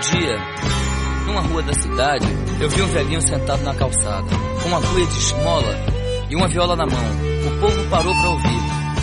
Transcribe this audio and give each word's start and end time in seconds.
dia, 0.00 0.38
numa 1.26 1.42
rua 1.42 1.62
da 1.62 1.74
cidade, 1.74 2.26
eu 2.58 2.68
vi 2.70 2.82
um 2.82 2.86
velhinho 2.86 3.20
sentado 3.20 3.62
na 3.62 3.74
calçada, 3.74 4.28
com 4.62 4.68
uma 4.68 4.80
cuia 4.80 5.06
de 5.06 5.18
esmola 5.18 5.76
e 6.30 6.36
uma 6.36 6.48
viola 6.48 6.74
na 6.74 6.86
mão. 6.86 7.04
O 7.46 7.60
povo 7.60 7.90
parou 7.90 8.14
para 8.14 8.30
ouvir. 8.30 8.60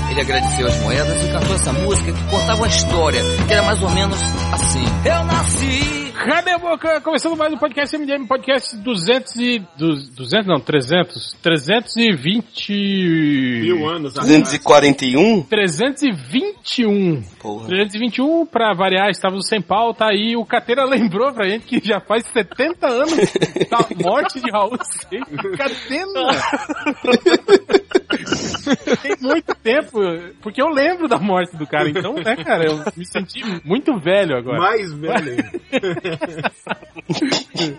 Ele 0.09 0.21
agradeceu 0.21 0.67
as 0.67 0.77
moedas 0.81 1.23
e 1.23 1.31
cantou 1.31 1.55
essa 1.55 1.73
música 1.73 2.11
que 2.11 2.23
contava 2.23 2.55
uma 2.55 2.67
história, 2.67 3.21
que 3.47 3.53
era 3.53 3.63
mais 3.63 3.81
ou 3.83 3.89
menos 3.91 4.19
assim. 4.51 4.85
Eu 5.05 5.23
nasci 5.25 6.06
Cadê 6.25 6.51
a 6.51 6.57
boca? 6.57 6.99
Começando 7.01 7.37
mais 7.37 7.53
um 7.53 7.57
podcast 7.57 7.95
MDM, 7.95 8.25
podcast 8.25 8.75
200 8.75 9.35
e... 9.35 9.59
200 9.77 10.47
não, 10.47 10.59
300. 10.59 11.37
320... 11.41 12.73
Mil 13.61 13.87
anos 13.87 14.15
241? 14.15 15.43
321. 15.43 17.21
Porra. 17.39 17.67
321, 17.67 18.45
pra 18.47 18.73
variar, 18.73 19.09
estávamos 19.09 19.47
sem 19.47 19.61
pauta 19.61 20.05
aí 20.05 20.35
o 20.35 20.43
Cateira 20.43 20.85
lembrou 20.89 21.31
pra 21.33 21.47
gente 21.47 21.65
que 21.65 21.87
já 21.87 21.99
faz 21.99 22.25
70 22.33 22.87
anos 22.87 23.33
da 23.69 23.77
morte 24.03 24.41
de 24.41 24.49
Raul 24.49 24.77
Seixas. 24.81 25.27
Catena! 25.55 26.31
Tem 29.01 29.15
muito 29.21 29.53
tempo, 29.55 29.99
porque 30.41 30.61
eu 30.61 30.69
lembro 30.69 31.07
da 31.07 31.17
morte 31.17 31.55
do 31.55 31.65
cara, 31.67 31.89
então, 31.89 32.13
né, 32.15 32.35
cara, 32.37 32.65
eu 32.65 32.77
me 32.95 33.05
senti 33.05 33.41
muito 33.63 33.97
velho 33.99 34.37
agora. 34.37 34.57
Mais 34.57 34.91
velho 34.93 35.31
ainda. 35.31 35.51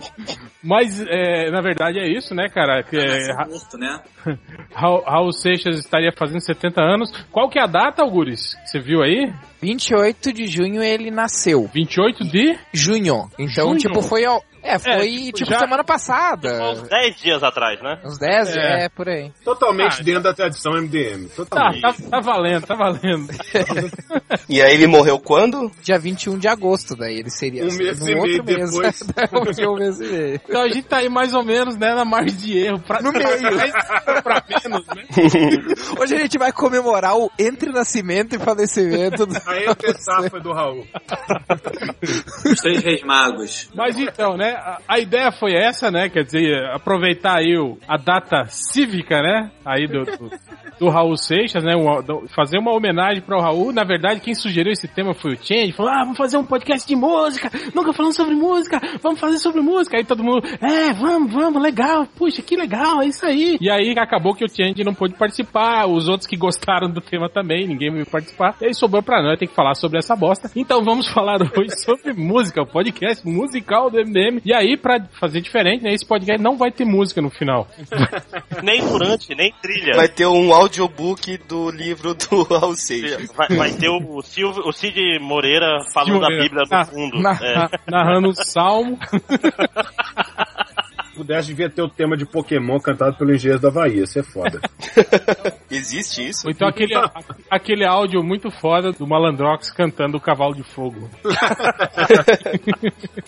Mas, 0.63 1.01
é, 1.01 1.51
na 1.51 1.61
verdade, 1.61 1.99
é 1.99 2.09
isso, 2.09 2.35
né, 2.35 2.49
cara? 2.49 2.83
Que, 2.83 2.97
é, 2.97 3.33
Ra- 3.33 3.47
morto, 3.47 3.79
né? 3.79 4.01
Raul, 4.75 5.03
Raul 5.05 5.33
Seixas 5.33 5.79
estaria 5.79 6.13
fazendo 6.13 6.41
70 6.41 6.81
anos. 6.83 7.11
Qual 7.31 7.49
que 7.49 7.59
é 7.59 7.63
a 7.63 7.67
data, 7.67 8.03
Algures? 8.03 8.55
Que 8.55 8.69
você 8.71 8.81
viu 8.81 9.03
aí? 9.03 9.33
28 9.61 10.33
de 10.33 10.47
junho 10.47 10.83
ele 10.83 11.11
nasceu. 11.11 11.69
28 11.73 12.25
de... 12.25 12.59
Junho. 12.73 13.29
Então, 13.39 13.69
Junho? 13.69 13.79
tipo, 13.79 14.03
foi 14.03 14.25
ao. 14.25 14.43
É, 14.69 14.79
foi 14.79 15.09
tipo, 15.09 15.39
tipo 15.39 15.51
já- 15.51 15.59
semana 15.61 15.83
passada. 15.85 16.71
Uns 16.73 16.83
10 16.89 17.17
dias 17.17 17.43
atrás, 17.43 17.81
né? 17.83 17.99
Uns 18.05 18.19
10, 18.19 18.57
É. 18.57 18.85
é, 18.85 18.89
por 18.89 19.09
aí. 19.09 19.33
Totalmente 19.45 20.01
Ah, 20.01 20.05
dentro 20.05 20.23
da 20.23 20.35
tradição 20.35 20.73
MDM. 20.75 21.29
Tá, 21.29 21.35
Totalmente. 21.37 21.81
tá, 21.81 21.95
tá 22.11 22.21
valendo, 22.21 22.67
tá 22.67 22.75
valendo. 22.75 23.29
E 24.49 24.63
aí 24.63 24.75
ele 24.75 24.87
morreu 24.87 25.19
quando? 25.19 25.71
Dia 25.83 25.99
21 25.99 26.39
de 26.39 26.49
agosto, 26.49 26.95
daí 26.97 27.19
ele 27.19 27.31
seria. 27.31 27.65
Um 27.65 27.73
mês 27.73 28.01
e 28.01 28.15
meio 28.15 28.43
depois. 28.43 29.03
um 29.63 29.75
mês 29.77 30.01
e 30.01 30.05
meio. 30.07 30.41
Então 30.49 30.63
a 30.63 30.69
gente 30.69 30.83
tá 30.87 30.99
aí 30.99 31.09
mais 31.09 31.35
ou 31.35 31.45
menos, 31.45 31.77
né, 31.77 31.95
na 31.95 32.05
margem 32.05 32.37
de 32.37 32.59
erro. 32.59 32.79
Pra, 32.81 33.01
no 33.03 33.13
meio. 33.13 33.27
pra 34.23 34.43
menos, 34.49 34.87
né? 34.87 35.05
Hoje 36.01 36.15
a 36.15 36.19
gente 36.19 36.39
vai 36.39 36.53
comemorar 36.53 37.17
o 37.17 37.31
entre 37.39 37.71
nascimento 37.73 38.35
e 38.37 38.39
falecimento 38.39 39.27
do... 39.27 39.37
A 39.47 39.63
entre 39.63 39.93
safra 40.03 40.41
do 40.41 40.53
Raul. 40.53 40.87
Os 42.45 42.61
três 42.61 42.83
reis 42.83 43.03
magos. 43.03 43.69
Mas 43.75 43.99
então, 43.99 44.37
né, 44.37 44.58
a, 44.89 44.99
ideia 44.99 45.31
foi 45.31 45.55
essa, 45.55 45.91
né, 45.91 46.09
quer 46.09 46.25
dizer, 46.25 46.65
aproveitar 46.73 47.39
aí 47.39 47.57
o, 47.57 47.79
a 47.87 47.97
data 47.97 48.45
cívica, 48.47 49.21
né, 49.23 49.51
aí 49.65 49.87
do, 49.87 50.05
do, 50.05 50.31
do 50.79 50.89
Raul 50.89 51.17
Seixas, 51.17 51.63
né, 51.65 51.73
do- 52.05 52.27
fazer 52.29 52.59
uma 52.59 52.73
homenagem 52.73 53.23
para 53.23 53.37
o 53.37 53.41
Raul. 53.41 53.73
Na 53.73 53.85
verdade, 53.85 54.21
quem 54.21 54.35
sugeriu 54.35 54.73
esse 54.73 54.89
tema 54.89 55.15
foi 55.15 55.35
o 55.35 55.37
Change, 55.37 55.73
falou, 55.73 55.93
ah, 55.93 56.01
vamos 56.01 56.19
fazer 56.19 56.37
um 56.37 56.45
podcast 56.45 56.87
de 56.87 56.97
música, 56.97 57.51
nunca 57.75 57.93
falamos 57.93 58.17
sobre 58.17 58.35
música, 58.35 58.81
vamos 59.03 59.21
fazer 59.21 59.39
sobre 59.39 59.61
música. 59.61 59.97
Aí 59.97 60.05
todo 60.05 60.23
mundo, 60.23 60.47
é, 60.61 60.93
vamos, 60.93 61.33
vamos, 61.33 61.63
legal, 61.63 62.07
puxa, 62.17 62.43
que 62.43 62.57
legal, 62.57 63.03
é 63.03 63.07
isso 63.07 63.25
aí. 63.25 63.59
E 63.61 63.71
aí 63.71 63.95
acabou 63.99 64.35
que 64.35 64.45
o 64.45 64.49
Change 64.49 64.85
não 64.85 64.95
pôde 64.95 65.15
participar, 65.15 65.87
os 65.87 66.09
outros 66.09 66.27
que 66.27 66.37
gostaram 66.37 66.91
do 66.91 67.01
tema 67.01 67.29
também, 67.29 67.67
ninguém 67.67 67.93
veio 67.93 68.07
participar. 68.07 68.57
E 68.61 68.67
aí 68.67 68.75
sobrou 68.75 69.03
pra 69.03 69.23
nós, 69.23 69.39
tem 69.39 69.49
que 69.49 69.55
falar 69.55 69.75
sobre 69.75 69.99
essa 69.99 70.15
bosta. 70.15 70.51
Então 70.55 70.83
vamos 70.83 71.09
falar 71.13 71.41
hoje 71.43 71.77
sobre 71.85 72.13
música, 72.13 72.63
o 72.63 72.67
podcast 72.67 73.27
musical 73.27 73.91
do 73.91 73.99
MDM. 73.99 74.38
E 74.45 74.53
aí, 74.55 74.77
pra 74.77 75.01
fazer 75.21 75.41
diferente, 75.41 75.83
né, 75.85 75.93
esse 75.93 76.07
podcast 76.07 76.43
não 76.43 76.57
vai 76.57 76.71
ter 76.71 76.85
música 76.85 77.21
no 77.23 77.31
final. 77.31 77.67
Nem 78.63 78.81
durante, 78.87 79.35
nem 79.35 79.53
trilha. 79.63 79.95
Vai 79.95 80.09
ter 80.09 80.27
um 80.27 80.53
audiobook 80.53 81.37
do 81.49 81.71
livro 81.71 82.15
do 82.15 82.43
Raul 82.51 82.75
Seixas. 82.77 83.33
Vai, 83.35 83.49
vai 83.49 83.71
ter 83.73 83.89
o, 83.89 84.21
Silvio, 84.23 84.63
o 84.67 84.73
Cid 84.73 85.19
Moreira 85.21 85.79
falando 85.93 86.21
da. 86.21 86.29
Bíblia 86.29 86.63
no 86.65 86.71
Na- 86.71 86.85
fundo. 86.85 87.21
na- 87.21 87.39
É. 87.43 87.55
na- 87.55 87.71
narrando 87.89 88.29
o 88.29 88.35
salmo. 88.35 88.99
Se 91.19 91.25
pudesse, 91.25 91.49
devia 91.49 91.69
ter 91.69 91.83
o 91.83 91.89
tema 91.89 92.17
de 92.17 92.25
Pokémon 92.25 92.79
cantado 92.79 93.17
pelo 93.17 93.35
Engenheiro 93.35 93.61
da 93.61 93.71
Bahia. 93.71 94.05
Isso 94.05 94.21
é 94.21 94.23
foda. 94.23 94.61
Existe 95.69 96.29
isso? 96.29 96.47
Ou 96.47 96.53
então 96.53 96.69
aquele, 96.69 96.95
aquele 97.51 97.85
áudio 97.85 98.23
muito 98.23 98.51
foda 98.51 98.93
do 98.93 99.07
Malandrox 99.07 99.71
cantando 99.71 100.17
o 100.17 100.21
Cavalo 100.21 100.55
de 100.55 100.63
Fogo. 100.63 101.09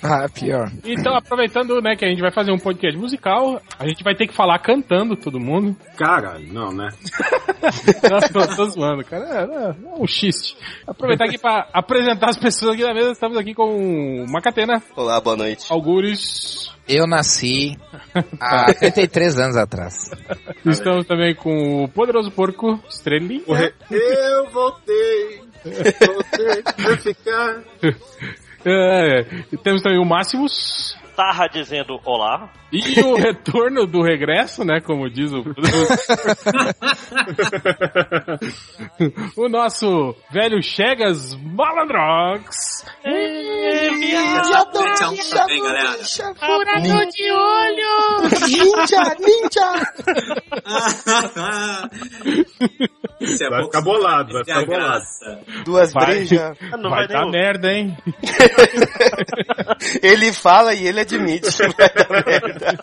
Ah, 0.03 0.27
pior. 0.33 0.71
Então, 0.85 1.15
aproveitando, 1.15 1.81
né, 1.81 1.95
que 1.95 2.05
a 2.05 2.09
gente 2.09 2.23
vai 2.23 2.33
fazer 2.33 2.51
um 2.53 2.59
podcast 2.59 2.99
musical, 2.99 3.61
a 3.79 3.87
gente 3.87 4.03
vai 4.03 4.15
ter 4.15 4.27
que 4.27 4.35
falar 4.35 4.59
cantando 4.59 5.15
todo 5.15 5.39
mundo. 5.39 5.77
Caralho, 5.97 6.51
não, 6.53 6.73
né? 6.73 6.89
Não, 8.11 8.21
tô, 8.21 8.57
tô 8.57 8.65
zoando, 8.71 9.05
cara. 9.05 9.25
É, 9.25 9.43
é, 9.43 9.69
é 9.69 10.03
um 10.03 10.07
xiste. 10.07 10.57
Aproveitar 10.87 11.27
aqui 11.27 11.39
pra 11.39 11.69
apresentar 11.73 12.31
as 12.31 12.39
pessoas 12.39 12.73
aqui 12.75 12.83
na 12.83 12.95
mesa. 12.95 13.13
Estamos 13.13 13.37
aqui 13.37 13.53
com 13.55 14.25
Macatena, 14.31 14.83
Olá, 14.97 15.21
boa 15.21 15.37
noite. 15.37 15.67
Algures. 15.71 16.73
Eu 16.91 17.07
nasci 17.07 17.79
há 18.41 18.75
33 18.75 19.39
anos 19.39 19.57
atrás. 19.57 20.11
Estamos 20.67 21.07
também 21.07 21.37
com 21.37 21.85
o 21.85 21.89
Poderoso 21.89 22.33
Porco, 22.33 22.83
Estrelinha. 22.89 23.73
Eu 23.89 24.51
voltei. 24.51 25.41
Voltei 25.63 26.63
pra 26.63 26.97
ficar. 26.97 27.63
É, 28.65 29.23
temos 29.63 29.83
também 29.83 30.01
o 30.01 30.05
Máximos. 30.05 30.97
Tarra 31.21 31.49
dizendo 31.49 32.01
olá. 32.07 32.49
E 32.73 32.99
o 33.01 33.15
retorno 33.15 33.87
do 33.87 34.01
regresso, 34.01 34.65
né? 34.65 34.81
Como 34.81 35.11
diz 35.11 35.31
o. 35.33 35.45
o 39.37 39.49
nosso 39.51 40.17
velho 40.31 40.63
Chegas 40.63 41.35
Malandrox. 41.35 42.87
Tchau 44.45 44.67
também, 45.31 45.63
galera. 45.63 45.99
Furador 46.39 47.07
de 47.09 47.31
olho! 47.31 48.23
Ninja, 48.49 49.17
ninja! 49.21 49.73
Isso 53.21 53.45
é 53.45 53.51
Vai 53.51 53.65
ficar 53.65 53.83
bolado, 53.83 54.33
vai 54.33 54.41
é 54.43 54.45
ficar 54.45 54.65
bolado. 54.65 55.05
Duas 55.65 55.93
Vai. 55.93 56.07
brejas. 56.07 56.57
Não 56.79 56.89
vai 56.89 57.07
vai, 57.07 57.09
dar 57.09 57.27
merda, 57.27 57.71
hein? 57.73 57.97
Ele 60.03 60.33
fala 60.33 60.75
e 60.75 60.87
ele 60.87 61.01
admite. 61.17 61.51
que 61.51 61.69
vai 61.77 61.91
dar 61.95 62.27
merda. 62.27 62.79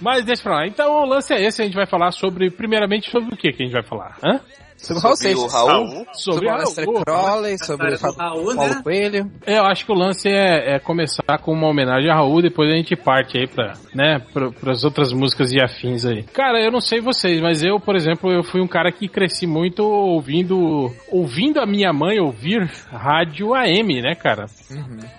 Mas 0.00 0.24
deixa 0.24 0.42
pra 0.42 0.56
lá. 0.56 0.66
Então 0.66 1.02
o 1.02 1.06
lance 1.06 1.32
é 1.32 1.44
esse, 1.44 1.62
a 1.62 1.64
gente 1.64 1.74
vai 1.74 1.86
falar 1.86 2.10
sobre, 2.12 2.50
primeiramente, 2.50 3.10
sobre 3.10 3.34
o 3.34 3.36
que 3.36 3.52
que 3.52 3.62
a 3.62 3.66
gente 3.66 3.72
vai 3.74 3.82
falar? 3.82 4.16
Hã? 4.22 4.40
Sobre 4.82 5.02
Raul 5.02 5.16
Sobre 5.16 5.34
o. 5.34 5.46
Raul. 5.46 5.68
Raul. 5.68 6.06
Sobre, 6.12 6.12
Sobre 6.12 6.48
o 6.48 6.56
Lester 6.56 6.86
Crowley, 7.04 7.58
sobre 7.58 7.94
o 7.94 7.98
Raul, 7.98 8.16
Paulo 8.16 8.54
né? 8.54 8.80
Coelho. 8.82 9.30
É, 9.46 9.58
eu 9.58 9.64
acho 9.64 9.86
que 9.86 9.92
o 9.92 9.94
lance 9.94 10.28
é, 10.28 10.74
é 10.74 10.78
começar 10.78 11.38
com 11.40 11.52
uma 11.52 11.68
homenagem 11.68 12.10
a 12.10 12.14
Raul, 12.14 12.42
depois 12.42 12.70
a 12.70 12.76
gente 12.76 12.96
parte 12.96 13.38
aí 13.38 13.46
pra, 13.46 13.74
né, 13.94 14.20
pra, 14.32 14.50
pras 14.50 14.84
outras 14.84 15.12
músicas 15.12 15.52
e 15.52 15.60
afins 15.62 16.04
aí. 16.04 16.24
Cara, 16.24 16.60
eu 16.60 16.72
não 16.72 16.80
sei 16.80 17.00
vocês, 17.00 17.40
mas 17.40 17.62
eu, 17.62 17.78
por 17.78 17.94
exemplo, 17.94 18.30
eu 18.32 18.42
fui 18.42 18.60
um 18.60 18.66
cara 18.66 18.90
que 18.90 19.08
cresci 19.08 19.46
muito 19.46 19.84
ouvindo, 19.84 20.90
ouvindo 21.10 21.60
a 21.60 21.66
minha 21.66 21.92
mãe 21.92 22.18
ouvir 22.18 22.68
rádio 22.90 23.54
AM, 23.54 24.02
né, 24.02 24.14
cara? 24.14 24.46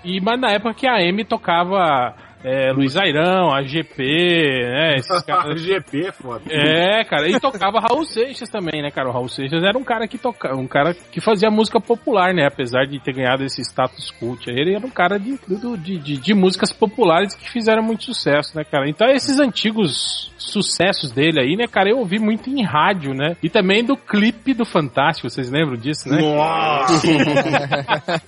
E, 0.04 0.20
mas 0.20 0.40
na 0.40 0.52
época 0.52 0.74
que 0.74 0.88
a 0.88 0.96
AM 0.96 1.24
tocava 1.24 2.14
é, 2.44 2.72
Luiz 2.72 2.98
Airão, 2.98 3.54
AGP, 3.54 4.04
né, 4.04 4.96
esses 4.98 5.22
caras... 5.24 5.62
GP 5.62 6.08
é 6.08 6.12
foda. 6.12 6.44
É, 6.50 7.04
cara, 7.06 7.30
e 7.30 7.40
tocava 7.40 7.80
Raul 7.80 8.04
Seixas 8.06 8.50
também, 8.50 8.82
né, 8.82 8.92
cara? 8.92 9.10
O 9.10 9.12
Raul 9.12 9.30
Seixas 9.30 9.64
era 9.64 9.78
um 9.78 9.84
cara 9.84 10.08
que 10.08 10.18
tocava, 10.18 10.56
um 10.56 10.68
cara 10.68 10.94
que 10.94 11.22
fazia 11.22 11.50
música 11.50 11.80
popular, 11.80 12.34
né? 12.34 12.46
Apesar 12.46 12.86
de 12.86 13.00
ter 13.00 13.14
ganhado 13.14 13.44
esse 13.44 13.62
status 13.62 14.12
cult, 14.12 14.50
aí, 14.50 14.60
ele 14.60 14.76
era 14.76 14.86
um 14.86 14.90
cara 14.90 15.18
de, 15.18 15.40
de, 15.78 15.98
de, 15.98 16.18
de 16.18 16.34
músicas 16.34 16.74
populares 16.74 17.36
que 17.36 17.50
fizeram 17.50 17.84
muito 17.84 18.04
sucesso, 18.04 18.58
né, 18.58 18.64
cara? 18.64 18.90
Então 18.90 19.08
esses 19.08 19.40
antigos 19.40 20.33
sucessos 20.52 21.12
dele 21.12 21.40
aí, 21.40 21.56
né, 21.56 21.68
cara, 21.68 21.90
eu 21.90 21.98
ouvi 21.98 22.20
muito 22.20 22.50
em 22.50 22.64
rádio, 22.64 23.14
né? 23.14 23.36
E 23.42 23.50
também 23.50 23.84
do 23.84 23.96
clipe 23.96 24.54
do 24.54 24.66
Fantástico, 24.66 25.30
vocês 25.30 25.50
lembram 25.50 25.78
disso, 25.78 26.10
né? 26.10 26.22
Nossa! 26.22 27.08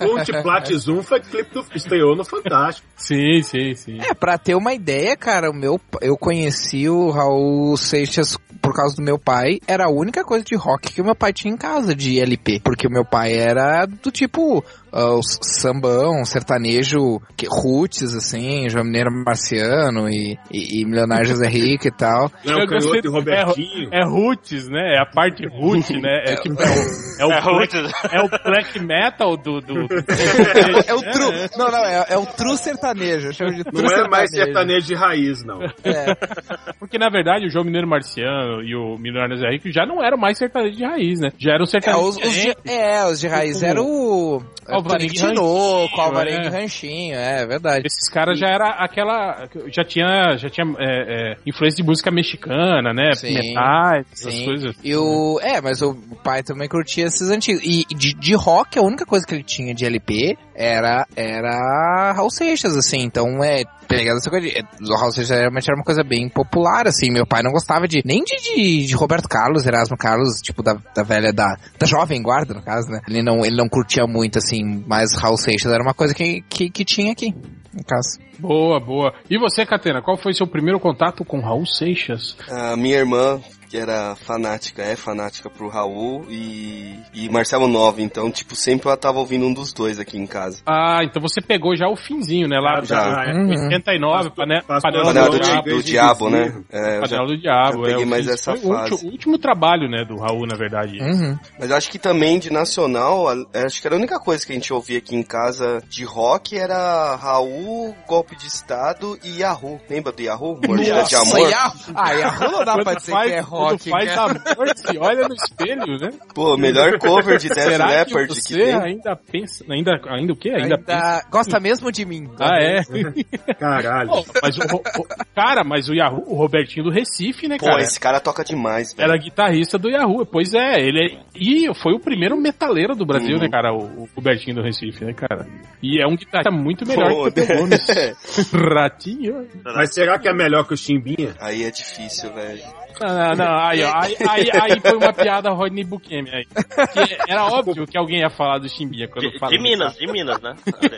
Multiplat 0.00 0.70
Zoom 0.72 1.02
foi 1.02 1.20
clipe 1.20 1.52
do 1.52 1.64
estreou 1.74 2.16
no 2.16 2.24
Fantástico. 2.24 2.86
Sim, 2.96 3.42
sim, 3.42 3.74
sim. 3.74 3.98
É, 4.00 4.14
pra 4.14 4.38
ter 4.38 4.54
uma 4.54 4.72
ideia, 4.74 5.16
cara, 5.16 5.50
o 5.50 5.54
meu, 5.54 5.80
eu 6.00 6.16
conheci 6.16 6.88
o 6.88 7.10
Raul 7.10 7.76
Seixas 7.76 8.36
por 8.60 8.74
causa 8.74 8.96
do 8.96 9.02
meu 9.02 9.18
pai. 9.18 9.60
Era 9.66 9.86
a 9.86 9.90
única 9.90 10.24
coisa 10.24 10.44
de 10.44 10.56
rock 10.56 10.92
que 10.92 11.00
o 11.00 11.04
meu 11.04 11.14
pai 11.14 11.32
tinha 11.32 11.54
em 11.54 11.56
casa, 11.56 11.94
de 11.94 12.20
LP. 12.20 12.60
Porque 12.64 12.88
o 12.88 12.90
meu 12.90 13.04
pai 13.04 13.34
era 13.34 13.86
do 13.86 14.10
tipo 14.10 14.64
ah, 14.96 15.14
o 15.14 15.20
sambão, 15.22 16.24
sertanejo, 16.24 17.20
que, 17.36 17.46
roots, 17.46 18.14
assim, 18.14 18.66
João 18.70 18.84
Mineiro 18.84 19.10
Marciano 19.12 20.08
e, 20.08 20.38
e, 20.50 20.80
e 20.80 20.84
Milionário 20.86 21.26
José 21.26 21.46
Rico 21.48 21.86
e 21.86 21.90
tal. 21.90 22.30
Não, 22.44 22.60
Eu 22.60 22.66
gostei- 22.66 23.00
e 23.04 23.08
Robertinho. 23.08 23.90
É 23.92 24.04
roots, 24.04 24.68
né? 24.68 24.94
É 24.94 24.98
a 24.98 25.06
parte 25.06 25.46
root, 25.46 25.92
né? 26.00 26.24
É, 26.26 26.36
tipo, 26.36 26.56
é 27.20 27.26
o, 27.26 27.30
é 27.30 27.36
o 27.36 27.38
É 27.38 27.40
black, 27.42 27.76
Roots. 27.76 27.92
é 28.10 28.20
o 28.22 28.28
black 28.28 28.80
metal 28.80 29.36
do... 29.36 29.60
do, 29.60 29.74
É 30.86 30.94
o 30.94 31.00
true, 31.00 31.48
não, 31.58 31.70
não, 31.70 31.84
é, 31.84 32.06
é 32.10 32.16
o 32.16 32.24
true 32.26 32.56
sertanejo, 32.56 33.28
eu 33.28 33.32
chamo 33.32 33.52
de 33.54 33.64
true 33.64 33.82
Não 33.82 33.90
é 33.90 34.08
mais 34.08 34.30
sertanejo. 34.30 34.54
sertanejo 34.54 34.86
de 34.86 34.94
raiz, 34.94 35.44
não. 35.44 35.62
É, 35.62 36.14
Porque, 36.80 36.98
na 36.98 37.10
verdade, 37.10 37.46
o 37.46 37.50
João 37.50 37.64
Mineiro 37.64 37.86
Marciano 37.86 38.62
e 38.62 38.74
o 38.74 38.96
Milionário 38.98 39.36
Zé 39.36 39.48
Rico 39.50 39.70
já 39.70 39.84
não 39.84 40.02
eram 40.02 40.16
mais 40.16 40.38
sertanejo 40.38 40.76
de 40.76 40.84
raiz, 40.84 41.20
né? 41.20 41.28
Já 41.38 41.52
eram 41.52 41.64
é, 41.64 41.66
sertanejo 41.66 42.08
os, 42.08 42.16
os 42.16 42.32
de, 42.32 42.54
é, 42.66 43.04
os 43.04 43.20
de 43.20 43.28
raiz 43.28 43.54
Como 43.58 43.66
era 43.70 43.82
o 43.82 44.42
Tonico 44.86 45.14
Tinoco, 45.14 45.80
Ranchinho, 45.82 46.00
Alvarengue 46.02 46.46
é. 46.46 46.50
Ranchinho, 46.50 47.14
é 47.16 47.46
verdade. 47.46 47.86
Esses 47.86 48.08
caras 48.08 48.38
já 48.38 48.48
era 48.48 48.70
aquela. 48.70 49.48
Já 49.72 49.84
tinha, 49.84 50.36
já 50.36 50.48
tinha 50.48 50.66
é, 50.78 51.32
é, 51.32 51.36
influência 51.46 51.76
de 51.76 51.82
música 51.82 52.10
mexicana, 52.10 52.92
né? 52.92 53.12
Sim, 53.14 53.34
Metais, 53.34 54.06
essas 54.12 54.34
Sim. 54.34 54.44
coisas. 54.44 54.76
E 54.82 54.94
o. 54.94 55.38
É, 55.40 55.60
mas 55.60 55.82
o 55.82 55.94
pai 56.22 56.42
também 56.42 56.68
curtia 56.68 57.06
esses 57.06 57.30
antigos. 57.30 57.62
E 57.64 57.84
de, 57.94 58.14
de 58.14 58.34
rock, 58.34 58.78
a 58.78 58.82
única 58.82 59.04
coisa 59.04 59.26
que 59.26 59.34
ele 59.34 59.44
tinha 59.44 59.74
de 59.74 59.84
LP 59.84 60.36
era, 60.56 61.06
era 61.14 62.12
Raul 62.14 62.30
Seixas, 62.30 62.76
assim. 62.76 63.02
Então 63.02 63.44
é. 63.44 63.62
Pegando 63.86 64.16
essa 64.16 64.30
coisa 64.30 64.48
de. 64.48 64.64
O 64.90 64.96
Raul 64.96 65.12
Seixas 65.12 65.38
realmente 65.38 65.68
era 65.68 65.76
uma 65.76 65.84
coisa 65.84 66.02
bem 66.02 66.28
popular, 66.28 66.88
assim. 66.88 67.10
Meu 67.10 67.26
pai 67.26 67.42
não 67.42 67.52
gostava 67.52 67.86
de. 67.86 68.02
Nem 68.04 68.24
de, 68.24 68.36
de, 68.36 68.86
de 68.86 68.94
Roberto 68.94 69.28
Carlos, 69.28 69.66
Erasmo 69.66 69.96
Carlos, 69.96 70.40
tipo, 70.40 70.62
da, 70.62 70.76
da 70.94 71.02
velha. 71.02 71.32
Da, 71.32 71.56
da 71.78 71.86
jovem 71.86 72.22
guarda, 72.22 72.54
no 72.54 72.62
caso, 72.62 72.88
né? 72.88 73.00
Ele 73.08 73.22
não, 73.22 73.44
ele 73.44 73.56
não 73.56 73.68
curtia 73.68 74.06
muito, 74.06 74.38
assim. 74.38 74.82
Mas 74.86 75.14
Raul 75.14 75.36
Seixas 75.36 75.70
era 75.70 75.82
uma 75.82 75.94
coisa 75.94 76.14
que, 76.14 76.42
que, 76.48 76.70
que 76.70 76.84
tinha 76.84 77.12
aqui, 77.12 77.32
no 77.72 77.84
caso. 77.84 78.18
Boa, 78.38 78.80
boa. 78.80 79.14
E 79.30 79.38
você, 79.38 79.64
Catena, 79.64 80.02
qual 80.02 80.16
foi 80.16 80.34
seu 80.34 80.46
primeiro 80.46 80.80
contato 80.80 81.24
com 81.24 81.40
Raul 81.40 81.66
Seixas? 81.66 82.36
A 82.50 82.76
minha 82.76 82.96
irmã, 82.96 83.40
que 83.76 83.82
era 83.82 84.16
fanática, 84.16 84.82
é 84.82 84.96
fanática 84.96 85.50
pro 85.50 85.68
Raul 85.68 86.24
e, 86.30 86.98
e 87.12 87.28
Marcelo 87.28 87.68
Nova, 87.68 88.00
então, 88.00 88.30
tipo, 88.30 88.56
sempre 88.56 88.88
ela 88.88 88.96
tava 88.96 89.18
ouvindo 89.18 89.44
um 89.44 89.52
dos 89.52 89.70
dois 89.74 89.98
aqui 90.00 90.16
em 90.16 90.26
casa. 90.26 90.62
Ah, 90.66 91.00
então 91.04 91.20
você 91.20 91.42
pegou 91.42 91.76
já 91.76 91.86
o 91.86 91.94
finzinho, 91.94 92.48
né? 92.48 92.58
Lá 92.58 92.78
Ah, 92.78 92.84
já, 92.84 93.10
já, 93.10 93.24
é. 93.30 93.34
Uhum. 93.34 93.64
89, 93.66 94.30
pane, 94.30 94.62
Panela 94.62 94.80
Panela 94.80 95.12
do 95.12 95.38
do, 95.38 95.76
do 95.76 95.82
Diabo, 95.82 96.30
de 96.30 96.32
né? 96.36 96.54
É, 96.72 96.94
já- 96.94 97.00
Panela 97.02 97.26
do 97.26 97.36
Diabo. 97.38 97.76
eu 97.78 97.82
peguei 97.82 98.02
é, 98.02 98.06
o 98.06 98.08
mais 98.08 98.26
essa 98.28 98.56
foi 98.56 98.70
o 98.70 98.74
fase. 98.74 98.92
último, 98.92 99.08
o 99.10 99.12
último 99.12 99.38
trabalho, 99.38 99.90
né, 99.90 100.04
do 100.06 100.16
Raul, 100.16 100.46
na 100.46 100.56
verdade. 100.56 100.98
Uhum. 100.98 101.38
Mas 101.58 101.70
acho 101.70 101.90
que 101.90 101.98
também 101.98 102.38
de 102.38 102.50
nacional, 102.50 103.28
a- 103.28 103.34
acho 103.66 103.80
que 103.82 103.86
era 103.86 103.94
a 103.94 103.98
única 103.98 104.18
coisa 104.18 104.44
que 104.46 104.52
a 104.52 104.54
gente 104.54 104.72
ouvia 104.72 104.98
aqui 104.98 105.14
em 105.14 105.22
casa 105.22 105.82
de 105.88 106.02
rock 106.04 106.56
era 106.56 107.14
Raul, 107.16 107.94
Golpe 108.08 108.36
de 108.36 108.46
Estado 108.46 109.18
e 109.22 109.40
Yahoo. 109.40 109.78
Lembra 109.90 110.12
do 110.12 110.22
Yahoo? 110.22 110.58
Mordida 110.66 111.02
de 111.02 111.14
Amor? 111.14 111.50
Yahoo! 111.50 111.74
Ah, 111.94 112.12
Yahoo 112.12 112.50
não 112.52 112.64
dá 112.64 112.74
pra 112.82 112.94
dizer 112.94 113.12
que 113.12 113.32
é 113.32 113.40
rock. 113.40 113.65
Quando 113.68 113.90
faz 113.90 114.14
cara. 114.14 114.42
amor, 114.54 114.68
se 114.76 114.98
olha 114.98 115.28
no 115.28 115.34
espelho, 115.34 115.98
né? 115.98 116.10
Pô, 116.34 116.56
melhor 116.56 116.98
cover 116.98 117.38
de 117.38 117.48
Def 117.48 117.58
Será 117.58 117.86
que 118.04 118.14
Leppard 118.14 118.28
que, 118.34 118.40
você 118.40 118.62
ainda 118.62 119.16
pensa... 119.16 119.64
Ainda, 119.70 120.00
ainda 120.08 120.32
o 120.32 120.36
quê? 120.36 120.50
Ainda, 120.50 120.78
pensa... 120.78 120.98
Ainda 121.14 121.26
gosta 121.30 121.60
mesmo 121.60 121.90
de 121.92 122.04
mim. 122.04 122.28
Ah, 122.40 122.58
é? 122.60 122.82
Caralho. 123.58 124.10
Pô, 124.10 124.24
mas 124.42 124.56
o, 124.58 124.62
o- 124.76 125.06
cara, 125.34 125.64
mas 125.64 125.88
o 125.88 125.94
Yahoo, 125.94 126.24
o 126.26 126.34
Robertinho 126.34 126.84
do 126.84 126.90
Recife, 126.90 127.48
né, 127.48 127.56
Pô, 127.58 127.66
cara? 127.66 127.80
esse 127.82 127.98
cara 127.98 128.20
toca 128.20 128.44
demais, 128.44 128.92
velho. 128.92 129.08
Era 129.10 129.18
guitarrista 129.18 129.78
do 129.78 129.88
Yahoo. 129.88 130.24
Pois 130.26 130.54
é, 130.54 130.80
ele 130.80 131.06
é... 131.14 131.18
E 131.34 131.72
foi 131.82 131.92
o 131.94 132.00
primeiro 132.00 132.36
metaleiro 132.40 132.94
do 132.94 133.04
Brasil, 133.06 133.36
Uhum. 133.36 133.42
né, 133.42 133.48
cara? 133.48 133.72
O, 133.72 134.02
o 134.02 134.08
Robertinho 134.14 134.56
do 134.56 134.62
Recife, 134.62 135.04
né, 135.04 135.12
cara? 135.12 135.46
E 135.82 136.00
é 136.02 136.06
um 136.06 136.16
guitarrista 136.16 136.50
muito 136.50 136.86
melhor 136.86 137.10
Pô, 137.10 137.22
que 137.24 137.28
o 137.28 137.32
Pedro 137.32 137.56
Gomes. 137.58 137.86
Ratinho. 138.52 139.46
Mas 139.64 139.92
será 139.94 140.18
que 140.18 140.28
é 140.28 140.32
melhor 140.34 140.66
que 140.66 140.74
o 140.74 140.76
Chimbinha? 140.76 141.34
Aí 141.40 141.64
é 141.64 141.70
difícil, 141.70 142.32
velho. 142.32 142.62
Não, 143.00 143.08
não, 143.08 143.34
não, 143.36 143.58
aí, 143.58 143.82
ó, 143.82 143.92
aí, 143.94 144.16
aí, 144.28 144.50
aí 144.52 144.80
foi 144.80 144.96
uma 144.96 145.12
piada 145.12 145.50
Rodney 145.50 145.84
Bukemi 145.84 146.30
aí. 146.30 146.44
Que 146.46 147.30
era 147.30 147.44
óbvio 147.46 147.86
que 147.86 147.96
alguém 147.98 148.20
ia 148.20 148.30
falar 148.30 148.58
do 148.58 148.68
Chimbinha 148.68 149.06
quando 149.08 149.30
De, 149.30 149.38
fala. 149.38 149.52
de 149.52 149.62
Minas, 149.62 149.94
de 149.96 150.06
Minas, 150.06 150.40
né? 150.40 150.54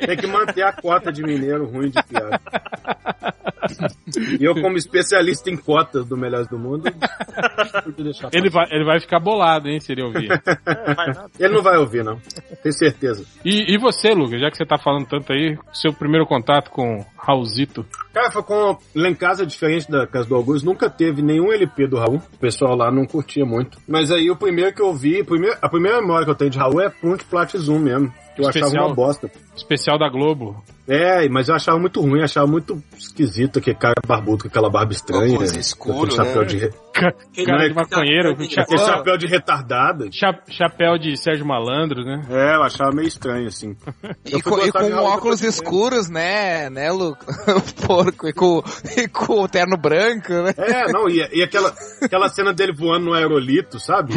Tem 0.07 0.17
que 0.17 0.27
manter 0.27 0.63
a 0.63 0.73
cota 0.73 1.13
de 1.13 1.23
mineiro 1.23 1.67
ruim 1.67 1.91
de 1.91 2.03
piada. 2.05 2.41
E 4.41 4.45
eu, 4.45 4.55
como 4.61 4.77
especialista 4.77 5.51
em 5.51 5.57
cotas 5.57 6.07
do 6.07 6.17
Melhores 6.17 6.49
do 6.49 6.59
Mundo, 6.59 6.85
Ele 8.33 8.51
vai, 8.51 8.67
ele 8.71 8.85
vai 8.85 9.01
ficar 9.01 9.21
bolado, 9.21 9.69
hein, 9.69 9.81
se 9.81 9.93
ele 9.93 10.03
ouvir. 10.03 10.31
É. 10.33 10.39
Ele 11.39 11.55
não 11.55 11.63
vai 11.63 11.77
ouvir, 11.79 12.05
não. 12.05 12.19
Tenho 12.63 12.73
certeza. 12.73 13.25
E, 13.45 13.75
e 13.75 13.79
você, 13.79 14.13
Lucas, 14.13 14.41
já 14.41 14.51
que 14.51 14.57
você 14.57 14.65
tá 14.65 14.79
falando 14.79 15.07
tanto 15.07 15.33
aí, 15.33 15.57
seu 15.73 15.93
primeiro 15.93 16.27
contato 16.27 16.71
com 16.71 17.05
Raulzito. 17.17 17.85
Cara, 18.13 18.31
foi 18.31 18.43
com. 18.43 18.77
Lá 18.95 19.09
em 19.09 19.15
casa, 19.15 19.47
diferente 19.47 19.91
da 19.91 20.07
casa 20.07 20.29
do 20.29 20.35
Augusto, 20.35 20.65
nunca 20.65 20.91
teve 20.91 21.23
nenhum 21.23 21.53
LP 21.53 21.87
do 21.87 21.97
Raul. 21.97 22.17
O 22.17 22.39
pessoal 22.39 22.77
lá 22.77 22.91
não 22.91 23.07
curtia 23.07 23.45
muito. 23.45 23.79
Mas 23.87 24.11
aí 24.11 24.31
o 24.31 24.37
primeiro 24.37 24.75
que 24.75 24.83
eu 24.83 24.95
vi, 24.95 25.25
a 25.61 25.69
primeira 25.69 26.01
memória 26.01 26.25
que 26.25 26.31
eu 26.31 26.35
tenho 26.35 26.51
de 26.51 26.59
Raul 26.59 26.81
é 26.81 26.89
Punch 26.89 27.25
Plat 27.25 27.55
Zoom 27.57 27.81
mesmo. 27.81 28.13
Que 28.35 28.43
eu 28.43 28.49
achava 28.49 28.67
Especial. 28.67 28.87
uma 28.87 28.95
bosta. 28.95 29.31
Especial 29.57 29.99
da 29.99 30.09
Globo. 30.09 30.63
É, 30.89 31.29
mas 31.29 31.49
eu 31.49 31.55
achava 31.55 31.79
muito 31.79 32.01
ruim, 32.01 32.23
achava 32.23 32.47
muito 32.47 32.83
esquisito 32.97 33.59
aquele 33.59 33.77
cara 33.77 33.95
barbudo 34.07 34.45
com 34.45 34.49
aquela 34.49 34.71
barba 34.71 34.93
estranha. 34.93 35.35
Óculos 35.35 35.53
com 35.53 35.59
escuro, 35.59 35.99
aquele 35.99 36.17
chapéu 36.17 36.41
né? 36.43 36.47
de, 36.49 36.57
re- 36.59 36.71
Ca- 36.99 37.15
Cara 37.45 37.69
de 37.69 37.75
maconheiro, 37.75 38.35
com 38.37 38.43
cha- 38.45 38.63
aquele 38.63 38.79
chapéu 38.79 39.17
de 39.19 39.27
retardado. 39.27 40.09
cha- 40.13 40.43
chapéu 40.49 40.99
de 40.99 41.17
Sérgio 41.17 41.47
Malandro, 41.47 42.03
né? 42.03 42.23
É, 42.31 42.57
eu 42.57 42.63
achava 42.63 42.91
meio 42.91 43.07
estranho, 43.07 43.47
assim. 43.47 43.77
E 44.25 44.43
com, 44.43 44.59
e 44.59 44.71
com 44.73 44.93
óculos 44.95 45.43
escuros, 45.43 46.09
né, 46.11 46.69
né, 46.71 46.91
Lu? 46.91 47.17
Porco. 47.87 48.29
E 48.29 48.33
com, 48.33 48.63
e 48.97 49.07
com 49.09 49.43
o 49.43 49.49
terno 49.49 49.77
branco, 49.77 50.33
né? 50.33 50.53
É, 50.57 50.91
não, 50.93 51.09
e, 51.09 51.19
e 51.33 51.43
aquela, 51.43 51.73
aquela 52.03 52.29
cena 52.29 52.53
dele 52.53 52.73
voando 52.73 53.07
no 53.07 53.15
aerolito, 53.15 53.79
sabe? 53.79 54.13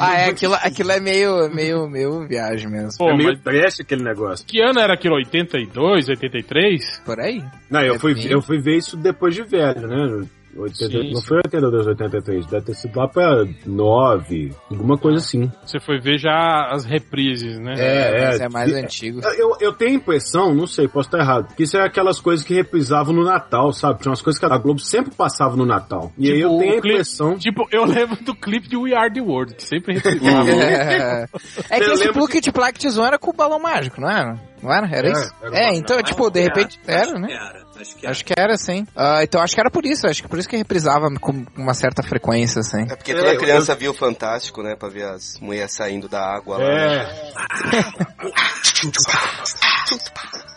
Ah, 0.00 0.14
é, 0.20 0.30
aquilo, 0.30 0.54
aquilo 0.54 0.92
é 0.92 1.00
meio, 1.00 1.48
meio, 1.52 1.88
meio 1.88 2.26
viagem 2.26 2.68
mesmo. 2.70 2.90
Pô, 2.98 3.10
é 3.10 3.16
meio 3.16 3.30
mas 3.30 3.40
trash 3.40 3.80
aquele 3.80 4.02
negócio. 4.02 4.46
que 4.46 4.60
ano 4.60 4.78
era 4.80 4.94
aquilo? 4.94 5.18
82, 5.40 6.08
83? 6.08 7.02
Por 7.04 7.20
aí. 7.20 7.42
Não, 7.70 7.80
eu 7.82 7.94
É 7.94 7.98
fui, 7.98 8.14
bem- 8.14 8.30
eu 8.30 8.40
fui 8.42 8.58
ver 8.60 8.76
isso 8.76 8.96
depois 8.96 9.34
de 9.34 9.42
velho, 9.42 9.86
né? 9.86 10.26
80, 10.56 10.90
Sim, 10.90 11.12
não 11.12 11.20
sim. 11.20 11.26
foi 11.28 11.36
82, 11.36 11.86
83, 11.86 12.46
deve 12.46 12.64
ter 12.66 12.74
sido 12.74 12.98
lá 12.98 13.06
pra 13.06 13.44
9, 13.64 14.52
alguma 14.70 14.98
coisa 14.98 15.18
assim. 15.18 15.48
Você 15.64 15.78
foi 15.78 16.00
ver 16.00 16.18
já 16.18 16.70
as 16.72 16.84
reprises, 16.84 17.60
né? 17.60 17.74
É, 17.78 18.24
mas 18.26 18.40
é. 18.40 18.44
é 18.44 18.48
mais 18.48 18.72
antigo. 18.74 19.20
Eu, 19.38 19.56
eu 19.60 19.72
tenho 19.72 19.92
a 19.92 19.94
impressão, 19.94 20.52
não 20.52 20.66
sei, 20.66 20.88
posso 20.88 21.08
estar 21.08 21.18
errado, 21.20 21.54
que 21.54 21.62
isso 21.62 21.76
é 21.76 21.84
aquelas 21.84 22.18
coisas 22.20 22.44
que 22.44 22.54
reprisavam 22.54 23.14
no 23.14 23.22
Natal, 23.22 23.72
sabe? 23.72 24.00
Tinha 24.00 24.10
umas 24.10 24.22
coisas 24.22 24.40
que 24.40 24.46
a 24.46 24.58
Globo 24.58 24.80
sempre 24.80 25.14
passava 25.14 25.54
no 25.54 25.64
Natal. 25.66 26.10
E 26.18 26.28
aí 26.32 26.38
Tipo, 26.40 26.48
eu 26.54 26.58
tenho 26.58 26.72
a 26.74 26.76
o 26.78 26.80
clipe- 26.80 26.88
impressão. 26.94 27.38
Tipo, 27.38 27.68
eu 27.70 27.84
lembro 27.84 28.16
do 28.24 28.34
clipe 28.34 28.68
de 28.68 28.76
We 28.76 28.94
Are 28.94 29.12
The 29.12 29.20
World, 29.20 29.54
que 29.54 29.62
sempre 29.62 29.94
reprisava. 29.94 30.50
É, 30.50 31.26
é 31.70 31.78
que 31.78 31.84
Eu 31.84 31.92
esse 31.92 32.04
lembro 32.04 32.14
Plucket 32.14 32.50
Placket 32.52 32.88
Zoom 32.88 33.04
era 33.06 33.18
com 33.18 33.30
o 33.30 33.34
balão 33.34 33.60
mágico, 33.60 34.00
não 34.00 34.10
era? 34.10 34.47
Não 34.62 34.72
era? 34.72 34.86
Era 34.86 35.08
É, 35.08 35.12
isso? 35.12 35.34
era 35.42 35.56
É, 35.58 35.74
então, 35.74 35.96
Não, 35.96 36.02
tipo, 36.02 36.30
de 36.30 36.40
era, 36.40 36.48
repente. 36.54 36.80
acho 36.86 36.90
Era, 36.90 37.12
que 37.12 37.18
né? 37.20 37.28
Era, 37.32 37.64
acho 37.80 37.96
que 37.96 38.06
era. 38.06 38.10
Acho 38.10 38.24
que 38.24 38.34
era, 38.36 38.56
sim. 38.56 38.86
Ah, 38.96 39.20
então 39.22 39.40
acho 39.40 39.54
que 39.54 39.60
era 39.60 39.70
por 39.70 39.84
isso, 39.86 40.06
acho 40.06 40.22
que 40.22 40.28
por 40.28 40.38
isso 40.38 40.48
que 40.48 40.56
reprisava 40.56 41.08
com 41.20 41.44
uma 41.56 41.74
certa 41.74 42.02
frequência, 42.02 42.60
assim. 42.60 42.82
É 42.90 42.96
porque 42.96 43.12
É, 43.12 43.16
toda 43.16 43.32
eu- 43.34 43.38
criança 43.38 43.74
viu 43.74 43.92
o 43.92 43.94
Fantástico, 43.94 44.62
né? 44.62 44.74
Pra 44.76 44.88
ver 44.88 45.04
as 45.04 45.38
mulheres 45.40 45.72
saindo 45.72 46.08
da 46.08 46.20
água 46.22 46.58
lá. 46.58 46.68
né? 46.68 47.32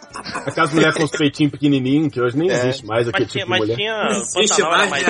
É. 0.46 0.50
Aquelas 0.50 0.74
mulheres 0.74 0.96
com 0.96 1.04
os 1.04 1.12
peitinhos 1.12 1.52
pequenininhos, 1.52 2.12
que 2.14 2.22
hoje 2.22 2.38
nem 2.38 2.50
É. 2.50 2.54
existe 2.54 2.86
mais 2.86 3.08
aquele 3.08 3.26
Mas 3.26 3.32
tipo 3.32 3.32
tinha, 3.32 3.44
de 3.46 3.50
mas 3.50 3.60
mulher. 3.60 3.76
tinha 3.76 4.48
Pantanal 4.48 4.74
era 4.82 4.90
mais. 4.90 5.04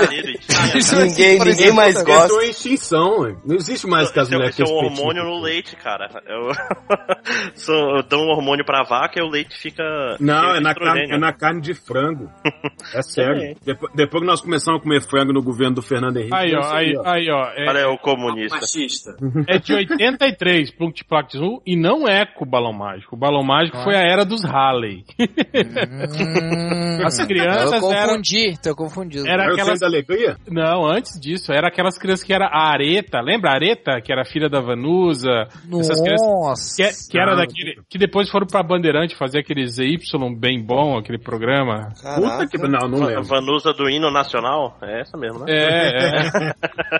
Ninguém, 0.91 1.39
ninguém 1.39 1.47
exemplo, 1.49 1.75
mais 1.75 1.95
eu 1.95 2.05
gosta. 2.05 2.25
Entrou 2.25 2.41
em 2.43 2.49
extinção, 2.49 3.37
não 3.45 3.55
existe 3.55 3.87
mais 3.87 4.09
aquelas 4.09 4.29
Seu, 4.29 4.37
mulheres 4.37 4.55
com 4.57 4.63
os 4.63 4.69
peitinhos 4.69 4.99
hormônio 4.99 5.23
no 5.23 5.41
leite, 5.41 5.75
cara. 5.75 6.09
Eu, 6.27 6.49
sou, 7.55 7.97
eu 7.97 8.03
dou 8.03 8.21
um 8.21 8.29
hormônio 8.29 8.65
pra 8.65 8.83
vaca 8.83 9.19
e 9.19 9.23
o 9.23 9.29
leite 9.29 9.57
fica. 9.57 9.83
Não, 10.19 10.55
é 10.55 10.59
na, 10.59 10.73
carne, 10.75 11.11
é 11.11 11.17
na 11.17 11.33
carne 11.33 11.61
de 11.61 11.73
frango. 11.73 12.29
É 12.93 13.01
sério. 13.01 13.55
Sim. 13.63 13.75
Depois, 13.95 14.21
que 14.21 14.27
nós 14.27 14.41
começamos 14.41 14.81
a 14.81 14.83
comer 14.83 15.01
frango 15.01 15.31
no 15.31 15.41
governo 15.41 15.75
do 15.75 15.81
Fernando 15.81 16.17
Henrique. 16.17 16.35
Aí, 16.35 16.51
eu 16.51 16.59
ó, 16.59 16.73
aí, 16.73 16.93
sabia, 16.95 17.11
aí, 17.11 17.29
ó. 17.31 17.43
É, 17.55 17.69
Olha 17.69 17.89
o 17.89 17.97
comunista. 17.97 18.57
Machista. 18.57 19.15
é 19.47 19.57
de 19.59 19.73
83, 19.73 20.71
Plunk 20.71 21.03
Zoom, 21.37 21.59
e 21.65 21.77
não 21.77 22.07
é 22.07 22.25
com 22.25 22.43
o 22.43 22.47
Balão 22.47 22.73
Mágico. 22.73 23.15
O 23.15 23.19
Balão 23.19 23.43
Mágico 23.43 23.77
foi 23.83 23.95
a 23.95 24.01
era 24.01 24.25
dos 24.25 24.43
Halley. 24.43 24.90
Hum, 25.19 27.05
As 27.05 27.17
crianças 27.25 27.81
Eu 27.81 27.91
eram- 27.91 28.07
confundi, 28.09 28.53
tô 28.61 28.75
confundido. 28.75 29.27
Era 29.27 29.51
aquelas 29.51 29.79
da 29.79 29.87
Alegria? 29.87 30.37
Não, 30.49 30.85
antes 30.85 31.19
disso, 31.19 31.51
era 31.51 31.67
aquelas 31.67 31.97
crianças 31.97 32.23
que 32.25 32.33
era 32.33 32.45
a 32.47 32.71
Areta, 32.71 33.19
lembra 33.21 33.51
a 33.51 33.53
Areta, 33.55 34.01
que 34.03 34.11
era 34.11 34.23
filha 34.25 34.49
da 34.49 34.59
Vanusa? 34.61 35.47
Essas 35.79 36.01
crianças 36.01 36.27
Nossa. 36.27 36.83
que, 37.07 37.11
que 37.11 37.19
era 37.19 37.35
daquele. 37.35 37.81
Que 37.89 37.97
depois 37.97 38.29
foram 38.29 38.45
pra 38.47 38.63
Bandeirante 38.63 39.15
fazer 39.15 39.39
aquele 39.39 39.65
ZY 39.67 39.97
bem 40.37 40.61
bom, 40.63 40.97
aquele 40.97 41.17
programa. 41.17 41.89
Puta 42.15 42.47
que... 42.47 42.57
Não, 42.57 42.87
não 42.87 43.03
A 43.03 43.07
lembro. 43.07 43.23
Vanusa 43.23 43.73
do 43.73 43.89
hino 43.89 44.09
nacional? 44.11 44.77
É 44.81 45.01
essa 45.01 45.17
mesmo, 45.17 45.39
né? 45.39 45.45
É, 45.49 45.97
é. 45.97 46.53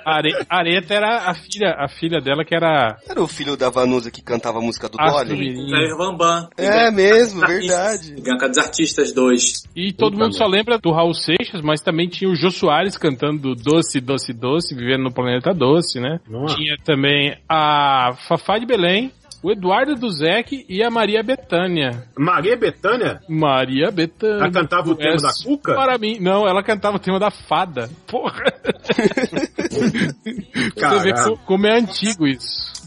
Are- 0.06 0.46
Areta 0.50 0.94
era 0.94 1.30
a 1.30 1.34
filha, 1.36 1.76
a 1.78 1.88
filha 1.88 2.20
dela 2.20 2.44
que 2.44 2.56
era 2.56 2.98
Era 3.08 3.22
o 3.22 3.28
filho 3.28 3.56
da 3.56 3.70
Vanusa 3.70 4.10
que 4.12 4.22
cantava 4.22 4.60
a 4.60 4.62
música 4.62 4.90
do. 4.90 4.98
Jair 4.98 5.98
Bambam. 5.98 6.50
É 6.58 6.92
mesmo, 6.92 7.42
verdade. 7.42 7.81
Bianca 8.22 8.48
dos 8.48 8.58
Artistas 8.58 9.12
2. 9.12 9.64
E 9.76 9.94
todo 9.94 10.14
Puta 10.14 10.24
mundo 10.24 10.36
só 10.36 10.46
lembra 10.46 10.78
do 10.78 10.92
Raul 10.92 11.14
Seixas, 11.14 11.62
mas 11.62 11.82
também 11.82 12.08
tinha 12.08 12.30
o 12.30 12.36
Jô 12.36 12.50
Soares 12.50 12.98
cantando 12.98 13.56
Doce, 13.56 14.00
Doce, 14.00 14.34
Doce, 14.34 14.76
vivendo 14.76 15.04
no 15.04 15.14
planeta 15.14 15.54
Doce, 15.54 16.00
né? 16.00 16.20
Nossa. 16.30 16.56
Tinha 16.56 16.78
também 16.84 17.38
a 17.48 18.14
Fafá 18.28 18.58
de 18.58 18.66
Belém, 18.66 19.12
o 19.44 19.52
Eduardo 19.52 19.96
Duzek 19.96 20.66
e 20.70 20.84
a 20.84 20.90
Maria 20.90 21.24
Bethânia. 21.24 22.04
Maria 22.18 22.56
Bethânia? 22.56 23.20
Maria 23.28 23.90
Bethânia. 23.90 24.44
Ela 24.44 24.52
cantava 24.52 24.92
o 24.92 24.96
tema 24.96 25.18
da 25.18 25.32
Cuca? 25.44 25.74
Para 25.74 25.98
mim, 25.98 26.20
não, 26.20 26.48
ela 26.48 26.62
cantava 26.62 26.98
o 26.98 27.00
tema 27.00 27.20
da 27.20 27.32
fada. 27.32 27.90
Porra. 28.08 28.44
Você 30.76 31.00
vê 31.00 31.14
como 31.46 31.66
é 31.66 31.80
antigo 31.80 32.28
isso. 32.28 32.81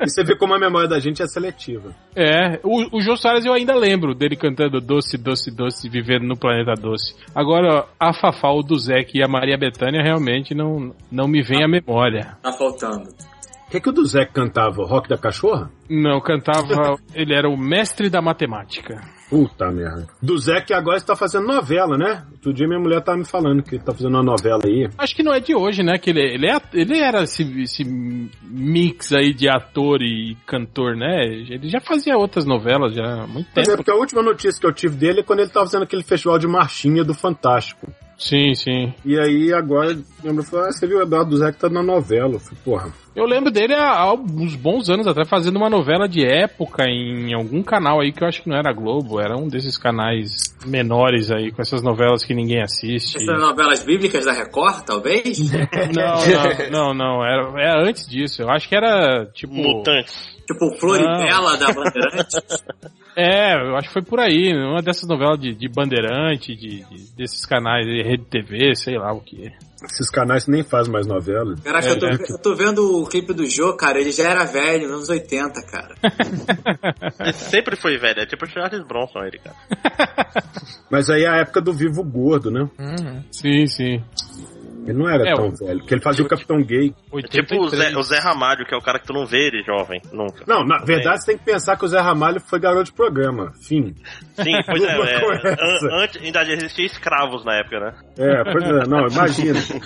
E 0.00 0.08
você 0.08 0.24
vê 0.24 0.36
como 0.36 0.54
a 0.54 0.58
memória 0.58 0.88
da 0.88 0.98
gente 0.98 1.22
é 1.22 1.26
seletiva. 1.26 1.94
É, 2.16 2.58
o, 2.62 2.96
o 2.96 3.00
Jô 3.00 3.16
Soares 3.16 3.44
eu 3.44 3.52
ainda 3.52 3.74
lembro 3.74 4.14
dele 4.14 4.36
cantando 4.36 4.80
Doce, 4.80 5.16
Doce, 5.16 5.50
Doce, 5.54 5.88
vivendo 5.88 6.24
no 6.24 6.36
planeta 6.36 6.74
doce. 6.80 7.14
Agora, 7.34 7.86
a 7.98 8.12
Fafá, 8.12 8.50
o 8.50 8.62
Duzek 8.62 9.16
e 9.16 9.22
a 9.22 9.28
Maria 9.28 9.56
Bethânia 9.56 10.02
realmente 10.02 10.54
não, 10.54 10.94
não 11.10 11.28
me 11.28 11.42
vem 11.42 11.62
à 11.62 11.68
memória. 11.68 12.36
Tá 12.42 12.52
faltando. 12.52 13.08
O 13.66 13.70
que, 13.70 13.80
que 13.80 13.88
o 13.88 13.92
do 13.92 14.04
Zé 14.04 14.26
cantava? 14.26 14.82
O 14.82 14.84
rock 14.84 15.08
da 15.08 15.16
cachorra? 15.16 15.70
Não, 15.88 16.20
cantava. 16.20 16.96
ele 17.14 17.34
era 17.34 17.48
o 17.48 17.56
mestre 17.56 18.10
da 18.10 18.20
matemática. 18.20 19.00
Puta 19.32 19.72
merda. 19.72 20.06
Do 20.20 20.36
Zé 20.36 20.60
que 20.60 20.74
agora 20.74 20.98
está 20.98 21.16
fazendo 21.16 21.46
novela, 21.46 21.96
né? 21.96 22.22
Outro 22.32 22.52
dia 22.52 22.68
minha 22.68 22.78
mulher 22.78 23.00
tava 23.00 23.16
me 23.16 23.24
falando 23.24 23.62
que 23.62 23.76
ele 23.76 23.82
tá 23.82 23.90
fazendo 23.90 24.12
uma 24.12 24.22
novela 24.22 24.60
aí. 24.62 24.90
Acho 24.98 25.16
que 25.16 25.22
não 25.22 25.32
é 25.32 25.40
de 25.40 25.54
hoje, 25.54 25.82
né? 25.82 25.96
Que 25.96 26.10
ele, 26.10 26.20
ele, 26.20 26.46
é, 26.46 26.60
ele 26.74 26.98
era 26.98 27.22
esse, 27.22 27.42
esse 27.62 27.82
mix 27.82 29.10
aí 29.10 29.32
de 29.32 29.48
ator 29.48 30.02
e 30.02 30.36
cantor, 30.46 30.94
né? 30.94 31.24
Ele 31.24 31.66
já 31.66 31.80
fazia 31.80 32.14
outras 32.14 32.44
novelas 32.44 32.94
já 32.94 33.22
há 33.22 33.26
muito 33.26 33.48
é 33.56 33.62
tempo. 33.62 33.78
porque 33.78 33.90
a 33.90 33.94
última 33.94 34.22
notícia 34.22 34.60
que 34.60 34.66
eu 34.66 34.72
tive 34.74 34.96
dele 34.96 35.20
é 35.20 35.22
quando 35.22 35.38
ele 35.38 35.48
tava 35.48 35.64
fazendo 35.64 35.84
aquele 35.84 36.02
festival 36.02 36.38
de 36.38 36.46
marchinha 36.46 37.02
do 37.02 37.14
Fantástico. 37.14 37.90
Sim, 38.22 38.54
sim. 38.54 38.94
E 39.04 39.18
aí 39.18 39.52
agora, 39.52 39.98
lembra, 40.22 40.44
falou, 40.44 40.66
ah, 40.66 40.72
você 40.72 40.86
viu 40.86 40.98
o 40.98 41.02
Eduardo 41.02 41.30
do 41.30 41.36
Zé 41.38 41.50
que 41.50 41.58
tá 41.58 41.68
na 41.68 41.82
novela. 41.82 42.34
Eu 42.34 42.40
falei, 42.40 42.58
porra. 42.64 42.92
Eu 43.14 43.26
lembro 43.26 43.50
dele 43.50 43.74
há, 43.74 43.90
há 43.98 44.14
uns 44.14 44.54
bons 44.54 44.88
anos 44.88 45.06
atrás 45.06 45.28
fazendo 45.28 45.56
uma 45.56 45.68
novela 45.68 46.08
de 46.08 46.24
época 46.24 46.84
em 46.86 47.34
algum 47.34 47.62
canal 47.62 48.00
aí 48.00 48.12
que 48.12 48.22
eu 48.22 48.28
acho 48.28 48.42
que 48.42 48.48
não 48.48 48.56
era 48.56 48.72
Globo, 48.72 49.20
era 49.20 49.36
um 49.36 49.48
desses 49.48 49.76
canais 49.76 50.56
menores 50.64 51.30
aí, 51.30 51.50
com 51.50 51.60
essas 51.60 51.82
novelas 51.82 52.24
que 52.24 52.32
ninguém 52.32 52.62
assiste. 52.62 53.16
Essas 53.16 53.40
novelas 53.40 53.82
bíblicas 53.82 54.24
da 54.24 54.32
Record, 54.32 54.84
talvez? 54.84 55.38
Não, 55.92 56.70
não, 56.70 56.94
não, 56.94 56.94
não, 56.94 57.24
era, 57.24 57.60
era 57.60 57.88
antes 57.88 58.06
disso. 58.06 58.42
Eu 58.42 58.50
acho 58.50 58.68
que 58.68 58.74
era 58.74 59.26
tipo. 59.34 59.52
Mutantes. 59.52 60.41
Tipo 60.52 60.70
Floribela 60.78 61.56
da 61.56 61.66
Bandeirante? 61.72 62.36
É, 63.14 63.52
eu 63.52 63.76
acho 63.76 63.88
que 63.88 63.92
foi 63.92 64.02
por 64.02 64.18
aí, 64.18 64.50
uma 64.54 64.80
dessas 64.80 65.06
novelas 65.06 65.38
de, 65.38 65.54
de 65.54 65.68
Bandeirante, 65.68 66.56
de, 66.56 66.82
de- 66.82 67.14
desses 67.14 67.44
canais 67.44 67.84
de 67.84 68.02
Rede 68.02 68.24
TV, 68.24 68.74
sei 68.74 68.96
lá 68.96 69.12
o 69.12 69.20
que. 69.20 69.52
Esses 69.84 70.08
canais 70.10 70.46
nem 70.46 70.62
fazem 70.62 70.90
mais 70.90 71.06
novela. 71.06 71.54
Caraca, 71.62 71.88
eu, 71.88 71.98
tô, 71.98 72.06
É, 72.06 72.14
eu 72.14 72.38
tô 72.38 72.54
vendo 72.54 73.02
o 73.02 73.06
clipe 73.06 73.34
do 73.34 73.44
Jô, 73.46 73.74
cara, 73.76 74.00
ele 74.00 74.12
já 74.12 74.30
era 74.30 74.44
velho, 74.46 74.84
nos 74.88 74.92
anos 74.96 75.08
80, 75.10 75.62
cara. 75.66 75.94
Ele 77.20 77.32
sempre 77.34 77.76
foi 77.76 77.98
velho, 77.98 78.20
é 78.20 78.24
tipo 78.24 78.46
o 78.46 78.48
Charles 78.48 78.82
Bronson 78.86 79.18
ele, 79.24 79.38
cara. 79.38 79.56
Mas 80.90 81.10
aí 81.10 81.24
é 81.24 81.28
a 81.28 81.36
época 81.36 81.60
do 81.60 81.74
Vivo 81.74 82.02
Gordo, 82.02 82.50
né? 82.50 82.62
Uhum. 82.78 83.22
Sim, 83.30 83.66
sim. 83.66 84.02
Ele 84.84 84.98
não 84.98 85.08
era 85.08 85.28
É, 85.28 85.34
tão 85.34 85.48
o- 85.48 85.56
velho, 85.56 85.78
porque 85.80 85.94
ele 85.94 86.00
fazia 86.02 86.24
o 86.24 86.28
Capitão 86.28 86.60
Gay. 86.62 86.92
É 87.14 87.22
tipo 87.22 87.56
o 87.60 87.68
Zé, 87.68 87.96
o 87.96 88.02
Zé 88.02 88.18
Ramalho, 88.18 88.64
que 88.66 88.74
é 88.74 88.76
o 88.76 88.80
cara 88.82 88.98
que 88.98 89.06
tu 89.06 89.12
não 89.12 89.24
vê 89.26 89.46
ele 89.46 89.62
jovem, 89.62 90.00
nunca. 90.12 90.42
Não, 90.46 90.64
na 90.64 90.78
verdade 90.78 91.20
você 91.22 91.32
tem 91.32 91.38
que 91.38 91.44
pensar 91.44 91.76
que 91.76 91.84
o 91.84 91.88
Zé 91.88 92.00
Ramalho 92.00 92.40
foi 92.40 92.58
garoto 92.58 92.84
de 92.84 92.92
programa. 92.92 93.52
Fim. 93.62 93.94
Sim, 94.34 94.52
pois 94.66 94.82
é. 94.82 94.96
É 94.96 96.02
antes, 96.02 96.20
ainda 96.22 96.42
existia 96.52 96.86
escravos 96.86 97.44
na 97.44 97.54
época, 97.56 97.78
né? 97.80 97.92
É, 98.18 98.42
pois 98.52 98.64
é, 98.64 98.86
não, 98.88 99.06
imagina. 99.06 99.60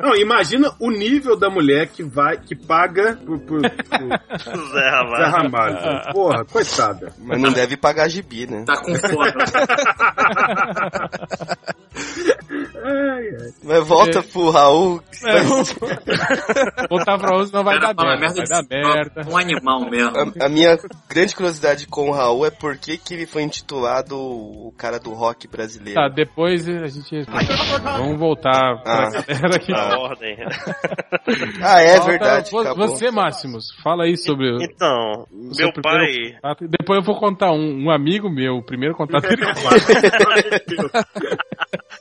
Não, 0.00 0.14
imagina 0.14 0.70
o 0.78 0.90
nível 0.92 1.36
da 1.36 1.50
mulher 1.50 1.88
que 1.88 2.04
vai, 2.04 2.36
que 2.36 2.54
paga 2.54 3.16
pro, 3.16 3.36
pro, 3.40 3.60
pro 3.60 3.66
O 3.66 4.72
Zé 4.72 4.90
Ramalho. 4.90 5.16
Zé 5.16 5.24
Ramalho. 5.28 5.76
velho. 5.80 6.12
Porra, 6.12 6.44
coitada. 6.44 7.12
Mas 7.18 7.40
não 7.40 7.52
deve 7.52 7.76
pagar 7.76 8.08
gibi, 8.08 8.46
né? 8.46 8.62
Tá 8.64 8.76
com 8.80 8.94
fome. 8.94 9.32
Mas 13.64 13.86
volta 13.86 14.22
pro 14.32 14.50
Raul. 14.50 15.02
Botar 16.88 17.18
pra 17.18 17.36
onde 17.36 17.52
não 17.52 17.64
vai 17.64 17.76
Era 17.76 17.92
dar 17.92 18.04
merda. 18.04 18.20
merda 18.20 18.44
Vai 18.48 18.62
dar 18.62 18.94
merda. 18.94 19.22
um 19.30 19.36
animal 19.36 19.90
mesmo. 19.90 20.16
A, 20.40 20.46
a 20.46 20.48
minha 20.48 20.78
grande 21.08 21.34
curiosidade 21.34 21.86
com 21.86 22.08
o 22.08 22.12
Raul 22.12 22.46
é 22.46 22.50
por 22.50 22.76
que, 22.76 22.96
que 22.96 23.14
ele 23.14 23.26
foi 23.26 23.42
intitulado 23.42 24.16
o 24.18 24.72
cara 24.76 24.98
do 24.98 25.12
rock 25.12 25.48
brasileiro. 25.48 26.00
Tá, 26.00 26.08
depois 26.08 26.68
a 26.68 26.86
gente. 26.86 27.24
Vamos 27.82 28.18
voltar 28.18 28.82
pra 28.82 29.08
Ah. 29.08 29.24
galera 29.26 29.56
aqui. 29.56 29.72
Na 29.72 29.98
ordem. 29.98 30.36
Ah, 31.62 31.80
é 31.82 31.96
Falta 31.96 32.10
verdade. 32.10 32.50
vo- 32.50 32.60
acabou. 32.60 32.88
Você, 32.88 33.10
Máximos, 33.10 33.66
fala 33.82 34.04
aí 34.04 34.16
sobre 34.16 34.50
o. 34.50 34.62
Então, 34.62 35.26
o 35.32 35.50
meu 35.56 35.72
pai. 35.82 36.34
contato. 36.40 36.68
Depois 36.68 36.98
eu 37.00 37.04
vou 37.04 37.18
contar 37.18 37.52
um, 37.52 37.86
um 37.86 37.90
amigo 37.90 38.30
meu, 38.30 38.56
o 38.56 38.64
primeiro 38.64 38.94
contato 38.94 39.22
dele. 39.28 39.42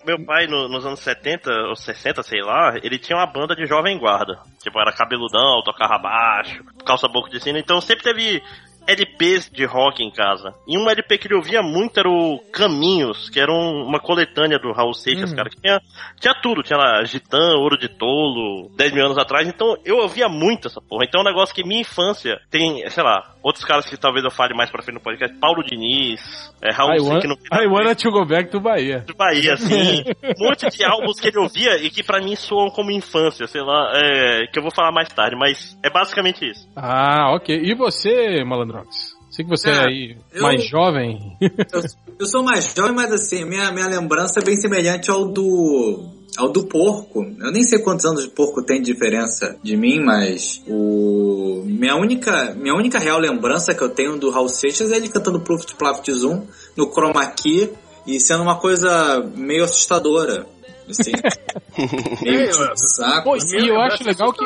Meu 0.06 0.24
pai, 0.26 0.48
no- 0.48 0.68
nos 0.70 0.86
anos 0.86 1.00
70 1.00 1.52
ou 1.70 1.76
60, 1.76 2.24
sei 2.24 2.42
lá, 2.42 2.76
ele 2.82 2.98
tinha 2.98 3.18
uma 3.18 3.26
banda 3.26 3.56
de 3.56 3.66
jovem 3.66 3.98
guarda. 3.98 4.40
Tipo, 4.62 4.80
era 4.80 4.92
cabeludão, 4.92 5.62
tocava 5.64 5.98
baixo, 5.98 6.64
calça 6.86 7.08
boca 7.08 7.30
de 7.30 7.40
sino. 7.42 7.58
Então 7.58 7.82
sempre 7.82 8.04
teve 8.04 8.42
LPs 8.88 9.50
de 9.52 9.66
rock 9.66 10.02
em 10.02 10.10
casa. 10.10 10.54
E 10.66 10.78
um 10.78 10.90
LP 10.90 11.18
que 11.18 11.28
ele 11.28 11.36
ouvia 11.36 11.62
muito 11.62 12.00
era 12.00 12.08
o 12.10 12.40
Caminhos, 12.54 13.30
que 13.30 13.38
era 13.38 13.52
um- 13.52 13.84
uma 13.86 14.00
coletânea 14.00 14.58
do 14.58 14.72
Raul 14.72 14.94
Seixas, 14.94 15.30
Uhum. 15.32 15.36
cara, 15.36 15.50
que 15.50 15.60
tinha, 15.60 15.82
tinha 16.22 16.34
tudo. 16.42 16.64
Tinha 16.64 16.78
lá 16.80 17.04
Gitã, 17.04 17.56
Ouro 17.58 17.78
de 17.78 17.90
Tolo, 17.90 18.70
10 18.78 18.94
mil 18.94 19.04
anos 19.04 19.18
atrás. 19.18 19.46
Então 19.46 19.76
eu 19.84 19.98
ouvia 19.98 20.30
muito 20.30 20.70
essa 20.70 20.80
porra. 20.80 21.04
Então 21.04 21.20
é 21.20 21.24
um 21.24 21.28
negócio 21.28 21.54
que 21.54 21.66
minha 21.66 21.82
infância 21.82 22.40
tem, 22.50 22.90
sei 22.90 23.04
lá, 23.04 23.36
outros 23.48 23.66
caras 23.66 23.86
que 23.86 23.98
talvez 23.98 24.24
eu 24.24 24.32
fale 24.32 24.54
mais 24.56 24.70
pra 24.70 24.82
frente 24.84 24.96
no 24.98 25.02
podcast. 25.02 25.36
Paulo 25.40 25.64
Diniz, 25.64 26.20
é, 26.62 26.72
Raul 26.72 26.96
I, 26.96 27.00
want, 27.02 27.22
que 27.22 27.28
não 27.28 27.36
I 27.36 27.68
wanna 27.68 27.96
to 27.96 28.12
go 28.12 28.26
back 28.26 28.52
to 28.52 28.60
Bahia. 28.60 29.00
de 29.08 29.14
Bahia, 29.14 29.54
assim, 29.54 30.02
um 30.24 30.34
monte 30.46 30.68
de 30.70 30.84
álbuns 30.84 31.20
que 31.20 31.28
ele 31.30 31.40
ouvia 31.40 31.78
e 31.78 31.90
que 31.90 32.04
pra 32.04 32.20
mim 32.22 32.36
soam 32.36 32.70
como 32.70 32.92
infância, 32.92 33.48
sei 33.48 33.62
lá, 33.62 33.92
é, 33.96 34.48
que 34.52 34.60
eu 34.60 34.64
vou 34.64 34.72
falar 34.72 34.92
mais 34.92 35.10
tarde, 35.10 35.36
mas 35.36 35.78
é 35.84 35.90
basicamente 35.90 36.46
isso. 36.50 36.68
Ah, 36.76 37.32
ok. 37.36 37.56
E 37.64 37.74
você, 37.76 38.44
Malandrox? 38.44 39.16
Sei 39.30 39.44
que 39.46 39.50
você 39.52 39.70
é 39.70 39.74
Ah, 39.74 39.86
aí 39.88 40.18
eu- 40.34 40.42
mais 40.42 40.68
jovem. 40.68 41.38
Eu, 41.42 41.82
eu 42.20 42.26
sou 42.26 42.44
mais 42.44 42.74
jovem, 42.76 42.96
mas 42.96 43.12
assim, 43.12 43.46
minha, 43.46 43.72
minha 43.72 43.88
lembrança 43.88 44.40
é 44.40 44.44
bem 44.44 44.56
semelhante 44.56 45.12
ao 45.12 45.26
do. 45.32 46.17
Ao 46.38 46.50
do 46.50 46.66
porco. 46.66 47.26
Eu 47.40 47.52
nem 47.52 47.64
sei 47.64 47.80
quantos 47.80 48.06
anos 48.06 48.26
o 48.26 48.30
porco 48.30 48.62
tem 48.62 48.82
de 48.82 48.94
diferença 48.94 49.58
de 49.64 49.76
mim, 49.76 50.00
mas 50.00 50.62
o. 50.68 51.64
Minha 51.66 51.96
única, 51.96 52.56
minha 52.56 52.76
única 52.76 53.00
real 53.00 53.20
lembrança 53.20 53.74
que 53.74 53.82
eu 53.82 53.90
tenho 53.90 54.18
do 54.18 54.30
Raul 54.30 54.48
Seixas 54.48 54.92
é 54.92 54.98
ele 54.98 55.10
cantando 55.10 55.42
Pluft 55.42 55.76
Plaft 55.76 56.10
Zoom 56.12 56.44
no 56.76 56.92
Chroma 56.92 57.26
Key 57.28 57.70
e 58.06 58.20
sendo 58.20 58.44
uma 58.44 58.56
coisa 58.56 59.20
meio 59.36 59.64
assustadora. 59.64 60.46
Assim, 60.90 61.12
meio 62.24 62.42
É, 62.42 62.52
saco. 62.76 63.24
Pô, 63.24 63.38
e 63.38 63.68
eu 63.68 63.80
acho 63.82 64.04
legal 64.04 64.32
que. 64.34 64.46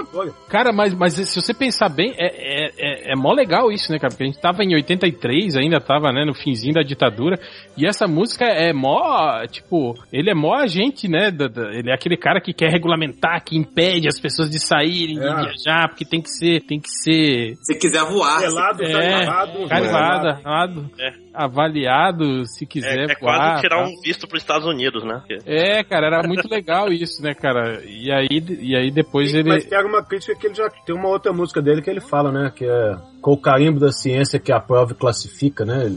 Cara, 0.49 0.71
mas, 0.71 0.93
mas 0.93 1.13
se 1.13 1.41
você 1.41 1.53
pensar 1.53 1.89
bem, 1.89 2.13
é, 2.17 2.25
é, 2.27 2.69
é, 2.77 3.11
é 3.13 3.15
mó 3.15 3.31
legal 3.33 3.71
isso, 3.71 3.91
né, 3.91 3.99
cara? 3.99 4.09
Porque 4.11 4.23
a 4.23 4.27
gente 4.27 4.39
tava 4.41 4.63
em 4.63 4.73
83, 4.75 5.55
ainda 5.55 5.79
tava, 5.79 6.11
né, 6.11 6.25
no 6.25 6.33
finzinho 6.33 6.73
da 6.73 6.81
ditadura. 6.81 7.39
E 7.77 7.85
essa 7.85 8.07
música 8.07 8.45
é 8.45 8.73
mó. 8.73 9.45
Tipo, 9.47 9.93
ele 10.11 10.29
é 10.29 10.33
mó 10.33 10.53
agente, 10.55 11.07
né? 11.07 11.31
da- 11.31 11.47
da- 11.47 11.71
ele 11.73 11.89
é 11.89 11.93
aquele 11.93 12.17
cara 12.17 12.41
que 12.41 12.53
quer 12.53 12.69
regulamentar, 12.71 13.43
que 13.43 13.55
impede 13.57 14.07
as 14.07 14.19
pessoas 14.19 14.49
de 14.49 14.59
saírem, 14.59 15.15
de 15.15 15.25
É. 15.25 15.35
viajar, 15.35 15.87
porque 15.89 16.05
tem 16.05 16.21
que 16.21 16.29
ser. 16.29 16.61
Tem 16.61 16.79
que 16.79 16.89
ser. 16.89 17.55
Se 17.61 17.77
quiser 17.77 18.03
voar, 18.05 18.39
Pelado, 18.41 18.83
É, 18.83 18.91
carimbado, 18.91 19.67
Carimbado, 19.67 20.23
velado. 20.23 20.27
avaliado, 20.45 20.91
É. 20.99 21.11
avaliado, 21.33 22.45
se 22.45 22.63
É, 22.63 22.67
quiser 22.67 22.99
é 23.11 23.15
voar, 23.19 23.37
quase 23.37 23.61
tirar 23.61 23.77
tá? 23.77 23.83
um 23.89 24.01
visto 24.01 24.27
pros 24.27 24.41
Estados 24.41 24.67
Unidos, 24.67 25.03
né? 25.03 25.19
Porque- 25.27 25.37
É, 25.45 25.83
cara, 25.83 26.07
era 26.07 26.27
muito 26.27 26.47
legal 26.49 26.89
isso, 26.91 27.21
né, 27.21 27.33
cara? 27.33 27.81
E 27.85 28.11
aí, 28.11 28.27
e 28.59 28.75
aí 28.75 28.91
depois 28.91 29.33
ele. 29.33 29.49
Mas 29.49 29.65
pega 29.65 29.87
uma 29.87 30.03
crítica 30.03 30.35
que 30.35 30.47
ele 30.47 30.55
já 30.55 30.69
tem 30.69 30.95
uma 30.95 31.09
outra 31.09 31.31
música 31.33 31.61
dele 31.61 31.81
que 31.81 31.89
ele 31.89 32.01
fala, 32.01 32.31
né? 32.31 32.51
Que 32.55 32.65
é 32.65 32.95
com 33.21 33.33
o 33.33 33.37
carimbo 33.37 33.79
da 33.79 33.91
ciência 33.91 34.39
que 34.39 34.51
aprova 34.51 34.93
e 34.93 34.95
classifica, 34.95 35.63
né? 35.63 35.93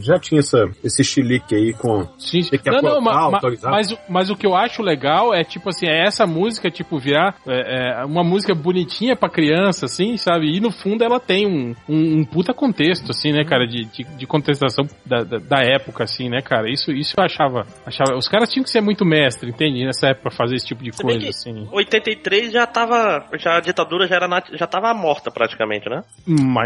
Já 0.00 0.18
tinha 0.18 0.38
essa, 0.38 0.64
esse 0.84 1.02
chilique 1.02 1.54
aí 1.54 1.72
com. 1.72 2.06
Sim, 2.18 2.42
Tem 2.42 2.58
que 2.58 2.70
não, 2.70 2.80
não, 2.80 2.90
aprovar, 2.98 3.30
ma- 3.30 3.30
ma- 3.30 3.70
mas, 3.70 3.90
o- 3.92 3.98
mas 4.08 4.30
o 4.30 4.36
que 4.36 4.46
eu 4.46 4.54
acho 4.54 4.82
legal 4.82 5.34
é, 5.34 5.42
tipo 5.42 5.68
assim, 5.68 5.86
é 5.86 6.06
essa 6.06 6.26
música, 6.26 6.70
tipo, 6.70 6.98
virar 6.98 7.34
é, 7.46 8.00
é, 8.00 8.04
uma 8.04 8.22
música 8.22 8.54
bonitinha 8.54 9.16
pra 9.16 9.28
criança, 9.28 9.86
assim, 9.86 10.16
sabe? 10.16 10.54
E 10.56 10.60
no 10.60 10.70
fundo 10.70 11.02
ela 11.02 11.18
tem 11.18 11.46
um, 11.46 11.74
um, 11.88 12.18
um 12.20 12.24
puta 12.24 12.54
contexto, 12.54 13.10
assim, 13.10 13.32
né, 13.32 13.44
cara, 13.44 13.66
de, 13.66 13.84
de, 13.86 14.04
de 14.04 14.26
contestação 14.26 14.86
da, 15.04 15.24
da, 15.24 15.38
da 15.38 15.58
época, 15.62 16.04
assim, 16.04 16.28
né, 16.28 16.40
cara? 16.42 16.70
Isso, 16.70 16.92
isso 16.92 17.14
eu 17.18 17.24
achava, 17.24 17.66
achava. 17.84 18.16
Os 18.16 18.28
caras 18.28 18.48
tinham 18.50 18.62
que 18.64 18.70
ser 18.70 18.80
muito 18.80 19.04
mestre, 19.04 19.50
entende? 19.50 19.84
Nessa 19.84 20.08
época, 20.08 20.28
pra 20.28 20.36
fazer 20.36 20.54
esse 20.56 20.66
tipo 20.66 20.82
de 20.84 20.92
Se 20.94 21.02
bem 21.04 21.16
coisa, 21.18 21.20
que 21.24 21.28
assim. 21.30 21.68
83 21.72 22.52
já 22.52 22.66
tava. 22.66 23.24
Já 23.38 23.56
a 23.56 23.60
ditadura 23.60 24.06
já, 24.06 24.16
era 24.16 24.28
nat- 24.28 24.50
já 24.54 24.66
tava 24.66 24.92
morta 24.94 25.30
praticamente, 25.30 25.88
né? 25.88 26.02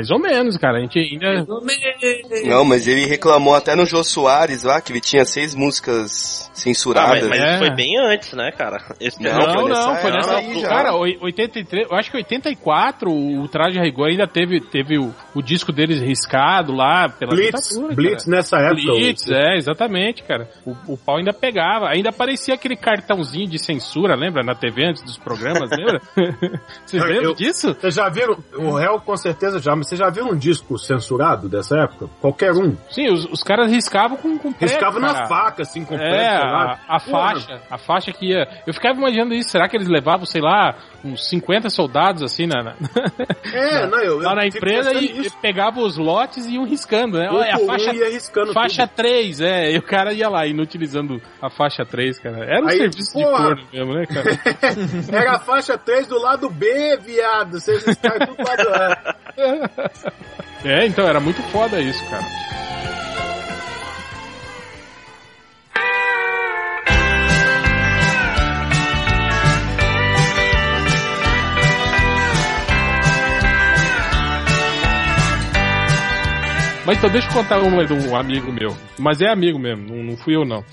Mais 0.03 0.11
ou 0.11 0.19
menos, 0.19 0.57
cara. 0.57 0.79
A 0.79 0.81
gente 0.81 0.99
ainda. 0.99 1.47
Não, 2.45 2.65
mas 2.65 2.89
ele 2.89 3.07
reclamou 3.07 3.55
até 3.55 3.77
no 3.77 3.87
Jô 3.87 4.03
Soares 4.03 4.65
lá, 4.65 4.81
que 4.81 4.91
ele 4.93 5.01
tinha 5.01 5.25
seis 5.25 5.55
músicas 5.55 6.49
Ah, 6.51 6.55
censuradas. 6.55 7.21
mas 7.29 7.29
mas 7.29 7.41
É. 7.41 7.49
isso 7.51 7.59
foi 7.59 7.71
bem 7.75 7.99
antes, 8.01 8.33
né, 8.33 8.51
cara? 8.51 8.79
Esse 9.01 9.23
Não, 9.23 9.33
Não, 9.33 9.45
foi 9.45 9.55
não, 9.63 9.69
nessa 9.69 9.83
foi 9.83 10.11
época 10.11 10.13
nessa. 10.17 10.37
aí 10.37 10.61
já. 10.61 10.69
Cara, 10.69 10.95
oi- 10.97 11.19
83, 11.21 11.89
eu 11.91 11.97
acho 11.97 12.11
que 12.11 12.17
84 12.17 13.11
o 13.13 13.47
Traje 13.49 13.79
a 13.79 13.83
Rigor 13.83 14.09
ainda 14.09 14.27
teve, 14.27 14.61
teve 14.61 14.99
o, 14.99 15.15
o 15.35 15.41
disco 15.43 15.71
deles 15.73 16.01
riscado 16.01 16.73
lá 16.73 17.09
pela 17.09 17.31
Blitz, 17.33 17.69
ditadura, 17.69 17.95
Blitz 17.95 18.27
nessa 18.27 18.57
época. 18.59 18.75
Blitz, 18.83 19.31
é, 19.31 19.57
exatamente, 19.57 20.23
cara. 20.25 20.49
O, 20.67 20.95
o 20.95 20.99
pau 20.99 21.19
ainda 21.19 21.33
pegava. 21.33 21.89
Ainda 21.91 22.09
aparecia 22.11 22.55
aquele 22.55 22.75
cartãozinho 22.77 23.49
de 23.49 23.59
censura, 23.59 24.17
lembra? 24.17 24.43
Na 24.43 24.55
TV 24.55 24.85
antes 24.89 25.03
dos 25.03 25.17
programas, 25.17 25.71
lembra? 25.71 26.01
Vocês 26.85 27.03
lembram 27.05 27.35
disso? 27.35 27.75
Vocês 27.81 27.95
já 27.95 28.09
viram, 28.09 28.37
o 28.59 28.73
réu 28.75 28.99
com 29.01 29.17
certeza 29.17 29.59
já, 29.61 29.77
mas 29.77 29.89
vocês 29.93 29.99
já 29.99 30.09
viram 30.11 30.31
um 30.31 30.37
disco 30.37 30.79
censurado 30.79 31.49
dessa 31.49 31.77
época? 31.79 32.09
Qualquer 32.21 32.53
um. 32.53 32.75
Sim, 32.91 33.11
os, 33.13 33.27
os 33.27 33.43
caras 33.43 33.71
riscavam 33.71 34.17
com, 34.17 34.39
com 34.39 34.53
prego, 34.53 34.73
Riscava 34.73 35.01
cara. 35.01 35.13
na 35.13 35.27
faca, 35.27 35.63
assim, 35.63 35.85
com 35.85 35.95
É, 35.95 35.99
prego, 35.99 36.45
a, 36.45 36.79
a 36.89 36.99
faixa, 36.99 37.61
a 37.71 37.79
faixa 37.79 38.13
que 38.13 38.27
ia. 38.31 38.49
Eu 38.67 38.73
ficava 38.73 38.99
imaginando 38.99 39.35
isso, 39.35 39.51
será 39.51 39.69
que 39.69 39.77
eles 39.77 39.89
levavam, 39.89 40.25
sei 40.25 40.41
lá, 40.41 40.75
uns 41.05 41.29
50 41.29 41.69
soldados 41.69 42.23
assim 42.23 42.47
na, 42.47 42.63
na- 42.63 42.75
É, 43.53 43.87
não, 43.87 43.99
eu, 43.99 44.19
lá 44.19 44.31
eu 44.31 44.37
na 44.37 44.47
empresa 44.47 44.95
e, 44.95 45.27
e 45.27 45.31
pegavam 45.43 45.85
os 45.85 45.99
lotes 45.99 46.47
e 46.47 46.55
iam 46.55 46.65
riscando, 46.65 47.19
né? 47.19 47.29
Olha, 47.31 47.55
a 47.55 47.59
faixa, 47.59 47.95
ia 47.95 48.09
riscando 48.11 48.53
faixa 48.53 48.87
tudo. 48.87 48.97
3, 48.97 49.41
é, 49.41 49.73
e 49.73 49.79
o 49.79 49.83
cara 49.83 50.13
ia 50.13 50.29
lá 50.29 50.47
inutilizando 50.47 51.21
a 51.41 51.51
faixa 51.51 51.85
3, 51.85 52.19
cara. 52.19 52.45
Era 52.45 52.65
um 52.65 52.69
Aí, 52.69 52.79
serviço 52.79 53.17
de 53.19 53.25
porra. 53.25 53.45
corno 53.45 53.63
mesmo, 53.73 53.95
né, 53.95 54.07
cara? 54.07 54.31
Era 55.13 55.33
a 55.37 55.39
faixa 55.41 55.77
3 55.77 56.07
do 56.07 56.19
lado 56.19 56.49
B, 56.49 56.97
viado. 56.99 57.61
Vocês 57.61 57.87
estão 57.87 58.11
tudo 58.19 58.37
lá 58.43 58.57
do 58.57 58.69
A. 58.75 59.17
É, 60.65 60.87
então 60.87 61.09
era 61.09 61.19
muito 61.21 61.43
foda 61.45 61.81
isso, 61.81 62.05
cara. 62.09 62.25
Mas 76.85 76.99
então 76.99 77.11
deixa 77.11 77.29
eu 77.29 77.33
contar 77.33 77.61
uma 77.61 77.85
de 77.85 77.93
um 77.93 78.17
amigo 78.17 78.53
meu. 78.53 78.77
Mas 78.99 79.21
é 79.21 79.29
amigo 79.31 79.59
mesmo, 79.59 79.87
não, 79.89 80.03
não 80.03 80.17
fui 80.17 80.35
eu 80.35 80.45
não. 80.45 80.63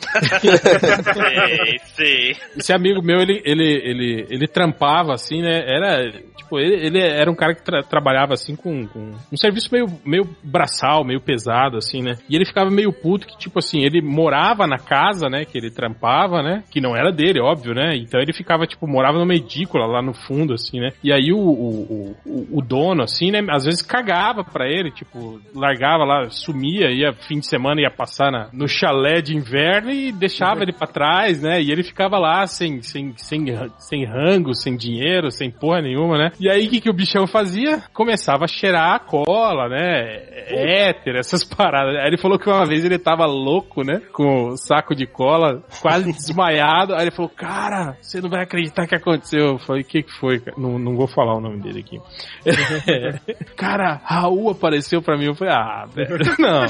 sei, 1.14 1.80
sei. 1.96 2.32
Esse 2.58 2.74
amigo 2.74 3.02
meu, 3.02 3.20
ele, 3.20 3.42
ele, 3.46 3.64
ele, 3.64 4.28
ele 4.30 4.48
trampava 4.48 5.14
assim, 5.14 5.42
né? 5.42 5.62
Era. 5.66 6.12
Tipo, 6.38 6.60
ele, 6.60 6.88
ele 6.88 7.00
era 7.00 7.30
um 7.30 7.36
cara 7.36 7.54
que 7.54 7.64
tra- 7.64 7.84
trabalhava 7.84 8.34
assim 8.34 8.56
com, 8.56 8.88
com 8.88 9.12
um 9.32 9.38
serviço 9.38 9.70
meio, 9.72 9.86
meio 10.04 10.28
braçal, 10.44 11.04
meio 11.06 11.22
pesado, 11.22 11.78
assim, 11.78 12.02
né? 12.02 12.14
E 12.28 12.36
ele 12.36 12.46
ficava 12.46 12.72
meio 12.72 12.92
puto 12.92 13.28
que, 13.28 13.38
tipo 13.38 13.60
assim, 13.60 13.84
ele 13.84 14.02
morava 14.02 14.66
na 14.66 14.78
casa, 14.78 15.30
né? 15.30 15.46
Que 15.46 15.58
ele 15.58 15.70
trampava, 15.70 16.42
né? 16.42 16.64
Que 16.72 16.82
não 16.82 16.96
era 16.96 17.12
dele, 17.12 17.40
óbvio, 17.40 17.74
né? 17.76 17.96
Então 17.96 18.20
ele 18.20 18.34
ficava, 18.34 18.66
tipo, 18.66 18.88
morava 18.88 19.20
numa 19.20 19.36
edícula 19.36 19.86
lá 19.86 20.02
no 20.02 20.14
fundo, 20.14 20.54
assim, 20.54 20.80
né? 20.80 20.90
E 21.04 21.14
aí 21.14 21.32
o, 21.32 21.38
o, 21.38 22.16
o, 22.26 22.58
o 22.58 22.62
dono, 22.62 23.04
assim, 23.04 23.30
né? 23.30 23.46
Às 23.52 23.66
vezes 23.66 23.82
cagava 23.84 24.44
pra 24.44 24.68
ele, 24.68 24.90
tipo, 24.92 25.40
largava 25.54 25.99
lá, 26.04 26.30
sumia, 26.30 26.92
ia 26.92 27.14
fim 27.14 27.40
de 27.40 27.48
semana, 27.48 27.82
ia 27.82 27.92
passar 27.92 28.32
na, 28.32 28.50
no 28.54 28.68
chalé 28.68 29.22
de 29.22 29.36
inverno 29.36 29.92
e 29.92 30.12
deixava 30.12 30.62
ele 30.62 30.74
pra 30.74 30.88
trás, 30.88 31.42
né? 31.42 31.62
E 31.62 31.72
ele 31.72 31.84
ficava 31.84 32.18
lá 32.18 32.46
sem, 32.48 32.82
sem, 32.82 33.14
sem, 33.18 33.46
sem 33.78 34.06
rango, 34.06 34.54
sem 34.54 34.76
dinheiro, 34.76 35.32
sem 35.32 35.52
porra 35.52 35.82
nenhuma, 35.82 36.18
né? 36.18 36.32
E 36.40 36.50
aí 36.50 36.68
o 36.68 36.70
que, 36.70 36.82
que 36.82 36.90
o 36.90 36.94
bichão 36.94 37.28
fazia? 37.28 37.82
Começava 37.94 38.46
a 38.46 38.48
cheirar 38.48 38.96
a 38.96 39.00
cola, 39.00 39.68
né? 39.70 40.40
Éter, 40.50 41.16
essas 41.16 41.44
paradas. 41.44 41.96
Aí 41.96 42.08
ele 42.08 42.18
falou 42.18 42.40
que 42.40 42.50
uma 42.50 42.66
vez 42.66 42.84
ele 42.86 42.98
tava 42.98 43.26
louco, 43.26 43.84
né? 43.84 44.02
Com 44.14 44.50
o 44.50 44.58
saco 44.58 44.96
de 44.96 45.06
cola, 45.06 45.64
quase 45.82 46.12
desmaiado. 46.14 46.94
Aí 46.94 47.04
ele 47.04 47.12
falou, 47.12 47.30
cara, 47.30 47.98
você 48.02 48.22
não 48.22 48.30
vai 48.30 48.44
acreditar 48.44 48.88
que 48.88 48.96
aconteceu. 48.96 49.54
Eu 49.54 49.60
falei, 49.60 49.82
o 49.82 49.86
que 49.86 50.04
que 50.04 50.14
foi? 50.14 50.40
cara?" 50.40 50.58
Não, 50.58 50.78
não 50.78 50.96
vou 50.96 51.08
falar 51.08 51.36
o 51.36 51.42
nome 51.42 51.62
dele 51.62 51.80
aqui. 51.80 52.00
cara, 53.56 54.02
Raul 54.04 54.52
apareceu 54.52 55.02
pra 55.02 55.18
mim. 55.18 55.26
Eu 55.26 55.36
falei, 55.36 55.54
ah, 55.54 55.86
velho, 55.94 56.18
não. 56.40 56.66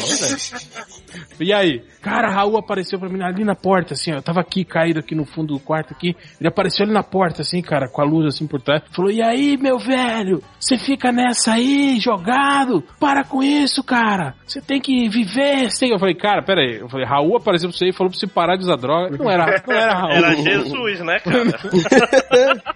E 1.39 1.53
aí? 1.53 1.81
Cara, 2.01 2.29
Raul 2.31 2.57
apareceu 2.57 2.99
pra 2.99 3.09
mim 3.09 3.21
ali 3.21 3.43
na 3.43 3.55
porta, 3.55 3.93
assim, 3.93 4.11
ó. 4.11 4.15
Eu 4.15 4.21
tava 4.21 4.39
aqui, 4.39 4.63
caído 4.63 4.99
aqui 4.99 5.13
no 5.13 5.25
fundo 5.25 5.53
do 5.53 5.59
quarto 5.59 5.93
aqui. 5.93 6.15
Ele 6.39 6.47
apareceu 6.47 6.85
ali 6.85 6.93
na 6.93 7.03
porta, 7.03 7.41
assim, 7.41 7.61
cara, 7.61 7.89
com 7.89 8.01
a 8.01 8.05
luz 8.05 8.27
assim 8.27 8.47
por 8.47 8.61
trás. 8.61 8.83
Falou, 8.91 9.11
e 9.11 9.21
aí, 9.21 9.57
meu 9.57 9.77
velho? 9.77 10.41
Você 10.59 10.77
fica 10.77 11.11
nessa 11.11 11.53
aí, 11.53 11.99
jogado? 11.99 12.83
Para 12.99 13.23
com 13.23 13.43
isso, 13.43 13.83
cara. 13.83 14.35
Você 14.45 14.61
tem 14.61 14.79
que 14.79 15.09
viver. 15.09 15.69
Você 15.69 15.85
tem... 15.85 15.91
Eu 15.91 15.99
falei, 15.99 16.15
cara, 16.15 16.41
pera 16.41 16.61
aí. 16.61 16.79
Eu 16.79 16.89
falei, 16.89 17.05
Raul 17.05 17.37
apareceu 17.37 17.69
pra 17.69 17.77
você 17.77 17.89
e 17.89 17.93
falou 17.93 18.11
pra 18.11 18.19
você 18.19 18.27
parar 18.27 18.55
de 18.55 18.63
usar 18.63 18.77
droga. 18.77 19.17
Não 19.17 19.29
era, 19.29 19.63
não 19.67 19.75
era 19.75 19.93
Raul. 19.93 20.11
Era 20.11 20.35
Jesus, 20.35 20.99
né, 21.01 21.19
cara? 21.19 21.59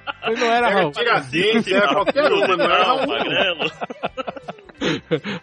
Não 0.26 0.46
era 0.48 0.68
Era 0.68 0.80
Raul. 0.82 0.92
Tiradentes, 0.92 1.72
era 1.72 1.88
qualquer 1.94 2.32
uma, 2.32 2.56
não 2.58 2.66
era 2.66 2.84
Raul. 2.84 3.08
Magrelo. 3.08 3.72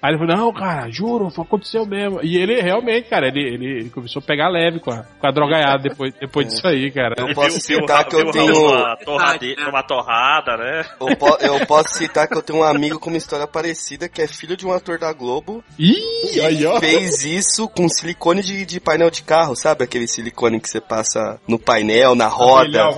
Aí 0.02 0.10
ele 0.12 0.18
falou, 0.18 0.36
não, 0.36 0.52
cara, 0.52 0.90
juro, 0.90 1.28
aconteceu 1.28 1.86
mesmo. 1.86 2.20
E 2.22 2.36
ele 2.36 2.60
realmente, 2.60 3.08
cara, 3.08 3.28
ele, 3.28 3.40
ele, 3.40 3.66
ele 3.80 3.90
começou 3.90 4.20
a 4.20 4.24
pegar 4.26 4.50
leve 4.50 4.80
com 4.80 4.90
a, 4.90 5.02
com 5.18 5.26
a 5.26 5.30
drogaiada 5.30 5.82
depois, 5.88 6.12
depois 6.20 6.46
disso 6.48 6.66
aí, 6.66 6.90
cara. 6.90 7.14
Eu 7.16 7.32
posso 7.34 7.58
viu- 7.66 7.78
viu 7.78 7.80
citar 7.80 8.02
o 8.02 8.08
que 8.08 8.16
eu 8.16 8.30
tenho- 8.30 8.96
torrade- 9.04 9.56
numa 9.56 9.82
torrada, 9.82 10.56
né? 10.58 10.84
Eu, 11.00 11.16
po- 11.16 11.38
eu 11.40 11.66
posso 11.66 11.88
citar 11.94 12.28
que 12.28 12.36
eu 12.36 12.42
tenho 12.42 12.58
um 12.58 12.62
amigo 12.64 12.98
com 12.98 13.08
uma 13.08 13.16
história 13.16 13.46
parecida, 13.46 14.10
que 14.10 14.20
é 14.20 14.26
filho 14.26 14.56
de 14.58 14.66
um 14.66 14.72
ator 14.72 14.98
da 14.98 15.10
Globo. 15.14 15.64
Ih, 15.78 16.38
aí, 16.44 16.66
ó. 16.66 16.78
Fez 16.78 17.24
isso 17.24 17.66
com 17.66 17.88
silicone 17.88 18.42
de, 18.42 18.66
de 18.66 18.78
painel 18.78 19.10
de 19.10 19.22
carro, 19.22 19.56
sabe? 19.56 19.84
Aquele 19.84 20.06
silicone 20.06 20.60
que 20.60 20.68
você 20.68 20.82
passa 20.82 21.40
no 21.48 21.58
painel, 21.58 22.14
na 22.14 22.26
roda. 22.28 22.90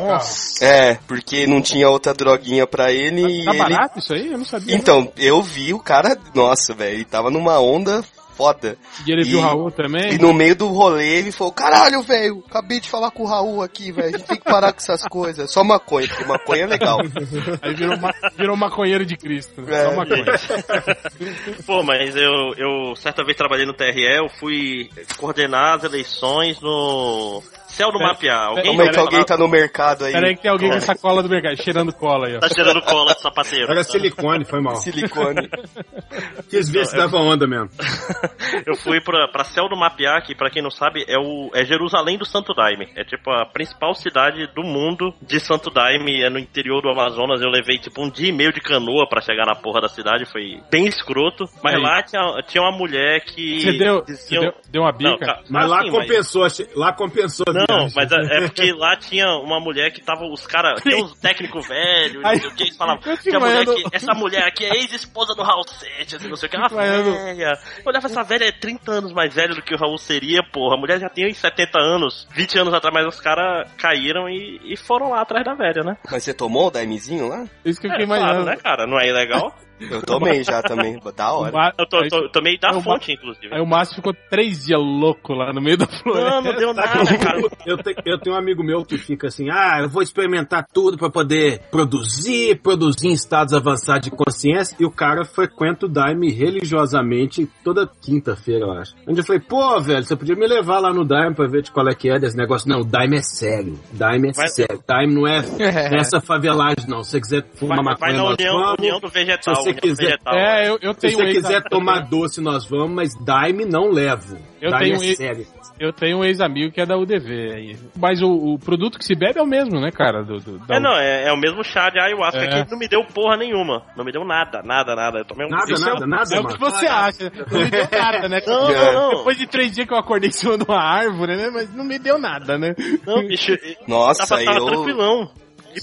É, 0.60 0.94
porque 1.06 1.46
não 1.46 1.62
tinha 1.62 1.71
outra 1.84 2.12
droguinha 2.14 2.66
pra 2.66 2.92
ele 2.92 3.22
e 3.22 3.44
Tá 3.44 3.50
ele... 3.50 3.58
barato 3.58 3.98
isso 3.98 4.12
aí? 4.14 4.30
Eu 4.32 4.38
não 4.38 4.44
sabia. 4.44 4.74
Então, 4.74 5.12
eu 5.16 5.42
vi 5.42 5.72
o 5.74 5.78
cara, 5.78 6.16
nossa, 6.34 6.74
velho, 6.74 6.94
ele 6.96 7.04
tava 7.04 7.30
numa 7.30 7.58
onda 7.60 8.02
foda. 8.34 8.78
E 9.06 9.12
ele 9.12 9.24
viu 9.24 9.38
o 9.38 9.40
e- 9.42 9.44
Raul 9.44 9.70
também? 9.70 10.14
E 10.14 10.18
no 10.18 10.32
meio 10.32 10.56
do 10.56 10.66
rolê 10.68 11.18
ele 11.18 11.30
falou, 11.30 11.52
caralho, 11.52 12.00
velho, 12.02 12.42
acabei 12.48 12.80
de 12.80 12.88
falar 12.88 13.10
com 13.10 13.24
o 13.24 13.26
Raul 13.26 13.62
aqui, 13.62 13.92
velho, 13.92 14.08
a 14.08 14.18
gente 14.18 14.26
tem 14.26 14.38
que 14.38 14.44
parar 14.44 14.72
com 14.72 14.78
essas 14.78 15.02
coisas. 15.06 15.52
Só 15.52 15.62
maconha, 15.62 16.08
porque 16.08 16.24
maconha 16.24 16.62
é 16.62 16.66
legal. 16.66 16.98
Aí 17.60 17.74
virou, 17.74 17.98
ma 17.98 18.10
virou 18.36 18.56
maconheiro 18.56 19.04
de 19.04 19.16
Cristo. 19.18 19.60
né? 19.60 19.84
É. 19.84 19.84
Só 19.90 19.94
maconha. 19.96 20.24
Pô, 21.66 21.82
mas 21.82 22.16
eu, 22.16 22.54
eu 22.56 22.96
certa 22.96 23.22
vez 23.22 23.36
trabalhei 23.36 23.66
no 23.66 23.74
TRE, 23.74 24.02
eu 24.02 24.28
fui 24.40 24.88
coordenar 25.18 25.74
as 25.76 25.84
eleições 25.84 26.58
no 26.60 27.42
Céu 27.72 27.90
do 27.90 27.98
Pera- 27.98 28.10
Mapear. 28.12 28.46
Alguém 28.48 28.64
Como 28.66 28.82
é 28.82 28.88
que 28.88 28.98
alguém 28.98 29.24
tá 29.24 29.36
no 29.36 29.48
mercado 29.48 30.04
aí? 30.04 30.12
Pera 30.12 30.28
aí 30.28 30.36
que 30.36 30.42
tem 30.42 30.50
alguém 30.50 30.70
com 30.70 30.76
essa 30.76 30.94
cola 30.94 31.22
do 31.22 31.28
mercado, 31.28 31.56
cheirando 31.62 31.92
cola 31.92 32.26
aí, 32.28 32.36
ó. 32.36 32.40
tá 32.40 32.48
tirando 32.48 32.80
cola 32.82 33.14
de 33.14 33.20
sapateiro. 33.20 33.70
Era 33.70 33.82
silicone, 33.84 34.44
foi 34.44 34.60
mal. 34.60 34.76
Silicone. 34.76 35.48
Quis 36.50 36.68
ver 36.70 36.86
se 36.86 36.96
dava 36.96 37.16
onda 37.18 37.46
mesmo. 37.46 37.70
Eu 38.66 38.76
fui 38.76 39.00
pra, 39.00 39.28
pra 39.28 39.44
Céu 39.44 39.68
do 39.68 39.76
Mapear, 39.76 40.22
que 40.24 40.34
pra 40.34 40.50
quem 40.50 40.62
não 40.62 40.70
sabe 40.70 41.04
é, 41.08 41.16
o, 41.18 41.50
é 41.54 41.64
Jerusalém 41.64 42.18
do 42.18 42.24
Santo 42.26 42.52
Daime. 42.54 42.88
É 42.96 43.04
tipo 43.04 43.30
a 43.30 43.46
principal 43.46 43.94
cidade 43.94 44.46
do 44.54 44.62
mundo 44.62 45.12
de 45.22 45.40
Santo 45.40 45.70
Daime, 45.70 46.22
é 46.22 46.28
no 46.30 46.38
interior 46.38 46.80
do 46.82 46.88
Amazonas. 46.90 47.40
Eu 47.40 47.48
levei 47.48 47.78
tipo 47.78 48.02
um 48.04 48.10
dia 48.10 48.28
e 48.28 48.32
meio 48.32 48.52
de 48.52 48.60
canoa 48.60 49.08
pra 49.08 49.20
chegar 49.20 49.46
na 49.46 49.54
porra 49.54 49.80
da 49.80 49.88
cidade, 49.88 50.24
foi 50.30 50.60
bem 50.70 50.86
escroto. 50.86 51.44
Mas 51.62 51.80
lá 51.80 52.02
tinha, 52.02 52.22
tinha 52.46 52.62
uma 52.62 52.76
mulher 52.76 53.20
que. 53.24 53.60
Você 53.62 53.72
deu, 53.78 54.00
você 54.04 54.12
diziam- 54.12 54.42
deu, 54.42 54.52
deu 54.70 54.82
uma 54.82 54.92
Não, 54.92 55.12
bica? 55.16 55.26
ca- 55.26 55.40
Mas 55.48 55.68
lá 55.68 55.80
assim, 55.80 55.90
compensou, 55.90 56.44
achei- 56.44 56.68
lá 56.76 56.92
compensou. 56.92 57.44
Não, 57.52 57.61
Não, 57.68 57.88
viagem. 57.88 57.92
mas 57.96 58.12
é, 58.12 58.36
é 58.36 58.40
porque 58.46 58.72
lá 58.72 58.96
tinha 58.96 59.26
uma 59.38 59.58
mulher 59.60 59.90
que 59.92 60.00
tava. 60.00 60.24
Os 60.24 60.46
caras. 60.46 60.80
Tinha 60.82 60.96
uns 60.96 61.14
técnicos 61.18 61.66
velhos, 61.68 62.22
não 62.22 62.38
sei 62.38 62.48
o 62.48 62.54
que, 62.54 62.62
eles 62.64 62.76
falavam. 62.76 63.02
Que 63.16 63.34
a 63.34 63.40
mulher 63.40 63.64
que, 63.66 63.84
essa 63.92 64.14
mulher 64.14 64.44
aqui 64.44 64.64
é 64.64 64.74
ex-esposa 64.76 65.34
do 65.34 65.42
Raul 65.42 65.64
Seixas, 65.66 66.22
e 66.24 66.28
não 66.28 66.36
sei 66.36 66.46
o 66.46 66.50
que, 66.50 66.56
é 66.56 66.58
uma 66.58 66.68
velha. 66.68 67.52
Eu 67.78 67.86
olhava 67.86 68.06
essa 68.06 68.22
velha 68.22 68.44
é 68.44 68.52
30 68.52 68.90
anos 68.92 69.12
mais 69.12 69.34
velha 69.34 69.54
do 69.54 69.62
que 69.62 69.74
o 69.74 69.78
Raul 69.78 69.98
seria, 69.98 70.42
porra. 70.52 70.76
A 70.76 70.78
mulher 70.78 71.00
já 71.00 71.08
tem 71.08 71.28
uns 71.28 71.36
70 71.38 71.78
anos, 71.78 72.26
20 72.32 72.58
anos 72.58 72.74
atrás, 72.74 72.92
mas 72.94 73.06
os 73.06 73.20
caras 73.20 73.70
caíram 73.78 74.28
e, 74.28 74.60
e 74.64 74.76
foram 74.76 75.10
lá 75.10 75.20
atrás 75.22 75.44
da 75.44 75.54
velha, 75.54 75.82
né? 75.82 75.96
Mas 76.10 76.22
você 76.24 76.32
tomou 76.34 76.68
o 76.68 76.70
Daimezinho 76.70 77.28
lá? 77.28 77.44
Isso 77.64 77.80
que 77.80 77.86
eu 77.86 77.90
É, 77.90 77.94
fiquei 77.94 78.06
claro, 78.06 78.22
imaginando. 78.22 78.46
né, 78.50 78.56
cara? 78.56 78.86
Não 78.86 78.98
é 78.98 79.08
ilegal? 79.08 79.54
Eu 79.80 80.02
tomei 80.02 80.44
já 80.44 80.62
também. 80.62 80.98
Da 81.16 81.32
hora. 81.32 81.52
Ma- 81.52 81.72
Eu, 81.78 81.98
aí, 82.00 82.08
tô- 82.08 82.28
tomei 82.30 82.58
da 82.58 82.68
É 82.68 82.72
o 82.76 82.80
fonte, 82.80 83.12
inclusive. 83.12 83.52
aí 83.54 83.60
o 83.60 83.66
Márcio 83.66 83.96
ficou 83.96 84.14
três 84.30 84.64
dias 84.64 84.80
louco 84.80 85.34
lá 85.34 85.52
no 85.52 85.60
meio 85.60 85.76
da 85.76 85.86
floresta. 85.86 86.30
Não, 86.30 86.42
não 86.42 86.54
deu 86.56 86.72
nada, 86.74 87.18
cara. 87.18 87.40
Eu, 87.66 87.76
te- 87.78 87.94
eu 88.06 88.18
tenho 88.18 88.34
um 88.34 88.38
amigo 88.38 88.62
meu 88.62 88.84
que 88.84 88.96
fica 88.96 89.26
assim, 89.28 89.50
ah, 89.50 89.80
eu 89.82 89.88
vou 89.88 90.02
experimentar 90.02 90.66
tudo 90.72 90.96
pra 90.96 91.10
poder 91.10 91.60
produzir, 91.70 92.60
produzir 92.62 93.08
em 93.08 93.12
estados 93.12 93.52
avançados 93.52 94.08
de 94.08 94.10
consciência, 94.16 94.76
e 94.80 94.84
o 94.84 94.90
cara 94.90 95.24
frequenta 95.24 95.86
o 95.86 95.88
Daime 95.88 96.30
religiosamente 96.30 97.48
toda 97.64 97.86
quinta-feira, 98.00 98.64
eu 98.66 98.72
acho. 98.72 98.94
Onde 99.06 99.20
eu 99.20 99.24
falei, 99.24 99.40
pô, 99.40 99.80
velho, 99.80 100.04
você 100.04 100.16
podia 100.16 100.34
me 100.34 100.46
levar 100.46 100.78
lá 100.78 100.92
no 100.92 101.04
Daime 101.04 101.34
pra 101.34 101.46
ver 101.46 101.62
de 101.62 101.70
qual 101.70 101.88
é 101.88 101.94
que 101.94 102.08
é 102.10 102.18
desse 102.18 102.36
negócio. 102.36 102.68
Não, 102.68 102.80
o 102.80 102.84
Daime 102.84 103.18
é 103.18 103.22
sério. 103.22 103.78
Daime 103.92 104.30
é 104.30 104.32
Vai- 104.32 104.48
sério. 104.48 104.82
Daime 104.86 105.14
não 105.14 105.26
é 105.28 105.42
nessa 105.90 106.20
favelagem, 106.20 106.86
não. 106.88 107.02
Se 107.04 107.10
você 107.12 107.20
quiser 107.20 107.44
fumar 107.54 107.76
Vai, 107.82 107.84
vai 107.84 108.12
maconha, 108.12 108.16
na 108.16 108.24
união, 108.30 108.54
vamos. 108.58 108.78
união 108.78 109.00
do 109.00 109.08
vegetal. 109.08 109.54
Se 109.62 109.72
você 109.72 109.80
quiser- 109.80 110.04
vegetal. 110.04 110.34
É, 110.34 110.68
eu, 110.68 110.78
eu 110.82 110.94
Se 110.94 111.00
tenho 111.00 111.12
você 111.18 111.22
um 111.22 111.26
ex- 111.26 111.36
quiser 111.42 111.62
tomar 111.64 112.00
doce, 112.08 112.40
nós 112.40 112.68
vamos, 112.68 112.90
mas 112.94 113.14
Daime 113.24 113.64
não 113.64 113.90
levo. 113.90 114.36
Eu 114.60 114.70
Daime 114.70 114.84
tenho 114.86 114.96
é 114.96 114.98
um 114.98 115.02
ex- 115.02 115.16
sério. 115.16 115.46
Eu 115.80 115.92
tenho 115.92 116.18
um 116.18 116.24
ex-amigo 116.24 116.70
que 116.72 116.80
é 116.80 116.86
da 116.86 116.96
UDV 116.96 117.52
aí. 117.54 117.76
Mas 117.98 118.22
o, 118.22 118.28
o 118.28 118.58
produto 118.58 118.98
que 118.98 119.04
se 119.04 119.16
bebe 119.16 119.40
é 119.40 119.42
o 119.42 119.46
mesmo, 119.46 119.80
né, 119.80 119.90
cara? 119.90 120.22
Do, 120.22 120.36
do- 120.38 120.58
da 120.66 120.76
É, 120.76 120.80
não, 120.80 120.92
é, 120.96 121.24
é 121.28 121.32
o 121.32 121.36
mesmo 121.36 121.64
chá 121.64 121.90
de 121.90 121.98
ayahuasca 121.98 122.38
É. 122.40 122.64
que 122.64 122.70
não 122.70 122.78
me 122.78 122.86
deu 122.86 123.02
porra 123.04 123.36
nenhuma. 123.36 123.82
Não 123.96 124.04
me 124.04 124.12
deu 124.12 124.24
nada, 124.24 124.62
nada, 124.62 124.94
nada. 124.94 125.18
Eu 125.18 125.24
tomei 125.24 125.46
um 125.46 125.50
Nada, 125.50 125.72
Isso 125.72 125.82
é 125.88 125.90
o- 125.90 125.94
nada, 125.94 126.06
nada, 126.06 126.36
É 126.36 126.40
o 126.40 126.46
que 126.46 126.58
você 126.60 126.86
acha. 126.86 127.32
Não 127.50 127.58
me 127.60 127.70
deu 127.70 127.88
nada, 127.90 128.28
né? 128.28 128.40
Não, 128.46 128.68
não, 128.70 128.92
não. 128.92 129.10
Depois 129.18 129.36
de 129.38 129.46
três 129.46 129.72
dias 129.72 129.86
que 129.88 129.92
eu 129.94 129.98
acordei 129.98 130.28
em 130.28 130.32
cima 130.32 130.56
de 130.56 130.64
uma 130.64 130.80
árvore, 130.80 131.36
né? 131.36 131.50
Mas 131.52 131.74
não 131.74 131.84
me 131.84 131.98
deu 131.98 132.18
nada, 132.18 132.56
né? 132.58 132.74
Não, 133.06 133.26
bicho. 133.26 133.56
Nossa, 133.88 134.24
tava, 134.26 134.44
tava 134.44 134.58
eu- 134.58 134.66
tranquilão. 134.66 135.30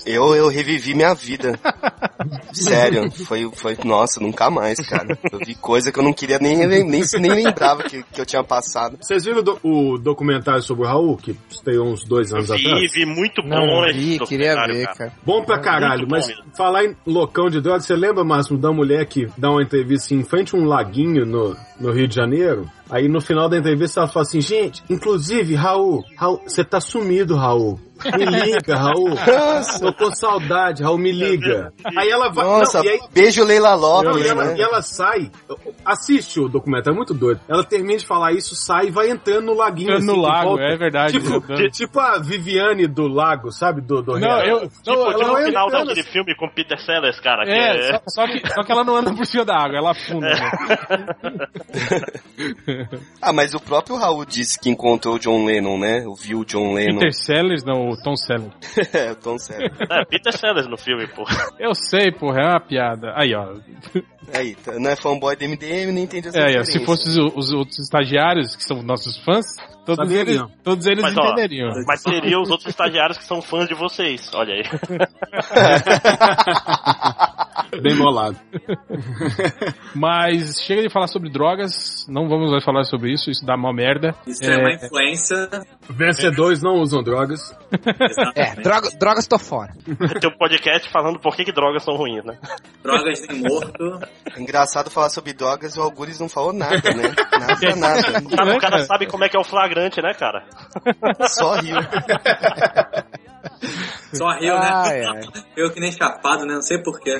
Eu, 0.06 0.36
eu 0.36 0.48
revivi 0.48 0.94
minha 0.94 1.14
vida. 1.14 1.60
Sério, 2.54 3.10
foi, 3.12 3.50
foi, 3.54 3.78
nossa, 3.84 4.20
nunca 4.20 4.50
mais, 4.50 4.80
cara. 4.80 5.18
Eu 5.32 5.40
vi 5.40 5.56
coisa 5.56 5.92
que 5.92 6.00
eu 6.00 6.04
não 6.04 6.14
queria 6.14 6.38
nem, 6.40 6.58
nem, 6.68 6.84
nem, 6.84 7.02
nem 7.20 7.32
lembrava 7.32 7.84
que, 7.84 8.04
que 8.04 8.20
eu 8.22 8.26
tinha 8.26 8.44
passado. 8.44 8.98
Vocês 9.02 9.24
viram 9.26 9.40
o, 9.40 9.42
do- 9.44 9.60
o 9.64 9.98
documentário 9.98 10.62
sobre 10.62 10.86
o 10.86 10.88
Raul, 10.88 11.18
que 11.18 11.36
estreou 11.50 11.88
uns 11.88 12.04
dois 12.04 12.34
anos 12.34 12.50
Vi, 12.50 12.66
atrás? 12.68 12.92
vi 12.94 13.06
muito 13.06 13.42
bom 13.42 13.50
Não 13.50 13.94
vi, 13.94 14.20
queria 14.20 14.56
ver, 14.66 14.86
cara. 14.86 14.96
cara. 14.98 15.14
Bom 15.26 15.44
pra 15.44 15.60
caralho, 15.60 16.00
muito 16.08 16.12
mas 16.12 16.28
mesmo. 16.28 16.44
falar 16.56 16.86
em 16.86 16.96
loucão 17.06 17.50
de 17.50 17.62
droga, 17.62 17.80
você 17.82 17.96
lembra, 17.96 18.24
Máximo, 18.24 18.58
da 18.58 18.72
mulher 18.72 19.06
que 19.06 19.28
dá 19.38 19.50
uma 19.52 19.62
entrevista 19.64 20.14
em 20.14 20.24
frente 20.24 20.56
a 20.56 20.58
um 20.58 20.66
laguinho 20.66 21.26
no, 21.26 21.56
no 21.80 21.92
Rio 21.92 22.08
de 22.08 22.16
Janeiro? 22.16 22.70
Aí 22.90 23.08
no 23.08 23.22
final 23.22 23.48
da 23.48 23.58
entrevista 23.58 24.00
ela 24.02 24.10
fala 24.10 24.24
assim, 24.26 24.42
gente, 24.42 24.84
inclusive, 24.90 25.54
Raul, 25.56 26.04
Raul, 26.18 26.42
você 26.46 26.64
tá 26.64 26.82
sumido, 26.82 27.36
Raul. 27.36 27.80
Me 28.18 28.26
liga, 28.26 28.76
Raul. 28.76 29.16
Tô 29.80 29.94
com 29.94 30.12
saudade, 30.12 30.84
Raul, 30.84 30.98
me 30.98 31.12
liga. 31.12 31.74
Aí 31.98 32.10
ela 32.10 32.30
vai. 32.30 32.46
Nossa, 32.46 32.80
não, 32.80 32.86
e 32.86 32.90
aí, 32.90 33.00
beijo 33.14 33.44
Leila 33.44 33.72
não, 33.72 33.80
Lopes, 33.80 34.26
e, 34.26 34.30
ela, 34.30 34.46
né? 34.46 34.56
e 34.58 34.62
ela 34.62 34.82
sai, 34.82 35.32
assiste 35.86 36.40
o 36.40 36.48
documentário, 36.48 36.94
é 36.94 36.98
muito 36.98 37.14
doido. 37.14 37.40
Ela 37.48 37.64
termina 37.64 37.98
de 38.00 38.06
falar 38.06 38.32
isso, 38.34 38.56
sai 38.56 38.88
e 38.88 38.92
vai 38.92 39.10
entrando 39.10 39.46
no 39.46 39.54
laguinho. 39.54 39.92
Entrando 39.92 40.06
no 40.06 40.12
assim, 40.14 40.22
de 40.22 40.28
lago, 40.28 40.50
volta. 40.50 40.64
é 40.64 40.78
verdade. 40.78 41.20
Tipo, 41.20 41.36
Andando. 41.36 41.70
tipo 41.72 42.00
a 42.00 42.18
Viviane 42.20 42.88
do 42.88 43.08
lago, 43.08 43.52
sabe? 43.52 43.82
Do, 43.82 44.02
do 44.02 44.20
Não, 44.20 44.38
Real. 44.38 44.46
eu. 44.46 44.60
Tipo, 44.70 44.96
não, 44.96 45.08
tipo 45.14 45.20
não 45.24 45.34
no 45.40 45.46
final 45.46 45.68
entrando 45.68 45.88
daquele 45.88 46.08
filme 46.08 46.36
com 46.36 46.50
Peter 46.50 46.80
Sellers, 46.80 47.20
cara. 47.20 47.46
que 47.46 47.52
É, 47.52 47.90
é- 47.90 47.94
só, 47.94 48.02
só 48.08 48.28
que, 48.28 48.48
só 48.54 48.64
que 48.64 48.72
ela 48.72 48.84
não 48.84 48.96
anda 48.96 49.14
por 49.14 49.26
cima 49.26 49.46
da 49.46 49.56
água, 49.56 49.78
ela 49.78 49.92
afunda. 49.92 50.30
Né? 50.30 50.40
Ah, 53.22 53.34
mas 53.34 53.54
o 53.54 53.60
próprio 53.60 53.98
Raul 53.98 54.26
disse 54.26 54.58
que 54.60 54.70
encontrou 54.70 55.16
o 55.16 55.20
John 55.20 55.46
Lennon, 55.46 55.78
né? 55.78 56.04
Viu 56.22 56.40
o 56.40 56.46
John 56.46 56.74
Lennon. 56.74 57.00
Peter 57.00 57.14
Sellers, 57.14 57.64
não, 57.66 57.89
o 57.92 57.98
Tom 58.02 58.16
Sellers. 58.16 58.54
é, 58.94 59.14
tão 59.16 59.38
sério. 59.38 59.72
É, 59.90 60.06
Peter 60.06 60.36
Sellers 60.36 60.68
no 60.68 60.78
filme, 60.78 61.08
pô. 61.08 61.24
Eu 61.60 61.74
sei, 61.74 62.12
porra, 62.12 62.42
é 62.42 62.46
uma 62.46 62.60
piada. 62.60 63.14
Aí, 63.16 63.34
ó. 63.34 63.56
Aí, 64.34 64.56
tá- 64.56 64.80
não 64.80 64.90
é 64.90 64.96
fanboy 64.96 65.36
do 65.36 65.46
MDM, 65.46 65.92
nem 65.92 66.04
entende 66.04 66.30
as 66.30 66.36
É, 66.36 66.46
aí, 66.46 66.60
ó, 66.60 66.64
se 66.64 66.84
fossem 66.86 67.10
os, 67.12 67.34
os 67.36 67.52
outros 67.54 67.80
estagiários, 67.80 68.56
que 68.56 68.64
são 68.64 68.82
nossos 68.84 69.18
fãs, 69.24 69.46
todos 69.96 70.12
eles, 70.12 70.38
Saberiam. 70.38 70.52
todos 70.64 70.86
eles 70.86 71.04
Mas, 71.04 71.18
ó, 71.18 71.22
entenderiam. 71.24 71.70
Mas 71.86 72.02
seriam 72.02 72.42
os 72.42 72.50
outros 72.50 72.70
estagiários 72.70 73.18
que 73.18 73.26
são 73.26 73.42
fãs 73.42 73.68
de 73.68 73.76
vocês. 73.76 74.32
Olha 74.34 74.54
aí. 74.54 74.64
Bem 77.82 77.96
bolado. 77.96 78.36
Mas 79.94 80.60
chega 80.62 80.82
de 80.82 80.90
falar 80.90 81.08
sobre 81.08 81.30
drogas, 81.30 82.06
não 82.08 82.28
vamos 82.28 82.52
mais 82.52 82.64
falar 82.64 82.84
sobre 82.84 83.14
isso, 83.14 83.30
isso 83.30 83.46
dá 83.46 83.56
uma 83.56 83.74
merda. 83.74 84.16
Isso 84.26 84.44
é, 84.44 84.58
uma 84.58 84.74
influência. 84.74 85.50
Vencedores 85.90 86.64
não 86.64 86.76
usam 86.82 87.04
drogas. 87.04 87.56
É, 88.36 88.56
droga, 88.56 88.90
drogas 88.98 89.28
tô 89.28 89.38
fora. 89.38 89.74
Tem 90.20 90.30
um 90.30 90.38
podcast 90.38 90.90
falando 90.90 91.20
por 91.20 91.36
que, 91.36 91.46
que 91.46 91.52
drogas 91.52 91.84
são 91.84 91.96
ruins, 91.96 92.24
né? 92.24 92.38
Drogas 92.82 93.28
nem 93.28 93.42
morto. 93.42 94.00
É 94.36 94.42
engraçado 94.42 94.90
falar 94.90 95.10
sobre 95.10 95.34
drogas 95.34 95.76
e 95.76 95.80
o 95.80 95.84
Algures 95.84 96.20
não 96.20 96.30
falou 96.30 96.54
nada, 96.54 96.82
né? 96.94 97.14
Nada, 97.40 97.76
nada. 97.76 98.56
O 98.56 98.60
cara? 98.60 98.80
sabe 98.86 99.06
como 99.08 99.24
é 99.24 99.30
que 99.30 99.38
é 99.38 99.40
o 99.40 99.44
flagrante, 99.44 99.79
né, 100.02 100.14
cara? 100.14 100.44
Só 101.28 101.54
riu. 101.56 101.78
Só 104.14 104.28
riu, 104.40 104.54
né? 104.54 104.70
Ai, 104.72 105.02
ai. 105.06 105.22
Eu 105.56 105.72
que 105.72 105.80
nem 105.80 105.92
chapado, 105.92 106.46
né? 106.46 106.56
Não 106.56 106.62
sei 106.62 106.82
porquê. 106.82 107.16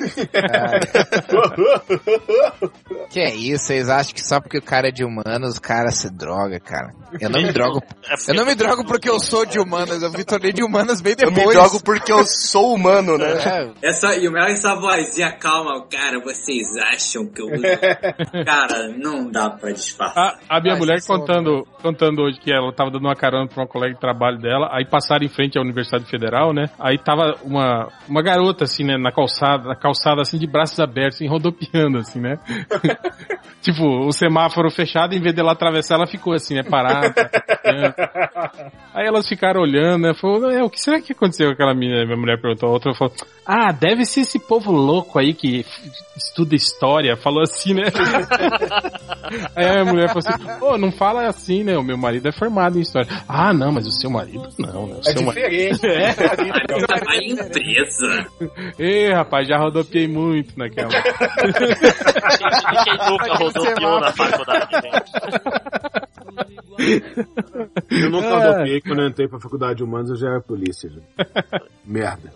Que 3.10 3.20
é 3.20 3.34
isso? 3.34 3.64
Vocês 3.66 3.88
acham 3.88 4.14
que 4.14 4.22
só 4.24 4.40
porque 4.40 4.58
o 4.58 4.62
cara 4.62 4.88
é 4.88 4.90
de 4.92 5.04
humanos, 5.04 5.56
o 5.56 5.60
cara 5.60 5.90
se 5.90 6.08
droga, 6.10 6.60
cara? 6.60 6.92
Eu 7.20 7.28
não 7.28 7.42
me 7.42 7.52
drogo. 7.52 7.80
É 8.08 8.16
porque- 8.16 8.30
Eu 8.30 8.34
não 8.36 8.44
me 8.46 8.54
drogo 8.54 8.84
porque 8.86 9.10
eu 9.10 9.18
sou 9.18 9.44
de 9.44 9.58
humanas, 9.58 10.02
eu 10.02 10.12
me 10.12 10.24
tornei 10.24 10.52
de 10.52 10.62
humanas 10.62 11.00
bem 11.00 11.14
Eu 11.18 11.30
depois. 11.30 11.46
me 11.48 11.52
drogo 11.52 11.82
porque 11.82 12.12
eu 12.12 12.24
sou 12.24 12.74
humano, 12.74 13.18
né? 13.18 13.30
É, 13.82 13.88
Essa, 13.88 14.14
e 14.16 14.28
o 14.28 14.32
melhor 14.32 14.48
é 14.48 14.52
essa 14.52 14.74
vozinha 14.76 15.32
calma, 15.32 15.84
cara, 15.90 16.20
vocês 16.22 16.66
acham 16.92 17.26
que 17.26 17.42
eu. 17.42 17.48
Cara, 18.44 18.88
não 18.96 19.28
dá 19.30 19.50
pra 19.50 19.72
disfarçar. 19.72 20.38
A, 20.48 20.58
a 20.58 20.60
minha 20.60 20.74
Ah, 20.74 20.78
mulher 20.78 20.98
é 20.98 21.00
contando, 21.06 21.66
contando 21.82 22.22
hoje 22.22 22.38
que 22.38 22.52
ela 22.52 22.72
tava 22.72 22.90
dando 22.90 23.04
uma 23.06 23.16
carona 23.16 23.48
pra 23.48 23.62
uma 23.62 23.68
colega 23.68 23.94
de 23.94 24.00
trabalho 24.00 24.38
dela, 24.38 24.68
aí 24.72 24.84
passaram 24.86 25.24
em 25.24 25.28
frente 25.28 25.58
à 25.58 25.62
Universidade 25.62 26.04
Federal, 26.10 26.52
né? 26.52 26.68
Aí 26.78 26.98
tava 26.98 27.36
uma, 27.42 27.88
uma 28.08 28.22
garota, 28.22 28.64
assim, 28.64 28.84
né, 28.84 28.96
na 28.96 29.12
calçada, 29.12 29.68
na 29.68 29.76
calçada, 29.76 30.20
assim, 30.22 30.38
de 30.38 30.46
braços 30.46 30.78
abertos, 30.80 31.16
assim, 31.16 31.28
rodopiando, 31.28 31.98
assim, 31.98 32.20
né? 32.20 32.38
tipo, 33.62 33.84
o 33.84 34.12
semáforo 34.12 34.70
fechado, 34.70 35.14
em 35.14 35.20
vez 35.20 35.34
dela 35.34 35.52
atravessar, 35.52 35.94
ela 35.94 36.06
ficou 36.06 36.32
assim, 36.32 36.54
né, 36.54 36.62
parada. 36.62 37.08
rodopiando. 37.08 37.94
aí 38.94 39.06
elas 39.06 39.28
ficaram 39.28 39.60
olhando, 39.60 40.02
né? 40.02 40.14
Falou, 40.14 40.50
"É, 40.50 40.62
o 40.62 40.70
que 40.70 40.80
será 40.80 41.00
que 41.00 41.12
aconteceu 41.12 41.48
com 41.48 41.52
aquela 41.52 41.74
menina? 41.74 42.04
Minha 42.04 42.16
mulher 42.16 42.40
perguntou, 42.40 42.68
a 42.68 42.72
outra 42.72 42.94
falou, 42.94 43.14
ah, 43.46 43.72
deve 43.72 44.04
ser 44.04 44.20
esse 44.20 44.38
povo 44.38 44.70
louco 44.72 45.18
aí 45.18 45.34
que 45.34 45.64
estuda 46.16 46.54
história, 46.54 47.16
falou 47.16 47.42
assim, 47.42 47.74
né? 47.74 47.84
Aí 49.54 49.64
a 49.64 49.84
mulher 49.84 50.08
falou 50.08 50.22
assim: 50.26 50.64
Ô, 50.64 50.76
não 50.76 50.90
fala 50.90 51.26
assim, 51.28 51.62
né? 51.62 51.76
O 51.76 51.84
meu 51.84 51.96
marido 51.96 52.28
é 52.28 52.32
formado 52.32 52.78
em 52.78 52.82
história. 52.82 53.08
Ah, 53.28 53.52
não, 53.52 53.70
mas 53.70 53.86
o 53.86 53.92
seu 53.92 54.10
marido 54.10 54.48
não, 54.58 54.86
né? 54.86 54.96
O 54.96 55.08
É 55.08 55.12
seu 55.12 55.22
marido. 55.22 55.78
É. 56.00 56.10
A 57.06 57.16
empresa. 57.16 58.26
Ei, 58.78 59.12
rapaz, 59.12 59.46
já 59.46 59.58
rodopiei 59.58 60.08
muito 60.08 60.58
naquela. 60.58 60.88
E 60.88 61.02
quem 62.84 62.96
nunca 63.10 63.34
rodopiou 63.34 64.00
na 64.00 64.12
faculdade, 64.12 64.72
né? 64.72 64.90
Eu 67.90 68.10
nunca 68.10 68.26
É. 68.26 68.46
rodopiei 68.52 68.80
quando 68.80 69.02
eu 69.02 69.08
entrei 69.08 69.28
pra 69.28 69.38
faculdade 69.40 69.76
de 69.78 69.84
humanos, 69.84 70.10
eu 70.10 70.16
já 70.16 70.28
era 70.28 70.40
polícia. 70.40 70.88
Já. 70.90 71.00
Merda. 71.84 72.30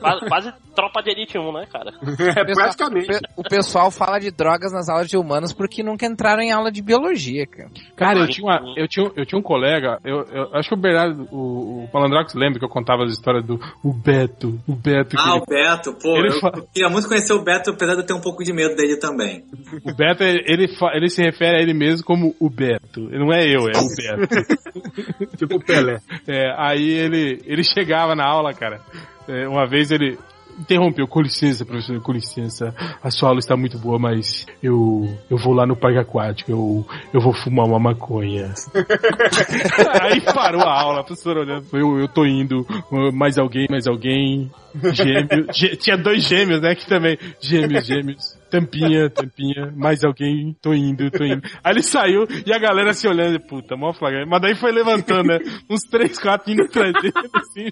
Quase, 0.00 0.26
quase 0.28 0.52
tropa 0.74 1.02
de 1.02 1.10
elite 1.10 1.38
1, 1.38 1.52
né, 1.52 1.66
cara? 1.70 1.92
É, 2.36 2.44
praticamente. 2.54 3.06
Pe- 3.06 3.20
O 3.36 3.42
pessoal 3.42 3.90
fala 3.90 4.18
de 4.18 4.30
drogas 4.30 4.72
nas 4.72 4.88
aulas 4.88 5.08
de 5.08 5.16
humanos 5.16 5.52
porque 5.52 5.82
nunca 5.82 6.06
entraram 6.06 6.40
em 6.42 6.52
aula 6.52 6.70
de 6.70 6.80
biologia, 6.82 7.46
cara. 7.46 7.70
Cara, 7.96 8.18
eu 8.20 8.28
tinha, 8.28 8.46
uma- 8.46 8.74
eu 8.76 8.88
tinha, 8.88 9.10
eu 9.16 9.26
tinha 9.26 9.38
um 9.38 9.42
colega, 9.42 9.98
eu, 10.04 10.22
eu 10.32 10.54
acho 10.54 10.68
que 10.68 10.74
o 10.74 10.78
Bernardo, 10.80 11.28
o, 11.30 11.84
o 11.84 11.88
Malandrox 11.92 12.34
lembra 12.34 12.58
que 12.58 12.64
eu 12.64 12.68
contava 12.68 13.04
as 13.04 13.12
histórias 13.12 13.44
do 13.44 13.60
o 13.82 13.92
Beto, 13.92 14.58
o 14.66 14.74
Beto. 14.74 15.16
que 15.16 15.22
Ah, 15.22 15.32
ele- 15.34 15.40
o 15.40 15.44
Beto, 15.46 15.94
pô, 16.00 16.16
Ele 16.16 16.28
eu 16.28 16.40
fala- 16.40 16.62
queria 16.72 16.88
muito 16.88 17.08
conhecer 17.08 17.32
o 17.32 17.42
Beto, 17.42 17.70
apesar 17.70 17.94
de 17.94 18.00
eu 18.00 18.06
ter 18.06 18.14
um 18.14 18.20
pouco 18.20 18.42
de 18.42 18.52
medo 18.52 18.74
dele 18.74 18.96
também. 18.98 19.44
o 19.84 19.94
Beto, 19.94 20.22
ele, 20.22 20.68
fa- 20.76 20.92
ele 20.94 21.08
se 21.10 21.22
refere 21.22 21.58
a 21.58 21.60
ele 21.62 21.74
mesmo 21.74 22.04
como 22.06 22.34
o 22.40 22.48
Beto. 22.48 23.01
Não 23.10 23.32
é 23.32 23.46
eu, 23.46 23.68
é 23.68 23.72
o 23.72 23.88
Beto. 23.94 25.36
Tipo 25.36 25.64
Pelé. 25.64 26.00
É, 26.26 26.54
aí 26.56 26.90
ele, 26.90 27.42
ele 27.44 27.64
chegava 27.64 28.14
na 28.14 28.24
aula, 28.24 28.54
cara. 28.54 28.80
É, 29.28 29.46
uma 29.48 29.66
vez 29.66 29.90
ele. 29.90 30.18
Interrompeu. 30.62 31.06
Com 31.06 31.20
licença, 31.20 31.64
professor, 31.64 32.00
com 32.00 32.12
licença. 32.12 32.74
A 33.02 33.10
sua 33.10 33.28
aula 33.28 33.38
está 33.40 33.56
muito 33.56 33.78
boa, 33.78 33.98
mas 33.98 34.46
eu, 34.62 35.08
eu 35.30 35.36
vou 35.36 35.52
lá 35.52 35.66
no 35.66 35.76
parque 35.76 35.98
aquático, 35.98 36.50
eu, 36.50 36.86
eu 37.12 37.20
vou 37.20 37.32
fumar 37.32 37.66
uma 37.66 37.78
maconha. 37.78 38.52
Aí 40.00 40.20
parou 40.20 40.62
a 40.62 40.80
aula, 40.80 41.00
a 41.00 41.04
professora 41.04 41.40
olhando. 41.40 41.66
Eu, 41.72 41.98
eu 41.98 42.08
tô 42.08 42.24
indo. 42.24 42.66
Mais 43.12 43.38
alguém, 43.38 43.66
mais 43.70 43.86
alguém. 43.86 44.50
Gêmeos. 44.92 45.56
Gê- 45.56 45.76
tinha 45.76 45.96
dois 45.98 46.22
gêmeos, 46.26 46.60
né? 46.62 46.74
Que 46.74 46.86
também. 46.86 47.18
Gêmeos, 47.40 47.86
gêmeos. 47.86 48.42
Tampinha, 48.50 49.08
tampinha, 49.08 49.72
mais 49.74 50.04
alguém, 50.04 50.54
tô 50.60 50.74
indo, 50.74 51.10
tô 51.10 51.24
indo. 51.24 51.40
Aí 51.64 51.72
ele 51.72 51.82
saiu 51.82 52.26
e 52.44 52.52
a 52.52 52.58
galera 52.58 52.92
se 52.92 53.08
olhando, 53.08 53.40
puta, 53.40 53.76
mó 53.78 53.94
flagrante. 53.94 54.28
Mas 54.28 54.42
daí 54.42 54.54
foi 54.54 54.70
levantando, 54.72 55.28
né? 55.28 55.38
Uns 55.70 55.80
três, 55.90 56.18
quatro 56.18 56.52
indo 56.52 56.62
atrás 56.64 56.92
dele, 57.00 57.14
assim. 57.34 57.68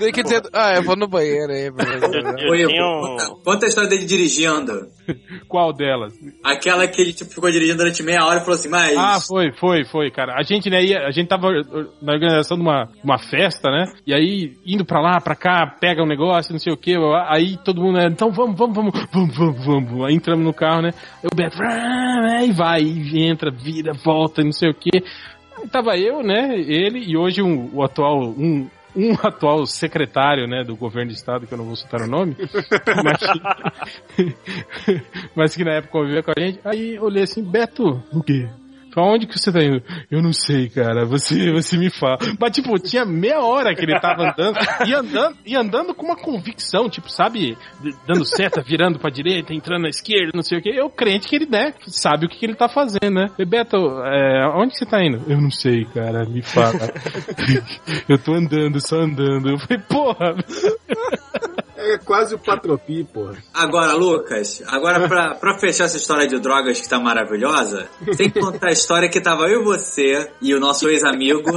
Daí 0.00 0.10
que 0.10 0.22
dizer, 0.22 0.42
ah, 0.54 0.74
eu 0.76 0.82
vou 0.82 0.96
no 0.96 1.03
banheiro 1.06 1.52
aí. 1.52 1.66
Eu, 1.66 2.50
Oi, 2.50 2.64
eu 2.64 2.68
um... 2.68 3.00
conta, 3.00 3.26
conta 3.44 3.66
a 3.66 3.68
história 3.68 3.90
dele 3.90 4.04
dirigindo. 4.04 4.88
Qual 5.48 5.72
delas? 5.72 6.14
Aquela 6.42 6.86
que 6.86 7.00
ele 7.00 7.12
tipo, 7.12 7.30
ficou 7.30 7.50
dirigindo 7.50 7.78
durante 7.78 8.02
meia 8.02 8.24
hora 8.24 8.40
e 8.40 8.40
falou 8.40 8.54
assim, 8.54 8.68
mas. 8.68 8.96
Ah, 8.96 9.18
foi, 9.20 9.52
foi, 9.52 9.84
foi, 9.84 10.10
cara. 10.10 10.34
A 10.38 10.42
gente, 10.42 10.70
né, 10.70 10.82
ia, 10.82 11.06
a 11.06 11.10
gente 11.10 11.28
tava 11.28 11.48
na 12.00 12.12
organização 12.12 12.56
de 12.56 12.62
uma, 12.62 12.88
uma 13.02 13.18
festa, 13.18 13.70
né? 13.70 13.84
E 14.06 14.14
aí, 14.14 14.56
indo 14.66 14.84
pra 14.84 15.00
lá, 15.00 15.20
pra 15.20 15.34
cá, 15.34 15.66
pega 15.66 16.02
um 16.02 16.08
negócio, 16.08 16.52
não 16.52 16.58
sei 16.58 16.72
o 16.72 16.76
que, 16.76 16.94
aí 17.28 17.56
todo 17.64 17.80
mundo, 17.80 17.98
né, 17.98 18.06
então 18.10 18.30
vamos, 18.30 18.56
vamos, 18.56 18.74
vamos, 18.74 18.92
vamos, 19.12 19.36
vamos, 19.36 19.64
vamos. 19.64 20.06
Aí 20.06 20.14
entramos 20.14 20.44
no 20.44 20.52
carro, 20.52 20.82
né? 20.82 20.90
Aí 21.22 21.28
o 21.32 21.34
Beto, 21.34 21.56
aí 21.62 22.52
vai, 22.52 22.82
e 22.82 23.22
entra, 23.22 23.50
vira, 23.50 23.92
volta, 23.92 24.42
não 24.42 24.52
sei 24.52 24.70
o 24.70 24.74
que. 24.74 25.02
Tava 25.70 25.96
eu, 25.96 26.22
né, 26.22 26.56
ele, 26.58 26.98
e 27.06 27.16
hoje 27.16 27.42
um, 27.42 27.70
o 27.72 27.82
atual, 27.82 28.20
um, 28.20 28.68
um 28.96 29.12
atual 29.22 29.66
secretário, 29.66 30.46
né, 30.46 30.62
do 30.64 30.76
governo 30.76 31.10
do 31.10 31.14
estado, 31.14 31.46
que 31.46 31.52
eu 31.52 31.58
não 31.58 31.64
vou 31.64 31.76
citar 31.76 32.00
o 32.02 32.06
nome, 32.06 32.36
mas, 33.04 33.20
mas 35.34 35.56
que 35.56 35.64
na 35.64 35.72
época 35.72 35.92
convivia 35.92 36.22
com 36.22 36.32
a 36.36 36.40
gente. 36.40 36.60
Aí 36.64 36.96
eu 36.96 37.04
olhei 37.04 37.22
assim, 37.22 37.42
Beto, 37.42 38.02
o 38.12 38.22
quê? 38.22 38.48
Pra 38.94 39.02
onde 39.02 39.26
que 39.26 39.36
você 39.36 39.50
tá 39.50 39.60
indo? 39.60 39.82
Eu 40.08 40.22
não 40.22 40.32
sei, 40.32 40.68
cara. 40.68 41.04
Você, 41.04 41.50
você 41.50 41.76
me 41.76 41.90
fala. 41.90 42.16
Mas, 42.38 42.52
tipo, 42.52 42.78
tinha 42.78 43.04
meia 43.04 43.40
hora 43.40 43.74
que 43.74 43.82
ele 43.82 43.98
tava 43.98 44.30
andando 44.30 44.56
e 44.86 44.94
andando, 44.94 45.36
e 45.44 45.56
andando 45.56 45.94
com 45.94 46.06
uma 46.06 46.16
convicção, 46.16 46.88
tipo, 46.88 47.10
sabe? 47.10 47.58
Dando 48.06 48.24
seta, 48.24 48.62
virando 48.62 49.00
pra 49.00 49.10
direita, 49.10 49.52
entrando 49.52 49.82
na 49.82 49.88
esquerda, 49.88 50.30
não 50.32 50.42
sei 50.42 50.58
o 50.58 50.62
que. 50.62 50.68
Eu 50.68 50.88
crente 50.88 51.26
que 51.26 51.34
ele, 51.34 51.46
né, 51.46 51.74
sabe 51.88 52.26
o 52.26 52.28
que, 52.28 52.38
que 52.38 52.46
ele 52.46 52.54
tá 52.54 52.68
fazendo, 52.68 53.10
né? 53.10 53.26
E, 53.36 53.44
Beto, 53.44 53.76
é, 54.04 54.46
onde 54.54 54.78
você 54.78 54.86
tá 54.86 55.04
indo? 55.04 55.24
Eu 55.26 55.40
não 55.40 55.50
sei, 55.50 55.84
cara. 55.86 56.24
Me 56.28 56.40
fala. 56.40 56.78
eu 58.08 58.16
tô 58.16 58.34
andando, 58.34 58.80
só 58.80 59.00
andando. 59.00 59.50
Eu 59.50 59.58
falei, 59.58 59.82
porra. 59.88 60.36
É 61.84 61.98
quase 61.98 62.34
o 62.34 62.38
Patropi, 62.38 63.04
porra. 63.04 63.36
Agora, 63.52 63.92
Lucas, 63.94 64.62
agora 64.66 65.06
pra, 65.08 65.34
pra 65.34 65.58
fechar 65.58 65.84
essa 65.84 65.96
história 65.96 66.26
de 66.26 66.38
drogas 66.38 66.80
que 66.80 66.88
tá 66.88 66.98
maravilhosa, 66.98 67.88
tem 68.16 68.30
que 68.30 68.40
contar 68.40 68.68
a 68.68 68.72
história 68.72 69.08
que 69.08 69.20
tava 69.20 69.48
eu 69.48 69.60
e 69.60 69.64
você 69.64 70.30
e 70.40 70.54
o 70.54 70.60
nosso 70.60 70.88
ex-amigo 70.88 71.50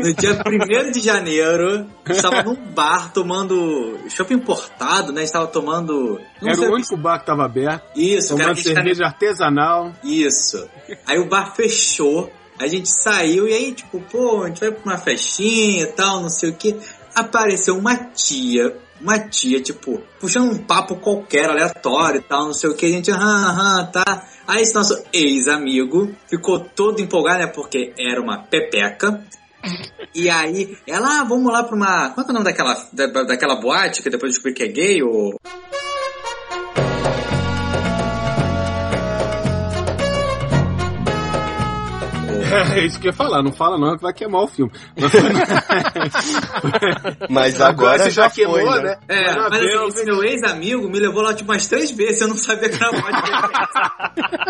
no 0.00 0.14
dia 0.14 0.42
1 0.88 0.90
de 0.92 1.00
janeiro. 1.00 1.86
Estava 2.08 2.42
num 2.42 2.54
bar 2.54 3.12
tomando 3.12 3.98
chopp 4.08 4.32
importado, 4.32 5.12
né? 5.12 5.22
Estava 5.22 5.46
tomando. 5.46 6.20
Era 6.40 6.54
sei 6.54 6.68
o 6.68 6.72
único 6.74 6.96
bar 6.96 7.18
que 7.20 7.26
tava 7.26 7.44
aberto. 7.44 7.82
Isso, 7.96 8.36
cara, 8.36 8.40
Tomando 8.44 8.50
a 8.52 8.54
gente 8.54 8.68
tá- 8.68 8.74
cerveja 8.74 9.04
artesanal. 9.04 9.92
Isso. 10.04 10.68
Aí 11.06 11.18
o 11.18 11.28
bar 11.28 11.54
fechou, 11.54 12.30
a 12.58 12.66
gente 12.66 12.88
saiu 12.88 13.48
e 13.48 13.52
aí, 13.52 13.72
tipo, 13.72 14.00
pô, 14.00 14.42
a 14.44 14.48
gente 14.48 14.60
vai 14.60 14.70
pra 14.72 14.82
uma 14.92 14.98
festinha 14.98 15.82
e 15.84 15.86
tal, 15.86 16.20
não 16.22 16.28
sei 16.30 16.50
o 16.50 16.54
que. 16.54 16.76
Apareceu 17.14 17.76
uma 17.76 17.94
tia, 17.96 18.74
uma 19.02 19.18
tia, 19.18 19.60
tipo, 19.60 20.00
puxando 20.20 20.52
um 20.52 20.58
papo 20.58 20.96
qualquer, 20.96 21.50
aleatório 21.50 22.20
e 22.20 22.22
tal, 22.22 22.46
não 22.46 22.54
sei 22.54 22.70
o 22.70 22.74
que. 22.74 22.86
A 22.86 22.90
gente, 22.90 23.10
aham, 23.10 23.48
aham, 23.48 23.86
tá. 23.86 24.26
Aí 24.46 24.62
esse 24.62 24.74
nosso 24.74 25.02
ex-amigo 25.12 26.14
ficou 26.28 26.60
todo 26.60 27.00
empolgado, 27.00 27.40
né, 27.40 27.46
porque 27.48 27.92
era 27.98 28.20
uma 28.20 28.38
pepeca. 28.38 29.22
E 30.14 30.28
aí, 30.28 30.76
ela, 30.86 31.20
ah, 31.20 31.24
vamos 31.24 31.50
lá 31.50 31.62
pra 31.62 31.74
uma. 31.74 32.10
Qual 32.10 32.26
é 32.26 32.30
o 32.30 32.32
nome 32.34 32.44
daquela, 32.44 32.74
da, 32.92 33.06
daquela 33.22 33.56
boate 33.56 34.02
que 34.02 34.10
depois 34.10 34.32
descobri 34.32 34.52
que 34.52 34.62
é 34.62 34.68
gay? 34.68 35.02
Ou... 35.02 35.40
É 42.52 42.84
isso 42.84 43.00
que 43.00 43.08
eu 43.08 43.12
ia 43.12 43.16
falar. 43.16 43.42
Não 43.42 43.52
fala 43.52 43.78
não, 43.78 43.96
que 43.96 44.02
vai 44.02 44.12
queimar 44.12 44.42
o 44.42 44.48
filme. 44.48 44.70
Mas 47.28 47.60
agora, 47.60 47.98
você 48.04 48.10
já, 48.10 48.30
queimou, 48.30 48.60
foi, 48.60 48.82
né? 48.82 48.82
né? 48.82 48.96
É, 49.08 49.34
na 49.34 49.48
mas 49.48 49.62
assim, 49.62 49.86
esse 49.88 50.04
meu 50.04 50.24
ex-amigo 50.24 50.88
me 50.88 50.98
levou 50.98 51.22
lá 51.22 51.34
tipo 51.34 51.50
umas 51.50 51.66
três 51.66 51.90
vezes, 51.90 52.20
eu 52.20 52.28
não 52.28 52.36
sabia 52.36 52.68
que 52.68 52.82
era 52.82 52.90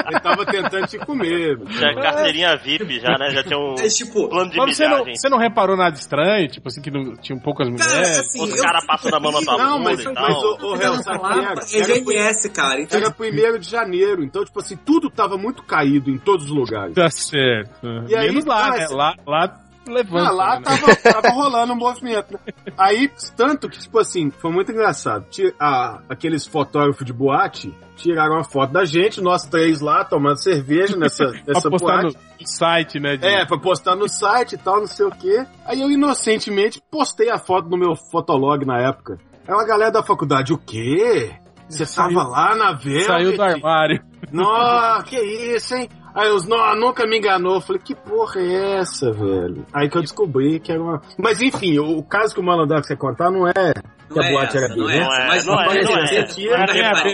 Ele 0.09 0.21
tava 0.21 0.45
tentando 0.47 0.87
te 0.87 0.99
comer. 0.99 1.59
Já 1.71 1.95
carteirinha 1.95 2.57
VIP 2.57 3.01
já, 3.01 3.17
né? 3.19 3.31
Já 3.31 3.43
tinha 3.45 3.59
um 3.59 3.75
É 3.79 3.88
tipo, 3.88 4.29
plano 4.29 4.51
de 4.51 4.57
Mas 4.57 4.77
você 4.77 4.88
não, 4.88 5.05
você 5.05 5.29
não 5.29 5.38
reparou 5.38 5.77
nada 5.77 5.97
estranho? 5.97 6.49
Tipo 6.49 6.69
assim, 6.69 6.81
que 6.81 6.91
não, 6.91 7.15
tinham 7.17 7.38
poucas 7.38 7.69
cara, 7.69 7.91
mulheres? 7.91 8.19
assim, 8.19 8.43
Os 8.43 8.51
eu- 8.51 8.62
caras 8.62 8.85
passando 8.87 9.15
a 9.15 9.21
mão 9.21 9.33
na 9.33 9.41
tua 9.41 9.57
Não, 9.59 9.79
mas, 9.79 10.01
e 10.01 10.05
mas 10.05 10.15
tal. 10.15 10.33
o, 10.33 10.62
o 10.62 10.75
o 10.75 10.79
que 10.79 10.85
era? 10.85 11.83
é 11.83 11.85
GLS, 11.85 12.51
cara. 12.51 12.81
Então, 12.81 12.99
era 12.99 13.11
primeiro 13.11 13.59
de 13.59 13.69
janeiro, 13.69 14.25
então, 14.25 14.45
tipo 14.45 14.59
assim, 14.59 14.77
tudo 14.77 15.11
tava 15.11 15.37
muito 15.37 15.62
caído 15.62 16.11
em 16.11 16.19
todos 16.19 16.47
os 16.47 16.51
lugares. 16.53 16.95
Tá 16.95 17.09
certo. 17.11 17.71
E 18.09 18.15
aí, 18.17 18.29
Menos 18.29 18.45
lá, 18.45 18.67
ah, 18.67 18.71
né? 18.71 18.87
Lá, 18.91 19.15
lá 19.27 19.59
levanta. 19.89 20.29
Ah, 20.29 20.31
lá 20.33 20.61
né? 20.61 20.63
tava, 20.65 20.97
tava 20.97 21.29
rolando 21.35 21.73
um 21.73 21.77
movimento. 21.77 22.33
né? 22.35 22.53
Aí, 22.79 23.11
tanto 23.37 23.69
que, 23.69 23.81
tipo 23.81 23.99
assim, 23.99 24.31
foi 24.31 24.51
muito 24.53 24.71
engraçado. 24.71 25.27
A- 25.59 26.01
aqueles 26.09 26.47
fotógrafos 26.47 27.05
de 27.05 27.13
boate 27.13 27.75
tiraram 27.97 28.35
uma 28.35 28.45
foto 28.45 28.73
da 28.73 28.85
gente, 28.85 29.21
nós 29.21 29.45
três 29.45 29.81
lá, 29.81 30.05
tomando 30.05 30.37
cerveja 30.41 30.97
nessa, 30.97 31.25
nessa 31.47 31.69
postar 31.69 32.03
boate. 32.03 32.17
no 32.41 32.47
site, 32.47 33.01
né? 33.01 33.17
de- 33.17 33.27
É, 33.27 33.45
pra 33.45 33.59
postar 33.59 33.97
no 33.97 34.09
site 34.09 34.53
e 34.55 34.59
tal, 34.59 34.79
não 34.79 34.87
sei 34.87 35.07
o 35.07 35.11
quê. 35.11 35.45
Aí 35.67 35.81
eu 35.81 35.91
inocentemente 35.91 36.81
postei 36.91 37.29
a 37.31 37.39
foto 37.39 37.69
no 37.69 37.77
meu 37.77 37.97
fotolog 37.97 38.65
na 38.65 38.79
época. 38.81 39.19
Aí 39.49 39.53
uma 39.53 39.67
galera 39.67 39.91
da 39.91 40.03
faculdade, 40.05 40.53
o 40.53 40.59
quê? 40.59 41.33
Você 41.69 41.87
tava 41.87 42.23
lá 42.23 42.55
na 42.55 42.73
Velvet? 42.73 43.07
Saiu 43.07 43.35
do 43.37 43.43
armário. 43.43 44.01
Nossa, 44.31 45.05
que 45.07 45.17
isso, 45.21 45.75
hein? 45.75 45.89
Aí 46.14 46.31
os 46.31 46.46
não, 46.46 46.77
nunca 46.77 47.07
me 47.07 47.18
enganou. 47.18 47.55
Eu 47.55 47.61
falei, 47.61 47.81
que 47.83 47.94
porra 47.94 48.40
é 48.40 48.79
essa, 48.79 49.11
velho? 49.12 49.64
Aí 49.72 49.88
que 49.88 49.96
eu 49.96 50.03
descobri 50.03 50.61
que 50.61 50.70
era 50.70 50.83
uma. 50.83 51.03
Mas 51.18 51.40
enfim, 51.40 51.79
o, 51.79 51.98
o 51.98 52.03
caso 52.03 52.35
que 52.35 52.40
o 52.40 52.44
Malandax 52.44 52.88
quer 52.88 52.96
contar 52.96 53.31
não 53.31 53.48
é 53.48 53.72
que 54.12 54.20
a 54.20 54.29
é 54.29 54.33
boate 54.33 54.57
era 54.57 54.68
gay, 54.68 54.83
é 54.83 54.87
né? 54.87 54.98
essa. 54.98 55.27
Mas 55.27 55.46
Não 55.46 55.61
é, 55.61 55.66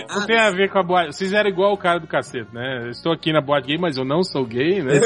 não 0.07 0.25
tem, 0.25 0.37
a 0.37 0.51
ver, 0.51 0.65
a 0.65 0.69
com 0.69 0.79
a 0.79 0.83
boate. 0.83 1.15
Vocês 1.15 1.33
eram 1.33 1.49
igual 1.49 1.73
o 1.73 1.77
cara 1.77 1.99
do 1.99 2.07
cacete, 2.07 2.53
né? 2.53 2.83
Eu 2.85 2.89
estou 2.89 3.11
aqui 3.11 3.31
na 3.31 3.41
boate 3.41 3.67
gay, 3.67 3.77
mas 3.77 3.97
eu 3.97 4.05
não 4.05 4.23
sou 4.23 4.45
gay, 4.45 4.81
né? 4.81 4.99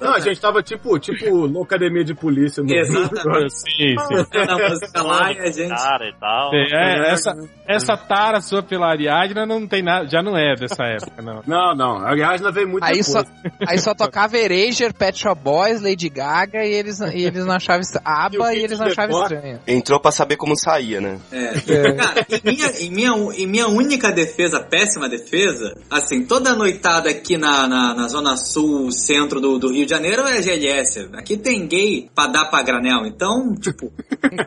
Não, 0.00 0.14
a 0.14 0.20
gente 0.20 0.40
tava 0.40 0.62
tipo, 0.62 0.98
tipo, 0.98 1.48
na 1.48 1.62
academia 1.62 2.04
de 2.04 2.14
polícia. 2.14 2.62
No... 2.62 2.72
Exatamente. 2.72 3.54
sim, 3.56 3.94
sim. 3.96 4.46
Na 4.46 4.68
música 4.68 5.02
lá 5.02 5.32
e 5.32 5.38
a 5.40 5.50
gente. 5.50 5.68
Cara 5.68 6.08
e 6.08 6.14
tal. 6.14 6.54
É, 6.54 7.12
essa, 7.12 7.32
essa 7.66 7.96
tara 7.96 8.40
sua 8.40 8.62
pela 8.62 8.88
Ariadna 8.88 9.46
não 9.46 9.66
tem 9.66 9.82
nada, 9.82 10.08
já 10.08 10.22
não 10.22 10.36
é 10.36 10.54
dessa 10.54 10.84
época, 10.84 11.22
não. 11.22 11.42
Não, 11.46 11.74
não. 11.74 12.06
Aliás, 12.06 12.40
não 12.40 12.52
veio 12.52 12.68
muito 12.68 12.84
Aí 12.84 12.98
depois. 12.98 13.06
só, 13.06 13.22
aí 13.66 13.78
só 13.78 13.94
tocava 13.94 14.36
Erasure, 14.36 14.92
Pet 14.92 15.18
Shop 15.18 15.40
Boys, 15.40 15.80
Lady 15.80 16.08
Gaga 16.08 16.64
e 16.64 16.72
eles, 16.72 17.00
e 17.00 17.24
eles 17.24 17.44
não 17.44 17.54
achavam 17.54 17.80
estranho. 17.80 18.06
ABBA 18.06 18.54
e 18.54 18.62
eles 18.62 18.78
não 18.78 18.86
achavam 18.86 19.22
estranho. 19.22 19.60
Entrou 19.66 20.00
pra 20.00 20.10
saber 20.10 20.36
como 20.36 20.56
saía, 20.56 20.95
né? 21.00 21.18
É. 21.32 21.92
Cara, 21.92 22.26
em 22.30 22.40
minha, 22.44 22.66
em, 22.80 22.90
minha, 22.90 23.12
em 23.36 23.46
minha 23.46 23.68
única 23.68 24.10
defesa, 24.12 24.60
péssima 24.60 25.08
defesa, 25.08 25.76
assim, 25.90 26.24
toda 26.26 26.54
noitada 26.54 27.10
aqui 27.10 27.36
na, 27.36 27.66
na, 27.66 27.94
na 27.94 28.08
zona 28.08 28.36
sul, 28.36 28.90
centro 28.90 29.40
do, 29.40 29.58
do 29.58 29.70
Rio 29.72 29.84
de 29.84 29.90
Janeiro 29.90 30.22
é 30.22 30.40
GLS. 30.42 31.08
Aqui 31.14 31.36
tem 31.36 31.66
gay 31.66 32.08
pra 32.14 32.26
dar 32.26 32.46
pra 32.46 32.62
granel. 32.62 33.06
Então, 33.06 33.54
tipo, 33.54 33.92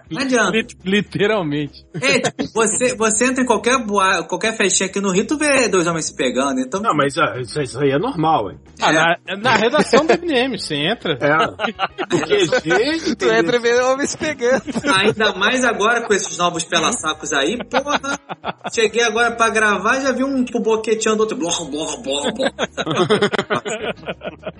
não 0.10 0.22
adianta. 0.22 0.52
Lit- 0.52 0.78
Literalmente. 0.84 1.86
É, 2.02 2.20
tipo, 2.20 2.44
você, 2.54 2.96
você 2.96 3.26
entra 3.26 3.44
em 3.44 3.46
qualquer, 3.46 3.78
boa, 3.86 4.24
qualquer 4.24 4.56
festinha 4.56 4.88
aqui 4.90 5.00
no 5.02 5.12
Rio, 5.12 5.26
tu 5.26 5.38
vê 5.38 5.68
dois 5.68 5.88
homens 5.88 6.06
se 6.06 6.16
pegando. 6.16 6.60
Então, 6.60 6.82
Não, 6.82 6.96
mas 6.96 7.18
ah, 7.18 7.36
isso, 7.40 7.62
isso 7.62 7.80
aí 7.80 7.92
é 7.92 8.00
normal, 8.00 8.52
hein? 8.52 8.58
Ah, 8.82 8.92
na, 9.28 9.38
na 9.38 9.56
redação 9.56 10.06
do 10.06 10.14
MDM, 10.14 10.58
você 10.58 10.76
entra. 10.76 11.18
É. 11.20 12.06
Porque, 12.10 12.40
gente. 12.64 13.16
Tu 13.16 13.26
entra 13.32 13.58
e 13.58 13.60
vê 13.60 13.80
homens 13.82 14.16
pegando. 14.16 14.64
Ainda 14.96 15.34
mais 15.34 15.64
agora 15.64 16.02
com 16.02 16.14
esses 16.30 16.38
novos 16.38 16.64
pela-sacos 16.64 17.34
aí, 17.34 17.58
porra. 17.66 18.00
Cheguei 18.74 19.04
agora 19.04 19.32
pra 19.32 19.50
gravar 19.50 19.98
e 19.98 20.04
já 20.04 20.12
vi 20.12 20.24
um 20.24 20.44
tipo 20.44 20.60
boqueteando 20.60 21.22
outro. 21.24 21.36
Blá, 21.38 21.52
blá, 21.52 21.86
blá, 21.98 22.32
blá. 22.32 23.50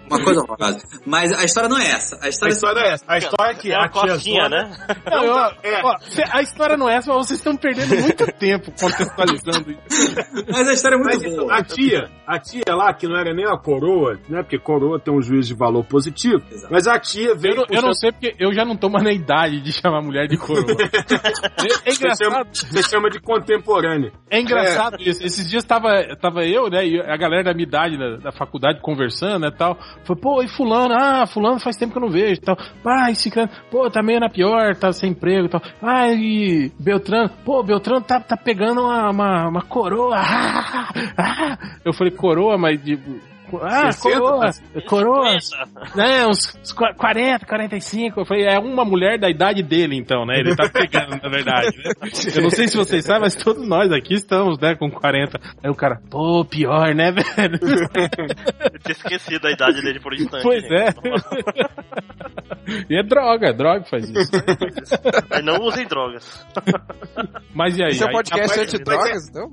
Uma 0.10 0.24
coisa 0.24 0.42
horrorosa. 0.42 0.80
Mas 1.06 1.32
a 1.32 1.44
história 1.46 1.70
não 1.70 1.78
é 1.78 1.88
essa. 1.92 2.16
A 2.18 2.26
A 2.26 2.30
história, 2.30 2.54
história 2.54 2.80
é 2.82 2.94
essa. 2.94 3.06
A 3.08 3.18
história 3.20 3.52
é 3.52 3.56
que 3.56 3.72
É 3.72 3.76
a 3.76 4.18
Zona- 4.18 4.50
né? 4.50 4.78
Não, 5.10 5.24
eu- 5.24 5.38
é. 5.64 5.82
ó, 5.84 5.96
a 6.32 6.42
história 6.42 6.76
não 6.78 6.90
é 6.90 6.96
essa, 6.96 7.14
mas 7.14 7.28
vocês 7.28 7.40
estão 7.40 7.56
perdendo 7.56 7.96
muito 7.96 8.26
tempo 8.40 8.72
contextualizando 8.80 9.72
isso. 9.72 10.16
mas 10.52 10.68
a 10.68 10.74
história 10.74 10.96
é 10.96 10.98
muito 10.98 11.14
Mas 11.16 11.24
então, 11.24 11.46
boa. 11.46 11.56
a 11.58 11.64
tia, 11.64 12.10
a 12.26 12.40
tia 12.40 12.64
lá, 12.76 12.94
que 12.94 13.08
não 13.08 13.18
era 13.18 13.34
nem 13.34 13.46
a 13.46 13.58
coroa, 13.58 14.20
né? 14.28 14.42
Porque 14.42 14.58
coroa 14.58 15.00
tem 15.00 15.14
um 15.14 15.22
juízo 15.22 15.50
de 15.50 15.54
valor 15.56 15.84
positivo. 15.86 16.42
Exato. 16.52 16.74
Mas 16.74 16.88
a 16.88 17.00
tia 17.00 17.30
Eu 17.30 17.38
veio. 17.38 17.56
não, 17.58 17.66
eu 17.70 17.82
não 17.82 17.94
sei 17.94 18.12
porque 18.12 18.36
eu 18.40 18.52
já 18.54 18.66
não 18.66 18.76
tô 18.76 18.90
mais 18.90 19.04
na 19.04 19.12
idade 19.12 19.62
de 19.62 19.72
chamar 19.72 20.02
mulher 20.02 20.28
de 20.28 20.38
coroa. 20.38 20.66
É, 21.66 21.90
é 21.90 21.92
Você 21.92 22.16
chama, 22.16 22.42
engraçado. 22.42 22.56
você 22.56 22.84
chama 22.84 23.10
de 23.10 23.20
contemporâneo. 23.20 24.12
É 24.30 24.40
engraçado 24.40 24.98
isso. 25.00 25.24
Esses 25.24 25.50
dias 25.50 25.64
tava, 25.64 25.90
tava 26.22 26.46
eu, 26.46 26.70
né, 26.70 26.86
e 26.86 27.00
a 27.00 27.18
galera 27.18 27.44
da 27.44 27.54
minha 27.54 27.68
idade 27.68 27.98
da, 27.98 28.18
da 28.18 28.32
faculdade 28.32 28.80
conversando, 28.82 29.42
né, 29.42 29.52
tal. 29.56 29.78
Foi, 30.04 30.16
pô, 30.16 30.42
e 30.42 30.48
fulano? 30.48 30.94
Ah, 30.94 31.26
fulano 31.26 31.60
faz 31.60 31.76
tempo 31.76 31.92
que 31.94 31.98
eu 31.98 32.04
não 32.04 32.10
vejo, 32.10 32.42
tal. 32.42 32.58
Ah, 32.86 33.12
esse 33.12 33.30
cara, 33.30 33.50
pô, 33.70 33.90
tá 33.90 34.02
meio 34.02 34.20
na 34.20 34.30
pior, 34.30 34.76
tá 34.76 34.92
sem 34.92 35.12
emprego 35.12 35.46
e 35.48 35.50
tal. 35.50 35.62
Ah, 35.82 36.08
e 36.10 36.72
Beltrano, 36.80 37.30
pô, 37.44 37.64
Beltrano 37.64 38.02
tá, 38.02 38.20
tá 38.20 38.38
pegando 38.38 38.82
uma, 38.82 39.10
uma, 39.10 39.48
uma 39.48 39.62
coroa. 39.62 40.20
Ah, 40.60 40.90
ah. 41.18 41.58
Eu 41.84 41.94
falei, 41.94 42.12
coroa, 42.12 42.58
mas 42.58 42.82
de... 42.82 42.98
Ah, 43.58 43.92
60, 43.92 44.20
coroa, 44.20 44.52
coroa, 44.88 45.38
né, 45.96 46.26
uns, 46.28 46.56
uns 46.62 46.72
40, 46.72 47.46
45. 47.46 48.20
Eu 48.20 48.26
falei, 48.26 48.46
é 48.46 48.60
uma 48.60 48.86
mulher 48.86 49.18
da 49.18 49.30
idade 49.30 49.64
dele, 49.64 49.96
então, 49.96 50.26
né? 50.26 50.40
Ele 50.40 50.56
tá 50.56 50.70
pegando, 50.70 51.22
na 51.22 51.30
verdade. 51.30 51.78
né? 51.78 51.92
Eu 52.36 52.44
não 52.44 52.50
sei 52.50 52.68
se 52.68 52.78
vocês 52.78 53.06
sabem, 53.06 53.22
mas 53.24 53.36
todos 53.36 53.68
nós 53.68 53.92
aqui 53.92 54.14
estamos, 54.14 54.60
né, 54.60 54.76
com 54.76 54.90
40. 54.90 55.40
Aí 55.64 55.70
o 55.70 55.76
cara, 55.76 56.02
pô, 56.10 56.46
pior, 56.46 56.94
né, 56.94 57.12
velho? 57.12 57.60
Eu 58.74 58.80
tinha 58.80 58.92
esquecido 58.92 59.48
a 59.48 59.52
idade 59.52 59.82
dele 59.82 60.00
por 60.00 60.14
um 60.14 60.16
instante. 60.16 60.44
Pois 60.44 60.64
é. 60.66 60.90
E 62.90 62.96
é 62.98 63.04
droga, 63.04 63.54
droga 63.54 63.82
que 63.82 63.90
faz 63.90 64.10
isso. 64.10 64.32
Mas 65.30 65.44
não 65.44 65.58
usem 65.62 65.88
drogas. 65.88 66.46
Mas 67.54 67.78
e 67.78 67.84
aí? 67.84 67.92
Esse 67.92 68.04
é 68.04 68.12
podcast 68.12 68.50
rapaz, 68.50 68.74
antidrogas, 68.74 69.30
então? 69.30 69.50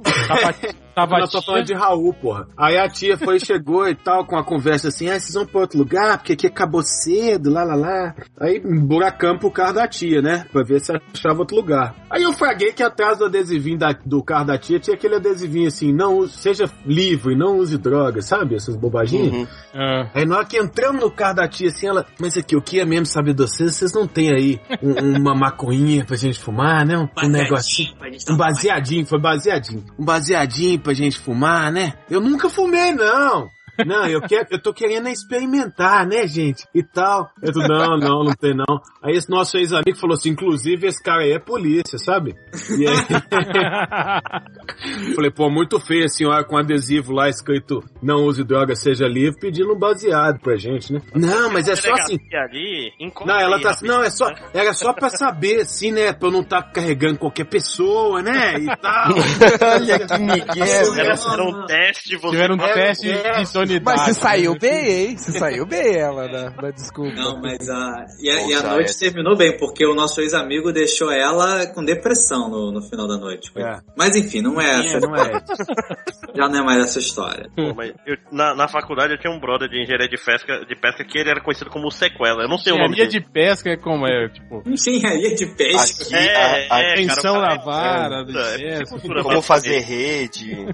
Tava, 1.04 1.20
falando 1.46 1.66
de 1.66 1.74
Raul, 1.74 2.12
porra. 2.14 2.48
Aí 2.56 2.76
a 2.78 2.88
tia 2.88 3.16
foi, 3.18 3.38
chegou 3.38 3.86
e 3.88 3.94
tal, 3.94 4.24
com 4.26 4.36
a 4.36 4.42
conversa 4.44 4.88
assim, 4.88 5.08
ah, 5.08 5.18
vocês 5.20 5.34
vão 5.34 5.46
pra 5.46 5.60
outro 5.60 5.78
lugar, 5.78 6.18
porque 6.18 6.32
aqui 6.32 6.46
acabou 6.46 6.82
cedo, 6.82 7.50
lá, 7.50 7.62
lá, 7.64 7.74
lá. 7.74 8.14
Aí, 8.40 8.60
buracão 8.60 9.38
pro 9.38 9.50
carro 9.50 9.74
da 9.74 9.86
tia, 9.86 10.22
né? 10.22 10.46
Pra 10.52 10.62
ver 10.62 10.80
se 10.80 10.92
achava 11.14 11.40
outro 11.40 11.56
lugar. 11.56 11.94
Aí 12.10 12.22
eu 12.22 12.32
fraguei 12.32 12.72
que 12.72 12.82
atrás 12.82 13.18
do 13.18 13.26
adesivinho 13.26 13.78
da- 13.78 13.96
do 14.04 14.22
carro 14.22 14.46
da 14.46 14.58
tia 14.58 14.80
tinha 14.80 14.94
aquele 14.96 15.16
adesivinho 15.16 15.68
assim, 15.68 15.92
não, 15.92 16.26
seja 16.26 16.64
livre, 16.86 17.36
não 17.36 17.58
use 17.58 17.76
drogas, 17.76 18.24
sabe? 18.26 18.54
Essas 18.54 18.74
bobaginhas. 18.76 19.32
Uhum. 19.32 19.46
Ah, 19.74 20.10
Aí 20.14 20.24
na 20.24 20.36
hora 20.38 20.46
que 20.46 20.56
entramos 20.58 21.02
no 21.02 21.10
carro 21.10 21.34
da 21.36 21.46
tia, 21.48 21.68
assim, 21.68 21.86
ela, 21.88 22.06
mas 22.18 22.36
aqui, 22.36 22.56
o 22.56 22.62
que 22.62 22.80
é 22.80 22.84
mesmo 22.86 23.06
saber 23.06 23.34
de 23.34 23.42
vocês? 23.42 23.74
Vocês 23.74 23.92
não 23.92 24.06
tem 24.06 24.32
aí 24.32 24.60
um- 24.82 25.18
uma 25.18 25.34
maconhinha 25.34 26.04
pra 26.04 26.16
gente 26.16 26.38
fumar, 26.38 26.86
né? 26.86 26.96
Um, 26.96 27.08
um 27.26 27.28
negocinho. 27.28 27.90
Um 28.32 28.36
baseadinho, 28.36 29.04
foi 29.06 29.20
baseadinho. 29.20 29.84
Um 29.98 30.04
baseadinho 30.04 30.80
pra 30.86 30.94
gente 30.94 31.18
fumar, 31.18 31.72
né? 31.72 31.94
Eu 32.08 32.20
nunca 32.20 32.48
fumei, 32.48 32.92
não. 32.92 33.50
Não, 33.84 34.06
eu, 34.06 34.20
quero, 34.22 34.46
eu 34.50 34.60
tô 34.60 34.72
querendo 34.72 35.08
experimentar, 35.08 36.06
né, 36.06 36.26
gente? 36.26 36.66
E 36.74 36.82
tal. 36.82 37.30
Eu 37.42 37.52
tô, 37.52 37.60
não, 37.60 37.98
não, 37.98 38.24
não 38.24 38.34
tem 38.34 38.54
não. 38.54 38.80
Aí 39.02 39.16
esse 39.16 39.28
nosso 39.28 39.56
ex-amigo 39.56 39.98
falou 39.98 40.14
assim, 40.14 40.30
inclusive 40.30 40.86
esse 40.86 41.02
cara 41.02 41.22
aí 41.22 41.32
é 41.32 41.38
polícia, 41.38 41.98
sabe? 41.98 42.34
E 42.78 42.86
aí... 42.86 42.96
Falei, 45.14 45.30
pô, 45.30 45.50
muito 45.50 45.78
feio 45.80 46.04
a 46.04 46.08
senhora 46.08 46.44
com 46.44 46.56
adesivo 46.56 47.12
lá 47.12 47.28
escrito 47.28 47.82
não 48.02 48.24
use 48.24 48.42
droga, 48.44 48.74
seja 48.74 49.06
livre, 49.06 49.38
pedindo 49.40 49.72
um 49.72 49.78
baseado 49.78 50.38
pra 50.40 50.56
gente, 50.56 50.92
né? 50.92 51.00
Não, 51.14 51.52
mas 51.52 51.68
é 51.68 51.76
só 51.76 51.92
assim. 51.94 52.18
Ali, 52.32 52.92
Não, 53.24 53.38
ela 53.38 53.60
tá 53.60 53.70
assim, 53.70 53.86
não, 53.86 54.02
é 54.02 54.10
só, 54.10 54.28
né? 54.28 54.36
era 54.52 54.72
só 54.72 54.92
pra 54.92 55.08
saber, 55.10 55.60
assim, 55.62 55.92
né, 55.92 56.12
pra 56.12 56.28
eu 56.28 56.32
não 56.32 56.40
estar 56.40 56.62
carregando 56.62 57.18
qualquer 57.18 57.44
pessoa, 57.44 58.22
né, 58.22 58.58
e 58.58 58.66
tal. 58.76 59.14
Olha 59.74 60.06
que 60.06 60.18
migué, 60.18 60.82
velho. 60.82 61.00
era 61.00 61.42
um 61.42 61.66
teste, 61.66 62.16
você 62.16 62.30
Tiveram 62.30 62.54
um 62.54 62.58
teste 62.58 63.10
é. 63.10 63.40
de 63.40 63.46
Mas 63.84 64.00
você 64.02 64.14
saiu 64.14 64.58
bem, 64.58 64.88
hein? 65.08 65.16
Você 65.16 65.32
saiu 65.38 65.66
bem, 65.66 65.94
ela, 65.96 66.28
da, 66.28 66.48
da 66.50 66.70
desculpa. 66.70 67.14
Não, 67.14 67.40
mas 67.40 67.68
a. 67.68 68.06
E 68.20 68.30
a, 68.30 68.48
e 68.48 68.54
a 68.54 68.62
noite 68.62 68.90
essa. 68.90 69.00
terminou 69.00 69.36
bem, 69.36 69.56
porque 69.58 69.84
o 69.86 69.94
nosso 69.94 70.20
ex-amigo 70.20 70.72
deixou 70.72 71.10
ela 71.10 71.66
com 71.68 71.84
depressão 71.84 72.48
no, 72.48 72.72
no 72.72 72.82
final 72.82 73.06
da 73.06 73.16
noite. 73.16 73.50
É. 73.56 73.78
Mas 73.96 74.16
enfim, 74.16 74.40
não 74.42 74.60
é 74.60 74.80
essa. 74.80 74.96
É, 74.96 75.00
não 75.00 75.14
é. 75.16 75.42
Já 76.34 76.48
não 76.48 76.58
é 76.60 76.62
mais 76.62 76.82
essa 76.84 76.98
história. 76.98 77.48
Pô, 77.56 77.72
mas 77.74 77.92
eu- 78.06 78.16
na, 78.30 78.54
na 78.54 78.68
faculdade 78.68 79.12
eu 79.14 79.18
tinha 79.18 79.32
um 79.32 79.40
brother 79.40 79.68
de 79.68 79.80
engenharia 79.82 80.08
de 80.08 80.16
pesca, 80.22 80.64
de 80.66 80.76
pesca 80.76 81.04
que 81.04 81.18
ele 81.18 81.30
era 81.30 81.40
conhecido 81.40 81.70
como 81.70 81.90
Sequela. 81.90 82.42
Eu 82.42 82.48
não 82.48 82.58
sei 82.58 82.72
o 82.72 82.76
nome 82.76 82.92
Engenharia 82.92 83.20
de 83.20 83.26
pesca 83.26 83.70
é 83.70 83.76
como 83.76 84.06
é, 84.06 84.28
tipo, 84.28 84.62
Engenharia 84.66 85.34
de 85.34 85.46
peixe. 85.46 86.02
Aqui, 86.02 86.14
É, 86.14 86.36
a- 86.70 86.74
a- 86.76 86.80
é, 86.82 86.94
tensão 86.96 87.34
cara, 87.34 87.38
o 87.38 87.40
na 87.40 87.54
é- 87.54 87.64
vara, 87.64 88.24
de 88.24 88.36
é, 88.38 88.74
é 88.74 88.78
pesca. 88.80 89.22
como 89.22 89.42
fazer 89.42 89.78
rede. 89.80 90.66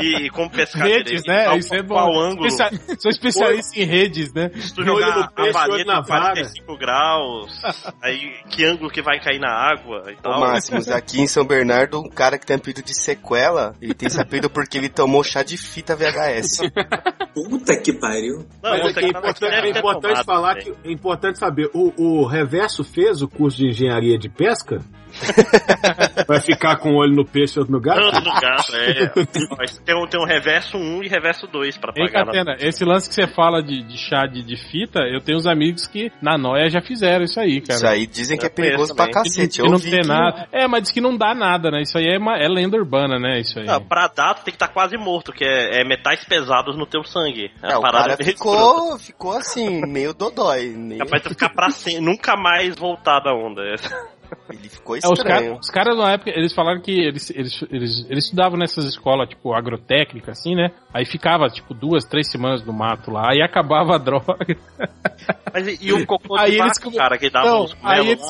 E 0.00 0.28
como 0.30 0.50
pescar 0.50 0.82
redes, 0.86 1.22
direito, 1.22 1.26
né? 1.28 1.44
qual- 1.44 1.58
Isso 1.58 1.74
é 1.74 1.82
bom. 1.82 1.94
Qual 1.94 2.12
ângulo? 2.34 2.46
Especia- 2.46 2.96
Sou 2.98 3.10
especialista 3.10 3.78
em 3.80 3.84
redes, 3.84 4.32
né? 4.32 4.50
Se 4.54 4.74
tu 4.74 4.84
jogar 4.84 5.16
no 5.18 5.30
peixe, 5.32 5.58
a 5.58 5.64
olho 5.68 5.84
na 5.84 6.00
de 6.00 6.06
45 6.06 6.76
graus, 6.76 7.62
aí 8.02 8.32
que 8.50 8.64
ângulo 8.64 8.90
que 8.90 9.02
vai 9.02 9.18
cair 9.20 9.38
na 9.40 9.50
água 9.50 10.02
e 10.10 10.14
Ô, 10.14 10.16
tal. 10.22 10.40
Máximos, 10.40 10.88
aqui 10.88 11.20
em 11.20 11.26
São 11.26 11.44
Bernardo, 11.44 11.98
um 12.00 12.08
cara 12.08 12.38
que 12.38 12.46
tem 12.46 12.56
apelido 12.56 12.82
de 12.82 12.94
sequela, 12.94 13.74
ele 13.80 13.94
tem 13.94 14.06
esse 14.06 14.20
apelido 14.20 14.48
porque 14.50 14.78
ele 14.78 14.88
tomou 14.88 15.22
chá 15.24 15.42
de 15.42 15.56
fita 15.56 15.96
VHS. 15.96 16.60
Puta 17.34 17.76
que 17.80 17.92
pariu. 17.92 18.46
Não, 18.62 18.70
Mas 18.70 18.90
é, 18.90 18.92
que 19.00 19.04
é 19.06 19.08
importante, 19.08 19.44
é 19.54 19.70
importante 19.70 20.02
tomado 20.12 20.24
falar 20.24 20.54
também. 20.56 20.74
que 20.82 20.88
é 20.88 20.92
importante 20.92 21.38
saber, 21.38 21.70
o, 21.74 21.92
o 21.96 22.26
Reverso 22.26 22.84
fez 22.84 23.22
o 23.22 23.28
curso 23.28 23.58
de 23.58 23.68
engenharia 23.68 24.16
de 24.18 24.28
pesca? 24.28 24.80
Vai 26.26 26.40
ficar 26.40 26.76
com 26.76 26.90
o 26.90 26.96
olho 26.96 27.14
no 27.14 27.24
peixe 27.24 27.56
e 27.56 27.60
outro 27.60 27.72
no 27.72 27.80
gato? 27.80 28.00
Tanto 28.00 28.20
no 28.24 28.40
gato, 28.40 28.74
é. 28.76 29.08
Tem, 29.84 29.94
um, 29.96 30.06
tem 30.06 30.20
um 30.20 30.24
reverso 30.26 30.76
1 30.76 31.02
e 31.04 31.08
reverso 31.08 31.46
2 31.46 31.76
pra 31.78 31.92
Ei, 31.96 32.06
pagar. 32.06 32.24
na- 32.26 32.32
Catena, 32.32 32.56
esse 32.60 32.84
lance 32.84 33.08
que 33.08 33.14
você 33.14 33.26
fala 33.26 33.62
de, 33.62 33.82
de 33.82 33.96
chá 33.98 34.26
de, 34.26 34.42
de 34.42 34.56
fita, 34.56 35.00
eu 35.00 35.20
tenho 35.20 35.38
uns 35.38 35.46
amigos 35.46 35.86
que 35.86 36.10
na 36.22 36.36
noia 36.38 36.68
já 36.70 36.80
fizeram 36.80 37.24
isso 37.24 37.38
aí, 37.38 37.60
cara. 37.60 37.74
Isso 37.76 37.86
aí 37.86 38.06
dizem 38.06 38.38
que 38.38 38.44
é 38.44 38.48
Eu 38.48 38.50
conheço 38.52 38.70
perigoso 38.72 38.94
pra 38.94 39.06
também. 39.06 39.22
cacete. 39.22 39.60
Que 39.60 39.66
Eu 39.66 39.70
não 39.70 39.78
tem 39.80 40.00
que- 40.02 40.06
nada. 40.08 40.48
É, 40.52 40.66
mas 40.66 40.82
diz 40.82 40.90
que 40.92 41.00
não 41.00 41.16
dá 41.16 41.34
nada, 41.34 41.70
né? 41.70 41.82
Isso 41.82 41.96
aí 41.98 42.06
é, 42.06 42.18
uma, 42.18 42.36
é 42.36 42.48
lenda 42.48 42.76
urbana, 42.76 43.18
né? 43.18 43.40
Isso 43.40 43.58
aí. 43.58 43.66
Não, 43.66 43.80
pra 43.80 44.08
dar, 44.08 44.34
tu 44.34 44.44
tem 44.44 44.52
que 44.52 44.56
estar 44.56 44.68
quase 44.68 44.96
morto, 44.96 45.32
que 45.32 45.44
é, 45.44 45.80
é 45.80 45.84
metais 45.84 46.24
pesados 46.24 46.76
no 46.76 46.86
teu 46.86 47.04
sangue. 47.04 47.50
É 47.62 47.72
É, 47.72 47.76
uma 47.76 47.78
o 47.78 47.82
parada 47.82 48.16
cara 48.16 48.24
ficou, 48.24 48.98
ficou 48.98 49.32
assim, 49.32 49.80
meio 49.86 50.12
dodói. 50.14 50.68
meio- 50.68 50.98
Capaz 51.00 51.22
de 51.22 51.28
tu 51.28 51.34
ficar 51.34 51.50
pra 51.50 51.70
sempre, 51.70 52.00
nunca 52.00 52.36
mais 52.36 52.74
voltar 52.76 53.20
da 53.20 53.32
onda. 53.34 53.62
Ele 54.50 54.68
ficou 54.68 54.96
É, 54.96 54.98
os 54.98 55.04
estranho. 55.04 55.44
caras 55.44 55.58
os 55.60 55.70
caras 55.70 55.96
na 55.98 56.12
época, 56.12 56.30
eles 56.30 56.54
falaram 56.54 56.80
que 56.80 56.92
eles, 56.92 57.30
eles, 57.30 57.62
eles, 57.70 58.06
eles 58.10 58.24
estudavam 58.24 58.58
nessas 58.58 58.84
escolas, 58.84 59.28
tipo, 59.28 59.54
agrotécnica, 59.54 60.32
assim, 60.32 60.54
né? 60.54 60.70
Aí 60.92 61.04
ficava, 61.04 61.48
tipo, 61.48 61.74
duas, 61.74 62.04
três 62.04 62.30
semanas 62.30 62.64
no 62.64 62.72
mato 62.72 63.10
lá, 63.10 63.30
aí 63.32 63.42
acabava 63.42 63.94
a 63.94 63.98
droga. 63.98 64.56
Mas 65.52 65.66
e, 65.68 65.86
e 65.88 65.92
o 65.92 66.06
cocô 66.06 66.36
Aí 66.36 66.52
de 66.52 66.60
eles 66.60 66.78
vaca, 66.78 66.96
cara, 66.96 67.18
que 67.18 67.30
dava 67.30 67.48
Não, 67.48 67.64
uns 67.64 67.76
aí 67.82 68.08
eles. 68.08 68.22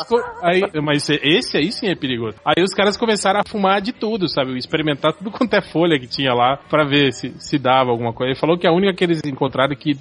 Aí, 0.42 0.62
mas 0.82 1.08
esse 1.08 1.56
aí 1.56 1.72
sim 1.72 1.88
é 1.88 1.94
perigoso. 1.94 2.36
Aí 2.44 2.62
os 2.62 2.74
caras 2.74 2.96
começaram 2.96 3.40
a 3.40 3.48
fumar 3.48 3.80
de 3.80 3.92
tudo, 3.92 4.28
sabe? 4.28 4.56
Experimentar 4.56 5.12
tudo 5.14 5.30
quanto 5.30 5.54
é 5.54 5.62
folha 5.62 5.98
que 5.98 6.06
tinha 6.06 6.32
lá 6.34 6.56
pra 6.68 6.84
ver 6.84 7.12
se, 7.12 7.30
se 7.38 7.58
dava 7.58 7.90
alguma 7.90 8.12
coisa. 8.12 8.32
Ele 8.32 8.38
falou 8.40 8.58
que 8.58 8.66
a 8.66 8.72
única 8.72 8.94
que 8.94 9.04
eles 9.04 9.20
encontraram 9.24 9.74
que 9.74 9.94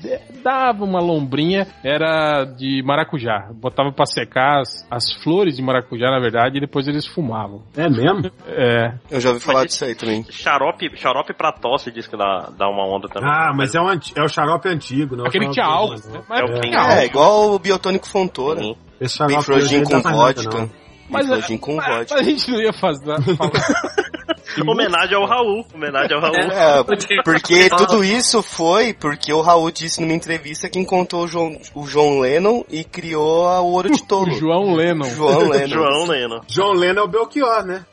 dava 0.43 0.83
uma 0.83 0.99
lombrinha 0.99 1.65
era 1.83 2.43
de 2.45 2.81
maracujá. 2.83 3.49
Botava 3.53 3.91
pra 3.91 4.05
secar 4.05 4.59
as, 4.59 4.85
as 4.91 5.11
flores 5.23 5.55
de 5.55 5.61
maracujá, 5.63 5.83
na 6.11 6.19
verdade, 6.19 6.57
e 6.57 6.61
depois 6.61 6.87
eles 6.87 7.05
fumavam. 7.07 7.61
É 7.75 7.89
mesmo? 7.89 8.31
É. 8.47 8.93
Eu 9.11 9.19
já 9.19 9.29
ouvi 9.29 9.41
falar 9.41 9.65
disso 9.65 9.83
aí 9.85 9.95
também. 9.95 10.25
Xarope, 10.29 10.89
xarope 10.97 11.33
pra 11.33 11.51
tosse 11.51 11.91
diz 11.91 12.07
que 12.07 12.17
dá, 12.17 12.49
dá 12.57 12.67
uma 12.69 12.85
onda 12.85 13.07
também. 13.07 13.29
Ah, 13.29 13.51
mas 13.55 13.73
é, 13.75 13.81
um, 13.81 13.89
é 13.91 14.23
o 14.23 14.27
xarope 14.27 14.67
antigo, 14.69 15.15
não 15.15 15.23
é 15.23 15.27
o 15.27 15.29
Aquele 15.29 15.45
que 15.47 15.51
tinha 15.53 15.65
álcool, 15.65 15.95
né? 16.09 16.21
Mas 16.27 16.39
É 16.39 16.43
é, 16.43 16.75
álcool. 16.75 16.91
É, 16.91 17.05
igual 17.05 17.51
o 17.53 17.59
biotônico 17.59 18.07
Fontoura. 18.07 18.61
Sim. 18.61 18.75
Esse 19.01 19.17
Bem 19.19 19.29
xarope 19.41 19.51
hoje 19.53 19.83
com 19.83 19.93
nada, 19.97 20.11
vodka. 20.11 20.57
Bem 20.57 20.71
Mas, 21.09 21.27
com 21.59 21.75
mas- 21.75 21.87
vodka. 21.87 22.15
mas 22.15 22.21
a 22.21 22.23
gente 22.23 22.49
não 22.51 22.59
ia 22.61 22.73
fazer. 22.73 23.13
Homenagem 24.67 25.15
ao 25.15 25.25
Raul. 25.25 25.65
Homenagem 25.73 26.15
ao 26.15 26.21
Raul. 26.21 26.35
É, 26.35 26.83
porque 27.23 27.69
tudo 27.69 28.03
isso 28.03 28.41
foi 28.43 28.93
porque 28.93 29.31
o 29.33 29.41
Raul 29.41 29.71
disse 29.71 30.01
numa 30.01 30.13
entrevista 30.13 30.69
que 30.69 30.79
encontrou 30.79 31.23
o 31.23 31.27
João, 31.27 31.57
o 31.73 31.85
João 31.87 32.19
Lennon 32.19 32.63
e 32.69 32.83
criou 32.83 33.47
a- 33.47 33.61
o 33.61 33.71
Ouro 33.71 33.89
de 33.89 34.01
o 34.01 34.05
Tolo. 34.05 34.31
João 34.37 34.73
Lennon. 34.75 35.05
João 35.05 35.49
Lennon. 35.49 35.67
João 35.73 36.05
Leno. 36.07 36.41
John 36.47 36.73
Lennon 36.73 37.01
é 37.01 37.03
o 37.03 37.07
Belchior, 37.07 37.65
né? 37.65 37.85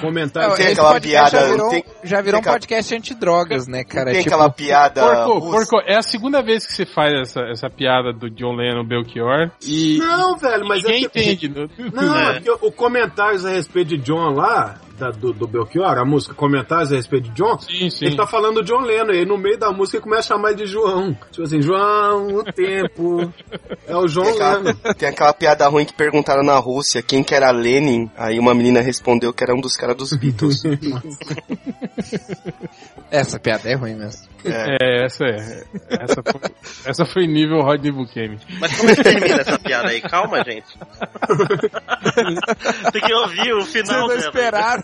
Comentário. 0.00 0.48
Não, 0.50 0.56
tem 0.56 0.66
aquela 0.68 1.00
piada- 1.00 1.30
já 1.40 1.46
virou, 1.52 1.68
tem- 1.70 1.84
já 2.02 2.20
virou 2.20 2.40
um 2.40 2.42
tem 2.42 2.50
aquela- 2.50 2.54
podcast 2.56 2.94
antidrogas, 2.96 3.68
né, 3.68 3.84
cara? 3.84 4.10
Tem 4.10 4.22
Tipo, 4.22 4.34
aquela 4.34 4.50
piada. 4.50 5.02
Porco, 5.02 5.38
russa. 5.38 5.70
porco, 5.70 5.86
é 5.88 5.96
a 5.96 6.02
segunda 6.02 6.42
vez 6.42 6.66
que 6.66 6.72
você 6.72 6.84
faz 6.84 7.12
essa, 7.20 7.40
essa 7.42 7.70
piada 7.70 8.12
do 8.12 8.28
John 8.28 8.54
Lennon 8.56 8.84
Belchior 8.84 9.50
e 9.62 9.98
Não, 9.98 10.36
velho, 10.36 10.66
mas 10.66 10.82
ninguém 10.82 11.04
é 11.04 11.08
que... 11.08 11.20
entende. 11.20 11.48
né? 11.48 11.68
Não, 11.92 12.16
É. 12.18 12.38
é 12.44 12.52
o 12.60 12.72
comentários 12.72 13.44
a 13.46 13.50
respeito 13.50 13.88
de 13.90 13.98
John 13.98 14.30
lá, 14.34 14.80
da- 14.98 15.10
do, 15.10 15.32
do 15.32 15.46
Belchior, 15.46 15.98
a 15.98 16.04
música 16.04 16.34
Comentários 16.34 16.92
a 16.92 16.96
respeito 16.96 17.28
de 17.30 17.34
John, 17.34 17.58
Sim, 17.58 17.90
sim. 17.90 18.06
ele 18.06 18.16
tá 18.16 18.26
falando 18.26 18.56
do 18.56 18.62
John 18.64 18.80
Lennon, 18.80 19.12
e 19.12 19.18
aí 19.18 19.26
no 19.26 19.36
meio 19.38 19.58
da 19.58 19.70
música 19.72 19.96
ele 19.98 20.04
começa 20.04 20.32
a 20.32 20.36
chamar 20.36 20.50
ele 20.52 20.64
de 20.64 20.66
João. 20.66 21.14
Tipo 21.30 21.42
assim, 21.42 21.60
João, 21.62 22.26
o 22.36 22.44
tempo. 22.44 23.32
É 23.86 23.94
o 23.96 24.08
João 24.08 24.24
Tem 24.26 24.34
aquela, 24.34 24.58
Lennon. 24.58 24.74
tem 24.96 25.08
aquela 25.08 25.32
piada 25.34 25.68
ruim 25.68 25.84
que 25.84 25.92
perguntaram 25.92 26.42
na 26.42 26.56
Rússia 26.58 27.02
quem 27.02 27.22
que 27.22 27.34
era 27.34 27.50
Lenin. 27.50 28.10
Aí 28.16 28.38
uma 28.38 28.54
menina 28.54 28.80
respondeu 28.80 29.32
que 29.32 29.44
era 29.44 29.54
um 29.54 29.60
dos 29.60 29.76
caras 29.76 29.96
dos 29.96 30.12
Beatles. 30.14 30.62
Essa 33.10 33.38
piada 33.38 33.68
é 33.68 33.74
ruim 33.74 33.94
mesmo. 33.94 34.22
É, 34.44 35.04
essa 35.04 35.24
é. 35.24 35.64
Essa 35.88 36.22
foi, 36.22 36.40
essa 36.84 37.04
foi 37.06 37.26
nível 37.26 37.60
Rodney 37.60 37.92
Bukemi. 37.92 38.38
Mas 38.58 38.76
como 38.76 38.90
é 38.90 38.96
que 38.96 39.02
termina 39.02 39.40
essa 39.40 39.58
piada 39.58 39.88
aí? 39.88 40.00
Calma, 40.02 40.42
gente. 40.44 40.66
Tem 42.92 43.00
que 43.02 43.14
ouvir 43.14 43.54
o 43.54 43.64
final 43.64 43.64
Vocês 43.64 43.88
não 43.88 44.08
dela. 44.08 44.20
esperaram. 44.20 44.83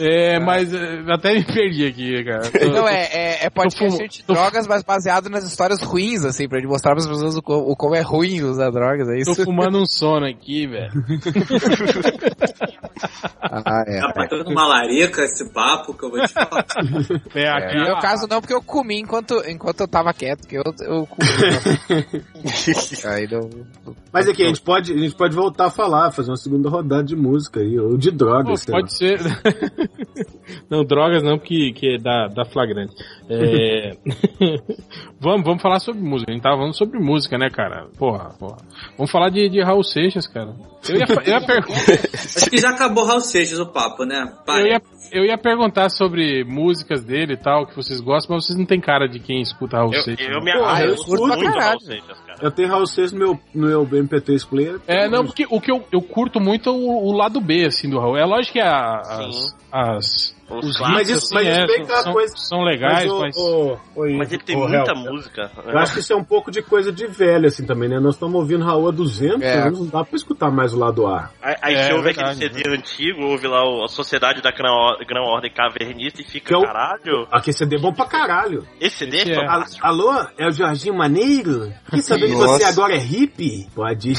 É, 0.00 0.38
mas 0.40 0.72
é, 0.72 1.02
até 1.08 1.34
me 1.34 1.44
perdi 1.44 1.86
aqui, 1.86 2.24
cara. 2.24 2.50
Tô- 2.50 2.68
Não, 2.72 2.88
é, 2.88 3.02
é, 3.12 3.46
é 3.46 3.50
podcast 3.50 3.96
fumo- 3.96 4.08
de 4.08 4.22
tô- 4.24 4.32
drogas, 4.34 4.66
mas 4.66 4.82
baseado 4.82 5.28
nas 5.28 5.44
histórias 5.44 5.82
ruins, 5.82 6.24
assim, 6.24 6.48
pra 6.48 6.60
mostrar 6.66 6.92
pras 6.92 7.06
pessoas 7.06 7.36
o, 7.36 7.40
o 7.44 7.76
como 7.76 7.94
é 7.94 8.00
ruim 8.00 8.42
usar 8.42 8.70
drogas, 8.70 9.08
é 9.08 9.22
Tô 9.24 9.32
isso? 9.32 9.44
fumando 9.44 9.78
um 9.78 9.86
sono 9.86 10.26
aqui, 10.26 10.66
velho. 10.66 10.92
Ah, 13.44 13.82
é. 13.86 14.00
Tá 14.00 14.12
batendo 14.16 14.48
uma 14.50 14.66
larica 14.66 15.22
esse 15.24 15.52
papo 15.52 15.92
que 15.94 16.04
eu 16.04 16.10
vou 16.10 16.20
te 16.26 16.32
falar. 16.32 16.64
É, 17.34 17.48
aqui, 17.48 17.76
No 17.76 17.84
meu 17.84 17.98
caso 17.98 18.26
não, 18.28 18.40
porque 18.40 18.54
eu 18.54 18.62
comi 18.62 19.00
enquanto, 19.00 19.42
enquanto 19.48 19.80
eu 19.80 19.88
tava 19.88 20.12
quieto, 20.14 20.46
que 20.46 20.56
eu, 20.56 20.62
eu 20.80 21.06
comi. 21.06 21.28
Aí 23.06 23.28
não... 23.30 23.50
Mas 24.12 24.28
aqui, 24.28 24.42
a 24.44 24.46
gente, 24.46 24.60
pode, 24.62 24.92
a 24.92 24.96
gente 24.96 25.14
pode 25.14 25.34
voltar 25.34 25.66
a 25.66 25.70
falar, 25.70 26.10
fazer 26.12 26.30
uma 26.30 26.36
segunda 26.36 26.68
rodada 26.68 27.02
de 27.04 27.16
música 27.16 27.60
aí, 27.60 27.78
ou 27.78 27.96
de 27.96 28.10
Pô, 28.10 28.16
drogas. 28.16 28.60
sei 28.62 28.72
lá. 28.72 28.80
pode 28.80 28.91
ser. 28.96 29.18
não, 30.70 30.84
drogas 30.84 31.22
não, 31.22 31.38
que, 31.38 31.72
que 31.72 31.98
da, 31.98 32.28
da 32.28 32.44
flagrante. 32.44 32.94
É... 33.28 33.92
vamos, 35.20 35.44
vamos 35.44 35.62
falar 35.62 35.78
sobre 35.80 36.00
música. 36.02 36.30
A 36.30 36.34
gente 36.34 36.42
tava 36.42 36.56
falando 36.56 36.76
sobre 36.76 36.98
música, 36.98 37.38
né, 37.38 37.48
cara? 37.50 37.86
Porra, 37.98 38.30
porra. 38.38 38.58
Vamos 38.96 39.10
falar 39.10 39.30
de, 39.30 39.48
de 39.48 39.62
Raul 39.62 39.82
Seixas, 39.84 40.26
cara. 40.26 40.54
Eu 40.88 40.96
ia, 40.96 41.06
eu 41.26 41.32
ia, 41.32 41.40
per- 41.46 41.64
Acho 42.14 42.50
que 42.50 42.58
já 42.58 42.70
acabou 42.70 43.04
Raul 43.04 43.20
Seixas 43.20 43.58
o 43.58 43.66
papo, 43.66 44.04
né? 44.04 44.24
eu, 44.48 44.66
ia, 44.66 44.82
eu 45.12 45.24
ia 45.24 45.38
perguntar 45.38 45.88
sobre 45.90 46.44
músicas 46.44 47.04
dele 47.04 47.34
e 47.34 47.36
tal, 47.36 47.66
que 47.66 47.76
vocês 47.76 48.00
gostam, 48.00 48.34
mas 48.36 48.46
vocês 48.46 48.58
não 48.58 48.66
têm 48.66 48.80
cara 48.80 49.08
de 49.08 49.18
quem 49.20 49.40
escuta 49.40 49.76
Raul 49.76 49.92
Eu, 49.94 50.00
Seixas. 50.02 50.26
eu 50.26 50.40
né? 50.40 50.44
me 50.44 50.50
eu 50.52 50.86
muito 50.88 51.04
curto 51.04 51.26
pra 51.26 51.36
do 51.36 51.42
caralho. 51.44 51.60
Raul 51.62 51.80
Seixas, 51.80 52.18
cara. 52.26 52.38
Eu 52.42 52.50
tenho 52.50 52.68
Raul 52.68 52.86
Seixas 52.86 53.12
no 53.12 53.18
meu, 53.18 53.40
no 53.54 53.66
meu 53.68 53.86
MP3 54.04 54.48
player. 54.48 54.80
É, 54.86 55.08
não, 55.08 55.24
porque 55.24 55.46
o 55.48 55.60
que 55.60 55.70
eu, 55.70 55.84
eu 55.92 56.02
curto 56.02 56.40
muito 56.40 56.68
é 56.68 56.72
o, 56.72 56.76
o 57.06 57.12
lado 57.12 57.40
B, 57.40 57.64
assim, 57.66 57.88
do 57.88 57.98
Raul. 58.00 58.16
É 58.16 58.24
lógico 58.24 58.54
que 58.54 58.60
a- 58.60 58.81
as, 58.82 59.54
as, 59.72 60.32
Os 60.58 60.78
Mas 60.80 61.08
isso- 61.08 61.34
mas 61.34 61.46
assim, 61.48 61.62
isso 61.62 61.90
é, 61.90 61.96
é 61.96 62.02
são, 62.02 62.12
coisa- 62.12 62.36
são 62.36 62.62
legais, 62.62 63.10
mas... 63.12 63.36
Mas 64.16 64.32
ele 64.32 64.42
tem 64.42 64.56
muita 64.56 64.92
Hel, 64.92 64.96
música. 64.96 65.50
Eu 65.66 65.78
acho 65.78 65.94
que 65.94 66.00
isso 66.00 66.12
é 66.12 66.16
um 66.16 66.24
pouco 66.24 66.50
de 66.50 66.62
coisa 66.62 66.92
de 66.92 67.06
velho, 67.06 67.46
assim, 67.46 67.64
também, 67.64 67.88
né? 67.88 67.98
Nós 68.00 68.14
estamos 68.14 68.34
ouvindo 68.34 68.64
Raul 68.64 68.88
há 68.88 68.92
200 68.92 69.42
É. 69.42 69.58
anos, 69.62 69.78
não 69.80 69.86
dá 69.86 70.04
pra 70.04 70.16
escutar 70.16 70.50
mais 70.50 70.72
o 70.74 70.78
lado 70.78 71.06
A. 71.06 71.30
Aí, 71.42 71.56
aí 71.62 71.74
É, 71.74 71.82
você 71.86 71.92
ouve 71.92 72.04
verdade, 72.04 72.44
aquele 72.44 72.54
CD 72.64 72.76
antigo, 72.76 73.22
ouve 73.24 73.46
lá 73.46 73.64
o- 73.68 73.84
a 73.84 73.88
Sociedade 73.88 74.42
da 74.42 74.50
Gran, 74.50 74.72
Or- 74.72 74.98
Gran 75.06 75.22
Ordem 75.22 75.50
Cavernista 75.52 76.20
e 76.20 76.24
fica, 76.24 76.56
é 76.56 76.60
caralho, 76.62 77.26
Aqui 77.30 77.52
CD 77.52 77.76
é 77.76 77.78
bom 77.80 77.92
pra 77.92 78.06
caralho. 78.06 78.66
esse 78.80 78.96
CD 78.98 79.16
Esse 79.18 79.32
é 79.32 79.34
é. 79.36 79.46
Al- 79.46 79.64
Alô, 79.80 80.12
é 80.38 80.48
o 80.48 80.52
Jorginho 80.52 80.94
Maneiro? 80.96 81.72
Fiquei 81.84 82.02
sabendo 82.02 82.28
que 82.28 82.34
você 82.34 82.64
agora 82.64 82.94
é 82.94 82.98
hippie? 82.98 83.66
Pode. 83.74 84.12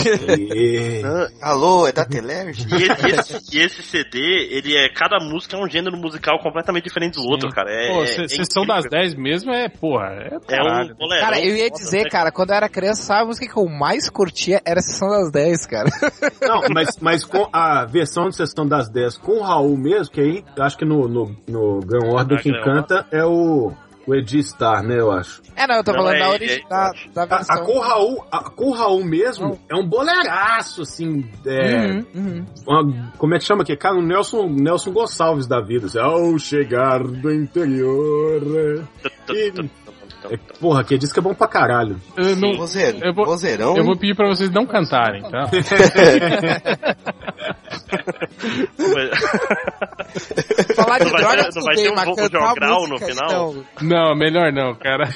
Ah, 1.03 1.27
alô, 1.51 1.88
é 1.88 1.91
da 1.91 2.05
Telerge? 2.05 2.65
E 2.71 2.84
esse, 3.13 3.55
e 3.57 3.59
esse 3.61 3.81
CD, 3.84 4.19
ele 4.51 4.75
é. 4.75 4.89
Cada 4.89 5.17
música 5.19 5.57
é 5.57 5.59
um 5.59 5.69
gênero 5.69 5.97
musical 5.97 6.22
completamente 6.39 6.86
diferente 6.86 7.15
do 7.15 7.24
outro, 7.30 7.49
cara. 7.49 7.69
É, 7.71 7.88
Pô, 7.93 8.03
é- 8.03 8.07
se- 8.07 8.24
é 8.24 8.28
sessão 8.28 8.63
incrível. 8.63 8.82
das 8.82 8.89
10 8.91 9.15
mesmo 9.15 9.51
é, 9.51 9.67
porra, 9.69 10.05
é 10.07 10.36
É 10.36 10.39
caralho. 10.57 10.93
um 10.93 10.97
boleirão. 10.97 11.26
Cara, 11.28 11.39
eu 11.45 11.55
ia 11.55 11.69
dizer, 11.69 12.03
né? 12.03 12.09
cara, 12.09 12.32
quando 12.32 12.49
eu 12.51 12.55
era 12.55 12.69
criança, 12.69 13.03
sabe 13.03 13.21
a 13.24 13.26
música 13.26 13.51
que 13.51 13.57
eu 13.59 13.67
mais 13.67 14.09
curtia 14.09 14.61
era 14.65 14.82
Sessão 14.82 15.09
das 15.09 15.32
10, 15.32 15.65
cara. 15.65 15.89
Não, 16.41 16.61
mas, 16.74 16.97
mas 17.01 17.24
com 17.26 17.47
a 17.51 17.86
versão 17.86 18.30
de 18.30 18.36
Sessão 18.36 18.65
das 18.67 18.89
10 18.89 19.17
com 19.17 19.34
o 19.39 19.41
Raul 19.41 19.78
mesmo, 19.78 20.13
que 20.13 20.21
aí 20.21 20.43
acho 20.59 20.78
que 20.78 20.86
no, 20.86 21.07
no, 21.07 21.36
no 21.47 21.80
Grand 21.82 22.07
Order 22.09 22.38
Ah, 22.39 22.41
quem 22.41 22.53
canta 22.61 23.05
é 23.11 23.24
o, 23.26 23.71
o 24.06 24.14
Edi 24.16 24.41
Star, 24.43 24.84
né, 24.84 24.99
eu 24.99 25.12
acho. 25.12 25.41
É, 25.56 25.66
não, 25.68 25.76
eu 25.76 25.84
tô 25.84 25.91
Não, 25.91 25.99
falando 25.99 26.16
é- 26.16 26.20
da 26.20 26.26
é- 26.26 26.30
origem, 26.30 26.68
da, 26.68 26.91
da 27.14 27.24
A, 27.24 27.26
versão. 27.26 27.56
a 27.56 27.66
com 27.66 27.78
o 27.78 27.80
Raul, 27.82 28.26
a, 28.32 28.49
com 28.49 28.66
o 28.66 28.72
Raul 28.74 29.04
mesmo 29.06 29.60
é 29.70 29.76
um 29.76 29.88
boleiraço, 29.88 30.82
assim, 30.82 31.24
é, 31.45 31.86
Uhum, 31.86 32.06
uhum. 32.16 32.45
uma- 32.68 33.12
como 33.18 33.34
é 33.36 33.39
que 33.39 33.45
chama 33.45 33.62
aqui? 33.64 33.76
Cara, 33.78 33.95
o 33.95 34.01
Nelson, 34.01 34.47
Nelson 34.49 34.91
Gonçalves 34.91 35.47
da 35.47 35.62
vida. 35.62 35.86
Assim, 35.88 35.99
Ao 35.99 36.38
chegar 36.38 37.04
do 37.04 37.32
interior. 37.34 38.84
É, 40.32 40.38
porra, 40.59 40.84
que 40.84 40.97
diz 40.97 41.11
que 41.11 41.19
é 41.19 41.21
bom 41.21 41.34
pra 41.34 41.47
caralho. 41.47 41.99
Eu, 42.17 42.36
não- 42.36 42.55
Vozeiro, 42.57 42.99
eu 43.03 43.13
vou- 43.13 43.26
vozeirão. 43.26 43.76
eu 43.78 43.84
vou 43.84 43.97
pedir 43.97 44.15
pra 44.15 44.28
vocês 44.28 44.49
não 44.51 44.65
cantarem, 44.65 45.21
tá? 45.24 45.49
Falar 50.76 50.99
de 50.99 51.05
Não 51.05 51.11
vai 51.11 51.21
droga, 51.21 51.43
ter- 51.43 51.49
tudo 51.49 51.55
não 51.55 51.63
vai 51.65 51.76
ter 51.76 51.89
um 51.91 51.95
pouco 51.95 52.15
cantar 52.15 52.47
jogral 52.49 52.88
no 52.88 52.97
final? 52.99 53.26
então, 53.51 53.63
Não, 53.82 54.15
melhor 54.15 54.51
não, 54.51 54.76
cara. 54.76 55.09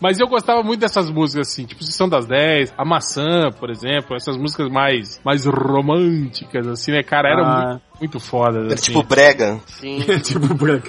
Mas 0.00 0.20
eu 0.20 0.26
gostava 0.28 0.62
muito 0.62 0.80
dessas 0.80 1.10
músicas 1.10 1.48
assim, 1.48 1.64
tipo 1.64 1.82
Sessão 1.82 2.08
das 2.08 2.26
10, 2.26 2.72
A 2.76 2.84
Maçã, 2.84 3.50
por 3.58 3.70
exemplo, 3.70 4.14
essas 4.16 4.36
músicas 4.36 4.68
mais, 4.70 5.20
mais 5.24 5.46
românticas, 5.46 6.66
assim, 6.66 6.92
né, 6.92 7.02
cara? 7.02 7.30
Eram 7.30 7.44
Ah. 7.44 7.66
muito, 7.68 7.82
muito 8.02 8.18
fodas, 8.20 8.64
Era 8.64 8.74
assim. 8.74 8.84
tipo 8.92 9.02
brega. 9.04 9.60
Sim. 9.66 10.00
tipo 10.22 10.52
branco. 10.54 10.88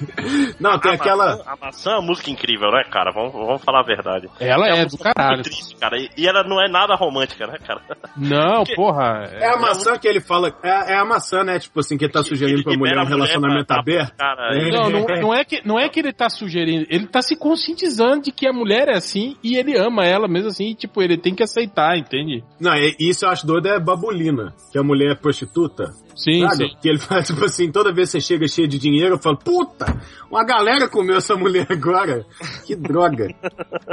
Não, 0.60 0.80
tem 0.80 0.92
a 0.92 0.96
aquela. 0.96 1.38
Maçã, 1.38 1.44
a 1.52 1.56
maçã 1.66 1.92
é 1.92 1.94
uma 1.96 2.02
música 2.08 2.32
incrível, 2.32 2.72
né, 2.72 2.84
cara? 2.92 3.12
Vamos, 3.14 3.32
vamos 3.34 3.64
falar 3.64 3.82
a 3.82 3.84
verdade. 3.86 4.28
Ela 4.40 4.66
uma 4.68 4.78
é 4.78 4.86
do 4.86 4.98
caralho. 4.98 5.44
triste, 5.44 5.76
cara. 5.76 5.98
E, 6.00 6.10
e 6.18 6.28
ela 6.28 6.44
não 6.44 6.60
é 6.62 6.68
nada 6.70 6.96
romântica, 6.96 7.46
né, 7.46 7.58
cara? 7.66 7.82
Não, 8.18 8.64
porra. 8.76 9.30
É 9.32 9.48
a 9.54 9.58
maçã 9.58 9.98
que 9.98 10.08
ele 10.08 10.20
fala. 10.22 10.54
É, 10.64 10.94
é 10.94 10.98
a 10.98 11.06
maçã, 11.06 11.44
né? 11.44 11.60
Tipo 11.60 11.80
assim, 11.80 11.98
que 11.98 12.06
ele 12.06 12.12
tá 12.14 12.24
sugerindo 12.24 12.58
Ele 12.60 12.64
pra 12.64 12.78
mulher 12.78 12.98
um 12.98 13.02
mulher 13.04 13.10
relacionamento 13.16 13.66
pra- 13.68 13.80
aberto. 13.80 14.16
Cara, 14.18 14.58
É. 14.58 14.72
Não, 14.72 14.90
não, 14.90 15.06
não 15.22 15.34
é 15.34 15.44
que, 15.46 15.62
não 15.68 15.80
é 15.80 15.88
que 15.90 16.00
ele 16.00 16.12
tá 16.14 16.30
sugerindo, 16.30 16.86
ele 16.90 17.06
tá 17.08 17.22
se 17.22 17.36
conscientizando 17.36 18.24
de 18.24 18.32
que 18.32 18.48
a 18.48 18.54
mulher 18.54 18.88
é 18.90 18.96
assim 18.98 19.36
e 19.44 19.56
ele 19.56 19.78
ama 19.78 20.04
ela 20.06 20.28
mesmo 20.28 20.48
assim, 20.50 20.72
e, 20.72 20.76
tipo, 20.76 21.02
ele 21.02 21.18
tem 21.18 21.36
que 21.36 21.44
aceitar, 21.44 21.98
entende? 21.98 22.44
Não, 22.60 22.74
é- 22.74 22.96
isso 23.00 23.26
eu 23.26 23.30
acho 23.30 23.46
doido 23.46 23.68
é 23.68 23.80
babulina, 23.80 24.54
que 24.72 24.78
a 24.78 24.84
mulher 24.84 25.12
é 25.12 25.16
prostituta. 25.16 25.92
Sim, 26.16 26.42
sabe? 26.42 26.56
sim. 26.70 26.76
Que 26.82 26.90
ele 26.90 27.00
fala, 27.00 27.22
tipo 27.24 27.44
assim, 27.46 27.72
toda 27.72 27.94
vez 27.94 28.12
que 28.12 28.20
você 28.20 28.26
chega 28.28 28.48
cheio 28.48 28.68
de 28.68 28.78
dinheiro, 28.78 29.16
eu 29.16 29.20
falo, 29.20 29.38
puta, 29.38 29.86
uma 30.30 30.44
galera 30.44 30.88
comeu 30.90 31.18
essa 31.18 31.36
mulher 31.36 31.68
agora. 31.70 32.26
Que 32.66 32.76
droga. 32.76 33.28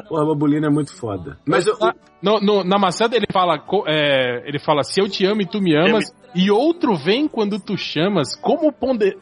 Pô, 0.09 0.19
a 0.19 0.25
babulina 0.27 0.67
é 0.67 0.71
muito 0.71 0.95
foda. 0.97 1.39
Mas 1.47 1.67
eu, 1.67 1.77
Na, 1.79 1.95
no- 2.23 2.41
no- 2.41 2.65
na 2.65 2.79
maçã 2.79 3.09
dele 3.09 3.27
fala, 3.33 3.63
é, 3.87 4.43
ele 4.49 4.59
fala, 4.59 4.83
se 4.83 5.01
eu 5.01 5.09
te 5.09 5.25
amo 5.27 5.43
e 5.43 5.47
tu 5.47 5.61
me 5.61 5.75
amas, 5.77 6.05
e 6.35 6.51
outro 6.51 6.95
vem 6.95 7.27
quando 7.27 7.59
tu 7.59 7.77
chamas, 7.77 8.37
como 8.37 8.73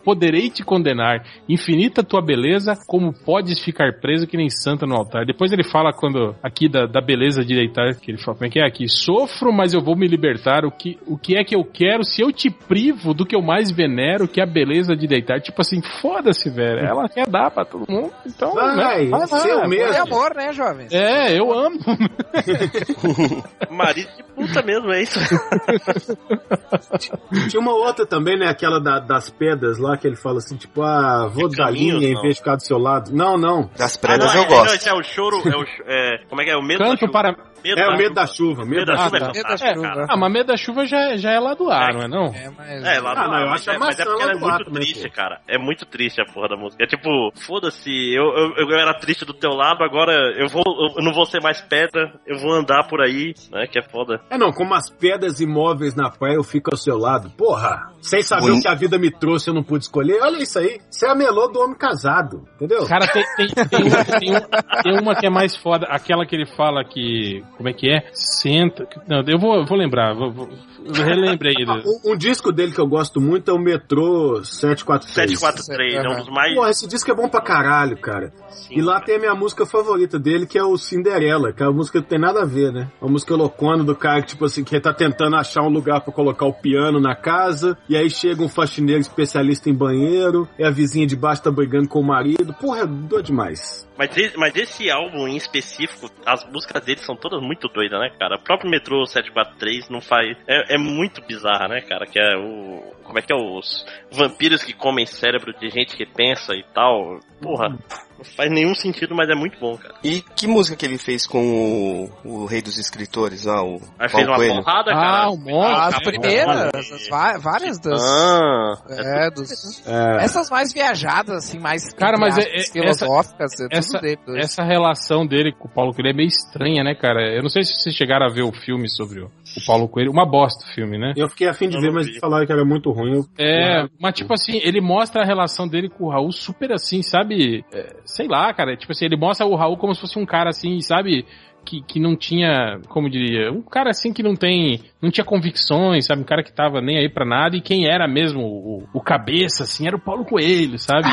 poderei 0.04 0.50
te 0.50 0.62
condenar? 0.62 1.24
Infinita 1.48 2.02
tua 2.02 2.20
beleza, 2.20 2.74
como 2.86 3.12
podes 3.12 3.62
ficar 3.62 4.00
preso 4.00 4.26
que 4.26 4.36
nem 4.36 4.50
santa 4.50 4.86
no 4.86 4.94
altar? 4.94 5.24
Depois 5.24 5.52
ele 5.52 5.64
fala 5.64 5.92
quando, 5.92 6.34
aqui 6.42 6.68
da, 6.68 6.86
da 6.86 7.00
beleza 7.00 7.44
de 7.44 7.54
deitar, 7.54 7.94
que 7.94 8.10
ele 8.10 8.18
fala, 8.18 8.36
como 8.36 8.46
é 8.46 8.50
que 8.50 8.60
é 8.60 8.66
aqui? 8.66 8.88
Sofro, 8.88 9.52
mas 9.52 9.72
eu 9.72 9.80
vou 9.80 9.96
me 9.96 10.06
libertar, 10.06 10.64
o 10.64 10.70
que, 10.70 10.98
o 11.06 11.16
que 11.16 11.36
é 11.36 11.44
que 11.44 11.56
eu 11.56 11.64
quero 11.64 12.04
se 12.04 12.22
eu 12.22 12.32
te 12.32 12.50
privo 12.50 13.14
do 13.14 13.24
que 13.24 13.34
eu 13.34 13.42
mais 13.42 13.70
venero, 13.70 14.28
que 14.28 14.40
é 14.40 14.44
a 14.44 14.46
beleza 14.46 14.94
de 14.94 15.06
deitar? 15.06 15.40
Tipo 15.40 15.60
assim, 15.60 15.80
foda-se, 16.00 16.50
velho, 16.50 16.80
ela 16.80 17.08
quer 17.08 17.28
dar 17.28 17.50
pra 17.50 17.64
todo 17.64 17.90
mundo, 17.90 18.12
então, 18.26 18.54
Vai, 18.54 19.04
né, 19.04 19.10
vai 19.10 19.68
mesmo. 19.68 19.94
É 19.94 19.98
amor, 19.98 20.34
né, 20.34 20.52
jovens? 20.52 20.92
É, 20.92 21.38
eu 21.38 21.52
amo. 21.52 21.78
marido 23.70 24.10
de 24.16 24.22
puta 24.22 24.62
mesmo, 24.62 24.92
é 24.92 25.02
isso. 25.02 25.18
tinha 27.48 27.60
uma 27.60 27.72
outra 27.72 28.06
também, 28.06 28.38
né? 28.38 28.48
Aquela 28.48 28.80
da- 28.80 28.98
das 29.00 29.30
pedras 29.30 29.78
lá, 29.78 29.96
que 29.96 30.06
ele 30.06 30.16
fala 30.16 30.38
assim, 30.38 30.56
tipo, 30.56 30.82
ah, 30.82 31.26
vou 31.28 31.46
É 31.46 31.56
dar 31.56 31.66
caminhos, 31.66 32.00
linha 32.00 32.10
em 32.12 32.14
não? 32.14 32.22
vez 32.22 32.34
de 32.34 32.40
ficar 32.40 32.56
do 32.56 32.62
seu 32.62 32.78
lado. 32.78 33.10
Não, 33.12 33.36
não. 33.38 33.70
Das 33.76 33.96
Ah, 33.96 34.00
pregas 34.00 34.34
não, 34.34 34.40
eu 34.42 34.46
é, 34.46 34.48
Não, 34.50 34.56
gosto. 34.58 34.74
esse 34.76 34.88
é 34.88 34.94
o 34.94 35.02
choro, 35.02 35.36
é 35.48 35.56
o, 35.56 35.64
é, 35.86 36.18
como 36.28 36.40
é 36.40 36.44
que 36.44 36.50
é? 36.50 36.56
O 36.56 36.62
medo 36.62 36.78
da 36.80 36.84
Canto 36.86 37.00
chuva. 37.00 37.12
para... 37.12 37.48
É 37.64 37.88
o 37.88 37.96
medo 37.96 38.14
da 38.14 38.24
chuva, 38.24 38.64
medo 38.64 38.76
Medo 38.76 38.86
da 38.86 38.92
da 38.94 39.02
chuva. 39.04 39.18
chuva 39.18 39.24
é 39.24 39.28
Ah, 39.28 39.32
Medo 39.34 39.48
da 39.48 39.56
chuva. 39.58 40.06
Ah, 40.08 40.16
mas 40.16 40.32
medo 40.32 40.46
da 40.46 40.56
chuva 40.56 40.86
já, 40.86 41.16
já 41.16 41.32
é 41.32 41.40
lá 41.40 41.54
do 41.54 41.68
ar, 41.68 41.92
não 41.92 42.02
é 42.02 42.08
não? 42.08 42.26
É, 42.26 42.48
mas... 42.56 42.84
É, 42.84 43.00
lá 43.00 43.14
do 43.14 43.20
Ah, 43.20 43.24
não, 43.26 43.34
ar, 43.34 43.40
eu 43.42 43.48
mas 43.50 43.60
acho 43.60 43.70
é, 43.70 43.74
a 43.74 43.78
mas 43.80 43.98
é 43.98 44.04
porque 44.04 44.22
ela 44.22 44.32
é 44.32 44.34
muito 44.36 44.70
triste, 44.70 45.10
cara. 45.10 45.40
É 45.48 45.58
muito 45.58 45.84
triste 45.84 46.20
a 46.20 46.24
porra 46.24 46.48
da 46.50 46.56
música. 46.56 46.82
É 46.84 46.86
tipo, 46.86 47.08
foda-se, 47.44 47.90
eu, 48.14 48.24
eu, 48.56 48.68
eu 48.70 48.78
era 48.78 48.94
triste 48.94 49.24
do 49.24 49.34
teu 49.34 49.50
lado, 49.50 49.82
agora 49.82 50.12
eu 50.40 50.48
vou 50.48 50.62
eu 50.96 51.02
não 51.04 51.12
vou 51.12 51.26
ser 51.26 51.42
mais 51.42 51.60
pedra, 51.60 52.12
eu 52.26 52.38
vou 52.38 52.52
andar 52.52 52.86
por 52.86 53.00
aí, 53.02 53.34
né? 53.50 53.66
Que 53.66 53.80
é 53.80 53.82
foda. 53.82 54.20
É 54.30 54.38
não, 54.38 54.52
como 54.52 54.72
as 54.74 54.88
pedras 54.88 55.40
imóveis 55.40 55.96
na 55.96 56.08
praia 56.10 56.36
eu 56.36 56.44
fico 56.44 56.70
ao 56.72 56.76
seu 56.88 56.98
lado. 56.98 57.30
Porra, 57.36 57.92
sem 58.00 58.22
saber 58.22 58.42
Bonito. 58.42 58.58
o 58.60 58.62
que 58.62 58.68
a 58.68 58.74
vida 58.74 58.98
me 58.98 59.10
trouxe 59.10 59.48
eu 59.50 59.54
não 59.54 59.62
pude 59.62 59.84
escolher. 59.84 60.20
Olha 60.22 60.42
isso 60.42 60.58
aí. 60.58 60.80
Isso 60.90 61.04
é 61.04 61.10
a 61.10 61.14
melô 61.14 61.48
do 61.48 61.60
homem 61.60 61.76
casado, 61.76 62.44
entendeu? 62.56 62.86
Cara, 62.86 63.06
tem, 63.08 63.24
tem, 63.36 63.48
tem, 63.66 63.82
uma, 63.84 64.04
tem, 64.04 64.36
um- 64.36 64.82
tem 64.82 65.00
uma 65.00 65.14
que 65.14 65.26
é 65.26 65.30
mais 65.30 65.56
foda, 65.56 65.86
aquela 65.90 66.24
que 66.26 66.34
ele 66.34 66.46
fala 66.46 66.84
que. 66.84 67.42
Como 67.56 67.68
é 67.68 67.72
que 67.72 67.90
é? 67.90 68.08
Senta. 68.12 68.86
Não, 69.08 69.22
eu 69.26 69.38
vou, 69.38 69.54
eu 69.56 69.66
vou 69.66 69.76
lembrar, 69.76 70.14
vou, 70.14 70.32
vou, 70.32 70.48
eu 70.84 71.04
relembrei. 71.04 71.54
Ah, 71.68 71.82
um, 71.84 72.12
um 72.12 72.16
disco 72.16 72.50
dele 72.52 72.72
que 72.72 72.80
eu 72.80 72.86
gosto 72.86 73.20
muito 73.20 73.50
é 73.50 73.54
o 73.54 73.58
Metrô 73.58 74.42
743. 74.44 75.38
743, 75.38 75.94
é 75.94 76.08
um 76.08 76.16
dos 76.24 76.28
mais. 76.34 76.54
Pô, 76.54 76.66
esse 76.66 76.86
disco 76.88 77.10
é 77.10 77.14
bom 77.14 77.28
pra 77.28 77.40
caralho, 77.40 77.96
cara. 77.98 78.32
E 78.70 78.80
lá 78.80 79.00
tem 79.00 79.16
a 79.16 79.18
minha 79.18 79.34
música 79.34 79.66
favorita 79.66 80.18
dele, 80.18 80.46
que 80.46 80.56
é 80.58 80.62
o 80.62 80.76
Cinderela, 80.78 81.52
que 81.52 81.62
é 81.62 81.66
uma 81.66 81.72
música 81.74 81.98
que 81.98 82.04
não 82.04 82.08
tem 82.08 82.18
nada 82.18 82.42
a 82.42 82.46
ver, 82.46 82.72
né? 82.72 82.88
Uma 83.02 83.10
música 83.12 83.34
loucona 83.34 83.82
do 83.84 83.94
cara 83.94 84.22
que, 84.22 84.28
tipo 84.28 84.44
assim, 84.44 84.64
que 84.64 84.78
tá 84.80 84.94
tentando 84.94 85.36
achar 85.36 85.62
um 85.62 85.68
lugar 85.68 86.00
pra 86.00 86.12
colocar 86.12 86.46
o 86.46 86.52
piano 86.54 86.77
na 87.00 87.14
casa, 87.14 87.76
e 87.88 87.96
aí 87.96 88.08
chega 88.10 88.42
um 88.42 88.48
faxineiro 88.48 89.00
especialista 89.00 89.68
em 89.68 89.74
banheiro, 89.74 90.48
e 90.58 90.64
a 90.64 90.70
vizinha 90.70 91.06
de 91.06 91.16
baixo 91.16 91.42
tá 91.42 91.50
brigando 91.50 91.88
com 91.88 92.00
o 92.00 92.06
marido. 92.06 92.54
Porra, 92.54 92.82
é 92.82 92.86
doido 92.86 93.26
demais. 93.26 93.88
Mas, 93.98 94.10
mas 94.36 94.54
esse 94.54 94.88
álbum 94.90 95.26
em 95.26 95.36
específico, 95.36 96.08
as 96.24 96.44
músicas 96.50 96.84
dele 96.84 97.00
são 97.00 97.16
todas 97.16 97.42
muito 97.42 97.66
doidas, 97.68 97.98
né, 97.98 98.10
cara? 98.18 98.36
O 98.36 98.40
próprio 98.40 98.70
Metrô 98.70 99.04
743 99.04 99.88
não 99.90 100.00
faz. 100.00 100.36
É, 100.46 100.74
é 100.74 100.78
muito 100.78 101.20
bizarra, 101.26 101.66
né, 101.66 101.80
cara? 101.80 102.06
Que 102.06 102.20
é 102.20 102.36
o. 102.36 102.80
Como 103.02 103.18
é 103.18 103.22
que 103.22 103.32
é 103.32 103.36
os 103.36 103.84
vampiros 104.12 104.62
que 104.62 104.72
comem 104.72 105.04
cérebro 105.04 105.52
de 105.58 105.68
gente 105.68 105.96
que 105.96 106.06
pensa 106.06 106.54
e 106.54 106.62
tal. 106.72 107.18
Porra, 107.42 107.76
não 108.18 108.24
faz 108.36 108.50
nenhum 108.50 108.74
sentido, 108.74 109.14
mas 109.14 109.28
é 109.30 109.34
muito 109.34 109.58
bom, 109.60 109.76
cara. 109.76 109.94
E 110.02 110.20
que 110.36 110.46
música 110.46 110.76
que 110.76 110.84
ele 110.84 110.98
fez 110.98 111.26
com 111.26 112.10
o, 112.24 112.42
o 112.42 112.46
Rei 112.46 112.60
dos 112.60 112.76
Escritores 112.78 113.44
lá, 113.44 113.62
o 113.62 113.80
Aí 113.98 114.08
Paulo 114.10 114.10
fez 114.10 114.26
uma 114.28 114.36
Coelho? 114.36 114.54
porrada, 114.56 114.90
cara. 114.92 115.22
Ah, 115.24 115.30
um 115.30 115.36
monte. 115.38 115.70
As 115.72 115.94
Ah, 115.94 116.00
primeiras, 116.00 116.70
as 116.74 117.08
várias 117.42 117.78
das. 117.80 118.02
Ah, 118.02 118.74
É, 118.88 119.30
dos. 119.30 119.86
É. 119.86 120.24
Essas 120.24 120.50
mais 120.50 120.72
viajadas, 120.72 121.36
assim, 121.44 121.58
mais 121.58 121.92
Cara, 121.94 122.16
mas 122.18 122.36
é- 122.38 122.42
é- 122.42 122.56
essa- 122.56 122.72
filosóficas, 122.72 123.52
é 123.54 123.56
tudo 123.68 123.68
essa- 123.78 123.98
dele. 124.00 124.18
dois. 124.26 124.44
Essa 124.44 124.62
relação 124.64 125.26
dele 125.26 125.52
com 125.52 125.68
o 125.68 125.70
Paulo 125.70 125.92
Coelho 125.94 126.10
é 126.10 126.14
meio 126.14 126.28
estranha, 126.28 126.82
né, 126.82 126.94
cara? 126.94 127.34
Eu 127.34 127.42
não 127.42 127.48
sei 127.48 127.62
se 127.62 127.74
vocês 127.74 127.94
chegaram 127.94 128.26
a 128.26 128.32
ver 128.32 128.42
o 128.42 128.52
filme 128.52 128.88
sobre 128.88 129.20
o, 129.20 129.26
o 129.26 129.66
Paulo 129.66 129.88
Coelho. 129.88 130.10
Uma 130.10 130.26
bosta 130.26 130.64
o 130.64 130.74
filme, 130.74 130.98
né? 130.98 131.12
Eu 131.16 131.28
fiquei 131.28 131.48
afim 131.48 131.68
de 131.68 131.76
Eu 131.76 131.80
ver, 131.82 131.92
mas 131.92 132.08
falaram 132.18 132.46
que 132.46 132.52
era 132.52 132.64
muito 132.64 132.90
ruim. 132.90 133.14
Eu... 133.14 133.24
É, 133.38 133.86
mas 134.00 134.14
tipo 134.14 134.32
assim, 134.32 134.58
ele 134.64 134.80
mostra 134.80 135.22
a 135.22 135.26
relação 135.26 135.68
dele 135.68 135.88
com 135.88 136.04
o 136.06 136.10
Raul 136.10 136.32
super 136.32 136.72
assim, 136.72 137.02
sabe? 137.02 137.64
É, 137.72 137.96
sei 138.08 138.26
lá, 138.26 138.52
cara. 138.54 138.76
Tipo 138.76 138.92
assim, 138.92 139.04
ele 139.04 139.16
mostra 139.16 139.46
o 139.46 139.54
Raul 139.54 139.76
como 139.76 139.94
se 139.94 140.00
fosse 140.00 140.18
um 140.18 140.26
cara 140.26 140.50
assim, 140.50 140.80
sabe? 140.80 141.26
Que, 141.64 141.82
que 141.82 142.00
não 142.00 142.16
tinha, 142.16 142.80
como 142.88 143.10
diria, 143.10 143.52
um 143.52 143.60
cara 143.60 143.90
assim 143.90 144.10
que 144.10 144.22
não 144.22 144.34
tem, 144.34 144.80
não 145.02 145.10
tinha 145.10 145.24
convicções, 145.24 146.06
sabe? 146.06 146.22
Um 146.22 146.24
cara 146.24 146.42
que 146.42 146.50
tava 146.50 146.80
nem 146.80 146.96
aí 146.96 147.10
pra 147.10 147.26
nada 147.26 147.56
e 147.56 147.60
quem 147.60 147.86
era 147.86 148.08
mesmo 148.08 148.40
o, 148.40 148.84
o 148.94 149.00
cabeça, 149.02 149.64
assim, 149.64 149.86
era 149.86 149.94
o 149.94 150.00
Paulo 150.00 150.24
Coelho, 150.24 150.78
sabe? 150.78 151.08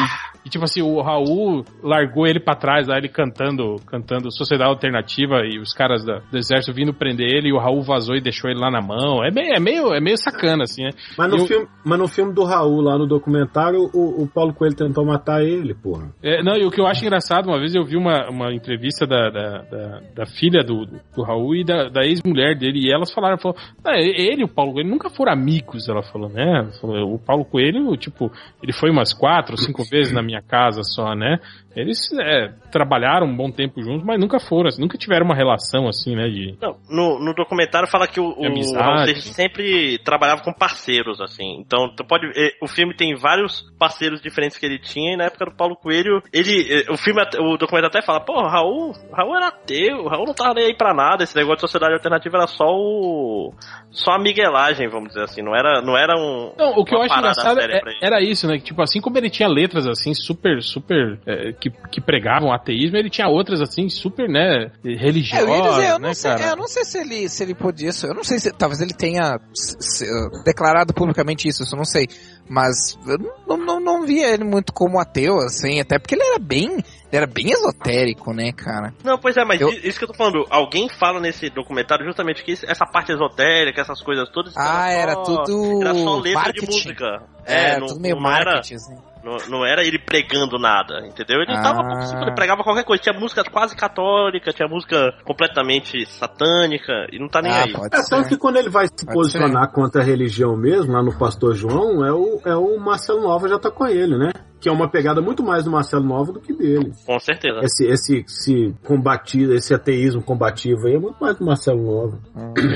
E 0.45 0.49
tipo 0.49 0.63
assim, 0.63 0.81
o 0.81 1.01
Raul 1.01 1.65
largou 1.83 2.25
ele 2.25 2.39
pra 2.39 2.55
trás, 2.55 2.87
lá 2.87 2.97
ele 2.97 3.09
cantando, 3.09 3.75
cantando 3.87 4.31
Sociedade 4.31 4.69
Alternativa 4.69 5.41
e 5.43 5.59
os 5.59 5.73
caras 5.73 6.05
da- 6.05 6.19
do 6.31 6.37
exército 6.37 6.73
vindo 6.73 6.93
prender 6.93 7.27
ele 7.27 7.49
e 7.49 7.53
o 7.53 7.57
Raul 7.59 7.81
vazou 7.81 8.15
e 8.15 8.21
deixou 8.21 8.49
ele 8.49 8.59
lá 8.59 8.69
na 8.71 8.79
mão. 8.81 9.25
É 9.25 9.31
meio, 9.31 9.53
é 9.53 9.59
meio, 9.59 9.93
é 9.93 9.99
meio 9.99 10.17
sacana, 10.17 10.63
assim, 10.63 10.83
né? 10.83 10.91
Mas, 11.17 11.29
no 11.31 11.37
Eu- 11.39 11.47
filme, 11.47 11.67
mas 11.83 11.99
no 11.99 12.07
filme 12.07 12.33
do 12.33 12.43
Raul, 12.45 12.79
lá 12.79 12.97
no 12.97 13.07
documentário, 13.07 13.89
o, 13.93 14.23
o 14.23 14.27
Paulo 14.27 14.53
Coelho 14.53 14.75
tentou 14.75 15.03
matar 15.05 15.41
ele, 15.43 15.73
porra. 15.73 16.13
É, 16.23 16.41
não, 16.41 16.55
e 16.55 16.63
o 16.65 16.71
que 16.71 16.79
eu 16.79 16.87
acho 16.87 17.03
engraçado, 17.03 17.47
uma 17.47 17.59
vez 17.59 17.75
eu 17.75 17.83
vi 17.83 17.97
uma, 17.97 18.29
uma 18.29 18.53
entrevista 18.53 19.05
da, 19.07 19.29
da, 19.29 19.57
da, 19.63 19.99
da 20.15 20.25
filha 20.37 20.63
do, 20.63 20.85
do 20.85 21.23
Raul 21.23 21.55
e 21.55 21.63
da, 21.63 21.89
da 21.89 22.05
ex-mulher 22.05 22.57
dele, 22.57 22.79
e 22.79 22.93
elas 22.93 23.11
falaram, 23.13 23.37
falou, 23.37 23.57
"Ah, 23.83 23.97
ele 23.97 24.41
e 24.41 24.43
o 24.43 24.47
Paulo 24.47 24.73
Coelho 24.73 24.89
nunca 24.89 25.09
foram 25.09 25.31
amigos, 25.31 25.87
ela 25.87 26.03
falou, 26.03 26.29
né? 26.29 26.69
Falou, 26.79 27.13
o 27.13 27.19
Paulo 27.19 27.45
Coelho, 27.45 27.95
tipo, 27.97 28.31
ele 28.61 28.73
foi 28.73 28.89
umas 28.89 29.13
quatro, 29.13 29.57
cinco 29.57 29.83
vezes 29.83 30.13
na 30.13 30.21
minha 30.21 30.41
casa 30.41 30.81
só, 30.83 31.15
né? 31.15 31.39
Eles 31.75 31.99
é, 32.19 32.53
trabalharam 32.71 33.27
um 33.27 33.35
bom 33.35 33.51
tempo 33.51 33.81
juntos, 33.81 34.03
mas 34.03 34.19
nunca 34.19 34.39
foram, 34.39 34.67
assim, 34.67 34.81
nunca 34.81 34.97
tiveram 34.97 35.25
uma 35.25 35.35
relação 35.35 35.87
assim, 35.87 36.15
né? 36.15 36.27
De, 36.27 36.57
Não, 36.61 36.77
no, 36.89 37.19
no 37.19 37.33
documentário 37.33 37.87
fala 37.87 38.07
que 38.07 38.19
o, 38.19 38.29
o. 38.29 38.73
Raul 38.73 39.05
sempre 39.21 39.97
trabalhava 39.99 40.41
com 40.41 40.53
parceiros, 40.53 41.19
assim. 41.19 41.57
Então, 41.59 41.93
tu 41.95 42.05
pode 42.05 42.27
ver, 42.27 42.55
o 42.61 42.67
filme 42.67 42.95
tem 42.95 43.15
vários 43.15 43.63
parceiros 43.77 44.21
diferentes 44.21 44.57
que 44.57 44.65
ele 44.65 44.79
tinha, 44.79 45.13
e 45.13 45.17
na 45.17 45.25
época 45.25 45.45
do 45.45 45.55
Paulo 45.55 45.75
Coelho, 45.75 46.21
ele, 46.31 46.65
eh, 46.69 46.91
o 46.91 46.97
filme, 46.97 47.21
o 47.39 47.57
documentário 47.57 47.87
até 47.87 48.01
fala, 48.01 48.19
pô, 48.19 48.41
Raul, 48.41 48.93
Raul 49.11 49.35
era 49.35 49.47
ateu, 49.47 49.97
o 49.97 50.07
Raul 50.07 50.25
não 50.25 50.33
tava 50.33 50.53
nem 50.53 50.65
aí 50.65 50.75
pra 50.75 50.93
nada, 50.93 51.23
esse 51.23 51.35
negócio 51.35 51.57
de 51.57 51.61
sociedade 51.61 51.93
alternativa 51.93 52.37
era 52.37 52.47
só 52.47 52.65
o, 52.65 53.53
só 53.91 54.11
a 54.11 54.19
miguelagem, 54.19 54.87
vamos 54.87 55.09
dizer 55.09 55.23
assim, 55.23 55.41
não 55.41 55.55
era, 55.55 55.81
não 55.81 55.97
era 55.97 56.15
um... 56.17 56.53
Não, 56.57 56.71
o 56.77 56.85
que 56.85 56.95
eu 56.95 57.01
acho 57.01 57.17
engraçado 57.17 57.59
é- 57.59 57.81
era 58.01 58.21
isso, 58.21 58.47
né? 58.47 58.59
Tipo, 58.59 58.81
assim 58.81 59.01
como 59.01 59.17
ele 59.17 59.29
tinha 59.29 59.47
letras 59.47 59.87
assim, 59.87 60.13
super, 60.13 60.61
super. 60.61 61.19
é, 61.25 61.51
que, 61.69 61.89
que 61.91 62.01
pregavam 62.01 62.51
ateísmo, 62.53 62.97
ele 62.97 63.09
tinha 63.09 63.27
outras 63.27 63.59
assim, 63.61 63.89
super, 63.89 64.29
né? 64.29 64.71
É, 64.83 64.95
Religiosas. 64.95 65.47
eu 65.47 65.55
ia 65.55 65.61
dizer, 65.69 65.87
eu 65.89 65.99
não, 65.99 66.07
né, 66.09 66.13
sei, 66.13 66.31
cara? 66.31 66.43
é, 66.45 66.51
eu 66.51 66.55
não 66.55 66.67
sei 66.67 66.83
se 66.85 66.97
ele, 66.99 67.29
se 67.29 67.43
ele 67.43 67.55
podia 67.55 67.89
isso. 67.89 68.05
Eu 68.05 68.13
não 68.13 68.23
sei 68.23 68.39
se. 68.39 68.51
Talvez 68.51 68.81
ele 68.81 68.93
tenha 68.93 69.39
se- 69.53 69.77
se- 69.79 70.43
declarado 70.43 70.93
publicamente 70.93 71.47
isso, 71.47 71.63
isso 71.63 71.73
eu 71.73 71.77
não 71.77 71.85
sei. 71.85 72.07
Mas 72.47 72.95
eu 73.07 73.17
não, 73.47 73.57
não, 73.57 73.79
não 73.79 74.05
via 74.05 74.29
ele 74.31 74.43
muito 74.43 74.71
como 74.71 74.99
ateu, 74.99 75.37
assim, 75.39 75.79
até 75.79 75.97
porque 75.97 76.13
ele 76.13 76.23
era 76.23 76.37
bem. 76.39 76.73
Ele 76.73 76.83
era 77.23 77.25
bem 77.27 77.49
esotérico, 77.51 78.33
né, 78.33 78.51
cara? 78.51 78.93
Não, 79.03 79.17
pois 79.17 79.35
é, 79.37 79.43
mas 79.45 79.59
Eu- 79.61 79.69
isso 79.69 79.97
que 79.97 80.03
eu 80.03 80.09
tô 80.09 80.13
falando, 80.13 80.45
alguém 80.49 80.87
fala 80.89 81.19
nesse 81.19 81.49
documentário 81.49 82.05
justamente 82.05 82.43
que 82.43 82.51
essa 82.51 82.85
parte 82.85 83.11
esotérica, 83.11 83.81
essas 83.81 84.01
coisas 84.01 84.29
todas... 84.29 84.53
Ah, 84.57 84.89
era 84.91 85.13
só- 85.13 85.43
tudo 85.43 85.81
Era 85.81 85.93
só 85.95 86.17
letra 86.19 86.41
marketing. 86.41 86.65
de 86.65 86.71
música. 86.73 87.23
É, 87.45 87.79
não, 87.79 87.87
tudo 87.87 87.99
meio 88.01 88.15
não 88.19 88.29
era, 88.29 88.51
marketing, 88.53 88.75
assim. 88.75 88.95
Não, 89.25 89.37
não 89.49 89.65
era 89.65 89.83
ele 89.83 89.97
pregando 89.97 90.59
nada, 90.59 91.05
entendeu? 91.07 91.41
Ele 91.41 91.51
Ah. 91.51 91.61
tava 91.61 92.21
ele 92.21 92.35
pregava 92.35 92.63
qualquer 92.63 92.83
coisa. 92.85 93.01
Tinha 93.01 93.19
música 93.19 93.43
quase 93.43 93.75
católica, 93.75 94.53
tinha 94.53 94.67
música 94.67 95.11
completamente 95.23 96.05
satânica, 96.05 97.07
e 97.11 97.17
não 97.19 97.27
tá 97.27 97.41
nem 97.41 97.51
Ah, 97.51 97.63
aí. 97.63 97.73
É, 97.91 97.97
ser. 97.97 98.09
tanto 98.15 98.29
que 98.29 98.37
quando 98.37 98.57
ele 98.57 98.69
vai 98.69 98.85
se 98.85 99.03
Pode 99.05 99.13
posicionar 99.17 99.71
contra 99.71 100.01
a 100.01 100.05
religião 100.05 100.55
mesmo, 100.55 100.93
lá 100.93 101.01
no 101.01 101.17
Pastor 101.17 101.55
João, 101.55 102.05
é 102.05 102.13
o, 102.13 102.39
é 102.45 102.55
o 102.55 102.79
Marcelo 102.79 103.21
Nova 103.21 103.49
já 103.49 103.57
tá 103.57 103.71
com 103.71 103.87
ele, 103.87 104.15
né? 104.17 104.31
Que 104.61 104.69
é 104.69 104.71
uma 104.71 104.89
pegada 104.89 105.21
muito 105.21 105.43
mais 105.43 105.63
do 105.65 105.71
Marcelo 105.71 106.03
Nova 106.05 106.31
do 106.31 106.39
que 106.39 106.53
dele. 106.53 106.91
Com 107.05 107.19
certeza. 107.19 107.59
Esse, 107.63 107.85
esse, 107.87 108.19
esse 108.27 108.75
combatido, 108.85 109.53
esse 109.53 109.73
ateísmo 109.73 110.21
combativo 110.23 110.87
aí 110.87 110.95
é 110.95 110.99
muito 110.99 111.17
mais 111.19 111.35
do 111.37 111.45
Marcelo 111.45 111.83
Nova. 111.83 112.19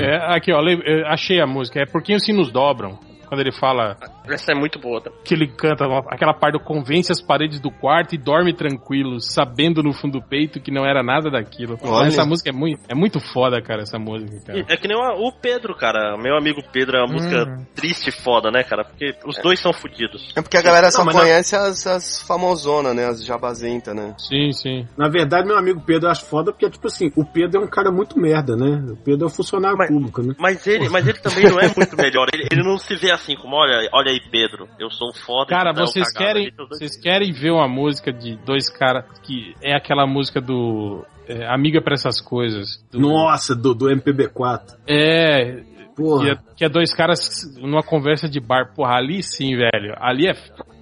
É, 0.00 0.34
aqui, 0.34 0.52
ó, 0.52 0.60
eu 0.60 1.06
achei 1.06 1.40
a 1.40 1.46
música. 1.46 1.80
É 1.80 1.86
Porque 1.86 2.14
os 2.14 2.24
Sinos 2.24 2.50
Dobram. 2.52 2.98
Quando 3.30 3.40
ele 3.40 3.52
fala 3.52 3.96
Essa 4.28 4.50
é 4.52 4.54
muito 4.54 4.78
boa. 4.78 5.00
tá? 5.00 5.10
que 5.24 5.32
ele 5.34 5.46
canta 5.46 5.84
aquela 6.08 6.34
parte 6.34 6.58
do 6.58 6.60
convence 6.64 7.10
as 7.12 7.22
paredes 7.22 7.60
do 7.60 7.70
quarto 7.70 8.14
e 8.14 8.18
dorme 8.18 8.52
tranquilo, 8.52 9.20
sabendo 9.20 9.82
no 9.82 9.92
fundo 9.92 10.18
do 10.20 10.22
peito 10.26 10.60
que 10.60 10.70
não 10.72 10.84
era 10.84 11.00
nada 11.02 11.30
daquilo. 11.30 11.78
Olha. 11.82 12.08
Essa 12.08 12.26
música 12.26 12.50
é 12.50 12.52
muito, 12.52 12.80
é 12.88 12.94
muito 12.94 13.20
foda, 13.32 13.62
cara, 13.62 13.82
essa 13.82 13.98
música, 13.98 14.32
cara. 14.46 14.64
É 14.68 14.76
que 14.76 14.88
nem 14.88 14.96
o 14.96 15.32
Pedro, 15.32 15.76
cara. 15.76 16.16
Meu 16.18 16.36
amigo 16.36 16.60
Pedro 16.72 16.96
é 16.96 17.00
uma 17.04 17.12
música 17.12 17.44
Uhum. 17.44 17.64
triste 17.74 18.08
e 18.08 18.12
foda, 18.12 18.50
né, 18.50 18.64
cara? 18.64 18.84
Porque 18.84 19.14
os 19.24 19.36
dois 19.38 19.60
são 19.60 19.72
fodidos. 19.72 20.32
É 20.36 20.42
porque 20.42 20.56
a 20.56 20.62
galera 20.62 20.90
só 20.90 20.98
Não, 20.98 21.06
mas 21.06 21.14
não- 21.14 21.22
conhece 21.22 21.54
as, 21.54 21.86
as 21.86 22.20
famosonas, 22.26 22.94
né? 22.96 23.06
As 23.06 23.24
jabazentas, 23.24 23.94
né? 23.94 24.14
Sim, 24.18 24.50
sim. 24.52 24.88
Na 24.98 25.08
verdade, 25.08 25.46
meu 25.46 25.56
amigo 25.56 25.80
Pedro 25.86 26.08
eu 26.08 26.10
acho 26.10 26.24
foda 26.26 26.50
porque, 26.52 26.68
tipo 26.68 26.88
assim, 26.88 27.12
o 27.16 27.24
Pedro 27.24 27.60
é 27.60 27.64
um 27.64 27.68
cara 27.68 27.92
muito 27.92 28.18
merda, 28.18 28.56
né? 28.56 28.84
O 28.92 28.96
Pedro 28.96 29.24
é 29.24 29.26
um 29.26 29.30
funcionário 29.32 29.78
Mas- 29.78 29.88
público, 29.88 30.20
né? 30.22 30.34
Mas 30.38 30.66
ele, 30.66 30.88
mas 30.88 31.06
ele 31.06 31.18
também 31.18 31.44
não 31.44 31.60
é 31.60 31.70
muito 31.76 31.96
melhor. 31.96 32.26
Ele, 32.32 32.46
ele 32.50 32.62
não 32.62 32.76
se 32.78 32.96
vê 32.96 33.12
assim 33.20 33.36
como, 33.36 33.56
olha, 33.56 33.88
olha 33.92 34.10
aí, 34.10 34.20
Pedro, 34.30 34.68
eu 34.78 34.90
sou 34.90 35.10
um 35.10 35.12
foda. 35.12 35.48
Cara, 35.50 35.70
então, 35.70 35.86
vocês 35.86 36.12
querem, 36.12 36.50
vocês 36.68 37.00
querem 37.00 37.32
ver 37.32 37.50
uma 37.50 37.68
música 37.68 38.12
de 38.12 38.36
dois 38.44 38.68
caras 38.70 39.04
que 39.22 39.54
é 39.62 39.74
aquela 39.74 40.06
música 40.06 40.40
do 40.40 41.04
é, 41.28 41.46
Amiga 41.46 41.80
pra 41.82 41.94
essas 41.94 42.20
coisas. 42.20 42.82
Do- 42.90 42.98
Nossa, 42.98 43.54
do, 43.54 43.74
do 43.74 43.86
MPB4. 43.86 44.76
É, 44.88 45.62
Porra. 45.96 46.24
que 46.24 46.30
é, 46.30 46.38
que 46.56 46.64
é 46.64 46.68
dois 46.68 46.94
caras 46.94 47.18
numa 47.58 47.82
conversa 47.82 48.28
de 48.28 48.40
bar. 48.40 48.72
Porra, 48.74 48.96
ali 48.96 49.22
sim, 49.22 49.54
velho. 49.56 49.94
Ali 49.98 50.26
é 50.28 50.34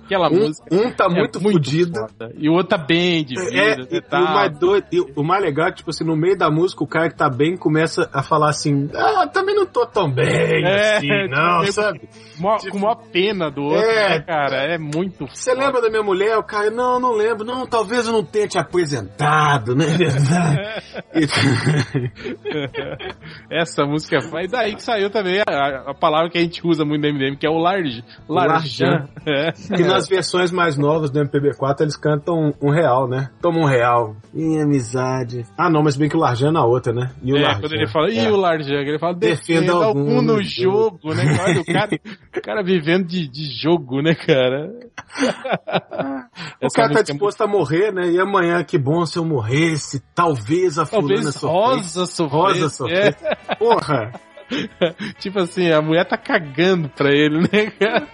aquela 0.08 0.28
Um, 0.28 0.34
música. 0.46 0.66
um 0.74 0.90
tá 0.90 1.04
é 1.04 1.08
muito, 1.08 1.40
fudido. 1.40 2.00
foda. 2.00 2.32
E 2.36 2.48
o 2.48 2.52
outro 2.52 2.68
tá 2.68 2.78
bem 2.78 3.24
de 3.24 3.34
vida. 3.34 3.86
É, 3.92 3.96
e 3.96 4.00
tal. 4.00 4.22
o 4.22 4.34
mais 4.34 4.58
doido, 4.58 4.86
o 5.16 5.22
mais 5.22 5.42
legal 5.42 5.68
é 5.68 5.70
que, 5.70 5.78
tipo 5.78 5.90
assim, 5.90 6.04
no 6.04 6.16
meio 6.16 6.36
da 6.36 6.50
música, 6.50 6.82
o 6.82 6.86
cara 6.86 7.08
que 7.10 7.16
tá 7.16 7.28
bem 7.28 7.56
começa 7.56 8.08
a 8.12 8.22
falar 8.22 8.50
assim, 8.50 8.88
ah, 8.94 9.26
também 9.26 9.54
não 9.54 9.66
tô 9.66 9.86
tão 9.86 10.10
bem 10.10 10.64
É, 10.64 10.96
assim, 10.96 11.08
tipo, 11.08 11.28
não, 11.30 11.64
eu- 11.64 11.72
sabe? 11.72 12.00
Mó- 12.38 12.56
com 12.70 12.78
maior 12.78 12.96
pena 13.12 13.50
do 13.50 13.62
outro, 13.62 13.90
É. 13.90 14.18
né, 14.18 14.20
cara? 14.20 14.56
É 14.74 14.78
muito 14.78 15.26
Você 15.28 15.52
lembra 15.54 15.80
da 15.82 15.90
minha 15.90 16.02
mulher? 16.02 16.36
O 16.38 16.42
cara, 16.42 16.70
não, 16.70 16.98
não 17.00 17.12
lembro. 17.12 17.44
Não, 17.44 17.66
talvez 17.66 18.06
eu 18.06 18.12
não 18.12 18.24
tenha 18.24 18.46
te 18.48 18.58
apresentado, 18.58 19.74
né? 19.74 19.86
Essa 23.50 23.84
música 23.84 24.16
é 24.16 24.20
foda. 24.20 24.42
E 24.44 24.48
daí 24.48 24.74
que 24.74 24.82
saiu 24.82 25.10
também 25.10 25.40
a, 25.48 25.90
a 25.90 25.94
palavra 25.94 26.30
que 26.30 26.38
a 26.38 26.40
gente 26.40 26.66
usa 26.66 26.84
muito 26.84 27.02
no 27.02 27.12
MDM, 27.14 27.36
que 27.36 27.46
é 27.46 27.50
o 27.50 27.58
large. 27.58 28.02
Larjan. 28.28 29.08
É. 29.26 29.48
E 29.78 29.82
nas 29.98 30.08
versões 30.08 30.50
mais 30.50 30.76
novas 30.76 31.10
do 31.10 31.20
MPB4 31.20 31.80
eles 31.80 31.96
cantam 31.96 32.52
um 32.62 32.70
real, 32.70 33.08
né? 33.08 33.30
Toma 33.42 33.58
um 33.58 33.66
real. 33.66 34.16
Ih, 34.34 34.60
amizade. 34.60 35.44
Ah, 35.56 35.68
não, 35.68 35.82
mas 35.82 35.96
bem 35.96 36.08
que 36.08 36.16
o 36.16 36.20
Larjan 36.20 36.48
é 36.48 36.52
na 36.52 36.64
outra, 36.64 36.92
né? 36.92 37.10
E 37.22 37.32
o 37.32 37.36
É, 37.36 37.42
Larjan. 37.42 37.60
quando 37.60 37.72
ele 37.74 37.88
fala, 37.88 38.10
e 38.10 38.18
É. 38.18 38.30
o 38.30 38.36
Larjan? 38.36 38.74
Ele 38.80 38.98
fala, 38.98 39.14
Defenda 39.14 39.60
defenda 39.60 39.72
algum 39.72 40.00
algum 40.00 40.22
no 40.22 40.36
no 40.36 40.42
jogo, 40.42 41.14
né? 41.14 41.24
Olha, 41.44 41.60
o 41.60 41.64
cara, 41.64 41.88
o 42.36 42.40
cara 42.40 42.62
vivendo 42.62 43.06
de, 43.06 43.28
de 43.28 43.44
jogo, 43.60 44.00
né, 44.02 44.14
cara? 44.14 44.70
O 46.62 46.68
cara 46.72 46.92
tá 46.92 47.00
é 47.00 47.02
disposto 47.02 47.40
a 47.42 47.46
morrer, 47.46 47.92
né? 47.92 48.08
E 48.10 48.20
amanhã, 48.20 48.62
que 48.64 48.78
bom 48.78 49.04
se 49.06 49.18
eu 49.18 49.24
morresse. 49.24 50.02
Talvez 50.14 50.78
a 50.78 50.86
fulana 50.86 51.08
Talvez 51.08 51.34
sofresse. 51.34 51.46
Rosa 51.46 52.06
sofresse. 52.06 52.60
Rosa 52.60 52.68
sofresse. 52.68 53.18
Porra. 53.58 54.12
tipo 55.18 55.38
assim, 55.40 55.70
a 55.70 55.82
mulher 55.82 56.06
tá 56.06 56.16
cagando 56.16 56.88
pra 56.88 57.10
ele, 57.10 57.40
né, 57.40 57.70
cara? 57.78 58.08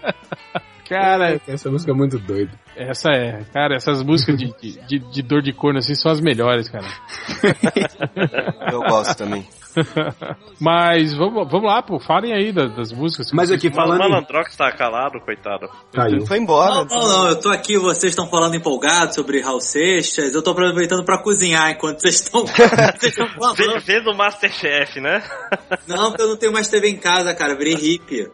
Cara, 0.88 1.40
Essa 1.46 1.70
música 1.70 1.92
é 1.92 1.94
muito 1.94 2.18
doida. 2.18 2.52
essa 2.76 3.10
é, 3.10 3.42
cara, 3.52 3.74
essas 3.76 4.02
músicas 4.02 4.36
de, 4.36 4.52
de, 4.60 4.78
de- 4.86 4.98
de 5.12 5.22
dor 5.22 5.40
de 5.42 5.52
corno 5.52 5.78
assim 5.78 5.94
são 5.94 6.10
as 6.12 6.20
melhores, 6.20 6.68
cara. 6.68 6.86
Eu 8.72 8.80
gosto 8.82 9.16
também. 9.16 9.46
Mas 10.60 11.14
vamos, 11.14 11.50
vamos 11.50 11.66
lá, 11.66 11.82
pô, 11.82 11.98
falem 11.98 12.32
aí 12.32 12.52
das, 12.52 12.74
das 12.74 12.92
músicas. 12.92 13.32
Mas 13.32 13.50
aqui, 13.50 13.68
O 13.68 13.72
falando 13.74 14.00
em... 14.02 14.08
Malandrox 14.08 14.56
tá 14.56 14.70
calado, 14.72 15.20
coitado. 15.20 15.68
Caiu. 15.92 16.26
Foi 16.26 16.38
embora. 16.38 16.84
Não, 16.84 16.84
não, 16.86 17.08
não, 17.08 17.28
eu 17.28 17.40
tô 17.40 17.48
aqui, 17.50 17.76
vocês 17.76 18.12
estão 18.12 18.28
falando 18.28 18.54
empolgado 18.54 19.14
sobre 19.14 19.40
Raul 19.40 19.60
Seixas, 19.60 20.34
eu 20.34 20.42
tô 20.42 20.50
aproveitando 20.50 21.04
pra 21.04 21.18
cozinhar 21.22 21.70
enquanto 21.70 22.00
vocês 22.00 22.16
estão 22.20 22.44
vocês 22.46 23.12
estão 23.12 23.26
falando. 23.28 23.56
Vendo- 23.56 23.80
Vendo 23.84 24.10
o 24.10 24.16
Masterchef, 24.16 25.00
né? 25.00 25.22
Não, 25.86 26.08
porque 26.10 26.22
eu 26.22 26.28
não 26.28 26.36
tenho 26.36 26.52
mais 26.52 26.68
TV 26.68 26.88
em 26.88 26.96
casa, 26.96 27.34
cara, 27.34 27.54
virei 27.56 27.74
hippie. 27.74 28.28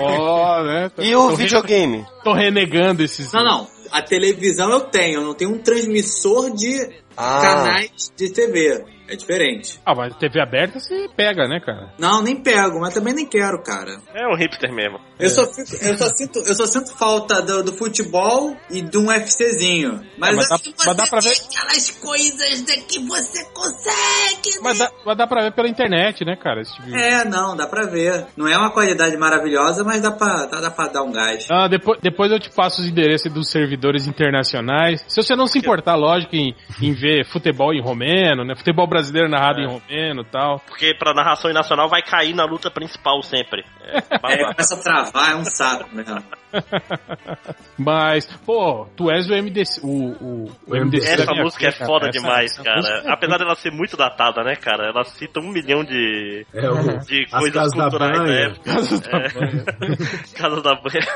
Ó, 0.00 0.62
né? 0.64 0.90
Tô, 0.94 1.02
E 1.02 1.14
o 1.16 1.28
tô 1.28 1.34
re- 1.34 1.36
videogame? 1.44 2.04
tô 2.24 2.32
renegando 2.32 3.02
esses. 3.02 3.32
Não, 3.32 3.42
não, 3.44 3.66
a 3.90 4.02
televisão 4.02 4.70
eu 4.70 4.80
tenho, 4.80 5.20
eu 5.20 5.24
não 5.24 5.34
tenho 5.34 5.52
um 5.52 5.58
transmissor 5.58 6.50
de 6.54 6.90
Ah. 7.16 7.40
canais 7.42 8.12
de 8.16 8.30
TV. 8.30 8.84
É 9.12 9.16
diferente. 9.16 9.78
Ah, 9.84 9.94
mas 9.94 10.16
TV 10.16 10.40
aberta 10.40 10.80
você 10.80 11.06
pega, 11.14 11.46
né, 11.46 11.60
cara? 11.60 11.92
Não, 11.98 12.22
nem 12.22 12.42
pego, 12.42 12.80
mas 12.80 12.94
também 12.94 13.12
nem 13.12 13.26
quero, 13.26 13.62
cara. 13.62 14.00
É 14.14 14.26
um 14.26 14.34
hipster 14.36 14.72
mesmo. 14.72 14.98
Eu, 15.20 15.28
só, 15.28 15.44
fico- 15.46 15.84
eu, 15.84 15.98
só 15.98 16.08
sinto, 16.08 16.38
eu 16.38 16.54
só 16.54 16.64
sinto 16.66 16.96
falta 16.96 17.42
do, 17.42 17.62
do 17.62 17.72
futebol 17.76 18.56
e 18.70 18.80
de 18.80 18.96
um 18.96 19.08
UFCzinho. 19.10 20.00
Mas, 20.16 20.32
É, 20.32 20.36
mas 20.36 20.48
dá- 20.48 20.56
mas 20.86 20.96
dá 20.96 21.06
pra 21.06 21.20
ver- 21.20 21.32
aquelas 21.32 21.90
coisas 21.90 22.62
de 22.64 22.76
que 22.84 22.98
você 23.00 23.44
consegue, 23.52 24.60
Mas 24.62 24.78
dá, 24.78 24.90
mas 25.04 25.16
dá 25.16 25.26
pra 25.26 25.42
ver 25.42 25.52
pela 25.52 25.68
internet, 25.68 26.24
né, 26.24 26.36
cara? 26.36 26.62
Esse 26.62 26.74
tipo 26.74 26.88
de- 26.88 26.96
É, 26.96 27.24
não, 27.24 27.54
dá 27.56 27.66
pra 27.66 27.86
ver. 27.86 28.26
Não 28.36 28.48
é 28.48 28.56
uma 28.56 28.70
qualidade 28.70 29.16
maravilhosa, 29.16 29.84
mas 29.84 30.00
dá 30.00 30.10
pra, 30.10 30.46
dá, 30.46 30.60
dá 30.60 30.70
pra 30.70 30.88
dar 30.88 31.02
um 31.02 31.12
gás. 31.12 31.46
Ah, 31.50 31.68
depois, 31.68 32.00
depois 32.00 32.30
eu 32.32 32.40
te 32.40 32.50
passo 32.50 32.80
os 32.80 32.88
endereços 32.88 33.30
dos 33.32 33.50
servidores 33.50 34.06
internacionais. 34.06 35.04
Se 35.06 35.22
você 35.22 35.36
não 35.36 35.46
se 35.46 35.58
importar, 35.58 35.96
lógico, 35.96 36.34
em, 36.34 36.54
em 36.80 36.92
ver 36.94 37.24
futebol 37.26 37.72
em 37.74 37.82
romeno, 37.82 38.44
né? 38.44 38.54
Futebol 38.56 38.86
brasileiro 38.86 39.01
narrado 39.28 39.60
em 39.60 39.66
romeno 39.66 40.22
e 40.22 40.26
tal. 40.26 40.60
Porque 40.60 40.94
pra 40.94 41.14
narração 41.14 41.50
em 41.50 41.54
nacional 41.54 41.88
vai 41.88 42.02
cair 42.02 42.34
na 42.34 42.44
luta 42.44 42.70
principal 42.70 43.22
sempre. 43.22 43.64
É, 43.80 43.98
É, 44.32 44.44
começa 44.44 44.74
a 44.74 44.78
travar, 44.78 45.32
é 45.32 45.36
um 45.36 45.44
saco 45.44 45.88
mesmo. 45.94 46.22
Mas, 47.78 48.26
pô, 48.46 48.86
tu 48.96 49.10
és 49.10 49.28
o 49.28 49.34
MDC. 49.34 49.80
O, 49.82 49.88
o, 50.12 50.44
o 50.66 50.76
MDC 50.76 51.16
da 51.16 51.22
Essa 51.22 51.32
minha 51.32 51.44
música 51.44 51.66
é 51.68 51.72
foda 51.72 52.00
cara. 52.00 52.10
Demais, 52.12 52.50
essa 52.52 52.62
cara. 52.62 52.76
música 52.76 53.08
é 53.08 53.12
Apesar 53.12 53.38
dela 53.38 53.54
ser 53.56 53.70
muito 53.72 53.96
datada, 53.96 54.42
né, 54.42 54.54
cara? 54.56 54.88
Ela 54.88 55.04
cita 55.04 55.40
um 55.40 55.48
milhão 55.50 55.82
de, 55.84 56.46
É 56.54 56.68
o... 56.70 56.98
de 57.00 57.24
As 57.32 57.40
coisas 57.40 57.52
casas 57.52 57.72
da 57.76 57.82
culturais 57.88 58.18
da 58.18 58.24
banha. 58.24 58.46
época. 58.52 58.72
Casa 58.72 59.00
da 59.00 59.18
É. 59.18 59.28
Banha. 59.28 59.64
Casa 60.36 60.62
da 60.62 60.74
banha. 60.74 61.06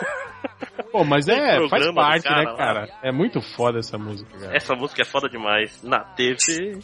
Pô, 0.92 1.04
mas 1.04 1.28
é, 1.28 1.68
faz 1.68 1.86
do 1.86 1.94
parte, 1.94 2.22
cara 2.24 2.44
né, 2.44 2.50
lá. 2.50 2.56
cara? 2.56 2.88
É 3.02 3.12
muito 3.12 3.40
foda 3.42 3.78
essa 3.80 3.98
música, 3.98 4.30
cara. 4.38 4.56
Essa 4.56 4.74
música 4.74 5.02
é 5.02 5.04
foda 5.04 5.28
demais. 5.28 5.82
Na 5.82 6.00
TV. 6.00 6.78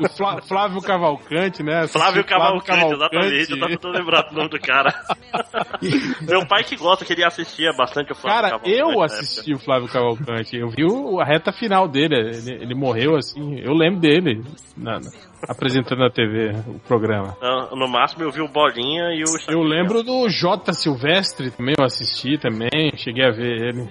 o 0.00 0.08
Flá- 0.16 0.40
Flávio 0.42 0.80
Cavalcante, 0.80 1.62
né? 1.62 1.80
Assistiu 1.80 2.00
Flávio 2.00 2.24
Cavalcante, 2.24 2.94
exatamente. 2.94 3.50
Eu 3.50 3.58
tava 3.58 3.70
tentando 3.72 3.98
lembrar 3.98 4.28
o 4.30 4.34
nome 4.34 4.48
do 4.48 4.60
cara. 4.60 4.94
Meu 6.22 6.46
pai 6.46 6.64
que 6.64 6.76
gosta, 6.78 7.04
que 7.04 7.12
ele 7.12 7.24
assistia 7.24 7.72
bastante 7.76 8.12
o 8.12 8.14
Flávio 8.14 8.36
Cara, 8.42 8.48
Cavalcante. 8.58 8.78
eu 8.78 8.86
na 8.86 8.92
época. 8.92 9.04
assisti 9.06 9.54
o 9.54 9.58
Flávio 9.58 9.88
Cavalcante. 9.88 10.56
Eu 10.56 10.68
vi 10.70 10.84
o- 10.84 11.20
a 11.20 11.24
reta 11.24 11.52
final 11.52 11.86
dele. 11.88 12.14
Ele, 12.16 12.62
ele 12.62 12.74
morreu 12.74 13.16
assim. 13.16 13.58
Eu 13.60 13.72
lembro 13.74 14.00
dele 14.00 14.42
na- 14.76 15.00
na- 15.00 15.10
apresentando 15.48 15.98
na 16.00 16.10
TV 16.10 16.52
o 16.66 16.78
programa. 16.80 17.36
No, 17.42 17.76
no 17.76 17.88
máximo 17.88 18.22
eu 18.24 18.30
vi 18.30 18.40
o 18.40 18.48
Bolinha 18.48 19.10
e 19.14 19.18
o 19.22 19.28
Eu 19.32 19.38
Chacrinha. 19.40 19.64
lembro 19.68 20.02
do 20.02 20.28
J. 20.28 20.72
Silvestre 20.72 21.50
também, 21.50 21.74
eu 21.78 21.84
assisti 21.84 22.38
também. 22.38 22.70
Cheguei 22.96 23.24
a 23.26 23.30
ver 23.30 23.68
ele. 23.68 23.88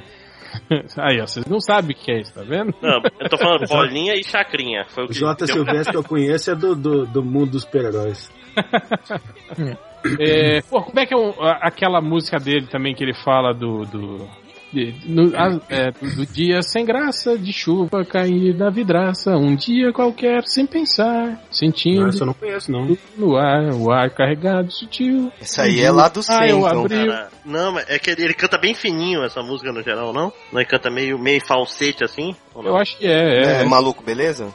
Aí, 0.98 1.20
ó, 1.22 1.28
vocês 1.28 1.46
não 1.46 1.60
sabem 1.60 1.96
o 1.96 2.00
que 2.00 2.12
é 2.12 2.22
isso, 2.22 2.34
tá 2.34 2.42
vendo? 2.42 2.74
Não, 2.82 3.02
eu 3.20 3.30
tô 3.30 3.38
falando 3.38 3.68
Bolinha 3.68 4.14
e 4.16 4.24
Chacrinha. 4.24 4.86
Foi 4.90 5.04
o 5.04 5.06
O 5.06 5.10
que 5.10 5.16
J. 5.20 5.46
deu- 5.46 5.56
Silvestre 5.56 5.92
que 5.92 5.98
eu 5.98 6.04
conheço 6.04 6.52
é 6.52 6.56
do, 6.56 6.76
do, 6.76 7.06
do 7.06 7.24
mundo 7.24 7.52
dos 7.52 7.64
super-heróis. 7.64 8.32
É, 10.20 10.62
pô, 10.62 10.82
como 10.82 11.00
é 11.00 11.06
que 11.06 11.14
é 11.14 11.18
a- 11.18 11.60
aquela 11.68 12.02
música 12.02 12.38
dele 12.38 12.68
também 12.68 12.94
que 12.96 13.04
ele 13.04 13.14
fala 13.24 13.54
do. 13.54 13.86
do 13.86 14.28
de- 14.74 14.94
no- 15.06 15.34
a- 15.34 15.62
é, 15.70 15.92
do, 15.92 16.26
dia 16.26 16.62
sem 16.62 16.84
graça, 16.86 17.38
de 17.38 17.54
chuva 17.54 18.04
cair 18.04 18.54
da 18.54 18.70
vidraça, 18.70 19.32
um 19.38 19.56
dia 19.56 19.94
qualquer, 19.94 20.44
sem 20.46 20.66
pensar, 20.68 21.42
sentindo 21.50 22.02
Não, 22.02 22.10
essa 22.10 22.24
eu 22.24 22.26
não 22.28 22.34
conheço, 22.34 22.70
não. 22.70 22.98
no 23.18 23.38
ar, 23.38 23.74
o 23.74 23.90
ar 23.90 24.10
carregado, 24.10 24.70
sutil. 24.70 25.32
Essa 25.40 25.64
aí 25.64 25.80
é 25.80 25.90
lá 25.90 26.10
do 26.10 26.20
Ah, 26.20 26.24
100, 26.24 26.50
eu 26.50 26.60
então. 26.68 26.82
abri. 26.82 27.08
Cara, 27.08 27.30
não, 27.46 27.72
mas 27.72 27.90
é 27.90 27.98
que 27.98 28.10
ele, 28.10 28.24
ele 28.26 28.34
canta 28.34 28.58
bem 28.58 28.74
fininho 28.74 29.24
essa 29.24 29.42
música 29.42 29.72
no 29.72 29.82
geral, 29.82 30.12
não? 30.12 30.34
Não, 30.52 30.60
ele 30.60 30.66
canta 30.70 30.90
meio, 30.90 31.18
meio 31.18 31.40
falsete 31.46 32.04
assim? 32.04 32.36
Ou 32.54 32.62
não? 32.62 32.72
Eu 32.72 32.78
acho 32.78 32.98
que 32.98 33.08
é, 33.08 33.60
é. 33.60 33.62
É, 33.62 33.64
maluco, 33.64 34.04
beleza? 34.04 34.54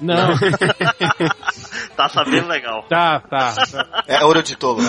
Não, 0.00 0.34
Tá 1.96 2.08
sabendo 2.08 2.48
legal. 2.48 2.82
tá, 2.88 3.20
tá. 3.20 3.52
tá. 3.54 4.04
É 4.08 4.24
ouro 4.24 4.42
de 4.42 4.56
tolo. 4.56 4.80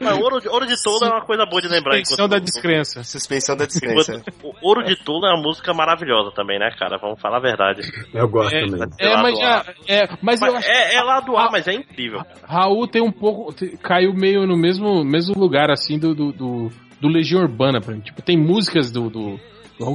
Mas 0.00 0.18
ouro, 0.18 0.40
de- 0.40 0.48
ouro 0.48 0.66
de 0.66 0.74
tolo 0.82 1.04
é 1.04 1.08
uma 1.10 1.20
coisa 1.24 1.44
boa 1.44 1.60
de 1.60 1.68
lembrar. 1.68 1.94
Suspensão 1.98 2.28
da 2.28 2.38
descrença. 2.38 3.04
Suspensão 3.04 3.56
da 3.56 3.66
descrença. 3.66 4.14
enquanto- 4.14 4.56
o 4.62 4.66
Ouro 4.68 4.82
de 4.84 4.96
Tolo 4.96 5.26
é 5.26 5.34
uma 5.34 5.42
música 5.42 5.74
maravilhosa 5.74 6.30
também, 6.34 6.58
né, 6.58 6.70
cara? 6.78 6.96
Vamos 6.98 7.20
falar 7.20 7.36
a 7.36 7.40
verdade. 7.40 7.82
Eu 8.14 8.26
gosto 8.28 8.54
É, 8.54 8.66
também. 8.66 8.88
é, 8.98 9.16
mas 9.22 9.38
já. 9.38 9.64
É, 9.86 10.08
mas 10.22 10.40
eu 10.40 10.52
Mas 10.52 10.64
acho 10.64 10.70
é, 10.70 10.94
é 10.94 11.02
lá 11.02 11.20
do 11.20 11.36
ar, 11.36 11.50
mas 11.52 11.68
é 11.68 11.74
incrível. 11.74 12.20
cara. 12.24 12.34
Raul 12.44 12.88
tem 12.88 13.02
um 13.02 13.12
pouco. 13.12 13.54
caiu 13.82 14.14
meio 14.14 14.46
no 14.46 14.56
mesmo, 14.56 15.04
mesmo 15.04 15.38
lugar, 15.38 15.70
assim, 15.70 15.98
do, 15.98 16.14
do, 16.14 16.32
do, 16.32 16.70
do 16.98 17.08
Legião 17.08 17.42
Urbana, 17.42 17.80
pra 17.80 17.94
mim. 17.94 18.00
Tipo, 18.00 18.22
tem 18.22 18.38
músicas 18.38 18.90
do, 18.90 19.10
do, 19.10 19.38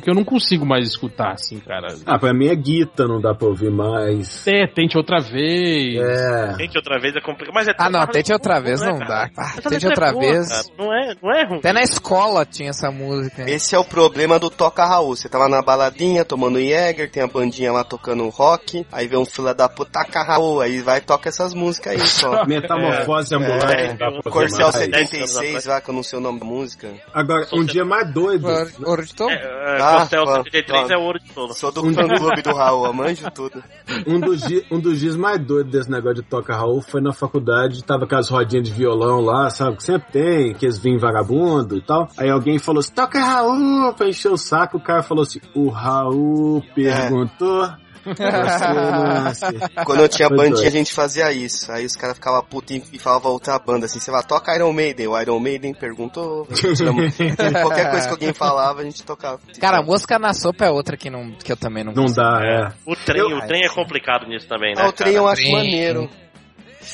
que 0.02 0.10
eu 0.10 0.14
não 0.16 0.24
consigo 0.24 0.66
mais 0.66 0.88
escutar, 0.88 1.32
assim, 1.34 1.60
cara. 1.60 1.88
Ah, 2.06 2.18
pra 2.18 2.34
mim 2.34 2.48
é 2.48 2.56
guita, 2.56 3.08
não 3.08 3.20
dá 3.22 3.34
pra 3.34 3.48
ouvir 3.48 3.70
mais. 3.72 4.46
É, 4.48 4.66
tente 4.68 4.98
outra 4.98 5.20
vez. 5.20 5.96
É. 5.96 6.56
Gente, 6.58 6.78
outra 6.78 7.00
vez 7.00 7.16
é 7.16 7.22
complicado. 7.22 7.54
Mas 7.54 7.68
é 7.68 7.74
Ah, 7.78 7.90
não, 7.90 8.06
tente 8.08 8.32
outra 8.34 8.60
vez 8.60 8.82
né, 8.82 8.88
não 8.92 9.00
cara? 9.00 9.30
dá. 9.30 9.30
Ah, 9.38 9.62
tente 9.70 9.86
é 9.86 9.90
outra 9.90 10.12
boa, 10.12 10.22
vez. 10.24 10.50
cara. 10.50 10.64
Não 10.78 10.94
é, 10.94 11.16
não 11.22 11.32
é 11.32 11.46
ruim. 11.46 11.58
Até 11.60 11.74
na 11.74 11.82
escola 11.82 12.46
tinha 12.46 12.70
essa 12.70 12.90
música. 12.92 13.50
Esse 13.50 13.76
é 13.76 13.80
o 13.80 13.86
problema 13.86 14.40
do 14.40 14.50
Toca 14.50 14.86
Raul. 14.86 15.16
Você 15.16 15.30
tá 15.30 15.38
lá 15.38 15.48
na 15.50 15.62
baladinha, 15.62 16.26
tomando 16.26 16.60
Jäger, 16.60 17.10
tem 17.10 17.24
a 17.24 17.28
bandinha 17.28 17.72
lá 17.72 17.84
tocando 17.84 18.28
rock, 18.30 18.86
aí 18.92 19.08
vem 19.08 19.20
um 19.20 19.26
fila 19.26 19.54
da 19.54 19.70
puta, 19.70 20.04
Toca 20.04 20.24
Raul, 20.24 20.62
aí 20.62 20.80
vai 20.80 20.98
e 20.98 21.02
toca 21.02 21.30
essas 21.30 21.54
músicas 21.54 21.94
aí 21.94 22.00
só. 22.00 22.46
Metamorfose 22.48 23.36
ambulante, 23.36 23.94
dá 23.94 23.96
pra 23.98 24.10
ouvir 24.10 24.30
Corcel 24.32 24.60
mais. 24.72 24.76
76, 24.76 25.66
lá 25.66 25.82
que 25.82 25.90
eu 25.90 25.94
não 25.96 26.04
sei 26.04 26.20
o 26.20 26.22
nome 26.22 26.40
da 26.40 26.46
música. 26.46 26.90
Agora, 27.14 27.48
um 27.54 27.64
dia 27.64 27.86
mais 27.86 28.10
doido. 28.12 28.48
De 29.06 29.14
tolo? 29.14 29.32
É, 29.32 29.75
é, 29.75 29.75
Ah, 29.82 30.00
Costel 30.02 30.24
claro, 30.24 30.44
73 30.44 30.88
claro. 30.88 30.94
é 30.94 30.98
ouro 31.06 31.20
de 31.20 31.32
tolo. 31.32 31.54
Sou 31.54 31.72
do 31.72 31.94
fã 31.94 32.08
clube 32.08 32.42
do 32.42 32.54
Raul, 32.56 32.86
eu 32.86 32.94
manjo 32.94 33.32
tudo. 33.32 33.64
Um 34.08 34.20
dos, 34.20 34.42
di- 34.42 34.66
um 34.72 34.80
dos 34.80 35.00
dias 35.00 35.16
mais 35.16 35.40
doidos 35.40 35.72
desse 35.72 35.90
negócio 35.92 36.16
de 36.16 36.24
toca 36.24 36.56
Raul 36.56 36.82
foi 36.82 37.02
na 37.02 37.14
faculdade, 37.14 37.84
tava 37.84 38.06
com 38.08 38.16
as 38.16 38.30
rodinhas 38.30 38.68
de 38.68 38.74
violão 38.74 39.22
lá, 39.22 39.50
sabe? 39.50 39.78
Que 39.78 39.84
sempre 39.84 40.12
tem, 40.12 40.54
que 40.54 40.66
eles 40.66 40.78
vinham 40.80 41.00
vagabundo 41.00 41.78
e 41.78 41.82
tal. 41.82 42.08
Aí 42.18 42.30
alguém 42.30 42.60
falou 42.60 42.80
assim, 42.80 42.94
toca 42.94 43.20
Raul, 43.20 43.94
pra 43.94 44.08
encher 44.08 44.32
o 44.32 44.38
saco. 44.38 44.78
O 44.78 44.82
cara 44.82 45.04
falou 45.04 45.24
assim, 45.24 45.40
o 45.54 45.70
Raul 45.70 46.64
perguntou. 46.74 47.64
Você 47.66 47.70
não 47.70 47.78
sei. 47.78 47.85
Quando 49.86 50.02
eu 50.02 50.10
tinha 50.10 50.30
bandinha, 50.30 50.68
a 50.68 50.72
gente 50.72 50.94
fazia 50.94 51.32
isso. 51.32 51.72
Aí 51.72 51.86
os 51.86 51.96
caras 51.96 52.16
ficavam 52.16 52.44
putos 52.44 52.82
e 52.92 53.00
falavam 53.00 53.32
outra 53.32 53.58
banda 53.60 53.86
assim. 53.86 54.00
Você 54.00 54.12
vai, 54.12 54.24
toca 54.24 54.56
Iron 54.56 54.72
Maiden. 54.74 55.08
O 55.08 55.20
Iron 55.20 55.40
Maiden 55.40 55.74
perguntou. 55.74 56.48
Qualquer 57.62 57.90
coisa 57.92 58.08
que 58.08 58.14
alguém 58.14 58.34
falava, 58.34 58.82
a 58.82 58.84
gente 58.84 59.04
tocava. 59.04 59.40
Cara, 59.60 59.80
a 59.80 59.84
música 59.84 60.18
na 60.20 60.34
sopa 60.34 60.66
é 60.66 60.70
outra 60.70 60.96
que, 60.98 61.10
não, 61.10 61.32
que 61.32 61.52
eu 61.52 61.58
também 61.58 61.84
não 61.84 61.94
Não 61.94 62.04
consigo. 62.04 62.22
dá, 62.22 62.40
é. 62.44 62.74
O 62.86 62.96
trem, 62.96 63.22
Eu- 63.22 63.38
o 63.38 63.42
trem 63.48 63.64
é 63.66 63.70
complicado 63.70 64.28
nisso 64.28 64.48
também, 64.48 64.74
né? 64.76 64.82
Ah, 64.84 64.90
o 64.90 64.92
trem 64.92 65.14
eu 65.16 65.24
cara? 65.24 65.34
acho 65.34 65.42
Trem. 65.42 65.54
maneiro. 65.56 66.10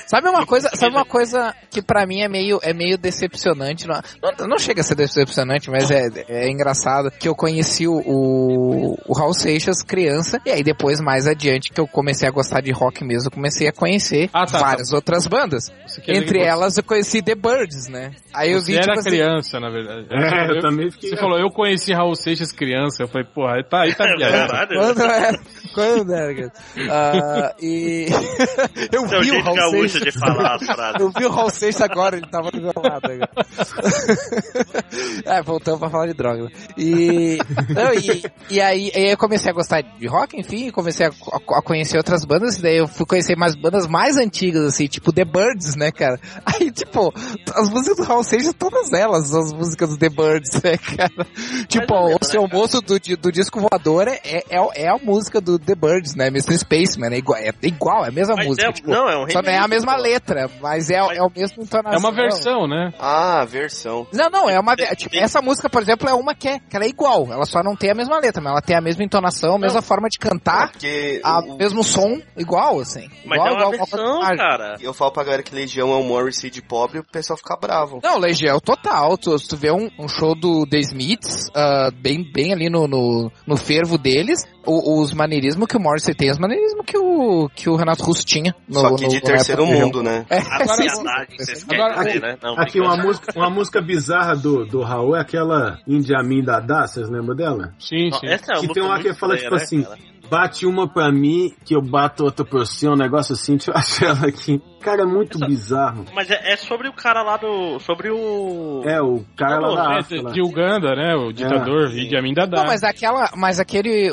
Sabe 0.07 0.29
uma 0.29 0.45
coisa, 0.45 0.69
sabe 0.73 0.95
uma 0.95 1.05
coisa 1.05 1.53
que 1.69 1.81
pra 1.81 2.05
mim 2.05 2.21
é 2.21 2.27
meio, 2.27 2.59
é 2.63 2.73
meio 2.73 2.97
decepcionante, 2.97 3.87
não, 3.87 4.01
não, 4.39 4.47
não 4.47 4.59
chega 4.59 4.81
a 4.81 4.83
ser 4.83 4.95
decepcionante, 4.95 5.69
mas 5.69 5.89
é, 5.91 6.09
é 6.27 6.49
engraçado, 6.49 7.11
que 7.11 7.27
eu 7.27 7.35
conheci 7.35 7.87
o, 7.87 7.93
o, 8.05 8.97
o 9.07 9.13
Raul 9.13 9.33
Seixas 9.33 9.81
criança, 9.83 10.39
e 10.45 10.51
aí 10.51 10.63
depois 10.63 10.99
mais 10.99 11.27
adiante 11.27 11.71
que 11.71 11.79
eu 11.79 11.87
comecei 11.87 12.27
a 12.27 12.31
gostar 12.31 12.61
de 12.61 12.71
rock 12.71 13.03
mesmo, 13.03 13.27
eu 13.27 13.31
comecei 13.31 13.67
a 13.67 13.71
conhecer 13.73 14.29
Ah, 14.33 14.45
tá, 14.45 14.59
várias 14.59 14.91
outras 14.91 15.27
bandas. 15.27 15.65
Entre 16.07 16.39
que 16.39 16.45
elas 16.45 16.77
eu 16.77 16.83
conheci 16.83 17.21
The 17.21 17.35
Birds, 17.35 17.87
né? 17.87 18.11
Aí 18.33 18.51
eu 18.51 18.59
Você 18.59 18.71
vi, 18.71 18.77
era 18.77 18.87
tipo 18.87 18.99
assim, 18.99 19.09
criança, 19.09 19.59
na 19.59 19.69
verdade. 19.69 20.07
É, 20.09 20.49
eu 20.51 20.55
Eu- 20.55 20.61
também 20.61 20.91
fiquei. 20.91 21.09
Você 21.09 21.17
falou, 21.17 21.37
eu 21.39 21.49
conheci 21.49 21.93
Raul 21.93 22.15
Seixas 22.15 22.51
criança. 22.51 23.03
Eu 23.03 23.07
falei, 23.07 23.27
porra, 23.33 23.55
aí 23.55 23.63
tá, 23.63 23.81
aí 23.81 23.93
tá 23.95 24.05
É 24.11 24.15
viajando. 24.15 24.47
verdade. 24.53 24.75
Quando 24.75 25.01
era? 25.01 25.39
Quando 25.73 26.13
era? 26.13 26.35
cara? 26.35 26.51
Ah, 26.89 27.55
e 27.61 28.07
eu 28.91 29.05
vi 29.07 29.31
o 29.31 29.41
Raul 29.43 29.55
gaúcho 29.55 29.80
de 29.87 30.11
falar 30.11 30.55
as 30.55 30.65
frases. 30.65 31.01
Eu 31.01 31.11
vi 31.11 31.25
o 31.25 31.29
Raul 31.29 31.49
Seixas 31.49 31.81
agora, 31.81 32.17
ele 32.17 32.27
tava 32.27 32.51
do 32.51 32.61
meu 32.61 32.71
é, 35.25 35.41
voltamos 35.41 35.79
pra 35.79 35.89
falar 35.89 36.07
de 36.07 36.13
droga. 36.13 36.49
E, 36.77 37.37
não, 37.69 37.93
e, 37.93 38.23
e 38.49 38.61
aí, 38.61 38.91
aí 38.95 39.11
eu 39.11 39.17
comecei 39.17 39.51
a 39.51 39.53
gostar 39.53 39.81
de 39.81 40.07
rock, 40.07 40.39
enfim, 40.39 40.71
comecei 40.71 41.07
a, 41.07 41.09
a, 41.09 41.61
conhecer 41.61 41.97
outras 41.97 42.25
bandas, 42.25 42.57
e 42.57 42.61
daí 42.61 42.77
eu 42.77 42.87
fui 42.87 43.05
conhecer 43.05 43.35
mais 43.35 43.55
bandas 43.55 43.87
mais 43.87 44.17
antigas, 44.17 44.63
assim, 44.65 44.87
tipo 44.87 45.13
The 45.13 45.25
Birds, 45.25 45.75
né, 45.75 45.91
cara? 45.91 46.19
Aí, 46.45 46.71
tipo, 46.71 47.13
as 47.55 47.69
músicas 47.69 47.97
do 47.97 48.03
Raul 48.03 48.23
Seixas, 48.23 48.53
todas 48.53 48.91
elas 48.93 49.27
são 49.27 49.41
as 49.41 49.53
músicas 49.53 49.89
do 49.89 49.97
The 49.97 50.09
Birds, 50.09 50.61
né, 50.61 50.77
cara? 50.77 51.27
Tipo, 51.67 51.93
ó, 51.93 52.17
o 52.19 52.25
seu 52.25 52.47
moço 52.47 52.81
do, 52.81 52.99
do 53.17 53.31
disco 53.31 53.59
voador 53.59 54.07
é, 54.07 54.19
é, 54.23 54.43
é 54.75 54.87
a 54.87 54.97
música 54.97 55.39
do 55.39 55.59
The 55.59 55.75
Birds, 55.75 56.15
né? 56.15 56.27
Mr. 56.27 56.57
Spaceman, 56.57 57.13
é 57.13 57.17
igual, 57.17 57.39
é 57.39 57.51
igual, 57.63 58.05
é 58.05 58.09
a 58.09 58.11
mesma 58.11 58.35
Mas 58.35 58.47
música. 58.47 58.69
é- 58.69 58.71
tipo, 58.71 58.89
não, 58.89 59.09
é 59.09 59.17
um 59.17 59.29
Só 59.29 59.41
não 59.41 59.51
é 59.51 59.57
a 59.57 59.67
mesma 59.71 59.95
letra, 59.95 60.49
mas 60.61 60.89
é, 60.89 60.95
é 60.97 61.21
o 61.23 61.31
mesmo 61.35 61.63
entonação. 61.63 61.93
É 61.95 61.97
uma 61.97 62.11
versão, 62.11 62.67
né? 62.67 62.93
Ah, 62.99 63.45
versão. 63.45 64.05
Não, 64.13 64.29
não, 64.29 64.49
é 64.49 64.59
uma. 64.59 64.75
Tipo, 64.75 65.15
essa 65.15 65.41
música, 65.41 65.69
por 65.69 65.81
exemplo, 65.81 66.07
é 66.09 66.13
uma 66.13 66.35
que, 66.35 66.47
é, 66.47 66.59
que 66.59 66.75
ela 66.75 66.85
é 66.85 66.89
igual. 66.89 67.27
Ela 67.31 67.45
só 67.45 67.63
não 67.63 67.75
tem 67.75 67.91
a 67.91 67.95
mesma 67.95 68.19
letra, 68.19 68.41
mas 68.41 68.51
ela 68.51 68.61
tem 68.61 68.75
a 68.75 68.81
mesma 68.81 69.03
entonação, 69.03 69.55
a 69.55 69.59
mesma 69.59 69.81
forma 69.81 70.07
de 70.09 70.19
cantar, 70.19 70.71
Porque 70.71 71.19
a 71.23 71.39
o- 71.39 71.57
mesmo 71.57 71.83
som, 71.83 72.19
igual, 72.37 72.79
assim. 72.79 73.07
Mas 73.25 73.37
igual, 73.39 73.47
é 73.47 73.51
uma 73.51 73.61
igual, 73.61 73.71
versão, 73.71 74.15
igual- 74.21 74.37
cara. 74.37 74.75
eu 74.81 74.93
falo 74.93 75.11
pra 75.11 75.23
galera 75.23 75.43
que 75.43 75.53
Legião 75.55 75.91
é 75.91 75.95
um 75.95 76.03
Morrissey 76.03 76.49
de 76.49 76.61
pobre, 76.61 76.99
o 76.99 77.03
pessoal 77.03 77.37
fica 77.37 77.55
bravo. 77.55 77.99
Não, 78.03 78.17
Legião 78.17 78.59
total. 78.59 79.17
Tu, 79.17 79.37
se 79.39 79.47
tu 79.47 79.55
vê 79.57 79.71
um, 79.71 79.89
um 79.99 80.07
show 80.07 80.35
do 80.35 80.65
The 80.67 80.79
Smiths, 80.79 81.49
ah, 81.55 81.89
bem, 81.93 82.23
bem 82.31 82.53
ali 82.53 82.69
no, 82.69 82.87
no, 82.87 83.31
no 83.47 83.57
fervo 83.57 83.97
deles, 83.97 84.39
o- 84.65 85.01
os 85.01 85.13
maneirismos 85.13 85.67
que 85.67 85.77
o 85.77 85.79
Morrissey 85.79 86.13
tem, 86.13 86.29
os 86.29 86.37
maneirismos 86.39 86.85
que 86.85 86.97
o, 86.97 87.49
que 87.55 87.69
o 87.69 87.75
Renato 87.75 88.03
Russo 88.03 88.25
tinha. 88.25 88.53
No, 88.67 88.79
Só 88.81 88.95
que 88.95 89.03
no- 89.03 89.09
de 89.09 89.15
no 89.15 89.21
terceiro 89.21 89.60
Renato 89.65 89.85
mundo, 89.97 90.03
né? 90.03 90.25
É, 90.29 90.37
A 90.37 90.41
sim, 90.41 90.89
sociedade, 90.89 91.31
sim. 91.31 91.37
vocês 91.45 91.63
querem 91.63 91.83
Agora, 91.85 92.01
aqui- 92.01 92.19
né? 92.19 92.37
Não, 92.41 92.53
Aqui 92.59 92.79
uma 92.79 92.97
música, 92.97 93.31
uma 93.35 93.49
música 93.49 93.81
bizarra 93.81 94.35
do, 94.35 94.65
do 94.65 94.81
Raul 94.81 95.15
é 95.15 95.19
aquela 95.21 95.79
Indiamin 95.87 96.43
Dadá, 96.43 96.87
vocês 96.87 97.09
lembram 97.09 97.35
dela? 97.35 97.73
Sim, 97.79 98.09
sim. 98.11 98.27
Essa 98.27 98.53
é 98.53 98.55
uma 98.57 98.67
que 98.67 98.73
tem 98.73 98.83
uma 98.83 98.99
que 98.99 99.13
fala 99.13 99.35
tipo 99.37 99.55
né, 99.55 99.61
assim, 99.61 99.83
cara? 99.83 99.97
bate 100.29 100.65
uma 100.65 100.87
pra 100.87 101.11
mim, 101.11 101.53
que 101.65 101.75
eu 101.75 101.81
bato 101.81 102.23
outra 102.23 102.45
por 102.45 102.65
você, 102.65 102.87
um 102.87 102.95
negócio 102.95 103.33
assim, 103.33 103.57
deixa 103.57 103.71
eu 103.71 103.75
achar 103.77 104.05
ela 104.07 104.27
aqui. 104.27 104.61
Cara, 104.81 105.03
é 105.03 105.05
muito 105.05 105.37
Essa- 105.37 105.45
bizarro. 105.45 106.05
Mas 106.13 106.29
é, 106.29 106.53
é 106.53 106.57
sobre 106.57 106.87
o 106.87 106.93
cara 106.93 107.21
lá 107.21 107.37
do. 107.37 107.79
Sobre 107.79 108.09
o. 108.09 108.81
É, 108.85 109.01
o 109.01 109.23
cara 109.37 109.59
lá 109.59 109.87
da 109.89 109.95
É, 109.95 109.99
África. 109.99 110.23
lá. 110.23 110.31
de 110.31 110.41
Uganda, 110.41 110.95
né? 110.95 111.15
O 111.15 111.31
ditador 111.31 111.91
Idi 111.95 112.15
Amin 112.17 112.33
Dada. 112.33 112.57
Não, 112.57 112.65
mas 112.65 112.83
aquela, 112.83 113.29
mas 113.35 113.59
aquele, 113.59 114.09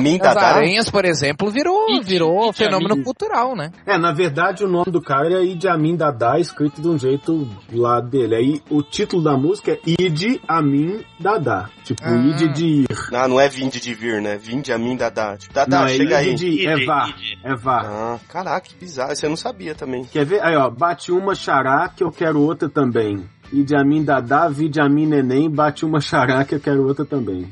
mim, 0.00 0.12
Rock 0.18 0.34
das? 0.34 0.36
Aranhas, 0.36 0.88
por 0.90 1.04
exemplo, 1.04 1.50
virou, 1.50 1.90
Idi- 1.90 2.04
virou 2.06 2.48
Idi 2.48 2.58
fenômeno 2.58 2.94
Amin. 2.94 3.02
cultural, 3.04 3.56
né? 3.56 3.70
É, 3.86 3.98
na 3.98 4.12
verdade 4.12 4.64
o 4.64 4.68
nome 4.68 4.90
do 4.90 5.00
cara 5.02 5.34
é 5.34 5.44
Idi 5.44 5.68
Amin 5.68 5.96
Dada, 5.96 6.38
escrito 6.38 6.80
de 6.80 6.88
um 6.88 6.98
jeito 6.98 7.48
lá 7.72 8.00
dele. 8.00 8.34
Aí 8.36 8.62
o 8.70 8.82
título 8.82 9.22
da 9.22 9.36
música 9.36 9.72
é 9.72 9.78
Idi 9.86 10.40
Amin 10.46 11.04
Dada. 11.18 11.68
Tipo, 11.84 12.02
Ah. 12.04 12.14
Idi 12.16 12.48
de 12.52 12.64
ir. 12.66 12.86
Ah, 13.12 13.28
não 13.28 13.38
é 13.40 13.48
vinde 13.48 13.80
de 13.80 13.94
vir, 13.94 14.20
né? 14.22 14.36
Vinde 14.36 14.72
a 14.72 14.78
mim, 14.78 14.96
Dadá. 14.96 15.36
Tipo, 15.36 15.52
Dadá, 15.54 15.80
Não, 15.80 15.86
é 15.86 15.88
chega 15.90 16.18
aí. 16.18 16.30
Idi 16.32 16.50
de... 16.58 16.66
É 16.66 16.74
Idi, 16.76 16.84
vá. 16.86 17.08
Idi. 17.08 17.38
É 17.44 17.54
vá. 17.54 17.82
Ah, 17.84 18.18
caraca, 18.28 18.68
que 18.68 18.74
bizarro. 18.76 19.12
Isso 19.12 19.24
eu 19.26 19.30
não 19.30 19.36
sabia 19.36 19.74
também. 19.74 20.03
Quer 20.10 20.24
ver? 20.24 20.42
Aí, 20.42 20.56
ó, 20.56 20.70
bate 20.70 21.12
uma 21.12 21.34
xará 21.34 21.88
que 21.88 22.02
eu 22.02 22.10
quero 22.10 22.40
outra 22.40 22.68
também. 22.68 23.24
Idi 23.52 23.76
Amin 23.76 24.02
Dada, 24.02 24.48
vide 24.48 24.80
Amin 24.80 25.06
Neném, 25.06 25.50
bate 25.50 25.84
uma 25.84 26.00
xará 26.00 26.44
que 26.44 26.54
eu 26.54 26.60
quero 26.60 26.86
outra 26.86 27.04
também. 27.04 27.46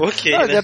Ok, 0.00 0.32
Não, 0.32 0.40
eu 0.42 0.46
né? 0.48 0.54
ia- 0.54 0.62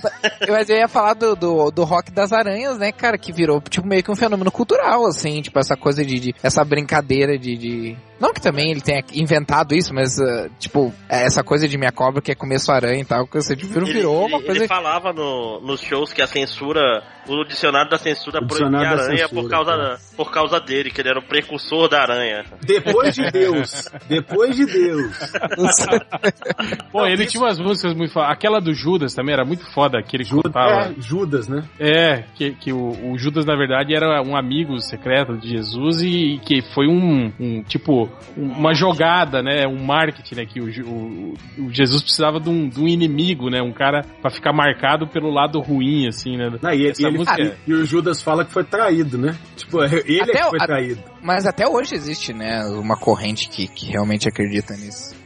mas 0.49 0.71
eu 0.71 0.77
ia 0.77 0.89
falar 0.89 1.15
do, 1.15 1.35
do, 1.35 1.71
do 1.71 1.85
rock 1.85 2.11
das 2.13 2.33
aranhas, 2.33 2.79
né, 2.79 2.93
cara, 2.93 3.19
que 3.19 3.33
virou, 3.33 3.61
tipo, 3.61 3.87
meio 3.87 4.03
que 4.03 4.11
um 4.11 4.17
fenômeno 4.17 4.51
cultural, 4.51 5.07
assim, 5.07 5.43
tipo, 5.43 5.59
essa 5.59 5.77
coisa 5.77 6.05
de, 6.05 6.19
de- 6.21 6.35
essa 6.43 6.65
brincadeira 6.65 7.37
de, 7.39 7.57
de- 7.57 7.97
Não 8.21 8.33
que 8.33 8.41
também 8.41 8.71
ele 8.71 8.81
tenha 8.81 9.03
inventado 9.15 9.75
isso, 9.75 9.93
mas, 9.93 10.19
ah, 10.21 10.49
tipo, 10.59 10.93
é 11.09 11.25
essa 11.25 11.43
coisa 11.43 11.67
de 11.69 11.77
minha 11.77 11.91
cobra 11.93 12.23
que 12.23 12.31
é 12.31 12.35
comer 12.35 12.59
sua 12.61 12.77
aranha 12.77 13.01
e 13.01 13.05
tal, 13.05 13.27
que 13.27 13.35
você 13.43 13.57
virou, 13.57 13.83
Ele, 13.89 13.93
virou 13.93 14.27
uma 14.27 14.37
ele- 14.39 14.47
coisa... 14.47 14.61
ele 14.61 14.69
falava 14.69 15.13
no, 15.13 15.61
nos 15.61 15.81
shows 15.81 16.13
que 16.13 16.23
a 16.23 16.27
censura, 16.27 17.03
o 17.27 17.45
dicionário 17.45 17.91
da 17.91 17.99
censura 17.99 18.41
proibia 18.47 18.71
da 18.71 18.91
aranha 18.91 19.27
censura, 19.29 19.43
por, 19.43 19.51
causa, 19.51 19.71
cara. 19.73 19.99
por 20.17 20.31
causa 20.33 20.61
dele, 20.61 20.91
que 20.91 21.01
ele 21.01 21.09
era 21.11 21.19
o 21.19 21.23
precursor 21.27 21.89
da 21.89 22.03
aranha. 22.03 22.45
Depois 22.63 23.15
de 23.15 23.31
Deus. 23.31 23.89
Depois 24.09 24.55
de 24.57 24.65
Deus. 24.67 25.13
Pô, 27.01 27.07
ele 27.07 27.27
tinha 27.27 27.43
umas 27.43 27.59
músicas 27.59 27.95
muito 27.95 28.13
foda. 28.13 28.27
Aquela 28.29 28.61
do 28.61 28.73
Judas 28.75 29.15
também 29.15 29.33
era 29.33 29.45
muito 29.45 29.65
foda, 29.73 30.03
que 30.03 30.17
ele 30.17 30.25
contava. 30.25 30.91
É, 30.91 30.95
Judas, 31.01 31.49
né? 31.49 31.65
É, 31.79 32.25
que, 32.35 32.53
que 32.53 32.73
o, 32.73 33.13
o 33.13 33.19
Judas, 33.19 33.45
na 33.47 33.57
verdade, 33.57 33.95
era 33.95 34.23
um 34.23 34.37
amigo 34.37 34.79
secreto 34.81 35.37
de 35.37 35.49
Jesus 35.49 36.03
e, 36.03 36.35
e 36.35 36.39
que 36.39 36.63
foi 36.75 36.87
um, 36.89 37.33
um, 37.39 37.63
tipo, 37.63 38.09
um- 38.37 38.53
uma 38.59 38.75
jogada, 38.75 39.43
né? 39.43 39.67
Um 39.67 39.85
marketing, 39.85 40.35
né? 40.37 40.47
Que 40.47 40.61
o, 40.61 40.67
o- 40.87 41.35
o 41.59 41.71
Jesus 41.73 42.03
precisava 42.03 42.39
de 42.41 42.49
um, 42.49 42.69
de 42.69 42.81
um 42.81 42.89
inimigo, 42.89 43.51
né? 43.51 43.61
Um 43.63 43.73
cara 43.73 44.05
pra 44.21 44.31
ficar 44.31 44.53
marcado 44.53 45.07
pelo 45.07 45.31
lado 45.31 45.61
ruim, 45.61 46.07
assim, 46.09 46.37
né? 46.37 46.51
Não, 46.61 46.73
e, 46.73 46.87
Essa 46.89 47.03
e 47.03 47.07
ele- 47.07 47.19
música- 47.19 47.57
e 47.67 47.73
o 47.75 47.85
Judas 47.85 48.23
fala 48.23 48.45
que 48.45 48.53
foi 48.53 48.65
traído, 48.65 49.17
né? 49.19 49.37
Tipo, 49.57 49.83
ele 50.07 50.21
Até 50.23 50.39
é 50.39 50.43
que 50.43 50.49
foi 50.51 50.59
a- 50.61 50.67
traído. 50.67 51.03
Mas 51.23 51.47
até 51.47 51.67
hoje 51.69 51.95
existe, 51.97 52.33
né, 52.33 52.63
uma 52.81 52.97
corrente 52.97 53.49
que, 53.49 53.67
que 53.67 53.87
realmente 53.87 54.29
acredita 54.29 54.75
nisso. 54.75 55.18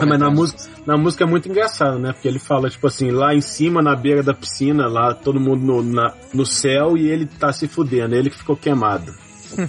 Mas 0.00 0.08
mas 0.08 0.18
na 0.18 0.26
música, 0.30 0.62
na 0.86 0.96
música 0.96 1.24
é 1.24 1.26
muito 1.26 1.48
engraçado, 1.48 1.98
né? 1.98 2.12
Porque 2.12 2.26
ele 2.28 2.38
fala, 2.38 2.68
tipo 2.68 2.86
assim, 2.86 3.10
lá 3.10 3.34
em 3.34 3.40
cima, 3.40 3.80
na 3.82 3.94
beira 3.94 4.22
da 4.22 4.34
piscina, 4.34 4.86
lá 4.88 5.14
todo 5.14 5.38
mundo 5.40 5.62
no, 5.64 5.82
na- 5.82 6.12
no 6.34 6.44
céu 6.44 6.96
e 6.96 7.08
ele 7.08 7.26
tá 7.26 7.52
se 7.52 7.68
fudendo, 7.68 8.14
ele 8.14 8.30
que 8.30 8.36
ficou 8.38 8.56
queimado. 8.56 9.14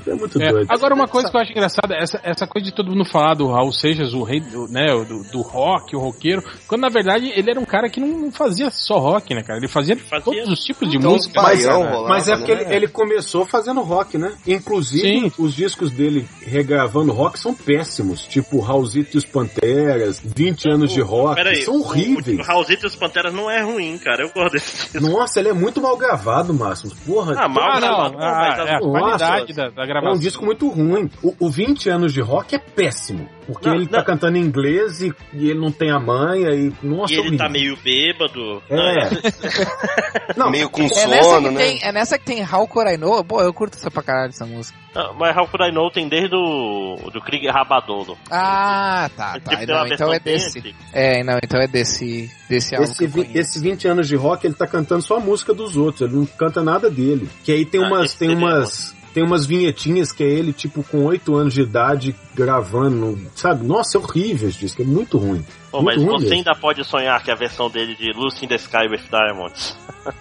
É 0.07 0.13
muito 0.13 0.41
É, 0.41 0.51
doido. 0.51 0.67
agora 0.69 0.93
uma 0.93 1.07
coisa 1.07 1.29
que 1.29 1.36
eu 1.36 1.41
acho 1.41 1.51
engraçada, 1.51 1.95
essa, 1.95 2.19
essa 2.23 2.47
coisa 2.47 2.65
de 2.65 2.73
todo 2.73 2.89
mundo 2.91 3.05
falar 3.05 3.34
do 3.36 3.47
Raul 3.51 3.71
Seixas, 3.71 4.13
o 4.13 4.23
rei 4.23 4.39
do, 4.39 4.67
né, 4.67 4.93
o 4.93 5.03
do, 5.05 5.23
do 5.32 5.41
rock, 5.41 5.95
o 5.95 5.99
roqueiro, 5.99 6.43
quando 6.67 6.82
na 6.82 6.89
verdade 6.89 7.32
ele 7.36 7.49
era 7.51 7.59
um 7.59 7.65
cara 7.65 7.89
que 7.89 7.99
não, 7.99 8.07
não 8.07 8.32
fazia 8.32 8.69
só 8.71 8.97
rock, 8.97 9.34
né, 9.34 9.41
cara? 9.43 9.59
Ele 9.59 9.67
fazia, 9.67 9.95
Fazia 9.97 10.21
todos 10.23 10.49
os 10.49 10.59
tipos 10.63 10.89
de 10.89 10.97
Então, 10.97 11.11
música. 11.11 11.41
Mas, 11.41 11.65
é- 11.65 11.71
rolava, 11.71 12.07
mas 12.07 12.27
é 12.27 12.36
porque 12.38 12.55
né? 12.55 12.61
ele, 12.63 12.75
ele 12.75 12.88
começou 12.88 13.45
fazendo 13.45 13.82
rock, 13.82 14.17
né? 14.17 14.34
Inclusive, 14.47 15.01
Sim. 15.29 15.32
os 15.38 15.53
discos 15.55 15.91
dele 15.91 16.27
regravando 16.41 17.11
rock 17.11 17.39
são 17.39 17.53
péssimos. 17.53 18.21
Tipo, 18.27 18.59
Raulzito 18.59 19.15
e 19.15 19.19
os 19.19 19.25
Panteras, 19.25 20.21
20 20.23 20.69
anos 20.69 20.91
de 20.91 21.01
rock. 21.01 21.36
Peraí, 21.36 21.63
são 21.63 21.75
o, 21.75 21.82
horríveis. 21.82 22.39
o 22.39 22.41
Raulzito 22.43 22.86
e 22.86 22.88
os 22.88 22.95
Panteras 22.95 23.34
não 23.34 23.49
é 23.49 23.61
ruim, 23.61 23.97
cara. 23.97 24.23
Eu 24.23 24.29
gosto 24.34 24.53
desse 24.53 24.91
disco. 24.99 25.09
Nossa, 25.09 25.39
ele 25.39 25.49
é 25.49 25.53
muito 25.53 25.82
mal 25.82 25.95
gravado, 25.97 26.53
Máximo. 26.53 26.91
Porra, 27.05 27.34
Ah, 27.38 27.47
mal 27.47 27.63
Ah, 27.71 27.79
gravado, 27.79 28.13
não, 28.17 28.19
não, 28.19 28.32
mas 28.36 28.59
ah, 28.59 28.63
é 28.63 28.75
a 28.75 28.79
Nossa. 28.79 28.89
qualidade 28.99 29.53
da, 29.76 29.82
da 29.82 29.84
é 29.84 29.88
gravação. 29.88 30.15
um 30.15 30.19
disco 30.19 30.45
muito 30.45 30.69
ruim. 30.69 31.09
O, 31.24 31.36
o 31.39 31.49
20 31.49 31.89
anos 31.89 32.13
de 32.13 32.22
rock 32.22 32.55
é 32.55 32.59
péssimo. 32.59 33.28
Porque 33.47 33.67
Não, 33.67 33.76
ele 33.76 33.88
tá 33.88 33.97
não. 33.97 34.05
cantando 34.05 34.38
em 34.38 34.41
inglês 34.41 35.01
e, 35.01 35.13
e 35.34 35.49
ele 35.49 35.59
não 35.59 35.72
tem 35.72 35.91
a 35.91 35.99
manha 35.99 36.49
e. 36.51 36.72
Nossa, 36.82 37.13
E 37.13 37.17
ele 37.17 37.38
tá 37.38 37.45
horrível. 37.47 37.49
meio 37.49 37.78
bêbado. 37.84 38.63
É. 38.69 40.38
Não, 40.38 40.49
Meio 40.51 40.69
com 40.69 40.82
É 40.84 41.07
nessa, 41.07 41.24
sono, 41.24 41.49
que 41.49 41.55
né? 41.55 41.65
tem, 41.65 41.80
é 41.84 41.91
nessa 41.91 42.17
que 42.19 42.26
tem 42.26 42.41
How 42.43 42.67
Could 42.67 42.93
I 42.93 42.97
Know? 42.97 43.24
Pô, 43.24 43.41
eu 43.41 43.53
curto 43.53 43.76
essa 43.78 43.89
pra 43.91 44.03
caralho 44.03 44.30
essa 44.30 44.45
música. 44.45 44.78
Não, 44.95 45.13
Mas 45.15 45.36
How 45.36 45.47
Could 45.47 45.69
I 45.69 45.74
Know 45.74 45.89
tem 45.91 46.07
desde 46.07 46.36
o 46.36 47.09
do 47.11 47.19
Krieg 47.22 47.47
Rabadolo. 47.49 48.17
Ah, 48.30 49.09
tá, 49.17 49.39
tá. 49.39 49.57
tem 49.57 49.65
Não, 49.67 49.88
então 49.88 50.13
é 50.13 50.19
desse. 50.19 50.59
antiga. 50.59 50.76
É, 50.93 51.24
não, 51.24 51.38
então 51.43 51.59
é 51.59 51.67
desse, 51.67 52.30
desse 52.49 52.76
álbum 52.76 52.88
que 52.93 53.03
Esse, 53.05 53.07
vi- 53.07 53.30
esse 53.38 53.59
20 53.59 53.88
anos 53.88 54.07
de 54.07 54.15
rock, 54.15 54.45
ele 54.45 54.53
tá 54.53 54.67
cantando 54.67 55.01
só 55.01 55.17
a 55.17 55.19
música 55.19 55.53
dos 55.53 55.76
outros, 55.76 56.01
ele 56.09 56.15
não 56.19 56.26
canta 56.26 56.61
nada 56.63 56.89
dele. 56.89 57.28
Que 57.43 57.51
aí 57.51 57.65
tem 57.65 57.84
Ah, 57.84 57.88
umas, 57.88 58.13
tem 58.13 58.30
seria 58.30 58.38
umas, 58.45 58.95
tem 59.14 59.24
umas 59.24 59.45
vinhetinhas 59.45 60.12
que 60.12 60.24
é 60.24 60.28
ele, 60.28 60.53
tipo, 60.53 60.84
com 60.84 61.03
8 61.05 61.36
anos 61.36 61.53
de 61.53 61.62
idade, 61.62 62.16
gravando, 62.34 63.20
sabe? 63.36 63.66
Nossa, 63.66 63.97
é 63.97 64.01
horrível 64.01 64.49
esse 64.49 64.59
disco, 64.59 64.82
é 64.82 64.86
muito 64.86 65.18
ruim. 65.18 65.45
Pô, 65.72 65.82
muito 65.82 65.86
mas 65.86 65.97
ruim 65.97 66.07
você 66.20 66.24
mesmo. 66.30 66.36
ainda 66.38 66.55
pode 66.55 66.84
sonhar 66.84 67.22
que 67.24 67.32
a 67.32 67.36
versão 67.36 67.70
dele 67.70 67.95
de 67.95 68.12
Lucy 68.14 68.45
in 68.45 68.47
the 68.47 68.55
Sky 68.55 68.88
with 68.89 69.01
Diamonds. 69.09 69.78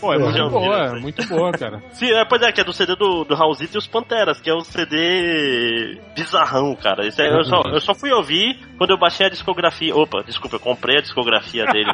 Pô, 0.00 0.12
é 0.12 0.18
Já 0.18 0.24
muito 0.24 0.50
boa, 0.50 0.84
isso 0.86 0.94
aí? 0.96 1.00
muito 1.02 1.28
boa, 1.28 1.52
cara. 1.52 1.82
Sim, 1.92 2.10
é, 2.10 2.24
pois 2.24 2.42
é, 2.42 2.50
que 2.50 2.60
é 2.60 2.64
do 2.64 2.72
CD 2.72 2.96
do, 2.96 3.24
do 3.24 3.34
Raulzito 3.34 3.76
e 3.76 3.78
os 3.78 3.86
Panteras, 3.86 4.40
que 4.40 4.50
é 4.50 4.54
um 4.54 4.64
CD 4.64 5.98
bizarrão, 6.14 6.74
cara. 6.74 7.06
Esse 7.06 7.22
é- 7.22 7.32
eu, 7.32 7.44
só, 7.44 7.62
eu 7.66 7.80
só 7.80 7.94
fui 7.94 8.10
ouvir 8.10 8.58
quando 8.76 8.90
eu 8.90 8.98
baixei 8.98 9.26
a 9.26 9.30
discografia. 9.30 9.94
Opa, 9.94 10.22
desculpa, 10.26 10.56
eu 10.56 10.60
comprei 10.60 10.98
a 10.98 11.02
discografia 11.02 11.64
dele 11.66 11.92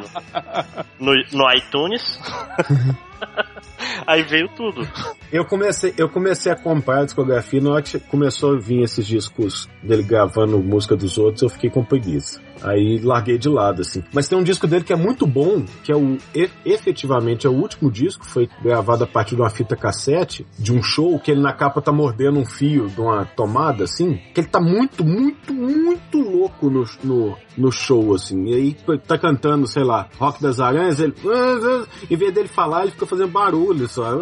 no, 0.99 1.11
no 1.37 1.53
iTunes. 1.53 2.19
Aí 4.05 4.23
veio 4.23 4.47
tudo. 4.49 4.87
Eu 5.31 5.45
comecei, 5.45 5.93
eu 5.97 6.09
comecei 6.09 6.51
a 6.51 6.55
comprar 6.55 7.01
a 7.01 7.05
discografia, 7.05 7.61
na 7.61 7.71
hora 7.71 7.81
que 7.81 7.99
começou 7.99 8.55
a 8.55 8.59
vir 8.59 8.81
esses 8.83 9.05
discos 9.05 9.69
dele 9.83 10.03
gravando 10.03 10.59
música 10.59 10.95
dos 10.95 11.17
outros, 11.17 11.43
eu 11.43 11.49
fiquei 11.49 11.69
com 11.69 11.83
preguiça. 11.83 12.41
Aí 12.63 12.99
larguei 12.99 13.37
de 13.37 13.49
lado, 13.49 13.81
assim. 13.81 14.03
Mas 14.13 14.27
tem 14.27 14.37
um 14.37 14.43
disco 14.43 14.67
dele 14.67 14.83
que 14.83 14.93
é 14.93 14.95
muito 14.95 15.25
bom, 15.25 15.63
que 15.83 15.91
é 15.91 15.95
o 15.95 16.17
efetivamente 16.65 17.47
é 17.47 17.49
o 17.49 17.53
último 17.53 17.91
disco, 17.91 18.25
foi 18.25 18.49
gravado 18.61 19.03
a 19.03 19.07
partir 19.07 19.35
de 19.35 19.41
uma 19.41 19.49
fita 19.49 19.75
cassete, 19.75 20.45
de 20.57 20.73
um 20.73 20.81
show, 20.81 21.19
que 21.19 21.31
ele 21.31 21.41
na 21.41 21.53
capa 21.53 21.81
tá 21.81 21.91
mordendo 21.91 22.39
um 22.39 22.45
fio 22.45 22.87
de 22.89 22.99
uma 23.01 23.25
tomada, 23.25 23.83
assim, 23.83 24.19
que 24.33 24.41
ele 24.41 24.47
tá 24.47 24.59
muito, 24.59 25.03
muito, 25.03 25.53
muito 25.53 26.19
louco 26.19 26.69
no, 26.69 26.83
no, 27.03 27.37
no 27.57 27.71
show, 27.71 28.13
assim. 28.13 28.45
E 28.49 28.53
aí 28.53 28.77
tá 29.07 29.17
cantando, 29.17 29.67
sei 29.67 29.83
lá, 29.83 30.07
Rock 30.17 30.41
das 30.41 30.59
Aranhas, 30.59 30.99
ele. 30.99 31.13
Em 32.09 32.15
vez 32.15 32.33
dele 32.33 32.47
falar, 32.47 32.83
ele 32.83 32.91
fica 32.91 33.05
fazendo 33.05 33.29
barulho 33.29 33.87
só. 33.87 34.09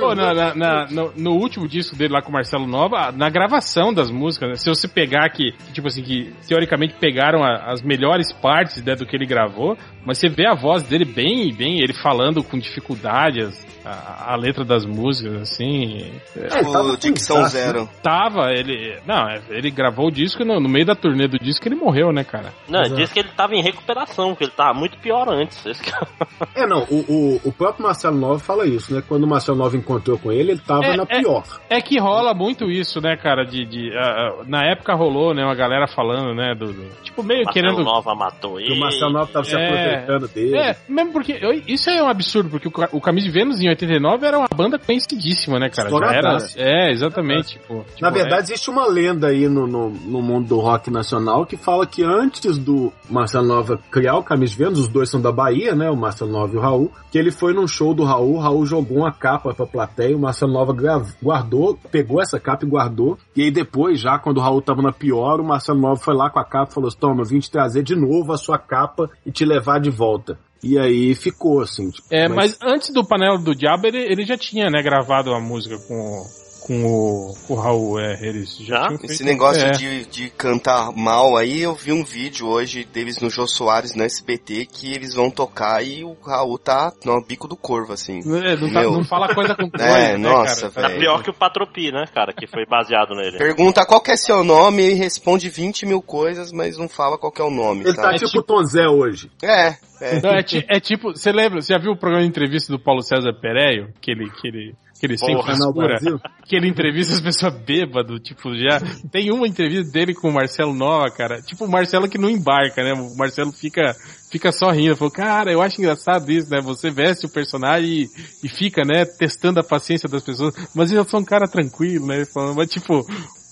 Pô, 0.00 0.14
na- 0.14 0.54
na- 0.54 0.86
no, 0.90 1.12
no 1.16 1.30
último 1.32 1.68
disco 1.68 1.96
dele 1.96 2.12
lá 2.14 2.22
com 2.22 2.30
o 2.30 2.32
Marcelo 2.32 2.66
Nova, 2.66 3.12
na 3.12 3.28
gravação 3.28 3.92
das 3.92 4.10
músicas, 4.10 4.48
né, 4.48 4.54
se 4.56 4.68
você 4.68 4.88
pegar 4.88 5.28
que, 5.30 5.52
tipo 5.72 5.86
assim, 5.88 5.99
que 6.02 6.32
teoricamente 6.46 6.94
pegaram 6.94 7.42
a- 7.42 7.70
as 7.72 7.82
melhores 7.82 8.32
partes 8.32 8.82
né, 8.84 8.94
do 8.94 9.06
que 9.06 9.16
ele 9.16 9.26
gravou, 9.26 9.76
mas 10.04 10.18
você 10.18 10.28
vê 10.28 10.46
a 10.46 10.54
voz 10.54 10.82
dele 10.82 11.04
bem, 11.04 11.52
bem, 11.54 11.80
ele 11.80 11.92
falando 11.92 12.42
com 12.42 12.58
dificuldade 12.58 13.40
as- 13.40 13.66
a, 13.84 14.32
a 14.34 14.36
letra 14.36 14.62
das 14.64 14.84
músicas, 14.84 15.40
assim. 15.40 16.10
é, 16.36 16.58
ele 16.58 16.70
tava 16.70 16.82
o 16.92 16.96
Dicção. 16.98 17.46
Zero. 17.48 17.88
Tava, 18.02 18.52
ele. 18.52 18.98
Não, 19.06 19.26
é, 19.28 19.40
ele 19.48 19.70
gravou 19.70 20.08
o 20.08 20.10
disco 20.12 20.44
no, 20.44 20.60
no 20.60 20.68
meio 20.68 20.84
da 20.84 20.94
turnê 20.94 21.26
do 21.26 21.38
disco 21.38 21.66
ele 21.66 21.76
morreu, 21.76 22.12
né, 22.12 22.22
cara? 22.22 22.52
Não, 22.68 22.82
Exato. 22.82 22.96
disse 23.00 23.14
que 23.14 23.20
ele 23.20 23.30
tava 23.34 23.54
em 23.54 23.62
recuperação, 23.62 24.34
que 24.34 24.44
ele 24.44 24.52
tava 24.52 24.74
muito 24.78 24.98
pior 24.98 25.28
antes. 25.30 25.64
Esse 25.64 25.82
cara- 25.82 26.06
É, 26.54 26.66
não, 26.66 26.82
o, 26.90 27.04
o, 27.08 27.40
o 27.44 27.52
próprio 27.52 27.84
Marcelo 27.84 28.16
Nova 28.18 28.38
fala 28.38 28.66
isso, 28.66 28.92
né? 28.94 29.02
Quando 29.06 29.24
o 29.24 29.26
Marcelo 29.26 29.56
Nova 29.56 29.76
encontrou 29.76 30.18
com 30.18 30.30
ele, 30.30 30.52
ele 30.52 30.60
tava 30.60 30.84
É, 30.84 30.96
na 30.96 31.04
é. 31.08 31.20
pior. 31.20 31.42
É 31.70 31.80
que 31.80 31.98
rola 31.98 32.34
muito 32.34 32.70
isso, 32.70 33.00
né, 33.00 33.16
cara? 33.16 33.44
De, 33.44 33.64
de 33.64 33.90
ah, 33.96 34.42
na 34.46 34.62
época 34.70 34.94
rolou, 34.94 35.32
né, 35.34 35.42
uma 35.42 35.54
galera 35.54 35.86
falando, 35.90 36.34
né, 36.34 36.54
do, 36.54 36.72
do- 36.72 36.88
tipo 37.02 37.22
meio 37.22 37.44
Marcelo 37.44 37.52
querendo 37.66 37.84
Nova 37.84 38.14
matou 38.14 38.60
E 38.60 38.64
ele. 38.64 38.74
o 38.74 38.80
Marcelo 38.80 39.12
Nova 39.12 39.30
tava 39.32 39.44
se 39.44 39.56
É. 39.56 39.64
aproveitando 39.66 40.28
dele. 40.28 40.56
É, 40.56 40.76
mesmo 40.88 41.12
porque. 41.12 41.32
eu- 41.40 41.52
Isso 41.66 41.90
é 41.90 42.02
um 42.02 42.08
absurdo, 42.08 42.48
porque 42.50 42.68
o, 42.68 42.72
o 42.96 43.00
Camis 43.00 43.24
de 43.24 43.30
Vênus 43.30 43.60
em 43.60 43.68
89 43.68 44.26
era 44.26 44.38
uma 44.38 44.48
banda 44.54 44.78
conhecidíssima, 44.78 45.58
né, 45.58 45.68
cara? 45.68 45.88
Já 45.90 45.96
era. 45.96 46.06
Estouradaça. 46.16 46.58
É, 46.60 46.90
exatamente. 46.90 47.58
Tipo, 47.58 47.74
Na 48.00 48.08
tipo, 48.08 48.10
verdade, 48.12 48.42
existe 48.52 48.70
uma 48.70 48.86
lenda 48.86 49.28
aí 49.28 49.48
no, 49.48 49.66
no, 49.66 49.90
no 49.90 50.22
mundo 50.22 50.48
do 50.48 50.58
rock 50.58 50.90
nacional 50.90 51.44
que 51.46 51.56
fala 51.56 51.86
que 51.86 52.02
antes 52.02 52.56
do 52.58 52.92
Marcelo 53.08 53.46
Nova 53.46 53.78
criar 53.90 54.16
o 54.16 54.22
Camis 54.22 54.50
de 54.50 54.56
Vênus, 54.56 54.78
os 54.80 54.88
dois 54.88 55.10
são 55.10 55.20
da 55.20 55.32
Bahia, 55.32 55.74
né? 55.74 55.90
O 55.90 55.96
Marcelo 55.96 56.30
Nova 56.32 56.52
e 56.54 56.56
o 56.56 56.60
Raul, 56.60 56.90
que 57.10 57.18
ele 57.18 57.30
foi 57.30 57.52
num 57.52 57.66
show 57.66 57.94
do 57.94 58.04
Raul, 58.04 58.36
o 58.36 58.38
Raul 58.38 58.64
jogou 58.66 58.98
uma 58.98 59.12
capa 59.12 59.52
pra 59.54 59.66
plateia, 59.66 60.16
o 60.16 60.20
Marcelo 60.20 60.52
Nova 60.52 60.74
guardou, 61.22 61.78
pegou 61.90 62.20
essa 62.20 62.38
capa 62.38 62.64
e 62.64 62.68
guardou, 62.68 63.18
e 63.34 63.42
aí 63.42 63.50
depois, 63.50 64.00
já 64.00 64.18
quando 64.18 64.38
o 64.38 64.40
Raul 64.40 64.60
tava 64.62 64.82
na 64.82 64.92
pior, 64.92 65.40
o 65.40 65.44
Marcelo 65.44 65.79
Nova 65.80 66.00
foi 66.00 66.14
lá 66.14 66.30
com 66.30 66.38
a 66.38 66.44
capa 66.44 66.70
e 66.70 66.74
falou, 66.74 66.90
toma, 66.92 67.22
eu 67.22 67.26
vim 67.26 67.38
te 67.38 67.50
trazer 67.50 67.82
de 67.82 67.96
novo 67.96 68.32
a 68.32 68.36
sua 68.36 68.58
capa 68.58 69.10
e 69.24 69.32
te 69.32 69.44
levar 69.44 69.80
de 69.80 69.90
volta. 69.90 70.38
E 70.62 70.78
aí 70.78 71.14
ficou 71.14 71.62
assim, 71.62 71.90
tipo, 71.90 72.06
É, 72.10 72.28
mas 72.28 72.58
antes 72.62 72.90
do 72.90 73.04
Panela 73.04 73.38
do 73.38 73.54
Diabo, 73.54 73.86
ele, 73.86 73.98
ele 73.98 74.24
já 74.24 74.36
tinha, 74.36 74.68
né, 74.68 74.82
gravado 74.82 75.32
a 75.32 75.40
música 75.40 75.78
com, 75.88 76.22
com 76.70 76.84
o, 76.86 77.34
com 77.48 77.54
o 77.54 77.56
Raul, 77.56 77.98
é, 77.98 78.18
eles 78.22 78.56
já, 78.58 78.76
Já? 78.76 78.86
tinham 78.86 78.98
feito- 79.00 79.12
Esse 79.12 79.24
negócio 79.24 79.62
é. 79.66 79.70
de, 79.72 80.04
de 80.06 80.30
cantar 80.30 80.92
mal 80.94 81.36
aí, 81.36 81.62
eu 81.62 81.74
vi 81.74 81.90
um 81.92 82.04
vídeo 82.04 82.46
hoje 82.46 82.84
deles 82.84 83.20
no 83.20 83.28
Jô 83.28 83.44
Soares 83.48 83.96
no 83.96 84.04
SBT 84.04 84.66
que 84.66 84.92
eles 84.92 85.14
vão 85.14 85.30
tocar 85.30 85.84
e 85.84 86.04
o 86.04 86.16
Raul 86.24 86.58
tá 86.58 86.92
no 87.04 87.20
bico 87.24 87.48
do 87.48 87.56
corvo, 87.56 87.92
assim. 87.92 88.20
É, 88.20 88.56
não, 88.56 88.72
tá- 88.72 88.82
não 88.84 89.04
fala 89.04 89.34
coisa 89.34 89.54
com 89.56 89.68
coisa, 89.70 89.84
É, 89.84 90.12
né, 90.12 90.18
nossa, 90.18 90.70
cara? 90.70 90.72
Tá 90.82 90.88
velho. 90.88 91.00
pior 91.00 91.22
que 91.24 91.30
o 91.30 91.34
Patropi, 91.34 91.90
né, 91.90 92.04
cara? 92.14 92.32
Que 92.32 92.46
foi 92.46 92.64
baseado 92.66 93.14
nele. 93.16 93.36
Pergunta 93.36 93.84
qual 93.84 94.00
que 94.00 94.12
é 94.12 94.16
seu 94.16 94.44
nome 94.44 94.82
e 94.90 94.94
responde 94.94 95.48
20 95.48 95.86
mil 95.86 96.00
coisas, 96.00 96.52
mas 96.52 96.78
não 96.78 96.88
fala 96.88 97.18
qual 97.18 97.32
que 97.32 97.40
é 97.42 97.44
o 97.44 97.50
nome, 97.50 97.80
ele 97.84 97.94
tá 97.94 98.02
sabe? 98.02 98.18
tipo 98.20 98.38
o 98.38 98.42
Tom 98.42 98.62
Zé 98.62 98.86
hoje. 98.86 99.28
É, 99.42 99.74
é. 100.00 100.20
Não, 100.22 100.30
é, 100.30 100.44
é 100.68 100.78
tipo, 100.80 101.10
você 101.16 101.32
lembra, 101.32 101.60
você 101.60 101.72
já 101.72 101.78
viu 101.80 101.92
o 101.92 101.96
programa 101.98 102.22
de 102.22 102.28
entrevista 102.28 102.72
do 102.72 102.78
Paulo 102.78 103.02
César 103.02 103.32
Pereio? 103.40 103.92
Que 104.00 104.12
ele, 104.12 104.30
que 104.30 104.46
ele, 104.48 104.74
que 105.00 105.06
ele 105.06 105.16
sem. 105.16 105.34
Canal 105.34 105.72
frescura, 105.72 106.20
que 106.44 106.54
ele 106.54 106.68
entrevista 106.68 107.14
as 107.14 107.20
pessoas 107.20 107.54
bêbado, 107.64 108.20
tipo, 108.20 108.54
já 108.54 108.78
tem 109.10 109.32
uma 109.32 109.48
entrevista 109.48 109.90
dele 109.90 110.14
com 110.14 110.28
o 110.28 110.32
Marcelo 110.32 110.74
Nova, 110.74 111.10
cara, 111.10 111.40
tipo 111.40 111.64
o 111.64 111.70
Marcelo 111.70 112.08
que 112.08 112.18
não 112.18 112.28
embarca, 112.28 112.84
né, 112.84 112.92
o 112.92 113.16
Marcelo 113.16 113.50
fica, 113.50 113.96
fica 114.30 114.52
só 114.52 114.70
rindo, 114.70 114.94
falou, 114.94 115.10
cara, 115.10 115.50
eu 115.50 115.62
acho 115.62 115.80
engraçado 115.80 116.30
isso, 116.30 116.50
né, 116.50 116.60
você 116.60 116.90
veste 116.90 117.24
o 117.24 117.32
personagem 117.32 117.90
e, 117.90 118.08
e 118.44 118.48
fica, 118.48 118.82
né, 118.84 119.06
testando 119.06 119.58
a 119.58 119.64
paciência 119.64 120.08
das 120.08 120.22
pessoas, 120.22 120.54
mas 120.74 120.92
eu 120.92 121.08
sou 121.08 121.20
um 121.20 121.24
cara 121.24 121.48
tranquilo, 121.48 122.06
né, 122.06 122.16
ele 122.16 122.26
falando, 122.26 122.56
mas 122.56 122.68
tipo, 122.68 123.06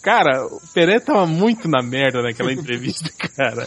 Cara, 0.08 0.46
o 0.46 0.58
Pelé 0.72 0.98
tava 1.00 1.26
muito 1.26 1.68
na 1.68 1.82
merda 1.82 2.22
naquela 2.22 2.50
entrevista, 2.50 3.10
cara. 3.36 3.66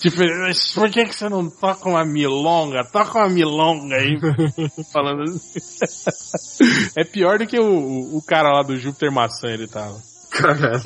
tipo, 0.00 0.16
"Mas 0.40 0.72
por 0.74 0.90
que, 0.90 1.04
que 1.04 1.14
você 1.14 1.28
não 1.28 1.48
toca 1.48 1.88
uma 1.88 2.04
milonga? 2.04 2.82
Toca 2.84 3.18
uma 3.20 3.28
milonga 3.28 3.94
aí. 3.94 4.18
Falando 4.92 5.22
assim. 5.22 6.90
É 6.98 7.04
pior 7.04 7.38
do 7.38 7.46
que 7.46 7.56
o, 7.60 7.64
o- 7.64 8.16
o 8.18 8.22
cara 8.22 8.50
lá 8.52 8.62
do 8.64 8.76
Júpiter 8.76 9.12
Maçã 9.12 9.46
ele 9.46 9.68
tava. 9.68 10.02
Caralho. 10.30 10.82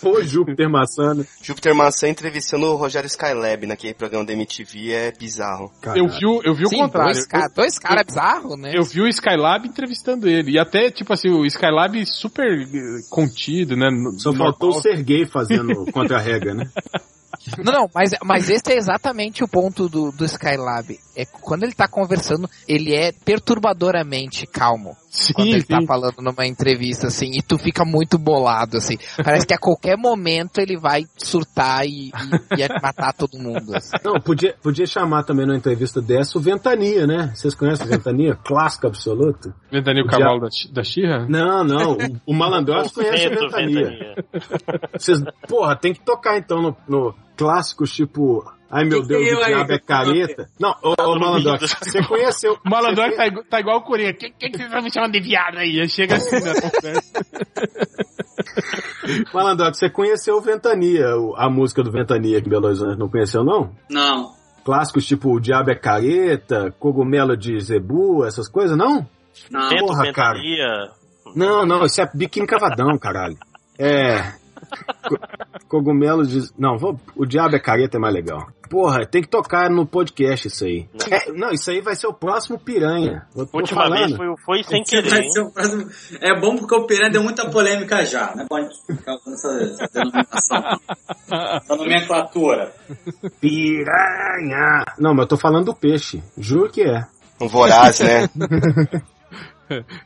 Pô, 0.00 0.22
Júpiter 0.22 0.68
Maçã, 0.70 1.14
né? 1.14 1.24
Júpiter 1.42 1.74
Maçã 1.74 2.08
entrevistando 2.08 2.66
o 2.66 2.76
Rogério 2.76 3.06
Skylab 3.08 3.66
naquele 3.66 3.94
programa 3.94 4.24
da 4.24 4.32
MTV 4.32 4.92
é 4.92 5.12
bizarro. 5.12 5.70
Caralho. 5.80 6.04
Eu 6.04 6.08
vi, 6.08 6.26
o- 6.26 6.42
eu 6.44 6.54
vi 6.54 6.64
o 6.66 6.68
Sim, 6.68 6.78
contrário. 6.78 7.12
dois, 7.14 7.26
ca- 7.26 7.48
dois 7.48 7.78
caras 7.78 8.04
bizarros, 8.06 8.58
né? 8.58 8.72
Eu 8.74 8.84
vi 8.84 9.00
o 9.00 9.08
Skylab 9.08 9.66
entrevistando 9.66 10.28
ele. 10.28 10.52
E 10.52 10.58
até, 10.58 10.90
tipo 10.90 11.12
assim, 11.12 11.28
o 11.30 11.44
Skylab 11.46 12.04
super 12.06 12.46
eh, 12.60 13.00
contido, 13.10 13.76
né? 13.76 13.88
no- 13.90 14.18
Só 14.20 14.32
faltou 14.32 14.70
o 14.70 14.80
Serguei 14.80 15.26
fazendo 15.26 15.84
contra-rega, 15.92 16.54
né? 16.54 16.70
Não, 17.62 17.72
não, 17.72 17.90
mas, 17.94 18.10
mas 18.24 18.50
esse 18.50 18.72
é 18.72 18.76
exatamente 18.76 19.42
o 19.44 19.48
ponto 19.48 19.88
do, 19.88 20.10
do 20.12 20.24
Skylab. 20.24 20.98
É 21.16 21.24
que 21.24 21.32
quando 21.40 21.62
ele 21.62 21.72
tá 21.72 21.86
conversando, 21.88 22.48
ele 22.66 22.94
é 22.94 23.12
perturbadoramente 23.12 24.46
calmo. 24.46 24.96
Sim, 25.18 25.32
Quando 25.32 25.48
ele 25.48 25.62
tá 25.64 25.80
sim. 25.80 25.86
falando 25.86 26.16
numa 26.20 26.46
entrevista, 26.46 27.08
assim, 27.08 27.30
e 27.34 27.42
tu 27.42 27.58
fica 27.58 27.84
muito 27.84 28.16
bolado, 28.18 28.76
assim. 28.76 28.96
Parece 29.22 29.46
que 29.46 29.54
a 29.54 29.58
qualquer 29.58 29.96
momento 29.96 30.58
ele 30.58 30.76
vai 30.78 31.04
surtar 31.16 31.84
e, 31.86 32.08
e, 32.56 32.62
e 32.62 32.68
matar 32.82 33.12
todo 33.12 33.36
mundo. 33.38 33.74
assim. 33.74 33.96
Não, 34.04 34.20
podia, 34.20 34.54
podia 34.62 34.86
chamar 34.86 35.24
também 35.24 35.44
numa 35.46 35.56
entrevista 35.56 36.00
dessa 36.00 36.38
o 36.38 36.40
Ventania, 36.40 37.06
né? 37.06 37.32
Vocês 37.34 37.54
conhecem 37.54 37.86
o 37.86 37.90
Ventania? 37.90 38.36
Clássico 38.36 38.86
absoluto? 38.86 39.52
Ventania 39.70 40.02
o 40.02 40.06
O 40.06 40.08
cavalo 40.08 40.40
da, 40.40 40.48
da 40.72 40.82
Xirra? 40.84 41.26
Não, 41.28 41.64
não. 41.64 41.92
O, 42.26 42.32
o 42.32 42.34
Malandrox 42.34 42.92
conhece 42.92 43.26
o 43.26 43.30
Vento, 43.30 43.40
Ventania. 43.40 43.84
ventania. 43.84 44.14
Vocês, 44.96 45.20
porra, 45.48 45.76
tem 45.76 45.92
que 45.92 46.00
tocar 46.00 46.38
então 46.38 46.62
no, 46.62 46.76
no 46.88 47.14
clássicos 47.36 47.92
tipo. 47.92 48.44
Ai 48.70 48.84
meu 48.84 49.00
Que 49.02 49.08
Deus, 49.08 49.24
que 49.24 49.34
o 49.34 49.38
aí? 49.38 49.54
diabo 49.54 49.72
é 49.72 49.78
careta. 49.78 50.50
Não, 50.60 50.74
ô, 50.82 50.94
ô 51.02 51.18
Malandrox, 51.18 51.74
você 51.82 52.02
conheceu. 52.06 52.58
O 52.64 52.68
malandro 52.68 53.16
tá, 53.16 53.24
tá 53.48 53.60
igual 53.60 53.78
o 53.78 53.82
Coringa. 53.82 54.12
Quem 54.12 54.32
que, 54.32 54.50
que 54.50 54.56
vocês 54.58 54.68
estão 54.68 54.82
me 54.82 54.92
chamando 54.92 55.12
de 55.12 55.20
viado 55.20 55.58
aí? 55.58 55.88
Chega 55.88 56.16
assim 56.16 56.36
na 56.40 56.54
conversa. 56.60 57.12
Malandrox, 59.32 59.78
você 59.78 59.88
conheceu 59.88 60.36
o 60.36 60.40
Ventania, 60.40 61.06
a 61.36 61.48
música 61.48 61.82
do 61.82 61.90
Ventania 61.90 62.38
aqui 62.38 62.46
em 62.46 62.50
Belo 62.50 62.66
Horizonte, 62.66 62.98
não 62.98 63.08
conheceu 63.08 63.42
não? 63.42 63.72
Não. 63.90 64.32
Clássicos 64.64 65.06
tipo 65.06 65.34
O 65.34 65.40
Diabo 65.40 65.70
é 65.70 65.74
Careta, 65.74 66.74
Cogumelo 66.78 67.36
de 67.36 67.58
Zebu, 67.60 68.24
essas 68.26 68.48
coisas, 68.50 68.76
não? 68.76 69.06
Não. 69.50 69.68
Porra, 69.78 70.12
cara. 70.12 70.34
ventania. 70.34 70.90
Não, 71.34 71.64
não, 71.64 71.84
isso 71.86 72.00
é 72.00 72.10
biquíni 72.14 72.46
cavadão, 72.46 72.98
caralho. 72.98 73.36
É. 73.78 74.32
Co- 75.08 75.18
Cogumelo 75.68 76.26
de. 76.26 76.48
Não, 76.58 76.78
vou... 76.78 76.98
o 77.16 77.26
Diabo 77.26 77.56
é 77.56 77.60
Careta 77.60 77.98
é 77.98 78.00
mais 78.00 78.14
legal. 78.14 78.46
Porra, 78.70 79.06
tem 79.06 79.22
que 79.22 79.28
tocar 79.28 79.70
no 79.70 79.86
podcast 79.86 80.46
isso 80.48 80.64
aí. 80.64 80.86
É, 81.10 81.32
não, 81.32 81.50
isso 81.50 81.70
aí 81.70 81.80
vai 81.80 81.94
ser 81.94 82.06
o 82.06 82.12
próximo 82.12 82.58
piranha. 82.58 83.26
Eu 83.34 83.46
tô 83.46 83.58
Última 83.58 83.82
falando. 83.82 83.98
vez 84.06 84.16
foi, 84.16 84.26
foi 84.44 84.62
sem 84.64 84.82
Esse 84.82 84.90
querer, 84.96 85.08
vai 85.10 85.20
hein? 85.20 85.30
ser 85.30 85.40
o 85.40 85.50
próximo- 85.52 85.90
É 86.20 86.38
bom 86.40 86.56
porque 86.56 86.74
o 86.74 86.86
Piranha 86.86 87.10
deu 87.10 87.22
muita 87.22 87.50
polêmica 87.50 88.04
já, 88.04 88.34
né? 88.34 88.46
Pode 88.48 88.68
ficar 88.86 89.16
com 89.18 89.32
essa 89.32 89.48
essa 89.62 89.88
denominação. 89.92 90.80
Essa 91.56 91.76
nomenclatura. 91.76 92.72
Piranha! 93.40 94.84
Não, 94.98 95.12
mas 95.14 95.22
eu 95.22 95.28
tô 95.28 95.36
falando 95.36 95.66
do 95.66 95.74
peixe. 95.74 96.22
Juro 96.36 96.70
que 96.70 96.82
é. 96.82 97.06
Um 97.40 97.46
voraz, 97.48 98.00
né? 98.00 98.28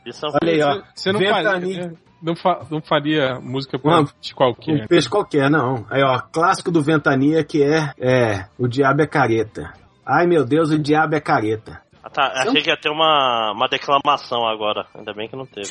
Isso 0.05 0.25
é 0.25 0.29
um 0.29 0.33
Olha 0.41 0.51
aí, 0.53 0.61
ó. 0.61 0.81
Você 0.95 1.11
não 1.11 1.19
Ventania. 1.19 1.93
Não, 2.23 2.35
fa- 2.35 2.65
não 2.71 2.81
faria 2.81 3.39
música 3.41 3.77
Não. 3.83 4.05
de 4.21 4.33
qualquer. 4.33 4.83
Um 4.83 4.87
peixe 4.87 5.09
qualquer, 5.09 5.49
não. 5.49 5.85
Aí, 5.89 6.01
ó, 6.01 6.19
clássico 6.19 6.71
do 6.71 6.81
Ventania 6.81 7.43
que 7.43 7.61
é, 7.61 7.91
é, 7.99 8.45
o 8.57 8.67
diabo 8.67 9.01
é 9.01 9.05
careta. 9.07 9.73
Ai, 10.05 10.25
meu 10.25 10.43
Deus, 10.45 10.71
o 10.71 10.79
diabo 10.79 11.15
é 11.15 11.19
careta. 11.19 11.82
Ah, 12.05 12.09
tá, 12.09 12.23
achei 12.35 12.61
que 12.61 12.69
ia 12.69 12.75
ter 12.75 12.89
uma, 12.89 13.53
uma 13.55 13.67
declamação 13.69 14.45
agora. 14.45 14.85
Ainda 14.93 15.13
bem 15.13 15.29
que 15.29 15.35
não 15.37 15.45
teve. 15.45 15.69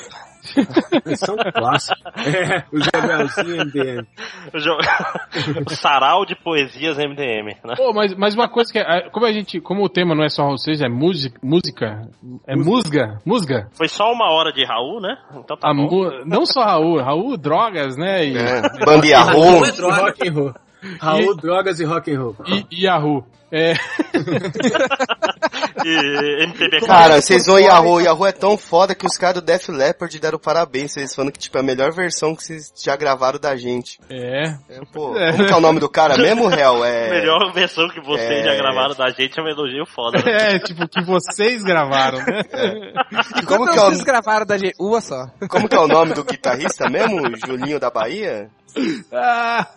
São 1.16 1.36
clássicos. 1.36 2.02
É, 2.16 2.64
o 2.72 2.80
Gabrielzinho 2.92 3.66
MDM. 3.66 4.06
O, 4.54 4.58
jo- 4.58 4.78
o 5.70 5.74
sarau 5.74 6.24
de 6.24 6.34
poesias 6.34 6.96
MDM, 6.96 7.54
né? 7.64 7.74
Pô, 7.76 7.92
mas, 7.92 8.14
mas 8.16 8.34
uma 8.34 8.48
coisa 8.48 8.72
que 8.72 8.78
é, 8.78 9.10
como 9.10 9.26
a 9.26 9.32
gente, 9.32 9.60
como 9.60 9.84
o 9.84 9.88
tema 9.90 10.14
não 10.14 10.24
é 10.24 10.28
só 10.30 10.46
vocês, 10.48 10.80
é 10.80 10.88
música, 10.88 11.38
música, 11.42 12.08
é 12.46 12.56
musga, 12.56 13.18
musga. 13.26 13.68
Foi 13.76 13.88
só 13.88 14.10
uma 14.10 14.32
hora 14.32 14.52
de 14.52 14.64
Raul, 14.64 15.00
né? 15.02 15.16
Então 15.36 15.56
tá 15.56 15.68
A 15.70 15.74
bom. 15.74 15.82
mu- 15.82 16.24
não 16.24 16.46
só 16.46 16.62
Raul, 16.62 17.00
Raul 17.02 17.36
drogas, 17.36 17.96
né? 17.98 18.24
E, 18.24 18.36
É, 18.38 18.40
é 18.40 18.58
E 18.66 19.72
droga. 19.72 20.02
rock 20.02 20.28
and 20.28 20.32
roll. 20.32 20.54
Raul, 21.00 21.36
drogas 21.36 21.80
e 21.80 21.84
rock 21.84 22.12
and 22.12 22.20
roll. 22.20 22.36
e, 22.46 22.66
e 22.70 22.84
Yahoo. 22.86 23.24
É, 23.54 23.74
E 25.84 26.44
MPB 26.44 26.80
Cara, 26.86 27.20
vocês 27.20 27.46
vão 27.46 27.58
Yahoo. 27.58 28.00
Yahoo 28.00 28.26
é 28.26 28.32
tão 28.32 28.56
foda 28.56 28.94
que 28.94 29.06
os 29.06 29.16
caras 29.18 29.42
do 29.42 29.44
Def 29.44 29.68
Leppard 29.68 30.18
deram 30.18 30.38
parabéns. 30.38 30.92
Vocês 30.92 31.14
falando 31.14 31.32
que, 31.32 31.38
tipo, 31.38 31.56
é 31.58 31.60
a 31.60 31.64
melhor 31.64 31.92
versão 31.92 32.34
que 32.34 32.42
vocês 32.44 32.72
já 32.82 32.96
gravaram 32.96 33.38
da 33.38 33.54
gente. 33.56 33.98
é. 34.08 34.54
É, 34.68 34.80
pô, 34.92 35.12
como 35.12 35.46
que 35.46 35.52
é 35.52 35.56
o 35.56 35.60
nome 35.60 35.80
do 35.80 35.88
cara 35.88 36.16
mesmo? 36.16 36.48
A 36.48 36.88
É... 36.88 37.10
melhor 37.10 37.52
versão 37.52 37.88
que 37.88 38.00
vocês 38.00 38.30
É. 38.30 38.44
já 38.44 38.54
gravaram 38.54 38.94
da 38.94 39.10
gente 39.10 39.38
é 39.38 39.42
um 39.42 39.48
elogio 39.48 39.84
foda. 39.86 40.18
né? 40.22 40.54
É, 40.54 40.58
tipo, 40.58 40.88
que 40.88 41.02
vocês 41.04 41.62
gravaram, 41.62 42.18
né? 42.18 42.42
E 43.38 43.42
como 43.44 43.66
que, 43.70 43.78
é 43.78 43.82
vocês 43.82 44.00
o, 44.00 44.04
gravaram 44.04 44.46
da 44.46 44.56
gente? 44.56 44.74
Uma 44.78 45.00
só. 45.00 45.26
como 45.48 45.68
que 45.68 45.74
é 45.76 45.80
o 45.80 45.88
nome 45.88 46.14
do 46.14 46.24
guitarrista 46.24 46.88
mesmo? 46.88 47.20
Julinho 47.46 47.78
da 47.80 47.90
Bahia? 47.90 48.48
Ah, 49.12 49.68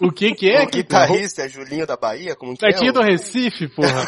o 0.00 0.10
que 0.10 0.34
que 0.34 0.50
é? 0.50 0.62
o 0.62 0.66
guitarrista 0.70 1.42
é 1.42 1.48
Julinho 1.48 1.86
da 1.86 1.96
Bahia? 1.96 2.34
Como 2.34 2.54
que 2.56 2.60
Daqui 2.60 2.88
é? 2.88 2.92
do 2.92 3.02
Recife, 3.02 3.68
porra. 3.68 4.04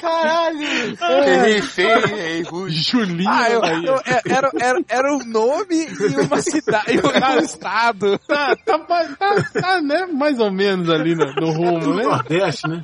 Caralho! 0.00 0.96
Errei 1.26 1.62
feio, 1.62 1.98
errei. 2.06 2.44
Julinho 2.68 3.28
Ah, 3.30 3.50
eu, 3.50 3.60
Bahia. 3.60 3.88
eu- 3.88 3.96
é- 4.06 4.22
era, 4.28 4.50
era, 4.60 4.80
era 4.88 5.14
um 5.14 5.24
nome 5.24 5.86
e 5.88 6.16
uma 6.20 6.40
cidade, 6.40 6.92
e 6.94 6.98
um 6.98 7.38
estado. 7.40 8.18
Tá, 8.20 8.56
tá, 8.56 8.78
tá, 8.78 9.44
tá, 9.60 9.80
né? 9.82 10.06
Mais 10.06 10.38
ou 10.38 10.50
menos 10.50 10.88
ali 10.88 11.14
no, 11.14 11.32
no 11.34 11.50
rumo, 11.52 11.94
né? 11.94 12.04
Nordeste, 12.04 12.68
né? 12.68 12.82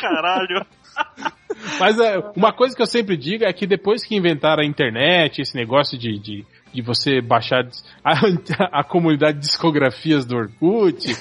Caralho. 0.00 0.66
Mas 1.78 1.98
é, 1.98 2.18
uma 2.36 2.52
coisa 2.52 2.74
que 2.74 2.82
eu 2.82 2.86
sempre 2.86 3.16
digo 3.16 3.44
é 3.44 3.52
que 3.52 3.66
depois 3.66 4.04
que 4.04 4.16
inventaram 4.16 4.62
a 4.62 4.66
internet, 4.66 5.40
esse 5.40 5.54
negócio 5.54 5.98
de, 5.98 6.18
de, 6.18 6.46
de 6.72 6.82
você 6.82 7.20
baixar 7.20 7.66
a, 8.04 8.80
a 8.80 8.84
comunidade 8.84 9.38
de 9.38 9.46
discografias 9.46 10.24
do 10.24 10.36
Orkut 10.36 11.10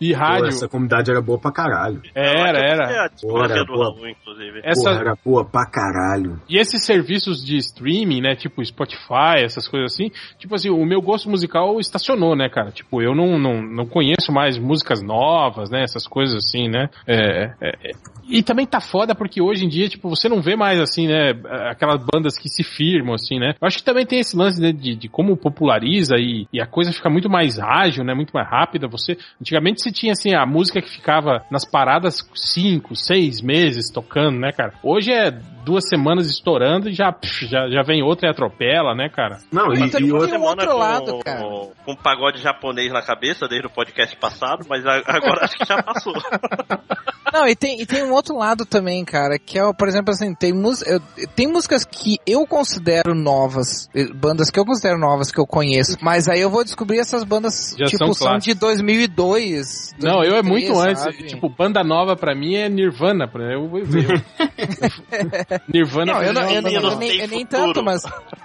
e 0.00 0.12
Pô, 0.12 0.18
rádio, 0.18 0.46
essa 0.48 0.68
comunidade 0.68 1.10
era 1.10 1.20
boa 1.20 1.38
pra 1.38 1.52
caralho. 1.52 2.00
era, 2.14 2.58
É 2.58 2.70
era. 2.72 3.04
a 3.04 3.08
discografia 3.08 3.56
Ora, 3.56 3.64
do 3.64 3.72
boa. 3.72 3.84
Raul, 3.92 4.08
inclusive. 4.08 4.60
Essa, 4.64 4.90
Porra, 4.90 5.00
era 5.00 5.18
boa 5.24 5.44
pra 5.44 5.66
caralho. 5.66 6.40
E 6.48 6.58
esses 6.58 6.84
serviços 6.84 7.44
de 7.44 7.56
streaming, 7.56 8.20
né, 8.20 8.34
tipo 8.34 8.64
Spotify, 8.64 9.42
essas 9.42 9.68
coisas 9.68 9.92
assim, 9.92 10.10
tipo 10.38 10.54
assim, 10.54 10.70
o 10.70 10.84
meu 10.84 11.00
gosto 11.00 11.30
musical 11.30 11.78
estacionou, 11.80 12.36
né, 12.36 12.48
cara? 12.48 12.70
Tipo, 12.70 13.02
eu 13.02 13.14
não, 13.14 13.38
não, 13.38 13.62
não 13.62 13.86
conheço 13.86 14.32
mais 14.32 14.58
músicas 14.58 15.02
novas, 15.02 15.70
né, 15.70 15.82
essas 15.82 16.06
coisas 16.06 16.36
assim, 16.36 16.68
né? 16.68 16.88
É, 17.06 17.52
é, 17.60 17.68
é. 17.84 17.90
E 18.28 18.42
também 18.42 18.66
tá 18.66 18.80
foda 18.80 19.14
porque 19.14 19.40
hoje 19.40 19.64
em 19.64 19.68
dia, 19.68 19.88
tipo, 19.88 20.08
você 20.08 20.28
não 20.28 20.42
vê 20.42 20.54
mais 20.54 20.78
assim, 20.80 21.06
né, 21.06 21.30
aquelas 21.70 22.02
bandas 22.12 22.36
que 22.38 22.48
se 22.48 22.62
firmam, 22.62 23.07
assim, 23.14 23.38
né? 23.38 23.54
Eu 23.60 23.66
acho 23.66 23.78
que 23.78 23.84
também 23.84 24.06
tem 24.06 24.20
esse 24.20 24.36
lance 24.36 24.60
né, 24.60 24.72
de, 24.72 24.94
de 24.94 25.08
como 25.08 25.36
populariza 25.36 26.16
e, 26.16 26.46
e 26.52 26.60
a 26.60 26.66
coisa 26.66 26.92
fica 26.92 27.10
muito 27.10 27.28
mais 27.28 27.58
ágil, 27.58 28.04
né, 28.04 28.14
muito 28.14 28.32
mais 28.32 28.48
rápida. 28.48 28.88
Você, 28.88 29.16
antigamente 29.40 29.82
você 29.82 29.90
tinha, 29.90 30.12
assim, 30.12 30.34
a 30.34 30.46
música 30.46 30.80
que 30.80 30.90
ficava 30.90 31.44
nas 31.50 31.68
paradas 31.68 32.18
cinco, 32.34 32.94
seis 32.94 33.40
meses 33.40 33.90
tocando, 33.90 34.38
né, 34.38 34.52
cara? 34.52 34.72
Hoje 34.82 35.12
é 35.12 35.30
duas 35.64 35.86
semanas 35.88 36.30
estourando 36.30 36.88
e 36.88 36.94
já, 36.94 37.12
pff, 37.12 37.46
já, 37.46 37.68
já 37.68 37.82
vem 37.82 38.02
outra 38.02 38.28
e 38.28 38.30
atropela, 38.30 38.94
né, 38.94 39.08
cara? 39.08 39.38
Não, 39.52 39.72
e, 39.72 39.78
e 40.00 40.12
um 40.12 40.16
outro 40.16 40.66
com, 40.66 40.74
lado, 40.74 41.18
cara. 41.18 41.40
com 41.40 41.72
um 41.86 41.96
pagode 41.96 42.40
japonês 42.40 42.90
na 42.92 43.02
cabeça 43.02 43.46
desde 43.46 43.66
o 43.66 43.70
podcast 43.70 44.16
passado, 44.16 44.64
mas 44.68 44.84
agora 44.86 45.44
acho 45.44 45.58
que 45.58 45.64
já 45.66 45.82
passou. 45.82 46.14
Não, 47.32 47.46
e 47.46 47.54
tem, 47.56 47.80
e 47.80 47.86
tem 47.86 48.02
um 48.04 48.12
outro 48.12 48.36
lado 48.36 48.64
também, 48.64 49.04
cara, 49.04 49.38
que 49.38 49.58
é, 49.58 49.72
por 49.72 49.88
exemplo, 49.88 50.12
assim, 50.12 50.34
tem, 50.34 50.52
mus- 50.52 50.82
eu- 50.86 51.00
tem 51.34 51.46
músicas 51.46 51.84
que 51.84 52.18
eu 52.26 52.46
considero 52.46 53.14
novas, 53.14 53.88
bandas 54.14 54.50
que 54.50 54.58
eu 54.58 54.64
considero 54.64 54.98
novas 54.98 55.30
que 55.30 55.38
eu 55.40 55.46
conheço, 55.46 55.96
mas 56.00 56.28
aí 56.28 56.40
eu 56.40 56.50
vou 56.50 56.64
descobrir 56.64 56.98
essas 56.98 57.24
bandas, 57.24 57.74
Já 57.78 57.86
tipo, 57.86 57.98
são 57.98 58.14
são, 58.14 58.38
de 58.38 58.54
clássicos. 58.54 58.60
2002. 58.60 59.94
Não, 60.00 60.22
eu 60.24 60.36
é 60.36 60.42
muito 60.42 60.72
2003, 60.72 60.88
antes. 60.88 61.02
sabe? 61.02 61.28
Tipo, 61.28 61.48
banda 61.48 61.82
nova 61.84 62.16
pra 62.16 62.34
mim 62.34 62.54
é 62.54 62.68
Nirvana. 62.68 63.28
Pra 63.28 63.44
eu, 63.52 63.70
eu, 63.76 63.84
eu- 63.84 63.88
Nirvana 65.72 66.12
Não, 66.14 66.22
eu, 66.22 66.32
não, 66.32 66.42
eu, 66.50 66.62
Meninos 66.62 66.92
eu 66.92 66.98
nem, 66.98 67.20
eu 67.20 67.28
nem 67.28 67.46
tanto, 67.46 67.82
mas. 67.82 68.02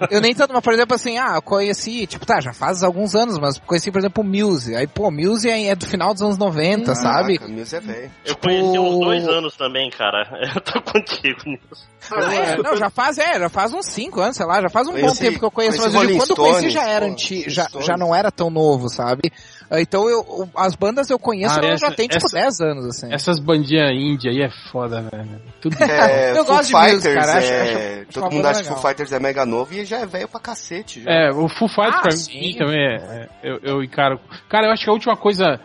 Eu 0.09 0.21
nem 0.21 0.33
tanto, 0.33 0.53
mas 0.53 0.63
por 0.63 0.73
exemplo 0.73 0.95
assim, 0.95 1.17
ah, 1.17 1.33
eu 1.35 1.41
conheci, 1.41 2.05
tipo, 2.07 2.25
tá, 2.25 2.39
já 2.41 2.53
faz 2.53 2.83
alguns 2.83 3.15
anos, 3.15 3.37
mas 3.39 3.57
conheci, 3.59 3.91
por 3.91 3.99
exemplo, 3.99 4.23
o 4.23 4.27
Muse. 4.27 4.75
Aí, 4.75 4.87
pô, 4.87 5.09
Muse 5.11 5.49
é, 5.49 5.67
é 5.67 5.75
do 5.75 5.85
final 5.85 6.13
dos 6.13 6.21
anos 6.21 6.37
90, 6.37 6.95
sabe? 6.95 7.37
Caraca, 7.37 7.53
Mills 7.53 7.75
é 7.75 7.79
velho. 7.79 8.11
Eu 8.25 8.33
Tipo- 8.35 8.47
conheci 8.81 8.95
uns 8.95 8.99
dois 9.05 9.27
anos 9.27 9.55
também, 9.55 9.89
cara. 9.89 10.27
Eu 10.55 10.61
tô 10.61 10.81
contigo 10.81 11.39
nisso. 11.45 11.87
Ah, 12.11 12.33
é, 12.35 12.57
não, 12.57 12.75
já 12.75 12.89
faz, 12.89 13.17
é, 13.17 13.39
já 13.39 13.47
faz 13.49 13.73
uns 13.73 13.85
5 13.85 14.19
anos, 14.19 14.35
sei 14.35 14.45
lá, 14.45 14.61
já 14.61 14.69
faz 14.69 14.87
um 14.89 14.91
bom 14.99 15.13
tempo 15.13 15.39
que 15.39 15.45
eu 15.45 15.49
conheço, 15.51 15.77
mas 15.81 15.93
eu 15.93 16.17
quando 16.17 16.29
eu 16.31 16.35
conheci 16.35 16.69
já 16.69 16.85
era 16.85 17.05
antigo, 17.05 17.49
já, 17.49 17.65
já 17.79 17.95
não 17.95 18.13
era 18.13 18.29
tão 18.29 18.49
novo, 18.49 18.89
sabe? 18.89 19.31
Então 19.71 20.09
eu, 20.09 20.49
as 20.53 20.75
bandas 20.75 21.09
eu 21.09 21.17
conheço, 21.17 21.57
Ah, 21.57 21.63
eu 21.63 21.69
essa- 21.71 21.87
já 21.87 21.95
tem 21.95 22.09
tipo 22.09 22.25
essa- 22.25 22.35
10 22.37 22.59
anos, 22.59 22.85
assim. 22.87 23.11
Essas 23.13 23.39
bandinhas 23.39 23.89
índia 23.93 24.31
aí 24.31 24.41
é 24.41 24.49
foda, 24.69 25.01
velho. 25.09 25.41
Tudo 25.61 25.81
É, 25.81 26.31
Eu 26.31 26.43
Foo 26.45 26.55
gosto 26.57 26.67
de 26.67 26.75
Mills, 26.75 26.95
Fighters 27.07 27.25
cara, 27.25 27.37
acho- 27.39 27.51
é... 27.53 27.61
acho- 28.01 28.05
Todo 28.19 28.31
mundo 28.31 28.45
acha 28.47 28.59
que 28.59 28.67
Foo 28.67 28.75
legal. 28.75 28.89
Fighters 28.91 29.11
é 29.13 29.19
mega 29.21 29.45
novo 29.45 29.73
e 29.73 29.85
já 29.85 29.99
é 29.99 30.05
velho 30.05 30.27
pra 30.27 30.39
cacete. 30.41 31.01
Já. 31.03 31.09
É, 31.09 31.31
o 31.31 31.47
Full 31.47 31.69
Fighters 31.69 31.95
Ah, 31.95 32.01
pra 32.01 32.11
sim. 32.11 32.37
mim 32.39 32.55
também 32.57 32.85
é, 32.85 32.95
é, 32.97 33.29
eu, 33.41 33.59
eu 33.63 33.81
encaro. 33.83 34.19
Cara, 34.49 34.67
eu 34.67 34.71
acho 34.73 34.83
que 34.83 34.89
a 34.89 34.93
última 34.93 35.15
coisa 35.15 35.45
é, 35.45 35.59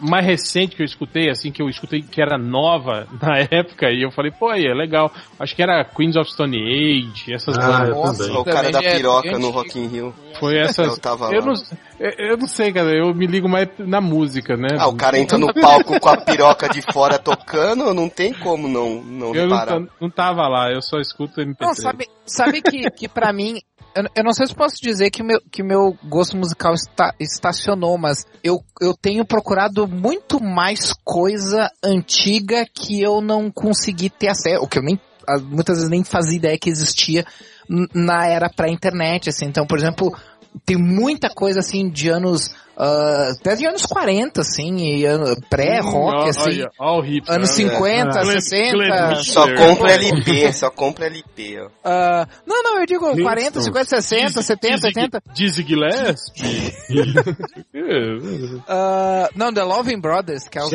mais 0.00 0.24
recente 0.24 0.74
que 0.76 0.82
eu 0.82 0.86
escutei, 0.86 1.28
assim, 1.30 1.50
que 1.50 1.60
eu 1.62 1.68
escutei 1.68 2.02
que 2.02 2.20
era 2.20 2.38
nova 2.38 3.06
na 3.20 3.38
época, 3.38 3.90
e 3.90 4.02
eu 4.02 4.10
falei, 4.10 4.30
pô, 4.30 4.48
aí, 4.48 4.66
é 4.66 4.74
legal. 4.74 5.12
Acho 5.38 5.54
que 5.54 5.62
era 5.62 5.84
Queens 5.84 6.16
of 6.16 6.30
Stone 6.30 6.56
Age, 6.56 7.32
essas 7.32 7.58
Ah, 7.58 7.66
bandas. 7.66 7.88
eu 7.88 7.94
Nossa, 7.94 8.24
também. 8.24 8.40
o 8.40 8.44
cara 8.44 8.56
também 8.70 8.72
da 8.72 8.82
é 8.82 8.96
piroca 8.96 9.30
bem 9.30 9.40
no. 9.40 9.50
Rock 9.50 9.78
in 9.78 9.86
Rio. 9.88 10.14
Foi 10.38 10.56
essas. 10.58 10.86
Eu 10.88 11.00
tava 11.00 11.32
eu, 11.32 11.40
lá. 11.40 11.46
não, 11.46 11.54
eu, 11.98 12.30
eu 12.30 12.36
não 12.36 12.46
sei, 12.46 12.72
cara, 12.72 12.90
eu 12.96 13.14
me 13.14 13.26
ligo 13.26 13.48
mais 13.48 13.68
na 13.78 14.00
música, 14.00 14.56
né? 14.56 14.68
Ah, 14.78 14.88
o 14.88 14.96
cara 14.96 15.18
entra 15.18 15.36
no 15.38 15.52
palco 15.52 15.98
com 15.98 16.08
a 16.08 16.16
piroca 16.16 16.68
de 16.68 16.80
fora 16.92 17.18
tocando, 17.18 17.92
não 17.92 18.08
tem 18.08 18.32
como 18.32 18.68
não, 18.68 19.02
não 19.02 19.34
Eu 19.34 19.46
não, 19.48 19.56
reparar. 19.56 19.80
ta- 19.80 19.92
não 20.00 20.10
tava 20.10 20.46
lá, 20.48 20.70
eu 20.72 20.80
só 20.82 20.98
escuto 20.98 21.40
MP3. 21.40 21.56
Não, 21.60 21.74
sabe, 21.74 22.06
sabe 22.26 22.62
que, 22.62 22.90
que 22.90 23.08
pra 23.08 23.32
mim, 23.32 23.60
eu, 23.94 24.04
eu 24.16 24.24
não 24.24 24.32
sei 24.32 24.46
se 24.46 24.54
posso 24.54 24.76
dizer 24.80 25.10
que 25.10 25.22
meu, 25.22 25.40
que 25.50 25.62
meu 25.62 25.96
gosto 26.04 26.36
musical 26.36 26.72
está, 26.74 27.12
estacionou, 27.18 27.98
mas 27.98 28.24
eu, 28.44 28.60
eu 28.80 28.94
tenho 28.94 29.24
procurado 29.24 29.86
muito 29.88 30.40
mais 30.42 30.92
coisa 31.04 31.68
antiga 31.82 32.64
que 32.72 33.02
eu 33.02 33.20
não 33.20 33.50
consegui 33.50 34.08
ter 34.08 34.28
acesso, 34.28 34.62
o 34.62 34.68
que 34.68 34.78
eu 34.78 34.82
nem, 34.82 35.00
muitas 35.44 35.76
vezes 35.76 35.90
nem 35.90 36.04
fazia 36.04 36.36
ideia 36.36 36.58
que 36.58 36.70
existia 36.70 37.24
na 37.94 38.26
era 38.26 38.48
pré-internet, 38.48 39.28
assim. 39.28 39.46
Então, 39.46 39.66
por 39.66 39.76
exemplo, 39.78 40.16
tem 40.64 40.76
muita 40.76 41.28
coisa 41.28 41.60
assim 41.60 41.88
de 41.88 42.08
anos, 42.08 42.54
ah, 42.76 43.30
até 43.32 43.56
de 43.56 43.66
anos 43.66 43.84
40, 43.86 44.40
assim, 44.40 44.76
e 44.78 45.04
ano- 45.04 45.36
pré-rock, 45.50 46.26
Hum, 46.26 46.28
assim. 46.28 46.40
Olha, 46.50 46.70
ó 46.78 46.98
o 46.98 47.00
hipster, 47.00 47.34
Anos 47.36 47.48
né? 47.50 47.54
50, 47.56 48.20
Ah. 48.20 48.24
60. 48.24 48.72
Glenn 48.76 49.14
Só 49.22 49.54
compra 49.56 49.92
LP, 49.92 50.52
só 50.52 50.70
compra 50.70 51.06
LP, 51.06 51.60
ó. 51.60 51.68
Ah, 51.84 52.26
não, 52.46 52.62
não, 52.62 52.80
eu 52.80 52.86
digo 52.86 53.00
40, 53.22 53.60
Flintstones. 53.60 53.64
50, 53.64 53.84
60, 54.02 54.42
70, 54.42 54.74
Dizzy- 54.76 54.86
80. 54.86 55.22
Dizzy 55.34 55.62
Gillespie. 55.62 56.72
É, 57.74 57.78
Ah, 58.68 59.28
não, 59.34 59.52
The 59.52 59.62
Loving 59.64 60.00
Brothers, 60.00 60.48
que 60.48 60.58
é 60.58 60.62
os 60.64 60.70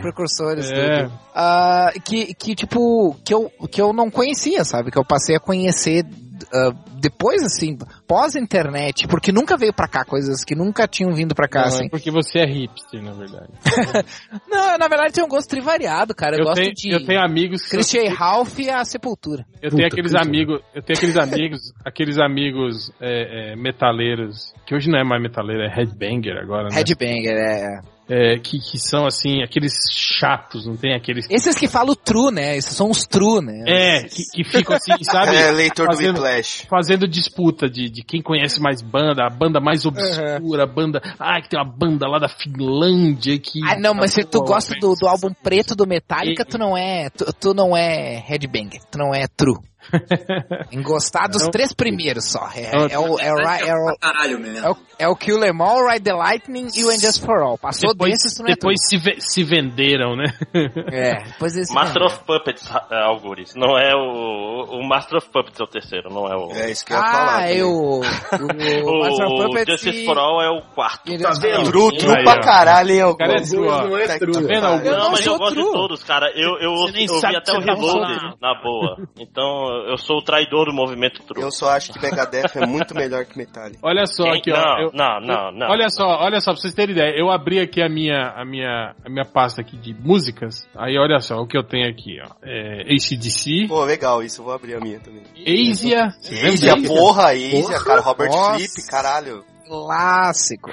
precursores 0.00 0.70
É. 0.70 1.04
do. 1.04 1.12
ah, 1.34 1.92
que, 2.04 2.34
que, 2.34 2.54
tipo, 2.54 3.16
que 3.24 3.32
eu, 3.34 3.50
que 3.70 3.80
eu 3.80 3.92
não 3.92 4.10
conhecia, 4.10 4.64
sabe? 4.64 4.90
Que 4.90 4.98
eu 4.98 5.04
passei 5.04 5.36
a 5.36 5.40
conhecer 5.40 6.04
ah, 6.52 6.72
depois, 7.00 7.42
assim, 7.42 7.76
pós-internet, 8.06 9.06
porque 9.08 9.32
nunca 9.32 9.56
veio 9.56 9.72
pra 9.72 9.88
cá 9.88 10.04
coisas 10.04 10.44
que 10.44 10.54
nunca 10.54 10.86
tinham 10.86 11.12
vindo 11.12 11.34
pra 11.34 11.48
cá, 11.48 11.60
Não, 11.62 11.68
assim. 11.68 11.86
é 11.86 11.88
porque 11.88 12.10
você 12.10 12.38
é 12.40 12.46
hipster, 12.46 13.02
na 13.02 13.12
verdade. 13.12 13.48
Não, 14.48 14.78
na 14.78 14.88
verdade 14.88 15.12
tem 15.12 15.24
um 15.24 15.28
gosto 15.28 15.48
trivariado, 15.48 16.14
cara. 16.14 16.36
Eu, 16.36 16.40
Eu 16.40 16.44
gosto 16.46 16.60
tenho, 16.62 16.74
de 16.74 16.90
eu 16.90 17.04
tenho 17.04 17.20
amigos 17.20 17.62
que 17.62 17.70
Christian 17.70 18.12
Ralph 18.12 18.58
e 18.58 18.70
a 18.70 18.84
Sepultura. 18.84 19.44
Eu 19.60 19.70
tenho 19.70 19.82
Puta, 19.82 19.86
aqueles 19.86 20.12
puta. 20.12 20.24
amigos, 20.24 20.60
eu 20.74 20.82
tenho 20.82 20.98
aqueles 20.98 21.16
amigos, 21.16 21.60
aqueles 21.84 22.18
amigos 22.18 22.92
é, 23.00 23.52
é, 23.52 23.56
metaleiros, 23.56 24.52
que 24.66 24.74
hoje 24.74 24.88
não 24.90 24.98
é 24.98 25.04
mais 25.04 25.22
metaleiro, 25.22 25.62
é 25.62 25.68
headbanger 25.74 26.36
agora, 26.38 26.68
né? 26.68 26.76
Headbanger, 26.76 27.34
é. 27.36 27.80
É, 28.08 28.38
que, 28.38 28.58
que 28.58 28.78
são 28.78 29.06
assim, 29.06 29.42
aqueles 29.42 29.72
chatos, 29.90 30.66
não 30.66 30.76
tem 30.76 30.94
aqueles. 30.94 31.26
Esses 31.30 31.56
que 31.56 31.68
falam 31.68 31.94
true, 31.94 32.32
né? 32.32 32.56
Esses 32.56 32.74
são 32.74 32.90
os 32.90 33.06
true, 33.06 33.40
né? 33.44 33.64
É, 33.66 34.02
que, 34.04 34.22
que 34.32 34.44
ficam 34.44 34.76
assim, 34.76 34.92
sabe? 35.02 35.32
É, 35.42 35.50
leitor 35.50 35.86
do 35.88 35.94
fazendo, 35.94 36.16
Whiplash. 36.20 36.66
fazendo 36.68 37.08
disputa 37.08 37.68
de, 37.68 37.88
de 37.88 38.02
quem 38.02 38.20
conhece 38.20 38.60
mais 38.60 38.82
banda, 38.82 39.24
a 39.24 39.30
banda 39.30 39.60
mais 39.60 39.86
obscura, 39.86 40.64
a 40.64 40.66
banda. 40.66 41.00
Ah, 41.18 41.40
que 41.40 41.48
tem 41.48 41.58
uma 41.58 41.68
banda 41.68 42.06
lá 42.06 42.18
da 42.18 42.28
Finlândia 42.28 43.38
que. 43.38 43.60
Ah, 43.64 43.78
não, 43.78 43.94
mas 43.94 44.12
se 44.12 44.24
tu 44.24 44.40
gosta 44.42 44.74
do, 44.78 44.94
do 44.94 45.06
álbum 45.08 45.32
preto 45.42 45.74
do 45.74 45.86
Metallica, 45.86 46.42
E- 46.42 46.44
tu 46.44 46.58
não 46.58 46.76
é. 46.76 47.08
Tu, 47.10 47.24
tu 47.40 47.54
não 47.54 47.76
é 47.76 48.22
headbanger, 48.26 48.80
tu 48.90 48.98
não 48.98 49.14
é 49.14 49.26
true. 49.26 49.58
Em 50.70 50.82
gostar 50.82 51.26
dos 51.28 51.42
Não. 51.42 51.50
três 51.50 51.72
primeiros 51.72 52.30
só. 52.30 52.48
É, 52.54 52.92
é 52.92 52.98
o, 52.98 53.18
é, 53.18 53.32
o, 53.32 53.38
é, 53.38 53.74
o, 53.74 53.96
é, 54.64 54.70
o, 54.70 54.76
é 54.98 55.08
o 55.08 55.16
Kill 55.16 55.42
Em 55.44 55.50
All, 55.60 55.86
Ride 55.88 56.04
the 56.04 56.12
Lightning 56.14 56.68
e 56.74 56.84
o 56.84 56.88
And 56.90 56.98
Just 56.98 57.24
For 57.24 57.42
All. 57.42 57.58
Passou 57.58 57.90
Depois, 57.92 58.12
desses, 58.12 58.38
não 58.38 58.46
é 58.46 58.50
depois 58.54 58.76
se, 58.88 58.96
ve- 58.96 59.16
se 59.20 59.42
venderam, 59.44 60.16
né? 60.16 60.32
É, 60.92 61.24
depois 61.24 61.56
esse 61.56 61.74
Master 61.74 62.00
não. 62.00 62.06
of 62.06 62.20
Puppets, 62.24 62.68
é, 62.90 63.02
Algures. 63.02 63.54
Não 63.54 63.76
é 63.78 63.94
o. 63.94 64.52
O 64.80 64.88
Master 64.88 65.18
of 65.18 65.28
Puppets 65.30 65.60
é 65.60 65.64
o 65.64 65.66
terceiro, 65.66 66.08
não 66.10 66.26
é 66.26 66.36
o. 66.36 66.50
É 66.52 66.70
isso 66.70 66.84
que 66.86 66.92
eu 66.92 66.96
ia 66.96 67.02
falar. 67.02 67.36
Ah, 67.36 67.40
também. 67.40 67.56
eu. 67.58 67.68
O, 67.68 68.00
o 68.00 68.98
Master 69.00 69.26
of 69.26 69.34
O, 69.34 69.44
Puppets 69.48 69.66
Justice 69.72 70.02
e- 70.02 70.06
for 70.06 70.18
All 70.18 70.42
é 70.42 70.48
o 70.48 70.62
quarto. 70.74 71.18
Tá 71.18 71.32
vendo? 71.40 71.70
True 71.70 72.16
Aí, 72.16 72.24
pra 72.24 72.40
caralho, 72.40 72.90
hein, 72.90 72.98
é 73.00 73.06
ó. 73.06 73.16
Não 73.18 73.96
é 73.98 74.06
Tá 74.06 74.18
true. 74.18 74.32
que 74.32 74.40
vendo, 74.42 74.62
Não, 74.62 75.10
mas 75.10 75.26
eu 75.26 75.38
gosto 75.38 75.54
de 75.56 75.72
todos, 75.72 76.04
cara. 76.04 76.30
Eu, 76.34 76.58
eu, 76.60 76.72
Você 76.76 76.92
nem 76.92 77.06
eu 77.06 77.14
vi 77.14 77.20
sabe 77.20 77.36
até 77.36 77.52
o 77.52 77.60
tá 77.64 77.74
Reloaded, 77.74 78.20
falando. 78.20 78.36
na 78.40 78.62
boa. 78.62 78.96
Então, 79.18 79.71
eu 79.90 79.96
sou 79.98 80.18
o 80.18 80.22
traidor 80.22 80.66
do 80.66 80.72
movimento 80.72 81.22
true. 81.24 81.42
Eu 81.42 81.50
só 81.50 81.70
acho 81.70 81.92
que 81.92 82.00
Megadeth 82.00 82.50
é 82.56 82.66
muito 82.66 82.94
melhor 82.94 83.24
que 83.24 83.36
Metallica. 83.36 83.78
Olha 83.82 84.06
só 84.06 84.24
Quem- 84.24 84.38
aqui, 84.38 84.52
ó. 84.52 84.56
não, 84.56 84.80
eu- 84.82 84.90
não, 84.92 85.20
não, 85.20 85.52
não. 85.52 85.70
Olha 85.70 85.88
só, 85.88 86.04
olha 86.04 86.40
só, 86.40 86.52
pra 86.52 86.60
vocês 86.60 86.74
terem 86.74 86.94
ideia, 86.94 87.14
eu 87.18 87.30
abri 87.30 87.58
aqui 87.60 87.82
a 87.82 87.88
minha, 87.88 88.32
a 88.36 88.44
minha, 88.44 88.94
a 89.04 89.08
minha 89.08 89.24
pasta 89.24 89.60
aqui 89.60 89.76
de 89.76 89.94
músicas, 89.94 90.66
aí 90.76 90.96
olha 90.98 91.18
só 91.20 91.36
o 91.36 91.46
que 91.46 91.56
eu 91.56 91.62
tenho 91.64 91.88
aqui, 91.88 92.18
ó. 92.22 92.28
É 92.42 92.82
ACDC, 92.94 93.66
Pô, 93.68 93.84
legal 93.84 94.22
isso, 94.22 94.40
eu 94.40 94.44
vou 94.44 94.54
abrir 94.54 94.74
a 94.74 94.80
minha 94.80 95.00
também. 95.00 95.22
Asia, 95.70 96.06
Asia, 96.48 96.74
porra, 96.86 97.30
Asia, 97.32 97.60
Porra. 97.62 97.84
cara, 97.84 98.00
Robert 98.00 98.28
Nossa. 98.30 98.54
Fripp, 98.58 98.86
caralho. 98.90 99.44
Clássico. 99.66 100.70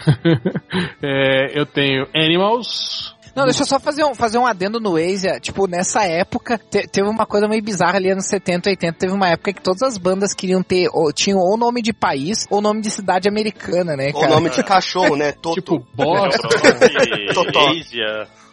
é, 1.01 1.57
eu 1.59 1.65
tenho 1.65 2.07
Animals, 2.13 3.15
Não, 3.35 3.45
deixa 3.45 3.61
eu 3.61 3.65
só 3.65 3.79
fazer 3.79 4.03
um, 4.03 4.13
fazer 4.15 4.37
um 4.37 4.45
adendo 4.45 4.79
no 4.79 4.95
Asia. 4.95 5.39
Tipo, 5.39 5.67
nessa 5.67 6.03
época, 6.03 6.57
te- 6.57 6.87
teve 6.87 7.07
uma 7.07 7.25
coisa 7.25 7.47
meio 7.47 7.61
bizarra 7.63 7.97
ali 7.97 8.09
anos 8.11 8.25
70, 8.27 8.69
80. 8.69 8.97
Teve 8.97 9.13
uma 9.13 9.27
época 9.29 9.53
que 9.53 9.61
todas 9.61 9.81
as 9.83 9.97
bandas 9.97 10.33
queriam 10.33 10.61
ter, 10.63 10.87
ou, 10.91 11.11
tinham 11.13 11.39
ou 11.39 11.57
nome 11.57 11.81
de 11.81 11.93
país, 11.93 12.45
ou 12.49 12.61
nome 12.61 12.81
de 12.81 12.89
cidade 12.89 13.27
americana, 13.29 13.95
né, 13.95 14.11
Ou 14.13 14.21
cara? 14.21 14.33
nome 14.33 14.49
de 14.49 14.63
cachorro, 14.63 15.15
né? 15.15 15.31
Toto. 15.41 15.55
tipo 15.55 15.79
Boston, 15.93 16.47
Totó. 17.33 17.71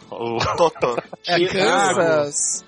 O... 0.09 0.37
Totó. 0.57 0.95
É, 1.27 1.37
Kansas, 1.47 2.63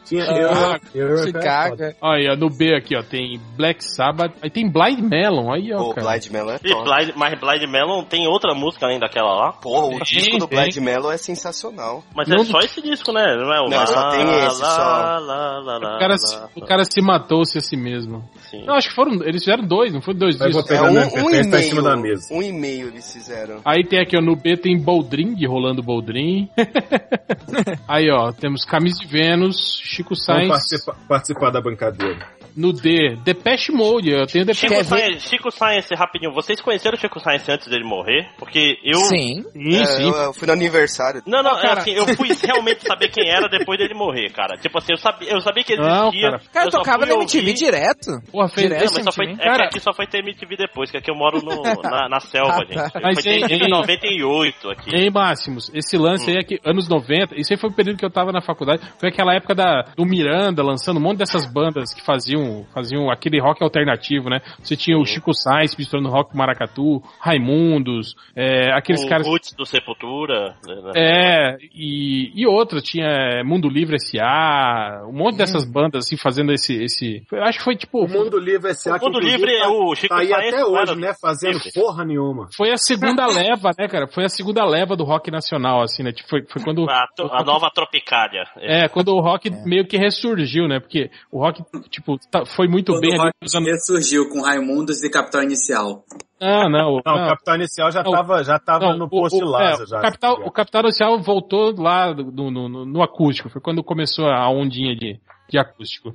Chicago. 1.26 1.76
aí 2.02 2.28
ó, 2.30 2.36
no 2.36 2.50
B 2.50 2.76
aqui 2.76 2.96
ó, 2.98 3.02
tem 3.04 3.40
Black 3.56 3.84
Sabbath, 3.84 4.34
aí 4.42 4.50
tem 4.50 4.70
Blind 4.70 5.00
Melon, 5.00 5.52
aí 5.54 5.72
ó, 5.74 5.78
Pô, 5.78 5.94
cara. 5.94 6.08
Blind 6.10 6.28
Melon 6.32 6.52
é 6.52 6.60
top. 6.60 6.84
Blind, 6.84 7.12
mas 7.16 7.40
Blind 7.40 7.70
Melon 7.70 8.04
tem 8.04 8.28
outra 8.28 8.54
música 8.54 8.86
além 8.86 9.00
daquela 9.00 9.34
lá. 9.34 9.54
Porra, 9.54 9.86
o 9.88 9.90
Tem, 9.92 10.00
disco 10.04 10.38
do. 10.38 10.48
Blind 10.48 10.76
Melon 10.78 11.12
é 11.12 11.18
sensacional. 11.18 12.04
Mas 12.16 12.28
Não- 12.28 12.38
é 12.42 12.46
só 12.46 12.60
esse 12.60 12.82
disco, 12.82 13.12
né? 13.14 13.36
Não 13.38 13.54
é 13.54 13.62
o 13.62 13.70
Não, 13.70 13.88
só 13.88 14.10
tem 14.12 14.22
esse, 14.22 14.62
lá, 14.62 14.70
só. 14.70 14.82
lá, 14.82 15.20
lá, 15.20 15.60
lá, 15.60 15.96
O 15.96 16.00
cara, 16.00 16.14
lá, 16.14 16.18
se- 16.18 16.36
lá. 16.36 16.50
o 16.56 16.62
cara 16.66 16.84
se 16.84 17.02
matou-se 17.02 17.58
a 17.58 17.62
si 17.62 17.78
mesmo. 17.78 18.24
Sim. 18.50 18.66
Não, 18.66 18.76
acho 18.76 18.90
que 18.90 18.96
foram, 18.96 19.14
eles 19.24 19.44
fizeram 19.44 19.64
dois, 19.66 19.94
não 19.94 20.02
foi 20.02 20.14
dois 20.14 20.38
Mas. 20.38 20.56
É 20.56 20.64
pegar 20.64 20.84
um, 20.92 20.98
um 20.98 21.30
MP3, 21.32 21.52
tá 21.52 21.60
em 21.60 21.64
cima 21.64 21.82
da 21.82 21.90
e-mail. 21.94 22.02
mesa. 22.16 22.34
Um 22.34 22.42
e-mail 22.42 22.88
eles 22.88 23.14
fizeram. 23.14 23.62
Aí 23.66 23.84
tem 23.84 24.00
aqui, 24.00 24.18
ó, 24.18 24.22
no 24.22 24.36
B 24.36 24.58
tem 24.58 24.78
Boldrin, 24.80 25.36
rolando 25.46 25.84
Boldrin. 25.84 26.50
Aí, 27.88 28.10
ó, 28.12 28.32
temos 28.32 28.64
Camisa 28.66 29.00
de 29.00 29.08
Vênus, 29.08 29.80
Chico 29.84 30.10
Vamos 30.16 30.26
Sainz. 30.26 30.48
participa- 30.50 30.96
participar 31.08 31.50
da 31.52 31.62
brincadeira. 31.62 32.28
No 32.56 32.74
D, 32.74 33.16
Depeche 33.24 33.72
Mode, 33.72 34.10
eu 34.12 34.26
tenho 34.26 34.44
Depeche 34.46 34.68
Chico? 34.68 34.84
Science, 34.84 35.28
Chico 35.30 35.52
Science, 35.52 35.94
rapidinho. 35.96 36.34
Vocês 36.34 36.60
conheceram 36.60 36.98
o 36.98 37.00
Chico 37.00 37.20
Science 37.20 37.50
antes 37.50 37.68
dele 37.68 37.84
morrer? 37.86 38.28
Porque 38.38 38.76
eu... 38.84 38.98
Sim. 39.02 39.44
Sim, 39.54 39.76
É, 39.82 39.86
sim. 39.86 40.04
eu, 40.04 40.14
eu 40.16 40.34
fui 40.34 40.48
no 40.48 40.54
aniversário. 40.54 41.22
Não, 41.26 41.44
não, 41.44 41.54
Não, 41.54 41.62
cara. 41.62 41.80
é 41.80 41.82
assim, 41.82 41.92
eu 41.92 42.08
fui 42.16 42.30
realmente 42.44 42.86
saber 42.86 43.10
quem 43.10 43.30
era 43.30 43.48
depois 43.48 43.78
dele 43.78 43.94
morrer, 43.94 44.30
cara. 44.32 44.58
Tipo 44.58 44.78
assim, 44.80 44.94
eu 44.94 44.98
sabia, 44.98 45.30
eu 45.32 45.40
sabia 45.42 45.64
que 45.64 45.74
ele 45.74 45.82
Não, 45.84 46.08
existia. 46.10 46.22
cara. 46.32 46.42
Cara, 46.52 46.66
eu 46.66 46.72
tocava 46.72 47.06
na 47.06 47.14
MTV 47.14 47.40
ouvir- 47.40 47.54
direto. 47.54 48.12
Porra, 48.40 48.50
fez 48.50 48.68
Direto. 48.68 48.92
Mas 48.96 49.04
só 49.04 49.12
foi, 49.12 49.26
é 49.26 49.30
que 49.36 49.38
Cara- 49.44 49.66
aqui 49.66 49.80
só 49.80 49.94
foi 49.94 50.08
ter 50.08 50.20
MTV 50.20 50.56
depois, 50.56 50.90
que 50.92 50.98
aqui 50.98 51.12
eu 51.12 51.16
moro 51.16 51.42
no, 51.44 51.62
na, 51.84 52.08
na 52.08 52.20
selva, 52.20 52.52
Ah, 52.62 52.66
tá. 52.66 52.84
gente. 52.84 53.04
Mas 53.04 53.22
foi 53.24 53.32
em- 53.34 53.46
em 53.54 53.66
em- 53.66 53.70
98 53.70 54.70
aqui. 54.70 54.96
Ei, 54.96 55.10
Máximos, 55.10 55.70
esse 55.74 55.98
lance 55.98 56.30
aí 56.32 56.38
é 56.38 56.44
que 56.44 56.60
anos 56.66 56.88
90, 56.88 57.36
isso 57.36 57.52
aí 57.54 57.60
foi 57.60 57.70
o 57.70 57.74
período 57.74 57.98
que 57.98 58.06
eu 58.06 58.10
tava 58.12 58.32
na 58.32 58.42
faculdade, 58.42 58.82
foi 59.00 59.10
aquela 59.10 59.34
época 59.36 59.54
da, 59.54 59.82
do 59.96 60.06
Miranda 60.06 60.64
lançando 60.64 60.98
um 60.98 61.02
monte 61.02 61.18
dessas 61.20 61.46
bandas 61.52 61.94
que 61.94 62.02
faziam, 62.04 62.66
faziam 62.74 63.10
aquele 63.12 63.40
rock 63.42 63.62
alternativo, 63.64 64.30
né? 64.30 64.40
Você 64.64 64.76
tinha 64.76 64.98
o 64.98 65.06
Chico 65.06 65.34
Sainz 65.34 65.76
misturando 65.76 66.10
rock 66.10 66.32
com 66.32 66.38
maracatu, 66.38 67.02
Raimundos, 67.20 68.16
é, 68.36 68.72
aqueles 68.72 69.04
o 69.04 69.10
caras... 69.10 69.28
Roots 69.28 69.54
do 69.56 69.66
Sepultura. 69.66 70.56
né? 70.66 70.92
É, 70.96 71.58
e, 71.74 72.32
e 72.36 72.46
outros, 72.48 72.84
tinha 72.84 73.44
Mundo 73.44 73.68
Livre 73.70 73.96
S.A., 73.96 75.04
um 75.08 75.14
monte 75.14 75.38
dessas 75.38 75.66
bandas 75.70 76.06
assim 76.06 76.18
fazendo 76.18 76.52
esse. 76.52 76.74
esse 76.84 77.24
eu 77.32 77.44
acho 77.44 77.58
que 77.60 77.64
foi 77.64 77.76
tipo. 77.76 78.04
O 78.04 78.08
Mundo 78.30 78.40
Livre 78.46 78.70
S.A. 78.72 78.96
O 78.96 79.00
Mundo 79.02 79.20
Livre 79.20 79.52
é 79.56 79.60
tá- 79.62 79.70
o 79.70 79.96
Chico 79.96 80.14
tá 80.16 80.22
aí 80.22 80.34
até 80.34 80.60
não 80.60 80.72
hoje, 80.74 80.96
né? 80.96 81.14
Fazendo 81.22 81.54
Livre. 81.54 81.72
porra 81.74 82.06
nenhuma. 82.06 82.48
Foi 82.56 82.72
a 82.72 82.78
segunda 82.78 83.26
leva, 83.28 83.72
né, 83.78 83.88
cara? 83.88 84.08
Foi 84.08 84.26
a 84.26 84.30
segunda 84.30 84.64
leva 84.66 84.96
do 84.96 85.04
rock 85.04 85.32
nacional, 85.32 85.82
assim, 85.82 86.04
né? 86.04 86.12
Tipo, 86.12 86.30
foi, 86.30 86.46
foi 86.48 86.64
quando. 86.64 86.90
A, 86.90 87.08
to- 87.16 87.30
a 87.32 87.44
nova 87.44 87.70
Tropicália. 87.74 88.44
É, 88.58 88.88
quando 88.88 89.10
o 89.10 89.22
rock 89.22 89.50
meio 89.66 89.88
que 89.88 89.98
ressurgiu, 89.98 90.68
né? 90.68 90.80
Porque 90.80 91.10
o 91.32 91.40
rock, 91.40 91.62
tipo, 91.90 92.18
tá- 92.32 92.46
foi 92.46 92.68
muito 92.68 92.92
Quando 92.94 93.02
bem 93.02 93.12
o 93.12 93.14
ali 93.14 93.24
rock 93.26 93.34
nos 93.42 93.56
anos. 93.56 93.86
surgiu 93.86 94.30
com 94.30 94.42
Raimundos 94.42 95.04
e 95.04 95.10
Capital 95.10 95.44
Inicial. 95.44 96.04
Ah, 96.42 96.70
não. 96.70 97.02
Não, 97.06 97.16
não. 97.18 97.26
o 97.26 97.28
Capitão 97.30 97.56
Inicial 97.56 97.92
já 97.92 98.02
Não, 98.02 98.12
tava, 98.14 98.44
já 98.46 98.58
tava 98.58 98.92
Não, 98.92 98.98
no 98.98 99.10
posto 99.10 99.36
o, 99.36 99.40
de 99.40 99.46
Lázaro. 99.46 99.84
é, 99.84 99.88
já, 99.88 99.98
o, 99.98 100.02
capital, 100.02 100.34
o 100.46 100.52
Capital 100.52 100.82
Inicial 100.84 101.20
voltou 101.22 101.74
lá 101.78 102.14
no, 102.14 102.50
no, 102.50 102.70
no- 102.70 102.86
no 102.86 103.02
acústico. 103.04 103.50
Foi 103.50 103.62
quando 103.62 103.84
começou 103.84 104.26
a 104.28 104.50
ondinha 104.50 104.96
de, 104.96 105.20
de 105.50 105.60
acústico. 105.60 106.14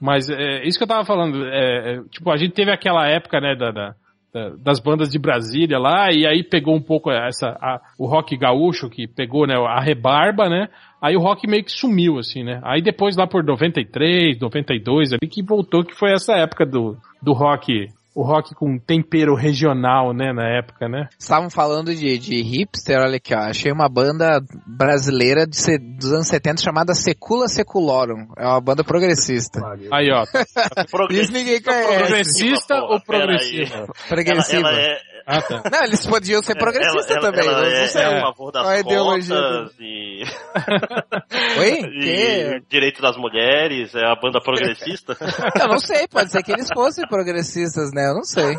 Mas 0.00 0.28
é 0.30 0.66
isso 0.66 0.78
que 0.78 0.84
eu 0.84 0.88
tava 0.88 1.04
falando. 1.04 1.44
é, 1.46 1.94
é, 1.96 2.00
tipo, 2.10 2.30
a 2.30 2.36
gente 2.36 2.52
teve 2.52 2.70
aquela 2.70 3.06
época, 3.08 3.40
né, 3.40 3.54
da, 3.56 3.70
da- 3.70 3.94
da- 4.32 4.50
das 4.62 4.78
bandas 4.78 5.08
de 5.08 5.18
Brasília 5.18 5.78
lá, 5.78 6.12
e 6.12 6.26
aí 6.26 6.42
pegou 6.44 6.76
um 6.76 6.82
pouco 6.82 7.10
essa, 7.10 7.48
a- 7.60 7.80
o 7.98 8.06
rock 8.06 8.36
gaúcho, 8.36 8.88
que 8.90 9.06
pegou, 9.08 9.46
né, 9.46 9.54
a 9.56 9.80
rebarba, 9.80 10.48
né? 10.48 10.68
Aí 11.00 11.16
o 11.16 11.20
rock 11.20 11.48
meio 11.48 11.64
que 11.64 11.72
sumiu, 11.72 12.18
assim, 12.18 12.44
né? 12.44 12.60
Aí 12.62 12.82
depois 12.82 13.16
lá 13.16 13.26
por 13.26 13.42
93, 13.42 14.38
92, 14.38 15.12
ali 15.12 15.28
que 15.28 15.42
voltou, 15.42 15.84
que 15.84 15.94
foi 15.94 16.12
essa 16.12 16.34
época 16.34 16.66
do, 16.66 16.96
do 17.22 17.32
rock, 17.32 17.86
o 18.18 18.22
rock 18.24 18.52
com 18.52 18.76
tempero 18.80 19.36
regional, 19.36 20.12
né, 20.12 20.32
na 20.32 20.58
época, 20.58 20.88
né? 20.88 21.08
Estavam 21.16 21.48
falando 21.48 21.94
de, 21.94 22.18
de 22.18 22.42
hipster, 22.42 22.98
olha 22.98 23.18
aqui, 23.18 23.32
ó. 23.32 23.38
Achei 23.38 23.70
uma 23.70 23.88
banda 23.88 24.40
brasileira 24.66 25.46
de 25.46 25.78
dos 25.78 26.12
anos 26.12 26.26
70 26.26 26.60
chamada 26.60 26.94
Secula 26.94 27.46
Seculorum. 27.46 28.26
É 28.36 28.44
uma 28.44 28.60
banda 28.60 28.82
progressista. 28.82 29.60
Aí, 29.92 30.10
ó, 30.10 30.24
Isso 31.10 31.32
ninguém 31.32 31.62
conhece. 31.62 31.96
Progressista 31.96 32.74
ou 32.82 33.00
progressiva? 33.00 33.82
aí. 33.82 34.08
Progressiva. 34.08 34.68
Ela, 34.68 34.80
ela 34.80 34.80
é, 34.80 34.98
Ah, 35.24 35.42
tá. 35.42 35.62
Não, 35.70 35.84
eles 35.84 36.06
podiam 36.06 36.42
ser 36.42 36.56
progressistas 36.56 37.10
ela, 37.10 37.20
também. 37.20 37.46
Ela 37.46 37.58
eu 37.58 37.70
não 37.70 37.76
é, 37.76 37.86
sei. 37.86 38.02
é 38.02 38.18
a 38.18 38.20
favor 38.22 38.50
das 38.50 38.80
ideologia 38.80 39.36
cotas 39.36 39.74
e, 39.78 40.22
Oi? 41.60 41.80
e 41.84 42.60
direito 42.68 43.02
das 43.02 43.16
mulheres, 43.16 43.94
é 43.94 44.04
a 44.06 44.16
banda 44.16 44.40
progressista. 44.40 45.16
Eu 45.60 45.68
não 45.68 45.78
sei, 45.78 46.08
pode 46.08 46.32
ser 46.32 46.42
que 46.42 46.50
eles 46.52 46.68
fossem 46.72 47.06
progressistas, 47.06 47.90
né? 47.92 48.07
Eu 48.08 48.14
não 48.16 48.24
sei. 48.24 48.56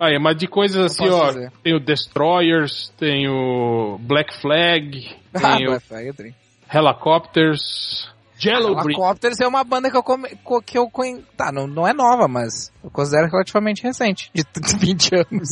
Aí, 0.00 0.18
mas 0.18 0.36
de 0.36 0.46
coisas 0.46 0.92
assim, 0.92 1.08
ó, 1.08 1.28
dizer. 1.32 1.52
tem 1.62 1.74
o 1.74 1.80
Destroyers, 1.80 2.92
tem 2.98 3.28
o 3.28 3.98
Black 4.00 4.34
Flag, 4.40 5.16
Ah, 5.34 5.56
tem 5.56 5.66
o 5.66 5.70
Black 5.70 5.86
Flag, 5.88 6.06
eu 6.06 6.14
tenho. 6.14 6.34
Helicopters, 6.74 8.08
Jello 8.38 8.74
Brick. 8.76 8.98
Helicopters 8.98 9.40
é 9.40 9.46
uma 9.46 9.62
banda 9.62 9.90
que 9.90 9.96
eu, 9.96 10.02
come, 10.02 10.28
co- 10.42 10.62
que 10.62 10.76
eu 10.78 10.88
conhe... 10.90 11.22
Tá, 11.36 11.52
não, 11.52 11.66
não 11.66 11.86
é 11.86 11.92
nova, 11.92 12.26
mas 12.26 12.72
eu 12.82 12.90
considero 12.90 13.28
relativamente 13.30 13.82
recente. 13.82 14.30
De 14.34 14.42
t- 14.42 14.60
20 14.78 15.14
anos. 15.14 15.48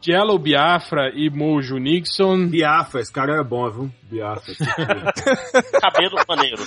Jello 0.00 0.36
Biafra 0.38 1.12
e 1.14 1.30
Mojo 1.30 1.76
Nixon. 1.78 2.48
Biafra, 2.48 3.00
esse 3.02 3.12
cara 3.12 3.34
era 3.34 3.44
bom, 3.44 3.70
viu? 3.70 3.90
Biafra. 4.10 4.52
Cabelo 5.80 6.16
maneiro. 6.28 6.62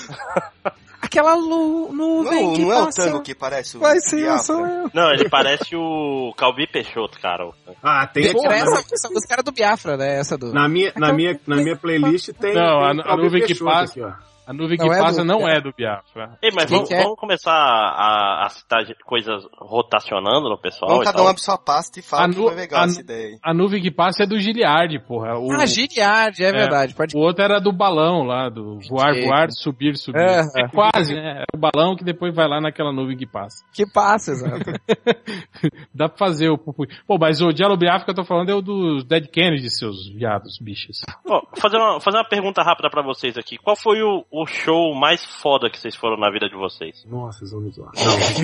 Aquela 1.06 1.36
lu, 1.36 1.91
nuvem 1.93 2.43
Não, 2.47 2.53
que 2.56 2.62
não 2.62 2.72
é 2.74 2.82
o 2.82 2.86
passa... 2.86 3.03
tango 3.06 3.22
que 3.22 3.36
parece 3.36 3.78
o 3.78 3.80
Vai 3.80 3.99
ser, 3.99 4.22
eu 4.24 4.38
sou 4.39 4.66
eu. 4.66 4.89
Não, 4.93 5.12
ele 5.12 5.30
parece 5.30 5.76
o 5.76 6.34
Calbi 6.36 6.66
Peixoto, 6.68 7.20
cara. 7.20 7.47
Ah, 7.84 8.08
tem 8.08 8.34
Pô, 8.34 8.45
essa, 8.51 8.84
essa 8.93 9.10
música 9.10 9.34
era 9.34 9.43
do 9.43 9.51
Biafra, 9.51 9.95
né? 9.97 10.20
Essa 10.20 10.38
do... 10.38 10.51
Na 10.51 10.68
minha, 10.68 10.91
na 10.95 11.14
minha, 11.14 11.39
na 11.45 11.58
minha 11.58 11.76
playlist 11.76 12.30
tem. 12.39 12.53
Não, 12.56 12.80
tem 12.91 13.01
a- 13.01 13.14
a 13.14 13.18
nuvem 13.18 13.41
que 13.41 13.47
Peixoto 13.47 13.72
passa. 13.72 13.91
Aqui, 13.91 14.01
ó. 14.01 14.12
A 14.48 14.54
nuvem 14.54 14.78
que 14.78 14.86
Não 14.86 14.93
é 14.93 15.00
passa 15.00 15.22
do- 15.22 15.26
não 15.28 15.48
é 15.48 15.60
do 15.60 15.74
Biafra. 15.76 16.38
Ei, 16.41 16.52
mas 16.54 16.70
vamos, 16.70 16.88
que 16.88 16.93
é? 16.93 17.02
vamos 17.04 17.18
começar 17.20 17.52
a, 17.52 18.46
a 18.46 18.50
citar 18.50 18.84
coisas 19.06 19.43
rotacionando 19.58 20.50
no 20.50 20.58
pessoal 20.58 20.91
Vamos 20.91 21.06
cada 21.06 21.24
um 21.24 21.28
abre 21.28 21.41
sua 21.41 21.58
pasta 21.58 22.00
e 22.00 22.04
fala 22.04 22.26
A 22.26 22.30
que 22.30 22.36
nu- 22.38 22.43
foi 22.48 22.56
legal 22.56 22.82
a 22.82 22.86
essa 22.86 23.02
ideia 23.02 23.28
aí. 23.30 23.39
A 23.43 23.54
nuvem 23.54 23.82
que 23.82 23.89
passa 23.91 24.24
é 24.24 24.26
do 24.28 24.38
Giliard, 24.39 24.98
porra. 25.08 25.38
O, 25.38 25.52
Ah, 25.52 25.66
Giliard, 25.66 26.43
é, 26.43 26.52
verdade. 26.52 26.93
Pode 26.93 27.16
o 27.16 27.20
outro 27.20 27.43
era 27.43 27.60
do 27.60 27.72
balão 27.72 28.24
lá, 28.24 28.50
do 28.50 28.80
voar, 28.89 29.14
voar, 29.26 29.48
subir, 29.52 29.96
subir. 29.98 30.20
É. 30.22 30.41
É 30.58 30.68
quase, 30.68 31.14
né? 31.16 31.41
É 31.41 31.58
o 31.58 31.60
balão 31.60 31.96
que 31.96 32.04
depois 32.04 32.34
vai 32.36 32.48
lá 32.48 32.62
naquela 32.62 32.91
nuvem 32.93 33.18
que 33.18 33.26
passa. 33.26 33.64
que 33.74 33.86
passa, 33.91 34.32
exato. 34.32 34.66
Dá 35.93 36.08
pra 36.10 36.18
fazer 36.18 36.50
o 36.50 36.58
pupu. 36.58 36.86
Pô, 37.08 37.18
mas 37.18 37.41
o 37.41 37.52
Jello 37.56 37.78
Biafra 37.78 38.06
que 38.06 38.12
eu 38.12 38.16
tô 38.16 38.24
falando 38.24 38.50
é 38.50 38.54
o 38.54 38.62
dos 38.62 39.04
Dead 39.06 39.28
Kennedy, 39.28 39.70
seus 39.70 40.08
viados, 40.10 40.58
bichos. 40.60 41.02
Ó, 41.28 41.41
fazer, 41.60 41.78
uma, 41.78 42.00
fazer 42.00 42.18
uma 42.18 42.28
pergunta 42.28 42.62
rápida 42.62 42.89
pra 42.89 43.02
vocês 43.02 43.38
aqui. 43.38 43.58
Qual 43.58 43.76
foi 43.76 44.02
o, 44.02 44.26
o 44.36 44.45
show 44.45 44.93
mais 44.93 45.23
foda 45.41 45.69
que 45.69 45.79
vocês 45.79 45.95
foram 45.95 46.17
na 46.17 46.29
vida 46.29 46.49
de 46.49 46.55
vocês? 46.55 47.05
Nossa, 47.05 47.39
vocês 47.39 47.51
vão 47.51 47.61
me 47.61 47.71
zoar. 47.71 47.91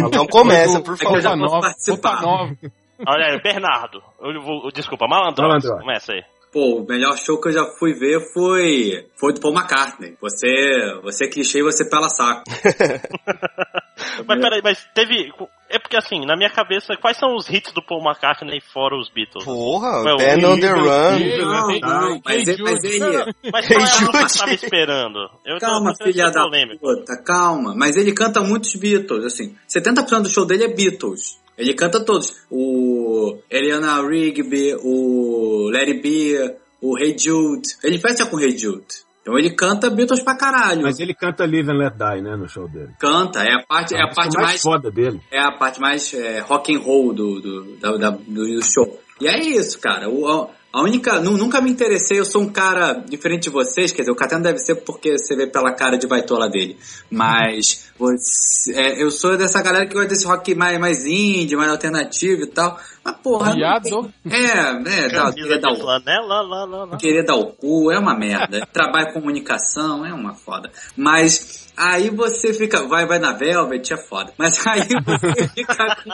Então 0.08 0.26
começa, 0.26 0.80
por 0.82 0.98
favor. 0.98 1.22
posso 1.22 1.36
nova, 1.36 1.60
participar. 1.60 2.18
puta 2.18 2.26
nova. 2.26 2.58
Olha 3.06 3.26
aí, 3.26 3.42
Bernardo. 3.42 4.02
Eu 4.22 4.42
vou, 4.42 4.72
desculpa, 4.72 5.08
Malandro. 5.08 5.44
Malandro. 5.44 5.78
Começa 5.80 6.14
aí. 6.14 6.24
Pô, 6.54 6.82
o 6.82 6.88
melhor 6.88 7.18
show 7.18 7.40
que 7.40 7.50
eu 7.50 7.54
já 7.54 7.66
fui 7.80 7.94
ver 7.94 8.20
foi 8.34 9.08
foi 9.18 9.34
do 9.34 9.42
Paul 9.42 9.54
McCartney. 9.54 10.18
Você, 10.22 11.00
você 11.02 11.26
é 11.26 11.28
clichê 11.28 11.60
e 11.60 11.64
você 11.64 11.90
pela 11.90 12.10
saco. 12.10 12.44
Mas 14.26 14.42
peraí, 14.42 14.62
mas 14.64 14.88
teve. 14.94 15.32
É 15.72 15.80
porque 15.80 15.96
assim, 15.96 16.26
na 16.26 16.36
minha 16.36 16.50
cabeça, 16.50 16.98
quais 17.02 17.18
são 17.18 17.34
os 17.36 17.50
hits 17.50 17.72
do 17.72 17.82
Paul 17.82 18.04
McCartney 18.04 18.60
fora 18.74 18.96
os 18.98 19.10
Beatles? 19.10 19.46
Porra, 19.46 20.04
Well, 20.04 20.18
Ben 20.18 20.46
on 20.46 20.60
the 20.60 20.70
Run. 20.70 22.22
Mas, 22.26 22.48
ele, 22.48 22.64
mas 22.64 22.84
ele... 22.84 23.34
Mas 23.52 23.68
qual 23.68 23.80
é 23.80 23.84
a 23.84 23.88
que 23.88 24.00
Jude. 24.00 24.12
você 24.12 24.40
tava 24.40 24.54
esperando? 24.54 25.20
Eu 25.46 25.60
Calma, 25.60 25.94
filha 25.96 26.30
da 26.30 26.46
puta, 26.80 27.24
calma. 27.24 27.74
Mas 27.76 27.96
ele 27.96 28.12
canta 28.12 28.42
muitos 28.42 28.76
Beatles, 28.76 29.26
assim. 29.26 29.56
70% 29.70 30.24
do 30.24 30.30
show 30.30 30.46
dele 30.46 30.66
é 30.66 30.68
Beatles. 30.68 31.40
Ele 31.58 31.74
canta 31.74 32.00
todos. 32.00 32.36
O 32.50 33.38
Eliana 33.50 34.02
Rigby, 34.06 34.76
o 34.84 35.70
Larry 35.72 36.02
B, 36.02 36.56
o 36.82 36.98
Hey 36.98 37.18
Jude. 37.18 37.78
Ele 37.84 37.98
fecha 37.98 38.26
com 38.26 38.40
Hey 38.40 38.58
Jude. 38.58 38.86
Então 39.22 39.38
ele 39.38 39.52
canta 39.56 39.90
Beatles 39.90 40.24
pra 40.24 40.36
caralho. 40.36 40.82
Mas 40.82 41.00
ele 41.00 41.14
canta 41.14 41.46
Live 41.46 41.70
and 41.70 41.78
Let 41.78 41.94
Die, 41.94 42.22
né, 42.24 42.36
no 42.36 42.50
show 42.50 42.68
dele. 42.68 42.90
Canta, 43.00 43.44
é 43.44 43.54
a 43.54 43.64
parte, 43.68 43.94
é 43.96 44.02
a 44.02 44.08
parte 44.08 44.36
mais, 44.36 44.48
mais, 44.48 44.62
foda 44.62 44.90
dele. 44.90 45.22
é 45.32 45.40
a 45.40 45.52
parte 45.52 45.80
mais 45.80 46.14
é, 46.14 46.40
rock 46.40 46.76
and 46.76 46.80
roll 46.80 47.14
do, 47.14 47.40
do, 47.40 47.64
da- 47.78 47.98
da- 47.98 48.18
do, 48.28 48.62
show. 48.64 49.00
E 49.20 49.28
é 49.28 49.40
isso, 49.40 49.80
cara. 49.80 50.10
O, 50.10 50.50
a, 50.74 50.82
única. 50.82 51.20
nu- 51.20 51.38
nunca 51.38 51.62
me 51.62 51.70
interessei, 51.70 52.18
eu 52.20 52.26
sou 52.26 52.42
um 52.42 52.50
cara 52.50 52.94
diferente 52.94 53.44
de 53.44 53.50
vocês, 53.52 53.92
quer 53.92 54.02
dizer, 54.02 54.12
o 54.12 54.16
Catano 54.16 54.42
deve 54.44 54.58
ser 54.58 54.76
porque 54.76 55.16
você 55.20 55.36
vê 55.36 55.46
pela 55.46 55.72
cara 55.76 55.98
de 55.98 56.08
baitola 56.08 56.50
dele. 56.50 56.76
Mas 57.12 57.92
você- 58.00 58.74
é, 58.74 59.04
eu 59.04 59.12
sou 59.12 59.38
dessa 59.38 59.62
galera 59.62 59.86
que 59.86 59.94
gosta 59.94 60.10
desse 60.10 60.26
rock 60.26 60.56
mais, 60.56 60.80
mais 60.80 61.06
indie, 61.06 61.56
mais 61.56 61.70
alternativo 61.70 62.42
e 62.42 62.48
tal. 62.48 62.80
Mas 63.04 63.16
porra. 63.18 63.50
não 63.50 63.56
Viado. 63.56 63.84
tem- 63.84 64.14
É, 64.32 65.06
é, 65.06 65.10
dá, 65.10 65.32
querer, 65.34 65.60
dar 65.60 65.72
o, 65.72 65.76
flanela, 65.76 66.42
lá, 66.42 66.66
lá, 66.66 66.86
lá. 66.86 66.98
querer 66.98 67.24
dar 67.26 67.36
o 67.36 67.48
cu 67.48 67.92
é 67.92 67.98
uma 67.98 68.16
merda. 68.16 68.66
Trabalho 68.72 69.12
comunicação 69.14 70.06
é 70.06 70.14
uma 70.14 70.34
foda. 70.34 70.72
Mas 70.96 71.71
aí 71.76 72.10
você 72.10 72.54
fica. 72.54 72.84
Vai, 72.88 73.06
vai 73.06 73.20
na 73.20 73.34
Velvet, 73.34 73.94
é 73.94 73.98
foda. 73.98 74.34
Mas 74.38 74.60
aí 74.68 74.82
você 75.06 75.48
fica 75.50 75.76
com. 76.04 76.12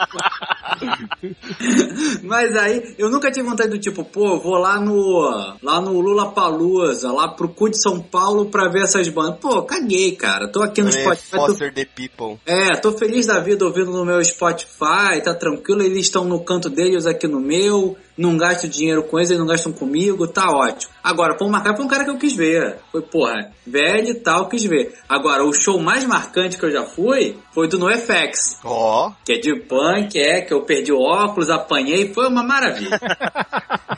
Mas 2.22 2.56
aí 2.56 2.94
eu 2.98 3.10
nunca 3.10 3.30
tive 3.30 3.48
vontade 3.48 3.70
do 3.70 3.78
tipo, 3.78 4.04
pô, 4.04 4.38
vou 4.38 4.56
lá 4.58 4.80
no. 4.80 5.56
lá 5.62 5.80
no 5.80 6.00
Lula 6.00 6.30
Palusa, 6.32 7.10
lá 7.12 7.28
pro 7.28 7.48
cu 7.48 7.68
de 7.70 7.80
São 7.80 8.00
Paulo 8.00 8.46
pra 8.46 8.68
ver 8.68 8.82
essas 8.82 9.08
bandas. 9.08 9.38
Pô, 9.40 9.62
caguei, 9.62 10.12
cara. 10.12 10.48
Tô 10.48 10.62
aqui 10.62 10.82
no 10.82 10.88
É, 10.88 10.92
Spotify. 10.92 11.36
tô- 11.36 11.54
the 11.74 11.84
People. 11.84 12.38
é, 12.46 12.76
tô 12.76 12.92
feliz 12.92 13.26
da 13.26 13.40
vida 13.40 13.64
ouvindo 13.64 13.90
no 13.90 14.04
meu 14.04 14.24
Spotify, 14.24 15.20
tá 15.24 15.34
tranquilo, 15.34 15.82
eles 15.82 16.06
estão 16.06 16.24
no 16.24 16.40
canto 16.44 16.68
deles 16.70 17.06
aqui 17.06 17.26
no 17.26 17.40
meu, 17.40 17.96
não 18.18 18.36
gasto 18.36 18.68
dinheiro 18.68 19.04
com 19.04 19.16
eles, 19.16 19.30
eles 19.30 19.40
não 19.40 19.46
gastam 19.46 19.72
comigo, 19.72 20.26
tá 20.26 20.50
ótimo. 20.50 20.92
Agora, 21.02 21.36
Paul 21.36 21.48
McCartney 21.48 21.76
foi 21.76 21.84
um 21.86 21.88
cara 21.88 22.04
que 22.04 22.10
eu 22.10 22.18
quis 22.18 22.34
ver. 22.34 22.78
Foi, 22.90 23.00
porra, 23.00 23.52
velho 23.64 24.08
e 24.08 24.14
tal, 24.14 24.48
quis 24.48 24.64
ver. 24.64 24.98
Agora, 25.08 25.44
o 25.44 25.52
show 25.52 25.78
mais 25.78 26.04
marcante 26.04 26.58
que 26.58 26.64
eu 26.64 26.72
já 26.72 26.82
fui 26.82 27.38
foi 27.52 27.68
do 27.68 27.78
NoFX, 27.78 28.60
Ó, 28.64 29.12
que 29.24 29.34
é 29.34 29.38
de 29.38 29.54
punk, 29.60 30.18
é, 30.18 30.42
que 30.42 30.52
eu 30.52 30.62
perdi 30.62 30.92
o 30.92 31.00
óculos, 31.00 31.48
apanhei, 31.48 32.12
foi 32.12 32.26
uma 32.26 32.42
maravilha. 32.42 32.98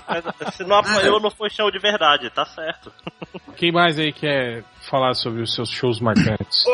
Mas, 0.07 0.25
se 0.55 0.65
não 0.65 0.77
apanhou, 0.77 1.21
não 1.21 1.31
foi 1.31 1.49
show 1.49 1.71
de 1.71 1.79
verdade, 1.79 2.31
tá 2.31 2.45
certo. 2.45 2.93
Quem 3.57 3.73
mais 3.73 3.99
aí 3.99 4.13
quer 4.13 4.65
falar 4.91 5.15
sobre 5.15 5.43
os 5.43 5.55
seus 5.55 5.71
shows 5.71 6.01
marcantes? 6.01 6.65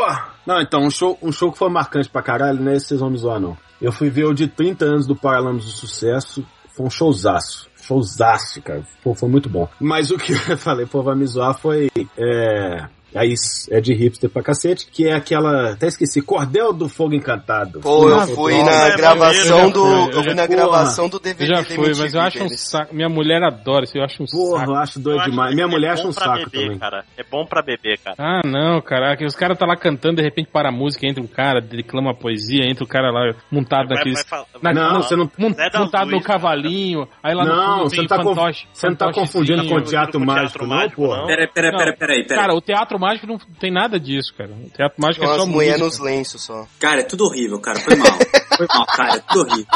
Não, 0.47 0.61
então, 0.61 0.83
um 0.83 0.91
show, 0.91 1.19
um 1.23 1.33
show 1.33 1.53
que 1.53 1.59
foi 1.59 1.69
marcante 1.71 2.09
pra 2.09 2.23
caralho, 2.23 2.69
é 2.69 2.75
que 2.75 2.81
vocês 2.81 3.01
vão 3.01 3.11
me 3.11 3.19
zoar, 3.19 3.41
não. 3.41 3.57
Eu 3.81 3.93
fui 3.93 4.09
ver 4.09 4.25
o 4.25 4.33
de 4.33 4.49
30 4.49 4.85
anos 4.85 5.07
do 5.07 5.15
Paralamas 5.15 5.65
do 5.65 5.71
Sucesso, 5.71 6.47
foi 6.77 6.87
um 6.87 6.91
showzaço. 6.91 7.69
Showzaço, 7.81 8.61
cara. 8.61 8.83
Pô, 9.03 9.15
foi 9.15 9.29
muito 9.29 9.49
bom. 9.49 9.67
Mas 9.81 10.11
o 10.11 10.19
que 10.19 10.33
eu 10.33 10.59
falei, 10.59 10.85
pô, 10.85 11.03
vai 11.03 11.17
me 11.17 11.27
zoar 11.27 11.59
foi. 11.59 11.89
É. 12.19 12.87
Aí 13.15 13.33
é 13.71 13.81
de 13.81 13.95
hipster 13.95 14.29
pra 14.29 14.43
cacete, 14.43 14.87
que 14.91 15.07
é 15.09 15.15
aquela. 15.15 15.73
Até 15.73 15.87
esqueci, 15.87 16.21
Cordel 16.21 16.73
do 16.73 16.89
Fogo 16.89 17.15
Encantado. 17.15 17.81
pô, 17.81 18.09
eu 18.11 18.21
fui 18.29 18.53
pô, 18.53 18.65
na 18.65 18.91
gravação 18.97 19.71
do. 19.71 19.89
já 19.89 20.07
Eu 20.19 20.23
fui, 20.25 20.35
na 20.35 20.47
porra. 20.47 20.49
gravação 20.49 21.09
do 21.09 21.17
Eu 21.17 21.21
DVD 21.21 21.47
já 21.47 21.55
da 21.57 21.65
fui, 21.65 21.95
mas 21.97 22.15
eu 22.15 22.21
acho 22.21 22.45
um 22.45 22.49
saco. 22.49 22.95
Minha 22.95 23.09
mulher 23.09 23.43
adora 23.43 23.85
isso, 23.85 23.97
eu 23.97 24.05
acho 24.05 24.23
um 24.23 24.27
Porra, 24.27 24.59
saco. 24.61 24.71
eu 24.73 24.77
acho 24.77 24.99
Eu 24.99 25.03
doido 25.03 25.25
demais. 25.31 25.55
Minha 25.55 25.67
é 25.67 25.71
mulher 25.71 25.93
acha 25.93 26.07
um 26.07 26.13
saco 26.13 26.37
beber, 26.51 26.51
também. 26.65 26.79
Cara. 26.79 27.05
É 27.17 27.23
bom 27.23 27.47
pra 27.47 27.63
beber, 27.63 27.99
cara. 27.99 28.17
Ah, 28.19 28.41
não, 28.45 28.81
caraca. 28.83 29.25
Os 29.25 29.35
caras 29.37 29.57
tá 29.57 29.65
lá 29.65 29.77
cantando, 29.77 30.17
de 30.17 30.23
repente 30.23 30.51
para 30.53 30.69
a 30.69 30.73
música, 30.73 31.07
entra 31.07 31.23
um 31.23 31.27
cara, 31.27 31.61
declama 31.61 32.13
poesia, 32.15 32.65
entra 32.69 32.85
o 32.85 32.89
cara 32.89 33.11
lá 33.11 33.33
montado 33.51 33.89
Vai- 33.89 33.97
naqueles. 33.99 34.19
vai 34.21 34.29
falar- 34.29 34.47
na- 34.61 34.73
Não, 34.75 34.93
no- 34.95 35.03
você 35.03 35.17
não- 35.17 35.31
montado 35.39 36.11
no 36.11 36.21
cara. 36.21 36.39
cavalinho, 36.39 37.09
aí 37.23 37.35
lá 37.35 37.45
no 37.45 37.57
Não, 37.57 37.67
fundo 37.79 37.85
você 37.91 37.97
tem 37.97 38.05
não 38.05 38.09
tá 38.09 38.53
você 38.73 38.89
não 38.89 38.95
tá 38.97 39.13
confundindo 39.13 39.67
com 39.67 39.75
o 39.77 39.81
teatro 39.83 40.21
mágico, 40.21 40.59
não, 40.67 40.69
mágico, 40.77 40.97
porra. 41.03 41.19
não. 41.21 41.27
Pera, 41.27 41.49
pera, 41.49 41.71
Não. 41.71 41.79
pera, 41.79 41.97
peraí, 41.97 42.27
peraí. 42.27 42.39
Cara, 42.41 42.55
o 42.55 42.61
teatro 42.61 42.99
mágico 42.99 43.06
não 43.27 43.39
tem 43.61 43.73
nada 43.73 43.99
disso, 44.01 44.33
cara. 44.37 44.51
O 44.51 44.71
teatro 44.71 45.01
mágico 45.01 45.25
é 45.25 45.29
Umas 45.29 45.41
só 45.41 45.47
mulheres 45.47 45.81
música. 45.81 46.03
nos 46.05 46.13
lenços 46.13 46.43
só. 46.43 46.67
Cara, 46.81 47.01
é 47.01 47.05
tudo 47.05 47.25
horrível, 47.25 47.61
cara. 47.61 47.79
Foi 47.81 47.95
mal. 47.97 48.19
Foi 48.57 48.67
mal, 48.69 48.87
cara. 48.87 49.17
É 49.17 49.21
tudo 49.21 49.51
horrível. 49.51 49.67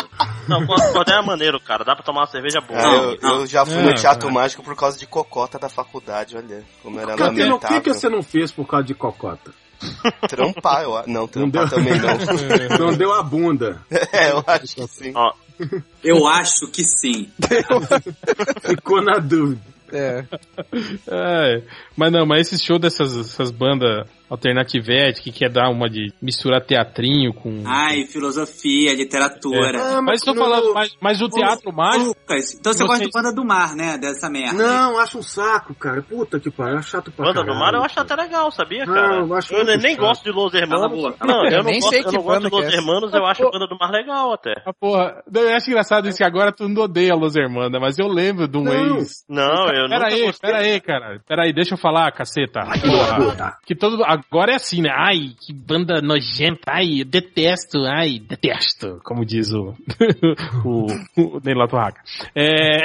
Não, 0.48 0.66
Cordel 0.66 1.18
é 1.18 1.26
maneiro, 1.26 1.60
cara. 1.60 1.84
Dá 1.84 1.94
pra 1.94 2.04
tomar 2.04 2.20
uma 2.22 2.26
cerveja 2.26 2.60
boa. 2.60 2.80
Não, 2.82 2.94
eu, 3.12 3.18
não. 3.22 3.40
eu 3.40 3.46
já 3.46 3.64
fui 3.64 3.76
É, 3.76 3.82
no 3.82 3.94
Teatro 3.94 4.28
é. 4.28 4.32
Mágico 4.32 4.62
por 4.62 4.74
causa 4.76 4.98
de 4.98 5.06
cocota 5.06 5.58
da 5.58 5.68
faculdade, 5.68 6.36
olha. 6.36 6.64
Como 6.82 6.98
era 6.98 7.14
Catena, 7.16 7.30
o 7.30 7.34
que, 7.34 7.42
lamentável. 7.42 7.80
que 7.82 7.94
você 7.94 8.08
não 8.08 8.22
fez 8.22 8.50
por 8.50 8.66
causa 8.66 8.86
de 8.86 8.94
cocota? 8.94 9.52
Trampar, 10.28 10.82
eu 10.82 10.96
acho. 10.96 11.08
Não, 11.08 11.26
trampar 11.26 11.68
deu? 11.68 11.78
também 11.78 11.94
não. 11.98 12.10
Não 12.90 12.92
deu 12.96 13.12
a 13.14 13.22
bunda. 13.22 13.80
é, 14.12 14.30
eu 14.30 14.44
acho 14.46 14.74
que 14.76 14.86
sim. 14.86 15.12
Ó, 15.14 15.32
Eu 16.04 16.26
acho 16.26 16.68
que 16.70 16.82
sim. 16.84 17.30
Ficou 18.62 19.02
na 19.02 19.18
dúvida. 19.18 19.60
É. 19.92 20.24
É, 21.08 21.62
mas 21.96 22.12
não, 22.12 22.24
mas 22.24 22.52
esse 22.52 22.64
show 22.64 22.78
dessas 22.78 23.16
essas 23.16 23.50
bandas 23.50 24.06
alternativete 24.30 25.20
que 25.22 25.32
quer 25.32 25.50
dar 25.50 25.68
uma 25.70 25.88
de 25.90 26.12
misturar 26.22 26.60
teatrinho 26.64 27.34
com. 27.34 27.62
Ai, 27.66 28.04
filosofia, 28.06 28.94
literatura. 28.94 29.80
Ah, 29.98 30.00
mas 30.02 30.20
tô 30.22 30.32
no- 30.32 30.40
falando, 30.40 30.72
mas, 30.72 30.96
mas 31.00 31.20
o 31.20 31.28
teatro 31.28 31.70
Ô, 31.70 31.72
mágico. 31.72 32.06
Lucas, 32.06 32.54
então 32.54 32.72
você 32.72 32.78
Vocês- 32.78 32.88
gosta 32.88 33.04
de 33.04 33.10
banda 33.12 33.34
do 33.34 33.44
mar, 33.44 33.74
né? 33.74 33.98
Dessa 33.98 34.30
merda. 34.30 34.56
Não, 34.56 34.98
acho 34.98 35.18
um 35.18 35.22
saco, 35.22 35.74
cara. 35.74 36.02
Puta 36.02 36.38
que 36.38 36.50
pariu, 36.50 36.78
é 36.78 36.82
chato 36.82 37.10
pra 37.10 37.26
Banda 37.26 37.40
caralho. 37.40 37.54
do 37.54 37.58
Mar 37.60 37.74
eu 37.74 37.82
acho 37.82 37.98
até 38.00 38.14
legal, 38.14 38.50
sabia, 38.50 38.84
Não, 38.86 38.94
cara? 38.94 39.16
eu 39.20 39.34
acho 39.34 39.52
eu 39.54 39.64
nem 39.64 39.80
chato. 39.80 39.96
gosto 40.00 40.24
de 40.24 40.30
Los 40.30 40.54
Hermanos. 40.54 40.70
Cala 40.70 40.86
a 40.86 40.88
boca, 40.96 41.18
cala 41.18 41.32
a 41.32 41.36
Não, 41.36 41.44
eu 41.44 41.50
Eu 41.50 41.58
não 41.64 41.70
nem 41.70 41.80
gosto, 41.80 41.90
sei 41.90 42.00
eu 42.00 42.04
que 42.04 42.16
não 42.16 42.22
gosto 42.22 42.42
de 42.42 42.50
Los 42.50 42.64
é. 42.64 42.76
Hermanos, 42.76 43.14
eu 43.14 43.26
acho 43.26 43.46
a 43.46 43.50
Banda 43.50 43.66
do 43.66 43.78
Mar 43.78 43.90
legal 43.90 44.32
até. 44.32 44.54
Ah, 44.64 44.72
porra, 44.72 45.22
eu 45.34 45.56
acho 45.56 45.70
engraçado 45.70 46.08
isso 46.08 46.18
que 46.18 46.24
agora 46.24 46.52
tu 46.52 46.68
não 46.68 46.82
odeia 46.82 47.14
Los 47.14 47.34
Hermanas, 47.36 47.80
mas 47.80 47.98
eu 47.98 48.06
lembro 48.06 48.46
de 48.46 48.56
um 48.58 48.62
Não. 48.62 48.96
ex. 48.98 49.24
Não, 49.28 49.66
eu 49.66 49.88
Pera 49.88 49.88
nunca 49.88 50.06
aí, 50.06 50.32
pera 50.40 50.58
aí, 50.58 50.80
cara. 50.80 51.20
Pera 51.26 51.42
aí, 51.44 51.52
deixa 51.52 51.74
eu 51.74 51.78
falar, 51.78 52.10
caceta. 52.12 52.60
Porra. 52.60 53.56
Que 53.66 53.74
todo. 53.74 54.02
Agora 54.30 54.52
é 54.52 54.56
assim, 54.56 54.82
né? 54.82 54.90
Ai, 54.92 55.34
que 55.40 55.52
banda 55.52 56.00
nojenta. 56.00 56.62
Ai, 56.68 57.04
detesto. 57.04 57.84
Ai, 57.84 58.18
detesto. 58.18 59.00
Como 59.04 59.24
diz 59.24 59.52
o. 59.52 59.74
o. 60.64 60.86
o 61.16 61.40
Ney 61.44 61.54
Latorraca. 61.54 62.02
É. 62.34 62.82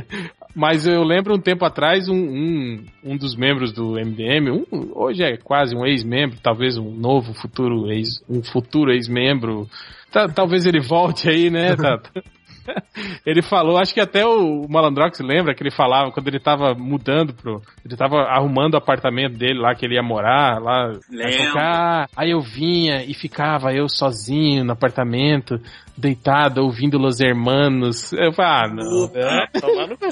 Mas 0.54 0.86
eu 0.86 1.02
lembro 1.02 1.34
um 1.34 1.38
tempo 1.38 1.66
atrás, 1.66 2.08
um, 2.08 2.14
um, 2.14 2.84
um 3.04 3.16
dos 3.16 3.36
membros 3.36 3.72
do 3.72 3.92
MDM, 3.92 4.50
um, 4.50 4.90
hoje 4.94 5.22
é 5.22 5.36
quase 5.36 5.76
um 5.76 5.84
ex-membro, 5.84 6.38
talvez 6.42 6.78
um 6.78 6.90
novo 6.90 7.34
futuro 7.34 7.90
ex, 7.92 8.24
um 8.26 8.42
futuro 8.42 8.90
ex-membro. 8.90 9.68
Tá- 10.10 10.28
talvez 10.28 10.64
ele 10.64 10.80
volte 10.80 11.28
aí, 11.28 11.50
né, 11.50 11.76
Tata? 11.76 12.10
Ele 13.26 13.42
falou, 13.42 13.76
acho 13.78 13.92
que 13.92 14.00
até 14.00 14.24
o 14.24 14.66
Malandrox 14.68 15.18
lembra 15.20 15.54
que 15.54 15.62
ele 15.62 15.70
falava 15.70 16.10
quando 16.10 16.28
ele 16.28 16.38
tava 16.40 16.74
mudando 16.74 17.34
pro. 17.34 17.60
Ele 17.84 17.96
tava 17.96 18.22
arrumando 18.22 18.74
o 18.74 18.78
apartamento 18.78 19.36
dele 19.36 19.58
lá 19.60 19.74
que 19.74 19.84
ele 19.84 19.94
ia 19.96 20.02
morar, 20.02 20.60
lá. 20.60 20.92
Falou, 21.48 21.58
"Ah", 21.58 22.06
aí 22.16 22.30
eu 22.30 22.40
vinha 22.40 23.04
e 23.04 23.12
ficava 23.14 23.72
eu 23.74 23.88
sozinho 23.88 24.64
no 24.64 24.72
apartamento, 24.72 25.60
deitado, 25.96 26.62
ouvindo 26.62 26.98
Los 26.98 27.20
Hermanos. 27.20 28.12
Eu 28.12 28.32
falei, 28.32 28.52
ah, 28.52 28.68
não. 28.68 29.08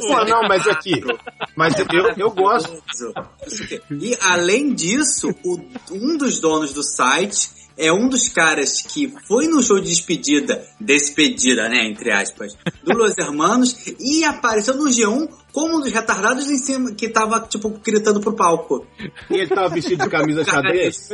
Pô, 0.07 0.25
não, 0.25 0.43
mas 0.49 0.67
aqui. 0.69 1.01
Mas 1.57 1.79
eu, 1.79 1.87
eu 2.17 2.31
gosto. 2.31 2.73
E 3.91 4.17
além 4.23 4.75
disso, 4.75 5.31
o- 5.45 5.61
um 5.93 6.17
dos 6.19 6.41
donos 6.41 6.73
do 6.73 6.83
site 6.83 7.49
é 7.77 7.93
um 7.93 8.09
dos 8.09 8.29
caras 8.29 8.83
que 8.83 9.13
foi 9.27 9.47
no 9.49 9.63
show 9.63 9.81
de 9.81 9.89
despedida, 9.89 10.65
despedida, 10.81 11.69
né, 11.69 11.85
entre 11.87 12.11
aspas, 12.13 12.57
do 12.85 12.93
Los 12.97 13.17
Hermanos 13.19 13.77
e 13.99 14.25
apareceu 14.25 14.75
no 14.77 14.85
G1 14.85 15.29
como 15.53 15.77
um 15.77 15.81
dos 15.81 15.93
retardados 15.93 16.51
em 16.51 16.57
cima 16.57 16.93
que 16.93 17.09
tava, 17.09 17.41
tipo, 17.49 17.71
gritando 17.85 18.21
pro 18.21 18.35
palco. 18.35 18.85
E 19.31 19.35
ele 19.35 19.47
tava 19.49 19.69
vestido 19.69 20.03
de 20.03 20.11
camisa 20.11 20.43
xadrez. 20.49 21.09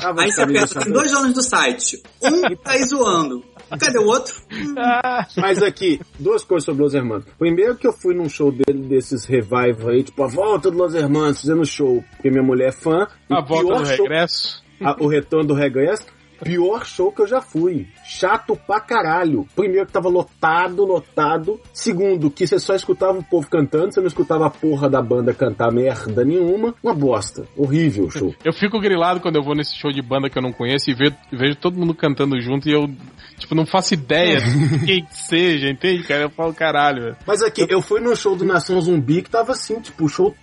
Tava 0.00 0.22
Aí 0.22 0.32
você 0.32 0.46
pensa, 0.46 0.80
tem 0.80 0.92
dois 0.92 1.10
donos 1.12 1.32
do 1.34 1.42
site. 1.42 2.02
Um 2.22 2.40
tá 2.56 2.72
aí 2.72 2.84
zoando. 2.84 3.44
Cadê 3.78 3.98
o 3.98 4.06
outro? 4.06 4.34
Mas 5.36 5.62
aqui, 5.62 6.00
duas 6.18 6.44
coisas 6.44 6.64
sobre 6.64 6.82
Los 6.82 6.94
Hermanos. 6.94 7.24
Primeiro 7.38 7.76
que 7.76 7.86
eu 7.86 7.92
fui 7.92 8.14
num 8.14 8.28
show 8.28 8.50
dele, 8.52 8.86
desses 8.88 9.24
revival 9.24 9.88
aí, 9.90 10.02
tipo, 10.02 10.22
a 10.22 10.26
volta 10.28 10.70
do 10.70 10.76
Los 10.76 10.94
Hermanos, 10.94 11.40
fazendo 11.40 11.64
show, 11.64 12.02
porque 12.16 12.30
minha 12.30 12.42
mulher 12.42 12.68
é 12.68 12.72
fã. 12.72 13.06
E 13.30 13.34
A 13.34 13.40
o 13.40 13.44
volta 13.46 13.74
do 13.80 13.86
show- 13.86 13.96
regresso. 14.06 14.63
A- 14.82 14.96
o 15.00 15.06
retorno 15.06 15.48
do 15.48 15.54
regresso, 15.54 16.06
pior 16.42 16.84
show 16.84 17.10
que 17.12 17.22
eu 17.22 17.26
já 17.26 17.40
fui. 17.40 17.86
Chato 18.04 18.54
pra 18.66 18.80
caralho. 18.80 19.46
Primeiro 19.54 19.86
que 19.86 19.92
tava 19.92 20.08
lotado, 20.08 20.84
lotado. 20.84 21.58
Segundo, 21.72 22.30
que 22.30 22.46
você 22.46 22.58
só 22.58 22.74
escutava 22.74 23.18
o 23.18 23.24
povo 23.24 23.48
cantando, 23.48 23.94
você 23.94 24.00
não 24.00 24.08
escutava 24.08 24.46
a 24.46 24.50
porra 24.50 24.90
da 24.90 25.00
banda 25.00 25.32
cantar 25.32 25.72
merda 25.72 26.24
nenhuma. 26.24 26.74
Uma 26.82 26.92
bosta. 26.92 27.46
Horrível 27.56 28.06
o 28.06 28.10
show. 28.10 28.34
Eu 28.44 28.52
fico 28.52 28.78
grilado 28.80 29.20
quando 29.20 29.36
eu 29.36 29.42
vou 29.42 29.54
nesse 29.54 29.74
show 29.76 29.90
de 29.92 30.02
banda 30.02 30.28
que 30.28 30.36
eu 30.36 30.42
não 30.42 30.52
conheço 30.52 30.90
e 30.90 30.94
vejo, 30.94 31.14
vejo 31.32 31.56
todo 31.56 31.78
mundo 31.78 31.94
cantando 31.94 32.38
junto 32.40 32.68
e 32.68 32.72
eu, 32.72 32.90
tipo, 33.38 33.54
não 33.54 33.64
faço 33.64 33.94
ideia 33.94 34.38
de 34.40 34.84
quem 34.84 35.04
que 35.04 35.16
seja, 35.16 35.70
entende, 35.70 36.02
cara? 36.02 36.22
Eu 36.24 36.30
falo, 36.30 36.52
caralho, 36.52 37.02
velho. 37.04 37.16
Mas 37.26 37.42
aqui, 37.42 37.64
eu 37.70 37.80
fui 37.80 38.00
no 38.00 38.14
show 38.14 38.36
do 38.36 38.44
Nação 38.44 38.78
Zumbi 38.82 39.22
que 39.22 39.30
tava 39.30 39.52
assim, 39.52 39.80
tipo, 39.80 40.08
show. 40.08 40.34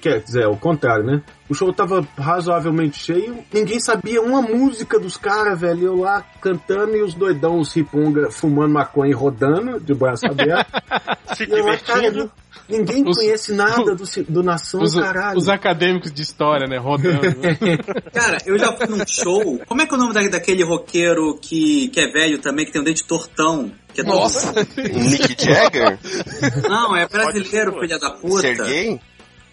Quer 0.00 0.20
dizer, 0.20 0.46
o 0.46 0.56
contrário, 0.56 1.04
né? 1.04 1.22
O 1.48 1.54
show 1.54 1.72
tava 1.72 2.06
razoavelmente 2.18 2.98
cheio, 2.98 3.38
ninguém 3.52 3.80
sabia 3.80 4.20
uma 4.20 4.42
música 4.42 4.98
dos 5.00 5.16
caras, 5.16 5.58
velho. 5.58 5.86
Eu 5.86 5.96
lá 5.96 6.22
cantando 6.40 6.94
e 6.94 7.02
os 7.02 7.14
doidão, 7.14 7.58
os 7.58 7.72
riponga, 7.74 8.30
fumando 8.30 8.72
maconha 8.74 9.10
e 9.10 9.14
rodando, 9.14 9.80
de 9.80 9.94
braço 9.94 10.26
aberto. 10.30 10.70
Se 11.34 11.44
E 11.44 11.50
eu 11.50 11.64
lá, 11.64 11.76
cara, 11.78 12.00
divertindo. 12.00 12.32
ninguém 12.68 13.02
Os- 13.08 13.16
conhece 13.16 13.54
nada 13.54 13.94
do, 13.94 14.04
do 14.28 14.42
Nação, 14.42 14.82
Os, 14.82 14.94
caralho. 14.94 15.38
os 15.38 15.48
acadêmicos 15.48 16.12
de 16.12 16.20
história, 16.22 16.66
né, 16.66 16.76
rodando. 16.76 17.20
Cara, 18.12 18.38
eu 18.44 18.58
já 18.58 18.72
fui 18.76 18.86
num 18.86 19.02
show. 19.06 19.58
Como 19.66 19.80
é 19.80 19.86
que 19.86 19.94
é 19.94 19.96
o 19.96 20.00
nome 20.00 20.12
da- 20.12 20.28
daquele 20.28 20.62
roqueiro 20.64 21.38
que, 21.40 21.88
que 21.88 22.00
é 22.00 22.08
velho 22.12 22.38
também, 22.40 22.66
que 22.66 22.72
tem 22.72 22.80
um 22.80 22.84
dente 22.84 23.04
tortão? 23.04 23.72
Que 23.94 24.02
é 24.02 24.04
Nossa! 24.04 24.52
Nick 24.76 25.34
Jagger? 25.42 25.98
Não, 26.68 26.94
é 26.94 27.06
brasileiro, 27.08 27.80
filha 27.80 27.98
da 27.98 28.10
puta. 28.10 28.40
Sergei? 28.42 29.00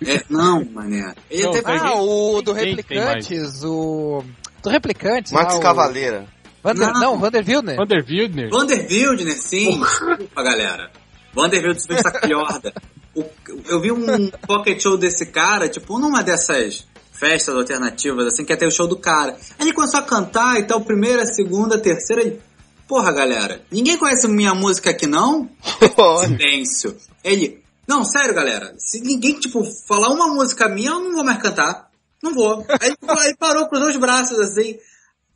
É, 0.05 0.23
não, 0.29 0.65
mané. 0.65 1.13
Ele 1.29 1.43
Não, 1.43 1.51
até 1.51 1.61
vai- 1.61 1.77
Ah, 1.77 1.95
o 1.95 2.41
do? 2.41 2.53
Replicantes, 2.53 3.63
o... 3.63 4.23
Do 4.63 4.69
Replicantes, 4.69 5.31
Max 5.31 5.53
lá, 5.53 5.59
o- 5.59 5.61
Cavaleira. 5.61 6.27
Vander... 6.63 6.87
Não. 6.93 6.99
Não, 6.99 7.19
Vander 7.19 7.45
Wildner. 7.47 7.75
Vander 7.77 8.05
Wildner. 8.07 8.49
Vander 8.49 8.87
Wildner, 8.89 9.37
sim. 9.37 9.79
Desculpa, 9.79 10.43
galera. 10.43 10.91
Vander 11.33 11.61
Wildner 11.63 11.85
fez 11.87 12.01
sacolhorda. 12.01 12.73
O- 13.15 13.23
Eu 13.69 13.79
vi 13.79 13.91
um 13.91 14.29
pocket 14.47 14.81
show 14.81 14.97
desse 14.97 15.27
cara, 15.27 15.69
tipo, 15.69 15.97
numa 15.99 16.21
dessas 16.23 16.85
festas 17.13 17.55
alternativas, 17.55 18.27
assim, 18.27 18.43
que 18.43 18.51
até 18.51 18.65
o 18.67 18.71
show 18.71 18.87
do 18.87 18.97
cara. 18.97 19.37
Aí 19.57 19.67
ele 19.67 19.73
começou 19.73 19.99
a 19.99 20.03
cantar 20.03 20.59
e 20.59 20.63
tal, 20.63 20.81
primeira, 20.81 21.25
segunda, 21.25 21.77
terceira. 21.77 22.21
Ele, 22.23 22.41
Porra, 22.87 23.11
galera, 23.11 23.61
ninguém 23.71 23.97
conhece 23.97 24.27
minha 24.27 24.53
música 24.53 24.91
aqui, 24.91 25.07
não? 25.07 25.49
Silêncio. 26.25 26.95
Ele, 27.23 27.59
não, 27.87 28.03
sério, 28.03 28.33
galera, 28.33 28.73
se 28.77 29.01
ninguém, 29.01 29.39
tipo, 29.39 29.63
falar 29.87 30.09
uma 30.09 30.27
música 30.33 30.67
minha, 30.69 30.91
eu 30.91 30.99
não 30.99 31.13
vou 31.13 31.23
mais 31.23 31.41
cantar. 31.41 31.89
Não 32.23 32.33
vou. 32.33 32.65
Aí, 32.81 32.95
aí 33.19 33.35
parou, 33.37 33.67
cruzou 33.67 33.89
os 33.89 33.97
braços, 33.97 34.39
assim. 34.39 34.77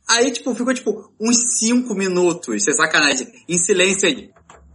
Aí, 0.08 0.30
tipo, 0.32 0.54
ficou, 0.54 0.74
tipo, 0.74 1.12
uns 1.20 1.58
cinco 1.58 1.94
minutos, 1.94 2.64
sem 2.64 2.74
sacanagem, 2.74 3.28
em 3.48 3.58
silêncio 3.58 4.08
aí. 4.08 4.30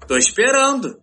Tô 0.08 0.16
esperando. 0.18 0.98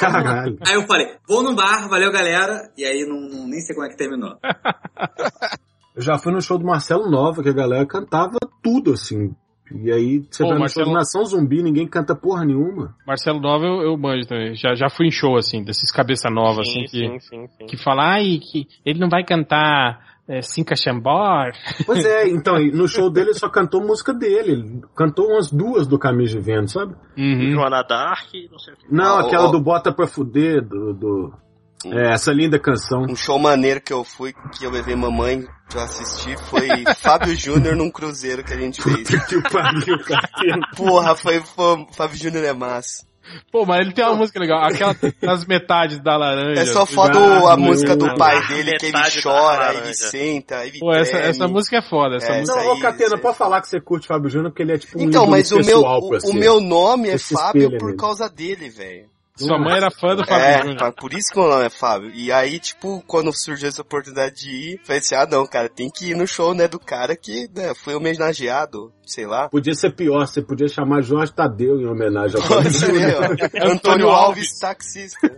Caralho. 0.00 0.58
Aí 0.66 0.74
eu 0.74 0.86
falei, 0.86 1.14
vou 1.28 1.42
no 1.42 1.54
bar, 1.54 1.88
valeu, 1.88 2.10
galera. 2.10 2.72
E 2.76 2.84
aí, 2.84 3.04
não, 3.06 3.20
não- 3.20 3.46
nem 3.46 3.60
sei 3.60 3.74
como 3.74 3.86
é 3.86 3.90
que 3.90 3.96
terminou. 3.96 4.36
Eu 5.94 6.02
já 6.02 6.18
fui 6.18 6.30
no 6.30 6.42
show 6.42 6.58
do 6.58 6.66
Marcelo 6.66 7.10
Nova, 7.10 7.42
que 7.42 7.48
a 7.48 7.54
galera 7.54 7.86
cantava 7.86 8.36
tudo, 8.62 8.92
assim. 8.92 9.34
E 9.74 9.90
aí, 9.90 10.22
você 10.30 10.44
Pô, 10.44 10.52
no 10.54 10.60
Marcelo- 10.60 10.92
Nação 10.92 11.24
Zumbi, 11.24 11.62
ninguém 11.62 11.86
canta 11.88 12.14
porra 12.14 12.44
nenhuma. 12.44 12.94
Marcelo 13.06 13.40
Nova 13.40 13.64
eu, 13.66 13.82
eu 13.82 13.96
manjo 13.96 14.26
também. 14.28 14.54
Já, 14.54 14.74
já 14.74 14.88
fui 14.88 15.06
em 15.08 15.10
show, 15.10 15.36
assim, 15.36 15.62
desses 15.62 15.90
cabeça 15.90 16.28
nova, 16.30 16.60
assim, 16.60 16.82
que, 16.84 16.88
sim, 16.88 17.18
sim, 17.18 17.46
sim. 17.48 17.66
que 17.66 17.76
fala, 17.76 18.12
ai, 18.14 18.38
que 18.38 18.66
ele 18.84 18.98
não 19.00 19.08
vai 19.08 19.24
cantar 19.24 20.14
é, 20.28 20.40
Cinca 20.42 20.74
Chambor. 20.76 21.52
Pois 21.84 22.04
é, 22.04 22.28
então, 22.30 22.58
no 22.72 22.86
show 22.88 23.10
dele 23.10 23.30
ele 23.30 23.38
só 23.38 23.48
cantou 23.48 23.80
música 23.80 24.12
dele. 24.14 24.52
Ele 24.52 24.80
cantou 24.94 25.26
umas 25.30 25.50
duas 25.52 25.86
do 25.86 25.98
Caminho 25.98 26.28
de 26.28 26.38
Vento, 26.40 26.70
sabe? 26.70 26.94
Uhum. 27.18 27.50
Joana 27.50 27.82
Dark, 27.82 28.28
não 28.50 28.58
sei 28.58 28.74
o 28.74 28.76
que. 28.76 28.86
Não, 28.94 29.18
Ah, 29.18 29.20
aquela 29.20 29.48
ó. 29.48 29.50
do 29.50 29.60
Bota 29.60 29.92
Pra 29.92 30.06
Fuder, 30.06 30.62
do... 30.66 30.92
do- 30.94 31.32
É, 31.84 32.12
essa 32.14 32.32
linda 32.32 32.58
canção. 32.58 33.02
Um 33.08 33.14
show 33.16 33.38
maneiro 33.38 33.80
que 33.80 33.92
eu 33.92 34.02
fui, 34.02 34.32
que 34.58 34.64
eu 34.64 34.70
levei 34.70 34.96
mamãe 34.96 35.44
pra 35.68 35.84
assistir, 35.84 36.36
foi 36.38 36.66
Fábio 36.98 37.34
Júnior 37.36 37.76
num 37.76 37.90
cruzeiro 37.90 38.42
que 38.42 38.52
a 38.52 38.56
gente 38.56 38.82
fez. 38.82 39.08
Que 39.26 39.36
o 39.36 39.42
pariu, 39.42 39.98
cara. 40.04 40.28
Porra, 40.76 41.14
foi, 41.14 41.40
foi 41.40 41.86
Fábio 41.92 42.16
Júnior 42.16 42.44
é 42.44 42.52
massa. 42.52 43.04
Pô, 43.50 43.66
mas 43.66 43.80
ele 43.80 43.92
tem 43.92 44.04
uma 44.04 44.14
música 44.14 44.38
legal, 44.38 44.62
aquela 44.64 44.94
nas 45.20 45.44
metades 45.44 45.98
da 46.00 46.16
laranja. 46.16 46.60
É 46.62 46.64
só 46.64 46.86
foda 46.86 47.18
Ah, 47.18 47.54
a 47.54 47.56
música 47.56 47.96
do 47.96 48.06
meu. 48.06 48.14
pai 48.16 48.40
dele, 48.46 48.78
que 48.78 48.86
ele 48.86 48.98
chora, 49.20 49.74
ele 49.74 49.94
senta, 49.94 50.64
ele 50.64 50.78
Pô, 50.78 50.92
essa, 50.94 51.16
essa 51.16 51.48
música 51.48 51.78
é 51.78 51.82
foda, 51.82 52.16
essa 52.18 52.28
É, 52.32 52.38
música. 52.38 52.56
Não, 52.62 52.72
ô 52.74 52.80
Catena, 52.80 53.18
pode 53.18 53.36
falar 53.36 53.60
que 53.60 53.68
você 53.68 53.80
curte 53.80 54.06
Fábio 54.06 54.30
Júnior, 54.30 54.52
porque 54.52 54.62
ele 54.62 54.74
é 54.74 54.78
tipo 54.78 54.96
um 54.96 55.02
Então, 55.02 55.26
mas 55.26 55.50
o 55.50 55.56
meu, 55.56 55.64
pessoal 55.64 55.98
o, 55.98 56.08
pra 56.08 56.18
o 56.18 56.20
você. 56.20 56.38
meu 56.38 56.60
nome 56.60 57.08
é 57.10 57.18
Fábio 57.18 57.76
por 57.78 57.96
causa 57.96 58.28
dele, 58.30 58.70
velho. 58.70 59.06
Sua 59.36 59.58
mãe 59.58 59.76
era 59.76 59.90
fã 59.90 60.16
do 60.16 60.24
Fábio 60.26 60.44
É, 60.44 60.58
Júnior. 60.62 60.78
pa- 60.78 60.92
por 60.92 61.12
isso 61.12 61.30
que 61.32 61.38
o 61.38 61.42
meu 61.42 61.50
nome 61.50 61.66
é 61.66 61.70
Fábio. 61.70 62.10
E 62.14 62.32
aí, 62.32 62.58
tipo, 62.58 63.02
quando 63.06 63.32
surgiu 63.36 63.68
essa 63.68 63.82
oportunidade 63.82 64.34
de 64.36 64.50
ir, 64.50 64.80
falei 64.84 65.00
assim, 65.00 65.14
ah 65.14 65.26
não, 65.30 65.46
cara, 65.46 65.68
tem 65.68 65.90
que 65.90 66.10
ir 66.10 66.16
no 66.16 66.26
show, 66.26 66.54
né, 66.54 66.66
do 66.66 66.78
cara 66.80 67.14
que 67.14 67.48
né, 67.54 67.74
foi 67.74 67.94
homenageado, 67.94 68.92
sei 69.06 69.26
lá. 69.26 69.48
Podia 69.48 69.74
ser 69.74 69.90
pior, 69.94 70.26
você 70.26 70.40
podia 70.40 70.68
chamar 70.68 71.02
Jorge 71.02 71.32
Tadeu 71.34 71.80
em 71.80 71.86
homenagem 71.86 72.36
ao 72.36 72.42
Fábio 72.42 72.62
Pode 72.64 72.74
ser, 72.78 72.86
Júnior. 72.86 73.36
ó. 73.62 73.66
Antônio 73.72 74.08
Alves, 74.08 74.58
taxista. 74.58 75.30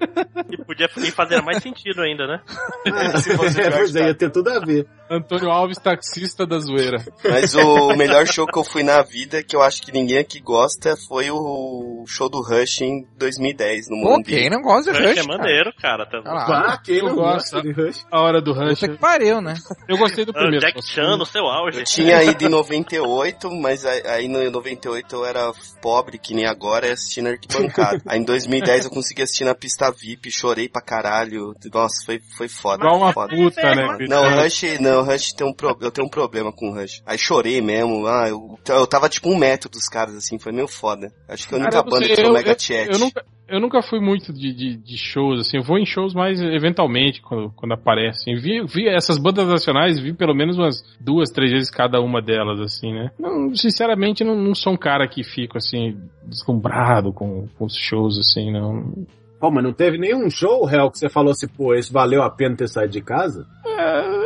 E 0.51 0.57
podia 0.65 0.89
fazer 1.13 1.43
mais 1.43 1.63
sentido 1.63 2.01
ainda, 2.03 2.27
né? 2.27 2.41
Se 3.21 3.37
fosse 3.37 3.61
É, 3.61 3.71
pois 3.71 3.97
é, 3.97 4.07
ia 4.09 4.15
ter 4.15 4.31
tudo 4.31 4.49
a 4.51 4.61
ver. 4.61 4.87
Antônio 5.11 5.51
Alves, 5.51 5.79
taxista 5.79 6.47
da 6.47 6.59
zoeira. 6.59 7.05
Mas 7.25 7.55
o 7.55 7.95
melhor 7.97 8.27
show 8.27 8.47
que 8.47 8.59
eu 8.59 8.65
fui 8.65 8.83
na 8.83 9.03
vida, 9.03 9.43
que 9.43 9.55
eu 9.57 9.63
acho 9.63 9.83
que 9.83 9.93
ninguém 9.93 10.19
aqui 10.19 10.41
gosta, 10.41 10.95
foi 11.09 11.31
o 11.31 12.05
show 12.07 12.29
do 12.29 12.41
Rush 12.43 12.83
em 12.83 13.07
2010, 13.19 13.89
no 13.89 13.97
Pô, 13.97 14.03
Morumbi. 14.11 14.25
quem 14.33 14.51
não 14.51 14.61
gosta 14.63 14.93
de 14.93 14.99
Rush 14.99 15.09
Rush, 15.17 15.19
é 15.19 15.23
maneiro, 15.27 15.73
cara. 15.81 16.07
Tá... 16.07 16.21
Ah. 16.25 16.73
Ah, 16.75 16.79
quem 16.85 16.99
eu 16.99 17.07
não 17.07 17.15
gosto. 17.15 17.53
gosta 17.53 17.63
de 17.63 17.73
Rush? 17.73 18.07
A 18.11 18.21
hora 18.21 18.41
do 18.41 18.53
Rush. 18.53 18.81
Puta 18.81 18.93
que 18.93 18.99
pariu, 18.99 19.41
né? 19.41 19.55
Eu 19.89 19.97
gostei 19.97 20.25
do 20.25 20.31
Ah, 20.31 20.41
primeiro. 20.41 20.61
Jack 20.67 20.83
Chan 20.87 21.17
no 21.17 21.25
seu 21.27 21.45
auge. 21.47 21.79
Eu 21.79 21.85
tinha 21.85 22.23
ido 22.23 22.45
em 22.45 22.49
98, 22.49 23.51
mas 23.53 23.85
aí 23.87 24.29
no 24.29 24.51
98 24.51 25.17
eu 25.17 25.25
era 25.25 25.53
pobre, 25.81 26.19
que 26.19 26.35
nem 26.35 26.47
agora, 26.47 26.87
e 26.87 26.93
assisti 26.93 27.23
na 27.23 27.31
arquibancada. 27.31 28.03
Aí 28.07 28.19
em 28.19 28.25
2010 28.25 28.85
eu 28.87 28.91
consegui 28.91 29.23
assistir 29.23 29.45
na 29.45 29.55
pista 29.55 29.91
VIP, 29.91 30.31
chorei 30.31 30.69
pra 30.69 30.83
caralho. 30.83 31.55
Nossa, 31.73 32.05
foi, 32.05 32.21
foi 32.37 32.49
foda. 32.49 32.83
Igual 32.85 32.99
uma 32.99 33.13
foda. 33.13 33.35
puta, 33.35 33.75
né? 33.75 33.97
Não, 34.09 34.23
o 34.23 34.43
Rush, 34.43 34.79
não, 34.81 34.98
o 35.01 35.05
Rush 35.05 35.33
tem 35.33 35.47
um 35.47 35.53
pro, 35.53 35.77
eu 35.81 35.91
tenho 35.91 36.07
um 36.07 36.11
problema 36.11 36.53
com 36.53 36.71
o 36.71 36.75
Rush. 36.75 37.03
Aí 37.07 37.19
chorei 37.19 37.61
mesmo, 37.61 38.07
ah, 38.07 38.29
eu, 38.29 38.59
eu 38.69 38.87
tava 38.87 39.09
tipo 39.09 39.29
um 39.31 39.37
metro 39.39 39.71
dos 39.71 39.85
caras, 39.89 40.15
assim, 40.17 40.39
foi 40.39 40.53
meio 40.53 40.69
foda. 40.69 41.13
Acho 41.29 41.49
que 41.49 41.55
a 41.55 41.59
única 41.59 41.73
Cara, 41.73 41.83
banda 41.85 42.05
sei, 42.07 42.15
que 42.17 42.23
o 42.23 42.27
eu- 42.27 42.33
Mega 42.33 42.51
eu- 42.53 42.59
Chat. 42.59 42.89
Eu 42.91 42.99
nunca, 42.99 43.25
eu 43.49 43.61
nunca 43.61 43.83
fui 43.83 43.99
muito 44.01 44.33
de, 44.33 44.53
de, 44.53 44.77
de 44.77 44.97
shows, 44.99 45.41
assim. 45.41 45.57
Eu 45.57 45.63
vou 45.63 45.79
em 45.79 45.87
shows 45.87 46.13
mais 46.15 46.41
eventualmente, 46.41 47.23
quando, 47.23 47.51
quando 47.57 47.73
aparecem. 47.73 48.37
Vi, 48.37 48.63
vi 48.67 48.87
essas 48.89 49.17
bandas 49.19 49.49
nacionais, 49.49 49.99
vi 49.99 50.13
pelo 50.13 50.35
menos 50.35 50.59
umas 50.59 50.83
duas, 51.01 51.31
três 51.31 51.51
vezes 51.51 51.71
cada 51.71 52.01
uma 52.01 52.21
delas, 52.21 52.61
assim, 52.61 52.93
né? 52.93 53.11
Não, 53.19 53.55
sinceramente, 53.55 54.23
não, 54.25 54.35
não 54.37 54.55
sou 54.55 54.75
um 54.75 54.77
cara 54.77 55.09
que 55.09 55.25
fico, 55.25 55.57
assim, 55.57 55.97
deslumbrado 56.25 57.13
com, 57.13 57.49
com 57.59 57.65
os 57.65 57.75
shows, 57.77 58.19
assim, 58.19 58.53
não. 58.53 58.93
Pô, 59.41 59.51
mas 59.51 59.63
não 59.63 59.73
teve 59.73 59.99
nenhum 59.99 60.29
show, 60.29 60.65
real, 60.65 60.91
que 60.91 60.99
você 60.99 61.09
falou 61.09 61.31
assim, 61.31 61.47
pô, 61.47 61.73
esse 61.75 61.93
valeu 61.93 62.23
a 62.23 62.29
pena 62.31 62.57
ter 62.57 62.69
saído 62.69 62.93
de 62.93 63.01
casa? 63.01 63.47
é 63.65 64.18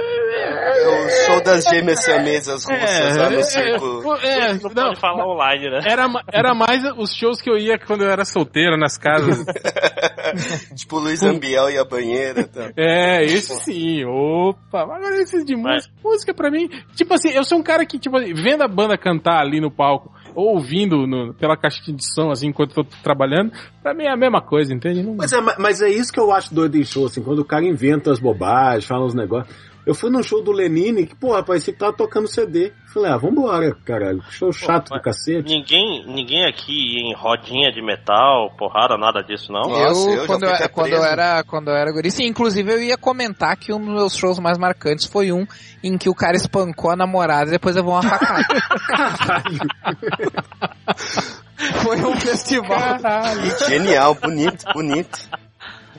o 0.89 1.09
show 1.27 1.43
das 1.43 1.65
gêmeas 1.65 2.03
siamesas 2.05 2.65
russas 2.65 3.17
lá 3.17 3.31
no 3.31 3.43
circo. 3.43 4.15
é, 4.23 4.53
Não, 4.55 4.61
não, 4.75 4.85
pode 4.89 5.01
falar 5.01 5.27
online, 5.27 5.71
né? 5.71 5.81
era, 5.87 6.07
era 6.33 6.55
mais 6.55 6.83
os 6.97 7.15
shows 7.15 7.41
que 7.41 7.51
eu 7.51 7.57
ia 7.59 7.79
quando 7.79 8.03
eu 8.05 8.11
era 8.11 8.25
solteiro, 8.25 8.77
nas 8.77 8.97
casas. 8.99 9.45
tipo 10.77 10.99
Luiz 10.99 11.23
Ambiel 11.23 11.71
e 11.71 11.79
a 11.79 11.85
banheira. 11.85 12.45
Tá. 12.45 12.71
É, 12.77 13.25
esse 13.25 13.55
sim. 13.61 14.05
Opa, 14.05 14.83
agora 14.83 15.21
esse 15.23 15.45
de 15.45 15.57
Mas- 15.57 15.87
música. 15.87 15.93
Música 16.05 16.35
pra 16.35 16.51
mim, 16.51 16.69
tipo 16.95 17.13
assim, 17.15 17.31
eu 17.31 17.45
sou 17.45 17.59
um 17.59 17.63
cara 17.63 17.85
que, 17.87 17.99
tipo, 17.99 18.19
vendo 18.35 18.63
a 18.63 18.69
banda 18.69 18.97
cantar 18.99 19.41
ali 19.41 19.61
no 19.61 19.71
palco, 19.71 20.13
ou 20.35 20.55
ouvindo 20.57 21.07
no- 21.07 21.33
pela 21.35 21.57
caixinha 21.57 21.97
de 21.97 22.05
som, 22.15 22.31
assim, 22.31 22.49
enquanto 22.49 22.77
eu 22.77 22.85
tô 22.85 22.91
trabalhando, 23.03 23.53
pra 23.83 23.95
mim 23.95 24.05
é 24.05 24.13
a 24.13 24.17
mesma 24.17 24.41
coisa, 24.43 24.73
entende? 24.75 25.03
Não... 25.03 25.15
Mas 25.15 25.33
é, 25.33 25.41
mas 25.59 25.81
é 25.81 25.89
isso 25.89 26.13
que 26.13 26.21
eu 26.21 26.31
acho 26.33 26.55
doido 26.55 26.77
em 26.77 26.85
show, 26.85 27.07
assim, 27.07 27.23
quando 27.23 27.39
o 27.41 27.45
cara 27.45 27.65
inventa 27.65 28.11
as 28.13 28.19
bobagens, 28.19 28.85
fala 28.87 29.05
uns 29.05 29.15
negócios. 29.15 29.55
Eu 29.85 29.95
fui 29.95 30.11
num 30.11 30.23
show 30.23 30.43
do 30.43 30.53
Lenine 30.53 31.07
que, 31.07 31.17
porra, 31.17 31.43
parecia 31.43 31.73
que 31.73 31.79
tava 31.79 31.93
tocando 31.93 32.29
CD. 32.29 32.73
Falei, 32.93 33.11
ah, 33.11 33.17
vambora, 33.17 33.75
caralho. 33.85 34.23
Show 34.31 34.53
chato 34.53 34.91
do 34.91 34.95
mas- 34.95 35.03
cacete. 35.03 35.49
Ninguém, 35.49 36.05
ninguém 36.07 36.47
aqui 36.47 37.01
em 37.01 37.15
rodinha 37.15 37.73
de 37.73 37.83
metal, 37.83 38.55
porrada, 38.57 38.97
nada 38.97 39.23
disso, 39.23 39.51
não. 39.51 39.63
Nossa, 39.63 40.11
eu 40.11 40.27
quando, 40.27 40.45
eu, 40.45 40.69
quando 40.71 40.93
eu 40.93 41.05
era 41.05 41.43
quando 41.43 41.69
eu 41.69 41.75
era 41.75 41.91
guri, 41.91 42.11
sim, 42.11 42.27
inclusive 42.27 42.73
eu 42.73 42.81
ia 42.81 42.97
comentar 42.97 43.57
que 43.57 43.73
um 43.73 43.81
dos 43.81 43.89
meus 43.89 44.17
shows 44.17 44.39
mais 44.39 44.57
marcantes 44.57 45.07
foi 45.07 45.33
um 45.33 45.47
em 45.83 45.99
que 45.99 46.09
o 46.09 46.15
cara 46.15 46.37
espancou 46.37 46.91
a 46.91 46.97
namorada 46.97 47.49
e 47.49 47.53
depois 47.53 47.75
levou 47.75 47.95
uma 47.95 48.03
facada. 48.03 48.45
foi 51.83 51.97
um 52.05 52.17
festival. 52.21 52.99
Genial, 53.69 54.15
bonito, 54.15 54.65
bonito. 54.73 55.19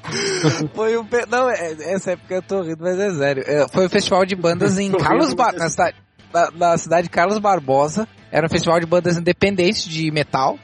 Foi 0.76 0.98
um 0.98 1.08
não, 1.30 1.50
é- 1.50 1.72
essa 1.94 2.12
época 2.12 2.36
eu 2.36 2.42
tô 2.42 2.62
rindo, 2.62 2.78
mas 2.82 3.00
é 3.00 3.12
sério. 3.14 3.44
É, 3.46 3.68
Foi 3.70 3.86
um 3.86 3.90
festival 3.90 4.26
de 4.26 4.36
bandas 4.36 4.78
em 4.78 4.92
Carlos 4.98 5.34
Bar 5.34 5.54
na 5.56 5.70
cidade 5.70 5.96
na, 6.34 6.52
na 6.52 6.78
cidade 6.78 7.04
de 7.04 7.10
Carlos 7.10 7.40
Barbosa. 7.40 8.08
Era 8.32 8.48
um 8.48 8.50
festival 8.50 8.80
de 8.80 8.86
bandas 8.86 9.18
independentes 9.18 9.84
de 9.84 10.12
metal. 10.12 10.58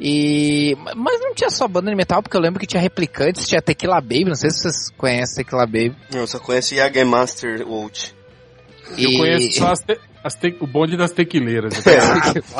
E 0.00 0.76
mas 0.96 1.20
não 1.20 1.34
tinha 1.34 1.50
só 1.50 1.66
banda 1.66 1.90
de 1.90 1.96
metal, 1.96 2.22
porque 2.22 2.36
eu 2.36 2.40
lembro 2.40 2.60
que 2.60 2.66
tinha 2.66 2.80
replicantes, 2.80 3.48
tinha 3.48 3.60
Tequila 3.60 4.00
Baby, 4.00 4.26
não 4.26 4.34
sei 4.36 4.48
se 4.50 4.60
vocês 4.60 4.90
conhecem 4.96 5.44
Tequila 5.44 5.66
Baby. 5.66 5.96
Eu 6.14 6.24
só 6.26 6.38
conheço 6.38 6.72
Jagermaster 6.74 7.66
Old. 7.68 8.14
Eu 8.96 9.10
E- 9.10 9.18
conheço 9.18 9.58
só 9.58 9.72
as 9.72 9.80
te- 9.80 9.98
as 10.22 10.34
te- 10.36 10.56
o 10.60 10.66
bonde 10.68 10.96
das 10.96 11.10
tequileiras. 11.10 11.74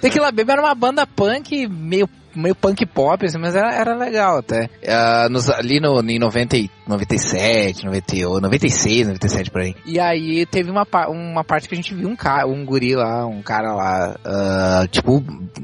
Tequila 0.00 0.30
Baby 0.32 0.52
era 0.52 0.62
uma 0.62 0.74
banda 0.74 1.06
punk, 1.06 1.66
meio, 1.68 2.08
meio 2.34 2.54
punk 2.54 2.84
pop, 2.86 3.24
assim, 3.24 3.38
mas 3.38 3.54
era, 3.54 3.74
era 3.74 3.94
legal 3.96 4.38
até. 4.38 4.68
Ah, 4.86 5.28
nos- 5.30 5.48
ali 5.50 5.80
no, 5.80 6.00
em 6.08 6.18
90, 6.18 6.56
e- 6.56 6.70
97, 6.86 7.84
98, 7.86 8.40
96, 8.42 9.06
97 9.06 9.50
por 9.50 9.60
aí. 9.62 9.74
E 9.86 9.98
aí 10.00 10.44
teve 10.46 10.70
uma, 10.70 10.86
uma 11.08 11.44
parte 11.44 11.68
que 11.68 11.74
a 11.74 11.76
gente 11.76 11.94
viu 11.94 12.08
um 12.08 12.16
cara, 12.16 12.46
um 12.46 12.64
guri 12.64 12.94
lá, 12.94 13.26
um 13.26 13.42
cara 13.42 13.74
lá, 13.74 14.16
ah, 14.24 14.86
tipo, 14.90 15.22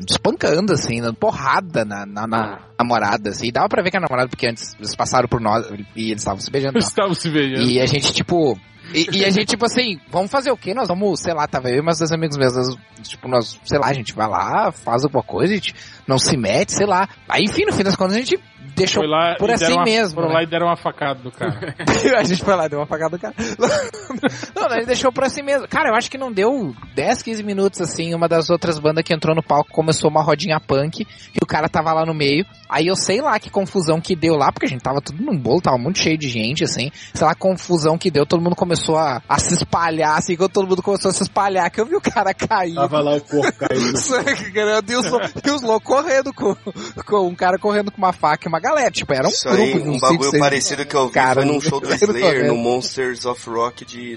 espancando, 0.08 0.72
assim, 0.72 1.00
dando 1.00 1.14
porrada 1.14 1.84
na, 1.84 2.06
na, 2.06 2.26
na 2.26 2.58
namorada, 2.78 3.30
assim. 3.30 3.48
E 3.48 3.52
dava 3.52 3.68
pra 3.68 3.82
ver 3.82 3.90
que 3.90 3.96
a 3.96 4.00
namorada, 4.00 4.28
porque 4.28 4.46
antes 4.46 4.74
eles 4.78 4.94
passaram 4.94 5.28
por 5.28 5.40
nós 5.40 5.66
e 5.96 6.10
eles 6.10 6.20
estavam 6.22 6.40
se 6.40 6.50
beijando. 6.50 6.78
Estavam 6.78 7.14
se 7.14 7.28
beijando. 7.30 7.68
E 7.68 7.80
a 7.80 7.86
gente, 7.86 8.12
tipo. 8.12 8.58
E, 8.92 9.18
e 9.18 9.24
a 9.24 9.30
gente, 9.30 9.46
tipo 9.46 9.64
assim, 9.64 10.00
vamos 10.10 10.30
fazer 10.30 10.50
o 10.50 10.56
quê? 10.56 10.74
Nós 10.74 10.88
vamos, 10.88 11.20
sei 11.20 11.34
lá, 11.34 11.46
tava 11.46 11.70
eu 11.70 11.78
e 11.78 11.82
meus 11.82 11.98
dois 11.98 12.12
amigos 12.12 12.36
meus, 12.36 12.54
nós, 12.54 12.76
tipo, 13.08 13.28
nós, 13.28 13.58
sei 13.64 13.78
lá, 13.78 13.88
a 13.88 13.92
gente 13.92 14.12
vai 14.12 14.28
lá, 14.28 14.72
faz 14.72 15.04
alguma 15.04 15.22
coisa, 15.22 15.52
a 15.52 15.56
gente 15.56 15.74
não 16.06 16.18
se 16.18 16.36
mete, 16.36 16.72
sei 16.72 16.86
lá. 16.86 17.08
Aí, 17.28 17.44
enfim, 17.44 17.64
no 17.64 17.72
fim 17.72 17.84
das 17.84 17.96
contas, 17.96 18.16
a 18.16 18.18
gente 18.18 18.38
deixou 18.74 19.04
lá 19.04 19.36
por 19.38 19.50
e 19.50 19.52
assim 19.52 19.72
uma, 19.72 19.84
mesmo. 19.84 20.14
Foram 20.14 20.28
né? 20.28 20.34
lá 20.34 20.42
e 20.42 20.46
deram 20.46 20.66
uma 20.66 20.76
facada 20.76 21.20
do 21.20 21.30
cara. 21.30 21.74
a 22.18 22.24
gente 22.24 22.42
foi 22.42 22.54
lá, 22.54 22.68
deu 22.68 22.78
uma 22.78 22.84
apagada 22.84 23.16
do 23.16 23.20
cara. 23.20 23.34
Não, 24.54 24.66
a 24.66 24.74
gente 24.76 24.86
deixou 24.86 25.12
por 25.12 25.24
assim 25.24 25.42
mesmo. 25.42 25.68
Cara, 25.68 25.90
eu 25.90 25.94
acho 25.94 26.10
que 26.10 26.18
não 26.18 26.32
deu 26.32 26.74
10, 26.94 27.22
15 27.22 27.42
minutos 27.42 27.80
assim. 27.80 28.14
Uma 28.14 28.28
das 28.28 28.50
outras 28.50 28.78
bandas 28.78 29.04
que 29.04 29.14
entrou 29.14 29.34
no 29.34 29.42
palco 29.42 29.70
começou 29.70 30.10
uma 30.10 30.22
rodinha 30.22 30.60
punk 30.60 31.00
e 31.00 31.38
o 31.42 31.46
cara 31.46 31.68
tava 31.68 31.92
lá 31.92 32.04
no 32.04 32.14
meio. 32.14 32.44
Aí 32.70 32.86
eu 32.86 32.96
sei 32.96 33.20
lá 33.20 33.38
que 33.38 33.50
confusão 33.50 34.00
que 34.00 34.16
deu 34.16 34.36
lá, 34.36 34.52
porque 34.52 34.66
a 34.66 34.68
gente 34.68 34.82
tava 34.82 35.00
tudo 35.00 35.22
num 35.22 35.36
bolo, 35.36 35.60
tava 35.60 35.76
muito 35.76 35.98
cheio 35.98 36.16
de 36.16 36.28
gente, 36.28 36.64
assim. 36.64 36.90
Sei 37.12 37.26
lá, 37.26 37.34
confusão 37.34 37.98
que 37.98 38.10
deu, 38.10 38.24
todo 38.24 38.42
mundo 38.42 38.56
começou 38.56 38.96
a, 38.96 39.22
a 39.28 39.38
se 39.38 39.54
espalhar, 39.54 40.16
assim, 40.16 40.36
quando 40.36 40.52
todo 40.52 40.68
mundo 40.68 40.82
começou 40.82 41.10
a 41.10 41.14
se 41.14 41.22
espalhar, 41.22 41.70
que 41.70 41.80
eu 41.80 41.86
vi 41.86 41.96
o 41.96 42.00
cara 42.00 42.32
cair. 42.32 42.74
Tava 42.74 43.00
lá 43.00 43.16
o 43.16 43.20
corpo 43.20 43.52
caindo. 43.52 43.90
E 44.90 44.96
os, 44.96 45.06
e 45.06 45.50
os 45.50 45.62
loucos 45.62 45.90
correndo 45.90 46.32
com, 46.32 46.54
com 47.04 47.28
um 47.28 47.34
cara 47.34 47.58
correndo 47.58 47.90
com 47.90 47.98
uma 47.98 48.12
faca 48.12 48.46
e 48.46 48.48
uma 48.48 48.60
galera. 48.60 48.90
Tipo, 48.90 49.12
era 49.12 49.26
um 49.26 49.30
Isso 49.30 49.48
grupo 49.48 49.62
aí, 49.62 49.82
de 49.82 49.88
um 49.88 49.98
bagulho 49.98 50.30
seis 50.30 50.42
parecido 50.42 50.86
que 50.86 50.94
eu 50.94 51.06
vi 51.08 51.12
cara, 51.12 51.42
foi 51.42 51.44
num 51.44 51.60
show 51.60 51.80
do 51.80 51.92
Slayer, 51.92 52.46
no 52.46 52.56
Monsters 52.56 53.24
of 53.24 53.48
Rock 53.48 53.84
de 53.84 54.16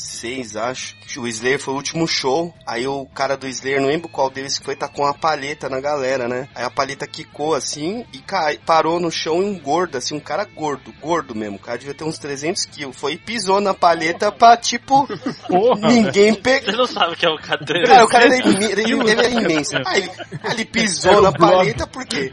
96, 0.00 0.56
acho. 0.56 0.96
O 1.16 1.26
Slayer 1.26 1.58
foi 1.58 1.74
o 1.74 1.76
último 1.76 2.06
show, 2.06 2.54
aí 2.66 2.86
o 2.86 3.04
cara 3.06 3.36
do 3.36 3.46
Slayer, 3.48 3.80
não 3.80 3.88
lembro 3.88 4.08
qual 4.08 4.30
deles 4.30 4.58
que 4.58 4.64
foi, 4.64 4.76
tá 4.76 4.86
com 4.88 5.02
uma 5.02 5.12
palheta 5.14 5.68
na 5.68 5.80
galera, 5.80 6.28
né? 6.28 6.48
Aí 6.54 6.64
a 6.64 6.70
palheta 6.70 7.06
quicou 7.06 7.54
assim 7.54 8.04
e 8.12 8.18
cai, 8.18 8.58
parou 8.58 9.00
no 9.00 9.10
chão 9.10 9.42
e 9.42 9.46
um 9.46 9.58
gordo, 9.58 9.98
assim, 9.98 10.14
um 10.14 10.20
cara 10.20 10.44
gordo, 10.44 10.92
gordo 11.00 11.34
mesmo. 11.34 11.56
O 11.56 11.60
cara 11.60 11.76
devia 11.78 11.94
ter 11.94 12.04
uns 12.04 12.18
300 12.18 12.64
quilos. 12.66 12.96
Foi 12.96 13.14
e 13.14 13.18
pisou 13.18 13.60
na 13.60 13.74
palheta 13.74 14.30
pra, 14.30 14.56
tipo, 14.56 15.06
Porra, 15.48 15.88
ninguém 15.88 16.34
pegar. 16.34 16.70
Você 16.70 16.76
não 16.76 16.86
sabe 16.86 17.14
o 17.14 17.16
que 17.16 17.26
é 17.26 17.30
o 17.30 17.36
cadeira. 17.38 17.86
Cara, 17.86 18.04
o 18.04 18.08
cara 18.08 18.24
era, 18.26 18.36
imen- 18.36 18.70
ele, 18.70 18.82
ele 18.82 19.10
era 19.10 19.28
imenso. 19.28 19.76
Aí 19.86 20.02
ele, 20.02 20.10
ele 20.52 20.64
pisou 20.70 21.20
na 21.20 21.32
palheta 21.32 21.86
por 21.86 22.06
quê? 22.06 22.32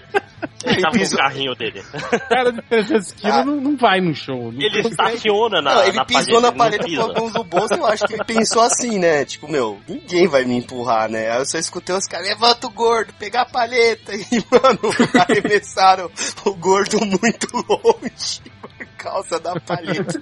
Ele 0.64 0.82
tava 0.82 0.98
no 0.98 1.10
carrinho 1.18 1.56
dele. 1.56 1.84
cara 2.30 2.52
de 2.52 2.62
300 2.64 3.12
quilos 3.14 3.46
não, 3.46 3.56
não 3.62 3.78
vai 3.78 4.00
no 4.02 4.14
show. 4.14 4.52
Não 4.52 4.62
Ele 4.62 4.84
consegue. 4.84 4.90
estaciona 5.16 5.62
na, 5.62 5.76
Não, 5.76 5.84
ele 5.84 5.94
na 5.98 6.06
pisou 6.06 6.42
na 6.42 6.52
palheta, 6.52 6.84
paleta 6.84 6.88
ele 6.88 6.98
com 6.98 7.04
a 7.04 7.14
mão 7.22 7.30
no 7.32 7.44
bolso, 7.44 7.74
eu 7.74 7.86
acho 7.86 8.06
que 8.08 8.14
ele 8.14 8.24
pensou 8.24 8.62
assim, 8.62 9.00
né? 9.00 9.26
Tipo, 9.26 9.48
meu, 9.50 9.80
ninguém 9.88 10.28
vai 10.28 10.44
me 10.46 10.58
empurrar, 10.58 11.10
né? 11.10 11.32
Aí 11.32 11.40
eu 11.40 11.46
só 11.46 11.58
escutei 11.58 11.96
os 11.96 12.06
caras, 12.08 12.28
levanta 12.28 12.68
o 12.68 12.72
gordo, 12.72 13.14
pegar 13.14 13.42
a 13.42 13.46
paleta. 13.50 14.12
E, 14.32 14.44
mano, 14.52 14.80
arremessaram 15.20 16.12
o 16.46 16.54
gordo 16.56 17.00
muito 17.06 17.48
longe 17.54 18.42
por 18.62 18.86
causa 18.98 19.40
da 19.40 19.60
paleta. 19.60 20.22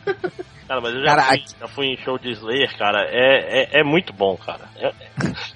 Cara, 0.67 0.81
mas 0.81 0.95
eu 0.95 1.03
já, 1.03 1.15
fui, 1.27 1.43
já 1.59 1.67
fui 1.67 1.85
em 1.87 1.97
show 1.97 2.17
de 2.17 2.31
Slayer, 2.31 2.77
cara. 2.77 3.07
É, 3.11 3.77
é, 3.77 3.81
é 3.81 3.83
muito 3.83 4.11
bom, 4.13 4.35
cara. 4.37 4.67
É- 4.77 4.91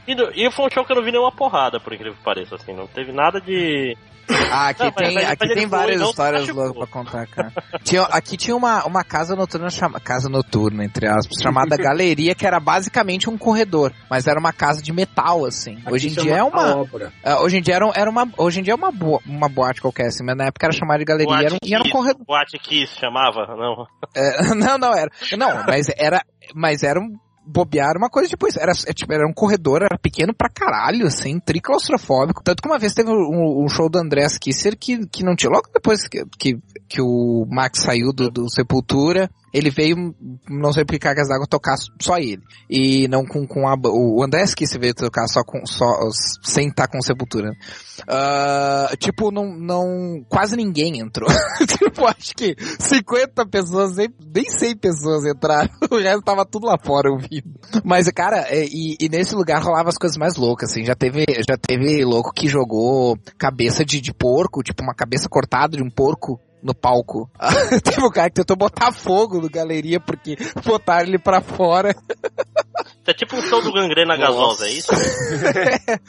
e, 0.07 0.14
no- 0.15 0.31
e 0.36 0.52
foi 0.52 0.65
um 0.65 0.69
show 0.69 0.86
que 0.86 0.91
eu 0.91 0.95
não 0.98 1.03
vi 1.03 1.11
nenhuma 1.11 1.31
porrada, 1.31 1.80
por 1.80 1.94
incrível 1.94 2.15
que 2.15 2.23
pareça, 2.23 2.56
assim. 2.56 2.73
Não 2.73 2.86
teve 2.88 3.11
nada 3.11 3.40
de. 3.41 3.98
Ah, 4.51 4.69
aqui 4.69 4.84
Não, 4.84 4.91
tem, 4.91 5.14
mas- 5.15 5.30
aqui 5.30 5.45
mas 5.47 5.53
tem 5.56 5.68
várias 5.68 5.99
não 6.01 6.10
histórias 6.10 6.47
loucas 6.49 6.77
pra 6.77 6.88
contar, 6.88 7.27
cara. 7.27 7.51
Tinha, 7.84 8.01
aqui 8.03 8.38
tinha 8.38 8.56
uma, 8.56 8.85
uma 8.85 9.03
casa 9.03 9.35
noturna 9.35 9.69
chama, 9.69 9.99
casa 9.99 10.30
noturna, 10.30 10.84
entre 10.85 11.07
aspas, 11.07 11.41
chamada 11.41 11.76
Galeria, 11.77 12.35
que 12.35 12.45
era 12.45 12.60
basicamente 12.60 13.30
um 13.30 13.38
corredor, 13.38 13.91
mas 14.10 14.27
era 14.27 14.39
uma 14.39 14.53
casa 14.53 14.81
de 14.81 14.91
metal, 14.93 15.45
assim. 15.45 15.77
Hoje 15.89 16.10
em 16.10 16.11
Aqui 16.14 16.22
dia 16.22 16.38
é 16.38 16.43
uma, 16.43 16.77
obra. 16.77 17.11
ah, 17.23 17.41
hoje 17.41 17.57
em 17.57 17.61
dia 17.61 17.76
era, 17.76 17.89
era 17.95 18.10
uma, 18.10 18.27
hoje 18.38 18.60
em 18.60 18.64
dia 18.64 18.73
é 18.73 18.76
uma, 18.76 18.91
boa, 18.91 19.19
uma 19.26 19.49
boate 19.49 19.81
qualquer, 19.81 20.07
assim, 20.07 20.23
mas 20.23 20.35
na 20.38 20.45
época 20.45 20.65
era 20.65 20.73
chamada 20.73 20.99
de 20.99 21.06
Galeria, 21.06 21.45
era 21.45 21.53
um, 21.53 21.57
e 21.64 21.73
era 21.73 21.81
um 21.81 21.84
Kiss, 21.84 21.93
corredor. 21.95 22.26
Boate 22.26 22.60
Kiss 22.60 22.95
chamava? 22.99 23.45
Não. 23.56 23.85
É, 24.15 24.53
não, 24.56 24.77
não, 24.77 24.93
era. 24.93 25.10
Não, 25.38 25.64
mas 25.65 25.88
era. 25.97 26.22
Mas 26.56 26.84
era 26.84 26.99
um. 26.99 27.18
Bobear 27.52 27.98
uma 27.98 28.10
coisa 28.10 28.30
tipo 28.30 28.48
isso. 28.48 28.60
Era, 28.60 28.72
é, 28.86 28.94
tipo, 28.94 29.12
era 29.12 29.28
um 29.28 29.34
corredor, 29.34 29.82
era 29.82 29.98
pequeno 29.98 30.34
pra 30.34 30.50
caralho, 30.50 31.08
assim, 31.08 31.40
triclaustrofóbico. 31.40 32.44
Tanto 32.44 32.62
que 32.62 32.70
uma 32.70 32.80
vez 32.80 32.94
teve 32.94 33.10
um, 33.10 33.64
um 33.64 33.68
show 33.68 33.90
do 33.90 33.98
Andrés 33.98 34.38
Kisser 34.38 34.78
que, 34.78 35.08
que 35.08 35.24
não 35.24 35.36
tinha. 35.36 35.52
Logo 35.52 35.70
depois 35.74 36.08
que, 36.08 36.24
que, 36.38 36.60
que 36.88 37.02
o 37.02 37.46
Max 37.50 37.80
saiu 37.80 38.14
do, 38.14 38.30
do 38.30 38.50
Sepultura, 38.50 39.30
ele 39.54 39.70
veio, 39.70 40.16
não 40.50 40.72
sei 40.72 40.86
por 40.86 40.94
que 40.94 41.00
cargas 41.00 41.28
d'água, 41.28 41.48
tocar 41.48 41.76
só 42.00 42.18
ele. 42.18 42.42
E 42.70 43.08
não 43.08 43.26
com, 43.26 43.48
com 43.48 43.68
a. 43.68 43.76
O 43.76 44.24
Andrés 44.24 44.54
Kisser 44.54 44.80
veio 44.80 44.94
tocar 44.94 45.28
só 45.28 45.44
com. 45.44 45.66
Só, 45.66 45.86
sem 46.44 46.70
estar 46.70 46.88
com 46.88 47.02
Sepultura. 47.02 47.52
Ah, 48.08 48.92
tipo, 49.00 49.32
não, 49.32 49.58
não. 49.58 50.24
Quase 50.30 50.56
ninguém 50.56 51.00
entrou. 51.00 51.30
tipo, 51.68 52.06
acho 52.06 52.36
que 52.36 52.56
50 52.80 53.46
pessoas, 53.48 53.96
nem, 53.96 54.10
nem 54.34 54.50
100 54.50 54.78
pessoas 54.78 55.26
entraram. 55.26 55.70
O 55.90 55.98
resto 55.98 56.22
tava 56.22 56.46
tudo 56.46 56.68
lá 56.68 56.78
fora 56.78 57.10
ouvindo. 57.10 57.60
Mas, 57.84 58.08
cara, 58.12 58.46
é, 58.48 58.64
e, 58.66 58.96
e 59.00 59.10
nesse 59.10 59.34
lugar 59.34 59.62
rolava 59.62 59.90
as 59.90 59.98
coisas 59.98 60.18
mais 60.18 60.36
loucas, 60.36 60.70
assim. 60.70 60.86
Já 60.86 60.94
teve, 60.94 61.26
já 61.48 61.58
teve 61.58 62.06
louco 62.06 62.32
que 62.32 62.48
jogou 62.48 63.18
cabeça 63.38 63.84
de, 63.84 64.00
de 64.00 64.14
porco, 64.14 64.62
tipo 64.62 64.84
uma 64.84 64.94
cabeça 64.94 65.28
cortada 65.28 65.78
de 65.78 65.84
um 65.84 65.90
porco 65.90 66.40
no 66.61 66.73
palco. 66.73 67.30
teve 67.84 68.03
um 68.06 68.10
cara 68.10 68.30
que 68.30 68.36
tentou 68.36 68.57
botar 68.57 68.91
fogo 68.91 69.40
no 69.40 69.49
galeria 69.49 69.99
porque 69.99 70.38
botaram 70.65 71.07
ele 71.07 71.19
pra 71.19 71.41
fora. 71.41 71.95
Isso 73.10 73.11
é 73.11 73.14
tipo 73.14 73.36
um 73.38 73.41
show 73.41 73.61
do 73.64 73.72
gangrena 73.73 74.15
gasosa, 74.15 74.68
é 74.68 74.72
isso? 74.72 74.91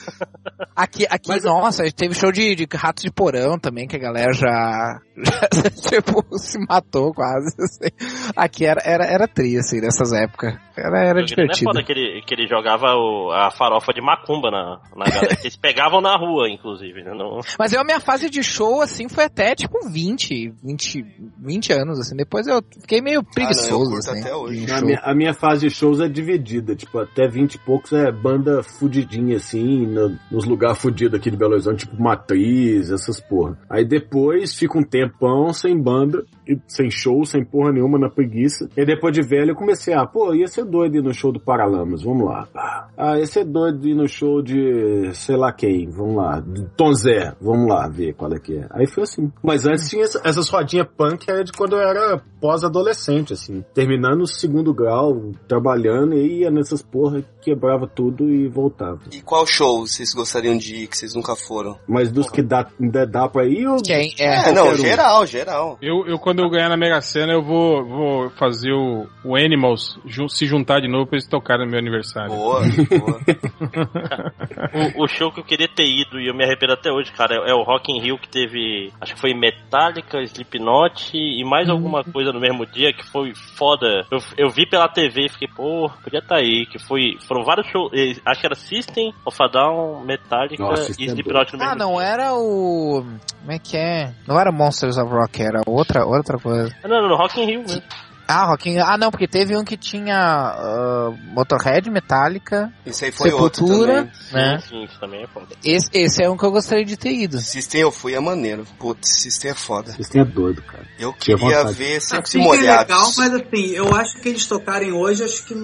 Aqui, 0.77 1.07
aqui 1.11 1.29
Mas- 1.29 1.45
nossa, 1.45 1.83
teve 1.95 2.15
show 2.15 2.31
de, 2.33 2.55
de 2.55 2.67
ratos 2.75 3.03
de 3.03 3.11
porão 3.11 3.59
também, 3.59 3.87
que 3.87 3.97
a 3.97 3.99
galera 3.99 4.33
já, 4.33 4.99
já 5.53 5.71
tipo, 5.71 6.25
se 6.39 6.59
matou 6.69 7.13
quase. 7.13 7.55
assim. 7.61 7.91
Aqui 8.35 8.65
era, 8.65 8.81
era, 8.85 9.05
era 9.05 9.29
tri, 9.29 9.59
assim, 9.59 9.81
nessas 9.81 10.13
épocas. 10.13 10.55
Era, 10.77 11.05
era 11.07 11.21
é 11.21 11.25
divertido. 11.25 11.65
foda 11.71 11.83
que 11.83 11.93
ele, 11.93 12.23
que 12.27 12.33
ele 12.35 12.47
jogava 12.47 12.95
o- 12.95 13.31
a 13.31 13.51
farofa 13.51 13.93
de 13.93 14.01
macumba 14.01 14.51
na, 14.51 14.81
na 14.97 15.05
galera. 15.05 15.37
Eles 15.43 15.57
pegavam 15.57 16.01
na 16.01 16.17
rua, 16.17 16.49
inclusive. 16.49 17.03
Né? 17.03 17.13
Não, 17.15 17.41
Mas 17.59 17.73
eu, 17.73 17.81
a 17.81 17.85
minha 17.85 18.01
fase 18.01 18.31
de 18.31 18.43
show, 18.43 18.81
assim, 18.81 19.09
foi 19.09 19.25
até, 19.25 19.55
tipo, 19.55 19.77
20, 19.91 20.55
20, 20.63 21.05
20 21.39 21.73
anos, 21.73 21.99
assim. 22.01 22.17
Depois 22.17 22.47
eu 22.47 22.63
fiquei 22.81 23.03
meio 23.03 23.23
preguiçoso, 23.23 23.97
assim. 23.97 24.21
até 24.21 24.35
hoje. 24.35 24.71
A 24.73 24.81
minha, 24.81 25.01
a 25.03 25.15
minha 25.15 25.35
fase 25.35 25.69
de 25.69 25.75
shows 25.75 26.01
é 26.01 26.09
dividida, 26.09 26.75
tipo, 26.75 26.90
até 26.99 27.29
20 27.29 27.55
e 27.55 27.59
poucos 27.59 27.93
é 27.93 28.11
banda 28.11 28.63
fudidinha, 28.63 29.37
assim, 29.37 29.87
no- 29.87 30.19
nos 30.31 30.45
lugares 30.45 30.79
fudidos 30.79 31.19
aqui 31.19 31.31
de 31.31 31.37
Belo 31.37 31.53
Horizonte, 31.53 31.87
tipo 31.87 32.01
Matriz, 32.03 32.91
essas 32.91 33.21
porra. 33.21 33.59
Aí 33.69 33.85
depois 33.85 34.55
fica 34.55 34.79
um 34.79 34.83
tempão 34.83 35.53
sem 35.53 35.79
banda, 35.81 36.25
sem 36.67 36.91
show, 36.91 37.25
sem 37.25 37.45
porra 37.45 37.73
nenhuma, 37.73 37.99
na 37.99 38.09
preguiça. 38.09 38.69
E 38.77 38.85
depois 38.85 39.13
de 39.15 39.23
velho 39.23 39.51
eu 39.51 39.57
comecei 39.57 39.95
a, 39.95 40.07
pô, 40.07 40.35
ia 40.35 40.47
ser 40.47 40.65
doido 40.65 40.97
ir 40.97 41.03
no 41.03 41.13
show 41.13 41.33
do 41.33 41.41
Paralamas, 41.41 42.03
vamos 42.03 42.27
lá. 42.27 42.47
Ah, 42.97 43.19
ia 43.19 43.27
ser 43.27 43.45
doido 43.45 43.87
ir 43.89 43.95
no 43.95 44.09
show 44.09 44.43
de 44.43 45.11
sei 45.15 45.37
lá 45.37 45.53
quem, 45.53 45.89
vamos 45.89 46.17
lá. 46.17 46.41
De 46.41 46.65
Tom 46.77 46.93
Zé, 46.93 47.35
vamos 47.41 47.69
lá 47.69 47.89
ver 47.89 48.15
qual 48.15 48.33
é 48.33 48.39
que 48.39 48.57
é. 48.59 48.67
Aí 48.71 48.87
foi 48.87 49.03
assim. 49.05 49.31
Mas 49.43 49.67
antes 49.67 49.89
tinha 49.89 50.05
essa- 50.05 50.21
essas 50.25 50.49
rodinhas 50.49 50.87
punk, 50.97 51.29
era 51.29 51.43
de 51.45 51.53
quando 51.53 51.77
eu 51.77 51.81
era 51.83 52.21
pós-adolescente, 52.41 53.33
assim. 53.33 53.65
Terminando 53.75 54.23
o 54.23 54.27
segundo 54.27 54.73
grau, 54.75 55.31
trabalhando, 55.49 56.15
e 56.15 56.41
ia 56.41 56.51
nessas 56.51 56.83
porra, 56.83 57.23
quebrava 57.41 57.87
tudo 57.87 58.29
e 58.31 58.49
voltava. 58.49 59.01
E 59.13 59.21
qual 59.21 59.47
show 59.47 59.87
vocês 59.87 60.13
gostariam 60.15 60.57
de 60.57 60.75
ir 60.85 60.87
que 60.87 60.97
vocês 60.97 61.15
nunca 61.15 61.35
foram? 61.35 61.79
Mas 61.89 62.11
dos 62.11 62.29
que 62.31 62.43
dá, 62.43 62.67
ainda 62.81 63.07
dá 63.07 63.29
pra 63.29 63.47
ir, 63.47 63.63
eu... 63.63 63.77
Quem 63.77 64.13
é? 64.19 64.51
É, 64.51 64.53
não, 64.53 64.71
um. 64.71 64.77
geral, 64.77 65.27
geral. 65.27 65.79
Eu, 65.81 66.07
eu, 66.07 66.19
quando 66.19 66.40
eu 66.41 66.51
ganhar 66.51 66.69
na 66.69 66.77
Mega 66.77 67.01
Sena, 67.01 67.33
eu 67.33 67.43
vou, 67.43 67.85
vou 67.85 68.31
fazer 68.31 68.73
o, 68.73 69.07
o 69.25 69.37
Animals 69.37 69.99
ju- 70.07 70.29
se 70.29 70.47
juntar 70.47 70.81
de 70.81 70.89
novo 70.89 71.07
pra 71.07 71.17
eles 71.17 71.29
tocarem 71.29 71.65
no 71.65 71.71
meu 71.71 71.79
aniversário. 71.81 72.31
Boa, 72.35 72.61
boa. 72.61 73.21
o, 74.99 75.05
o 75.05 75.09
show 75.09 75.31
que 75.33 75.41
eu 75.41 75.45
queria 75.45 75.69
ter 75.69 75.85
ido 75.85 76.21
e 76.21 76.29
eu 76.29 76.35
me 76.35 76.45
arrependo 76.45 76.73
até 76.73 76.91
hoje, 76.91 77.13
cara, 77.13 77.35
é, 77.37 77.51
é 77.51 77.55
o 77.55 77.63
Rock 77.63 77.93
in 77.93 78.01
Rio 78.01 78.19
que 78.19 78.29
teve, 78.29 78.93
acho 79.01 79.15
que 79.15 79.21
foi 79.21 79.35
Metallica, 79.35 80.21
Slipknot 80.23 81.11
e 81.17 81.45
mais 81.45 81.69
alguma 81.69 82.03
coisa 82.05 82.33
no 82.33 82.41
mesmo 82.41 82.67
dia 82.67 82.93
que 82.93 83.05
foi 83.07 83.33
foda. 83.57 83.87
Eu, 84.11 84.19
eu 84.37 84.51
vi 84.51 84.69
pela 84.69 84.89
TV 84.89 85.27
e 85.27 85.29
fiquei, 85.29 85.49
pô, 85.49 85.91
podia 86.03 86.21
estar 86.21 86.37
aí, 86.37 86.67
que 86.67 86.79
foi, 86.79 87.17
foram 87.27 87.45
vários 87.45 87.67
shows, 87.69 87.91
acho 88.27 88.41
que 88.41 88.47
era 88.47 88.55
System, 88.55 89.13
of 89.25 89.37
a 89.43 89.47
Down, 89.49 90.05
Metallica 90.05 90.63
Nossa, 90.63 90.93
e 91.01 91.05
é 91.05 91.09
Slipknot 91.09 91.53
no 91.53 91.59
mesmo 91.59 91.73
Ah, 91.73 91.77
não 91.77 91.95
dia. 91.95 92.03
era 92.05 92.35
o... 92.35 93.05
Como 93.41 93.53
é 93.53 93.59
que 93.59 93.77
é? 93.77 94.13
Não 94.29 94.39
era 94.39 94.53
Monsters 94.53 94.99
of 94.99 95.11
Rock, 95.11 95.43
era 95.43 95.61
outra, 95.67 96.05
outra 96.05 96.30
coisa. 96.39 96.75
Não, 96.83 97.03
não, 97.03 97.09
no 97.09 97.17
Rock 97.17 97.41
in 97.41 97.47
Rio 97.47 97.61
mesmo. 97.63 97.83
Ah, 98.31 98.47
Rock 98.47 98.71
in... 98.71 98.79
Ah, 98.79 98.97
não, 98.99 99.11
porque 99.11 99.27
teve 99.29 99.57
um 99.57 99.65
que 99.65 99.77
tinha 99.77 100.17
ah, 100.17 101.11
Motorhead, 101.35 101.91
Metallica, 101.91 102.73
Esse 102.87 103.07
aí 103.07 103.13
foi 103.13 103.31
outro 103.33 103.67
Sepultura, 103.67 103.95
também. 104.05 104.13
né? 104.33 104.59
Sim, 104.61 104.69
sim, 104.69 104.85
isso 104.85 105.01
também 105.01 105.23
é 105.25 105.27
foda. 105.27 105.47
Esse, 105.65 105.89
esse 105.93 106.23
é 106.25 106.31
um 106.31 106.37
que 106.37 106.45
eu 106.45 106.51
gostaria 106.51 106.85
de 106.85 106.97
ter 106.97 107.13
ido. 107.13 107.39
System 107.41 107.81
eu 107.83 107.91
fui, 107.93 108.15
é 108.15 108.21
maneiro. 108.21 108.67
Putz, 108.79 109.21
System 109.23 109.51
é 109.51 109.55
foda. 109.55 109.93
Vocês 109.93 110.09
têm 110.09 110.25
doido, 110.25 110.63
cara. 110.63 110.85
Eu 110.99 111.13
Tinha 111.15 111.37
queria 111.37 111.59
vontade. 111.59 111.75
ver 111.79 112.01
Secos 112.01 112.35
e 112.35 112.39
Assim 112.39 112.39
que 112.39 112.45
é 112.45 112.59
Molhados. 112.59 112.89
legal, 112.95 113.13
mas 113.17 113.35
assim, 113.35 113.67
eu 113.71 113.95
acho 113.95 114.17
que 114.21 114.29
eles 114.29 114.47
tocarem 114.47 114.93
hoje, 114.93 115.25
acho 115.25 115.45
que 115.45 115.55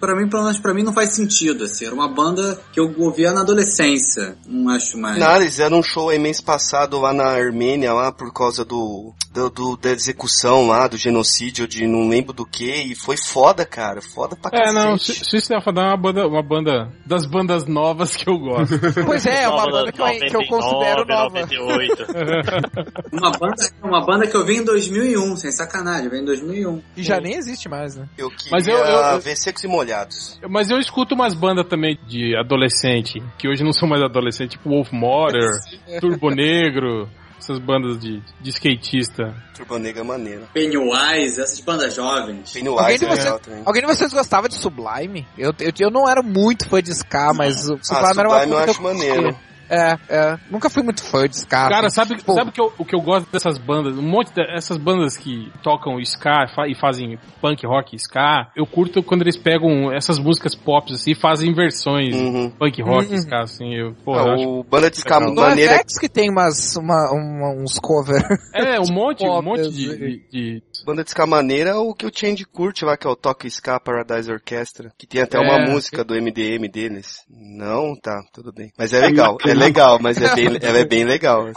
pra 0.00 0.14
mim, 0.16 0.28
pelo 0.28 0.44
menos 0.44 0.58
pra 0.58 0.72
mim, 0.74 0.82
não 0.82 0.92
faz 0.92 1.14
sentido, 1.14 1.64
assim. 1.64 1.86
Era 1.86 1.94
uma 1.94 2.08
banda 2.08 2.58
que 2.72 2.80
eu 2.80 2.92
ouvia 2.98 3.32
na 3.32 3.42
adolescência. 3.42 4.36
Não 4.46 4.70
acho 4.72 4.96
mais. 4.98 5.18
Não, 5.18 5.36
eles 5.36 5.50
fizeram 5.50 5.78
um 5.78 5.82
show 5.82 6.08
aí 6.10 6.18
mês 6.18 6.40
passado 6.40 7.00
lá 7.00 7.12
na 7.12 7.24
Armênia, 7.26 7.92
lá 7.92 8.12
por 8.12 8.32
causa 8.32 8.64
do, 8.64 9.12
do, 9.32 9.50
do- 9.50 9.76
da 9.76 9.90
execução 9.90 10.66
lá, 10.66 10.86
do 10.86 10.96
genocídio 10.96 11.66
de 11.66 11.86
não 11.86 12.04
lembro 12.16 12.32
do 12.32 12.46
que, 12.46 12.70
e 12.70 12.94
foi 12.94 13.16
foda, 13.16 13.64
cara. 13.64 14.00
Foda 14.02 14.36
pra 14.36 14.50
É, 14.58 14.72
não. 14.72 14.96
System 14.98 15.56
of 15.58 15.68
a 15.68 15.72
Down 15.72 15.84
é 15.84 15.88
uma 15.88 15.96
banda, 15.96 16.26
uma 16.28 16.42
banda 16.42 16.92
das 17.06 17.26
bandas 17.26 17.66
novas 17.66 18.16
que 18.16 18.28
eu 18.28 18.38
gosto. 18.38 18.74
Pois 19.04 19.26
é, 19.26 19.42
é 19.44 19.48
uma 19.48 19.64
Nova, 19.66 19.70
banda 19.70 19.92
que 19.92 20.00
eu, 20.00 20.06
que 20.06 20.36
eu 20.36 20.40
99, 20.40 20.48
considero 20.48 21.04
nova. 21.06 21.40
98. 21.40 22.04
Uma 23.12 23.30
banda, 23.30 23.54
uma 23.82 24.04
banda 24.04 24.26
que 24.26 24.36
eu 24.36 24.44
vi 24.44 24.56
em 24.56 24.64
2001, 24.64 25.36
sem 25.36 25.52
sacanagem, 25.52 26.06
eu 26.06 26.10
vi 26.10 26.18
em 26.18 26.24
2001. 26.24 26.82
E 26.96 27.02
já 27.02 27.20
nem 27.20 27.34
existe 27.36 27.68
mais, 27.68 27.94
né? 27.96 28.08
Eu 28.18 28.28
queria 28.30 28.50
Mas 28.50 28.66
eu- 28.66 28.76
eu- 28.76 28.84
eu- 29.12 29.20
ver 29.20 29.36
Secos 29.36 29.62
e 29.64 29.68
Molhados. 29.68 30.38
Mas 30.48 30.70
eu 30.70 30.78
escuto 30.78 31.14
umas 31.14 31.34
bandas 31.34 31.66
também 31.68 31.98
de 32.06 32.36
adolescente, 32.36 33.22
que 33.38 33.48
hoje 33.48 33.62
não 33.62 33.72
são 33.72 33.88
mais 33.88 34.02
adolescente, 34.02 34.52
tipo 34.52 34.68
Wolf 34.68 34.90
Mother, 34.92 35.48
Turbo 36.00 36.30
Negro, 36.30 37.08
essas 37.44 37.58
bandas 37.58 37.98
de, 38.00 38.22
de 38.40 38.50
skatista. 38.50 39.34
Turbo 39.54 39.78
Negra 39.78 40.00
é 40.00 40.04
maneiro. 40.04 40.48
Pennywise, 40.52 41.40
essas 41.40 41.60
bandas 41.60 41.94
jovens. 41.94 42.54
Alguém 42.56 42.64
Pennywise 42.64 42.98
de, 42.98 43.04
é 43.04 43.08
você- 43.08 43.22
legal 43.24 43.38
também. 43.38 43.62
alguém 43.64 43.82
de 43.82 43.88
vocês 43.88 44.12
gostava 44.12 44.48
de 44.48 44.54
Sublime? 44.54 45.26
Eu, 45.36 45.52
eu, 45.60 45.72
eu 45.78 45.90
não 45.90 46.08
era 46.08 46.22
muito 46.22 46.68
fã 46.68 46.82
de 46.82 46.90
Ska, 46.92 47.32
mas 47.34 47.68
o 47.68 47.74
Ah, 47.74 47.78
Sublime 47.82 48.18
era 48.18 48.28
uma 48.28 48.40
Sublime 48.40 48.52
eu 48.52 48.56
coisa 48.64 48.70
acho 48.70 48.82
maneiro. 48.82 49.36
É, 49.68 49.96
é. 50.08 50.38
Nunca 50.50 50.68
fui 50.70 50.82
muito 50.82 51.02
fã 51.02 51.26
de 51.28 51.36
Ska. 51.36 51.68
Cara, 51.68 51.86
assim, 51.86 51.94
sabe, 51.96 52.16
tipo, 52.16 52.32
sabe 52.34 52.52
que 52.52 52.60
eu, 52.60 52.72
o 52.78 52.84
que 52.84 52.94
eu 52.94 53.00
gosto 53.00 53.30
dessas 53.30 53.58
bandas? 53.58 53.96
Um 53.96 54.02
monte 54.02 54.32
dessas 54.34 54.76
bandas 54.76 55.16
que 55.16 55.50
tocam 55.62 55.98
ska 56.04 56.46
fa- 56.54 56.68
e 56.68 56.74
fazem 56.74 57.18
punk 57.40 57.66
rock 57.66 57.96
ska. 57.96 58.48
Eu 58.56 58.66
curto 58.66 59.02
quando 59.02 59.22
eles 59.22 59.36
pegam 59.36 59.92
essas 59.92 60.18
músicas 60.18 60.54
pop 60.54 60.92
assim 60.92 61.12
e 61.12 61.14
fazem 61.14 61.52
versões 61.54 62.14
Uhum. 62.14 62.50
punk 62.50 62.82
rock 62.82 63.08
Uhum. 63.10 63.14
ska, 63.18 63.40
assim. 63.42 63.74
Eu, 63.74 63.94
pô, 64.04 64.14
Ah, 64.14 64.36
eu 64.38 64.48
o 64.60 64.64
Banda 64.64 64.90
de 64.90 64.98
Ska 64.98 65.18
legal. 65.18 65.34
Maneira 65.34 65.74
FX 65.76 65.98
que 65.98 66.08
tem 66.08 66.30
umas, 66.30 66.76
uma, 66.76 67.10
uma- 67.12 67.54
uns 67.62 67.78
cover. 67.78 68.22
É, 68.54 68.78
um 68.80 68.84
monte, 68.92 69.24
um 69.26 69.42
monte 69.42 69.60
assim. 69.62 69.70
de, 69.72 69.96
de- 69.96 70.28
de- 70.30 70.62
Banda 70.84 71.02
de 71.04 71.10
Ska 71.10 71.26
maneira 71.26 71.70
é 71.70 71.74
o 71.74 71.94
que 71.94 72.06
o 72.06 72.10
Change 72.14 72.44
curte 72.44 72.84
lá, 72.84 72.96
que 72.96 73.06
é 73.06 73.10
o 73.10 73.16
Toque 73.16 73.46
Ska 73.48 73.80
Paradise 73.80 74.30
Orchestra, 74.30 74.92
que 74.98 75.06
tem 75.06 75.22
até 75.22 75.38
É. 75.38 75.40
uma 75.40 75.58
música 75.70 76.04
do 76.04 76.14
MDM 76.14 76.68
deles. 76.68 77.24
Não, 77.30 77.94
tá, 77.94 78.22
tudo 78.32 78.52
bem. 78.52 78.72
Mas 78.78 78.92
é 78.92 79.00
legal, 79.00 79.36
é 79.46 79.53
legal, 79.54 79.98
mas 80.00 80.20
é 80.20 80.34
bem, 80.34 80.46
ela 80.60 80.78
é 80.78 80.84
bem 80.84 81.04
legal. 81.04 81.50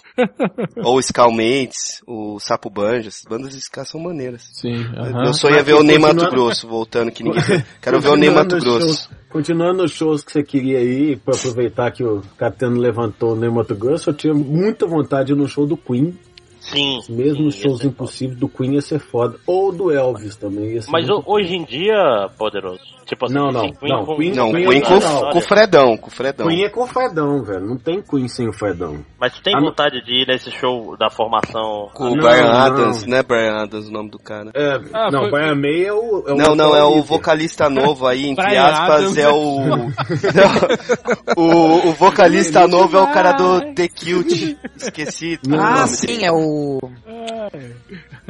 Ou 0.83 1.01
Scalmates, 1.01 2.01
o 2.07 2.39
Sapo 2.39 2.69
Banja, 2.69 3.09
essas 3.09 3.23
bandas 3.27 3.51
de 3.51 3.59
Ska 3.59 3.85
são 3.85 3.99
maneiras. 3.99 4.43
Sim, 4.53 4.75
aham. 4.95 5.23
Meu 5.23 5.33
sonho 5.33 5.55
é 5.57 5.63
ver 5.63 5.73
o 5.73 5.83
Ney 5.83 5.97
Mato 5.99 6.29
Grosso 6.29 6.67
voltando, 6.67 7.11
que 7.11 7.23
ninguém 7.23 7.41
vê. 7.41 7.63
Quero 7.81 7.99
ver 7.99 8.09
o 8.09 8.15
Ney 8.15 8.29
Mato 8.29 8.57
Grosso. 8.57 8.79
shows- 8.87 9.09
Continuando 9.29 9.83
nos 9.83 9.91
shows 9.91 10.23
que 10.23 10.31
você 10.31 10.41
queria 10.41 10.81
ir, 10.81 11.19
pra 11.19 11.35
aproveitar 11.35 11.91
que 11.91 12.03
o 12.03 12.21
Catano 12.37 12.79
levantou 12.79 13.33
o 13.33 13.35
Ney 13.35 13.49
Mato 13.49 13.75
Grosso, 13.75 14.09
eu 14.09 14.13
tinha 14.13 14.33
muita 14.33 14.87
vontade 14.87 15.33
no 15.35 15.47
show 15.47 15.65
do 15.67 15.75
Queen. 15.75 16.17
Sim. 16.59 16.99
Mesmo 17.09 17.37
sim, 17.37 17.43
nos 17.43 17.55
shows 17.55 17.81
é 17.81 17.87
impossíveis 17.87 18.37
do 18.39 18.49
Queen 18.49 18.73
ia 18.73 18.81
ser 18.81 18.99
foda. 18.99 19.37
Ou 19.45 19.71
do 19.71 19.91
Elvis 19.91 20.35
também 20.35 20.73
ia 20.73 20.81
ser 20.81 20.89
Mas 20.91 21.07
hoje 21.25 21.55
em 21.55 21.63
dia, 21.65 22.29
poderoso. 22.37 22.81
Tipo 23.07 23.25
assim, 23.25 23.35
Não, 23.35 23.51
não, 23.51 23.61
sim, 23.61 23.73
não, 23.83 24.05
com- 24.05 24.17
Queen- 24.17 24.33
Não, 24.33 24.51
Queen 24.51 24.67
Queen 24.67 24.81
é 24.81 24.85
com, 24.85 24.99
com 25.31 25.37
o 25.37 25.41
Fredão, 25.41 25.95
com 25.97 26.07
o 26.07 26.11
Fredão. 26.11 26.47
Queen 26.47 26.63
é 26.65 26.69
com 26.69 26.81
o 26.83 26.87
Fredão, 26.87 27.41
velho. 27.41 27.65
Não 27.65 27.77
tem 27.77 28.01
Queen 28.01 28.27
sem 28.27 28.49
o 28.49 28.53
Fredão. 28.53 29.03
Mas 29.17 29.33
tu 29.33 29.41
tem 29.41 29.53
Ah, 29.55 29.61
não. 29.61 29.69
vontade 29.69 30.03
de 30.03 30.11
ir 30.23 30.27
nesse 30.27 30.51
show 30.51 30.97
da 30.97 31.09
formação? 31.09 31.89
Com 31.93 32.03
o 32.11 32.15
Não, 32.15 32.17
Brian 32.27 32.43
não. 32.43 32.51
Adams, 32.59 33.05
né? 33.05 33.23
Brian 33.23 33.63
Adams, 33.63 33.87
o 33.87 33.91
nome 33.91 34.09
do 34.09 34.19
cara. 34.19 34.51
É, 34.53 34.75
Ah, 34.93 35.09
não, 35.09 35.21
foi- 35.21 35.31
Brian 35.31 35.55
May 35.55 35.85
é 35.85 35.93
o. 35.93 36.23
É 36.27 36.33
o 36.33 36.35
Não, 36.35 36.55
não, 36.55 36.75
é 36.75 36.83
o 36.83 37.01
vocalista 37.01 37.69
novo 37.69 38.05
aí, 38.05 38.27
entre 38.27 38.45
Brian 38.45 38.63
aspas, 38.65 38.89
Adams. 39.03 39.17
é 39.17 39.29
o... 39.29 39.59
Não, 39.65 39.87
o... 41.37 41.87
O 41.87 41.91
vocalista 41.93 42.67
novo 42.67 42.97
é 42.97 43.01
o 43.01 43.07
cara 43.13 43.31
do 43.31 43.73
The 43.73 43.87
Cute, 43.87 44.57
esqueci. 44.75 45.39
ah, 45.57 45.87
sim, 45.87 46.25
é 46.25 46.31
o... 46.31 46.79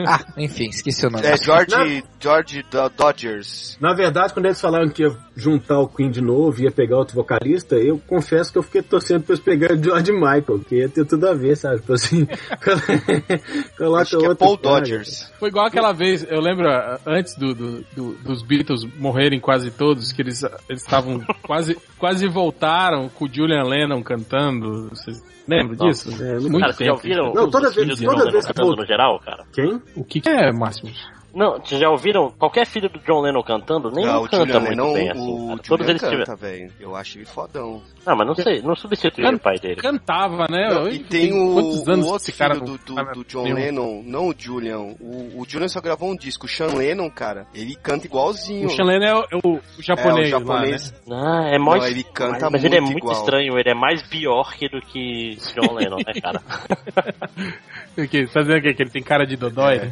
Ah, 0.05 0.19
enfim, 0.37 0.65
esqueci 0.69 1.05
o 1.05 1.09
nome. 1.09 1.25
É 1.25 1.35
George, 1.37 2.03
George 2.19 2.63
Do- 2.69 2.89
Dodgers. 2.89 3.77
Na 3.81 3.93
verdade, 3.93 4.33
quando 4.33 4.45
eles 4.45 4.59
falaram 4.61 4.89
que 4.89 5.03
ia 5.03 5.15
juntar 5.35 5.79
o 5.79 5.87
Queen 5.87 6.09
de 6.11 6.21
novo, 6.21 6.61
ia 6.61 6.71
pegar 6.71 6.97
outro 6.97 7.15
vocalista, 7.15 7.75
eu 7.75 7.97
confesso 8.07 8.51
que 8.51 8.57
eu 8.57 8.63
fiquei 8.63 8.81
torcendo 8.81 9.23
pra 9.23 9.33
eles 9.33 9.43
pegarem 9.43 9.77
o 9.79 9.83
George 9.83 10.11
Michael, 10.11 10.59
que 10.67 10.75
ia 10.75 10.89
ter 10.89 11.05
tudo 11.05 11.27
a 11.27 11.33
ver, 11.33 11.55
sabe? 11.57 11.77
Tipo 11.79 11.93
assim, 11.93 12.27
coloca 13.77 14.01
Acho 14.01 14.17
que 14.17 14.25
é 14.25 14.29
outro 14.29 14.45
Paul 14.45 14.57
cara. 14.57 14.75
Dodgers. 14.79 15.31
Foi 15.39 15.49
igual 15.49 15.65
aquela 15.65 15.91
vez, 15.93 16.25
eu 16.29 16.39
lembro 16.39 16.67
antes 17.05 17.35
do, 17.35 17.53
do- 17.53 17.81
do- 17.95 18.13
dos 18.23 18.43
Beatles 18.43 18.83
morrerem 18.97 19.39
quase 19.39 19.71
todos, 19.71 20.11
que 20.11 20.21
eles 20.21 20.43
eles 20.69 20.81
estavam 20.81 21.21
quase 21.43 21.75
quase 21.97 22.27
voltaram 22.27 23.09
com 23.09 23.25
o 23.25 23.29
Julian 23.33 23.63
Lennon 23.63 24.01
cantando. 24.03 24.89
Vocês 24.89 25.21
lembram 25.47 25.87
disso? 25.87 26.09
É, 26.23 26.33
não- 26.35 26.41
Muito 26.41 26.59
Cara, 26.59 26.73
vocês 26.73 26.87
já 26.87 26.93
ouviram 26.93 27.33
Não, 27.33 27.45
os 27.45 27.51
toda 27.51 27.71
filhos 27.71 27.87
vez- 27.87 27.99
de 27.99 28.05
toda 28.05 28.15
John 28.17 28.19
Lennon 28.25 28.31
vez 28.31 28.45
que 28.45 28.51
no 28.75 28.85
geral, 28.85 29.19
cara? 29.19 29.43
Quem? 29.53 29.81
O 29.95 30.03
que, 30.03 30.21
que 30.21 30.29
é, 30.29 30.51
Máximo? 30.51 30.91
Não, 31.35 31.59
vocês 31.59 31.79
já 31.79 31.89
ouviram 31.89 32.31
qualquer 32.31 32.65
filho 32.65 32.89
do 32.89 32.97
John 32.99 33.21
Lennon 33.21 33.43
cantando? 33.43 33.91
Nem 33.91 34.05
canta 34.27 34.59
muito 34.59 34.69
Lennon, 34.69 34.93
bem, 34.93 35.11
assim. 35.11 35.57
Todos 35.67 35.87
eles 35.87 36.01
tiveram. 36.01 36.35
Eu 36.79 36.95
acho 36.95 37.19
ele 37.19 37.25
fodão. 37.25 37.81
Ah, 38.09 38.15
mas 38.15 38.25
não 38.25 38.35
sei, 38.35 38.61
não 38.61 38.73
substituiu 38.73 39.27
o 39.29 39.37
pai 39.39 39.59
dele. 39.59 39.75
Cantava, 39.75 40.45
né? 40.49 40.69
Não, 40.73 40.87
e 40.87 40.99
tem 40.99 41.33
o, 41.33 41.53
quantos 41.53 41.87
anos 41.89 42.05
o 42.05 42.09
outro 42.09 42.33
cara 42.37 42.53
filho 42.55 42.65
do, 42.65 42.95
não 42.95 43.03
do, 43.05 43.11
do 43.15 43.25
John 43.25 43.43
nenhum? 43.43 43.55
Lennon, 43.57 44.03
não 44.05 44.29
o 44.29 44.35
Julian. 44.37 44.79
O, 44.97 45.41
o 45.41 45.45
Julian 45.45 45.67
só 45.67 45.81
gravou 45.81 46.09
um 46.09 46.15
disco. 46.15 46.45
O 46.45 46.49
Sean 46.49 46.73
Lennon, 46.73 47.09
cara, 47.09 47.47
ele 47.53 47.75
canta 47.75 48.05
igualzinho. 48.05 48.67
O 48.67 48.69
Sean 48.69 48.85
Lennon 48.85 49.05
é 49.05 49.13
o, 49.13 49.19
é 49.19 49.37
o- 49.43 49.61
japonês, 49.79 50.31
é, 50.31 50.35
o 50.37 50.39
japonês. 50.39 50.93
lá, 51.05 51.17
né? 51.17 51.21
Não, 51.21 51.47
é 51.47 51.59
mais. 51.59 51.83
Não, 51.83 51.89
ele 51.89 52.03
canta 52.05 52.49
mas, 52.49 52.51
mas 52.53 52.63
ele 52.63 52.77
é 52.77 52.81
muito 52.81 52.99
igual. 52.99 53.13
estranho, 53.13 53.59
ele 53.59 53.69
é 53.69 53.75
mais 53.75 54.01
Bjork 54.03 54.69
do 54.69 54.79
que 54.79 55.37
John 55.53 55.73
Lennon, 55.73 55.97
né, 55.97 56.13
cara? 56.21 56.41
O 57.97 58.07
tá 58.07 58.41
dizendo 58.41 58.59
o 58.59 58.61
quê? 58.61 58.73
Que 58.75 58.83
ele 58.83 58.91
tem 58.91 59.01
cara 59.01 59.25
de 59.25 59.35
dodói? 59.35 59.79
né? 59.79 59.91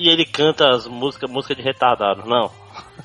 e 0.00 0.08
ele 0.08 0.24
canta 0.24 0.70
as 0.70 0.86
músicas 0.86 1.30
música 1.30 1.54
de 1.54 1.60
retardado, 1.60 2.26
não. 2.26 2.50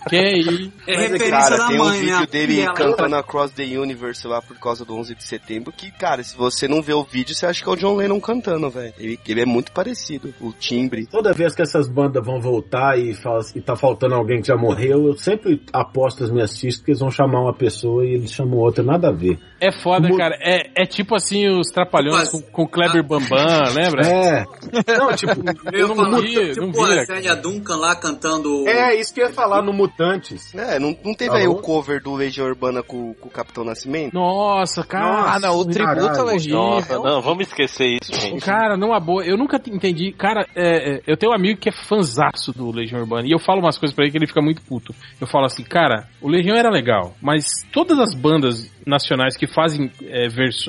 Que 0.09 0.15
aí? 0.17 0.71
É 0.87 0.93
Mas, 0.97 1.01
referência 1.11 1.29
cara, 1.31 1.57
da 1.57 1.67
tem 1.67 1.79
um 1.79 1.83
mãe, 1.85 1.99
né? 2.03 2.11
vídeo 2.17 2.27
dele 2.27 2.61
ela- 2.61 2.73
cantando 2.73 3.15
Across 3.15 3.51
the 3.53 3.63
Universe 3.63 4.27
lá 4.27 4.41
por 4.41 4.57
causa 4.59 4.83
do 4.83 4.95
11 4.95 5.15
de 5.15 5.23
setembro, 5.23 5.71
que, 5.71 5.91
cara, 5.91 6.23
se 6.23 6.35
você 6.35 6.67
não 6.67 6.81
vê 6.81 6.93
o 6.93 7.03
vídeo, 7.03 7.33
você 7.35 7.45
acha 7.45 7.63
que 7.63 7.69
é 7.69 7.71
o 7.71 7.75
John 7.75 7.95
Lennon 7.95 8.19
cantando, 8.19 8.69
velho. 8.69 8.93
Ele, 8.97 9.19
ele 9.27 9.41
é 9.41 9.45
muito 9.45 9.71
parecido, 9.71 10.33
o 10.41 10.51
timbre. 10.51 11.05
Toda 11.07 11.33
vez 11.33 11.55
que 11.55 11.61
essas 11.61 11.87
bandas 11.87 12.25
vão 12.25 12.39
voltar 12.41 12.99
e, 12.99 13.13
fala, 13.13 13.41
e 13.55 13.61
tá 13.61 13.75
faltando 13.75 14.15
alguém 14.15 14.41
que 14.41 14.47
já 14.47 14.55
morreu, 14.57 15.07
eu 15.07 15.17
sempre 15.17 15.61
aposto 15.71 16.23
as 16.23 16.29
minhas 16.31 16.57
fichas 16.57 16.81
que 16.81 16.91
eles 16.91 16.99
vão 16.99 17.09
chamar 17.11 17.41
uma 17.41 17.53
pessoa 17.53 18.05
e 18.05 18.13
eles 18.13 18.31
chamam 18.31 18.57
outra, 18.59 18.83
nada 18.83 19.09
a 19.09 19.11
ver. 19.11 19.39
É 19.61 19.71
foda, 19.71 20.09
Mu- 20.09 20.17
cara. 20.17 20.35
É, 20.41 20.83
é 20.83 20.85
tipo 20.85 21.15
assim 21.15 21.47
os 21.47 21.67
Trapalhões 21.69 22.29
com, 22.29 22.41
com 22.41 22.67
Kleber 22.67 23.03
Bambam, 23.03 23.37
lembra? 23.73 24.05
É. 24.05 24.45
Não, 24.97 25.15
tipo, 25.15 25.33
Eu 25.73 25.87
não 25.87 25.95
falo, 25.95 26.21
vi, 26.21 26.49
tipo, 26.53 26.61
não 26.61 26.71
vi. 26.73 26.99
a 26.99 27.05
Célia 27.05 27.35
Duncan 27.35 27.77
lá 27.77 27.95
cantando. 27.95 28.67
é 28.67 28.95
isso 28.99 29.13
que 29.13 29.21
eu 29.21 29.27
ia 29.27 29.33
falar 29.33 29.61
no 29.61 29.71
Mutantes. 29.97 30.53
É, 30.55 30.79
não, 30.79 30.95
não 31.03 31.13
teve 31.13 31.31
Tá 31.31 31.37
aí 31.37 31.47
o 31.47 31.55
cover 31.55 32.01
do 32.01 32.13
Legião 32.15 32.47
Urbana 32.47 32.81
com, 32.83 33.13
com 33.13 33.27
o 33.27 33.31
Capitão 33.31 33.63
Nascimento? 33.63 34.13
Nossa, 34.13 34.83
cara. 34.83 35.33
Ah, 35.35 35.39
não, 35.39 35.57
o 35.57 35.65
tributo 35.65 35.95
caralho. 36.07 36.19
ao 36.19 36.25
Legião. 36.25 36.57
Nossa, 36.75 36.99
não, 36.99 37.21
vamos 37.21 37.47
esquecer 37.47 37.97
isso, 38.01 38.13
gente. 38.19 38.41
Cara, 38.43 38.75
não 38.75 38.93
a 38.93 38.99
boa. 38.99 39.23
Eu 39.23 39.37
nunca 39.37 39.59
te- 39.59 39.69
entendi. 39.71 40.11
Cara, 40.11 40.45
é, 40.55 40.95
é, 40.95 41.01
eu 41.07 41.15
tenho 41.17 41.31
um 41.31 41.35
amigo 41.35 41.59
que 41.59 41.69
é 41.69 41.71
fanzaço 41.71 42.51
do 42.55 42.71
Legião 42.71 43.01
Urbana. 43.01 43.27
E 43.27 43.31
eu 43.31 43.39
falo 43.39 43.59
umas 43.59 43.77
coisas 43.77 43.95
pra 43.95 44.03
ele 44.05 44.11
que 44.11 44.17
ele 44.17 44.27
fica 44.27 44.41
muito 44.41 44.61
puto. 44.61 44.93
Eu 45.21 45.27
falo 45.27 45.45
assim, 45.45 45.63
cara, 45.63 46.07
o 46.21 46.27
Legião 46.29 46.55
era 46.57 46.69
legal, 46.69 47.13
mas 47.21 47.45
todas 47.71 47.97
as 47.99 48.13
bandas 48.13 48.69
nacionais 48.85 49.35
que 49.37 49.47
fazem 49.47 49.91
é, 50.03 50.27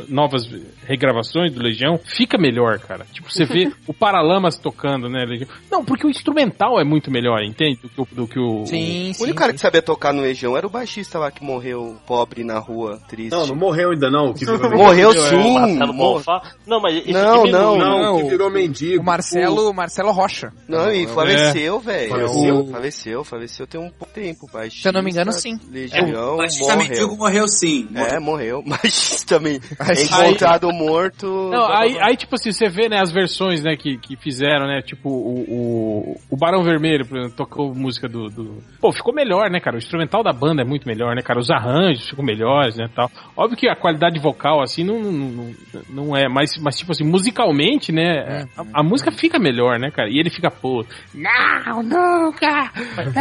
novas 0.08 0.44
regravações 0.86 1.52
do 1.52 1.62
Legião, 1.62 1.98
fica 1.98 2.38
melhor, 2.38 2.78
cara. 2.78 3.06
Tipo, 3.12 3.30
você 3.32 3.44
vê 3.44 3.72
o 3.86 3.94
Paralamas 3.94 4.56
tocando, 4.58 5.08
né, 5.08 5.24
Legião. 5.24 5.48
Não, 5.70 5.84
porque 5.84 6.06
o 6.06 6.10
instrumental 6.10 6.78
é 6.80 6.84
muito 6.84 7.10
melhor, 7.10 7.42
entende? 7.42 7.80
Do 7.82 7.88
que 7.88 8.00
o. 8.00 8.06
Do 8.14 8.28
que 8.28 8.38
o 8.38 8.66
Sim, 8.66 9.10
O 9.10 9.14
sim. 9.14 9.22
único 9.24 9.38
cara 9.38 9.52
que 9.52 9.60
sabia 9.60 9.82
tocar 9.82 10.12
no 10.12 10.22
Legião 10.22 10.56
era 10.56 10.66
o 10.66 10.70
baixista 10.70 11.18
lá 11.18 11.30
que 11.30 11.42
morreu 11.44 11.96
pobre 12.06 12.44
na 12.44 12.58
rua, 12.58 13.00
triste. 13.08 13.30
Não, 13.32 13.46
não 13.46 13.56
morreu 13.56 13.90
ainda 13.90 14.10
não. 14.10 14.30
o 14.30 14.34
Que 14.34 14.44
virou 14.44 14.70
Morreu 14.76 15.10
É, 15.10 15.30
sim! 15.30 15.54
Marcelo 15.54 15.94
mor-. 15.94 16.22
Não, 16.66 16.80
mas 16.80 16.96
esse 16.96 17.12
Não, 17.12 17.38
diminui. 17.44 17.50
não, 17.52 17.76
Não, 17.78 17.98
Não, 18.02 18.16
que 18.18 18.28
virou 18.30 18.50
mendigo. 18.50 19.02
O 19.02 19.06
Marcelo, 19.06 19.72
Marcelo 19.74 20.10
Rocha. 20.12 20.52
Não, 20.68 20.90
e 20.92 21.06
faleceu, 21.06 21.80
velho. 21.80 22.10
Faleceu? 22.10 22.58
O- 22.60 22.66
Faleceu, 22.70 23.24
faleceu 23.24 23.66
tem 23.66 23.80
um 23.80 23.90
pouco 23.90 24.12
tempo, 24.12 24.48
baixista. 24.52 24.82
Se 24.82 24.88
eu 24.88 24.92
não 24.92 25.02
me 25.02 25.10
engano, 25.10 25.32
sim. 25.32 25.58
Legião, 25.70 26.34
O 26.34 26.36
baixista 26.38 26.74
morreu. 26.76 26.88
mendigo 26.90 27.16
morreu 27.16 27.48
sim. 27.48 27.88
É, 27.94 28.03
morreu. 28.20 28.62
Mas 28.66 29.24
também 29.24 29.60
Aí- 29.78 30.04
encontrado 30.04 30.72
morto. 30.72 31.26
Não, 31.50 31.66
aí, 31.72 31.98
aí, 32.00 32.16
tipo 32.16 32.34
assim, 32.34 32.52
você 32.52 32.68
vê, 32.68 32.88
né, 32.88 33.00
as 33.00 33.12
versões, 33.12 33.62
né, 33.62 33.76
que, 33.76 33.98
que 33.98 34.16
fizeram, 34.16 34.66
né, 34.66 34.80
tipo, 34.82 35.08
o, 35.08 35.44
o, 35.48 36.20
o 36.30 36.36
Barão 36.36 36.62
Vermelho, 36.62 37.06
por 37.06 37.18
exemplo, 37.18 37.36
tocou 37.36 37.74
música 37.74 38.08
do, 38.08 38.28
do... 38.28 38.62
Pô, 38.80 38.92
ficou 38.92 39.14
melhor, 39.14 39.50
né, 39.50 39.60
cara? 39.60 39.76
O 39.76 39.78
instrumental 39.78 40.22
da 40.22 40.32
banda 40.32 40.62
é 40.62 40.64
muito 40.64 40.86
melhor, 40.86 41.14
né, 41.14 41.22
cara? 41.22 41.38
Os 41.38 41.50
arranjos 41.50 42.08
ficam 42.08 42.24
melhores, 42.24 42.76
né, 42.76 42.88
tal. 42.94 43.10
Óbvio 43.36 43.56
que 43.56 43.68
a 43.68 43.76
qualidade 43.76 44.18
vocal, 44.18 44.62
assim, 44.62 44.84
não, 44.84 45.00
não, 45.00 45.12
não, 45.12 45.54
não 45.88 46.16
é, 46.16 46.28
mas, 46.28 46.56
mas, 46.58 46.76
tipo 46.76 46.92
assim, 46.92 47.04
musicalmente, 47.04 47.92
né, 47.92 48.46
a, 48.56 48.80
a 48.80 48.82
música 48.82 49.10
fica 49.12 49.38
melhor, 49.38 49.78
né, 49.78 49.90
cara? 49.90 50.08
E 50.08 50.18
ele 50.18 50.30
fica, 50.30 50.50
pô, 50.50 50.84
não, 51.14 51.82
nunca, 51.82 52.70
Mas, 52.96 53.14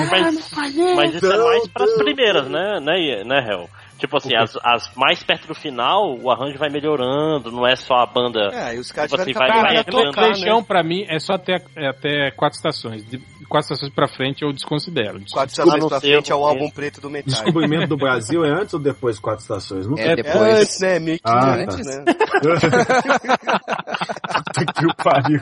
mas 0.95 1.15
isso 1.15 1.31
é 1.31 1.37
mais 1.37 1.67
pras 1.67 1.93
primeiras, 1.97 2.47
né, 2.49 2.79
né, 2.81 3.23
né, 3.23 3.47
Hel? 3.49 3.69
Tipo 4.03 4.17
assim, 4.17 4.35
as, 4.35 4.57
as 4.61 4.93
mais 4.97 5.23
perto 5.23 5.47
do 5.47 5.55
final, 5.55 6.17
o 6.19 6.29
arranjo 6.29 6.59
vai 6.59 6.69
melhorando, 6.69 7.49
não 7.53 7.65
é 7.65 7.73
só 7.73 7.95
a 7.95 8.05
banda. 8.05 8.49
É, 8.51 8.75
e 8.75 8.79
os 8.79 8.91
caras 8.91 9.09
Tipo 9.11 9.21
assim, 9.21 9.31
vai- 9.31 9.49
vai 9.49 9.77
entrando, 9.77 10.07
tocar, 10.07 10.27
Legião, 10.27 10.57
né? 10.59 10.65
pra 10.67 10.83
mim, 10.83 11.05
é 11.07 11.19
só 11.19 11.35
até, 11.35 11.61
é 11.77 11.87
até 11.87 12.31
quatro 12.31 12.57
estações. 12.57 13.05
De 13.09 13.17
quatro 13.47 13.71
estações 13.73 13.93
pra 13.95 14.09
frente 14.09 14.41
eu 14.43 14.51
desconsidero. 14.51 15.21
Quatro 15.31 15.39
Ah, 15.39 15.45
estações 15.45 15.85
pra 15.87 16.01
frente 16.01 16.31
é 16.33 16.35
o 16.35 16.43
álbum 16.45 16.69
preto 16.69 16.99
do 16.99 17.09
Metallica. 17.09 17.43
Descobrimento 17.43 17.87
do 17.87 17.95
Brasil 17.95 18.43
é 18.43 18.49
antes 18.49 18.73
ou 18.73 18.79
depois 18.81 19.15
de 19.15 19.21
quatro 19.21 19.41
estações? 19.41 19.87
Não 19.87 19.97
É 19.97 20.07
é 20.07 20.11
É 20.11 20.15
depois. 20.17 20.59
antes, 20.59 20.79
né? 20.81 20.99
1500, 20.99 21.21
Ah, 21.23 21.55
né? 21.55 22.03
Puta 24.43 24.73
que 24.73 24.85
o 24.85 24.95
pariu. 24.95 25.39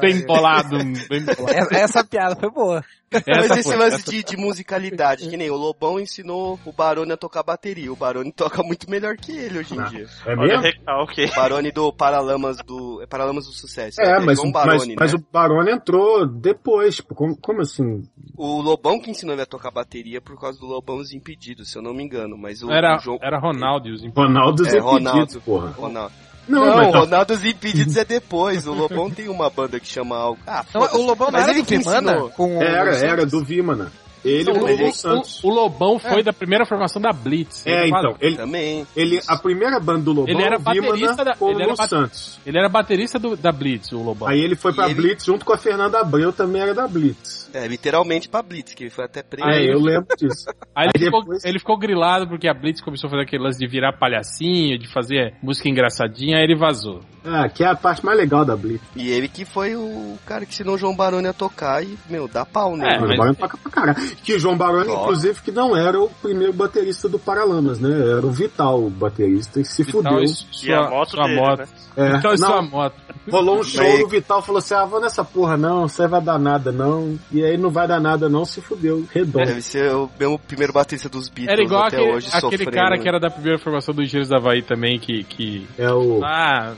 Bem 0.00 0.24
bolado, 0.26 0.78
bem 1.08 1.24
bolado. 1.24 1.50
Essa, 1.50 1.74
essa 1.76 2.04
piada 2.04 2.34
foi 2.36 2.50
boa. 2.50 2.82
Mas 3.12 3.24
Essa 3.26 3.54
esse 3.58 3.62
foi, 3.64 3.76
lance 3.76 4.04
de, 4.08 4.22
de 4.22 4.36
musicalidade, 4.36 5.28
que 5.28 5.36
nem 5.36 5.50
o 5.50 5.56
Lobão 5.56 5.98
ensinou 5.98 6.58
o 6.64 6.72
Barone 6.72 7.10
a 7.12 7.16
tocar 7.16 7.42
bateria. 7.42 7.92
O 7.92 7.96
Barone 7.96 8.30
toca 8.32 8.62
muito 8.62 8.88
melhor 8.88 9.16
que 9.16 9.32
ele 9.32 9.58
hoje 9.58 9.74
em 9.74 9.82
dia. 9.84 10.06
É 10.24 10.36
mesmo? 10.36 10.62
recalque. 10.62 11.24
O 11.24 11.34
Barone 11.34 11.72
do 11.72 11.92
Paralamas 11.92 12.58
do. 12.58 13.02
É 13.02 13.06
Paralamas 13.06 13.46
do 13.46 13.52
Sucesso. 13.52 14.00
É, 14.00 14.18
né? 14.20 14.24
mas, 14.24 14.38
mas, 14.38 14.52
Barone, 14.52 14.96
mas 14.98 15.12
né? 15.12 15.18
o 15.18 15.32
Barone 15.32 15.70
entrou 15.72 16.24
depois. 16.26 16.96
Tipo, 16.96 17.14
como, 17.16 17.36
como 17.36 17.60
assim? 17.62 18.08
O 18.36 18.60
Lobão 18.62 19.00
que 19.00 19.10
ensinou 19.10 19.34
ele 19.34 19.42
a 19.42 19.46
tocar 19.46 19.72
bateria 19.72 20.20
por 20.20 20.38
causa 20.40 20.60
do 20.60 20.66
Lobão 20.66 20.98
os 20.98 21.12
Impedidos, 21.12 21.70
se 21.72 21.76
eu 21.78 21.82
não 21.82 21.92
me 21.92 22.04
engano. 22.04 22.38
Mas 22.38 22.62
o, 22.62 22.70
Era, 22.70 22.96
o 22.96 23.00
João. 23.00 23.18
era 23.20 23.38
Ronaldo 23.40 23.88
e 23.88 23.92
os 23.92 24.04
imp- 24.04 24.16
Ronaldo 24.16 24.62
É, 24.64 24.68
Impedidos, 24.68 24.92
Ronaldo. 24.92 25.40
porra. 25.40 25.70
Ronaldo. 25.70 26.14
Não, 26.50 26.64
Não, 26.66 26.76
mas 26.76 26.88
o 26.88 26.92
tá- 26.92 26.98
Ronaldo 27.00 27.32
os 27.34 27.44
Impedidos 27.44 27.96
é 27.96 28.04
depois. 28.04 28.66
O 28.66 28.72
Lobão 28.74 29.08
tem 29.14 29.28
uma 29.28 29.48
banda 29.48 29.78
que 29.78 29.86
chama 29.86 30.16
algo. 30.16 30.38
Ah, 30.46 30.64
Não, 30.74 30.82
o 30.82 31.02
Lobão 31.06 31.28
não 31.30 31.38
Mas 31.38 31.48
era 31.48 31.52
ele 31.58 31.62
do 31.62 31.68
Vimana? 31.68 32.20
Com 32.36 32.58
o- 32.58 32.62
Era, 32.62 32.96
era 32.96 33.26
do 33.26 33.44
Vimana. 33.44 33.92
Ele 34.24 34.50
o, 34.50 34.54
com 34.54 34.60
o 34.60 34.66
Lulu 34.66 34.88
o- 34.88 34.92
Santos. 34.92 35.44
o 35.44 35.48
Lobão 35.48 35.98
foi 35.98 36.22
da 36.22 36.32
primeira 36.32 36.66
formação 36.66 37.00
da 37.00 37.10
Blitz. 37.12 37.66
É, 37.66 37.82
Ele 37.82 37.88
então, 37.88 38.16
ele, 38.20 38.36
Também. 38.36 38.86
ele, 38.94 39.20
a 39.26 39.36
primeira 39.38 39.80
banda 39.80 40.00
do 40.02 40.12
Lobão 40.12 40.34
Ele 40.34 40.42
era 40.42 40.56
é 40.56 40.58
baterista 40.58 41.24
da- 41.24 41.36
ele 41.40 41.62
era 41.62 41.76
Santos. 41.86 42.38
Ele 42.44 42.58
era 42.58 42.68
baterista 42.68 43.18
do- 43.18 43.36
da 43.36 43.50
Blitz, 43.52 43.92
o 43.92 44.02
Lobão. 44.02 44.28
Aí 44.28 44.40
ele 44.40 44.56
foi 44.56 44.72
pra 44.72 44.88
E 44.88 44.90
ele- 44.92 45.00
Blitz 45.02 45.24
junto 45.24 45.44
com 45.44 45.52
a 45.52 45.56
Fernanda 45.58 46.00
Abreu, 46.00 46.32
também 46.32 46.60
era 46.62 46.74
da 46.74 46.86
Blitz. 46.86 47.48
É, 47.52 47.66
literalmente 47.66 48.28
pra 48.28 48.42
Blitz, 48.42 48.74
que 48.74 48.84
ele 48.84 48.90
foi 48.90 49.04
até 49.06 49.22
preso. 49.22 49.48
É, 49.48 49.72
eu 49.72 49.80
lembro 49.80 50.06
disso. 50.16 50.46
Aí 50.74 50.84
ele, 50.86 50.92
Aí 50.96 51.04
ficou, 51.04 51.20
depois- 51.22 51.44
ele 51.44 51.58
ficou 51.58 51.78
grilado 51.78 52.28
porque 52.28 52.46
a 52.48 52.54
Blitz 52.54 52.80
começou 52.80 53.08
a 53.08 53.10
fazer 53.10 53.22
aquele 53.24 53.42
lance 53.42 53.58
de 53.58 53.66
virar 53.66 53.92
palhacinho, 53.94 54.78
de 54.78 54.86
fazer 54.92 55.34
música 55.42 55.68
engraçadinha, 55.68 56.36
aí 56.36 56.44
ele 56.44 56.56
vazou. 56.56 57.00
Ah, 57.24 57.48
que 57.48 57.62
é 57.64 57.66
a 57.66 57.74
parte 57.74 58.04
mais 58.04 58.16
legal 58.16 58.44
da 58.44 58.56
Blitz. 58.56 58.82
E 58.94 59.10
ele 59.10 59.28
que 59.28 59.44
foi 59.44 59.74
o 59.76 60.16
cara 60.24 60.46
que 60.46 60.52
ensinou 60.52 60.74
o 60.76 60.78
João 60.78 60.94
Baroni 60.96 61.26
a 61.26 61.32
tocar 61.32 61.82
e, 61.82 61.98
meu, 62.08 62.28
dá 62.28 62.46
pau 62.46 62.74
É, 62.74 62.78
nele. 62.78 62.90
Mas 62.90 63.00
mas- 63.00 63.14
o 63.14 63.16
Barone 63.18 63.36
toca 63.36 63.56
pra 63.58 63.70
caralho. 63.72 64.09
Que 64.16 64.38
João 64.38 64.56
Barone, 64.56 64.86
Toca. 64.86 65.00
inclusive, 65.02 65.40
que 65.42 65.50
não 65.52 65.76
era 65.76 66.00
o 66.00 66.08
primeiro 66.08 66.52
baterista 66.52 67.08
do 67.08 67.18
Paralamas, 67.18 67.78
né? 67.80 67.90
Era 67.90 68.26
o 68.26 68.30
Vital, 68.30 68.84
o 68.84 68.90
baterista, 68.90 69.60
que 69.60 69.68
se 69.68 69.82
Vital 69.82 70.02
fudeu. 70.02 70.22
e 70.24 70.66
E 70.66 70.72
a 70.72 70.88
moto 70.90 71.10
sua 71.10 71.24
dele, 71.24 71.40
moto. 71.40 71.58
né? 71.60 71.66
É, 71.96 72.16
Vital 72.16 72.34
e 72.34 72.40
não, 72.40 72.48
sua 72.48 72.62
moto. 72.62 72.94
Rolou 73.30 73.60
um 73.60 73.62
show, 73.62 73.84
o 74.04 74.08
Vital 74.08 74.42
falou 74.42 74.58
assim, 74.58 74.74
ah, 74.74 74.84
vou 74.84 75.00
nessa 75.00 75.24
porra 75.24 75.56
não, 75.56 75.88
você 75.88 76.06
vai 76.06 76.20
dar 76.20 76.38
nada 76.38 76.70
não. 76.72 77.18
E 77.32 77.44
aí 77.44 77.56
não 77.56 77.70
vai 77.70 77.86
dar 77.86 78.00
nada 78.00 78.28
não, 78.28 78.44
se 78.44 78.60
fudeu, 78.60 79.04
redondo. 79.12 79.46
Deve 79.46 79.62
ser 79.62 79.92
o 79.94 80.10
mesmo 80.18 80.38
primeiro 80.38 80.72
baterista 80.72 81.08
dos 81.08 81.28
Beatles 81.28 81.52
Era 81.52 81.62
igual 81.62 81.84
até 81.84 81.96
aquele, 81.96 82.12
hoje 82.16 82.28
aquele 82.28 82.40
sofrendo. 82.58 82.70
cara 82.72 82.98
que 82.98 83.08
era 83.08 83.20
da 83.20 83.30
primeira 83.30 83.58
formação 83.58 83.94
dos 83.94 84.04
Engenheiros 84.04 84.28
da 84.28 84.36
Havaí 84.38 84.62
também, 84.62 84.98
que... 84.98 85.24
que... 85.24 85.66
É 85.78 85.90
o, 85.92 86.20
Ah, 86.24 86.72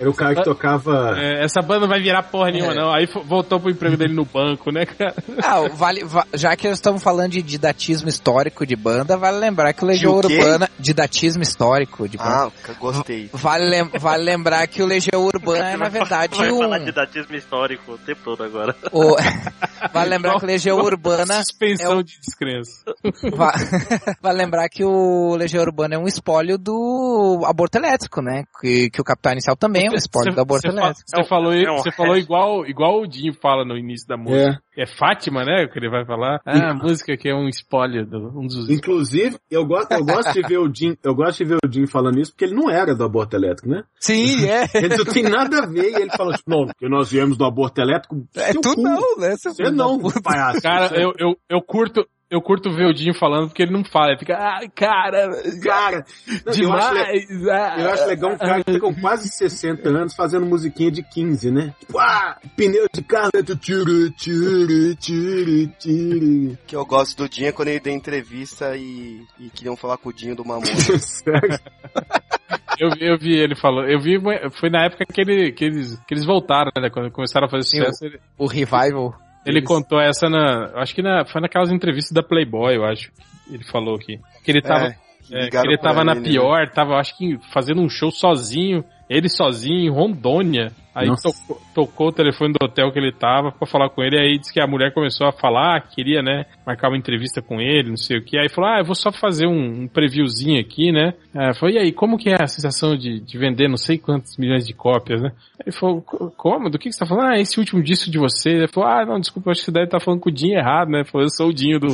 era 0.00 0.08
o 0.08 0.14
cara 0.14 0.32
que 0.36 0.44
tocava... 0.44 1.16
é, 1.18 1.42
essa 1.44 1.60
banda 1.60 1.80
não 1.80 1.88
vai 1.88 2.00
virar 2.00 2.22
porra 2.22 2.52
nenhuma, 2.52 2.72
É. 2.72 2.76
não. 2.76 2.92
Aí 2.92 3.06
voltou 3.24 3.58
pro 3.58 3.68
emprego 3.70 3.96
dele 3.96 4.14
no 4.14 4.24
banco, 4.24 4.70
né, 4.70 4.86
cara? 4.86 5.12
Ah, 5.42 5.68
vale, 5.74 6.04
va- 6.04 6.26
já 6.34 6.54
que 6.54 6.68
nós 6.68 6.78
estamos 6.78 7.02
falando 7.02 7.32
de 7.32 7.42
didatismo 7.42 8.08
histórico 8.08 8.64
de 8.64 8.76
banda, 8.76 9.16
vale 9.16 9.38
lembrar 9.38 9.72
que 9.72 9.82
o 9.82 9.86
Legião? 9.88 10.14
Urbana. 10.14 10.70
Didatismo 10.78 11.42
histórico 11.42 12.08
de 12.08 12.16
banda. 12.16 12.52
Ah, 12.68 12.72
gostei. 12.78 13.28
Vale, 13.32 13.68
lem- 13.68 13.90
vale 13.98 14.22
lembrar 14.22 14.64
que 14.68 14.80
o 14.80 14.86
Legião 14.86 15.20
Urbana 15.26 15.70
é, 15.72 15.76
na 15.78 15.88
verdade, 15.88 16.36
Vai 16.36 16.50
um. 16.52 16.58
falar 16.58 16.78
de 16.78 16.92
datismo 16.92 17.36
histórico 17.36 17.92
o 17.92 17.98
tempo 17.98 18.20
todo 18.24 18.42
agora. 18.44 18.74
o- 18.92 19.16
Vale 19.92 20.10
lembrar 20.10 20.38
que 20.38 20.44
o 20.44 20.46
Legião 20.48 20.76
Urbana. 20.78 21.34
Suspensão 21.44 21.92
é 21.92 21.96
o- 21.96 22.02
de 22.02 22.18
descrença. 22.20 22.84
Va- 23.34 23.52
Vale 24.20 24.38
lembrar 24.38 24.68
que 24.68 24.84
o 24.84 25.36
Legião 25.36 25.62
Urbana 25.62 25.94
é 25.94 25.98
um 25.98 26.06
espólio 26.06 26.58
do 26.58 27.42
aborto 27.46 27.78
elétrico, 27.78 28.20
né? 28.20 28.42
Que, 28.60 28.90
que 28.90 29.00
o 29.00 29.04
Capital 29.04 29.32
Inicial 29.32 29.56
também 29.56 29.86
é 29.86 29.90
um 29.90 29.94
espólio 29.94 30.34
do 30.34 30.40
aborto 30.40 30.68
fa- 30.70 30.76
elétrico. 30.76 31.02
você 31.08 31.24
falou, 31.24 31.52
é 31.52 31.70
um 31.70 31.76
você 31.78 31.92
falou 31.92 32.14
resto. 32.14 32.26
igual, 32.26 32.66
igual 32.66 33.00
o 33.02 33.06
Dinho 33.06 33.32
fala 33.40 33.64
no 33.64 33.76
início 33.76 34.06
da 34.08 34.16
música. 34.16 34.60
É. 34.76 34.86
Fátima, 34.96 35.44
né? 35.44 35.66
Que 35.72 35.78
ele 35.78 35.90
vai 35.90 36.04
falar. 36.04 36.40
Ah, 36.46 36.70
a 36.70 36.74
música 36.74 37.16
que 37.16 37.28
é 37.28 37.34
um 37.34 37.48
espólio, 37.48 38.04
do, 38.06 38.16
um 38.38 38.46
dos... 38.46 38.68
Inclusive, 38.68 39.36
eu 39.50 39.64
gosto, 39.64 39.92
eu 39.92 40.04
gosto 40.04 40.32
de 40.32 40.42
ver 40.42 40.58
o 40.58 40.72
Jim, 40.74 40.96
eu 41.04 41.14
gosto 41.14 41.38
de 41.38 41.44
ver 41.44 41.56
o 41.64 41.72
Jim 41.72 41.86
falando 41.86 42.18
isso 42.18 42.32
porque 42.32 42.44
ele 42.46 42.54
não 42.54 42.68
era 42.70 42.94
do 42.94 43.04
aborto 43.04 43.36
elétrico, 43.36 43.68
né? 43.68 43.82
Sim, 44.00 44.46
é. 44.48 44.64
Ele 44.74 44.96
não 44.96 45.04
tem 45.04 45.22
nada 45.22 45.64
a 45.64 45.66
ver 45.68 45.90
e 45.90 46.02
ele 46.02 46.10
fala 46.10 46.34
assim, 46.34 46.44
não, 46.46 46.66
porque 46.66 46.88
nós 46.88 47.10
viemos 47.10 47.36
do 47.36 47.44
aborto 47.44 47.80
elétrico. 47.80 48.26
É 48.34 48.52
tu 48.52 48.74
cu. 48.74 48.82
não, 48.82 49.16
né? 49.18 49.36
Você 49.36 49.62
da 49.62 49.70
não, 49.70 49.98
palhaço. 50.22 50.60
Cara, 50.62 51.00
eu, 51.00 51.12
eu, 51.18 51.36
eu 51.48 51.62
curto... 51.62 52.04
Eu 52.30 52.42
curto 52.42 52.70
ver 52.70 52.84
o 52.84 52.92
Dinho 52.92 53.14
falando 53.18 53.48
porque 53.48 53.62
ele 53.62 53.72
não 53.72 53.82
fala, 53.82 54.08
ele 54.10 54.18
fica, 54.18 54.34
ah, 54.34 54.60
cara, 54.74 55.30
Cara, 55.62 56.04
não, 56.44 56.52
eu, 56.52 56.72
acho, 56.74 56.92
demais. 56.92 57.48
ah, 57.48 57.80
eu 57.80 57.90
acho 57.90 58.04
legal 58.04 58.32
um 58.32 58.36
cara 58.36 58.62
que 58.62 58.78
com 58.78 58.94
quase 58.94 59.30
60 59.30 59.88
anos 59.88 60.14
fazendo 60.14 60.44
musiquinha 60.44 60.90
de 60.90 61.02
15, 61.02 61.50
né? 61.50 61.74
Tipo, 61.80 61.98
ah, 61.98 62.36
pneu 62.54 62.84
de 62.92 63.00
carro, 63.00 63.30
tu 63.32 63.56
tiro, 63.56 64.10
tiro, 64.10 64.94
tiro, 64.96 65.68
tiro. 65.78 66.58
Que 66.66 66.76
eu 66.76 66.84
gosto 66.84 67.16
do 67.16 67.30
Dinho 67.30 67.48
é 67.48 67.52
quando 67.52 67.68
ele 67.68 67.80
deu 67.80 67.94
entrevista 67.94 68.76
e, 68.76 69.22
e 69.40 69.48
queriam 69.48 69.74
falar 69.74 69.96
com 69.96 70.10
o 70.10 70.12
Dinho 70.12 70.36
do 70.36 70.44
Mamona. 70.44 70.66
Sério? 71.00 71.58
Eu, 72.78 72.90
vi- 72.90 73.04
eu 73.06 73.18
vi 73.18 73.34
ele 73.36 73.54
falando, 73.56 73.88
eu 73.88 73.98
vi, 74.00 74.18
foi 74.60 74.70
na 74.70 74.84
época 74.84 75.04
que, 75.04 75.20
ele, 75.20 75.52
que, 75.52 75.64
eles, 75.64 75.96
que 76.06 76.14
eles 76.14 76.24
voltaram, 76.24 76.70
né? 76.80 76.88
Quando 76.90 77.10
começaram 77.10 77.46
a 77.46 77.50
fazer 77.50 77.64
sucesso, 77.64 78.04
ele, 78.04 78.20
O 78.38 78.46
revival. 78.46 79.14
ele 79.44 79.58
Eles- 79.58 79.68
contou 79.68 80.00
essa 80.00 80.28
na. 80.28 80.70
Acho 80.76 80.94
que 80.94 81.02
na, 81.02 81.24
foi 81.24 81.40
naquelas 81.40 81.70
entrevistas 81.72 82.12
da 82.12 82.22
Playboy, 82.22 82.76
eu 82.76 82.84
acho. 82.84 83.10
Ele 83.50 83.64
falou 83.64 83.96
aqui. 83.96 84.18
Que 84.44 84.50
ele 84.52 84.62
tava, 84.62 84.94
É, 85.30 85.46
é, 85.46 85.50
que 85.50 85.56
ele 85.56 85.78
tava 85.78 86.04
na 86.04 86.12
ele, 86.12 86.20
né? 86.20 86.28
pior, 86.28 86.70
tava, 86.70 86.94
acho 86.96 87.16
que 87.16 87.38
fazendo 87.52 87.80
um 87.80 87.88
show 87.88 88.10
sozinho, 88.10 88.84
ele 89.08 89.28
sozinho, 89.28 89.80
em 89.86 89.90
Rondônia. 89.90 90.70
Aí 90.94 91.06
tocou, 91.22 91.60
tocou 91.74 92.08
o 92.08 92.12
telefone 92.12 92.52
do 92.52 92.64
hotel 92.64 92.90
que 92.90 92.98
ele 92.98 93.12
tava 93.12 93.52
pra 93.52 93.68
falar 93.68 93.88
com 93.88 94.02
ele, 94.02 94.18
aí 94.18 94.36
disse 94.36 94.52
que 94.52 94.60
a 94.60 94.66
mulher 94.66 94.92
começou 94.92 95.28
a 95.28 95.32
falar, 95.32 95.80
queria, 95.88 96.20
né, 96.22 96.44
marcar 96.66 96.88
uma 96.88 96.96
entrevista 96.98 97.40
com 97.40 97.60
ele, 97.60 97.90
não 97.90 97.96
sei 97.96 98.18
o 98.18 98.24
que. 98.24 98.36
Aí 98.36 98.48
falou, 98.48 98.68
ah, 98.70 98.78
eu 98.80 98.84
vou 98.84 98.96
só 98.96 99.12
fazer 99.12 99.46
um, 99.46 99.82
um 99.82 99.86
previewzinho 99.88 100.60
aqui, 100.60 100.90
né? 100.90 101.14
É, 101.32 101.54
falou, 101.54 101.72
e 101.72 101.78
aí, 101.78 101.92
como 101.92 102.18
que 102.18 102.30
é 102.30 102.42
a 102.42 102.48
sensação 102.48 102.96
de, 102.96 103.20
de 103.20 103.38
vender 103.38 103.68
não 103.68 103.76
sei 103.76 103.96
quantos 103.96 104.36
milhões 104.36 104.66
de 104.66 104.74
cópias, 104.74 105.22
né? 105.22 105.30
Ele 105.64 105.70
falou, 105.76 106.02
"Co- 106.02 106.32
como? 106.36 106.68
Do 106.68 106.78
que, 106.78 106.88
que 106.88 106.92
você 106.94 106.98
tá 106.98 107.06
falando? 107.06 107.32
Ah, 107.32 107.38
esse 107.38 107.60
último 107.60 107.80
disco 107.80 108.10
de 108.10 108.18
você. 108.18 108.50
Ele 108.50 108.68
falou, 108.68 108.88
ah, 108.90 109.06
não, 109.06 109.20
desculpa, 109.20 109.52
acho 109.52 109.60
que 109.60 109.66
você 109.66 109.72
deve 109.72 109.84
estar 109.86 110.00
falando 110.00 110.20
com 110.20 110.30
o 110.30 110.32
Dinho 110.32 110.58
errado, 110.58 110.88
né? 110.90 110.98
Ele 111.00 111.08
falou, 111.08 111.24
eu 111.24 111.30
sou 111.30 111.48
o 111.48 111.54
Dinho 111.54 111.78
do 111.78 111.86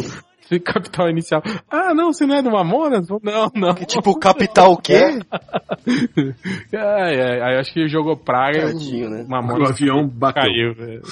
Capital 0.64 1.08
Inicial. 1.10 1.42
Ah, 1.70 1.94
não, 1.94 2.12
você 2.12 2.26
não 2.26 2.36
é 2.36 2.42
do 2.42 2.50
Mamonas? 2.50 3.08
Não, 3.22 3.50
não. 3.54 3.74
tipo, 3.74 4.18
capital 4.18 4.72
o 4.72 4.76
quê? 4.76 5.00
Ai, 6.74 7.20
ai, 7.20 7.40
aí 7.42 7.58
acho 7.58 7.72
que 7.72 7.80
ele 7.80 7.88
jogou 7.88 8.16
praga 8.16 8.66
Tadinho, 8.72 9.06
e 9.06 9.10
né? 9.10 9.22
o 9.22 9.26
O 9.26 9.30
Mamonas 9.30 9.70
avião 9.70 10.06
bateu. 10.08 10.42
caiu. 10.42 10.74
velho. 10.74 11.02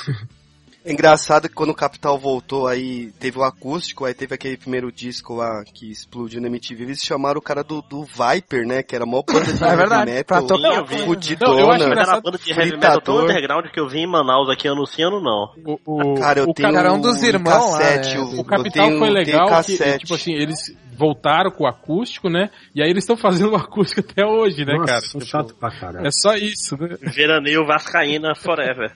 É 0.84 0.92
engraçado 0.92 1.48
que 1.48 1.54
quando 1.54 1.70
o 1.70 1.74
Capital 1.74 2.18
voltou, 2.18 2.66
aí 2.66 3.12
teve 3.18 3.38
o 3.38 3.42
acústico, 3.44 4.04
aí 4.04 4.14
teve 4.14 4.34
aquele 4.34 4.56
primeiro 4.56 4.90
disco 4.90 5.34
lá 5.34 5.62
que 5.64 5.90
explodiu 5.90 6.40
na 6.40 6.48
MTV, 6.48 6.82
eles 6.84 7.00
chamaram 7.00 7.38
o 7.38 7.42
cara 7.42 7.62
do, 7.62 7.80
do 7.82 8.04
Viper, 8.04 8.66
né? 8.66 8.82
Que 8.82 8.94
era 8.94 9.04
a 9.04 9.06
maior 9.06 9.22
banda 9.22 9.44
de 9.44 9.52
É 9.62 9.76
verdade, 9.76 10.10
heavy 10.10 10.24
pra 10.24 10.40
metal, 10.40 10.58
tocar. 10.58 10.76
Eu 10.76 10.84
vi. 10.84 10.96
Não, 10.96 11.00
eu 11.00 11.02
acho 11.02 11.04
fudidona. 11.04 11.88
Mas 11.88 12.08
era 12.08 12.14
uma 12.14 12.20
banda 12.20 12.38
de 12.38 12.50
heavy 12.50 12.70
metal 12.72 13.00
tão 13.00 13.22
underground 13.22 13.66
que 13.66 13.80
eu 13.80 13.88
vi 13.88 14.00
em 14.00 14.06
Manaus 14.06 14.50
aqui 14.50 14.66
anunciando, 14.66 15.20
não. 15.20 15.52
O, 15.64 15.78
o, 15.84 16.14
Cara, 16.14 16.40
eu 16.40 16.48
o 16.48 16.54
tenho 16.54 16.72
cara 16.72 16.88
é 16.88 16.92
um 16.92 17.00
dos 17.00 17.22
irmãos 17.22 17.72
lá, 17.72 17.78
cassete, 17.78 18.16
né? 18.16 18.20
o, 18.20 18.40
O 18.40 18.44
Capital 18.44 18.86
tenho, 18.86 18.98
foi 18.98 19.08
tenho 19.08 19.14
legal, 19.14 19.62
que, 19.62 19.98
tipo 19.98 20.14
assim, 20.14 20.32
eles 20.32 20.74
voltaram 20.96 21.50
com 21.50 21.64
o 21.64 21.66
acústico, 21.66 22.28
né? 22.28 22.50
E 22.74 22.82
aí 22.82 22.90
eles 22.90 23.02
estão 23.02 23.16
fazendo 23.16 23.52
o 23.52 23.56
acústico 23.56 24.00
até 24.00 24.24
hoje, 24.24 24.64
né, 24.64 24.74
Nossa, 24.74 24.86
cara? 24.86 25.00
Tipo, 25.00 25.24
chato 25.24 25.54
pra 25.54 25.70
caralho. 25.70 26.06
É 26.06 26.10
só 26.10 26.34
isso, 26.36 26.76
né? 26.76 26.96
Veraneio 27.00 27.66
Vascaína 27.66 28.34
Forever. 28.34 28.92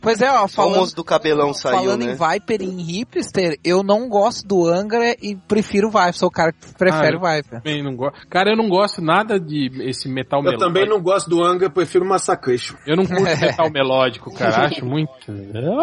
Pois 0.00 0.20
é, 0.20 0.30
ó, 0.30 0.46
falando, 0.46 0.76
moço 0.76 0.94
do 0.94 1.04
cabelão 1.12 1.52
saiu, 1.54 1.76
falando 1.78 2.04
né? 2.04 2.12
em 2.12 2.16
Viper 2.16 2.62
e 2.62 2.64
em 2.64 2.80
hipster, 2.82 3.58
eu 3.64 3.82
não 3.82 4.08
gosto 4.08 4.46
do 4.46 4.66
Angra 4.66 5.16
e 5.22 5.36
prefiro 5.36 5.88
o 5.88 5.90
Viper. 5.90 6.14
Sou 6.14 6.28
o 6.28 6.32
cara 6.32 6.52
que 6.52 6.72
prefere 6.74 7.16
Ah, 7.16 7.18
o 7.18 7.22
Viper. 7.22 7.62
Também 7.62 7.82
não 7.82 7.94
gosto. 7.96 8.26
Cara, 8.28 8.50
eu 8.50 8.56
não 8.56 8.68
gosto 8.68 9.00
nada 9.02 9.38
de 9.40 9.70
esse 9.82 10.08
metal 10.08 10.40
Eu 10.40 10.44
melódico. 10.44 10.64
também 10.66 10.88
não 10.88 11.00
gosto 11.00 11.28
do 11.30 11.42
Anga, 11.44 11.68
prefiro 11.70 12.04
Massacration. 12.04 12.76
Eu 12.86 12.96
não 12.96 13.06
curto 13.06 13.22
metal 13.40 13.70
melódico, 13.70 14.32
cara. 14.34 14.66
Acho 14.66 14.84
muito. 14.84 15.12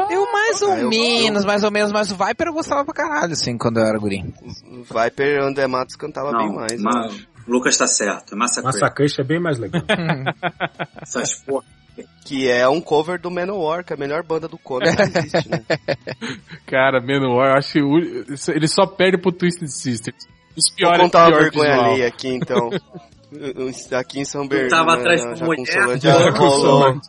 Eu 0.10 0.32
mais 0.32 0.62
ou 0.62 0.72
Ah, 0.72 0.80
eu- 0.80 0.90
menos, 0.90 1.46
mais 1.46 1.64
ou 1.64 1.72
menos, 1.72 1.92
mas 1.92 2.12
o 2.12 2.16
Viper 2.16 2.48
eu 2.48 2.54
gostava 2.54 2.84
pra 2.86 2.94
caralho, 2.94 3.34
assim, 3.34 3.58
quando 3.58 3.78
eu 3.80 3.86
era 3.86 3.98
guri. 3.98 4.24
O 4.68 4.84
Viper 4.84 5.44
André 5.44 5.68
Matos 5.68 5.96
cantava 5.96 6.32
bem 6.32 6.48
Não, 6.48 6.56
mais. 6.56 6.82
ma- 6.82 7.08
né? 7.08 7.18
Lucas 7.48 7.76
tá 7.78 7.88
certo. 7.88 8.36
É 8.36 8.38
Massacre. 8.38 8.66
Massacration 8.66 9.22
é 9.24 9.26
bem 9.26 9.40
mais 9.40 9.58
legal. 9.58 9.82
Essas 11.02 11.34
porra. 11.42 11.64
Que 12.26 12.50
é 12.50 12.68
um 12.70 12.80
cover 12.80 13.20
do 13.20 13.32
Manowar, 13.32 13.84
que 13.84 13.92
é 13.92 13.96
a 13.96 14.00
melhor 14.00 14.24
banda 14.24 14.48
do 14.48 14.58
Conan 14.58 14.96
que 14.96 15.18
existe, 15.20 15.50
né? 15.50 15.64
Cara, 16.68 17.02
Menor, 17.02 17.48
eu 17.48 17.54
acho 17.54 17.74
que 17.74 17.82
o- 17.82 17.98
ele 18.56 18.68
só 18.68 18.86
perde 18.86 19.18
pro 19.18 19.32
Twisted 19.32 19.68
Sisters. 19.68 20.28
Os 20.56 20.70
Vou 20.70 20.76
piores 20.78 21.02
contar 21.02 21.28
uma 21.30 21.40
vergonha 21.40 21.72
visual. 21.72 21.92
alheia 21.92 22.08
aqui, 22.08 22.28
então. 22.30 22.70
Aqui 23.98 24.20
em 24.20 24.26
São 24.26 24.48
Bernardo. 24.48 24.70
tava 24.72 24.94
atrás 25.00 25.22
com 25.24 25.46
rolou. 26.38 26.62
Solândia. 26.62 27.02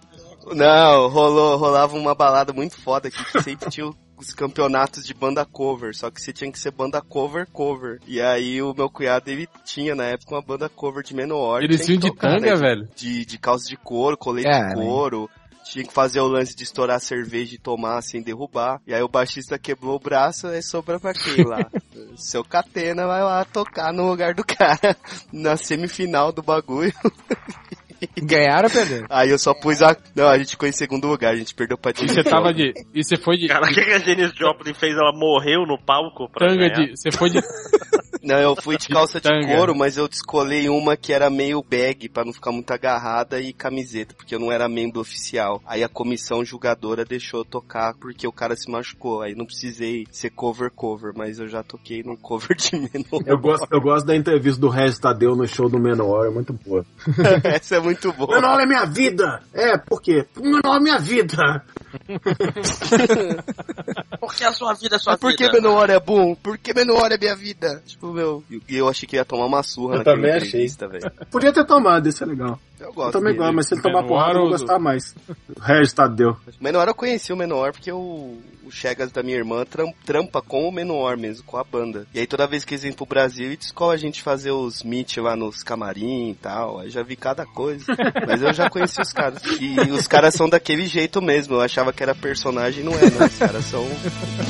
Não, 0.54 1.08
rolou, 1.08 1.56
rolava 1.56 1.96
uma 1.96 2.14
balada 2.14 2.52
muito 2.52 2.80
foda 2.80 3.08
aqui 3.08 3.22
que 3.24 3.42
sempre 3.42 3.70
tinha 3.70 3.90
os 4.20 4.34
campeonatos 4.34 5.04
de 5.04 5.14
banda 5.14 5.44
cover, 5.44 5.94
só 5.96 6.10
que 6.10 6.20
você 6.20 6.32
tinha 6.32 6.52
que 6.52 6.58
ser 6.58 6.70
banda 6.70 7.00
cover 7.00 7.46
cover. 7.52 7.98
E 8.06 8.20
aí 8.20 8.60
o 8.62 8.74
meu 8.74 8.90
cunhado 8.90 9.30
ele 9.30 9.48
tinha 9.64 9.94
na 9.94 10.04
época 10.04 10.34
uma 10.34 10.42
banda 10.42 10.68
cover 10.68 11.02
de 11.02 11.14
Menor. 11.14 11.62
Eles 11.62 11.84
tinha 11.84 11.94
iam 11.94 12.00
que 12.00 12.08
de 12.08 12.14
tocar, 12.14 12.36
tanga, 12.36 12.50
né, 12.50 12.56
velho. 12.56 12.88
de, 12.94 13.24
de 13.24 13.38
calça 13.38 13.68
de 13.68 13.76
couro, 13.76 14.16
colete 14.16 14.46
É, 14.48 14.68
de 14.68 14.76
né? 14.76 14.84
couro. 14.84 15.28
Tinha 15.62 15.84
que 15.84 15.92
fazer 15.92 16.18
o 16.20 16.26
lance 16.26 16.56
de 16.56 16.64
estourar 16.64 16.96
a 16.96 17.00
cerveja 17.00 17.54
e 17.54 17.58
tomar 17.58 18.02
sem 18.02 18.22
derrubar. 18.22 18.80
E 18.86 18.94
aí 18.94 19.02
o 19.02 19.08
baixista 19.08 19.58
quebrou 19.58 19.94
o 19.96 20.00
braço, 20.00 20.48
aí 20.48 20.62
sobra 20.62 20.98
pra 20.98 21.12
quem 21.12 21.44
lá? 21.44 21.70
Seu 22.16 22.42
Catena 22.42 23.06
vai 23.06 23.22
lá 23.22 23.44
tocar 23.44 23.92
no 23.92 24.08
lugar 24.08 24.34
do 24.34 24.42
cara. 24.44 24.96
Na 25.32 25.56
semifinal 25.56 26.32
do 26.32 26.42
bagulho. 26.42 26.92
Ganharam 28.22 28.68
ou 28.68 28.70
perderam? 28.70 29.06
Aí 29.10 29.30
eu 29.30 29.38
só 29.38 29.54
pus 29.54 29.82
a. 29.82 29.96
Não, 30.14 30.28
a 30.28 30.38
gente 30.38 30.50
ficou 30.50 30.68
em 30.68 30.72
segundo 30.72 31.06
lugar, 31.06 31.32
a 31.32 31.36
gente 31.36 31.54
perdeu 31.54 31.76
pra 31.76 31.92
E 31.92 32.08
você 32.08 32.22
tava 32.22 32.52
de. 32.52 32.72
E 32.94 33.04
você 33.04 33.16
foi 33.16 33.36
de. 33.36 33.48
Cara, 33.48 33.66
o 33.66 33.68
que 33.68 33.82
que 33.82 33.92
a 33.92 33.98
Janis 33.98 34.32
Joplin 34.34 34.74
fez? 34.74 34.96
Ela 34.96 35.12
morreu 35.12 35.66
no 35.66 35.78
palco 35.78 36.28
pra 36.30 36.48
Tanga 36.48 36.68
ganhar? 36.68 36.86
de. 36.86 36.96
Você 36.96 37.10
foi 37.10 37.30
de. 37.30 37.40
Não, 38.22 38.38
eu 38.38 38.56
fui 38.56 38.76
de 38.76 38.88
calça 38.88 39.20
de 39.20 39.28
couro, 39.46 39.74
mas 39.74 39.96
eu 39.96 40.08
descolei 40.08 40.68
uma 40.68 40.96
que 40.96 41.12
era 41.12 41.30
meio 41.30 41.62
bag 41.62 42.08
pra 42.08 42.24
não 42.24 42.32
ficar 42.32 42.52
muito 42.52 42.70
agarrada 42.70 43.40
e 43.40 43.52
camiseta, 43.52 44.14
porque 44.14 44.34
eu 44.34 44.38
não 44.38 44.52
era 44.52 44.68
membro 44.68 45.00
oficial. 45.00 45.62
Aí 45.66 45.82
a 45.82 45.88
comissão 45.88 46.44
julgadora 46.44 47.04
deixou 47.04 47.40
eu 47.40 47.44
tocar 47.44 47.94
porque 47.94 48.26
o 48.26 48.32
cara 48.32 48.56
se 48.56 48.70
machucou. 48.70 49.22
Aí 49.22 49.34
não 49.34 49.46
precisei 49.46 50.06
ser 50.10 50.30
cover 50.30 50.70
cover, 50.70 51.12
mas 51.16 51.38
eu 51.38 51.48
já 51.48 51.62
toquei 51.62 52.02
num 52.02 52.16
cover 52.16 52.56
de 52.56 52.76
menor. 52.76 53.22
Eu 53.26 53.38
gosto, 53.38 53.66
eu 53.70 53.80
gosto 53.80 54.06
da 54.06 54.16
entrevista 54.16 54.60
do 54.60 54.68
Regis 54.68 54.98
Tadeu 54.98 55.34
no 55.34 55.46
show 55.46 55.68
do 55.68 55.78
Menor, 55.78 56.26
é 56.26 56.30
muito 56.30 56.52
boa. 56.52 56.84
Essa 57.44 57.76
é 57.76 57.80
muito 57.80 58.12
boa. 58.12 58.34
Menor 58.34 58.60
é 58.60 58.66
minha 58.66 58.84
vida! 58.84 59.42
É, 59.52 59.78
por 59.78 60.00
quê? 60.02 60.26
Menor 60.36 60.76
é 60.76 60.80
minha 60.80 60.98
vida! 60.98 61.64
Porque 64.20 64.44
a 64.44 64.52
sua 64.52 64.74
vida 64.74 64.96
é 64.96 64.98
sua 64.98 65.12
Mas 65.12 65.20
por 65.20 65.34
que 65.34 65.46
vida. 65.46 65.60
menor 65.60 65.90
é 65.90 65.98
bom? 65.98 66.34
Por 66.34 66.58
que 66.58 66.74
menor 66.74 67.10
é 67.10 67.18
minha 67.18 67.34
vida? 67.34 67.82
Tipo, 67.86 68.09
meu. 68.12 68.42
E 68.68 68.76
eu 68.76 68.88
achei 68.88 69.08
que 69.08 69.16
ia 69.16 69.24
tomar 69.24 69.46
uma 69.46 69.62
surra 69.62 69.96
Eu 69.96 70.04
também 70.04 70.32
achei. 70.32 70.48
entrevista, 70.48 70.88
velho. 70.88 71.10
Podia 71.30 71.52
ter 71.52 71.64
tomado, 71.64 72.08
isso 72.08 72.22
é 72.22 72.26
legal. 72.26 72.58
Eu 72.78 72.86
Eu 72.88 72.92
gosto 72.94 73.12
também 73.12 73.32
dele. 73.32 73.38
gosto, 73.44 73.54
mas 73.56 73.66
se 73.68 73.74
ele 73.74 73.82
tomar 73.82 74.02
porrada, 74.04 74.32
eu 74.32 74.36
vou 74.36 74.44
ou- 74.44 74.50
gostar 74.50 74.78
mais. 74.78 75.14
Regis 75.60 75.92
Tadeu. 75.92 76.36
Menor 76.60 76.88
eu 76.88 76.94
conheci 76.94 77.32
o 77.32 77.36
Menor 77.36 77.72
porque 77.72 77.92
o, 77.92 78.38
o 78.64 78.70
Chegas 78.70 79.12
da 79.12 79.22
minha 79.22 79.36
irmã 79.36 79.64
tram- 79.66 79.92
trampa 80.06 80.40
com 80.40 80.66
o 80.66 80.72
Menor 80.72 81.16
mesmo, 81.18 81.44
com 81.44 81.58
a 81.58 81.64
banda. 81.64 82.06
E 82.14 82.20
aí 82.20 82.26
toda 82.26 82.46
vez 82.46 82.64
que 82.64 82.72
eles 82.72 82.82
vêm 82.82 82.92
pro 82.92 83.04
Brasil, 83.04 83.46
eles 83.52 83.70
colam 83.70 83.92
a 83.94 83.98
gente 83.98 84.22
fazer 84.22 84.50
os 84.52 84.82
meet 84.82 85.18
lá 85.18 85.36
nos 85.36 85.62
camarim 85.62 86.30
e 86.30 86.34
tal. 86.34 86.78
Aí 86.80 86.88
já 86.88 87.02
vi 87.02 87.16
cada 87.16 87.44
coisa. 87.44 87.84
Mas 88.26 88.40
eu 88.40 88.52
já 88.54 88.70
conheci 88.70 88.98
os 89.02 89.12
caras. 89.12 89.42
E 89.60 89.78
os 89.90 90.06
caras 90.08 90.34
são 90.34 90.48
daquele 90.48 90.86
jeito 90.86 91.20
mesmo. 91.20 91.56
Eu 91.56 91.60
achava 91.60 91.92
que 91.92 92.02
era 92.02 92.14
personagem, 92.14 92.82
não 92.82 92.92
é, 92.94 93.10
não. 93.10 93.26
Os 93.26 93.38
caras 93.38 93.64
são 93.66 93.86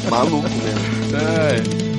malucos 0.08 0.50
mesmo. 0.52 1.16
É. 1.16 1.89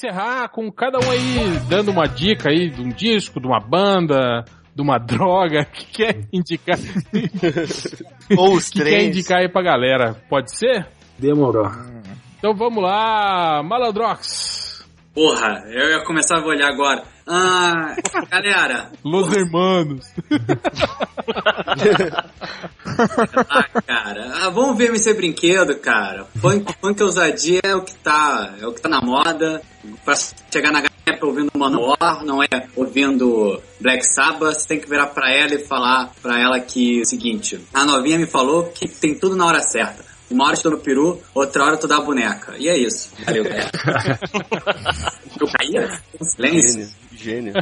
encerrar 0.00 0.48
com 0.48 0.72
cada 0.72 0.98
um 0.98 1.10
aí 1.10 1.60
dando 1.68 1.90
uma 1.90 2.06
dica 2.06 2.48
aí 2.48 2.70
de 2.70 2.80
um 2.80 2.88
disco, 2.88 3.38
de 3.38 3.46
uma 3.46 3.60
banda, 3.60 4.46
de 4.74 4.80
uma 4.80 4.96
droga 4.98 5.62
que 5.66 5.84
quer 5.84 6.24
indicar, 6.32 6.78
Ou 8.36 8.54
os 8.54 8.70
que 8.70 8.78
quer 8.78 8.84
três. 8.84 9.08
indicar 9.08 9.40
aí 9.40 9.48
pra 9.48 9.62
galera. 9.62 10.14
Pode 10.28 10.56
ser? 10.56 10.86
Demorou. 11.18 11.70
Então 12.38 12.54
vamos 12.54 12.82
lá, 12.82 13.62
Malandrox. 13.62 14.86
Porra, 15.12 15.62
eu 15.66 15.90
ia 15.90 16.04
começar 16.04 16.38
a 16.38 16.46
olhar 16.46 16.68
agora. 16.68 17.02
Ah, 17.32 17.94
galera. 18.28 18.90
Los 19.04 19.32
hermanos. 19.32 20.04
ah, 23.48 23.68
cara. 23.86 24.32
Ah, 24.34 24.48
vamos 24.48 24.76
ver 24.76 24.88
MC 24.88 25.14
Brinquedo, 25.14 25.78
cara. 25.78 26.26
Funk, 26.40 26.74
funk 26.80 27.00
ousadia 27.04 27.60
é 27.62 27.76
o 27.76 27.82
que 27.82 27.94
tá, 27.94 28.56
é 28.60 28.66
o 28.66 28.72
que 28.72 28.80
tá 28.80 28.88
na 28.88 29.00
moda. 29.00 29.62
Pra 30.04 30.16
chegar 30.52 30.72
na 30.72 30.80
galera 30.80 31.24
ouvindo 31.24 31.52
Manowar, 31.56 32.24
não 32.24 32.42
é 32.42 32.48
ouvindo 32.74 33.62
Black 33.80 34.04
Sabbath, 34.04 34.54
você 34.54 34.66
tem 34.66 34.80
que 34.80 34.90
virar 34.90 35.06
pra 35.06 35.30
ela 35.30 35.54
e 35.54 35.64
falar 35.64 36.10
pra 36.20 36.36
ela 36.36 36.58
que 36.58 36.98
é 36.98 37.02
o 37.02 37.06
seguinte, 37.06 37.60
a 37.72 37.84
novinha 37.84 38.18
me 38.18 38.26
falou 38.26 38.64
que 38.64 38.88
tem 38.88 39.14
tudo 39.14 39.36
na 39.36 39.46
hora 39.46 39.60
certa. 39.60 40.09
Uma 40.30 40.44
hora 40.44 40.52
eu 40.52 40.56
estou 40.56 40.72
no 40.72 40.78
peru, 40.78 41.20
outra 41.34 41.64
hora 41.64 41.74
eu 41.74 41.78
tô 41.80 41.86
da 41.88 42.00
boneca. 42.00 42.54
E 42.56 42.68
é 42.68 42.78
isso. 42.78 43.10
Valeu, 43.26 43.44
galera. 43.44 43.70
eu 45.40 45.48
caía? 45.58 46.00
Silêncio. 46.20 46.88
Gênio. 47.12 47.52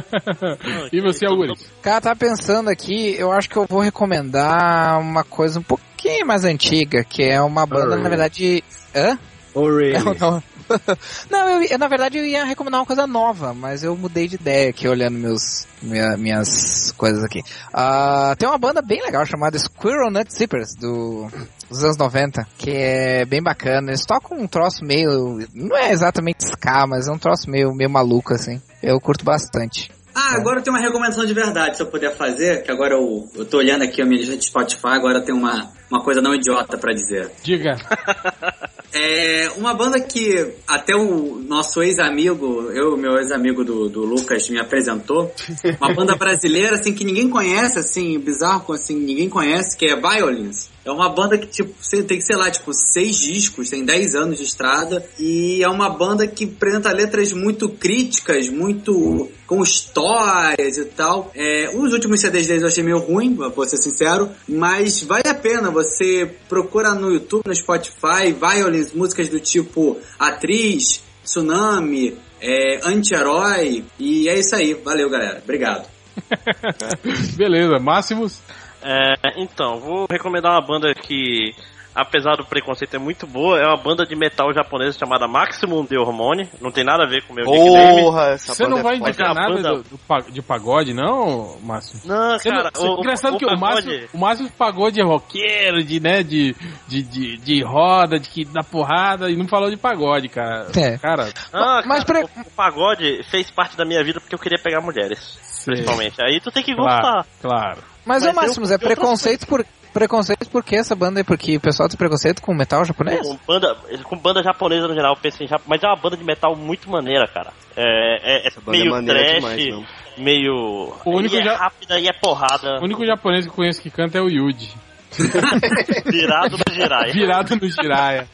e 0.93 1.01
você, 1.01 1.25
Augusto? 1.25 1.65
Cara, 1.81 1.99
tá 1.99 2.15
pensando 2.15 2.69
aqui, 2.69 3.15
eu 3.17 3.31
acho 3.31 3.49
que 3.49 3.57
eu 3.57 3.65
vou 3.67 3.81
recomendar 3.81 4.99
uma 4.99 5.23
coisa 5.23 5.59
um 5.59 5.63
pouquinho 5.63 6.25
mais 6.25 6.45
antiga, 6.45 7.03
que 7.03 7.23
é 7.23 7.41
uma 7.41 7.65
banda, 7.65 7.97
na 7.97 8.07
verdade... 8.07 8.63
Hã? 8.95 9.17
O'Reilly. 9.53 10.03
Não, 10.03 10.13
não. 10.13 10.43
não 11.29 11.49
eu, 11.49 11.63
eu, 11.63 11.77
na 11.77 11.87
verdade 11.87 12.17
eu 12.17 12.25
ia 12.25 12.43
recomendar 12.43 12.79
uma 12.79 12.85
coisa 12.85 13.05
nova, 13.07 13.53
mas 13.53 13.83
eu 13.83 13.95
mudei 13.95 14.27
de 14.27 14.35
ideia 14.35 14.69
aqui 14.69 14.87
olhando 14.87 15.17
meus, 15.17 15.67
minha, 15.81 16.17
minhas 16.17 16.91
coisas 16.93 17.23
aqui. 17.23 17.39
Uh, 17.73 18.35
tem 18.37 18.47
uma 18.47 18.57
banda 18.57 18.81
bem 18.81 19.01
legal 19.01 19.25
chamada 19.25 19.57
Squirrel 19.57 20.11
Nut 20.11 20.33
Zippers, 20.33 20.75
do, 20.75 21.27
dos 21.69 21.83
anos 21.83 21.97
90, 21.97 22.47
que 22.57 22.71
é 22.71 23.25
bem 23.25 23.41
bacana. 23.41 23.91
Eles 23.91 24.05
tocam 24.05 24.37
um 24.37 24.47
troço 24.47 24.83
meio. 24.83 25.39
Não 25.53 25.77
é 25.77 25.91
exatamente 25.91 26.43
ska, 26.45 26.85
mas 26.87 27.07
é 27.07 27.11
um 27.11 27.17
troço 27.17 27.49
meio, 27.49 27.73
meio 27.73 27.89
maluco, 27.89 28.33
assim. 28.33 28.61
Eu 28.81 28.99
curto 28.99 29.25
bastante. 29.25 29.91
Ah, 30.21 30.35
agora 30.35 30.59
eu 30.59 30.63
tenho 30.63 30.75
uma 30.75 30.83
recomendação 30.83 31.25
de 31.25 31.33
verdade, 31.33 31.77
se 31.77 31.81
eu 31.81 31.87
puder 31.87 32.13
fazer, 32.13 32.61
que 32.61 32.69
agora 32.69 32.93
eu, 32.93 33.29
eu 33.35 33.45
tô 33.45 33.57
olhando 33.57 33.83
aqui 33.83 34.01
a 34.01 34.05
minha 34.05 34.19
lista 34.19 34.35
de 34.35 34.43
Spotify, 34.43 34.89
agora 34.89 35.21
tenho 35.21 35.37
uma, 35.37 35.71
uma 35.89 36.03
coisa 36.03 36.21
não 36.21 36.35
idiota 36.35 36.77
para 36.77 36.93
dizer. 36.93 37.31
Diga. 37.41 37.77
É 38.91 39.51
uma 39.55 39.71
banda 39.71 39.99
que 39.99 40.55
até 40.67 40.95
o 40.95 41.35
nosso 41.47 41.83
ex-amigo, 41.83 42.71
eu 42.71 42.97
meu 42.97 43.17
ex-amigo 43.17 43.63
do, 43.63 43.87
do 43.87 44.03
Lucas 44.03 44.49
me 44.49 44.59
apresentou. 44.59 45.31
Uma 45.79 45.93
banda 45.93 46.15
brasileira, 46.15 46.75
assim, 46.75 46.91
que 46.91 47.05
ninguém 47.05 47.29
conhece, 47.29 47.77
assim, 47.77 48.17
bizarro, 48.17 48.73
assim, 48.73 48.95
ninguém 48.95 49.29
conhece, 49.29 49.77
que 49.77 49.85
é 49.85 49.95
Violins. 49.95 50.69
É 50.85 50.91
uma 50.91 51.09
banda 51.09 51.37
que, 51.37 51.47
tipo, 51.47 51.73
tem, 52.07 52.21
sei 52.21 52.35
lá, 52.35 52.49
tipo, 52.49 52.73
seis 52.73 53.17
discos, 53.17 53.69
tem 53.69 53.83
dez 53.83 54.15
anos 54.15 54.37
de 54.37 54.45
estrada. 54.45 55.05
E 55.19 55.61
é 55.61 55.67
uma 55.67 55.89
banda 55.89 56.25
que 56.25 56.45
apresenta 56.45 56.91
letras 56.91 57.33
muito 57.33 57.69
críticas, 57.69 58.49
muito 58.49 59.29
com 59.45 59.61
histórias 59.61 60.77
e 60.77 60.85
tal. 60.85 61.31
É, 61.35 61.69
os 61.73 61.93
últimos 61.93 62.21
CDs 62.21 62.47
deles 62.47 62.61
eu 62.61 62.67
achei 62.67 62.83
meio 62.83 62.99
ruim, 62.99 63.35
vou 63.35 63.67
ser 63.67 63.77
sincero. 63.77 64.29
Mas 64.47 65.03
vale 65.03 65.27
a 65.27 65.33
pena 65.33 65.69
você 65.69 66.29
procura 66.47 66.93
no 66.93 67.11
YouTube, 67.11 67.43
no 67.45 67.55
Spotify, 67.55 68.33
Violins, 68.33 68.93
músicas 68.93 69.27
do 69.27 69.39
tipo 69.39 69.97
Atriz, 70.17 71.03
Tsunami, 71.23 72.15
é, 72.41 72.79
Anti-Herói. 72.83 73.83
E 73.99 74.29
é 74.29 74.39
isso 74.39 74.55
aí. 74.55 74.73
Valeu, 74.73 75.09
galera. 75.09 75.41
Obrigado. 75.43 75.87
Beleza, 77.35 77.79
Máximos? 77.79 78.39
É, 78.81 79.13
então, 79.41 79.79
vou 79.79 80.05
recomendar 80.09 80.51
uma 80.53 80.61
banda 80.65 80.93
que, 80.93 81.53
apesar 81.93 82.35
do 82.37 82.45
preconceito, 82.45 82.95
é 82.95 82.99
muito 82.99 83.27
boa. 83.27 83.59
É 83.59 83.65
uma 83.67 83.75
banda 83.77 84.05
de 84.05 84.15
metal 84.15 84.53
japonesa 84.53 84.97
chamada 84.97 85.27
Maximum 85.27 85.83
de 85.85 85.97
Hormone. 85.97 86.47
Não 86.61 86.71
tem 86.71 86.83
nada 86.85 87.03
a 87.03 87.07
ver 87.07 87.23
com 87.25 87.33
o 87.33 87.35
meu 87.35 87.45
Porra, 87.45 88.29
essa 88.29 88.53
Você 88.53 88.63
banda 88.63 88.75
não 88.77 88.83
vai 88.83 88.95
é 88.95 88.97
indicar 88.99 89.33
nada 89.35 89.53
banda- 89.53 89.75
do, 89.75 89.83
do 89.83 90.31
de 90.31 90.41
pagode, 90.41 90.93
não, 90.93 91.57
Márcio? 91.61 91.99
Não, 92.05 92.37
Você 92.39 92.49
cara, 92.49 92.71
não, 92.73 92.95
o, 92.95 92.99
engraçado 92.99 93.35
o, 93.35 93.37
que 93.37 93.45
o 93.45 93.57
Márcio, 93.59 93.83
pagode- 93.91 94.09
o 94.13 94.17
Márcio 94.17 94.51
pagode 94.57 95.01
é 95.01 95.03
roqueiro, 95.03 95.83
de, 95.83 95.99
né, 95.99 96.23
de, 96.23 96.55
de, 96.87 97.01
de, 97.03 97.37
de 97.37 97.63
roda, 97.63 98.17
de 98.19 98.29
que 98.29 98.45
dá 98.45 98.63
porrada, 98.63 99.29
e 99.29 99.35
não 99.35 99.47
falou 99.47 99.69
de 99.69 99.77
pagode, 99.77 100.29
cara. 100.29 100.67
É. 100.77 100.97
Cara, 100.97 101.29
Ah, 101.51 101.81
Mas 101.85 102.03
cara, 102.05 102.25
pre- 102.25 102.41
o, 102.43 102.47
o 102.47 102.51
pagode 102.51 103.23
fez 103.29 103.51
parte 103.51 103.75
da 103.75 103.83
minha 103.83 104.03
vida 104.03 104.19
porque 104.21 104.35
eu 104.35 104.39
queria 104.39 104.57
pegar 104.57 104.79
mulheres, 104.81 105.37
sei. 105.41 105.73
principalmente. 105.73 106.15
Aí 106.21 106.39
tu 106.39 106.49
tem 106.51 106.63
que 106.63 106.73
Claro, 106.75 107.01
gostar. 107.01 107.25
claro. 107.41 107.89
Mas, 108.09 108.23
Mas 108.23 108.33
ô 108.33 108.35
Máximos, 108.41 108.69
eu- 108.71 108.75
é 108.75 108.79
preconceito 108.79 109.45
por. 109.45 109.63
Preconceito 109.93 110.47
por 110.51 110.63
que 110.63 110.75
essa 110.75 110.95
banda 110.95 111.19
é 111.19 111.23
porque 111.23 111.57
o 111.57 111.59
pessoal 111.59 111.89
tem 111.89 111.97
preconceito 111.97 112.43
com 112.43 112.53
metal 112.53 112.85
japonês? 112.85 113.21
Com 113.27 113.39
banda, 113.47 113.75
com 114.03 114.17
banda 114.17 114.43
japonesa 114.43 114.87
no 114.87 114.93
geral, 114.93 115.13
eu 115.13 115.19
penso 115.19 115.43
em 115.43 115.47
Jap... 115.47 115.63
mas 115.65 115.81
é 115.81 115.87
uma 115.87 115.95
banda 115.95 116.15
de 116.15 116.23
metal 116.23 116.55
muito 116.55 116.87
maneira, 116.91 117.27
cara. 117.27 117.51
É, 117.75 118.45
é, 118.45 118.47
é 118.47 118.51
banda 118.63 118.77
é 118.77 118.79
meio 118.79 118.91
maneira 118.91 119.19
trash, 119.19 119.33
demais 119.35 119.85
meio. 120.17 120.93
O 121.05 121.11
único 121.17 121.33
e 121.35 121.39
é 121.39 121.43
ja- 121.43 121.55
rápida 121.57 121.99
e 121.99 122.07
é 122.07 122.13
porrada. 122.13 122.79
O 122.79 122.83
único 122.83 123.03
japonês 123.05 123.45
que 123.47 123.51
conheço 123.51 123.81
que 123.81 123.89
canta 123.89 124.19
é 124.19 124.21
o 124.21 124.29
Yuji. 124.29 124.71
Virado 126.05 126.57
no 126.57 126.73
Jirai. 126.73 127.11
Virado 127.11 127.55
no 127.55 127.67
Jiraya. 127.69 128.27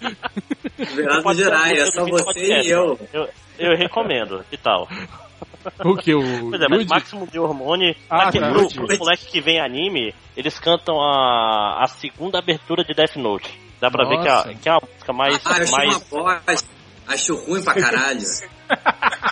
Virado 0.77 1.33
Jiraiya, 1.33 1.81
é 1.81 1.85
música 1.85 1.91
só 1.99 2.05
do 2.05 2.11
você 2.11 2.39
e 2.63 2.69
eu. 2.69 2.99
eu. 3.13 3.27
Eu 3.57 3.77
recomendo, 3.77 4.43
que 4.49 4.57
tal? 4.57 4.89
O 5.83 5.95
que? 5.95 6.13
O 6.13 6.49
Pois 6.49 6.61
é, 6.61 6.65
mas 6.69 6.79
Yuji? 6.81 6.89
Maximum 6.89 7.25
de 7.25 7.39
Hormone, 7.39 7.97
Ah, 8.09 8.29
pra 8.29 8.41
tá. 8.41 8.49
pros 8.51 8.73
moleques 8.99 9.27
que 9.27 9.41
vem 9.41 9.59
anime, 9.59 10.13
eles 10.35 10.59
cantam 10.59 10.99
a, 11.01 11.83
a 11.83 11.87
segunda 11.87 12.39
abertura 12.39 12.83
de 12.83 12.93
Death 12.93 13.15
Note. 13.15 13.59
Dá 13.81 13.89
pra 13.91 14.07
ver 14.07 14.19
que 14.19 14.27
Nossa. 14.29 14.51
é, 14.51 14.53
que 14.55 14.69
é 14.69 14.71
a 14.71 14.79
música 14.81 15.13
mais. 15.13 15.41
Ah, 15.45 15.57
eu 15.57 15.63
acho 15.63 15.71
mais 15.71 15.89
uma 16.11 16.23
voz. 16.23 16.69
Acho 17.07 17.35
ruim 17.45 17.63
pra 17.63 17.73
caralho. 17.75 18.19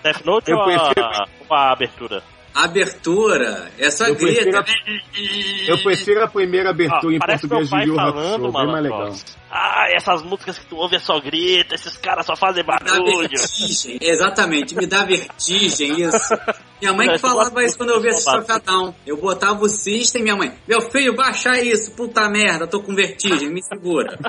Death 0.03 0.26
Note 0.26 0.51
Eu 0.51 0.57
ou 0.57 0.64
a, 0.69 1.26
ou 1.49 1.55
a 1.57 1.72
abertura? 1.72 2.22
Abertura. 2.56 3.72
É 3.80 3.90
só 3.90 4.06
Eu 4.08 4.16
prefiro, 4.16 4.52
grita. 4.52 4.60
a, 4.60 5.72
eu 5.72 5.84
prefiro 5.84 6.24
a 6.24 6.28
primeira 6.28 6.70
abertura 6.70 7.14
Ah, 7.14 7.16
em 7.16 7.20
português 7.40 7.70
de 7.70 7.88
Yu 7.90 7.96
falando, 7.96 8.20
Hakusho, 8.20 8.42
bem 8.42 8.52
mano. 8.52 8.72
mais 8.72 8.84
legal. 8.84 9.14
Ah, 9.56 9.86
essas 9.96 10.24
músicas 10.24 10.58
que 10.58 10.66
tu 10.68 10.76
ouve 10.78 10.96
é 10.96 11.00
só 11.00 11.20
grita, 11.20 11.76
esses 11.76 11.96
caras 11.98 12.26
só 12.26 12.36
fazem 12.36 12.64
Me 12.64 12.70
dá 12.70 12.78
barulho. 12.98 13.30
vertigem. 13.30 13.98
Exatamente, 14.02 14.76
me 14.76 14.88
dá 14.88 15.04
vertigem 15.06 16.02
isso. 16.02 16.34
Minha 16.82 16.94
mãe 16.94 17.08
que 17.10 17.20
falava 17.20 17.50
gosto 17.52 17.66
isso 17.68 17.78
quando 17.78 17.92
eu 17.92 18.02
via 18.02 18.10
esse 18.12 18.26
muito 18.30 18.42
de 18.42 18.48
sofadão. 18.48 18.96
Eu 19.06 19.18
botava 19.18 19.64
o 19.64 19.70
system 19.70 20.22
e 20.22 20.24
minha 20.24 20.36
mãe, 20.36 20.54
meu 20.68 20.82
filho, 20.82 21.16
baixa 21.16 21.60
isso, 21.62 21.96
puta 21.96 22.28
merda, 22.30 22.66
tô 22.68 22.82
com 22.82 22.96
vertigem, 22.96 23.50
me 23.52 23.62
segura. 23.62 24.18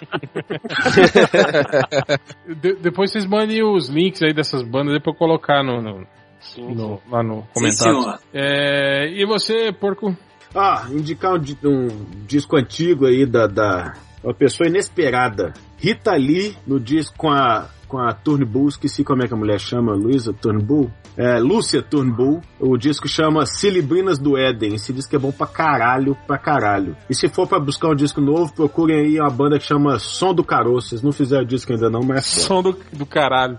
De- 2.60 2.76
depois 2.76 3.10
vocês 3.10 3.26
mandem 3.26 3.62
os 3.64 3.88
links 3.88 4.22
aí 4.22 4.34
dessas 4.34 4.62
bandas 4.62 4.92
aí 4.94 5.00
pra 5.00 5.12
eu 5.12 5.16
colocar 5.16 5.62
no, 5.62 5.80
no, 5.80 6.06
Sim, 6.44 6.74
no- 6.74 7.00
lá 7.10 7.22
no 7.22 7.40
Sim, 7.42 7.46
comentário. 7.54 8.00
senhor. 8.02 8.18
É, 8.32 9.08
e 9.10 9.24
você, 9.26 9.72
porco? 9.72 10.16
Ah, 10.54 10.86
indicar 10.90 11.32
um, 11.32 11.40
um 11.68 11.88
disco 12.26 12.56
antigo 12.56 13.06
aí 13.06 13.26
da, 13.26 13.46
da 13.46 13.94
uma 14.22 14.32
pessoa 14.34 14.68
inesperada. 14.68 15.52
Rita 15.78 16.12
Lee 16.14 16.56
no 16.66 16.78
disco 16.78 17.14
com 17.16 17.30
a 17.30 17.68
com 17.86 17.98
a 17.98 18.12
Turnbull, 18.12 18.68
esqueci 18.68 19.04
como 19.04 19.22
é 19.22 19.28
que 19.28 19.34
a 19.34 19.36
mulher 19.36 19.60
chama, 19.60 19.92
Luísa 19.94 20.32
Turnbull. 20.32 20.90
É, 21.16 21.38
Lúcia 21.38 21.80
Turnbull. 21.80 22.40
O 22.58 22.76
disco 22.76 23.06
chama 23.06 23.46
Cilibrinas 23.46 24.18
do 24.18 24.36
Éden. 24.36 24.74
Esse 24.74 24.92
disco 24.92 25.14
é 25.14 25.18
bom 25.18 25.30
pra 25.30 25.46
caralho, 25.46 26.16
pra 26.26 26.36
caralho. 26.36 26.96
E 27.08 27.14
se 27.14 27.28
for 27.28 27.46
pra 27.46 27.60
buscar 27.60 27.90
um 27.90 27.94
disco 27.94 28.20
novo, 28.20 28.52
procurem 28.52 28.98
aí 28.98 29.20
uma 29.20 29.30
banda 29.30 29.58
que 29.60 29.64
chama 29.64 29.96
Som 30.00 30.34
do 30.34 30.42
Caroço. 30.42 30.88
Vocês 30.88 31.02
não 31.02 31.12
fizeram 31.12 31.44
disco 31.44 31.72
ainda 31.72 31.88
não, 31.88 32.00
mas 32.00 32.18
é. 32.18 32.40
Som 32.40 32.62
do, 32.62 32.76
do 32.92 33.06
caralho. 33.06 33.58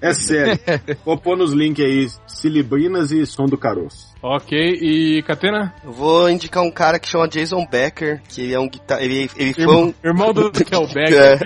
É 0.00 0.12
sério. 0.12 0.58
Vou 1.04 1.18
pôr 1.18 1.36
nos 1.36 1.52
links 1.52 1.84
aí, 1.84 2.08
Cilibrinas 2.26 3.10
e 3.10 3.24
Som 3.26 3.46
do 3.46 3.56
Caroço. 3.56 4.08
Ok, 4.20 4.58
e 4.58 5.22
Catena? 5.22 5.72
Eu 5.84 5.92
vou 5.92 6.28
indicar 6.28 6.62
um 6.64 6.70
cara 6.70 6.98
que 6.98 7.08
chama 7.08 7.28
Jason 7.28 7.64
Becker, 7.64 8.20
que 8.28 8.42
ele 8.42 8.54
é 8.54 8.58
um 8.58 8.68
guitar... 8.68 9.00
ele, 9.00 9.30
ele 9.36 9.54
foi 9.54 9.66
um... 9.66 9.94
Irmão 10.02 10.32
do 10.32 10.50
Kelbeck. 10.64 11.14
É, 11.14 11.38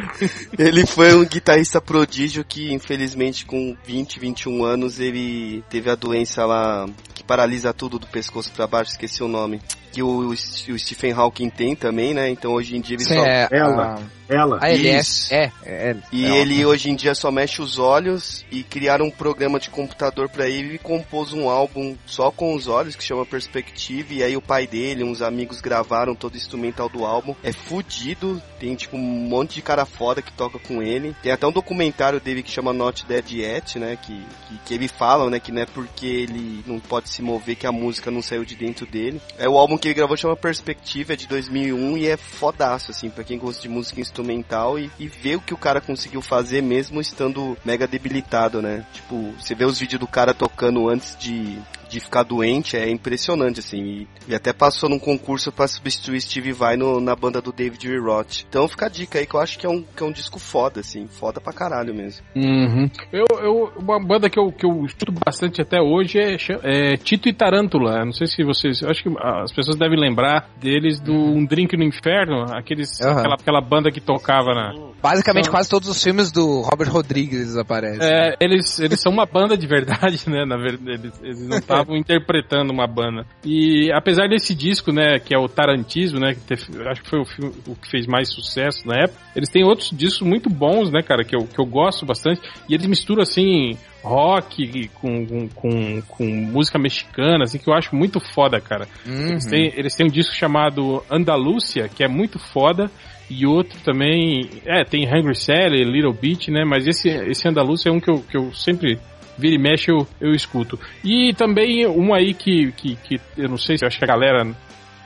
ele 0.58 0.86
foi 0.86 1.14
um 1.14 1.24
guitarrista 1.24 1.80
prodígio 1.80 2.42
que, 2.44 2.72
infelizmente, 2.72 3.44
com 3.44 3.76
20, 3.84 4.18
21 4.18 4.64
anos, 4.64 4.98
ele 4.98 5.62
teve 5.68 5.90
a 5.90 5.94
doença 5.94 6.46
lá 6.46 6.86
que 7.22 7.22
paralisa 7.22 7.72
tudo 7.72 7.98
do 7.98 8.06
pescoço 8.06 8.50
pra 8.52 8.66
baixo, 8.66 8.90
esqueci 8.90 9.22
o 9.22 9.28
nome. 9.28 9.60
Que 9.92 10.02
o, 10.02 10.28
o 10.30 10.36
Stephen 10.78 11.12
Hawking 11.12 11.50
tem 11.50 11.76
também, 11.76 12.14
né? 12.14 12.30
Então 12.30 12.52
hoje 12.52 12.76
em 12.76 12.80
dia 12.80 12.96
ele 12.96 13.04
Sim, 13.04 13.14
só. 13.14 13.24
é. 13.24 13.48
Ela. 13.50 14.00
Ela. 14.28 14.58
A, 14.58 14.64
a 14.64 14.70
LS. 14.70 15.24
Isso. 15.24 15.34
É, 15.34 15.52
é. 15.64 15.96
E 16.10 16.24
é, 16.24 16.38
ele 16.38 16.64
hoje 16.64 16.90
em 16.90 16.96
dia 16.96 17.14
só 17.14 17.30
mexe 17.30 17.60
os 17.60 17.78
olhos 17.78 18.44
e 18.50 18.62
criaram 18.62 19.06
um 19.06 19.10
programa 19.10 19.60
de 19.60 19.68
computador 19.68 20.30
pra 20.30 20.48
ele 20.48 20.76
e 20.76 20.78
compôs 20.78 21.34
um 21.34 21.48
álbum 21.48 21.94
só 22.06 22.30
com 22.30 22.54
os 22.54 22.61
olhos 22.66 22.96
que 22.96 23.04
chama 23.04 23.26
Perspective. 23.26 24.16
E 24.16 24.22
aí 24.22 24.36
o 24.36 24.42
pai 24.42 24.66
dele, 24.66 25.04
uns 25.04 25.22
amigos 25.22 25.60
gravaram 25.60 26.14
todo 26.14 26.34
o 26.34 26.36
instrumental 26.36 26.88
do 26.88 27.04
álbum. 27.04 27.34
É 27.42 27.52
fudido, 27.52 28.42
tem 28.58 28.74
tipo 28.74 28.96
um 28.96 29.00
monte 29.00 29.56
de 29.56 29.62
cara 29.62 29.84
foda 29.84 30.22
que 30.22 30.32
toca 30.32 30.58
com 30.58 30.82
ele. 30.82 31.14
Tem 31.22 31.32
até 31.32 31.46
um 31.46 31.52
documentário 31.52 32.20
dele 32.20 32.42
que 32.42 32.50
chama 32.50 32.72
Not 32.72 33.06
Dead 33.06 33.32
Yet, 33.32 33.78
né? 33.78 33.96
Que, 33.96 34.14
que, 34.48 34.58
que 34.64 34.74
ele 34.74 34.88
fala, 34.88 35.30
né? 35.30 35.38
Que 35.38 35.52
não 35.52 35.62
é 35.62 35.66
porque 35.66 36.06
ele 36.06 36.62
não 36.66 36.80
pode 36.80 37.08
se 37.08 37.22
mover 37.22 37.56
que 37.56 37.66
a 37.66 37.72
música 37.72 38.10
não 38.10 38.22
saiu 38.22 38.44
de 38.44 38.56
dentro 38.56 38.86
dele. 38.86 39.20
É 39.38 39.48
o 39.48 39.58
álbum 39.58 39.76
que 39.76 39.88
ele 39.88 39.94
gravou 39.94 40.16
chama 40.16 40.36
Perspective, 40.36 41.12
é 41.12 41.16
de 41.16 41.26
2001 41.26 41.96
e 41.98 42.06
é 42.06 42.16
fodaço, 42.16 42.90
assim, 42.90 43.10
pra 43.10 43.24
quem 43.24 43.38
gosta 43.38 43.62
de 43.62 43.68
música 43.68 44.00
instrumental 44.00 44.22
instrumental 44.22 44.78
e, 44.78 44.90
e 44.98 45.08
ver 45.08 45.36
o 45.36 45.40
que 45.40 45.54
o 45.54 45.58
cara 45.58 45.80
conseguiu 45.80 46.22
fazer 46.22 46.62
mesmo 46.62 47.00
estando 47.00 47.56
mega 47.64 47.86
debilitado, 47.86 48.62
né? 48.62 48.86
Tipo, 48.92 49.32
você 49.38 49.54
vê 49.54 49.64
os 49.64 49.78
vídeos 49.78 50.00
do 50.00 50.06
cara 50.06 50.32
tocando 50.32 50.88
antes 50.88 51.16
de, 51.18 51.58
de 51.92 52.00
ficar 52.00 52.22
doente, 52.22 52.76
é 52.76 52.88
impressionante, 52.90 53.60
assim. 53.60 53.82
E, 53.82 54.08
e 54.28 54.34
até 54.34 54.52
passou 54.52 54.88
num 54.88 54.98
concurso 54.98 55.52
para 55.52 55.66
substituir 55.68 56.20
Steve 56.20 56.52
Vai 56.52 56.76
no, 56.76 57.00
na 57.00 57.14
banda 57.14 57.40
do 57.40 57.52
David 57.52 57.86
Lee 57.88 57.98
Roth. 57.98 58.44
Então 58.48 58.66
fica 58.66 58.86
a 58.86 58.88
dica 58.88 59.18
aí 59.18 59.26
que 59.26 59.34
eu 59.34 59.40
acho 59.40 59.58
que 59.58 59.66
é 59.66 59.68
um, 59.68 59.82
que 59.82 60.02
é 60.02 60.06
um 60.06 60.12
disco 60.12 60.38
foda, 60.38 60.80
assim. 60.80 61.06
Foda 61.08 61.40
pra 61.40 61.52
caralho 61.52 61.94
mesmo. 61.94 62.24
Uhum. 62.34 62.90
Eu, 63.12 63.24
eu, 63.40 63.72
uma 63.78 64.00
banda 64.02 64.30
que 64.30 64.38
eu, 64.38 64.50
que 64.50 64.64
eu 64.64 64.84
estudo 64.84 65.12
bastante 65.24 65.60
até 65.60 65.80
hoje 65.80 66.18
é, 66.18 66.36
é 66.62 66.96
Tito 66.96 67.28
e 67.28 67.32
Tarântula. 67.32 68.04
Não 68.04 68.12
sei 68.12 68.26
se 68.26 68.42
vocês. 68.42 68.80
eu 68.80 68.90
Acho 68.90 69.02
que 69.02 69.10
as 69.22 69.52
pessoas 69.52 69.76
devem 69.76 69.98
lembrar 69.98 70.48
deles 70.60 71.00
do 71.00 71.12
Um 71.12 71.44
Drink 71.44 71.76
no 71.76 71.84
Inferno, 71.84 72.44
aqueles, 72.54 73.00
Aham. 73.00 73.18
aquela, 73.18 73.34
aquela 73.34 73.60
banda 73.60 73.90
que 73.90 74.00
tocava 74.00 74.54
na. 74.54 74.72
Basicamente, 75.02 75.44
Então- 75.44 75.54
quase 75.54 75.68
todos 75.68 75.88
os 75.88 76.02
filmes 76.02 76.30
do 76.30 76.60
Robert 76.60 76.90
Rodrigues 76.90 77.56
aparecem. 77.56 78.00
É, 78.02 78.36
eles, 78.40 78.78
eles 78.78 79.00
são 79.00 79.10
uma 79.10 79.26
banda 79.26 79.56
de 79.56 79.66
verdade, 79.66 80.22
né? 80.30 80.44
Na 80.44 80.56
verdade, 80.56 80.90
eles, 81.06 81.20
eles 81.22 81.48
não 81.48 81.58
estavam 81.58 81.81
interpretando 81.90 82.70
uma 82.70 82.86
banda. 82.86 83.26
E 83.44 83.90
apesar 83.92 84.28
desse 84.28 84.54
disco, 84.54 84.92
né, 84.92 85.18
que 85.18 85.34
é 85.34 85.38
o 85.38 85.48
Tarantismo, 85.48 86.18
né, 86.18 86.34
que 86.34 86.40
teve- 86.40 86.88
acho 86.88 87.02
que 87.02 87.10
foi 87.10 87.20
o, 87.20 87.24
filme, 87.24 87.52
o 87.66 87.74
que 87.76 87.90
fez 87.90 88.06
mais 88.06 88.32
sucesso 88.32 88.86
na 88.86 89.02
época, 89.02 89.18
eles 89.34 89.48
têm 89.48 89.64
outros 89.64 89.90
discos 89.90 90.26
muito 90.26 90.48
bons, 90.50 90.90
né, 90.90 91.02
cara, 91.02 91.24
que 91.24 91.34
eu, 91.34 91.46
que 91.46 91.58
eu 91.60 91.66
gosto 91.66 92.04
bastante. 92.06 92.40
E 92.68 92.74
eles 92.74 92.86
misturam, 92.86 93.22
assim, 93.22 93.76
rock 94.02 94.88
com, 94.94 95.26
com, 95.26 95.48
com, 95.48 96.02
com 96.02 96.24
música 96.26 96.78
mexicana, 96.78 97.44
assim, 97.44 97.58
que 97.58 97.68
eu 97.68 97.74
acho 97.74 97.94
muito 97.94 98.20
foda, 98.20 98.60
cara. 98.60 98.86
Uhum. 99.06 99.28
Eles, 99.30 99.46
têm, 99.46 99.72
eles 99.76 99.94
têm 99.94 100.06
um 100.06 100.10
disco 100.10 100.34
chamado 100.34 101.02
Andalúcia, 101.10 101.88
que 101.88 102.04
é 102.04 102.08
muito 102.08 102.38
foda. 102.38 102.90
E 103.30 103.46
outro 103.46 103.78
também. 103.82 104.50
É, 104.66 104.84
tem 104.84 105.06
Hungry 105.06 105.34
Sally, 105.34 105.84
Little 105.84 106.12
Beach, 106.12 106.50
né? 106.50 106.64
Mas 106.66 106.86
esse, 106.86 107.08
esse 107.08 107.48
Andalúcia 107.48 107.88
é 107.88 107.92
um 107.92 107.98
que 108.00 108.10
eu, 108.10 108.20
que 108.20 108.36
eu 108.36 108.52
sempre. 108.52 108.98
Vira 109.38 109.54
e 109.54 109.58
mexe 109.58 109.90
eu, 109.90 110.06
eu 110.20 110.32
escuto. 110.32 110.78
E 111.04 111.32
também 111.34 111.86
um 111.86 112.12
aí 112.14 112.34
que, 112.34 112.70
que, 112.72 112.96
que 112.96 113.20
eu 113.36 113.48
não 113.48 113.56
sei 113.58 113.78
se 113.78 113.84
eu 113.84 113.88
acho 113.88 113.98
que 113.98 114.04
a 114.04 114.08
galera. 114.08 114.46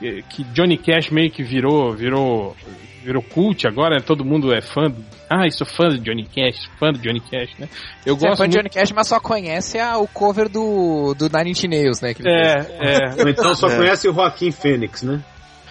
eh, 0.01 0.21
Que 0.29 0.43
Johnny 0.45 0.77
Cash 0.77 1.09
meio 1.09 1.31
que 1.31 1.41
virou. 1.43 1.93
virou. 1.93 2.55
virou 3.03 3.23
cult 3.23 3.65
agora, 3.67 3.95
né? 3.95 4.01
todo 4.05 4.25
mundo 4.25 4.53
é 4.53 4.61
fã. 4.61 4.89
do- 4.89 5.03
Ah, 5.29 5.49
sou 5.49 5.65
fã 5.65 5.87
do 5.87 5.97
Johnny 5.99 6.25
Cash, 6.25 6.69
fã 6.79 6.91
do 6.91 6.99
Johnny 6.99 7.21
Cash, 7.21 7.51
né? 7.57 7.67
Eu 8.05 8.15
Você 8.17 8.25
é 8.25 8.29
gosto 8.29 8.37
fã 8.39 8.49
de 8.49 8.57
muito. 8.57 8.57
Johnny 8.57 8.69
Cash, 8.69 8.91
mas 8.91 9.07
só 9.07 9.19
conhece 9.19 9.79
a- 9.79 9.97
o 9.97 10.07
cover 10.07 10.49
do, 10.49 11.13
do 11.13 11.29
Nine 11.29 11.51
Inch 11.51 11.63
Nails, 11.63 12.01
né? 12.01 12.13
que 12.13 12.21
ele 12.21 12.29
fez. 12.29 12.69
É, 12.79 13.03
é. 13.05 13.15
Ou 13.23 13.29
então 13.29 13.55
só 13.55 13.67
É. 13.69 13.77
conhece 13.77 14.07
o 14.09 14.13
Joaquim 14.13 14.51
Fênix, 14.51 15.03
né? 15.03 15.21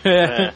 É. 0.04 0.52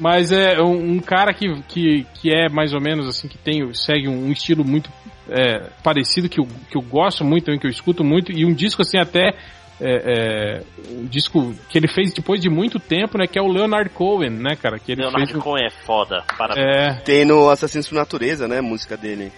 Mas 0.00 0.32
é 0.32 0.60
um, 0.62 0.92
um 0.94 0.98
cara 1.00 1.32
que, 1.34 1.46
que, 1.68 2.06
que 2.14 2.32
é 2.32 2.48
mais 2.48 2.72
ou 2.72 2.80
menos 2.80 3.06
assim, 3.06 3.28
que 3.28 3.36
tem, 3.36 3.72
segue 3.74 4.08
um, 4.08 4.26
um 4.28 4.32
estilo 4.32 4.64
muito 4.64 4.90
é, 5.28 5.70
parecido, 5.82 6.28
que 6.28 6.40
eu, 6.40 6.48
que 6.70 6.76
eu 6.76 6.82
gosto 6.82 7.24
muito 7.24 7.44
também, 7.44 7.60
que 7.60 7.66
eu 7.66 7.70
escuto 7.70 8.02
muito, 8.04 8.32
e 8.32 8.44
um 8.44 8.52
disco 8.52 8.82
assim 8.82 8.98
até. 8.98 9.34
É, 9.80 10.60
é, 10.60 10.62
um 10.90 11.06
disco 11.06 11.54
que 11.68 11.78
ele 11.78 11.86
fez 11.86 12.12
depois 12.12 12.40
de 12.40 12.50
muito 12.50 12.80
tempo, 12.80 13.16
né? 13.16 13.28
Que 13.28 13.38
é 13.38 13.42
o 13.42 13.46
Leonard 13.46 13.88
Cohen, 13.90 14.30
né, 14.30 14.56
cara? 14.56 14.76
Que 14.76 14.90
ele 14.90 15.02
Leonardo 15.02 15.28
fez. 15.28 15.40
Cohen 15.40 15.66
é 15.66 15.70
foda. 15.70 16.24
Parabéns. 16.36 16.66
É, 16.66 16.94
Tem 17.04 17.24
no 17.24 17.48
Assassinos 17.48 17.86
por 17.86 17.94
Natureza, 17.94 18.48
né? 18.48 18.58
A 18.58 18.62
música 18.62 18.96
dele. 18.96 19.30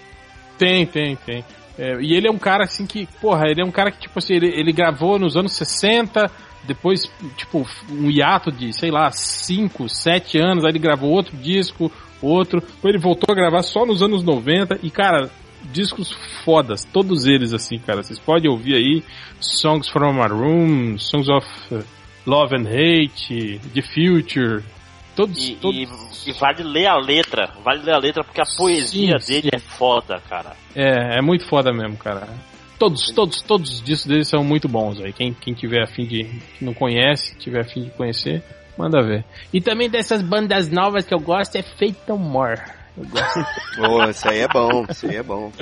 tem, 0.57 0.87
tem, 0.87 1.15
tem. 1.15 1.45
É, 1.79 2.01
e 2.01 2.15
ele 2.15 2.27
é 2.27 2.31
um 2.31 2.39
cara 2.39 2.65
assim 2.65 2.87
que, 2.87 3.07
porra, 3.21 3.49
ele 3.49 3.63
é 3.63 3.65
um 3.65 3.71
cara 3.71 3.91
que, 3.91 4.01
tipo 4.01 4.19
assim, 4.19 4.35
ele, 4.35 4.49
ele 4.49 4.73
gravou 4.73 5.19
nos 5.19 5.37
anos 5.37 5.53
60, 5.53 6.31
depois, 6.65 7.11
tipo, 7.37 7.67
um 7.91 8.11
hiato 8.11 8.53
de, 8.53 8.73
sei 8.73 8.91
lá, 8.91 9.11
5, 9.11 9.89
7 9.89 10.39
anos, 10.39 10.65
aí 10.65 10.73
ele 10.73 10.79
gravou 10.79 11.11
outro 11.11 11.37
disco, 11.37 11.91
outro, 12.21 12.61
depois 12.61 12.95
ele 12.95 13.03
voltou 13.03 13.33
a 13.33 13.35
gravar 13.35 13.63
só 13.63 13.87
nos 13.87 14.03
anos 14.03 14.23
90, 14.23 14.79
e 14.83 14.91
cara, 14.91 15.31
discos 15.73 16.11
fodas, 16.45 16.85
todos 16.85 17.27
eles 17.27 17.53
assim, 17.53 17.79
cara, 17.79 18.03
vocês 18.03 18.19
podem 18.19 18.51
ouvir 18.51 18.75
aí, 18.75 19.03
Songs 19.41 19.89
from 19.89 20.23
a 20.23 20.27
Room, 20.27 20.99
Songs 20.99 21.29
of 21.29 21.47
uh, 21.73 21.85
Love 22.27 22.57
and 22.57 22.67
Hate, 22.69 23.61
The 23.75 23.83
Future, 23.83 24.63
todos, 25.17 25.49
E, 25.49 25.55
todos... 25.57 25.77
e- 26.27 26.31
e 26.31 26.33
vale 26.33 26.63
ler 26.63 26.87
a 26.87 26.97
letra. 26.99 27.51
Vale 27.65 27.83
ler 27.83 27.93
a 27.95 27.99
letra 27.99 28.23
porque 28.23 28.41
a 28.41 28.45
poesia 28.59 29.19
Sim, 29.19 29.27
dele 29.35 29.49
sim. 29.53 29.57
é 29.57 29.59
foda, 29.59 30.21
cara. 30.29 30.53
É, 30.75 31.19
é 31.19 31.23
muito 31.23 31.47
foda 31.47 31.73
mesmo, 31.73 31.97
cara. 31.97 32.29
Todos, 32.79 33.07
todos, 33.15 33.43
todos 33.43 33.73
os 33.75 33.83
discos 33.83 34.07
deles 34.07 34.29
são 34.29 34.43
muito 34.45 34.69
bons 34.69 35.01
aí. 35.01 35.13
Quem, 35.13 35.33
quem 35.35 35.53
tiver 35.55 35.83
afim 35.83 36.05
de. 36.07 36.25
que 36.59 36.65
não 36.65 36.73
conhece, 36.75 37.35
tiver 37.39 37.61
afim 37.61 37.85
de 37.85 37.91
conhecer, 37.91 38.43
manda 38.77 39.03
ver. 39.03 39.25
E 39.53 39.61
também 39.61 39.89
dessas 39.91 40.23
bandas 40.23 40.71
novas 40.71 41.05
que 41.07 41.15
eu 41.15 41.21
gosto 41.21 41.57
é 41.57 41.63
Fate 41.63 41.97
No 42.09 42.17
More. 42.19 42.61
Pô, 43.77 44.05
isso 44.11 44.29
aí 44.29 44.41
é 44.41 44.49
bom, 44.49 44.85
isso 44.89 45.07
aí 45.07 45.17
é 45.17 45.23
bom. 45.23 45.53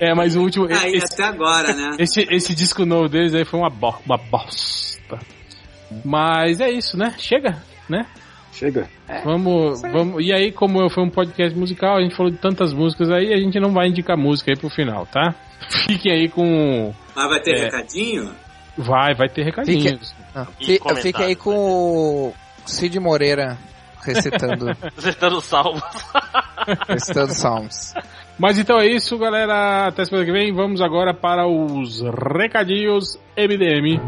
é, 0.00 0.14
mas 0.14 0.36
o 0.36 0.40
último. 0.42 0.66
Aí 0.66 0.94
esse, 0.94 1.14
até 1.14 1.24
agora, 1.24 1.72
né? 1.74 1.96
esse, 1.98 2.26
esse 2.30 2.54
disco 2.54 2.84
novo 2.84 3.08
deles 3.08 3.34
aí 3.34 3.44
foi 3.44 3.60
uma, 3.60 3.70
bo 3.70 3.94
uma 4.06 4.16
bosta. 4.16 5.18
Mas 6.04 6.60
é 6.60 6.70
isso, 6.70 6.96
né? 6.96 7.14
Chega, 7.18 7.62
né? 7.88 8.06
Chega. 8.52 8.88
Vamos, 9.24 9.80
vamos. 9.82 10.24
E 10.24 10.32
aí, 10.32 10.52
como 10.52 10.88
foi 10.90 11.02
um 11.04 11.10
podcast 11.10 11.56
musical, 11.58 11.96
a 11.96 12.02
gente 12.02 12.14
falou 12.16 12.30
de 12.32 12.38
tantas 12.38 12.72
músicas 12.72 13.10
aí, 13.10 13.32
a 13.32 13.36
gente 13.38 13.58
não 13.60 13.72
vai 13.72 13.88
indicar 13.88 14.16
música 14.16 14.50
aí 14.52 14.56
pro 14.58 14.68
final, 14.70 15.06
tá? 15.06 15.34
Fiquem 15.86 16.12
aí 16.12 16.28
com. 16.28 16.92
Mas 17.14 17.28
vai 17.28 17.40
ter 17.40 17.56
É. 17.58 17.64
recadinho? 17.64 18.30
Vai, 18.76 19.14
vai 19.14 19.28
ter 19.28 19.42
recadinhos. 19.44 20.14
Ah, 20.34 20.46
E 20.60 20.64
fi- 20.66 20.78
comentários, 20.78 21.02
Fica 21.02 21.24
aí 21.24 21.34
com 21.36 21.54
o 21.54 22.34
Cid 22.64 22.98
Moreira 23.00 23.58
recitando, 24.02 24.66
Recitando 24.96 25.40
salmos. 25.40 25.82
recitando 26.88 27.32
Salmos. 27.32 27.94
Mas 28.38 28.58
então 28.58 28.78
é 28.78 28.86
isso, 28.86 29.18
galera. 29.18 29.88
Até 29.88 30.04
semana 30.04 30.24
que 30.26 30.32
vem. 30.32 30.52
Vamos 30.52 30.80
agora 30.80 31.12
para 31.14 31.46
os 31.46 32.00
recadinhos 32.00 33.18
MDM. 33.36 34.00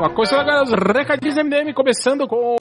Lá, 0.00 0.08
começando 0.10 0.40
agora 0.40 0.62
os 0.64 0.72
recadinhos 0.72 1.36
MDM, 1.36 1.74
começando 1.74 2.26
com. 2.26 2.56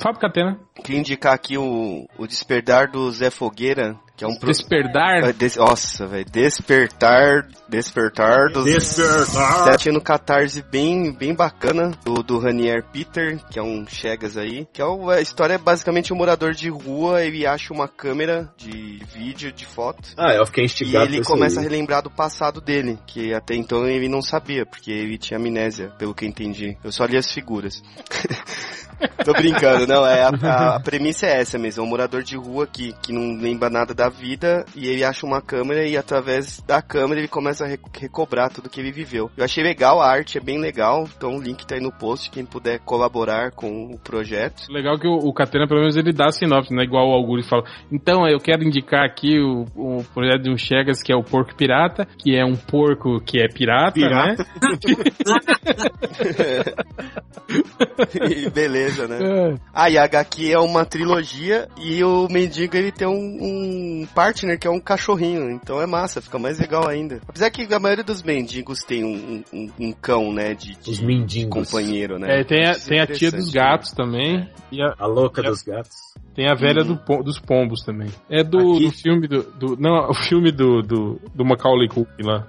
Fábio 0.00 0.20
Catena. 0.20 0.58
Queria 0.84 1.00
indicar 1.00 1.32
aqui 1.32 1.56
o, 1.56 2.06
o 2.18 2.26
Despertar 2.26 2.90
do 2.90 3.10
Zé 3.10 3.30
Fogueira, 3.30 3.96
que 4.16 4.24
é 4.24 4.26
um 4.28 4.34
pro... 4.36 4.48
Desperdar. 4.48 5.32
Des- 5.34 5.56
Nossa, 5.56 6.06
velho. 6.06 6.24
Despertar. 6.24 7.46
Despertar 7.68 8.48
do 8.52 8.64
Despertar. 8.64 9.64
Zé 9.64 9.76
tinha 9.76 9.92
no 9.92 10.00
Catarse 10.00 10.62
bem, 10.62 11.12
bem 11.12 11.34
bacana 11.34 11.90
do, 12.04 12.22
do 12.22 12.38
Ranier 12.38 12.84
Peter, 12.92 13.38
que 13.50 13.58
é 13.58 13.62
um 13.62 13.84
Chegas 13.86 14.36
aí. 14.36 14.66
Que 14.72 14.80
é 14.80 14.84
o- 14.84 15.10
a 15.10 15.20
história 15.20 15.54
é 15.54 15.58
basicamente 15.58 16.12
um 16.12 16.16
morador 16.16 16.52
de 16.52 16.68
rua, 16.70 17.22
ele 17.24 17.46
acha 17.46 17.72
uma 17.74 17.88
câmera 17.88 18.48
de 18.56 19.00
vídeo, 19.12 19.52
de 19.52 19.66
foto. 19.66 20.08
Ah, 20.16 20.32
eu 20.32 20.46
fiquei 20.46 20.64
E 20.64 20.66
instigado 20.66 21.06
ele 21.06 21.16
com 21.16 21.22
isso 21.22 21.30
começa 21.32 21.58
a 21.58 21.62
aí. 21.62 21.68
relembrar 21.68 22.02
do 22.02 22.10
passado 22.10 22.60
dele, 22.60 22.98
que 23.06 23.34
até 23.34 23.54
então 23.54 23.86
ele 23.86 24.08
não 24.08 24.22
sabia, 24.22 24.64
porque 24.64 24.90
ele 24.92 25.18
tinha 25.18 25.38
amnésia, 25.38 25.88
pelo 25.98 26.14
que 26.14 26.24
eu 26.24 26.28
entendi. 26.28 26.76
Eu 26.84 26.92
só 26.92 27.04
li 27.04 27.16
as 27.16 27.30
figuras. 27.30 27.82
Tô 29.24 29.32
brincando, 29.34 29.86
não, 29.86 30.06
é, 30.06 30.22
a, 30.22 30.28
a- 30.30 30.76
a 30.76 30.80
premissa 30.80 31.26
é 31.26 31.40
essa 31.42 31.58
mesmo, 31.58 31.82
é 31.82 31.86
um 31.86 31.88
morador 31.88 32.22
de 32.22 32.34
rua 32.36 32.66
que, 32.66 32.94
que 33.02 33.12
não 33.12 33.36
lembra 33.38 33.68
nada 33.68 33.92
da 33.92 34.05
vida 34.08 34.64
e 34.74 34.88
ele 34.88 35.04
acha 35.04 35.26
uma 35.26 35.40
câmera 35.40 35.86
e 35.86 35.96
através 35.96 36.60
da 36.66 36.80
câmera 36.82 37.20
ele 37.20 37.28
começa 37.28 37.64
a 37.64 37.68
re- 37.68 37.78
recobrar 37.98 38.50
tudo 38.50 38.68
que 38.70 38.80
ele 38.80 38.92
viveu. 38.92 39.30
Eu 39.36 39.44
achei 39.44 39.62
legal, 39.62 40.00
a 40.00 40.08
arte 40.08 40.38
é 40.38 40.40
bem 40.40 40.58
legal, 40.58 41.08
então 41.16 41.36
o 41.36 41.40
link 41.40 41.66
tá 41.66 41.74
aí 41.74 41.80
no 41.80 41.92
post, 41.92 42.30
quem 42.30 42.44
puder 42.44 42.78
colaborar 42.80 43.50
com 43.52 43.90
o 43.92 43.98
projeto. 43.98 44.64
Legal 44.70 44.98
que 44.98 45.06
o, 45.06 45.14
o 45.16 45.32
Catena, 45.32 45.66
pelo 45.66 45.80
menos, 45.80 45.96
ele 45.96 46.12
dá 46.12 46.30
sinopse, 46.30 46.72
né? 46.74 46.84
Igual 46.84 47.08
o 47.08 47.12
Augusto 47.12 47.48
fala. 47.48 47.64
Então, 47.90 48.26
eu 48.28 48.38
quero 48.38 48.62
indicar 48.64 49.04
aqui 49.04 49.38
o, 49.38 49.64
o 49.74 50.04
projeto 50.14 50.42
de 50.42 50.50
um 50.50 50.56
Chegas, 50.56 51.02
que 51.02 51.12
é 51.12 51.16
o 51.16 51.22
Porco 51.22 51.54
Pirata, 51.54 52.06
que 52.18 52.34
é 52.36 52.44
um 52.44 52.56
porco 52.56 53.20
que 53.20 53.38
é 53.40 53.48
pirata, 53.48 53.92
Pirata. 53.92 54.42
né? 54.42 54.46
e 58.36 58.50
beleza, 58.50 59.06
né? 59.06 59.18
É. 59.22 59.54
Ah, 59.72 59.90
e 59.90 59.98
a 59.98 60.04
HQ 60.04 60.52
é 60.52 60.58
uma 60.58 60.84
trilogia 60.84 61.68
e 61.76 62.02
o 62.02 62.28
mendigo 62.30 62.76
ele 62.76 62.90
tem 62.92 63.06
um, 63.06 63.12
um 63.12 63.95
partner 64.04 64.58
que 64.58 64.66
é 64.66 64.70
um 64.70 64.80
cachorrinho, 64.80 65.50
então 65.50 65.80
é 65.80 65.86
massa, 65.86 66.20
fica 66.20 66.38
mais 66.38 66.58
legal 66.58 66.86
ainda. 66.88 67.20
Apesar 67.26 67.50
que 67.50 67.72
a 67.72 67.78
maioria 67.78 68.04
dos 68.04 68.22
mendigos 68.22 68.80
tem 68.80 69.04
um, 69.04 69.42
um, 69.52 69.70
um 69.78 69.92
cão, 69.92 70.32
né, 70.32 70.52
de, 70.54 70.74
de 70.76 70.90
Os 70.90 71.00
mendigos. 71.00 71.70
companheiro, 71.70 72.18
né? 72.18 72.40
É, 72.40 72.44
tem 72.44 72.66
a, 72.66 72.72
é 72.72 72.74
tem 72.74 73.00
a 73.00 73.06
tia 73.06 73.30
dos 73.30 73.50
gatos 73.50 73.92
também. 73.92 74.48
E 74.72 74.82
a- 74.82 74.94
A 74.98 75.06
louca 75.06 75.42
dos 75.42 75.62
gatos. 75.62 75.94
tem 76.34 76.48
a 76.50 76.54
velha 76.54 76.82
do 76.84 76.96
pom- 76.96 77.22
dos 77.22 77.38
pombos 77.38 77.82
também. 77.84 78.08
É 78.28 78.42
do, 78.42 78.78
do 78.80 78.90
filme 78.90 79.28
do, 79.28 79.42
do- 79.44 79.76
Não, 79.78 80.10
o 80.10 80.14
filme 80.14 80.50
do, 80.50 80.82
do, 80.82 81.20
do 81.34 81.44
Macaulay 81.44 81.88
Culkin 81.88 82.22
lá. 82.24 82.46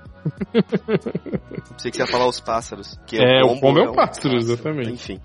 Pensei 1.69 1.91
que 1.91 1.97
você 1.97 2.03
ia 2.03 2.07
falar 2.07 2.27
os 2.27 2.39
pássaros. 2.39 2.99
Que 3.05 3.17
É, 3.17 3.43
o 3.43 3.59
pombo 3.59 3.79
é 3.79 3.89
um 3.89 3.93
pássaro, 3.93 4.35
exatamente. 4.37 4.91
Enfim. 4.91 5.19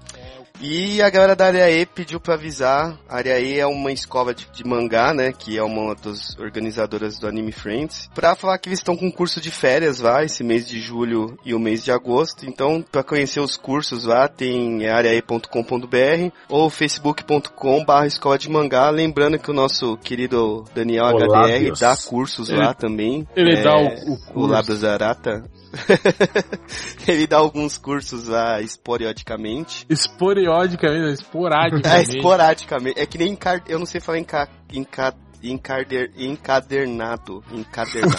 E 0.65 1.03
a 1.03 1.11
galera 1.11 1.35
da 1.35 1.47
Área 1.47 1.69
E 1.69 1.85
pediu 1.85 2.21
pra 2.21 2.35
avisar. 2.35 2.97
A 3.09 3.17
Área 3.17 3.39
E 3.41 3.59
é 3.59 3.67
uma 3.67 3.91
escola 3.91 4.33
de, 4.33 4.47
de 4.53 4.65
mangá, 4.65 5.13
né? 5.13 5.33
Que 5.33 5.59
é 5.59 5.63
uma 5.63 5.93
das 5.97 6.39
organizadoras 6.39 7.19
do 7.19 7.27
Anime 7.27 7.51
Friends. 7.51 8.09
Pra 8.15 8.37
falar 8.37 8.59
que 8.59 8.69
eles 8.69 8.79
estão 8.79 8.97
com 8.97 9.11
curso 9.11 9.41
de 9.41 9.51
férias 9.51 9.99
lá, 9.99 10.23
esse 10.23 10.45
mês 10.45 10.69
de 10.69 10.79
julho 10.81 11.37
e 11.45 11.53
o 11.53 11.59
mês 11.59 11.83
de 11.83 11.91
agosto. 11.91 12.47
Então, 12.47 12.85
pra 12.93 13.03
conhecer 13.03 13.41
os 13.41 13.57
cursos 13.57 14.05
lá, 14.05 14.29
tem 14.29 14.87
areae.com.br 14.89 16.31
ou 16.49 16.71
facebook.com 16.71 17.85
barra 17.85 18.07
escola 18.07 18.39
de 18.39 18.49
mangá. 18.49 18.89
Lembrando 18.91 19.41
que 19.41 19.51
o 19.51 19.55
nosso 19.55 19.97
querido 19.97 20.65
Daniel 20.73 21.07
Olá, 21.07 21.45
HDR 21.45 21.65
Deus. 21.65 21.81
dá 21.81 21.97
cursos 21.97 22.49
Ele- 22.49 22.59
lá 22.61 22.73
também. 22.73 23.27
ele 23.35 23.59
É, 23.59 23.63
dá 23.65 23.77
o- 23.77 23.87
o 23.87 24.17
curso. 24.17 24.33
O 24.35 24.47
Lábio 24.47 24.77
Zarata. 24.77 25.43
ele 27.07 27.27
dá 27.27 27.39
alguns 27.39 27.79
cursos 27.79 28.29
lá 28.29 28.61
esporadicamente. 28.61 29.87
Esporadicamente, 29.89 31.05
É, 31.09 31.13
esporadicamente. 31.13 32.17
esporadicamente. 32.17 33.01
É 33.01 33.07
que 33.07 33.19
nem 33.19 33.33
encar... 33.33 33.63
eu 33.69 33.79
não 33.79 33.87
sei 33.87 34.01
falar 34.01 34.19
enca... 34.19 34.49
Enca... 34.73 35.15
Encadernado. 35.43 37.43
Encadernado. 37.51 38.17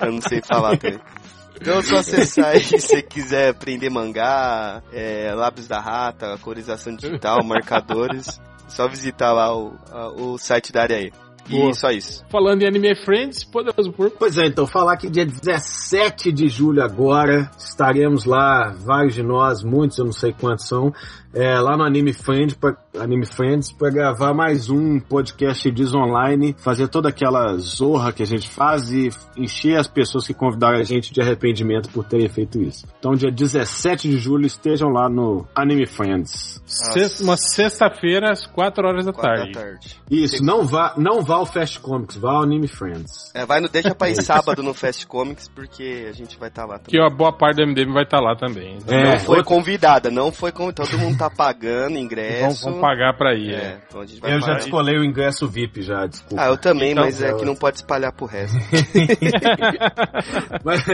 eu 0.00 0.12
não 0.12 0.20
sei 0.20 0.40
falar 0.40 0.76
também. 0.78 1.00
Então, 1.60 1.82
se 1.82 1.90
você 1.90 2.16
acessar 2.16 2.46
aí, 2.46 2.62
se 2.62 2.78
você 2.78 3.02
quiser 3.02 3.50
aprender 3.50 3.90
mangá, 3.90 4.82
é, 4.92 5.32
lábios 5.34 5.66
da 5.66 5.80
rata, 5.80 6.38
colorização 6.38 6.94
digital, 6.94 7.42
marcadores, 7.44 8.40
só 8.68 8.88
visitar 8.88 9.32
lá 9.32 9.56
o, 9.56 9.76
o 10.16 10.38
site 10.38 10.72
da 10.72 10.82
área 10.82 10.96
aí. 10.96 11.12
Boa. 11.48 11.70
E 11.70 11.74
só 11.74 11.90
isso. 11.90 12.24
Falando 12.28 12.62
em 12.62 12.66
Anime 12.66 12.94
Friends, 12.94 13.44
Poderoso 13.44 13.92
Porco. 13.92 14.16
Pois 14.18 14.38
é, 14.38 14.46
então 14.46 14.66
falar 14.66 14.96
que 14.96 15.10
dia 15.10 15.26
17 15.26 16.32
de 16.32 16.48
julho 16.48 16.82
agora 16.82 17.50
estaremos 17.58 18.24
lá, 18.24 18.74
vários 18.84 19.14
de 19.14 19.22
nós, 19.22 19.62
muitos, 19.62 19.98
eu 19.98 20.04
não 20.04 20.12
sei 20.12 20.32
quantos 20.32 20.66
são, 20.66 20.92
é, 21.34 21.58
lá 21.58 21.76
no 21.76 21.82
Anime 21.84 22.12
Friends, 22.12 22.54
pra, 22.54 22.76
Anime 22.98 23.26
Friends 23.26 23.72
para 23.72 23.90
gravar 23.90 24.32
mais 24.32 24.70
um 24.70 25.00
podcast 25.00 25.68
Diz 25.70 25.92
Online, 25.92 26.54
fazer 26.58 26.86
toda 26.88 27.08
aquela 27.08 27.56
zorra 27.58 28.12
que 28.12 28.22
a 28.22 28.26
gente 28.26 28.48
faz 28.48 28.92
e 28.92 29.10
encher 29.36 29.76
as 29.76 29.88
pessoas 29.88 30.26
que 30.26 30.32
convidaram 30.34 30.78
a 30.78 30.82
gente 30.84 31.12
de 31.12 31.20
arrependimento 31.20 31.88
por 31.90 32.04
terem 32.04 32.28
feito 32.28 32.62
isso. 32.62 32.86
Então 32.98 33.14
dia 33.14 33.30
17 33.32 34.08
de 34.08 34.16
julho 34.16 34.46
estejam 34.46 34.90
lá 34.90 35.08
no 35.08 35.44
Anime 35.54 35.86
Friends. 35.86 36.62
Sexta- 36.66 37.24
uma 37.24 37.36
sexta-feira, 37.36 38.30
às 38.32 38.46
4 38.46 38.86
horas 38.86 39.04
da 39.04 39.12
Quatro 39.12 39.30
tarde. 39.36 39.52
da 39.52 39.60
tarde. 39.60 39.96
Isso, 40.10 40.42
não 40.44 40.64
vá, 40.64 40.94
não 40.96 41.22
vá 41.22 41.34
ao 41.36 41.46
Fast 41.46 41.80
Comics, 41.80 42.16
vá 42.16 42.32
ao 42.32 42.42
Anime 42.42 42.68
Friends. 42.68 43.32
É, 43.34 43.44
vai 43.44 43.60
no, 43.60 43.68
deixa 43.68 43.94
pra 43.94 44.08
ir 44.08 44.22
sábado 44.22 44.62
no 44.62 44.72
Fast 44.72 45.06
Comics, 45.06 45.48
porque 45.48 46.06
a 46.08 46.12
gente 46.12 46.38
vai 46.38 46.48
estar 46.48 46.64
lá 46.64 46.78
também. 46.78 46.90
Que 46.90 46.98
a 47.00 47.10
boa 47.10 47.32
parte 47.36 47.56
do 47.56 47.66
MDM 47.66 47.92
vai 47.92 48.04
estar 48.04 48.20
lá 48.20 48.36
também. 48.36 48.78
É, 48.86 49.12
não 49.12 49.18
foi 49.18 49.38
outra- 49.38 49.44
convidada, 49.44 50.10
não 50.10 50.30
foi 50.30 50.52
convidada. 50.52 50.88
Todo 50.88 50.98
mundo 51.00 51.18
tá 51.18 51.23
pagando 51.30 51.94
Vão, 51.94 52.02
ingresso. 52.02 52.70
vão 52.70 52.80
pagar 52.80 53.16
pra 53.16 53.34
ir. 53.34 53.54
É, 53.54 53.56
É. 53.56 53.78
então 53.88 54.02
Eu 54.30 54.40
já 54.40 54.54
descolei 54.54 54.98
o 54.98 55.04
ingresso 55.04 55.48
VIP 55.48 55.82
já, 55.82 56.06
desculpa. 56.06 56.42
Ah, 56.42 56.46
eu 56.48 56.56
também, 56.56 56.92
Então, 56.92 57.04
mas 57.04 57.20
é 57.22 57.30
eu- 57.30 57.36
que 57.38 57.44
não 57.44 57.54
pode 57.56 57.76
espalhar 57.76 58.12
pro 58.12 58.26
resto. 58.26 58.56
mas, 60.64 60.84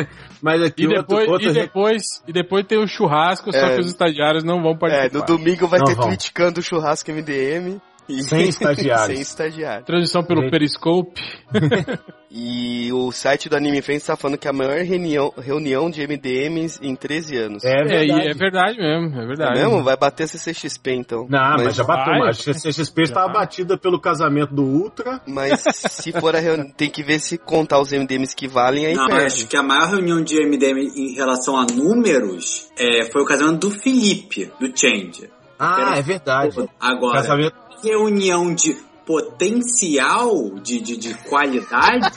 mas 0.42 0.62
aqui 0.62 0.84
E 0.84 0.88
depois, 0.88 1.28
outro, 1.28 1.32
outro 1.32 1.50
e, 1.50 1.52
depois, 1.52 2.02
e 2.26 2.32
depois 2.32 2.66
tem 2.66 2.78
o 2.78 2.86
churrasco, 2.86 3.52
só 3.52 3.58
É. 3.66 3.74
que 3.74 3.80
os 3.80 3.86
estagiários 3.86 4.44
não 4.44 4.62
vão 4.62 4.72
É, 4.72 4.76
participar. 4.78 5.18
no 5.18 5.24
domingo 5.26 5.66
vai 5.66 5.78
Não 5.80 5.86
ter 5.86 5.94
vão. 5.94 6.06
criticando 6.08 6.60
o 6.60 6.62
churrasco 6.62 7.10
MDM. 7.10 7.80
Sem 8.22 8.48
estagiários. 8.48 9.06
Sem 9.16 9.20
estagiário. 9.20 9.84
Transmissão 9.84 10.22
pelo 10.24 10.42
Gente. 10.42 10.50
Periscope. 10.50 11.20
E 12.32 12.92
o 12.92 13.10
site 13.10 13.48
do 13.48 13.56
Anime 13.56 13.82
Friends 13.82 14.06
tá 14.06 14.14
falando 14.16 14.38
que 14.38 14.46
é 14.46 14.50
a 14.50 14.54
maior 14.54 14.78
reunião, 14.84 15.34
reunião 15.36 15.90
de 15.90 16.06
MDMs 16.06 16.78
em 16.80 16.94
13 16.94 17.36
anos. 17.36 17.64
É 17.64 17.72
É, 17.72 17.82
verdade. 17.84 18.06
e 18.06 18.30
é 18.30 18.34
verdade 18.34 18.78
mesmo, 18.78 19.18
é 19.18 19.24
É 19.24 19.26
verdade. 19.26 19.58
mesmo? 19.58 19.82
Vai 19.82 19.96
bater 19.96 20.22
a 20.22 20.26
CCXP 20.28 20.92
então. 20.92 21.26
Não, 21.28 21.56
mas, 21.56 21.74
já 21.74 21.82
bateu. 21.82 22.12
vai. 22.12 22.28
Mas 22.28 22.46
a 22.48 22.52
CXP 22.54 23.02
estava 23.02 23.26
Já. 23.26 23.32
batida 23.32 23.76
pelo 23.76 24.00
casamento 24.00 24.54
do 24.54 24.62
Ultra. 24.62 25.20
Mas 25.26 25.60
se 25.74 26.12
for 26.12 26.36
a 26.36 26.38
reunião, 26.38 26.70
tem 26.78 26.88
que 26.88 27.02
ver 27.02 27.18
se 27.18 27.36
contar 27.36 27.80
os 27.80 27.90
MDMs 27.90 28.36
que 28.36 28.46
valem 28.46 28.86
aí 28.86 28.94
Não, 28.94 29.06
perde. 29.08 29.24
acho 29.26 29.48
que 29.48 29.56
a 29.56 29.62
maior 29.64 29.88
reunião 29.88 30.22
de 30.22 30.36
MDM 30.40 30.78
em 30.94 31.14
relação 31.16 31.56
a 31.56 31.66
números 31.66 32.70
é, 32.78 33.10
foi 33.10 33.22
o 33.22 33.24
casamento 33.24 33.68
do 33.68 33.70
Felipe, 33.72 34.52
do 34.60 34.66
Change. 34.68 35.28
Ah, 35.58 35.94
é 35.96 36.00
verdade. 36.02 36.56
Agora, 36.80 37.20
Casamento. 37.20 37.54
Reunião 37.82 38.54
de 38.54 38.74
potencial 39.06 40.50
de, 40.62 40.80
de, 40.80 40.96
de 40.96 41.14
qualidade, 41.24 42.10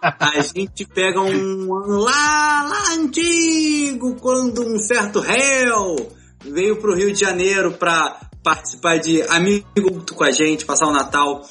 a, 0.00 0.28
a 0.38 0.40
gente 0.40 0.86
pega 0.86 1.20
um 1.20 1.66
lá, 1.68 2.62
lá 2.62 2.94
antigo, 2.94 4.14
quando 4.20 4.62
um 4.62 4.78
certo 4.78 5.18
réu 5.18 5.96
veio 6.44 6.76
pro 6.76 6.94
Rio 6.94 7.12
de 7.12 7.20
Janeiro 7.20 7.72
pra 7.72 8.20
participar 8.42 8.98
de 8.98 9.22
Amigo 9.22 10.04
com 10.14 10.24
a 10.24 10.30
gente, 10.30 10.64
passar 10.64 10.86
o 10.86 10.92
Natal. 10.92 11.42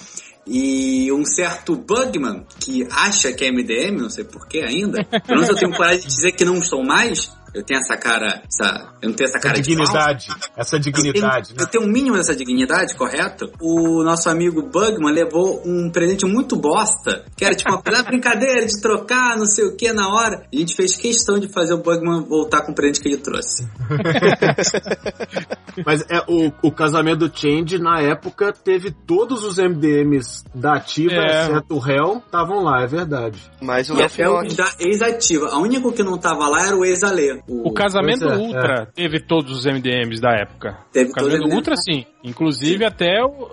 E 0.47 1.11
um 1.11 1.23
certo 1.23 1.75
Bugman, 1.75 2.45
que 2.59 2.87
acha 2.91 3.31
que 3.31 3.45
é 3.45 3.51
MDM, 3.51 4.01
não 4.01 4.09
sei 4.09 4.23
porquê 4.23 4.59
ainda, 4.59 5.03
pelo 5.03 5.41
menos 5.41 5.49
eu 5.49 5.55
tenho 5.55 5.75
coragem 5.75 6.01
de 6.01 6.07
dizer 6.07 6.31
que 6.31 6.43
não 6.43 6.61
sou 6.63 6.83
mais, 6.83 7.31
eu 7.53 7.63
tenho 7.63 7.79
essa 7.79 7.97
cara, 7.97 8.41
essa, 8.47 8.93
eu 9.01 9.09
não 9.09 9.15
tenho 9.15 9.27
essa 9.27 9.37
Essa 9.37 9.47
cara 9.47 9.61
de 9.61 9.75
falso. 9.75 9.91
dignidade. 9.91 10.27
Essa 10.57 10.79
dignidade, 10.79 11.49
Eu 11.51 11.55
né? 11.55 11.57
tenho, 11.57 11.59
eu 11.61 11.67
tenho 11.67 11.83
um 11.85 11.87
mínimo 11.91 12.15
dessa 12.17 12.35
dignidade, 12.35 12.95
correto? 12.95 13.51
O 13.61 14.03
nosso 14.03 14.29
amigo 14.29 14.61
Bugman 14.63 15.13
levou 15.13 15.61
um 15.65 15.89
presente 15.91 16.25
muito 16.25 16.55
bosta, 16.55 17.25
que 17.35 17.43
era 17.45 17.55
tipo 17.55 17.69
uma 17.71 17.81
brincadeira 18.03 18.65
de 18.65 18.79
trocar, 18.81 19.37
não 19.37 19.45
sei 19.45 19.65
o 19.65 19.75
que, 19.75 19.91
na 19.91 20.09
hora. 20.09 20.45
A 20.53 20.55
gente 20.55 20.75
fez 20.75 20.95
questão 20.95 21.39
de 21.39 21.47
fazer 21.49 21.73
o 21.73 21.77
Bugman 21.81 22.23
voltar 22.27 22.61
com 22.61 22.71
o 22.71 22.75
presente 22.75 23.01
que 23.01 23.07
ele 23.09 23.17
trouxe. 23.17 23.67
Mas 25.85 26.01
é, 26.09 26.19
o, 26.27 26.51
o 26.61 26.71
casamento 26.71 27.27
do 27.27 27.37
Change, 27.37 27.77
na 27.79 28.01
época, 28.01 28.51
teve 28.53 28.91
todos 28.91 29.43
os 29.43 29.57
MDMs 29.57 30.43
da 30.53 30.75
ativa, 30.75 31.13
É. 31.13 31.43
exceto 31.43 31.75
o 31.75 31.79
Hell, 31.89 32.21
estavam 32.25 32.63
lá, 32.63 32.83
é 32.83 32.87
verdade. 32.87 33.39
Mas 33.61 33.89
o 33.89 33.93
E 33.93 33.97
Léo 33.97 34.55
da 34.55 34.69
ex-ativa. 34.79 35.47
A 35.49 35.57
única 35.59 35.91
que 35.91 36.03
não 36.03 36.17
tava 36.17 36.47
lá 36.47 36.65
era 36.67 36.75
o 36.75 36.85
ex-Alê. 36.85 37.40
O 37.47 37.73
casamento 37.73 38.19
Pois 38.25 38.31
é, 38.33 38.37
Ultra 38.37 38.85
teve 38.93 39.19
todos 39.19 39.51
os 39.57 39.65
MDMs 39.65 40.21
da 40.21 40.31
época. 40.31 40.77
Teve 40.91 41.11
O 41.11 41.13
casamento 41.13 41.39
todos 41.39 41.51
os 41.51 41.57
Ultra, 41.57 41.75
sim. 41.77 42.05
Inclusive 42.23 42.85
até 42.85 43.23
o- 43.23 43.49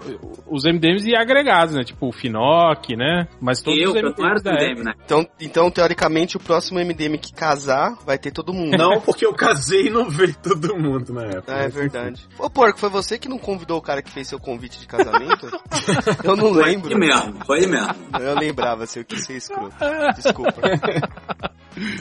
os 0.47 0.65
MDMs 0.65 1.09
e 1.09 1.17
agregados, 1.17 1.75
né? 1.75 1.83
Tipo 1.85 2.09
o 2.09 2.13
Finoc, 2.13 2.91
né? 2.97 3.27
Mas 3.41 3.63
todos 3.63 3.81
Eu, 3.81 3.91
os 3.91 3.97
MDMs 3.97 4.43
da 4.45 4.53
MDM, 4.53 4.71
época. 4.73 4.85
né? 4.85 4.95
Então, 5.05 5.27
então, 5.41 5.71
teoricamente, 5.71 6.37
o 6.37 6.41
próximo 6.41 6.79
MDM 6.79 7.17
que 7.19 7.33
casar 7.33 7.97
vai 8.05 8.19
ter 8.19 8.31
todo 8.31 8.53
mundo. 8.53 8.77
Não, 8.77 9.01
porque 9.01 9.25
eu 9.25 9.33
casei 9.33 9.87
e 9.87 9.91
não 9.91 10.09
veio 10.11 10.35
todo 10.43 10.77
mundo 10.77 11.13
na 11.15 11.25
época. 11.25 11.45
Ah, 11.55 11.63
é 11.63 11.69
verdade. 11.69 12.27
Ô, 12.39 12.51
Porco, 12.51 12.79
foi 12.79 12.91
você 12.91 13.19
que 13.19 13.29
não 13.29 13.39
convidou 13.39 13.79
o 13.79 13.83
cara 13.83 14.03
que 14.03 14.11
fez 14.11 14.29
seu 14.29 14.39
convite 14.39 14.79
de 14.79 14.87
casamento? 14.87 15.49
Eu 16.25 16.37
não 16.37 16.51
lembro. 16.51 16.91
Foi 16.91 16.93
ele 16.93 17.07
mesmo, 17.07 17.45
foi 17.47 17.59
ele 17.59 17.67
mesmo. 17.69 17.95
Eu 18.21 18.35
lembrava, 18.39 18.87
se 18.87 18.99
eu 18.99 19.05
quis 19.05 19.25
ser 19.25 19.37
escroto. 19.37 19.75
Desculpa. 20.17 20.61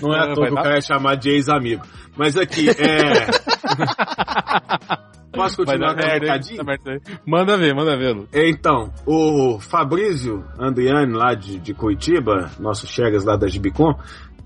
Não 0.01 0.13
é 0.13 0.19
à 0.19 0.33
toa 0.33 0.47
que 0.47 0.53
o 0.53 0.55
cara 0.55 0.77
é 0.77 0.81
chamado 0.81 1.19
de 1.19 1.29
ex-amigo. 1.29 1.83
Mas 2.15 2.35
aqui, 2.35 2.69
é. 2.69 2.73
Posso 5.37 5.57
continuar 5.57 5.93
com 5.93 6.01
o 6.01 6.65
merda. 6.65 7.01
Manda 7.25 7.57
ver, 7.57 7.75
manda 7.75 7.95
ver, 7.95 8.15
Lu. 8.15 8.27
Então, 8.33 8.91
o 9.05 9.59
Fabrício 9.59 10.43
Andriani, 10.59 11.13
lá 11.13 11.35
de, 11.35 11.59
de 11.59 11.75
Curitiba, 11.75 12.49
nosso 12.59 12.87
Chegas 12.87 13.23
lá 13.23 13.37
da 13.37 13.47
Gibicon, 13.47 13.93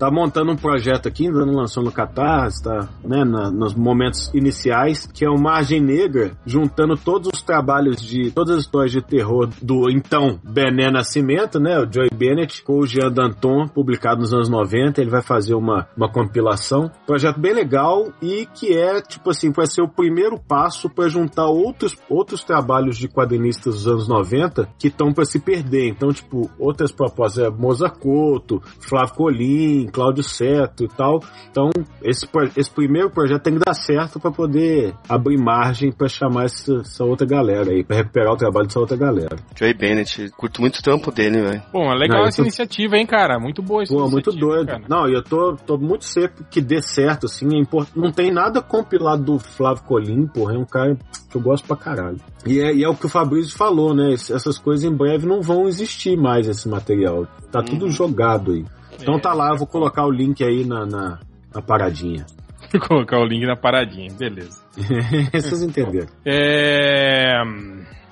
tá 0.02 0.10
montando 0.10 0.50
um 0.50 0.56
projeto 0.56 1.06
aqui, 1.06 1.28
ainda 1.28 1.46
não 1.46 1.54
lançou 1.54 1.80
no 1.80 1.92
Catarse, 1.92 2.60
tá 2.60 2.88
né, 3.04 3.22
na- 3.24 3.52
nos 3.52 3.72
momentos 3.72 4.28
iniciais, 4.34 5.06
que 5.06 5.24
é 5.24 5.30
o 5.30 5.40
Margem 5.40 5.80
Negra, 5.80 6.32
juntando 6.44 6.96
todos 6.96 7.30
os 7.32 7.40
trabalhos 7.40 8.02
de, 8.02 8.32
todas 8.32 8.56
as 8.56 8.64
histórias 8.64 8.90
de 8.90 9.00
terror 9.00 9.48
do 9.62 9.88
então 9.88 10.40
Bené 10.42 10.90
Nascimento, 10.90 11.60
né, 11.60 11.78
o 11.78 11.86
Joy 11.88 12.08
Bennett, 12.12 12.64
com 12.64 12.80
o 12.80 12.86
Jean 12.86 13.12
Danton, 13.12 13.68
publicado 13.68 14.22
nos 14.22 14.34
anos 14.34 14.48
90, 14.48 15.00
ele 15.00 15.08
vai 15.10 15.22
fazer 15.22 15.54
uma, 15.54 15.86
uma 15.96 16.10
compilação, 16.10 16.90
projeto 17.06 17.38
bem 17.38 17.54
legal 17.54 18.12
e 18.20 18.44
que 18.52 18.76
é, 18.76 19.00
tipo 19.00 19.30
assim, 19.30 19.52
vai 19.52 19.68
ser 19.68 19.82
o 19.82 19.88
primeiro 19.88 20.36
passo 20.36 20.90
para 20.90 21.08
juntar 21.08 21.46
outros, 21.46 21.96
outros 22.10 22.42
trabalhos 22.42 22.96
de 22.98 23.06
quadrinistas 23.06 23.74
dos 23.74 23.86
anos 23.86 24.08
90 24.08 24.68
que 24.80 24.88
estão 24.88 25.12
para 25.12 25.24
se 25.24 25.38
perder. 25.38 25.86
Então, 25.90 26.12
tipo, 26.12 26.50
outras 26.58 26.90
propostas 26.90 27.44
é 27.44 27.50
Moza 27.50 27.88
Couto, 27.88 28.60
Flávio 28.80 29.14
Colim, 29.14 29.91
Cláudio 29.92 30.22
Seto 30.22 30.84
e 30.84 30.88
tal. 30.88 31.22
Então, 31.50 31.70
esse, 32.02 32.26
esse 32.56 32.70
primeiro 32.70 33.10
projeto 33.10 33.42
tem 33.42 33.54
que 33.54 33.60
dar 33.64 33.74
certo 33.74 34.18
para 34.18 34.30
poder 34.30 34.94
abrir 35.08 35.36
margem 35.38 35.92
para 35.92 36.08
chamar 36.08 36.44
essa, 36.46 36.78
essa 36.80 37.04
outra 37.04 37.26
galera 37.26 37.70
aí, 37.70 37.84
para 37.84 37.96
recuperar 37.98 38.32
o 38.32 38.36
trabalho 38.36 38.66
dessa 38.66 38.80
outra 38.80 38.96
galera. 38.96 39.36
Joey 39.56 39.74
Bennett, 39.74 40.30
curto 40.36 40.60
muito 40.60 40.78
o 40.78 40.82
trampo 40.82 41.12
dele, 41.12 41.40
velho. 41.42 41.62
Bom, 41.72 41.92
é 41.92 41.94
legal 41.94 42.20
Não, 42.22 42.26
essa 42.28 42.38
tô- 42.38 42.42
iniciativa, 42.42 42.96
hein, 42.96 43.06
cara? 43.06 43.38
Muito 43.38 43.62
boa 43.62 43.82
essa 43.82 43.94
Pô, 43.94 44.08
muito 44.08 44.32
doido. 44.32 44.66
cara. 44.66 44.82
Não, 44.88 45.08
e 45.08 45.14
eu 45.14 45.22
tô, 45.22 45.54
tô 45.66 45.76
muito 45.76 46.04
seco 46.04 46.42
que 46.50 46.60
dê 46.60 46.80
certo, 46.80 47.26
assim. 47.26 47.46
É 47.54 47.58
import... 47.58 47.88
Não 47.94 48.10
tem 48.10 48.32
nada 48.32 48.62
compilado 48.62 49.22
do 49.22 49.38
Flávio 49.38 49.84
Colim, 49.84 50.26
porra. 50.26 50.54
É 50.54 50.58
um 50.58 50.64
cara 50.64 50.96
que 51.30 51.36
eu 51.36 51.40
gosto 51.40 51.66
pra 51.66 51.76
caralho. 51.76 52.16
E 52.46 52.60
é, 52.60 52.74
e 52.74 52.82
é 52.82 52.88
o 52.88 52.94
que 52.94 53.06
o 53.06 53.08
Fabrício 53.08 53.56
falou, 53.56 53.94
né? 53.94 54.12
Essas 54.14 54.58
coisas 54.58 54.84
em 54.84 54.94
breve 54.94 55.26
não 55.26 55.40
vão 55.42 55.68
existir 55.68 56.16
mais, 56.16 56.48
esse 56.48 56.68
material. 56.68 57.26
Tá 57.50 57.62
tudo 57.62 57.90
jogado 57.90 58.52
aí. 58.52 58.64
Então 59.00 59.14
É. 59.16 59.20
tá 59.20 59.32
lá, 59.32 59.50
eu 59.50 59.56
vou 59.58 59.66
colocar 59.66 60.04
o 60.04 60.10
link 60.10 60.42
aí 60.44 60.64
na, 60.64 60.84
na, 60.86 61.18
na 61.54 61.62
paradinha. 61.62 62.26
Vou 62.72 62.80
colocar 62.88 63.18
o 63.18 63.24
link 63.24 63.44
na 63.46 63.56
paradinha, 63.56 64.12
beleza. 64.14 64.62
Vocês 65.32 65.62
entenderam. 65.62 66.08
É. 66.24 67.42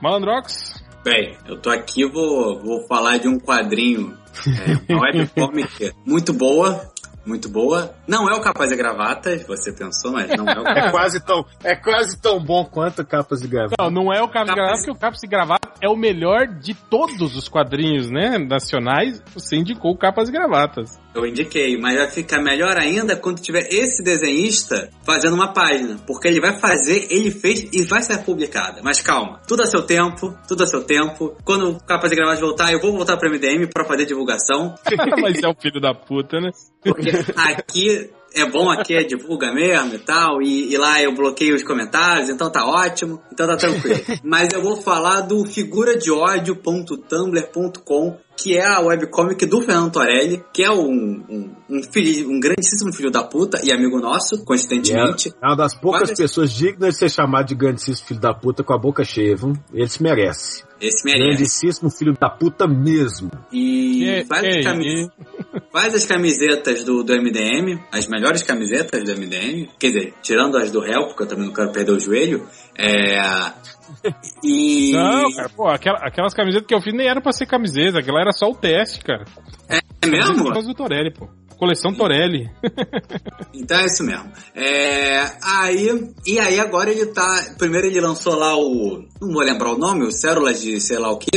Malandrox? 0.02 0.82
Bem, 1.04 1.34
eu 1.48 1.56
tô 1.58 1.70
aqui 1.70 2.04
vou 2.06 2.58
vou 2.60 2.86
falar 2.86 3.16
de 3.18 3.26
um 3.26 3.38
quadrinho, 3.38 4.14
é, 4.46 4.92
uma 4.94 5.02
webcomic 5.04 5.92
muito 6.04 6.32
boa, 6.34 6.89
muito 7.24 7.48
boa. 7.48 7.94
Não 8.06 8.28
é 8.28 8.34
o 8.34 8.40
Capaz 8.40 8.70
e 8.72 8.76
Gravatas, 8.76 9.42
você 9.44 9.72
pensou, 9.72 10.12
mas 10.12 10.28
não 10.36 10.46
é 10.48 10.58
o 10.58 10.64
É 10.70 10.90
quase 10.90 11.20
tão, 11.24 11.44
é 11.62 11.74
quase 11.76 12.20
tão 12.20 12.40
bom 12.42 12.64
quanto 12.64 13.04
capas 13.04 13.40
de 13.42 13.48
gravata. 13.48 13.76
Não, 13.78 13.90
não 13.90 14.12
é 14.12 14.22
o 14.22 14.28
Caps 14.28 14.46
Caps- 14.48 14.54
Gravata, 14.54 14.76
porque 14.78 14.90
o 14.90 14.94
Caps 14.94 15.20
Gravata 15.24 15.70
é 15.82 15.88
o 15.88 15.96
melhor 15.96 16.46
de 16.46 16.74
todos 16.74 17.36
os 17.36 17.48
quadrinhos, 17.48 18.10
né? 18.10 18.38
Nacionais. 18.38 19.22
Você 19.34 19.56
indicou 19.56 19.92
o 19.92 19.96
Capas 19.98 20.28
e 20.28 20.32
Gravatas. 20.32 20.98
Eu 21.14 21.26
indiquei, 21.26 21.76
mas 21.76 21.96
vai 21.96 22.08
ficar 22.08 22.40
melhor 22.40 22.76
ainda 22.76 23.16
quando 23.16 23.40
tiver 23.40 23.66
esse 23.70 24.02
desenhista 24.02 24.90
fazendo 25.04 25.34
uma 25.34 25.52
página, 25.52 25.98
porque 26.06 26.28
ele 26.28 26.40
vai 26.40 26.58
fazer, 26.60 27.08
ele 27.10 27.30
fez 27.30 27.68
e 27.72 27.82
vai 27.82 28.02
ser 28.02 28.18
publicada. 28.24 28.80
Mas 28.82 29.00
calma, 29.00 29.40
tudo 29.46 29.62
a 29.62 29.66
seu 29.66 29.82
tempo, 29.82 30.36
tudo 30.46 30.62
a 30.62 30.66
seu 30.66 30.84
tempo. 30.84 31.36
Quando 31.44 31.70
o 31.70 31.80
Capaz 31.82 32.12
e 32.12 32.16
Gravatas 32.16 32.40
voltar, 32.40 32.72
eu 32.72 32.80
vou 32.80 32.92
voltar 32.92 33.16
pro 33.16 33.28
MDM 33.28 33.66
pra 33.72 33.84
fazer 33.84 34.04
divulgação, 34.06 34.74
Mas 35.20 35.42
é 35.42 35.48
o 35.48 35.54
filho 35.54 35.80
da 35.80 35.92
puta, 35.94 36.38
né? 36.40 36.50
Porque 36.82 37.10
aqui 37.36 38.10
é 38.32 38.48
bom, 38.48 38.70
aqui 38.70 38.94
é 38.94 39.02
divulga 39.02 39.52
mesmo 39.52 39.92
e 39.94 39.98
tal, 39.98 40.40
e, 40.40 40.72
e 40.72 40.78
lá 40.78 41.02
eu 41.02 41.12
bloqueio 41.14 41.56
os 41.56 41.64
comentários, 41.64 42.30
então 42.30 42.48
tá 42.50 42.64
ótimo, 42.64 43.20
então 43.32 43.44
tá 43.46 43.56
tranquilo. 43.56 43.98
Mas 44.22 44.52
eu 44.52 44.62
vou 44.62 44.80
falar 44.80 45.22
do 45.22 45.44
figuradeódio.tumblr.com, 45.44 48.16
que 48.36 48.56
é 48.56 48.64
a 48.66 48.80
webcomic 48.80 49.44
do 49.46 49.60
Fernando 49.60 49.92
Torelli, 49.92 50.42
que 50.52 50.62
é 50.62 50.70
um, 50.70 51.22
um, 51.28 51.50
um, 51.68 51.82
filho, 51.82 52.30
um 52.30 52.38
grandíssimo 52.40 52.92
filho 52.92 53.10
da 53.10 53.22
puta 53.24 53.60
e 53.64 53.72
amigo 53.72 53.98
nosso, 53.98 54.44
coincidentemente. 54.44 55.32
É 55.42 55.46
uma 55.46 55.56
das 55.56 55.74
poucas 55.74 56.10
Mas- 56.10 56.18
pessoas 56.18 56.52
dignas 56.52 56.94
de 56.94 57.00
ser 57.00 57.10
chamado 57.10 57.46
de 57.48 57.54
grandíssimo 57.54 57.96
filho 58.06 58.20
da 58.20 58.32
puta 58.32 58.62
com 58.62 58.72
a 58.72 58.78
boca 58.78 59.04
cheia, 59.04 59.36
viu? 59.36 59.52
Ele 59.74 59.88
se 59.88 60.02
merece. 60.02 60.62
Esse 60.80 61.04
merece. 61.04 61.36
Grandíssimo 61.36 61.90
filho 61.90 62.14
da 62.18 62.30
puta 62.30 62.66
mesmo. 62.66 63.30
E 63.52 64.04
E- 64.04 64.24
faz, 64.24 64.42
e- 64.46 64.62
faz 65.72 65.94
as 65.94 66.04
camisetas 66.04 66.84
do, 66.84 67.02
do 67.02 67.12
MDM, 67.14 67.78
as 67.92 68.06
melhores 68.06 68.42
camisetas 68.42 69.02
do 69.04 69.12
MDM, 69.16 69.68
quer 69.78 69.88
dizer, 69.88 70.14
tirando 70.22 70.56
as 70.56 70.70
do 70.70 70.80
réu, 70.80 71.06
porque 71.08 71.22
eu 71.22 71.26
também 71.26 71.46
não 71.46 71.52
quero 71.54 71.72
perder 71.72 71.92
o 71.92 72.00
joelho. 72.00 72.46
É. 72.78 73.20
E. 74.42 74.92
Não, 74.92 75.32
cara, 75.34 75.48
pô, 75.50 75.68
aquela- 75.68 75.98
aquelas 75.98 76.32
camisetas 76.34 76.66
que 76.66 76.74
eu 76.74 76.80
fiz 76.80 76.94
nem 76.94 77.08
eram 77.08 77.20
pra 77.20 77.32
ser 77.32 77.46
camiseta, 77.46 77.98
aquela 77.98 78.20
era 78.20 78.32
só 78.32 78.46
o 78.48 78.54
teste, 78.54 79.02
cara. 79.04 79.24
É 79.68 79.80
mesmo? 80.06 80.44
Por 80.44 80.52
causa 80.52 80.68
do 80.68 80.74
Torelli, 80.74 81.12
pô. 81.12 81.28
Coleção 81.58 81.92
Torelli. 81.92 82.48
Então 83.52 83.78
é 83.78 83.84
isso 83.86 84.02
mesmo. 84.04 84.32
É, 84.54 85.22
aí, 85.42 86.12
e 86.24 86.38
aí 86.38 86.58
agora 86.58 86.90
ele 86.90 87.06
tá. 87.06 87.54
Primeiro 87.58 87.86
ele 87.88 88.00
lançou 88.00 88.34
lá 88.36 88.56
o. 88.56 89.04
Não 89.20 89.32
vou 89.32 89.42
lembrar 89.42 89.72
o 89.72 89.76
nome, 89.78 90.06
o 90.06 90.12
Células 90.12 90.62
de 90.62 90.80
sei 90.80 90.98
lá 90.98 91.10
o 91.10 91.18
que, 91.18 91.30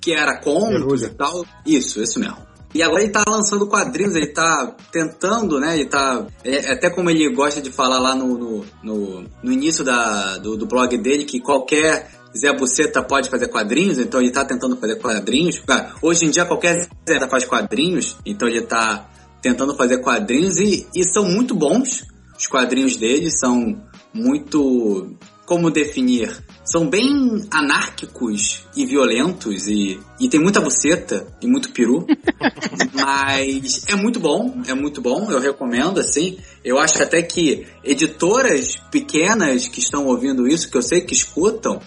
que 0.00 0.12
era 0.12 0.38
contos 0.40 1.00
Cerulha. 1.00 1.06
e 1.06 1.14
tal. 1.16 1.46
Isso, 1.64 2.02
isso 2.02 2.18
mesmo. 2.20 2.36
E 2.74 2.82
agora 2.82 3.02
ele 3.02 3.12
tá 3.12 3.22
lançando 3.28 3.66
quadrinhos, 3.66 4.14
ele 4.14 4.28
tá 4.28 4.74
tentando, 4.90 5.60
né? 5.60 5.74
Ele 5.74 5.86
tá. 5.86 6.26
é- 6.44 6.72
até 6.72 6.90
como 6.90 7.10
ele 7.10 7.28
gosta 7.34 7.60
de 7.60 7.70
falar 7.70 7.98
lá 7.98 8.14
no, 8.14 8.38
no, 8.38 8.64
no, 8.82 9.24
no 9.42 9.52
início 9.52 9.84
da, 9.84 10.38
do, 10.38 10.56
do 10.56 10.66
blog 10.66 10.96
dele, 10.96 11.24
que 11.24 11.40
qualquer 11.40 12.10
Zé 12.36 12.52
Buceta 12.52 13.02
pode 13.02 13.28
fazer 13.28 13.48
quadrinhos, 13.48 13.98
então 13.98 14.20
ele 14.20 14.30
tá 14.30 14.44
tentando 14.44 14.76
fazer 14.76 14.96
quadrinhos. 14.96 15.60
Cara, 15.60 15.94
hoje 16.00 16.24
em 16.24 16.30
dia 16.30 16.46
qualquer 16.46 16.88
Zé 17.06 17.28
faz 17.28 17.44
quadrinhos, 17.44 18.16
então 18.24 18.48
ele 18.48 18.62
tá 18.62 19.08
tentando 19.42 19.74
fazer 19.74 19.98
quadrinhos 19.98 20.58
e, 20.58 20.86
e 20.94 21.04
são 21.04 21.24
muito 21.24 21.54
bons. 21.54 22.06
Os 22.38 22.46
quadrinhos 22.46 22.96
dele 22.96 23.30
são 23.30 23.82
muito. 24.14 25.14
Como 25.46 25.70
definir? 25.70 26.30
São 26.64 26.88
bem 26.88 27.44
anárquicos 27.50 28.64
e 28.76 28.86
violentos 28.86 29.66
e, 29.66 30.00
e 30.18 30.28
tem 30.28 30.40
muita 30.40 30.60
buceta 30.60 31.26
e 31.40 31.46
muito 31.46 31.72
peru. 31.72 32.06
Mas 32.94 33.84
é 33.88 33.94
muito 33.96 34.20
bom, 34.20 34.62
é 34.66 34.74
muito 34.74 35.00
bom, 35.00 35.30
eu 35.30 35.40
recomendo, 35.40 35.98
assim. 35.98 36.38
Eu 36.64 36.78
acho 36.78 37.02
até 37.02 37.22
que 37.22 37.66
editoras 37.82 38.76
pequenas 38.90 39.66
que 39.66 39.80
estão 39.80 40.06
ouvindo 40.06 40.46
isso, 40.46 40.70
que 40.70 40.76
eu 40.76 40.82
sei 40.82 41.00
que 41.00 41.12
escutam, 41.12 41.80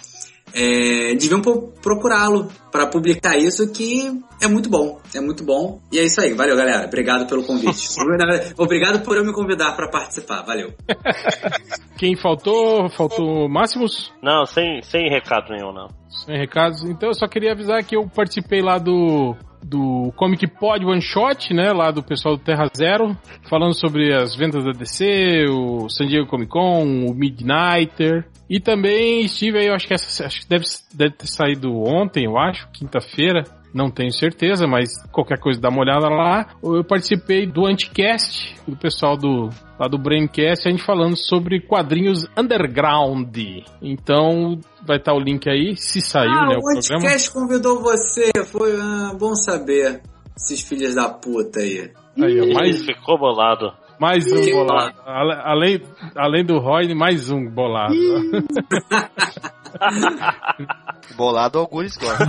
é, 0.56 1.14
deviam 1.16 1.42
pro- 1.42 1.74
procurá-lo 1.82 2.48
para 2.72 2.88
publicar 2.88 3.38
isso, 3.38 3.70
que 3.74 4.10
é 4.42 4.48
muito 4.48 4.70
bom, 4.70 5.00
é 5.14 5.20
muito 5.20 5.44
bom. 5.44 5.82
E 5.92 6.00
é 6.00 6.06
isso 6.06 6.22
aí, 6.22 6.34
valeu 6.34 6.56
galera, 6.56 6.88
obrigado 6.88 7.28
pelo 7.28 7.44
convite. 7.44 7.90
obrigado 8.58 9.04
por 9.04 9.18
eu 9.18 9.26
me 9.26 9.34
convidar 9.34 9.76
para 9.76 9.90
participar, 9.90 10.44
valeu. 10.44 10.74
Quem 11.98 12.16
faltou? 12.16 12.90
Faltou 12.90 13.50
Máximos? 13.50 14.14
Não, 14.22 14.46
sem, 14.46 14.82
sem 14.82 15.10
recado 15.10 15.50
nenhum, 15.52 15.74
não. 15.74 15.88
Sem 16.26 16.38
recados. 16.38 16.84
Então 16.84 17.10
eu 17.10 17.14
só 17.14 17.28
queria 17.28 17.52
avisar 17.52 17.84
que 17.84 17.96
eu 17.96 18.08
participei 18.08 18.62
lá 18.62 18.78
do 18.78 19.36
do 19.66 20.14
Comic 20.16 20.46
Pod 20.48 20.86
One 20.86 21.02
Shot, 21.02 21.54
né, 21.54 21.72
lá 21.74 21.90
do 21.90 22.04
pessoal 22.04 22.38
do 22.38 22.44
Terra 22.44 22.70
Zero, 22.76 23.18
falando 23.50 23.74
sobre 23.74 24.14
as 24.14 24.36
vendas 24.36 24.64
da 24.64 24.72
DC, 24.72 25.46
o 25.50 25.90
San 25.90 26.08
Diego 26.08 26.28
Comic 26.28 26.52
Con, 26.52 26.84
o 27.08 27.14
Midnighter, 27.16 28.28
e 28.48 28.60
também 28.60 29.26
estive 29.26 29.58
aí, 29.58 29.68
eu 29.68 29.74
acho 29.74 29.88
que 29.88 29.94
essa, 29.94 30.26
acho 30.26 30.42
que 30.42 30.48
deve, 30.48 30.66
deve 30.94 31.16
ter 31.16 31.28
saído 31.28 31.74
ontem, 31.84 32.26
eu 32.26 32.38
acho, 32.38 32.70
quinta-feira, 32.72 33.44
não 33.76 33.92
tenho 33.92 34.12
certeza, 34.14 34.66
mas 34.66 34.90
qualquer 35.12 35.38
coisa 35.38 35.60
dá 35.60 35.68
uma 35.68 35.82
olhada 35.82 36.08
lá. 36.08 36.48
Eu 36.64 36.82
participei 36.82 37.46
do 37.46 37.66
Anticast, 37.66 38.56
do 38.66 38.78
pessoal 38.78 39.18
do 39.18 39.50
lá 39.78 39.90
do 39.90 39.98
Braincast, 39.98 40.66
a 40.66 40.72
gente 40.72 40.82
falando 40.82 41.18
sobre 41.18 41.60
quadrinhos 41.60 42.26
underground. 42.38 43.36
Então, 43.82 44.58
vai 44.88 44.96
estar 44.96 45.14
o 45.14 45.20
link 45.20 45.50
aí, 45.50 45.76
se 45.76 46.00
saiu, 46.00 46.32
ah, 46.32 46.48
né, 46.48 46.56
o 46.56 46.60
o 46.60 46.62
programa. 46.62 47.04
Anticast 47.04 47.32
convidou 47.32 47.82
você, 47.82 48.32
foi 48.46 48.80
ah, 48.80 49.12
bom 49.20 49.36
saber. 49.36 50.02
Esses 50.38 50.62
filhos 50.62 50.96
da 50.96 51.10
puta 51.10 51.60
aí. 51.60 51.92
Aí, 52.18 52.54
mais, 52.54 52.80
Ele 52.80 52.94
ficou 52.94 53.18
bolado. 53.18 53.74
mais 54.00 54.26
um 54.32 54.52
bolado. 54.52 54.96
Além, 55.06 55.82
além 56.16 56.46
do 56.46 56.60
Roy, 56.60 56.94
mais 56.94 57.30
um 57.30 57.50
bolado. 57.50 57.94
Bolado 61.16 61.60
Algures 61.60 61.96
gosta. 61.98 62.26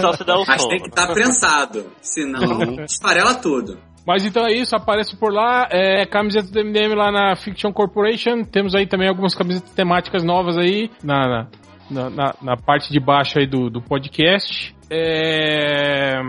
Só 0.00 0.12
se 0.12 0.24
der 0.24 0.34
o 0.34 0.44
Mas 0.46 0.62
som. 0.62 0.68
tem 0.68 0.80
que 0.80 0.88
estar 0.88 1.06
prensado, 1.12 1.86
senão 2.00 2.84
esfarela 2.84 3.34
tudo. 3.34 3.78
Mas 4.06 4.24
então 4.26 4.46
é 4.46 4.52
isso, 4.52 4.76
aparece 4.76 5.16
por 5.16 5.32
lá. 5.32 5.66
É, 5.70 6.04
camiseta 6.04 6.50
do 6.50 6.60
MDM 6.64 6.94
lá 6.94 7.10
na 7.10 7.34
Fiction 7.36 7.72
Corporation. 7.72 8.44
Temos 8.44 8.74
aí 8.74 8.86
também 8.86 9.08
algumas 9.08 9.34
camisetas 9.34 9.70
temáticas 9.70 10.22
novas 10.22 10.58
aí 10.58 10.90
na, 11.02 11.26
na, 11.28 11.46
na, 11.90 12.10
na- 12.10 12.34
na 12.42 12.56
parte 12.56 12.92
de 12.92 13.00
baixo 13.00 13.38
aí 13.38 13.46
do, 13.46 13.70
do 13.70 13.80
podcast. 13.80 14.73
É, 14.90 16.20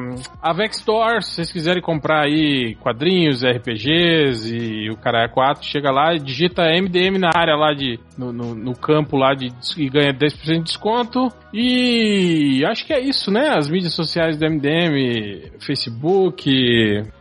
a 0.42 0.54
Vex 0.54 0.78
Store, 0.78 1.22
se 1.22 1.32
vocês 1.34 1.52
quiserem 1.52 1.82
comprar 1.82 2.26
aí 2.26 2.76
quadrinhos, 2.76 3.44
RPGs 3.44 4.56
e 4.56 4.90
o 4.90 4.98
Caralho 4.98 5.32
4, 5.32 5.66
chega 5.66 5.92
lá 5.92 6.14
e 6.14 6.20
digita 6.20 6.64
MDM 6.64 7.18
na 7.20 7.30
área 7.36 7.56
lá 7.56 7.74
de 7.74 8.00
no, 8.18 8.32
no, 8.32 8.56
no 8.56 8.74
campo 8.74 9.18
lá 9.18 9.34
de 9.34 9.52
e 9.78 9.90
ganha 9.90 10.14
10% 10.14 10.46
de 10.46 10.64
desconto. 10.64 11.28
E 11.54 12.64
acho 12.66 12.86
que 12.86 12.94
é 12.94 13.00
isso, 13.00 13.32
né? 13.32 13.50
As 13.56 13.70
mídias 13.70 13.94
sociais 13.94 14.38
do 14.38 14.46
MDM, 14.46 15.52
Facebook, 15.60 16.50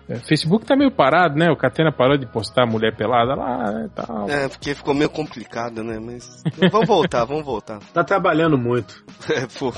é, 0.09 0.17
Facebook 0.17 0.67
tá 0.67 0.77
meio 0.77 0.91
parado, 0.91 1.37
né? 1.37 1.51
O 1.51 1.57
Catena 1.57 1.91
parou 1.91 2.19
de 2.19 2.27
postar 2.27 2.67
mulher 2.67 2.95
pelada 2.95 3.35
lá 3.35 3.85
e 3.85 3.89
tal. 3.89 4.29
É, 4.29 4.49
porque 4.49 4.75
ficou 4.75 4.95
meio 4.95 5.09
complicado, 5.09 5.83
né? 5.83 5.99
Mas. 5.99 6.43
Vamos 6.71 6.87
voltar, 6.87 7.25
vamos 7.25 7.45
voltar. 7.45 7.79
Tá 7.93 8.05
trabalhando 8.05 8.59
muito. 8.59 9.03
É, 9.27 9.47
pô. 9.59 9.73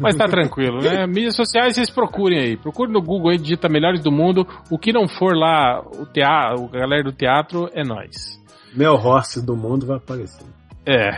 Mas 0.00 0.16
tá 0.16 0.26
tranquilo, 0.26 0.80
né? 0.80 1.06
Mídias 1.06 1.36
sociais 1.36 1.76
vocês 1.76 1.88
procurem 1.88 2.40
aí. 2.40 2.56
Procure 2.56 2.92
no 2.92 3.00
Google 3.00 3.30
aí, 3.30 3.38
digita 3.38 3.68
Melhores 3.68 4.02
do 4.02 4.10
Mundo. 4.10 4.44
O 4.68 4.76
que 4.76 4.92
não 4.92 5.06
for 5.06 5.32
lá, 5.32 5.80
o 5.80 6.04
teatro, 6.04 6.68
a 6.72 6.80
galera 6.80 7.04
do 7.04 7.12
teatro, 7.12 7.70
é 7.72 7.84
nós. 7.84 8.42
Meu 8.74 8.94
horse 8.94 9.40
do 9.46 9.56
mundo 9.56 9.86
vai 9.86 9.98
aparecer. 9.98 10.44
É. 10.84 11.12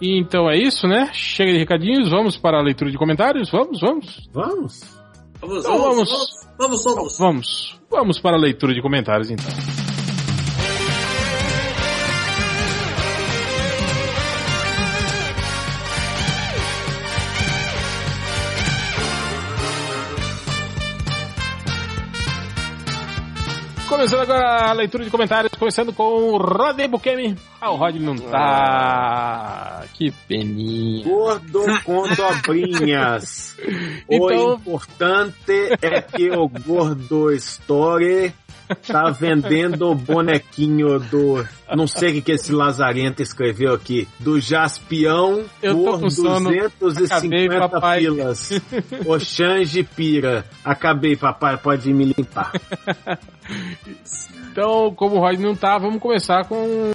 E 0.00 0.18
então 0.18 0.48
é 0.48 0.56
isso, 0.56 0.86
né? 0.86 1.10
Chega 1.12 1.52
de 1.52 1.58
recadinhos, 1.58 2.08
vamos 2.08 2.36
para 2.36 2.58
a 2.58 2.62
leitura 2.62 2.90
de 2.90 2.96
comentários? 2.96 3.50
Vamos, 3.50 3.80
vamos? 3.80 4.30
Vamos? 4.32 4.99
Vamos, 5.40 5.58
Então 5.58 5.78
vamos, 5.78 6.08
vamos. 6.08 6.30
vamos, 6.58 6.84
vamos, 6.84 6.84
vamos. 6.84 7.18
Vamos. 7.18 7.80
Vamos 7.90 8.20
para 8.20 8.36
a 8.36 8.40
leitura 8.40 8.74
de 8.74 8.82
comentários 8.82 9.30
então. 9.30 9.46
Começando 23.90 24.20
agora 24.20 24.70
a 24.70 24.72
leitura 24.72 25.04
de 25.04 25.10
comentários, 25.10 25.52
começando 25.58 25.92
com 25.92 26.04
o 26.04 26.38
Rodney 26.38 26.86
Bukemi. 26.88 27.36
Ah, 27.60 27.72
o 27.72 27.76
Rodney 27.76 28.00
não 28.02 28.14
tá. 28.16 29.82
Que 29.92 30.12
peninha. 30.28 31.04
Gordo 31.04 31.64
com 31.84 32.02
dobrinhas. 32.14 33.56
Então- 34.08 34.26
O 34.28 34.54
importante 34.54 35.76
é 35.82 36.00
que 36.00 36.30
o 36.30 36.48
Gordo 36.48 37.32
Story 37.32 38.32
tá 38.86 39.10
vendendo 39.10 39.90
o 39.90 39.94
bonequinho 39.94 40.98
do. 40.98 41.46
Não 41.76 41.86
sei 41.86 42.18
o 42.18 42.22
que, 42.22 42.32
esse 42.32 42.52
lazarento 42.52 43.22
escreveu 43.22 43.74
aqui. 43.74 44.08
Do 44.18 44.40
Jaspião 44.40 45.44
Eu 45.62 45.78
por 45.78 46.00
com 46.00 46.10
sono. 46.10 46.50
Acabei, 46.50 46.68
250 46.80 47.68
papai. 47.68 47.98
pilas. 48.00 48.62
O 49.06 49.18
Xange 49.18 49.82
Pira. 49.82 50.44
Acabei, 50.64 51.16
papai, 51.16 51.56
pode 51.56 51.92
me 51.92 52.12
limpar. 52.16 52.52
Então, 54.50 54.92
como 54.94 55.16
o 55.16 55.20
Rod 55.20 55.38
não 55.38 55.54
tá, 55.54 55.78
vamos 55.78 56.00
começar 56.00 56.44
com. 56.44 56.90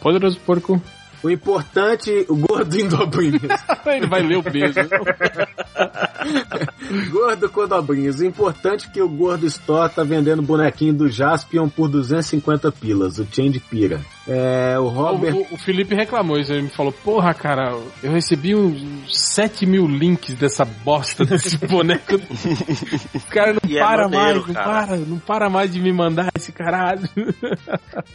Poderoso 0.00 0.40
Porco. 0.40 0.80
O 1.22 1.30
importante, 1.30 2.24
o 2.28 2.36
gordo 2.36 2.78
em 2.78 2.88
dobrinhas. 2.88 3.60
Ele 3.86 4.06
vai 4.06 4.22
ler 4.22 4.38
o 4.38 4.42
peso. 4.42 4.80
gordo 7.12 7.50
com 7.50 7.68
dobrinhas. 7.68 8.20
O 8.20 8.24
importante 8.24 8.88
é 8.88 8.90
que 8.90 9.02
o 9.02 9.08
Gordo 9.08 9.46
Store 9.46 9.92
tá 9.92 10.02
vendendo 10.02 10.42
bonequinho 10.42 10.94
do 10.94 11.08
Jaspion 11.08 11.68
por 11.68 11.88
250 11.88 12.72
pilas. 12.72 13.18
O 13.18 13.26
Change 13.30 13.60
Pira. 13.60 14.00
É, 14.28 14.78
o 14.78 14.86
Robert. 14.88 15.34
O, 15.34 15.38
o- 15.40 15.46
o 15.52 15.56
Felipe 15.56 15.94
reclamou 15.94 16.38
isso, 16.38 16.52
ele 16.52 16.62
me 16.62 16.68
falou, 16.68 16.92
porra, 16.92 17.32
cara, 17.34 17.74
eu 18.02 18.12
recebi 18.12 18.54
uns 18.54 19.08
7 19.34 19.64
mil 19.66 19.86
links 19.86 20.34
dessa 20.36 20.64
bosta 20.64 21.24
desse 21.24 21.56
boneco. 21.66 22.14
O 23.14 23.30
cara 23.30 23.54
não 23.54 23.60
E 23.68 23.78
é 23.78 23.80
para 23.80 24.08
maneiro, 24.08 24.40
mais, 24.42 24.46
não 24.46 24.54
cara. 24.54 24.68
para, 24.86 24.96
não 24.96 25.18
para 25.18 25.50
mais 25.50 25.72
de 25.72 25.80
me 25.80 25.92
mandar 25.92 26.28
esse 26.36 26.52
caralho. 26.52 27.08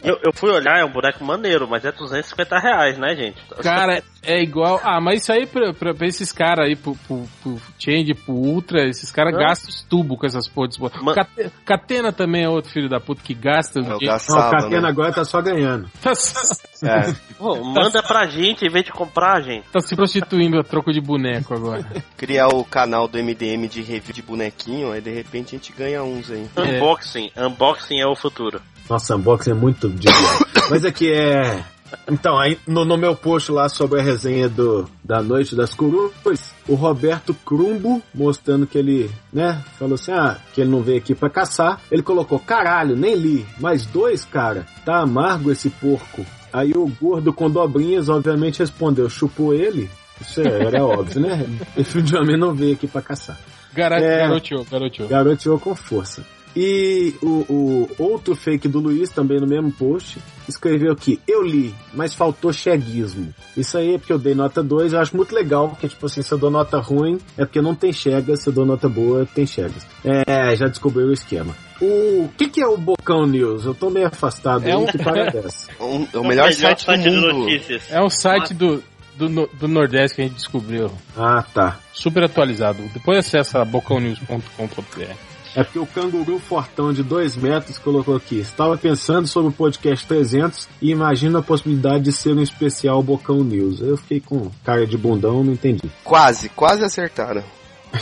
Eu, 0.02 0.18
eu 0.24 0.32
fui 0.32 0.50
olhar, 0.50 0.78
é 0.78 0.84
um 0.84 0.90
boneco 0.92 1.24
maneiro, 1.24 1.66
mas 1.68 1.84
é 1.84 1.92
250 1.92 2.58
reais, 2.58 2.98
né, 2.98 3.14
gente? 3.16 3.36
Cara, 3.62 4.02
é 4.22 4.40
igual. 4.42 4.80
Ah, 4.84 5.00
mas 5.00 5.22
isso 5.22 5.32
aí 5.32 5.46
pra, 5.46 5.72
pra, 5.74 5.92
pra 5.94 6.06
esses 6.06 6.30
caras 6.32 6.66
aí, 6.68 6.76
pro, 6.76 6.94
pro, 7.06 7.24
pro 7.42 7.60
Change, 7.78 8.14
pro 8.14 8.34
Ultra, 8.34 8.88
esses 8.88 9.10
caras 9.10 9.34
gastam 9.34 9.68
os 9.70 9.82
tubos 9.82 10.18
com 10.18 10.26
essas 10.26 10.48
porras. 10.48 10.76
Ma- 11.02 11.14
Cate- 11.14 11.50
Catena 11.64 12.12
também 12.12 12.44
é 12.44 12.48
outro 12.48 12.70
filho 12.70 12.88
da 12.88 13.00
puta 13.00 13.22
que 13.22 13.34
gasta. 13.34 13.80
É 13.80 13.82
o 13.82 13.98
dinheiro. 13.98 14.16
Não, 14.28 14.38
o 14.38 14.50
Catena 14.50 14.80
né? 14.82 14.88
agora 14.88 15.12
tá 15.12 15.24
só 15.24 15.40
ganhando. 15.42 15.88
S- 16.04 16.60
É. 16.84 17.14
Pô, 17.38 17.56
manda 17.64 18.02
pra 18.02 18.26
gente 18.26 18.64
em 18.64 18.70
vez 18.70 18.84
de 18.84 18.92
comprar, 18.92 19.40
gente. 19.42 19.64
tá 19.72 19.80
se 19.80 19.96
prostituindo 19.96 20.58
a 20.58 20.64
troco 20.64 20.92
de 20.92 21.00
boneco 21.00 21.54
agora. 21.54 21.84
Criar 22.16 22.48
o 22.48 22.64
canal 22.64 23.08
do 23.08 23.18
MDM 23.18 23.66
de 23.68 23.80
review 23.82 24.12
de 24.14 24.22
bonequinho, 24.22 24.92
aí 24.92 25.00
de 25.00 25.10
repente 25.10 25.54
a 25.54 25.58
gente 25.58 25.72
ganha 25.72 26.02
uns 26.02 26.30
aí. 26.30 26.46
É. 26.56 26.60
Unboxing. 26.76 27.30
Unboxing 27.36 27.98
é 28.00 28.06
o 28.06 28.14
futuro. 28.14 28.60
Nossa, 28.88 29.16
unboxing 29.16 29.50
é 29.50 29.54
muito 29.54 29.88
de 29.88 30.08
Mas 30.70 30.84
aqui 30.84 31.10
é. 31.12 31.64
Então, 32.10 32.38
aí 32.38 32.58
no, 32.66 32.84
no 32.84 32.96
meu 32.96 33.14
post 33.14 33.50
lá 33.52 33.68
sobre 33.68 34.00
a 34.00 34.02
resenha 34.02 34.48
do, 34.48 34.88
da 35.04 35.22
Noite 35.22 35.54
das 35.54 35.74
Corujas, 35.74 36.54
o 36.68 36.74
Roberto 36.74 37.34
Crumbo, 37.34 38.02
mostrando 38.14 38.66
que 38.66 38.78
ele, 38.78 39.10
né, 39.32 39.62
falou 39.78 39.94
assim, 39.94 40.12
ah, 40.12 40.36
que 40.52 40.60
ele 40.60 40.70
não 40.70 40.82
veio 40.82 40.98
aqui 40.98 41.14
pra 41.14 41.30
caçar. 41.30 41.80
Ele 41.90 42.02
colocou, 42.02 42.38
caralho, 42.38 42.96
nem 42.96 43.14
li, 43.14 43.46
mais 43.60 43.86
dois, 43.86 44.24
cara, 44.24 44.66
tá 44.84 44.98
amargo 45.00 45.50
esse 45.50 45.70
porco. 45.70 46.24
Aí 46.52 46.72
o 46.74 46.86
gordo 47.00 47.32
com 47.32 47.50
dobrinhas, 47.50 48.08
obviamente, 48.08 48.60
respondeu, 48.60 49.08
chupou 49.10 49.52
ele. 49.52 49.90
Isso 50.20 50.40
é- 50.40 50.64
era 50.64 50.84
óbvio, 50.84 51.20
né? 51.20 51.44
Definitivamente 51.76 52.38
não 52.38 52.54
veio 52.54 52.72
aqui 52.74 52.86
pra 52.86 53.02
caçar. 53.02 53.38
Gara 53.74 54.00
É. 54.00 54.20
Garoteou, 54.20 54.64
garoteou. 54.70 55.08
Garoteou 55.08 55.58
com 55.60 55.74
força. 55.74 56.24
E 56.56 57.14
o, 57.22 57.26
o 57.26 57.88
outro 57.98 58.34
fake 58.34 58.66
do 58.66 58.80
Luiz, 58.80 59.10
também 59.10 59.38
no 59.38 59.46
mesmo 59.46 59.70
post, 59.70 60.18
escreveu 60.48 60.90
aqui, 60.92 61.20
eu 61.28 61.42
li, 61.42 61.74
mas 61.92 62.14
faltou 62.14 62.50
cheguismo. 62.52 63.34
Isso 63.54 63.76
aí 63.76 63.94
é 63.94 63.98
porque 63.98 64.12
eu 64.12 64.18
dei 64.18 64.34
nota 64.34 64.62
2, 64.62 64.94
eu 64.94 65.00
acho 65.00 65.14
muito 65.14 65.34
legal, 65.34 65.68
porque 65.68 65.86
tipo 65.86 66.06
assim, 66.06 66.22
se 66.22 66.32
eu 66.32 66.38
dou 66.38 66.50
nota 66.50 66.78
ruim, 66.78 67.18
é 67.36 67.44
porque 67.44 67.60
não 67.60 67.74
tem 67.74 67.92
chegas, 67.92 68.42
se 68.42 68.48
eu 68.48 68.52
dou 68.54 68.64
nota 68.64 68.88
boa, 68.88 69.26
tem 69.34 69.46
chegas. 69.46 69.86
É, 70.02 70.56
já 70.56 70.66
descobriu 70.66 71.08
o 71.08 71.12
esquema. 71.12 71.54
O 71.78 72.30
que 72.38 72.48
que 72.48 72.62
é 72.62 72.66
o 72.66 72.78
Bocão 72.78 73.26
News? 73.26 73.66
Eu 73.66 73.74
tô 73.74 73.90
meio 73.90 74.06
afastado 74.06 74.64
É 74.66 74.72
aí, 74.72 74.76
um- 74.78 74.86
que 74.86 74.96
parada 74.96 75.38
é 75.38 75.44
essa? 75.46 75.68
Um- 75.78 76.08
é 76.10 76.18
o 76.18 76.24
melhor, 76.26 76.50
site, 76.54 76.86
do 76.86 76.96
de 77.02 77.10
mundo. 77.10 77.32
notícias. 77.40 77.82
É 77.90 78.00
um 78.02 78.08
site 78.08 78.54
do, 78.54 78.82
do, 79.14 79.46
do 79.46 79.68
Nordeste 79.68 80.16
que 80.16 80.22
a 80.22 80.24
gente 80.24 80.36
descobriu. 80.36 80.90
Ah, 81.14 81.44
tá. 81.52 81.78
Super 81.92 82.24
atualizado. 82.24 82.82
Depois 82.94 83.18
acessa 83.18 83.62
bocãonews.com.br. 83.62 85.35
É 85.56 85.64
porque 85.64 85.78
o 85.78 85.86
canguru 85.86 86.38
fortão 86.38 86.92
de 86.92 87.02
2 87.02 87.34
metros 87.36 87.78
colocou 87.78 88.14
aqui. 88.14 88.38
Estava 88.38 88.76
pensando 88.76 89.26
sobre 89.26 89.48
o 89.48 89.52
podcast 89.52 90.06
300 90.06 90.68
e 90.82 90.90
imagino 90.90 91.38
a 91.38 91.42
possibilidade 91.42 92.04
de 92.04 92.12
ser 92.12 92.34
um 92.34 92.42
especial 92.42 93.02
Bocão 93.02 93.42
News. 93.42 93.80
Eu 93.80 93.96
fiquei 93.96 94.20
com 94.20 94.50
cara 94.62 94.86
de 94.86 94.98
bundão, 94.98 95.42
não 95.42 95.54
entendi. 95.54 95.90
Quase, 96.04 96.50
quase 96.50 96.84
acertaram. 96.84 97.42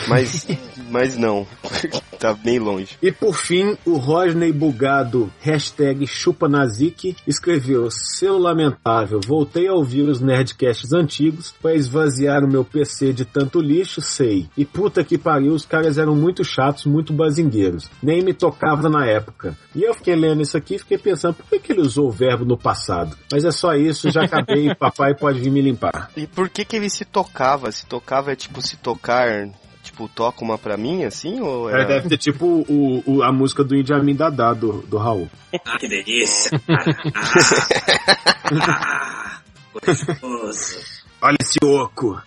Mas, 0.09 0.47
mas 0.91 1.17
não. 1.17 1.47
tá 2.19 2.33
bem 2.33 2.59
longe. 2.59 2.97
E 3.03 3.13
por 3.13 3.35
fim, 3.35 3.77
o 3.85 3.97
Rodney 3.97 4.53
Bugado, 4.53 5.31
hashtag 5.41 6.07
chupanazik, 6.07 7.17
escreveu 7.27 7.89
Seu 7.91 8.39
lamentável, 8.39 9.21
voltei 9.25 9.69
a 9.69 9.75
ouvir 9.75 10.03
os 10.03 10.21
Nerdcasts 10.21 10.93
antigos 10.93 11.53
para 11.61 11.75
esvaziar 11.75 12.45
o 12.45 12.49
meu 12.49 12.65
PC 12.65 13.13
de 13.13 13.25
tanto 13.25 13.61
lixo, 13.61 14.01
sei. 14.01 14.49
E 14.57 14.65
puta 14.65 15.05
que 15.05 15.19
pariu, 15.19 15.53
os 15.53 15.67
caras 15.67 15.99
eram 15.99 16.15
muito 16.15 16.45
chatos, 16.45 16.87
muito 16.87 17.13
bazingueiros. 17.13 17.91
Nem 18.03 18.23
me 18.23 18.33
tocava 18.33 18.89
na 18.89 19.07
época. 19.07 19.57
E 19.75 19.83
eu 19.83 19.95
fiquei 19.95 20.17
lendo 20.17 20.43
isso 20.43 20.57
aqui 20.57 20.77
e 20.77 20.79
fiquei 20.79 20.99
pensando, 20.99 21.35
por 21.35 21.47
que, 21.47 21.59
que 21.59 21.73
ele 21.73 21.83
usou 21.83 22.09
o 22.09 22.13
verbo 22.13 22.45
no 22.45 22.57
passado? 22.57 23.17
Mas 23.31 23.45
é 23.45 23.51
só 23.51 23.75
isso, 23.75 24.11
já 24.11 24.23
acabei, 24.23 24.75
papai 24.77 25.15
pode 25.15 25.41
vir 25.41 25.51
me 25.51 25.61
limpar. 25.61 26.11
E 26.17 26.27
por 26.27 26.49
que 26.49 26.65
que 26.65 26.77
ele 26.77 26.89
se 26.89 27.05
tocava? 27.05 27.71
Se 27.71 27.87
tocava 27.87 28.33
é 28.33 28.37
tipo 28.37 28.63
se 28.63 28.77
tocar, 28.77 29.49
tipo, 29.95 30.09
toca 30.09 30.43
uma 30.45 30.59
pra 30.59 30.77
mim, 30.77 31.05
assim? 31.05 31.41
Ou 31.41 31.71
É, 31.71 31.83
é... 31.83 31.85
deve 31.87 32.09
ter 32.09 32.19
tipo 32.19 32.45
o, 32.69 33.03
o- 33.07 33.23
a 33.23 33.33
música 33.33 33.63
do 33.63 33.77
Idi 33.77 33.95
Amin 33.95 34.17
Dadá, 34.17 34.53
do, 34.53 34.83
do 34.83 34.99
Raul. 34.99 35.31
Ah, 35.65 35.79
que 35.79 35.87
delícia. 35.89 36.51
Ah, 36.69 36.85
ah, 38.61 39.41
gostoso. 39.73 40.95
Olha 41.23 41.37
esse 41.41 41.59
oco! 41.65 42.21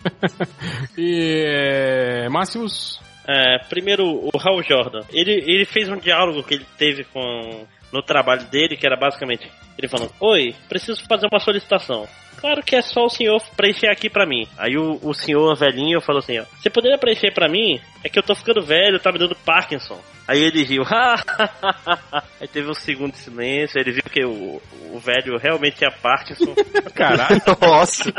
E 0.96 1.44
é, 1.46 2.28
Máximos, 2.28 3.00
É, 3.28 3.58
primeiro, 3.68 4.04
o 4.06 4.30
Hal 4.40 4.62
Jordan. 4.62 5.02
Ele, 5.10 5.32
ele 5.46 5.64
fez 5.66 5.88
um 5.88 5.98
diálogo 5.98 6.42
que 6.42 6.54
ele 6.54 6.66
teve 6.78 7.04
com 7.04 7.66
no 7.92 8.02
trabalho 8.02 8.44
dele, 8.50 8.76
que 8.76 8.86
era 8.86 8.96
basicamente 8.96 9.48
ele 9.78 9.86
falando: 9.88 10.10
Oi, 10.20 10.54
preciso 10.68 11.04
fazer 11.06 11.28
uma 11.30 11.38
solicitação. 11.38 12.08
Claro 12.40 12.62
que 12.62 12.76
é 12.76 12.82
só 12.82 13.04
o 13.04 13.10
senhor 13.10 13.42
preencher 13.56 13.88
aqui 13.88 14.08
pra 14.08 14.26
mim. 14.26 14.46
Aí 14.56 14.76
o, 14.76 14.98
o 15.02 15.12
senhor 15.12 15.56
velhinho 15.56 16.00
falou 16.00 16.20
assim: 16.20 16.38
ó, 16.38 16.44
Você 16.60 16.70
poderia 16.70 16.96
preencher 16.98 17.32
pra 17.32 17.48
mim? 17.48 17.80
É 18.04 18.08
que 18.08 18.18
eu 18.18 18.22
tô 18.22 18.34
ficando 18.34 18.62
velho, 18.62 19.00
tá 19.00 19.10
me 19.10 19.18
dando 19.18 19.34
Parkinson. 19.34 19.98
Aí 20.26 20.42
ele 20.42 20.62
riu, 20.62 20.82
Aí 22.38 22.46
teve 22.46 22.68
um 22.70 22.74
segundo 22.74 23.12
de 23.12 23.18
silêncio, 23.18 23.80
ele 23.80 23.92
viu 23.92 24.02
que 24.02 24.22
o, 24.24 24.60
o 24.92 24.98
velho 24.98 25.38
realmente 25.38 25.78
tinha 25.78 25.90
Parkinson. 25.90 26.54
caralho. 26.94 27.40
Nossa! 27.60 28.12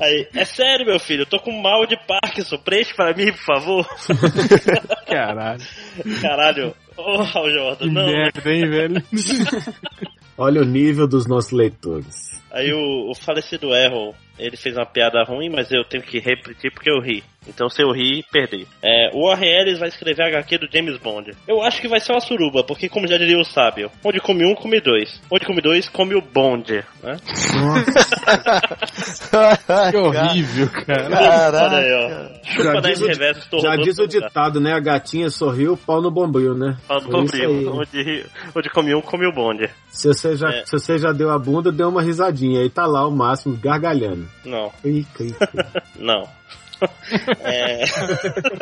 Aí, 0.00 0.26
é 0.34 0.44
sério, 0.44 0.84
meu 0.86 0.98
filho, 0.98 1.22
eu 1.22 1.26
tô 1.26 1.38
com 1.38 1.52
mal 1.52 1.86
de 1.86 1.96
Parkinson, 2.04 2.58
preenche 2.58 2.92
pra 2.94 3.14
mim, 3.14 3.32
por 3.32 3.44
favor. 3.44 3.86
caralho. 5.06 5.62
Caralho. 6.20 6.74
Ô, 6.96 7.22
Hal 7.22 7.50
Jordan, 7.50 7.86
Que 7.86 7.92
não. 7.92 8.06
merda, 8.06 8.52
hein, 8.52 8.68
velho? 8.68 9.02
Olha 10.36 10.60
o 10.60 10.64
nível 10.64 11.06
dos 11.06 11.26
nossos 11.26 11.52
leitores. 11.52 12.42
Aí 12.50 12.72
o, 12.72 13.10
o 13.10 13.14
falecido 13.14 13.74
Errol, 13.74 14.14
ele 14.38 14.56
fez 14.56 14.76
uma 14.76 14.86
piada 14.86 15.22
ruim, 15.24 15.48
mas 15.48 15.70
eu 15.70 15.84
tenho 15.84 16.02
que 16.02 16.18
repetir 16.18 16.72
porque 16.72 16.90
eu 16.90 17.00
ri. 17.00 17.22
Então 17.46 17.68
se 17.68 17.82
eu 17.82 17.90
ri, 17.92 18.24
perdi. 18.32 18.66
É, 18.82 19.10
o 19.12 19.26
Warren 19.28 19.60
Ellis 19.60 19.78
vai 19.78 19.88
escrever 19.88 20.22
a 20.22 20.28
HQ 20.28 20.58
do 20.58 20.68
James 20.72 20.96
Bond. 20.98 21.32
Eu 21.46 21.62
acho 21.62 21.78
que 21.80 21.86
vai 21.88 22.00
ser 22.00 22.12
uma 22.12 22.20
suruba, 22.20 22.64
porque 22.64 22.88
como 22.88 23.06
já 23.06 23.18
diria 23.18 23.38
o 23.38 23.44
sábio, 23.44 23.90
onde 24.02 24.18
come 24.18 24.46
um, 24.46 24.54
come 24.54 24.80
dois. 24.80 25.20
Onde 25.30 25.44
come 25.44 25.60
dois, 25.60 25.86
come 25.88 26.14
o 26.14 26.22
Bond, 26.22 26.72
né? 27.02 27.16
Que 29.90 29.96
horrível, 29.96 30.68
cara. 30.70 31.66
Olha 31.66 31.78
aí, 31.78 31.92
ó. 31.92 32.44
Chupa 32.44 32.62
Já 32.74 32.80
10 32.80 32.98
diz, 32.98 33.02
o, 33.02 33.06
reversos, 33.08 33.62
já 33.62 33.76
diz 33.76 33.98
o 33.98 34.06
ditado, 34.06 34.60
né? 34.60 34.72
A 34.72 34.80
gatinha 34.80 35.30
sorriu, 35.30 35.76
pau 35.76 36.00
no 36.00 36.10
bombril, 36.10 36.54
né? 36.54 36.76
Aí, 36.88 37.00
primo. 37.26 37.52
né? 37.62 37.70
Onde, 37.70 38.26
onde 38.54 38.70
come 38.70 38.94
um, 38.94 39.00
come 39.02 39.26
o 39.26 39.32
Bond. 39.32 39.68
Se 39.88 40.08
você, 40.08 40.36
já, 40.36 40.48
É. 40.48 40.64
se 40.64 40.72
você 40.72 40.98
já 40.98 41.12
deu 41.12 41.30
a 41.30 41.38
bunda, 41.38 41.70
deu 41.70 41.88
uma 41.88 42.02
risadinha. 42.02 42.60
Aí 42.60 42.70
tá 42.70 42.86
lá 42.86 43.06
o 43.06 43.10
máximo, 43.10 43.56
gargalhando. 43.56 44.23
Não. 44.44 44.72
Não. 45.98 46.28
É... 47.40 47.84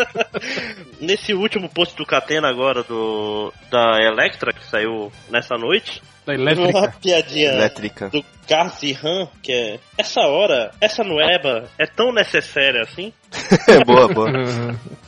Nesse 1.00 1.34
último 1.34 1.68
post 1.68 1.96
do 1.96 2.06
Catena 2.06 2.48
agora 2.48 2.82
do 2.82 3.52
da 3.70 3.98
Electra 4.00 4.52
que 4.52 4.64
saiu 4.66 5.10
nessa 5.30 5.56
noite, 5.56 6.02
Da 6.26 6.34
teve 6.34 6.60
uma 6.60 6.68
elétrica. 6.68 6.94
piadinha 7.00 7.52
Elétrica. 7.52 8.08
do 8.10 8.24
Garci 8.48 8.96
Han, 9.02 9.26
que 9.42 9.52
é 9.52 9.78
essa 9.98 10.20
hora, 10.20 10.70
essa 10.80 11.02
nueba 11.02 11.68
é 11.78 11.86
tão 11.86 12.12
necessária 12.12 12.82
assim? 12.82 13.12
boa, 13.86 14.06
boa. 14.08 14.30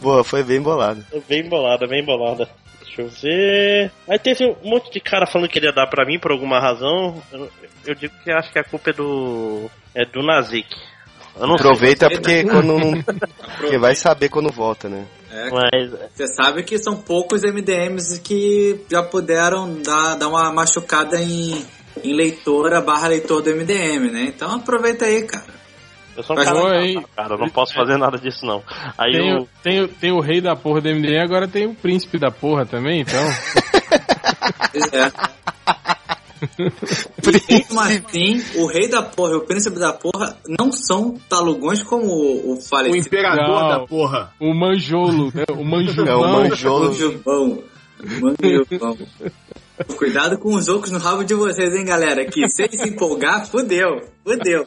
Boa, 0.00 0.24
foi 0.24 0.42
bem 0.42 0.60
bolado. 0.60 1.04
É 1.12 1.20
Bem 1.28 1.48
bolada, 1.48 1.86
bem 1.86 2.04
bolada. 2.04 2.48
Deixa 2.96 3.02
eu 3.02 3.08
ver. 3.08 3.92
Aí 4.08 4.18
teve 4.18 4.46
um 4.46 4.70
monte 4.70 4.92
de 4.92 5.00
cara 5.00 5.26
falando 5.26 5.48
que 5.48 5.58
ele 5.58 5.66
ia 5.66 5.72
dar 5.72 5.86
pra 5.88 6.06
mim 6.06 6.18
por 6.18 6.30
alguma 6.30 6.60
razão. 6.60 7.20
Eu, 7.32 7.50
eu 7.86 7.94
digo 7.94 8.14
que 8.22 8.30
acho 8.30 8.52
que 8.52 8.58
a 8.58 8.64
culpa 8.64 8.90
é 8.90 8.92
do. 8.92 9.70
é 9.94 10.04
do 10.04 10.22
Nazik. 10.22 10.68
Não 11.36 11.48
sei. 11.48 11.56
Aproveita 11.56 12.08
porque 12.08 12.44
quando 12.44 12.78
não. 12.78 13.02
Porque 13.58 13.78
vai 13.78 13.94
saber 13.94 14.28
quando 14.28 14.52
volta, 14.52 14.88
né? 14.88 15.06
É, 15.30 15.50
Mas 15.50 15.90
Você 16.14 16.28
sabe 16.28 16.62
que 16.62 16.78
são 16.78 16.96
poucos 16.96 17.42
MDMs 17.42 18.20
que 18.20 18.80
já 18.90 19.02
puderam 19.02 19.82
dar, 19.82 20.14
dar 20.16 20.28
uma 20.28 20.52
machucada 20.52 21.20
em, 21.20 21.64
em 22.02 22.14
leitora 22.14 22.80
barra 22.80 23.08
leitor 23.08 23.42
do 23.42 23.50
MDM, 23.50 24.12
né? 24.12 24.24
Então 24.28 24.54
aproveita 24.54 25.06
aí, 25.06 25.22
cara. 25.22 25.63
Eu 26.16 26.22
sou 26.22 26.34
um 26.34 26.38
Mas 26.38 26.48
cara, 26.48 26.60
foi, 26.60 26.90
engraçado, 26.90 27.08
cara, 27.16 27.34
eu 27.34 27.38
não 27.38 27.48
posso 27.50 27.74
fazer 27.74 27.96
nada 27.96 28.18
disso 28.18 28.44
não. 28.46 28.62
Aí 28.98 29.12
Tem, 29.12 29.30
eu, 29.30 29.38
o- 29.42 29.48
tem, 29.62 29.80
o- 29.82 29.88
tem 29.88 30.12
o 30.12 30.20
rei 30.20 30.40
da 30.40 30.54
porra 30.56 30.80
do 30.80 30.88
MDM, 30.88 31.18
agora 31.22 31.46
tem 31.48 31.66
o 31.66 31.74
príncipe 31.74 32.18
da 32.18 32.30
porra 32.30 32.64
também, 32.66 33.00
então. 33.00 33.22
É. 34.92 35.34
Mesmo 37.48 37.80
assim, 37.80 38.44
o 38.56 38.66
rei 38.66 38.88
da 38.88 39.02
porra 39.02 39.32
e 39.32 39.36
o 39.36 39.40
príncipe 39.46 39.78
da 39.78 39.92
porra 39.92 40.36
não 40.58 40.70
são 40.72 41.16
talugões 41.28 41.82
como 41.82 42.04
o, 42.06 42.50
o 42.50 42.58
O 42.58 42.60
falecido 42.60 42.98
imperador 43.06 43.48
Não. 43.62 43.68
da 43.68 43.86
porra. 43.86 44.32
O 44.40 44.52
manjolo, 44.54 45.32
né? 45.34 45.44
O 45.50 45.64
manjulão. 45.64 46.06
É 46.12 46.16
o 46.16 46.32
manjolo. 46.32 46.84
Manjubão. 46.88 47.62
Manjubão. 48.20 48.98
Cuidado 49.96 50.38
com 50.38 50.54
os 50.54 50.68
ocos 50.68 50.90
no 50.90 50.98
rabo 50.98 51.24
de 51.24 51.34
vocês, 51.34 51.74
hein, 51.74 51.84
galera? 51.84 52.24
Que 52.26 52.46
se 52.48 52.62
ele 52.64 52.76
se 52.76 52.88
empolgar, 52.90 53.46
fudeu. 53.46 54.02
Fudeu. 54.22 54.66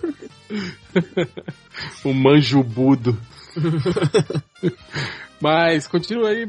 O 2.03 2.13
manjubudo. 2.13 3.17
Mas 5.41 5.87
continua 5.87 6.29
aí, 6.29 6.47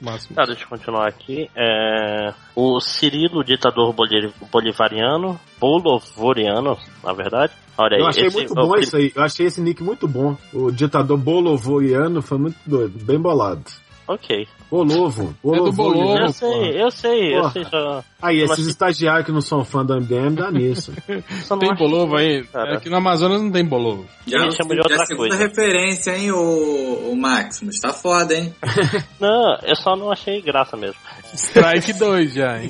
Máximo. 0.00 0.34
Tá, 0.34 0.44
deixa 0.44 0.64
eu 0.64 0.68
continuar 0.68 1.06
aqui. 1.08 1.48
É, 1.56 2.32
o 2.56 2.80
Cirilo, 2.80 3.44
ditador 3.44 3.92
boli- 3.92 4.32
bolivariano, 4.50 5.38
bolovoriano, 5.60 6.76
na 7.04 7.12
verdade. 7.12 7.52
Olha 7.78 7.96
aí, 7.96 8.02
Eu 8.02 8.08
achei 8.08 8.26
esse- 8.26 8.36
muito 8.36 8.52
o 8.52 8.54
bom 8.54 8.76
isso 8.76 8.96
aí. 8.96 9.12
Eu 9.14 9.22
achei 9.22 9.46
esse 9.46 9.60
nick 9.60 9.82
muito 9.82 10.08
bom. 10.08 10.36
O 10.52 10.70
ditador 10.70 11.16
bolovoriano 11.18 12.20
foi 12.22 12.38
muito 12.38 12.56
doido, 12.66 13.04
bem 13.04 13.20
bolado. 13.20 13.64
Ok. 14.08 14.46
Bolovo. 14.70 15.34
É 15.44 15.56
do 15.56 15.72
Bolovo. 15.72 16.18
Eu 16.18 16.28
sei, 16.32 16.82
eu 16.82 16.90
sei, 16.90 17.34
eu 17.36 17.40
Porra. 17.42 17.52
sei 17.52 17.64
já. 17.64 18.04
Aí, 18.22 18.40
Mas 18.42 18.52
esses 18.52 18.64
que- 18.66 18.70
estagiários 18.70 19.26
que 19.26 19.32
não 19.32 19.40
são 19.40 19.64
fã 19.64 19.84
do 19.84 19.94
MDM, 19.94 20.34
dá 20.36 20.50
nisso. 20.50 20.92
Tem 21.60 21.74
bolovo 21.74 22.16
aí? 22.16 22.44
Cara. 22.44 22.76
Aqui 22.76 22.88
no 22.88 22.96
Amazonas 22.96 23.42
não 23.42 23.50
tem 23.50 23.64
bolovo. 23.64 24.06
Já, 24.26 24.38
Ele 24.38 24.52
chama 24.52 24.74
de 24.74 24.78
outra 24.80 24.96
já 24.96 25.02
é 25.02 25.12
a 25.12 25.16
coisa. 25.16 25.36
referência, 25.36 26.16
hein, 26.16 26.30
o, 26.32 27.10
o 27.10 27.16
Maximus. 27.16 27.80
Tá 27.80 27.92
foda, 27.92 28.34
hein? 28.34 28.54
Não, 29.20 29.58
eu 29.64 29.74
só 29.76 29.96
não 29.96 30.10
achei 30.12 30.40
graça 30.40 30.76
mesmo. 30.76 30.96
Strike 31.34 31.92
2 31.94 32.34
já, 32.34 32.62
hein? 32.62 32.68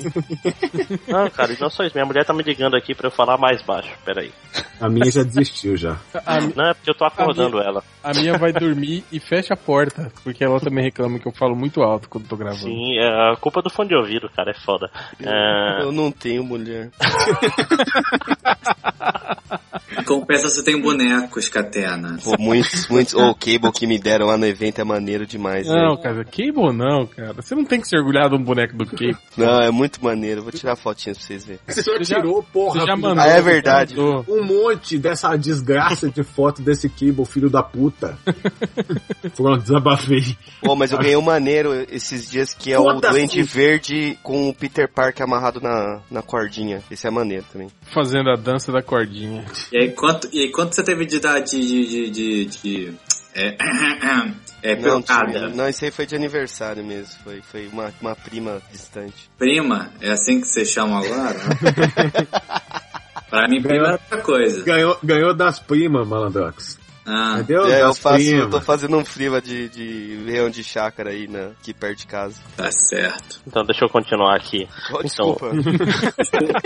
Não, 1.07 1.29
cara, 1.29 1.55
não 1.59 1.69
só 1.69 1.83
isso. 1.83 1.95
Minha 1.95 2.05
mulher 2.05 2.25
tá 2.25 2.33
me 2.33 2.43
ligando 2.43 2.75
aqui 2.75 2.95
pra 2.95 3.07
eu 3.07 3.11
falar 3.11 3.37
mais 3.37 3.61
baixo. 3.61 3.91
Peraí. 4.05 4.31
A 4.79 4.89
minha 4.89 5.09
já 5.11 5.21
desistiu 5.23 5.75
já. 5.77 5.97
A, 6.25 6.39
Não, 6.41 6.69
é 6.69 6.73
porque 6.73 6.89
eu 6.89 6.95
tô 6.95 7.05
acordando 7.05 7.59
ela. 7.59 7.83
a 8.03 8.11
minha 8.13 8.37
vai 8.37 8.51
dormir 8.53 9.03
e 9.11 9.19
fecha 9.19 9.53
a 9.53 9.57
porta, 9.57 10.11
porque 10.23 10.43
ela 10.43 10.59
também 10.59 10.83
reclama 10.83 11.19
que 11.19 11.27
eu 11.27 11.31
falo 11.31 11.55
muito 11.55 11.81
alto 11.81 12.09
quando 12.09 12.27
tô 12.27 12.35
gravando. 12.35 12.63
Sim, 12.63 12.97
é 12.99 13.31
a 13.31 13.35
culpa 13.35 13.61
do 13.61 13.69
fone 13.69 13.89
de 13.89 13.95
ouvido, 13.95 14.29
cara, 14.35 14.51
é 14.51 14.59
foda. 14.65 14.89
É, 15.19 15.42
Eu 15.81 15.91
não 15.91 16.11
tenho 16.11 16.43
mulher. 16.43 16.91
Compensa 20.03 20.49
se 20.49 20.63
tem 20.63 20.79
bonecos, 20.81 21.49
Catena. 21.49 22.17
Pô, 22.23 22.35
muitos, 22.39 22.87
muitos. 22.87 23.13
Ô, 23.13 23.29
o 23.31 23.35
cable 23.35 23.71
que 23.71 23.87
me 23.87 23.97
deram 23.99 24.27
lá 24.27 24.37
no 24.37 24.45
evento 24.45 24.79
é 24.79 24.83
maneiro 24.83 25.25
demais, 25.25 25.67
Não, 25.67 25.95
velho. 25.95 26.01
cara, 26.01 26.23
Cable 26.25 26.73
não, 26.75 27.05
cara. 27.07 27.33
Você 27.33 27.55
não 27.55 27.65
tem 27.65 27.79
que 27.81 27.87
se 27.87 27.97
orgulhar 27.97 28.29
de 28.29 28.35
um 28.35 28.43
boneco 28.43 28.75
do 28.75 28.85
Cable. 28.85 29.17
Não, 29.37 29.61
é 29.61 29.71
muito 29.71 30.03
maneiro. 30.03 30.41
Vou 30.43 30.51
tirar 30.51 30.75
fotinhas 30.75 31.17
pra 31.17 31.27
vocês 31.27 31.45
verem. 31.45 31.61
Você 31.67 31.81
só 31.83 31.95
já- 32.03 32.15
tirou, 32.17 32.43
porra. 32.43 32.79
Você 32.81 32.85
já 32.87 32.95
mandou. 32.95 33.23
Ah, 33.23 33.27
é 33.27 33.41
verdade. 33.41 33.95
mandou. 33.95 34.25
um 34.27 34.43
monte 34.43 34.97
dessa 34.97 35.35
desgraça 35.35 36.09
de 36.09 36.23
foto 36.23 36.61
desse 36.61 36.89
Cable, 36.89 37.25
filho 37.25 37.49
da 37.49 37.63
puta. 37.63 38.17
Pronto, 39.35 39.61
desabafei. 39.61 40.35
Pô, 40.61 40.75
mas 40.75 40.91
eu 40.91 40.97
ganhei 40.97 41.15
um 41.15 41.21
maneiro 41.21 41.73
esses 41.91 42.29
dias 42.29 42.53
que 42.53 42.71
é 42.71 42.79
o 42.79 42.83
Foda-se. 42.83 43.13
Duende 43.13 43.43
Verde 43.43 44.17
com 44.21 44.49
o 44.49 44.53
Peter 44.53 44.87
Parker 44.91 45.23
amarrado 45.23 45.59
na, 45.61 46.01
na 46.09 46.21
cordinha. 46.21 46.81
Esse 46.91 47.07
é 47.07 47.11
maneiro 47.11 47.45
também. 47.51 47.67
Fazendo 47.93 48.29
a 48.29 48.35
dança 48.35 48.71
da 48.71 48.81
cordinha. 48.81 49.43
E 49.71 49.77
aí, 49.77 49.91
quanto, 49.93 50.27
e 50.31 50.51
quanto 50.51 50.75
você 50.75 50.83
teve 50.83 51.05
de 51.05 51.15
idade 51.17 51.51
de. 51.51 51.87
de, 51.87 52.09
de, 52.09 52.45
de- 52.45 52.93
é, 53.35 53.57
é, 54.61 54.75
Não, 54.75 55.01
pelcada? 55.01 55.49
não, 55.49 55.67
esse 55.67 55.85
aí 55.85 55.91
foi 55.91 56.05
de 56.05 56.15
aniversário 56.15 56.83
mesmo. 56.85 57.13
Foi, 57.23 57.41
foi 57.41 57.67
uma, 57.67 57.91
uma 57.99 58.15
prima 58.15 58.61
distante. 58.71 59.29
Prima? 59.37 59.91
É 59.99 60.11
assim 60.11 60.39
que 60.39 60.47
vocês 60.47 60.69
chamam 60.69 60.97
agora? 60.97 61.35
pra 63.29 63.47
mim, 63.47 63.61
prima 63.61 63.85
era 63.87 63.91
outra 63.93 64.21
coisa. 64.21 64.63
Ganhou, 64.63 64.97
ganhou 65.03 65.33
das 65.33 65.59
primas, 65.59 66.07
malandrox. 66.07 66.77
Ah, 67.05 67.39
Entendeu? 67.39 67.65
É, 67.65 67.81
eu 67.81 67.93
faço, 67.93 68.23
eu 68.23 68.49
tô 68.49 68.61
fazendo 68.61 68.97
um 68.97 69.03
friva 69.03 69.41
de, 69.41 69.67
de 69.67 70.21
leão 70.25 70.49
de 70.49 70.63
chácara 70.63 71.09
aí, 71.09 71.27
né, 71.27 71.51
aqui 71.59 71.73
perto 71.73 71.97
de 71.99 72.07
casa. 72.07 72.39
tá 72.55 72.71
certo. 72.71 73.41
então 73.45 73.65
deixa 73.65 73.83
eu 73.83 73.89
continuar 73.89 74.37
aqui. 74.37 74.69
Oh, 74.91 75.01
Então, 75.03 75.03
desculpa. 75.03 75.51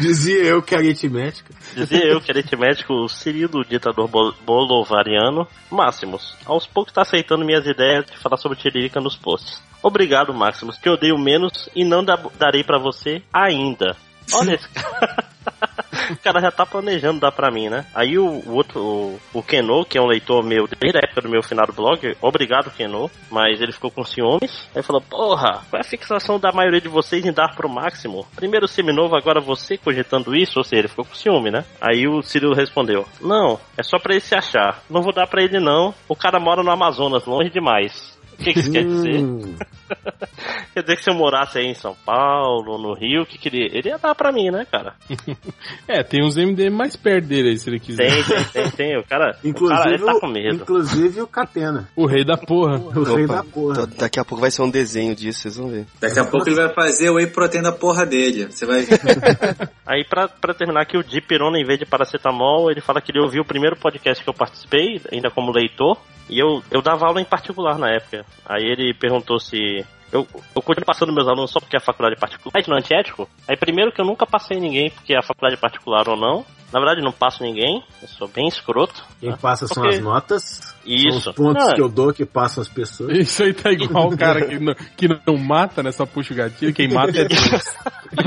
Dizia 0.00 0.42
eu 0.44 0.62
que 0.62 0.74
aritmética. 0.74 1.52
Dizia 1.74 2.04
eu 2.06 2.20
que 2.20 2.30
aritmético, 2.30 2.92
o 2.92 3.08
Cirilo, 3.08 3.64
ditador 3.64 4.08
bol- 4.08 4.34
bolovariano, 4.44 5.46
Máximos. 5.70 6.36
Aos 6.44 6.66
poucos 6.66 6.92
tá 6.92 7.02
aceitando 7.02 7.44
minhas 7.44 7.66
ideias 7.66 8.04
de 8.06 8.18
falar 8.18 8.36
sobre 8.36 8.58
Tiririca 8.58 9.00
nos 9.00 9.16
posts. 9.16 9.62
Obrigado, 9.82 10.32
Máximos, 10.34 10.78
que 10.78 10.88
odeio 10.88 11.18
menos 11.18 11.68
e 11.74 11.84
não 11.84 12.04
da- 12.04 12.18
darei 12.38 12.64
pra 12.64 12.78
você 12.78 13.22
ainda. 13.32 13.96
Olha 14.32 14.54
esse 14.54 14.68
cara. 14.70 15.24
O 16.10 16.16
cara 16.16 16.40
já 16.40 16.50
tá 16.50 16.66
planejando 16.66 17.20
dar 17.20 17.32
pra 17.32 17.50
mim, 17.50 17.68
né? 17.68 17.86
Aí 17.94 18.18
o, 18.18 18.26
o 18.26 18.54
outro, 18.54 18.80
o, 18.80 19.20
o 19.32 19.42
Keno, 19.42 19.84
que 19.84 19.98
é 19.98 20.00
um 20.00 20.06
leitor 20.06 20.42
meu 20.42 20.66
desde 20.66 20.98
a 20.98 21.02
época 21.04 21.22
do 21.22 21.28
meu 21.28 21.42
final 21.42 21.66
do 21.66 21.72
blog, 21.72 22.16
obrigado 22.20 22.70
Keno, 22.70 23.10
mas 23.30 23.60
ele 23.60 23.72
ficou 23.72 23.90
com 23.90 24.04
ciúmes. 24.04 24.68
Aí 24.74 24.82
falou, 24.82 25.02
porra, 25.02 25.62
qual 25.70 25.78
é 25.78 25.80
a 25.80 25.88
fixação 25.88 26.38
da 26.38 26.52
maioria 26.52 26.80
de 26.80 26.88
vocês 26.88 27.24
em 27.24 27.32
dar 27.32 27.54
pro 27.54 27.68
máximo? 27.68 28.26
Primeiro 28.34 28.68
seminovo, 28.68 29.16
agora 29.16 29.40
você 29.40 29.76
cogitando 29.76 30.34
isso? 30.34 30.58
Ou 30.58 30.64
seja, 30.64 30.80
ele 30.80 30.88
ficou 30.88 31.04
com 31.04 31.14
ciúme, 31.14 31.50
né? 31.50 31.64
Aí 31.80 32.06
o 32.06 32.22
Cirilo 32.22 32.54
respondeu, 32.54 33.06
não, 33.20 33.58
é 33.76 33.82
só 33.82 33.98
pra 33.98 34.14
ele 34.14 34.20
se 34.20 34.34
achar. 34.34 34.82
Não 34.88 35.02
vou 35.02 35.12
dar 35.12 35.26
pra 35.26 35.42
ele 35.42 35.58
não, 35.58 35.94
o 36.08 36.16
cara 36.16 36.40
mora 36.40 36.62
no 36.62 36.70
Amazonas, 36.70 37.26
longe 37.26 37.50
demais. 37.50 38.13
O 38.38 38.44
que, 38.44 38.52
que 38.52 38.58
isso 38.60 38.72
quer 38.72 38.84
dizer? 38.84 39.20
Hum, 39.20 39.54
Quer 40.74 40.82
dizer 40.82 40.96
que 40.96 41.04
se 41.04 41.10
eu 41.10 41.14
morasse 41.14 41.58
aí 41.58 41.66
em 41.66 41.74
São 41.74 41.94
Paulo, 42.04 42.78
no 42.78 42.94
Rio, 42.94 43.22
o 43.22 43.26
que 43.26 43.38
que 43.38 43.48
ele... 43.48 43.70
Ele 43.72 43.88
ia 43.88 43.98
dar 43.98 44.14
pra 44.14 44.32
mim, 44.32 44.50
né, 44.50 44.66
cara? 44.70 44.94
É, 45.86 46.02
tem 46.02 46.24
uns 46.24 46.36
MDM 46.36 46.70
mais 46.74 46.96
perto 46.96 47.26
dele 47.26 47.50
aí, 47.50 47.58
se 47.58 47.68
ele 47.68 47.78
quiser. 47.78 48.08
Tem, 48.08 48.24
tem, 48.24 48.44
tem, 48.44 48.70
tem. 48.70 48.98
O 48.98 49.04
cara, 49.04 49.30
o 49.30 49.32
cara 49.32 49.38
inclusive, 49.44 49.94
ele 49.94 50.04
tá 50.04 50.20
com 50.20 50.26
medo. 50.26 50.54
inclusive 50.56 51.20
o 51.20 51.26
Catena. 51.26 51.88
O 51.96 52.06
rei 52.06 52.24
da 52.24 52.36
porra. 52.36 52.78
O 52.78 53.02
rei 53.02 53.24
Opa, 53.24 53.34
da 53.36 53.44
porra. 53.44 53.72
então 53.72 53.98
daqui 53.98 54.18
a 54.18 54.24
pouco 54.24 54.40
vai 54.40 54.50
ser 54.50 54.62
um 54.62 54.70
desenho 54.70 55.14
disso, 55.14 55.42
vocês 55.42 55.56
vão 55.56 55.68
ver. 55.68 55.86
Daqui 56.00 56.18
a 56.18 56.24
pouco 56.24 56.48
ele 56.48 56.56
vai 56.56 56.72
fazer 56.72 57.10
o 57.10 57.14
whey 57.14 57.26
protein 57.26 57.62
da 57.62 57.72
porra 57.72 58.04
dele. 58.06 58.46
Você 58.46 58.66
vai. 58.66 58.86
Aí, 59.86 60.04
pra, 60.04 60.28
pra 60.28 60.54
terminar 60.54 60.82
aqui, 60.82 60.96
o 60.96 61.04
Dipirona, 61.04 61.58
em 61.58 61.64
vez 61.64 61.78
de 61.78 61.86
paracetamol, 61.86 62.70
ele 62.70 62.80
fala 62.80 63.00
que 63.00 63.12
ele 63.12 63.20
ouviu 63.20 63.42
o 63.42 63.46
primeiro 63.46 63.76
podcast 63.76 64.22
que 64.22 64.28
eu 64.30 64.34
participei, 64.34 65.00
ainda 65.12 65.30
como 65.30 65.52
leitor, 65.52 65.98
e 66.28 66.38
eu, 66.38 66.62
eu 66.70 66.80
dava 66.80 67.06
aula 67.06 67.20
em 67.20 67.24
particular 67.24 67.78
na 67.78 67.90
época. 67.90 68.23
Aí 68.46 68.64
ele 68.64 68.94
perguntou 68.94 69.38
se. 69.38 69.84
Eu, 70.14 70.24
eu 70.54 70.62
continuo 70.62 70.86
passando 70.86 71.12
meus 71.12 71.26
alunos 71.26 71.50
só 71.50 71.58
porque 71.58 71.74
é 71.74 71.80
a 71.80 71.82
faculdade 71.82 72.14
particular, 72.14 72.52
mas 72.54 72.68
não 72.68 72.76
é 72.76 72.78
antiético. 72.78 73.28
Aí, 73.48 73.56
primeiro, 73.56 73.90
que 73.90 74.00
eu 74.00 74.06
nunca 74.06 74.24
passei 74.24 74.60
ninguém 74.60 74.88
porque 74.88 75.12
é 75.12 75.18
a 75.18 75.22
faculdade 75.22 75.60
particular 75.60 76.08
ou 76.08 76.16
não. 76.16 76.46
Na 76.72 76.78
verdade, 76.78 77.02
não 77.02 77.10
passo 77.10 77.42
ninguém, 77.42 77.82
eu 78.00 78.06
sou 78.08 78.28
bem 78.28 78.46
escroto. 78.46 79.04
Quem 79.18 79.30
né? 79.30 79.38
passa 79.40 79.66
são 79.66 79.82
Porque- 79.82 79.96
as 79.96 80.02
notas. 80.02 80.74
Isso. 80.86 81.20
São 81.20 81.30
os 81.30 81.36
pontos 81.36 81.66
Não, 81.66 81.74
que 81.74 81.80
eu 81.80 81.88
dou 81.88 82.12
que 82.12 82.24
passam 82.24 82.62
as 82.62 82.68
pessoas. 82.68 83.16
Isso 83.18 83.42
aí 83.42 83.52
tá 83.54 83.72
igual 83.72 84.08
o 84.08 84.16
cara 84.16 84.46
que 84.46 84.58
não, 84.58 84.74
que 84.96 85.08
não 85.26 85.36
mata, 85.36 85.82
né? 85.82 85.90
Só 85.90 86.06
puxa 86.06 86.32
o 86.32 86.36
gatilho. 86.36 86.74
Quem 86.74 86.88
mata 86.92 87.18
é 87.18 87.24
Deus. 87.24 87.64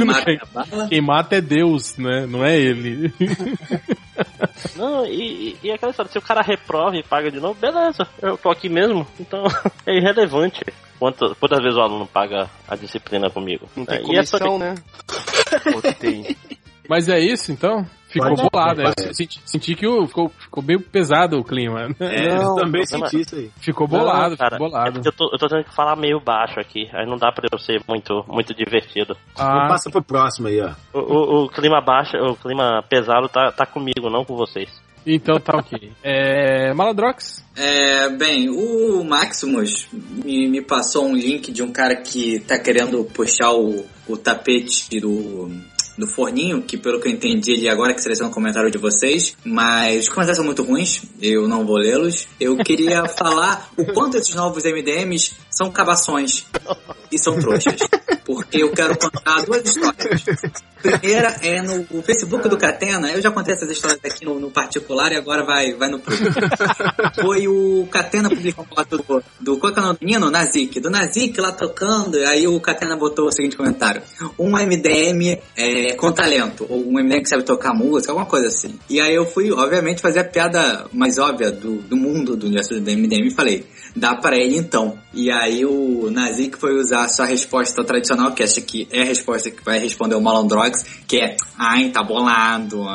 Mata 0.06 0.32
a 0.32 0.46
bala. 0.66 0.88
Quem 0.90 1.02
mata 1.02 1.36
é 1.36 1.42
Deus, 1.42 1.98
né? 1.98 2.26
Não 2.28 2.44
é 2.44 2.58
ele. 2.58 3.14
Não, 4.76 5.06
e, 5.06 5.56
e, 5.62 5.68
e 5.68 5.72
aquela 5.72 5.92
história, 5.92 6.12
se 6.12 6.18
o 6.18 6.22
cara 6.22 6.42
reprova 6.42 6.96
e 6.98 7.04
paga 7.04 7.30
de 7.30 7.40
novo, 7.40 7.60
beleza, 7.60 8.08
eu 8.22 8.38
tô 8.38 8.50
aqui 8.50 8.68
mesmo, 8.68 9.06
então 9.20 9.44
é 9.86 9.96
irrelevante 9.96 10.64
quanto, 11.00 11.36
quantas 11.40 11.60
vezes 11.62 11.78
o 11.78 11.82
aluno 11.82 12.08
paga 12.08 12.50
a 12.68 12.76
disciplina 12.76 13.30
comigo. 13.30 13.68
Não 13.76 13.86
tem 13.86 13.98
É, 13.98 14.02
e 14.14 14.18
essa- 14.18 14.38
comissão, 14.40 14.60
né? 14.60 14.76
Ou 15.76 15.82
tem? 15.94 16.36
Mas 16.90 17.10
é 17.10 17.20
isso, 17.20 17.52
então? 17.52 17.86
Ficou 18.08 18.30
Pode- 18.34 18.50
bolado. 18.50 18.82
Eu 18.82 19.14
senti, 19.14 19.42
senti 19.46 19.76
que 19.76 19.86
o- 19.86 20.08
ficou, 20.08 20.30
ficou 20.30 20.64
meio 20.64 20.80
pesado 20.80 21.38
o 21.38 21.44
clima. 21.44 21.90
É, 22.00 22.30
eu 22.32 22.36
Não, 22.42 22.56
também 22.56 22.84
não, 22.90 23.00
senti 23.10 23.20
isso 23.20 23.36
aí. 23.36 23.52
Ficou 23.60 23.86
bolado, 23.86 24.30
Não, 24.30 24.38
cara, 24.38 24.52
ficou 24.56 24.68
é 24.68 24.70
bolado. 24.70 24.92
porque 24.94 25.08
eu 25.10 25.12
tô, 25.12 25.30
eu 25.34 25.38
tô 25.38 25.48
tendo 25.50 25.66
que 25.66 25.76
falar 25.76 25.98
meio 25.98 26.22
baixo 26.22 26.58
aqui, 26.62 26.90
aí 26.94 27.06
não 27.06 27.18
dá 27.18 27.30
pra 27.30 27.46
eu 27.52 27.60
ser 27.60 27.82
muito, 27.86 28.24
muito 28.30 28.54
divertido. 28.54 29.18
Então 29.34 29.46
Ah, 29.46 29.68
passa 29.68 29.90
pro 29.92 30.02
próximo 30.02 30.48
aí, 30.48 30.62
ó. 30.62 30.72
O, 30.94 31.00
o- 31.00 31.44
o 31.44 31.50
clima 31.50 31.82
baixo, 31.82 32.16
o 32.16 32.38
clima 32.38 32.82
pesado 32.88 33.28
tá, 33.28 33.52
tá 33.52 33.66
comigo, 33.66 34.10
não 34.10 34.24
com 34.24 34.38
vocês. 34.38 34.70
Então 35.16 35.40
tá 35.40 35.58
ok. 35.58 35.92
É, 36.04 36.74
Maladrox? 36.74 37.44
É, 37.56 38.10
bem, 38.10 38.50
o 38.50 39.04
Maximus 39.04 39.88
me, 39.92 40.48
me 40.48 40.62
passou 40.62 41.08
um 41.08 41.16
link 41.16 41.52
de 41.52 41.64
um 41.64 41.72
cara 41.72 41.96
que 41.96 42.40
tá 42.42 42.60
querendo 42.60 43.04
puxar 43.06 43.52
o, 43.54 43.86
o 44.08 44.18
tapete 44.18 45.00
do, 45.00 45.50
do 45.98 46.08
forninho, 46.08 46.62
que 46.62 46.78
pelo 46.78 47.00
que 47.00 47.08
eu 47.08 47.12
entendi 47.12 47.54
ele 47.54 47.68
agora 47.68 47.94
que 47.94 48.02
seleciona 48.02 48.30
o 48.30 48.34
comentário 48.34 48.70
de 48.70 48.78
vocês, 48.78 49.36
mas 49.44 50.04
os 50.04 50.10
comentários 50.10 50.38
são 50.38 50.46
muito 50.46 50.64
ruins, 50.64 51.02
eu 51.22 51.48
não 51.48 51.66
vou 51.66 51.78
lê-los. 51.78 52.28
Eu 52.40 52.56
queria 52.58 53.06
falar 53.18 53.72
o 53.76 53.86
quanto 53.86 54.18
esses 54.18 54.36
novos 54.36 54.64
MDMs 54.64 55.34
são 55.58 55.72
cabações 55.72 56.46
e 57.12 57.18
são 57.18 57.40
trouxas. 57.40 57.80
Porque 58.24 58.62
eu 58.62 58.72
quero 58.72 58.98
contar 58.98 59.44
duas 59.46 59.66
histórias. 59.66 60.24
Primeira 60.82 61.36
é 61.42 61.62
no 61.62 62.04
Facebook 62.04 62.48
do 62.48 62.58
Catena, 62.58 63.10
eu 63.12 63.22
já 63.22 63.32
contei 63.32 63.56
essas 63.56 63.70
histórias 63.72 64.00
aqui 64.04 64.24
no, 64.26 64.40
no 64.40 64.52
particular 64.52 65.12
e 65.12 65.16
agora 65.16 65.44
vai, 65.44 65.74
vai 65.74 65.90
no 65.90 66.00
público. 66.00 66.34
Foi 67.20 67.48
o 67.48 67.88
Catena 67.90 68.30
publicou 68.30 68.66
uma 68.66 68.76
foto 68.76 68.98
do, 68.98 69.24
do 69.40 69.58
qual 69.58 69.74
é 69.74 69.80
o 69.80 69.82
nome 69.82 69.98
do 70.00 70.06
menino? 70.06 70.30
Nazik. 70.30 70.80
Do 70.80 70.90
Nazik 70.90 71.40
lá 71.40 71.52
tocando, 71.52 72.18
aí 72.18 72.48
o 72.48 72.60
Catena 72.60 72.96
botou 72.96 73.28
o 73.28 73.32
seguinte 73.32 73.58
comentário. 73.58 74.04
Um 74.38 74.52
MDM 74.52 75.40
é, 75.56 75.94
com 75.96 76.12
talento, 76.12 76.66
ou 76.70 76.86
um 76.86 76.94
MDM 76.94 77.22
que 77.22 77.30
sabe 77.30 77.44
tocar 77.44 77.74
música, 77.74 78.12
alguma 78.12 78.28
coisa 78.28 78.48
assim. 78.48 78.78
E 78.90 79.00
aí 79.00 79.16
eu 79.16 79.26
fui, 79.26 79.52
obviamente, 79.52 80.02
fazer 80.02 80.20
a 80.20 80.26
piada 80.26 80.86
mais 80.94 81.18
óbvia 81.18 81.52
do, 81.52 81.78
do 81.78 81.96
mundo 81.96 82.36
do 82.36 82.46
universo 82.46 82.80
do 82.80 82.92
MDM 82.92 83.28
e 83.28 83.32
falei, 83.32 83.66
dá 83.96 84.16
para 84.16 84.38
ele 84.38 84.58
então. 84.58 84.98
E 85.14 85.32
aí 85.32 85.47
o 85.66 86.10
Nazik 86.12 86.58
foi 86.58 86.80
usar 86.80 87.04
a 87.04 87.10
sua 87.10 87.26
resposta 87.26 87.84
tradicional, 87.84 88.34
que 88.34 88.44
acha 88.44 88.62
que 88.62 88.88
é 88.92 89.02
a 89.02 89.06
resposta 89.06 89.52
que 89.52 89.64
vai 89.64 89.80
responder 89.80 90.16
o 90.16 90.22
Malandrox, 90.22 90.84
que 91.08 91.18
é, 91.18 91.38
ai, 91.58 91.90
tá 91.90 92.04
bolado. 92.04 92.86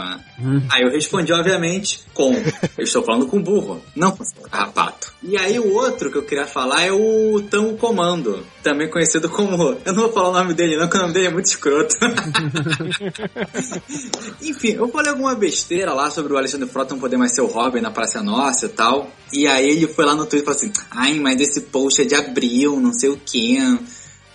Aí 0.70 0.83
eu 0.83 0.91
respondi, 0.91 1.33
obviamente, 1.33 2.01
com, 2.12 2.35
eu 2.77 2.85
estou 2.85 3.03
falando 3.03 3.27
com 3.27 3.41
burro, 3.41 3.81
não 3.95 4.12
com 4.12 4.24
carrapato. 4.51 5.12
E 5.23 5.37
aí 5.37 5.59
o 5.59 5.74
outro 5.74 6.11
que 6.11 6.19
eu 6.19 6.24
queria 6.24 6.47
falar 6.47 6.83
é 6.83 6.91
o 6.91 7.41
Tão 7.49 7.77
Comando, 7.77 8.45
também 8.62 8.91
conhecido 8.91 9.29
como, 9.29 9.79
eu 9.85 9.93
não 9.93 10.03
vou 10.03 10.12
falar 10.12 10.31
o 10.31 10.33
nome 10.33 10.53
dele 10.53 10.77
não, 10.77 10.89
porque 10.89 10.99
o 10.99 11.03
nome 11.03 11.15
dele 11.15 11.27
é 11.27 11.31
muito 11.31 11.47
escroto. 11.47 11.95
Enfim, 14.43 14.73
eu 14.73 14.89
falei 14.89 15.12
alguma 15.12 15.35
besteira 15.35 15.93
lá 15.93 16.11
sobre 16.11 16.33
o 16.33 16.37
Alexandre 16.37 16.69
Frota 16.69 16.95
não 16.95 17.01
poder 17.01 17.16
mais 17.16 17.33
ser 17.33 17.43
o 17.43 17.47
Robin 17.47 17.81
na 17.81 17.91
Praça 17.91 18.23
Nossa 18.23 18.66
e 18.66 18.70
tal. 18.70 19.11
E 19.33 19.47
aí 19.47 19.70
ele 19.70 19.87
foi 19.87 20.05
lá 20.05 20.15
no 20.15 20.27
Twitter 20.27 20.41
e 20.41 20.45
falou 20.45 20.59
assim, 20.59 20.73
ai, 20.91 21.19
mas 21.19 21.41
esse 21.41 21.62
post 21.62 22.03
é 22.03 22.05
de 22.05 22.15
abril, 22.15 22.41
não 22.81 22.93
sei 22.93 23.10
o 23.10 23.16
que. 23.16 23.59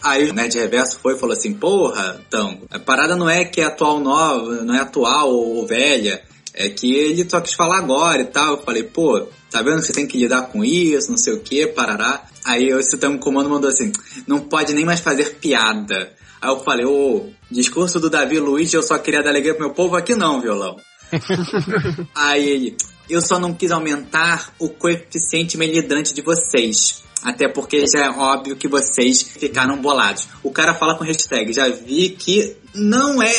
Aí 0.04 0.30
o 0.30 0.34
Nerd 0.34 0.58
Reverso 0.58 1.00
foi 1.00 1.16
e 1.16 1.20
falou 1.20 1.36
assim, 1.36 1.54
porra, 1.54 2.22
Tango, 2.30 2.68
a 2.70 2.80
parada 2.80 3.16
não 3.16 3.30
é 3.30 3.44
que 3.44 3.62
é 3.62 3.66
atual 3.66 4.00
nova, 4.00 4.64
não 4.64 4.76
é 4.76 4.80
atual 4.80 5.30
ou 5.30 5.66
velha, 5.66 6.22
é 6.54 6.70
que 6.70 6.94
ele 6.94 7.28
só 7.30 7.42
quis 7.42 7.54
falar 7.54 7.78
agora 7.78 8.22
e 8.22 8.26
tal. 8.26 8.54
Eu 8.56 8.64
falei, 8.64 8.84
pô, 8.84 9.28
tá 9.50 9.62
vendo 9.62 9.82
que 9.82 9.88
você 9.88 9.94
tem 9.94 10.08
que 10.08 10.18
lidar 10.18 10.44
com 10.44 10.64
isso, 10.64 11.10
não 11.10 11.18
sei 11.18 11.34
o 11.34 11.40
que, 11.40 11.68
parará. 11.68 12.24
Aí 12.46 12.70
esse 12.70 12.98
Tango 12.98 13.20
Comando 13.20 13.50
mandou 13.50 13.70
assim, 13.70 13.92
não 14.26 14.40
pode 14.40 14.74
nem 14.74 14.86
mais 14.86 15.00
fazer 15.00 15.36
piada. 15.36 16.14
Aí 16.42 16.50
eu 16.50 16.60
falei, 16.60 16.86
ô, 16.86 17.30
discurso 17.50 18.00
do 18.00 18.10
Davi 18.10 18.40
Luiz, 18.40 18.72
eu 18.74 18.84
só 18.84 18.98
queria 18.98 19.24
dar 19.24 19.32
alegria 19.32 19.54
pro 19.54 19.66
meu 19.66 19.74
povo 19.74 19.96
aqui 19.96 20.16
não, 20.16 20.40
violão. 20.40 20.78
Aí 22.14 22.48
ele, 22.48 22.78
eu 23.10 23.22
só 23.22 23.40
não 23.40 23.54
quis 23.54 23.72
aumentar 23.72 24.54
o 24.60 24.70
coeficiente 24.70 25.58
melidrante 25.58 26.14
de 26.14 26.22
vocês. 26.22 27.04
Até 27.24 27.48
porque 27.48 27.86
já 27.88 28.06
é 28.06 28.10
óbvio 28.10 28.56
que 28.56 28.68
vocês 28.68 29.22
ficaram 29.22 29.82
bolados. 29.82 30.28
O 30.44 30.52
cara 30.52 30.74
fala 30.74 30.96
com 30.96 31.04
hashtag, 31.04 31.52
já 31.52 31.68
vi 31.68 32.12
que 32.12 32.56
não 32.76 33.22
é 33.22 33.34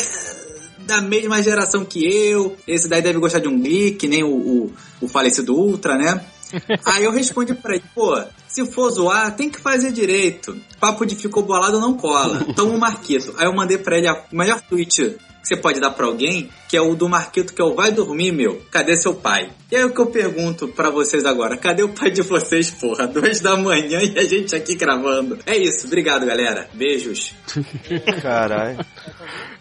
da 0.80 1.00
mesma 1.00 1.42
geração 1.42 1.84
que 1.84 2.04
eu. 2.04 2.56
Esse 2.66 2.88
daí 2.88 3.02
deve 3.02 3.18
gostar 3.18 3.38
de 3.38 3.48
um 3.48 3.60
Glee, 3.60 3.92
que 3.92 4.08
nem 4.08 4.24
o, 4.24 4.30
o, 4.30 4.72
o 5.02 5.08
falecido 5.08 5.54
Ultra, 5.54 5.96
né? 5.96 6.24
Aí 6.84 7.04
eu 7.04 7.12
respondi 7.12 7.54
pra 7.54 7.74
ele, 7.74 7.84
pô, 7.94 8.18
se 8.48 8.64
for 8.66 8.90
zoar, 8.90 9.36
tem 9.36 9.50
que 9.50 9.60
fazer 9.60 9.92
direito. 9.92 10.58
Papo 10.80 11.04
de 11.04 11.14
ficou 11.14 11.42
bolado 11.42 11.78
não 11.78 11.94
cola. 11.94 12.44
Toma 12.56 12.74
o 12.74 12.78
Marquito. 12.78 13.34
Aí 13.36 13.46
eu 13.46 13.52
mandei 13.52 13.78
pra 13.78 13.98
ele 13.98 14.08
a 14.08 14.24
melhor 14.32 14.60
tweet 14.62 15.16
que 15.48 15.54
você 15.54 15.56
pode 15.56 15.80
dar 15.80 15.90
pra 15.92 16.04
alguém, 16.04 16.50
que 16.68 16.76
é 16.76 16.80
o 16.80 16.94
do 16.94 17.08
Marquito, 17.08 17.54
que 17.54 17.62
é 17.62 17.64
o 17.64 17.74
vai 17.74 17.90
dormir, 17.90 18.32
meu. 18.32 18.60
Cadê 18.70 18.94
seu 18.96 19.14
pai? 19.14 19.50
E 19.72 19.76
aí 19.76 19.84
o 19.84 19.94
que 19.94 20.00
eu 20.00 20.06
pergunto 20.06 20.68
pra 20.68 20.90
vocês 20.90 21.24
agora? 21.24 21.56
Cadê 21.56 21.82
o 21.82 21.88
pai 21.88 22.10
de 22.10 22.20
vocês, 22.20 22.70
porra? 22.70 23.06
Duas 23.08 23.40
da 23.40 23.56
manhã 23.56 24.00
e 24.02 24.18
a 24.18 24.24
gente 24.24 24.54
aqui 24.54 24.74
gravando. 24.74 25.38
É 25.46 25.56
isso. 25.56 25.86
Obrigado, 25.86 26.26
galera. 26.26 26.68
Beijos. 26.74 27.34
Caralho. 28.20 28.78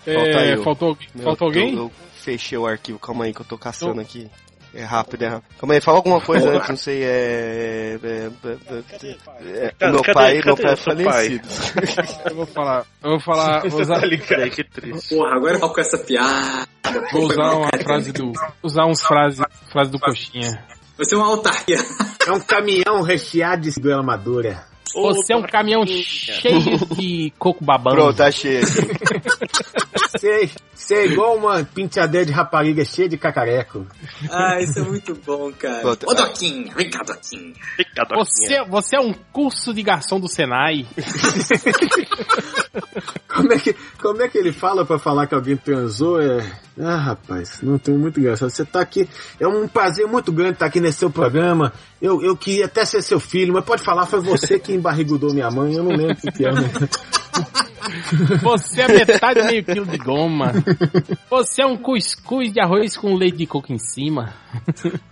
É, 0.05 0.57
faltou, 0.57 0.97
faltou 1.23 1.47
alguém? 1.47 1.73
Eu, 1.73 1.83
eu 1.83 1.91
fechei 2.21 2.57
o 2.57 2.65
arquivo, 2.65 2.99
calma 2.99 3.23
aí 3.23 3.33
que 3.33 3.41
eu 3.41 3.45
tô 3.45 3.57
caçando 3.57 4.01
aqui. 4.01 4.29
É 4.77 4.83
rápido, 4.83 5.23
é 5.23 5.27
rápido. 5.27 5.55
Calma 5.59 5.73
aí, 5.73 5.81
fala 5.81 5.97
alguma 5.97 6.21
coisa 6.21 6.51
antes, 6.51 6.69
não 6.69 6.77
sei, 6.77 7.03
é... 7.03 7.97
é, 8.03 8.29
é, 9.41 9.73
é, 9.79 9.91
meu 9.91 10.03
pai, 10.03 10.37
cadê 10.37 10.45
meu 10.45 10.55
pai 10.55 10.73
é 10.73 10.75
falecido. 10.75 11.47
Eu 12.29 12.35
vou 12.35 12.45
falar, 12.45 12.85
eu 13.03 13.09
vou 13.09 13.19
falar, 13.19 13.61
vou 13.67 13.81
usar, 13.81 13.99
Peraí, 13.99 14.51
que 14.51 14.63
triste. 14.63 15.15
Porra, 15.15 15.35
agora 15.35 15.55
eu 15.55 15.59
falo 15.59 15.73
com 15.73 15.81
essa 15.81 15.97
piada. 15.97 16.67
vou 17.11 17.23
usar 17.23 17.55
uma 17.55 17.69
frase 17.81 18.11
do, 18.11 18.31
usar 18.61 18.85
uns 18.85 19.01
frases, 19.01 19.43
frase 19.71 19.89
do 19.89 19.99
coxinha. 19.99 20.63
Você 20.95 21.15
é 21.15 21.17
uma 21.17 21.27
autarquia. 21.27 21.79
É 22.27 22.31
um 22.31 22.39
caminhão 22.39 23.01
recheado 23.01 23.63
de 23.63 23.81
grama 23.81 24.03
madura. 24.03 24.63
Você 24.93 25.33
é 25.33 25.35
um 25.35 25.41
caminhão 25.41 25.83
cheio 25.87 26.77
de 26.95 27.33
coco 27.39 27.65
babando. 27.65 27.95
Pronto, 27.95 28.21
achei 28.21 28.59
aqui. 28.59 28.77
Você, 30.77 30.93
é 30.93 31.05
igual 31.07 31.35
uma 31.35 31.63
penteadeira 31.63 32.25
de 32.25 32.31
rapariga 32.31 32.85
cheia 32.85 33.09
de 33.09 33.17
cacareco. 33.17 33.85
Ah, 34.29 34.59
isso 34.61 34.77
é 34.77 34.83
muito 34.83 35.15
bom, 35.25 35.51
cara. 35.51 35.85
Ô, 35.87 35.95
Doquinha, 35.95 36.71
vem 36.75 36.89
cá, 36.89 37.03
Doquinha. 37.03 37.53
Fica, 37.75 38.05
Você, 38.15 38.63
você 38.63 38.95
é 38.95 38.99
um 38.99 39.11
curso 39.33 39.73
de 39.73 39.81
garçom 39.81 40.19
do 40.19 40.29
Senai. 40.29 40.85
Como 43.27 43.53
é 43.53 43.59
que, 43.59 43.75
como 44.01 44.21
é 44.21 44.27
que 44.27 44.37
ele 44.37 44.51
fala 44.51 44.83
pra 44.83 44.97
falar 44.97 45.27
que 45.27 45.35
alguém 45.35 45.55
transou? 45.55 46.19
É... 46.19 46.43
Ah, 46.79 46.95
rapaz, 46.95 47.59
não 47.61 47.77
tem 47.77 47.95
muito 47.95 48.19
engraçado. 48.19 48.49
Você 48.49 48.65
tá 48.65 48.81
aqui, 48.81 49.07
é 49.39 49.47
um 49.47 49.67
prazer 49.67 50.07
muito 50.07 50.31
grande 50.31 50.53
estar 50.53 50.65
aqui 50.65 50.79
nesse 50.79 50.99
seu 50.99 51.09
programa. 51.09 51.71
Eu, 52.01 52.21
eu 52.23 52.35
queria 52.35 52.65
até 52.65 52.83
ser 52.85 53.01
seu 53.01 53.19
filho, 53.19 53.53
mas 53.53 53.63
pode 53.63 53.83
falar, 53.83 54.05
foi 54.05 54.21
você 54.21 54.59
que 54.59 54.73
embarrigudou 54.73 55.33
minha 55.33 55.51
mãe, 55.51 55.75
eu 55.75 55.83
não 55.83 55.91
lembro 55.91 56.17
o 56.23 56.31
que 56.31 56.45
é. 56.45 56.51
né? 56.51 56.69
Você 58.41 58.81
é 58.81 58.87
metade 58.87 59.43
meio 59.43 59.63
quilo 59.63 59.85
de 59.85 59.97
goma. 59.97 60.53
Você 61.29 61.61
é 61.61 61.65
um 61.65 61.77
cuscuz 61.77 62.51
de 62.51 62.59
arroz 62.59 62.97
com 62.97 63.15
leite 63.15 63.37
de 63.37 63.47
coco 63.47 63.71
em 63.71 63.77
cima. 63.77 64.33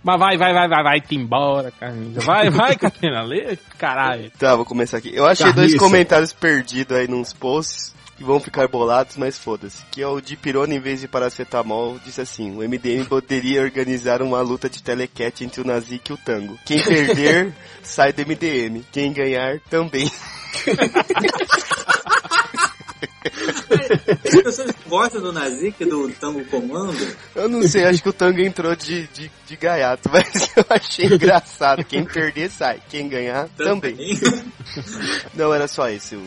Mas 0.02 0.18
vai, 0.18 0.36
vai, 0.36 0.52
vai, 0.52 0.68
vai, 0.68 0.82
vai, 0.82 1.00
te 1.00 1.16
embora, 1.16 1.70
Carlinhos. 1.70 2.24
Vai, 2.24 2.50
vai, 2.50 2.76
Catarina, 2.78 3.22
lê, 3.22 3.56
caralho. 3.78 4.30
Tá, 4.38 4.54
vou 4.56 4.64
começar 4.64 4.98
aqui. 4.98 5.14
Eu 5.14 5.26
achei 5.26 5.46
Carniça. 5.46 5.66
dois 5.68 5.78
comentários 5.78 6.32
perdidos 6.32 6.96
aí 6.96 7.08
nos 7.08 7.32
posts 7.32 7.94
que 8.16 8.24
vão 8.24 8.40
ficar 8.40 8.66
bolados, 8.66 9.16
mas 9.16 9.38
foda-se. 9.38 9.84
Que 9.90 10.02
é 10.02 10.08
o 10.08 10.20
de 10.20 10.36
pirona 10.36 10.74
em 10.74 10.80
vez 10.80 11.00
de 11.02 11.08
paracetamol, 11.08 11.98
disse 12.04 12.20
assim, 12.20 12.50
o 12.56 12.66
MDM 12.66 13.04
poderia 13.04 13.60
organizar 13.62 14.22
uma 14.22 14.40
luta 14.40 14.70
de 14.70 14.82
telecat 14.82 15.44
entre 15.44 15.60
o 15.60 15.64
Nazik 15.64 16.10
e 16.10 16.14
o 16.14 16.16
Tango. 16.16 16.58
Quem 16.64 16.82
perder, 16.82 17.52
sai 17.82 18.12
do 18.12 18.22
MDM. 18.22 18.82
Quem 18.90 19.12
ganhar, 19.12 19.60
também. 19.68 20.10
As 24.24 24.42
pessoas 24.42 24.74
gostam 24.86 25.20
do 25.20 25.32
Nazik, 25.32 25.84
do 25.84 26.10
Tango 26.12 26.44
Comando. 26.46 27.16
Eu 27.34 27.48
não 27.48 27.62
sei, 27.66 27.84
acho 27.84 28.02
que 28.02 28.08
o 28.08 28.12
Tango 28.12 28.40
entrou 28.40 28.74
de, 28.74 29.06
de, 29.08 29.30
de 29.46 29.56
gaiato, 29.56 30.08
mas 30.12 30.50
eu 30.56 30.64
achei 30.68 31.06
engraçado. 31.06 31.84
Quem 31.84 32.04
perder, 32.04 32.50
sai. 32.50 32.80
Quem 32.88 33.08
ganhar, 33.08 33.48
também. 33.56 33.96
Não, 35.34 35.52
era 35.52 35.68
só 35.68 35.88
esse. 35.88 36.16
O... 36.16 36.22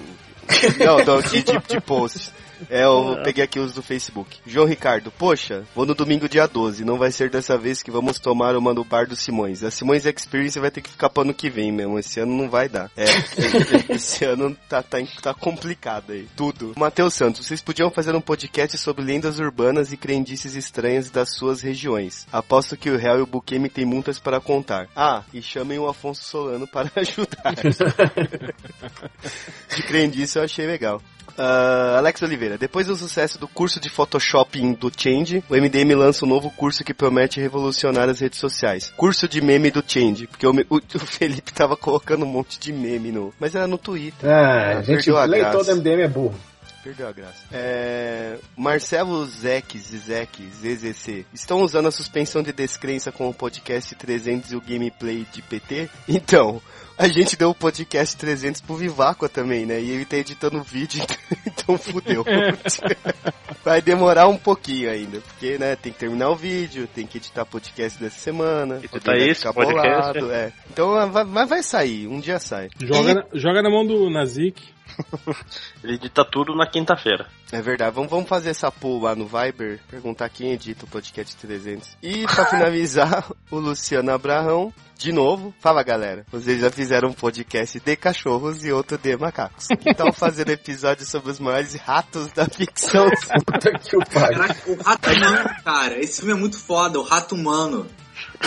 Não, 0.79 0.97
não, 1.05 1.21
de, 1.21 1.43
de, 1.43 1.57
de 1.67 1.81
post. 1.81 2.31
É, 2.69 2.83
eu 2.83 3.19
peguei 3.23 3.43
aqui 3.43 3.59
os 3.59 3.73
do 3.73 3.81
Facebook. 3.81 4.39
João 4.45 4.67
Ricardo, 4.67 5.11
poxa, 5.11 5.63
vou 5.75 5.85
no 5.85 5.95
domingo 5.95 6.27
dia 6.27 6.47
12. 6.47 6.83
Não 6.83 6.97
vai 6.97 7.11
ser 7.11 7.29
dessa 7.29 7.57
vez 7.57 7.83
que 7.83 7.91
vamos 7.91 8.19
tomar 8.19 8.55
uma 8.55 8.73
no 8.73 8.83
bar 8.83 9.07
do 9.07 9.15
Simões. 9.15 9.63
A 9.63 9.71
Simões 9.71 10.05
Experience 10.05 10.59
vai 10.59 10.71
ter 10.71 10.81
que 10.81 10.89
ficar 10.89 11.09
pro 11.09 11.23
ano 11.23 11.33
que 11.33 11.49
vem 11.49 11.71
mesmo. 11.71 11.99
Esse 11.99 12.19
ano 12.19 12.35
não 12.35 12.49
vai 12.49 12.67
dar. 12.67 12.91
É, 12.97 13.05
esse 13.93 14.25
ano 14.25 14.55
tá, 14.67 14.81
tá, 14.81 14.97
tá 15.21 15.33
complicado 15.33 16.11
aí. 16.11 16.27
Tudo. 16.35 16.73
Matheus 16.77 17.13
Santos, 17.13 17.45
vocês 17.45 17.61
podiam 17.61 17.91
fazer 17.91 18.15
um 18.15 18.21
podcast 18.21 18.77
sobre 18.77 19.03
lendas 19.03 19.39
urbanas 19.39 19.91
e 19.91 19.97
crendices 19.97 20.55
estranhas 20.55 21.09
das 21.09 21.35
suas 21.35 21.61
regiões. 21.61 22.27
Aposto 22.31 22.77
que 22.77 22.89
o 22.89 22.97
Real 22.97 23.19
e 23.19 23.21
o 23.21 23.27
Bukemi 23.27 23.69
têm 23.69 23.85
muitas 23.85 24.19
para 24.19 24.39
contar. 24.39 24.87
Ah, 24.95 25.23
e 25.33 25.41
chamem 25.41 25.79
o 25.79 25.87
Afonso 25.87 26.23
Solano 26.23 26.67
para 26.67 26.91
ajudar. 26.95 27.55
De 29.75 29.83
crendice 29.83 30.37
eu 30.37 30.43
achei 30.43 30.65
legal. 30.65 31.01
Ah, 31.39 31.95
Alex 31.97 32.21
Oliveira, 32.21 32.57
depois 32.57 32.87
do 32.87 32.95
sucesso 32.95 33.39
do 33.39 33.47
curso 33.47 33.79
de 33.79 33.89
Photoshop 33.89 34.59
do 34.75 34.91
Change, 34.95 35.43
o 35.49 35.55
MDM 35.55 35.95
lança 35.95 36.25
um 36.25 36.27
novo 36.27 36.51
curso 36.51 36.83
que 36.83 36.93
promete 36.93 37.39
revolucionar 37.39 38.09
as 38.09 38.19
redes 38.19 38.39
sociais. 38.39 38.91
Curso 38.97 39.27
de 39.27 39.39
meme 39.41 39.71
do 39.71 39.83
Change, 39.85 40.27
porque 40.27 40.45
o, 40.45 40.51
o- 40.69 40.75
o 40.95 40.99
Felipe 40.99 41.53
tava 41.53 41.77
colocando 41.77 42.25
um 42.25 42.29
monte 42.29 42.59
de 42.59 42.73
meme 42.73 43.11
no... 43.11 43.33
Mas 43.39 43.55
era 43.55 43.67
no 43.67 43.77
Twitter. 43.77 44.29
Ah, 44.29 44.79
a 44.79 44.81
gente, 44.81 45.09
a 45.11 45.23
leitor 45.23 45.63
do 45.63 45.75
MDM 45.77 46.01
é 46.01 46.07
burro. 46.07 46.35
Perdeu 46.83 47.09
a 47.09 47.11
graça. 47.11 47.35
É... 47.51 48.37
Marcelo 48.55 49.25
Zek, 49.25 49.77
Zizek, 49.77 50.47
ZZC, 50.49 51.25
estão 51.33 51.61
usando 51.61 51.87
a 51.87 51.91
suspensão 51.91 52.41
de 52.41 52.53
descrença 52.53 53.11
com 53.11 53.27
o 53.29 53.33
podcast 53.33 53.93
300 53.95 54.53
e 54.53 54.55
o 54.55 54.61
gameplay 54.61 55.25
de 55.31 55.41
PT? 55.41 55.89
Então, 56.07 56.61
a 56.99 57.07
gente 57.07 57.37
deu 57.37 57.49
o 57.51 57.55
podcast 57.55 58.15
300 58.17 58.59
pro 58.59 58.75
Viváqua 58.75 59.29
também, 59.29 59.65
né? 59.65 59.79
E 59.81 59.89
ele 59.89 60.03
tá 60.05 60.17
editando 60.17 60.57
o 60.59 60.63
vídeo, 60.63 61.01
então 61.47 61.77
fudeu. 61.77 62.25
Vai 63.63 63.81
demorar 63.81 64.27
um 64.27 64.37
pouquinho 64.37 64.91
ainda, 64.91 65.19
porque, 65.21 65.57
né, 65.57 65.75
tem 65.75 65.91
que 65.93 65.99
terminar 65.99 66.29
o 66.29 66.35
vídeo, 66.35 66.87
tem 66.93 67.07
que 67.07 67.17
editar 67.17 67.45
podcast 67.45 67.99
dessa 67.99 68.19
semana. 68.19 68.79
Editar 68.83 69.13
ficar 69.35 69.53
podcast. 69.53 70.13
bolado, 70.19 70.31
é. 70.31 70.51
Então, 70.69 71.11
vai, 71.11 71.25
vai- 71.25 71.45
vai 71.45 71.63
sair, 71.63 72.07
um 72.07 72.19
dia 72.19 72.37
sai. 72.39 72.69
Joga, 72.79 73.13
na, 73.15 73.25
joga 73.33 73.61
na 73.61 73.69
mão 73.69 73.85
do 73.85 74.09
Nazik. 74.09 74.61
Ele 75.83 75.95
edita 75.95 76.23
tudo 76.25 76.55
na 76.55 76.67
quinta-feira. 76.67 77.27
É 77.51 77.61
verdade, 77.61 77.95
vamos, 77.95 78.09
vamos 78.09 78.29
fazer 78.29 78.49
essa 78.49 78.71
poll 78.71 79.01
lá 79.03 79.15
no 79.15 79.25
Viber, 79.25 79.79
perguntar 79.89 80.29
quem 80.29 80.51
edita 80.51 80.85
o 80.85 80.87
podcast 80.87 81.35
300. 81.35 81.97
E 82.01 82.25
pra 82.25 82.45
finalizar, 82.45 83.29
o 83.49 83.57
Luciano 83.57 84.11
Abraão, 84.11 84.73
de 84.97 85.11
novo, 85.11 85.53
fala 85.59 85.81
galera, 85.81 86.25
vocês 86.31 86.59
já 86.59 86.69
fizeram 86.69 87.09
um 87.09 87.13
podcast 87.13 87.79
de 87.79 87.95
cachorros 87.95 88.65
e 88.65 88.71
outro 88.71 88.97
de 88.97 89.15
macacos. 89.15 89.67
Que 89.79 89.93
tal 89.93 90.11
fazer 90.11 90.49
episódio 90.49 91.05
sobre 91.05 91.31
os 91.31 91.39
maiores 91.39 91.73
ratos 91.75 92.31
da 92.33 92.45
ficção? 92.45 93.09
Puta 93.45 93.71
que 93.79 93.95
o 93.95 93.99
pai. 93.99 94.33
Caraca, 94.33 94.71
o 94.71 94.83
Rato 94.83 95.09
Humano, 95.09 95.49
cara, 95.63 95.99
esse 95.99 96.19
filme 96.19 96.33
é 96.33 96.37
muito 96.37 96.57
foda, 96.57 96.99
o 96.99 97.03
Rato 97.03 97.33
Humano. 97.33 97.87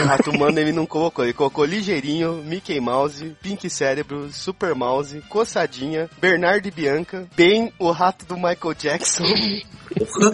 O 0.01 0.05
rato 0.05 0.31
humano 0.31 0.59
ele 0.59 0.73
não 0.73 0.86
colocou, 0.86 1.24
ele 1.24 1.35
colocou 1.35 1.64
Ligeirinho, 1.64 2.43
Mickey 2.44 2.81
Mouse, 2.81 3.36
Pink 3.43 3.69
Cérebro, 3.69 4.31
Super 4.32 4.74
Mouse, 4.74 5.20
Coçadinha, 5.28 6.09
Bernardo 6.20 6.66
e 6.66 6.70
Bianca, 6.70 7.28
Ben, 7.36 7.73
o 7.78 7.90
rato 7.90 8.24
do 8.24 8.35
Michael 8.36 8.74
Jackson, 8.78 9.24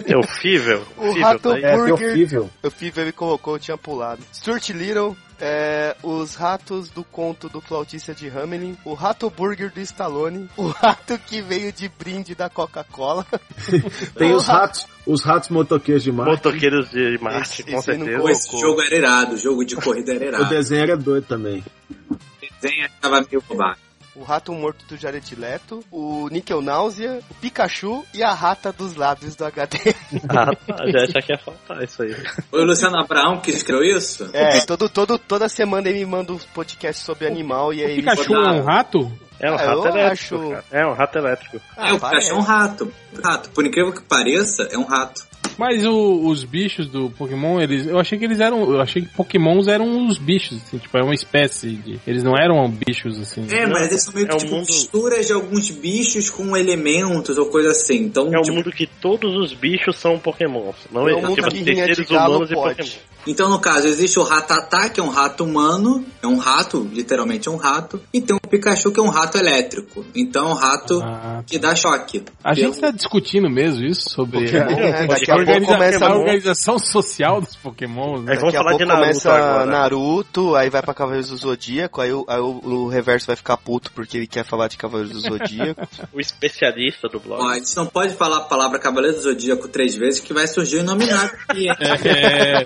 É 0.07 0.17
o 0.17 0.23
Fível. 0.23 0.85
o 0.97 1.11
Fível, 1.11 1.21
rato 1.21 1.49
tá. 1.51 1.59
É, 1.59 1.75
burger, 1.75 1.93
horrível. 1.93 2.49
O 2.63 2.69
Fivo 2.71 3.01
ele 3.01 3.11
colocou, 3.11 3.55
eu 3.55 3.59
tinha 3.59 3.77
pulado. 3.77 4.21
Stuart 4.33 4.69
Little, 4.69 5.15
é, 5.39 5.95
os 6.03 6.35
ratos 6.35 6.89
do 6.89 7.03
conto 7.03 7.47
do 7.49 7.61
flautista 7.61 8.13
de 8.13 8.27
Hamelin, 8.29 8.77
o 8.85 8.93
rato 8.93 9.29
burger 9.29 9.71
do 9.71 9.79
Stallone, 9.79 10.49
o 10.57 10.67
rato 10.67 11.17
que 11.19 11.41
veio 11.41 11.71
de 11.71 11.87
brinde 11.89 12.35
da 12.35 12.49
Coca-Cola. 12.49 13.25
Tem 14.17 14.31
O 14.33 14.35
os 14.37 14.47
ratos, 14.47 14.85
os 15.05 15.23
ratos 15.23 15.49
motoqueiros 15.49 16.03
de 16.03 16.11
Marte. 16.11 16.31
Motoqueiros 16.31 16.89
de 16.89 17.17
Marte, 17.21 17.61
Esse- 17.61 17.71
com 17.71 17.81
certeza. 17.81 18.31
Esse 18.31 18.59
jogo 18.59 18.81
era 18.81 18.95
irado, 18.95 19.35
o 19.35 19.37
jogo 19.37 19.63
de 19.65 19.75
corrida 19.75 20.13
era 20.13 20.25
O 20.25 20.27
irado. 20.29 20.49
desenho 20.49 20.81
era 20.83 20.97
doido 20.97 21.25
também. 21.25 21.63
O 22.09 22.17
desenho 22.61 22.89
tava 23.01 23.21
meio 23.21 23.41
roubado. 23.47 23.79
O 24.15 24.23
rato 24.23 24.51
morto 24.53 24.85
do 24.85 24.97
Jared 24.97 25.35
Leto, 25.35 25.83
o 25.91 26.27
Nickel 26.29 26.61
Náusea, 26.61 27.19
o 27.29 27.33
Pikachu 27.35 28.05
e 28.13 28.21
a 28.23 28.33
rata 28.33 28.71
dos 28.73 28.95
lábios 28.95 29.35
do 29.35 29.45
HD. 29.45 29.77
Ah, 30.29 30.55
tá, 30.55 30.85
já, 30.91 31.05
já 31.05 31.21
quer 31.21 31.39
faltar 31.43 31.83
isso 31.83 32.01
aí. 32.03 32.13
Foi 32.49 32.61
o 32.61 32.65
Luciano 32.65 32.97
Abraão 32.99 33.39
que 33.39 33.51
escreveu 33.51 33.83
isso? 33.97 34.29
É, 34.33 34.59
todo, 34.65 34.89
todo, 34.89 35.17
toda 35.17 35.47
semana 35.47 35.87
ele 35.89 35.99
me 35.99 36.05
manda 36.05 36.33
um 36.33 36.37
podcast 36.53 37.03
sobre 37.03 37.27
animal 37.27 37.73
e 37.73 37.83
aí 37.83 37.91
ele... 37.91 38.01
Pikachu 38.01 38.33
é 38.33 38.51
um 38.51 38.63
rato? 38.63 39.11
É 39.39 39.49
um 39.51 39.55
Ah, 39.55 39.57
rato 39.57 39.87
elétrico. 39.87 40.35
acho-. 40.53 40.63
É 40.71 40.85
um 40.85 40.93
rato 40.93 41.17
elétrico. 41.17 41.61
Ah, 41.77 41.89
é, 41.89 41.93
o 41.93 41.99
parece. 41.99 42.27
Pikachu 42.27 42.39
é 42.39 42.41
um 42.41 42.45
rato. 42.45 42.93
Rato, 43.23 43.49
por 43.51 43.65
incrível 43.65 43.93
que 43.93 44.01
pareça, 44.01 44.63
é 44.71 44.77
um 44.77 44.83
rato. 44.85 45.28
Mas 45.57 45.85
o- 45.85 46.25
os 46.27 46.45
bichos 46.45 46.87
do 46.87 47.09
Pokémon, 47.09 47.59
eles, 47.59 47.85
eu 47.85 47.99
achei 47.99 48.17
que 48.17 48.23
eles 48.23 48.39
eram, 48.39 48.61
eu 48.71 48.79
achei 48.79 49.01
que 49.01 49.09
Pokémons 49.09 49.67
eram 49.67 50.07
os 50.07 50.17
bichos, 50.17 50.57
assim, 50.63 50.77
tipo, 50.77 50.97
é 50.97 51.03
uma 51.03 51.13
espécie 51.13 51.71
de, 51.71 51.99
eles 52.07 52.23
não 52.23 52.33
eram 52.37 52.69
bichos 52.69 53.19
assim. 53.19 53.45
É, 53.51 53.65
mas 53.67 53.87
eles 53.91 54.03
são 54.03 54.13
meio 54.13 54.25
que 54.27 54.31
É 54.31 54.35
um 54.35 54.39
tipo 54.39 54.51
mundo- 54.55 54.67
misturas 54.67 55.27
de 55.27 55.33
alguns 55.33 55.69
bichos 55.69 56.29
com 56.29 56.55
elementos 56.55 57.37
ou 57.37 57.47
coisa 57.47 57.71
assim. 57.71 57.97
Então, 58.03 58.33
É 58.33 58.39
um 58.39 58.41
tipo, 58.41 58.55
mundo 58.55 58.71
que 58.71 58.87
todos 58.87 59.35
os 59.35 59.53
bichos 59.53 59.97
são 59.97 60.17
pokémons. 60.17 60.75
Não 60.93 61.09
É 61.09 61.11
é, 61.11 61.15
um 61.15 61.21
mundo 61.23 61.35
tipo, 61.35 61.51
seres 61.51 62.09
humanos 62.09 62.51
e 62.51 62.53
pokémon. 62.53 62.89
Então, 63.29 63.49
no 63.49 63.59
caso, 63.59 63.87
existe 63.87 64.17
o 64.19 64.23
Ratatá, 64.23 64.89
que 64.89 64.99
é 64.99 65.03
um 65.03 65.09
rato 65.09 65.43
humano, 65.43 66.05
é 66.21 66.27
um 66.27 66.37
rato, 66.37 66.87
literalmente 66.93 67.47
é 67.47 67.51
um 67.51 67.57
rato, 67.57 68.01
e 68.13 68.19
tem 68.21 68.35
o 68.35 68.39
Pikachu, 68.39 68.91
que 68.91 68.99
é 68.99 69.03
um 69.03 69.09
rato 69.09 69.37
elétrico. 69.37 70.05
Então 70.15 70.47
é 70.49 70.51
um 70.51 70.55
rato 70.55 71.01
Ah, 71.03 71.43
que 71.45 71.57
dá 71.59 71.75
choque. 71.75 72.23
a 72.43 72.53
gente 72.53 72.71
Pelo- 72.71 72.81
tá 72.81 72.91
discutindo 72.91 73.49
mesmo 73.49 73.85
isso 73.85 74.09
sobre 74.09 74.39
Pokémon, 74.45 74.65
né? 74.75 75.07
Daqui 75.07 75.31
a, 75.31 75.35
a 75.35 75.45
pouco 75.45 75.65
começa 75.65 76.05
a 76.05 76.15
organização 76.17 76.79
social 76.79 77.41
dos 77.41 77.55
Pokémon. 77.55 78.21
Né? 78.21 78.33
É, 78.33 78.37
vamos 78.37 78.53
Daqui 78.53 78.57
a 78.57 78.59
falar 78.59 78.69
pouco 78.71 78.83
de 78.83 78.85
Naruto 78.85 79.01
começa 79.07 79.31
agora. 79.33 79.65
Naruto, 79.65 80.55
aí 80.55 80.69
vai 80.69 80.81
pra 80.81 80.93
Cavaleiros 80.93 81.29
do 81.29 81.37
Zodíaco, 81.37 82.01
aí, 82.01 82.11
o, 82.11 82.25
aí 82.27 82.39
o, 82.39 82.59
o 82.63 82.87
reverso 82.87 83.27
vai 83.27 83.35
ficar 83.35 83.57
puto 83.57 83.91
porque 83.93 84.17
ele 84.17 84.27
quer 84.27 84.43
falar 84.45 84.67
de 84.67 84.77
Cavaleiros 84.77 85.13
do 85.13 85.19
Zodíaco. 85.21 85.87
O 86.13 86.19
especialista 86.19 87.07
do 87.07 87.19
blog. 87.19 87.41
Ó, 87.41 87.47
a 87.49 87.55
gente 87.55 87.75
não 87.75 87.85
pode 87.85 88.13
falar 88.15 88.37
a 88.37 88.41
palavra 88.41 88.79
Cavaleiro 88.79 89.15
do 89.17 89.21
Zodíaco 89.23 89.67
três 89.67 89.95
vezes 89.95 90.19
que 90.19 90.33
vai 90.33 90.47
surgir 90.47 90.77
o 90.77 90.79
inominado 90.79 91.31
aqui. 91.47 91.67
É, 92.09 92.65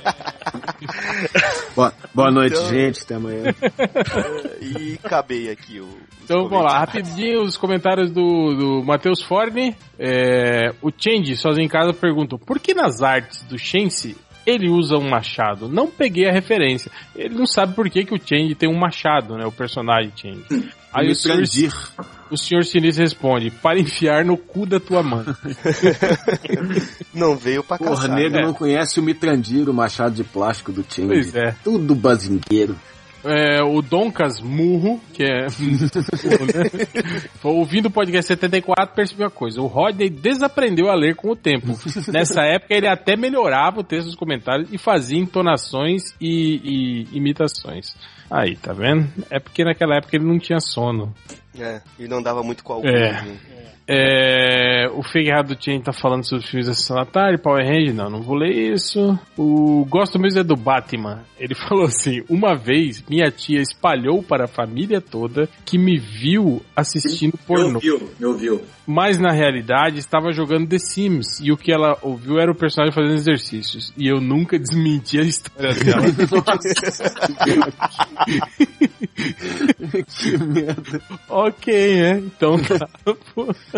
Boa, 1.75 1.93
boa 2.13 2.31
noite, 2.31 2.55
Então- 2.55 2.69
gente. 2.69 3.01
Até 3.03 3.15
amanhã. 3.15 3.43
e 4.61 4.99
acabei 5.03 5.49
aqui 5.49 5.79
o. 5.79 5.87
então 6.23 6.47
vamos 6.47 6.65
lá, 6.65 6.79
rapidinho 6.79 7.41
os 7.41 7.57
comentários 7.57 8.11
do, 8.11 8.53
do 8.55 8.83
Matheus 8.83 9.21
Forne. 9.21 9.75
É, 9.97 10.71
o 10.81 10.91
Change, 10.95 11.35
sozinho 11.35 11.65
em 11.65 11.69
casa, 11.69 11.93
pergunta: 11.93 12.37
por 12.37 12.59
que 12.59 12.73
nas 12.73 13.01
artes 13.01 13.41
do 13.43 13.57
Shense 13.57 14.15
ele 14.45 14.69
usa 14.69 14.97
um 14.97 15.09
machado? 15.09 15.67
Não 15.67 15.87
peguei 15.89 16.27
a 16.29 16.33
referência. 16.33 16.91
Ele 17.15 17.33
não 17.35 17.45
sabe 17.45 17.73
por 17.73 17.89
que, 17.89 18.05
que 18.05 18.13
o 18.13 18.19
Change 18.19 18.55
tem 18.55 18.69
um 18.69 18.77
machado, 18.77 19.35
né? 19.37 19.45
O 19.45 19.51
personagem 19.51 20.11
Change. 20.15 20.45
Aí 20.93 21.09
o 21.09 21.15
senhor, 21.15 21.37
Mitrandir. 21.39 21.73
o 22.29 22.37
senhor 22.37 22.63
Sinistro 22.63 23.03
responde: 23.03 23.49
para 23.49 23.79
enfiar 23.79 24.23
no 24.23 24.37
cu 24.37 24.65
da 24.65 24.79
tua 24.79 25.01
mãe. 25.01 25.25
Não 27.13 27.35
veio 27.35 27.63
pra 27.63 27.77
Porra, 27.77 27.95
caçar. 27.95 28.15
nego 28.15 28.37
É. 28.37 28.41
não 28.41 28.53
conhece 28.53 28.99
o 28.99 29.03
Mitrandir, 29.03 29.69
o 29.69 29.73
machado 29.73 30.15
de 30.15 30.23
plástico 30.23 30.71
do 30.71 30.83
time. 30.83 31.07
Pois 31.07 31.35
é. 31.35 31.55
Tudo 31.63 31.95
bazingueiro. 31.95 32.75
É, 33.25 33.63
o 33.63 33.81
Doncas 33.81 34.41
Murro, 34.41 34.99
que 35.13 35.23
é. 35.23 35.43
Né? 35.43 35.47
Ouvindo 37.41 37.85
o 37.85 37.91
podcast 37.91 38.27
74, 38.27 38.93
percebeu 38.93 39.25
uma 39.27 39.31
coisa. 39.31 39.61
O 39.61 39.67
Rodney 39.67 40.09
desaprendeu 40.09 40.89
a 40.89 40.95
ler 40.95 41.15
com 41.15 41.29
o 41.31 41.35
tempo. 41.35 41.67
Nessa 42.11 42.41
época, 42.41 42.73
ele 42.73 42.85
até 42.87 43.15
melhorava 43.15 43.79
o 43.79 43.83
texto 43.83 44.07
dos 44.07 44.15
comentários 44.15 44.67
e 44.73 44.77
fazia 44.77 45.17
entonações 45.17 46.03
e, 46.19 47.05
e 47.13 47.17
imitações. 47.17 47.95
Aí, 48.29 48.55
tá 48.55 48.73
vendo? 48.73 49.07
É 49.29 49.39
porque 49.39 49.63
naquela 49.63 49.97
época 49.97 50.15
ele 50.15 50.25
não 50.25 50.39
tinha 50.39 50.59
sono. 50.59 51.13
É, 51.57 51.81
e 51.99 52.07
não 52.07 52.21
dava 52.21 52.41
muito 52.41 52.63
com 52.63 52.73
algum. 52.73 52.87
É. 52.87 53.21
né? 53.21 53.37
É, 53.93 54.87
o 54.89 55.01
Errado 55.15 55.55
Chain 55.59 55.81
tá 55.81 55.93
falando 55.93 56.27
sobre 56.27 56.43
os 56.43 56.49
filmes 56.49 56.67
da 56.67 56.73
Sessão 56.73 56.97
da 56.97 57.05
Tarde, 57.05 57.41
Power 57.41 57.63
Ranger, 57.63 57.93
não, 57.93 58.09
não 58.09 58.21
vou 58.21 58.35
ler 58.35 58.73
isso. 58.73 59.17
O 59.37 59.85
Gosto 59.85 60.19
mesmo 60.19 60.39
é 60.39 60.43
do 60.43 60.55
Batman. 60.55 61.23
Ele 61.39 61.53
falou 61.69 61.85
assim: 61.85 62.23
Uma 62.27 62.55
vez 62.55 63.03
minha 63.07 63.29
tia 63.29 63.61
espalhou 63.61 64.23
para 64.23 64.45
a 64.45 64.47
família 64.47 64.99
toda 64.99 65.47
que 65.65 65.77
me 65.77 65.97
viu 65.99 66.61
assistindo 66.75 67.33
Me 67.33 67.45
pornô. 67.45 67.75
ouviu, 67.75 68.09
me 68.19 68.25
ouviu. 68.25 68.61
Mas 68.85 69.17
na 69.17 69.31
realidade 69.31 69.99
estava 69.99 70.33
jogando 70.33 70.67
The 70.67 70.77
Sims 70.77 71.39
e 71.39 71.51
o 71.51 71.57
que 71.57 71.71
ela 71.71 71.97
ouviu 72.01 72.37
era 72.37 72.51
o 72.51 72.55
personagem 72.55 72.93
fazendo 72.93 73.13
exercícios. 73.13 73.93
E 73.97 74.07
eu 74.07 74.19
nunca 74.19 74.59
desmenti 74.59 75.19
a 75.19 75.23
história 75.23 75.73
dela. 75.79 76.03
que 80.07 80.37
merda. 80.37 81.01
ok, 81.29 82.01
né? 82.01 82.17
Então 82.19 82.57
tá. 82.59 82.89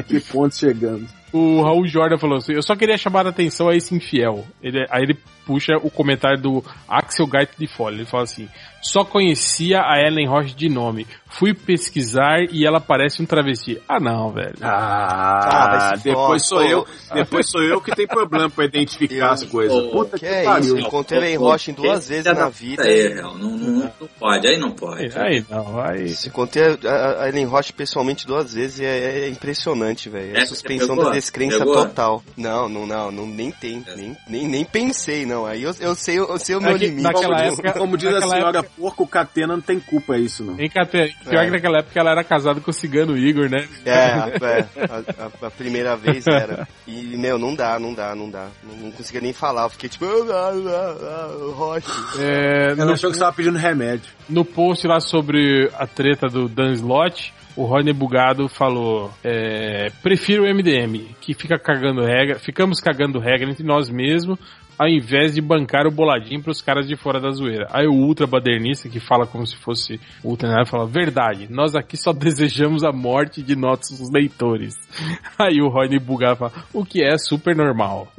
A 0.00 0.02
que 0.02 0.20
ponto 0.20 0.54
chegamos? 0.56 1.10
O 1.32 1.62
Raul 1.62 1.86
Jordan 1.86 2.18
falou 2.18 2.38
assim: 2.38 2.54
Eu 2.54 2.62
só 2.62 2.74
queria 2.74 2.98
chamar 2.98 3.26
a 3.26 3.30
atenção 3.30 3.68
a 3.68 3.76
esse 3.76 3.94
infiel. 3.94 4.44
Ele, 4.62 4.84
aí 4.90 5.02
ele 5.02 5.16
puxa 5.46 5.76
o 5.82 5.90
comentário 5.90 6.40
do 6.40 6.64
Axel 6.88 7.26
Gaito 7.26 7.52
de 7.58 7.68
Folha. 7.68 7.96
Ele 7.96 8.06
fala 8.06 8.24
assim: 8.24 8.48
Só 8.82 9.04
conhecia 9.04 9.80
a 9.80 10.00
Ellen 10.00 10.26
Roche 10.28 10.54
de 10.54 10.68
nome. 10.68 11.06
Fui 11.28 11.54
pesquisar 11.54 12.40
e 12.50 12.66
ela 12.66 12.80
parece 12.80 13.22
um 13.22 13.26
travesti. 13.26 13.80
Ah, 13.88 14.00
não, 14.00 14.32
velho. 14.32 14.56
Ah, 14.60 15.92
se 15.96 16.02
depois 16.04 16.44
sou 16.46 16.62
eu. 16.64 16.84
Depois 17.14 17.48
sou 17.48 17.62
eu 17.62 17.80
que 17.80 17.94
tenho 17.94 18.08
problema 18.08 18.50
pra 18.50 18.64
identificar 18.64 19.30
as 19.30 19.44
coisas. 19.44 19.76
Ô, 19.76 19.90
Puta 19.90 20.18
Que 20.18 20.26
que, 20.26 20.32
é 20.32 20.42
pariu. 20.42 20.76
isso, 20.76 20.86
encontrei 20.86 21.20
Ellen 21.20 21.36
Roche 21.36 21.72
duas 21.72 22.08
vezes 22.08 22.24
na 22.24 22.48
vida. 22.48 22.82
É, 22.82 23.14
não, 23.22 23.38
não, 23.38 23.56
não 23.56 24.08
pode, 24.18 24.48
aí 24.48 24.58
não 24.58 24.72
pode. 24.72 25.16
Aí 25.16 25.44
não, 25.48 25.80
aí. 25.80 26.08
Se 26.08 26.28
encontrei 26.28 26.76
a, 26.84 27.22
a 27.22 27.28
Ellen 27.28 27.46
Roche 27.46 27.72
pessoalmente 27.72 28.26
duas 28.26 28.52
vezes 28.54 28.80
e 28.80 28.84
é, 28.84 29.20
é 29.20 29.28
impressionante, 29.28 29.89
velho. 30.08 30.36
É 30.36 30.42
É, 30.42 30.46
suspensão 30.46 30.96
da 30.96 31.10
descrença 31.10 31.58
Pegou? 31.58 31.74
total. 31.74 32.22
Não, 32.36 32.68
não, 32.68 32.86
não, 32.86 33.10
não, 33.10 33.26
nem 33.26 33.50
tem. 33.50 33.84
Nem, 33.96 34.16
nem, 34.28 34.46
nem 34.48 34.64
pensei, 34.64 35.26
não. 35.26 35.46
Aí 35.46 35.62
eu, 35.62 35.74
eu 35.80 35.94
sei, 35.94 36.18
eu 36.18 36.38
sei 36.38 36.56
o 36.56 36.60
meu 36.60 36.70
É 36.70 36.78
que 36.78 36.86
limite. 36.86 37.02
naquela 37.02 37.36
Como- 37.36 37.52
época- 37.52 37.72
Como 37.72 37.96
diz 37.96 38.14
a 38.14 38.20
senhora 38.28 38.62
porco, 38.62 39.06
Catena 39.06 39.54
não 39.54 39.60
tem 39.60 39.80
culpa 39.80 40.14
é 40.16 40.20
isso, 40.20 40.44
não. 40.44 40.58
Em 40.60 40.68
Cate... 40.68 41.16
Pior 41.28 41.42
É. 41.42 41.44
que 41.46 41.50
naquela 41.50 41.78
época 41.78 41.98
ela 42.00 42.10
era 42.12 42.24
casada 42.24 42.60
com 42.60 42.70
o 42.70 42.74
cigano 42.74 43.16
Igor, 43.16 43.48
né? 43.48 43.66
É, 43.84 43.90
é 43.92 44.66
a, 44.88 45.24
a- 45.24 45.46
a 45.46 45.50
primeira 45.50 45.96
vez 45.96 46.26
era. 46.26 46.66
E, 46.86 47.16
meu, 47.16 47.38
não 47.38 47.54
dá, 47.54 47.78
não 47.78 47.92
dá, 47.94 48.14
não 48.14 48.30
dá. 48.30 48.48
Não, 48.62 48.76
não 48.76 48.90
conseguia 48.92 49.20
nem 49.20 49.32
falar. 49.32 49.64
Eu 49.64 49.70
fiquei 49.70 49.88
tipo, 49.88 50.04
ah, 50.04 50.52
ah, 50.52 50.96
ah, 51.02 51.52
Roche. 51.54 51.86
É, 52.18 52.72
Ela 52.72 52.84
no, 52.86 52.92
achou 52.92 53.10
que 53.10 53.16
você 53.16 53.20
tava 53.22 53.32
pedindo 53.34 53.58
remédio. 53.58 54.10
no 54.28 54.44
post 54.44 54.86
lá 54.86 55.00
sobre 55.00 55.70
a 55.78 55.86
treta 55.86 56.26
do 56.28 56.48
Dan 56.48 56.72
Slott, 56.74 57.32
o 57.60 57.66
Rodney 57.66 57.92
Bugado 57.92 58.48
falou: 58.48 59.12
é, 59.22 59.90
prefiro 60.02 60.44
o 60.44 60.46
MDM, 60.46 61.14
que 61.20 61.34
fica 61.34 61.58
cagando 61.58 62.02
regra, 62.02 62.38
ficamos 62.38 62.80
cagando 62.80 63.18
regra 63.18 63.50
entre 63.50 63.62
nós 63.62 63.90
mesmos 63.90 64.38
ao 64.80 64.88
invés 64.88 65.34
de 65.34 65.42
bancar 65.42 65.86
o 65.86 65.90
boladinho 65.90 66.42
pros 66.42 66.62
caras 66.62 66.88
de 66.88 66.96
fora 66.96 67.20
da 67.20 67.30
zoeira. 67.32 67.68
Aí 67.70 67.86
o 67.86 67.92
ultra 67.92 68.26
badernista, 68.26 68.88
que 68.88 68.98
fala 68.98 69.26
como 69.26 69.46
se 69.46 69.54
fosse 69.58 70.00
ultra, 70.24 70.48
né, 70.48 70.64
fala, 70.64 70.86
verdade, 70.86 71.48
nós 71.50 71.76
aqui 71.76 71.98
só 71.98 72.14
desejamos 72.16 72.82
a 72.82 72.90
morte 72.90 73.42
de 73.42 73.54
nossos 73.54 74.10
leitores. 74.10 74.74
Aí 75.38 75.60
o 75.60 75.68
Rodney 75.68 75.98
Bugado 75.98 76.36
fala, 76.36 76.52
o 76.72 76.82
que 76.82 77.04
é 77.04 77.18
super 77.18 77.54
normal. 77.54 78.10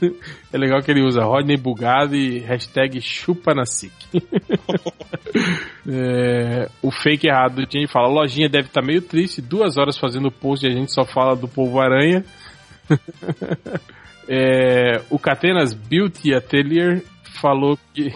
é 0.52 0.58
legal 0.58 0.82
que 0.82 0.90
ele 0.90 1.02
usa 1.02 1.24
Rodney 1.24 1.56
Bugado 1.56 2.14
e 2.14 2.40
hashtag 2.40 3.00
chupa 3.00 3.54
na 3.54 3.64
SIC. 3.64 3.90
É, 5.88 6.68
o 6.82 6.90
fake 6.90 7.28
errado 7.28 7.54
do 7.54 7.72
Jane 7.72 7.88
fala: 7.88 8.08
lojinha 8.08 8.48
deve 8.48 8.66
estar 8.66 8.82
meio 8.82 9.00
triste, 9.00 9.40
duas 9.40 9.78
horas 9.78 9.96
fazendo 9.96 10.30
post 10.30 10.66
e 10.66 10.68
a 10.68 10.72
gente 10.72 10.92
só 10.92 11.04
fala 11.06 11.34
do 11.34 11.48
povo 11.48 11.80
aranha. 11.80 12.22
É, 14.32 15.02
o 15.10 15.18
Catenas 15.18 15.74
Beauty 15.74 16.32
Atelier 16.32 17.02
falou 17.40 17.76
que. 17.92 18.12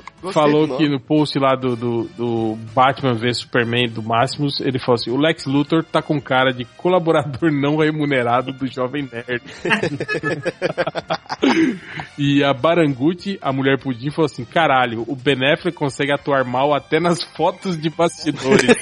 Gostei 0.00 0.32
falou 0.32 0.76
que 0.76 0.88
no 0.88 1.00
post 1.00 1.38
lá 1.38 1.54
do, 1.54 1.76
do, 1.76 2.04
do 2.16 2.56
Batman 2.74 3.14
vs 3.14 3.38
Superman 3.38 3.88
do 3.88 4.02
Máximos, 4.02 4.60
ele 4.60 4.78
falou 4.78 4.94
assim: 4.94 5.10
o 5.10 5.16
Lex 5.16 5.46
Luthor 5.46 5.84
tá 5.84 6.00
com 6.00 6.20
cara 6.20 6.52
de 6.52 6.64
colaborador 6.64 7.50
não 7.52 7.76
remunerado 7.76 8.52
do 8.52 8.66
Jovem 8.66 9.08
Nerd. 9.10 9.42
e 12.18 12.42
a 12.42 12.52
Baranguti, 12.52 13.38
a 13.42 13.52
mulher 13.52 13.78
pudim, 13.78 14.10
falou 14.10 14.26
assim: 14.26 14.44
caralho, 14.44 15.04
o 15.06 15.16
Ben 15.16 15.52
Affleck 15.52 15.76
consegue 15.76 16.12
atuar 16.12 16.44
mal 16.44 16.74
até 16.74 17.00
nas 17.00 17.22
fotos 17.22 17.80
de 17.80 17.90
bastidores. 17.90 18.70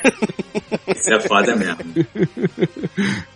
Isso 0.87 1.15
é 1.15 1.20
foda 1.20 1.57
mesmo. 1.57 1.78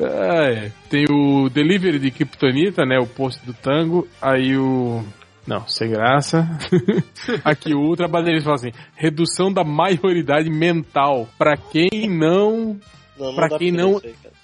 Ah, 0.01 0.51
é. 0.51 0.73
Tem 0.91 1.05
o 1.11 1.49
Delivery 1.49 1.99
de 1.99 2.11
Kryptonita, 2.11 2.85
né? 2.85 2.99
O 2.99 3.07
post 3.07 3.45
do 3.45 3.55
tango. 3.55 4.07
Aí 4.21 4.57
o. 4.57 5.03
Não, 5.47 5.67
sem 5.69 5.91
graça. 5.91 6.49
Aqui 7.45 7.75
o 7.75 7.81
Ultra 7.81 8.09
Baderista 8.09 8.45
fala 8.45 8.55
assim: 8.57 8.73
redução 8.97 9.53
da 9.53 9.63
maioridade 9.65 10.49
mental. 10.51 11.29
Pra 11.39 11.57
quem 11.57 12.09
não. 12.09 12.79
Não, 13.19 13.27
não 13.29 13.35
Pra 13.35 13.49
dá 13.49 13.59
quem 13.59 13.71
não-. 13.71 14.01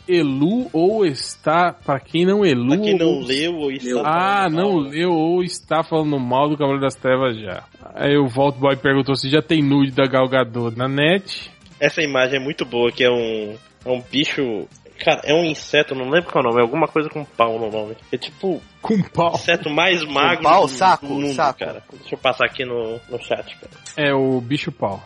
Elu 0.08 0.68
ou 0.72 1.06
está. 1.06 1.72
Pra 1.72 2.00
quem 2.00 2.24
não 2.26 2.44
elu. 2.44 2.68
Pra 2.68 2.78
quem 2.78 2.98
não 2.98 3.06
ou- 3.06 3.22
leu 3.22 3.54
ou 3.56 3.70
está 3.72 3.88
Leu. 3.88 4.02
Ah, 4.04 4.48
não 4.50 4.72
mal, 4.74 4.80
leu 4.82 5.10
ou 5.10 5.42
está 5.42 5.82
falando 5.82 6.18
mal 6.18 6.48
do 6.48 6.56
Cavaleiro 6.56 6.82
das 6.82 6.94
Trevas 6.96 7.38
já. 7.38 7.64
Aí 7.94 8.16
o 8.16 8.26
Vault 8.26 8.58
Boy 8.58 8.76
perguntou 8.76 9.14
se 9.14 9.28
já 9.30 9.40
tem 9.40 9.62
nude 9.62 9.92
da 9.92 10.06
Galgador 10.06 10.76
na 10.76 10.88
net. 10.88 11.50
Essa 11.78 12.02
imagem 12.02 12.40
é 12.40 12.42
muito 12.42 12.64
boa, 12.64 12.90
que 12.92 13.04
é 13.04 13.10
um, 13.10 13.54
é 13.84 13.90
um 13.90 14.02
bicho. 14.10 14.66
Cara, 15.02 15.22
é 15.24 15.34
um 15.34 15.44
inseto, 15.44 15.94
não 15.94 16.10
lembro 16.10 16.30
qual 16.30 16.44
é 16.44 16.46
o 16.46 16.50
nome, 16.50 16.60
é 16.60 16.62
alguma 16.62 16.86
coisa 16.86 17.08
com 17.08 17.24
pau 17.24 17.58
no 17.58 17.70
nome. 17.70 17.96
É 18.12 18.18
tipo 18.18 18.60
Com 18.82 19.02
pau. 19.02 19.32
o 19.32 19.34
inseto 19.34 19.70
mais 19.70 20.04
magro 20.04 20.42
pau? 20.42 20.62
do, 20.66 20.68
Saco? 20.68 21.06
do 21.06 21.14
mundo, 21.14 21.32
Saco. 21.34 21.58
cara. 21.58 21.82
Deixa 22.00 22.14
eu 22.14 22.18
passar 22.18 22.44
aqui 22.44 22.64
no, 22.64 23.00
no 23.08 23.18
chat, 23.22 23.56
cara. 23.56 23.72
É 23.96 24.12
o 24.14 24.40
bicho 24.40 24.70
pau. 24.70 25.02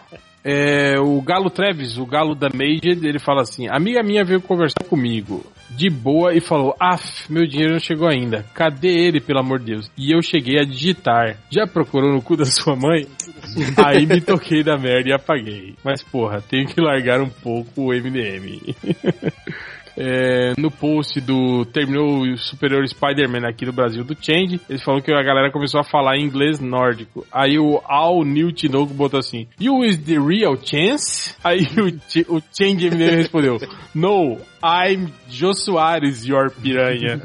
É, 0.47 1.01
o 1.01 1.23
Galo 1.23 1.49
Treves, 1.49 1.97
o 1.97 2.05
Galo 2.05 2.35
da 2.35 2.49
Major, 2.53 3.03
ele 3.03 3.19
fala 3.19 3.41
assim: 3.41 3.67
Amiga 3.71 4.03
minha 4.03 4.23
veio 4.25 4.43
conversar 4.43 4.85
comigo 4.87 5.43
de 5.71 5.89
boa 5.89 6.35
e 6.35 6.41
falou: 6.41 6.75
Af, 6.79 7.33
meu 7.33 7.47
dinheiro 7.47 7.73
não 7.73 7.81
chegou 7.81 8.07
ainda. 8.07 8.45
Cadê 8.53 8.89
ele, 8.89 9.21
pelo 9.23 9.41
amor 9.41 9.59
de 9.59 9.73
Deus? 9.73 9.91
E 9.97 10.15
eu 10.15 10.21
cheguei 10.21 10.61
a 10.61 10.65
digitar. 10.65 11.39
Já 11.51 11.67
procurou 11.67 12.13
no 12.13 12.21
cu 12.21 12.37
da 12.37 12.45
sua 12.45 12.77
mãe? 12.77 13.07
Aí 13.87 14.05
me 14.05 14.21
toquei 14.21 14.63
da 14.63 14.77
merda 14.77 15.09
e 15.09 15.13
apaguei. 15.15 15.77
Mas 15.83 16.03
porra, 16.03 16.43
tenho 16.43 16.67
que 16.67 16.79
largar 16.81 17.23
um 17.23 17.31
pouco 17.31 17.71
o 17.81 17.95
MDM. 17.95 18.75
É, 19.97 20.55
no 20.59 20.71
post 20.71 21.21
do 21.21 21.65
terminou 21.67 22.23
o 22.23 22.37
Superior 22.37 22.87
Spider-Man 22.87 23.47
aqui 23.49 23.65
no 23.65 23.73
Brasil 23.73 24.03
do 24.03 24.17
Change, 24.21 24.61
eles 24.69 24.83
falaram 24.83 25.05
que 25.05 25.13
a 25.13 25.23
galera 25.23 25.53
começou 25.53 25.81
a 25.81 25.85
falar 25.85 26.17
em 26.17 26.25
inglês 26.25 26.59
nórdico. 26.59 27.25
Aí 27.33 27.59
o 27.59 27.81
Al 27.85 28.25
New 28.25 28.53
Tinoco 28.53 28.93
botou 28.93 29.21
assim: 29.21 29.47
You 29.61 29.85
is 29.85 29.99
the 29.99 30.19
real 30.19 30.57
chance? 30.57 31.35
Aí 31.45 31.67
o, 31.79 32.37
o 32.37 32.43
Change 32.53 32.91
MDM 32.91 33.17
respondeu: 33.17 33.61
No, 33.95 34.39
I'm 34.63 35.13
Jô 35.29 35.55
Soares, 35.55 36.25
your 36.27 36.51
piranha. 36.51 37.21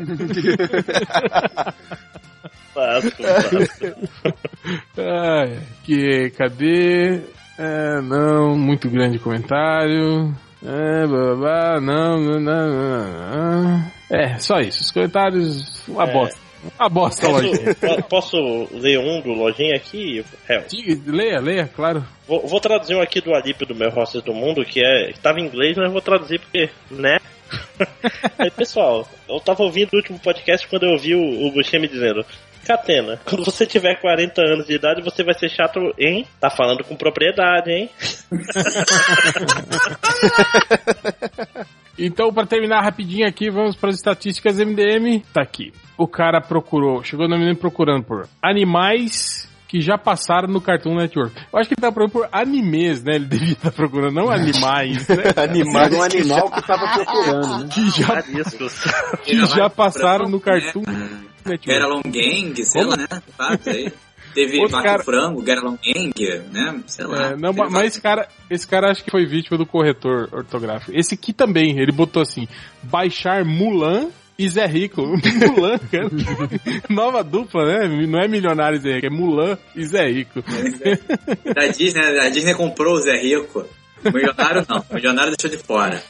Ai, 4.98 5.60
que 5.84 6.30
cadê? 6.38 7.22
É, 7.58 8.02
não, 8.02 8.56
muito 8.56 8.90
grande 8.90 9.20
comentário. 9.20 10.34
É, 10.64 11.08
blá, 11.08 11.36
blá, 11.36 11.82
não, 11.82 12.20
não, 12.20 12.40
não, 12.40 12.70
não, 12.70 13.64
não. 13.64 13.92
É, 14.10 14.38
só 14.40 14.60
isso. 14.60 14.82
Os 14.82 14.92
comentários, 14.92 15.88
uma 15.88 16.04
É. 16.04 16.14
bosta. 16.14 16.40
Uma 16.78 16.90
bosta, 16.90 17.26
lojinha. 17.30 17.74
Posso, 17.74 17.96
po- 17.96 18.04
posso 18.10 18.68
ler 18.74 19.00
um 19.00 19.22
do 19.22 19.30
Lojinha 19.32 19.78
aqui? 19.78 20.26
Diga, 20.68 21.02
Leia, 21.10 21.40
leia, 21.40 21.70
claro. 21.74 22.04
Vou, 22.28 22.46
vou 22.46 22.60
traduzir 22.60 22.96
um 22.96 23.02
aqui 23.02 23.22
do 23.22 23.34
Alípio 23.34 23.66
do 23.66 23.74
meu 23.74 23.90
Rosses 23.90 24.22
do 24.22 24.34
Mundo, 24.34 24.66
que 24.66 24.84
é. 24.84 25.14
que 25.14 25.20
tava 25.22 25.40
em 25.40 25.46
inglês, 25.46 25.78
mas 25.78 25.90
vou 25.90 26.02
traduzir 26.02 26.38
porque, 26.42 26.70
né? 26.92 27.18
Aí, 28.38 28.52
pessoal, 28.52 29.08
eu 29.30 29.40
tava 29.40 29.64
ouvindo 29.64 29.94
o 29.94 29.96
último 29.96 30.20
podcast 30.20 30.68
quando 30.68 30.84
eu 30.84 30.92
ouvi 30.92 31.16
o, 31.16 31.48
o 31.48 31.52
Buscemi 31.54 31.88
dizendo. 31.88 32.26
Catena, 32.66 33.20
quando 33.26 33.44
você 33.44 33.66
tiver 33.66 34.00
40 34.00 34.42
anos 34.42 34.68
de 34.68 34.76
idade, 34.76 35.02
você 35.02 35.24
vai 35.24 35.34
ser 35.34 35.50
chato, 35.50 35.80
hein? 35.98 36.26
Tá 36.40 36.50
falando 36.50 36.84
com 36.84 36.96
propriedade, 36.96 37.72
hein? 37.72 37.90
Então, 42.02 42.32
pra 42.32 42.46
terminar 42.46 42.82
rapidinho 42.82 43.28
aqui, 43.28 43.50
vamos 43.50 43.76
para 43.76 43.90
as 43.90 43.98
estatísticas 43.98 44.58
MDM. 44.58 45.22
Tá 45.34 45.42
aqui. 45.42 45.74
O 45.98 46.08
cara 46.08 46.40
procurou, 46.40 47.04
chegou 47.04 47.28
no 47.28 47.38
MDM 47.38 47.58
procurando 47.58 48.06
por 48.06 48.26
animais 48.42 49.50
que 49.68 49.82
já 49.82 50.00
passaram 50.00 50.48
no 50.48 50.60
Cartoon 50.60 50.96
Network. 50.96 51.36
Eu 51.54 51.60
acho 51.60 51.70
que 51.70 51.76
ele 51.76 51.82
tá 51.82 51.92
procurando 51.92 52.12
por 52.12 52.28
animes, 52.32 53.04
né? 53.04 53.16
Ele 53.16 53.26
devia 53.26 53.54
estar 53.54 53.72
procurando, 53.72 54.16
não 54.16 54.32
animais, 54.32 55.08
né? 55.08 55.16
Animais 55.38 55.94
Era 55.94 56.06
um 56.06 56.10
que 56.10 56.18
animal 56.18 56.52
que 56.52 56.66
tava 56.66 56.88
procurando, 56.94 57.60
né? 57.60 57.70
Que 57.72 57.90
já, 57.92 58.24
que 59.24 59.46
já 59.46 59.70
passaram 59.70 60.28
no 60.28 60.40
Cartoon 60.40 60.82
Long 61.88 62.02
Gang, 62.04 62.64
sei 62.66 62.82
Como? 62.84 62.92
lá, 62.92 62.98
né? 62.98 63.08
Fato 63.38 63.70
aí. 63.70 63.92
Teve 64.34 64.58
Outro 64.60 64.74
Vaca 64.78 64.90
cara- 64.90 65.04
Frango, 65.04 65.42
Guerra 65.42 65.62
Long 65.62 65.78
Gang, 65.84 66.14
né? 66.52 66.84
Sei 66.86 67.06
lá. 67.06 67.32
É, 67.32 67.36
não, 67.36 67.52
mas 67.52 67.88
esse 67.88 68.02
cara, 68.02 68.28
esse 68.50 68.68
cara 68.68 68.92
acho 68.92 69.04
que 69.04 69.10
foi 69.10 69.26
vítima 69.26 69.58
do 69.58 69.66
corretor 69.66 70.30
ortográfico. 70.32 70.92
Esse 70.96 71.16
aqui 71.16 71.34
também, 71.34 71.80
ele 71.80 71.92
botou 71.92 72.22
assim: 72.22 72.48
baixar 72.84 73.44
Mulan 73.44 74.10
e 74.38 74.48
Zé 74.48 74.68
Rico. 74.68 75.02
Mulan, 75.58 75.80
cara. 75.92 76.10
Nova 76.90 77.24
dupla, 77.24 77.66
né? 77.66 78.06
Não 78.08 78.20
é 78.20 78.28
milionário 78.28 78.78
e 78.78 78.80
Zé 78.82 78.94
Rico, 78.96 79.08
é 79.08 79.10
Mulan 79.10 79.58
e 79.76 79.84
Zé 79.84 80.08
Rico. 80.08 80.44
Da 81.56 81.68
Disney, 81.68 82.00
né? 82.02 82.20
a 82.20 82.30
Disney 82.30 82.54
comprou 82.54 82.94
o 82.96 83.02
Zé 83.02 83.18
Rico. 83.20 83.66
Milionário 84.14 84.64
não, 84.70 84.86
milionário 84.94 85.34
deixou 85.36 85.58
de 85.58 85.62
fora. 85.62 86.02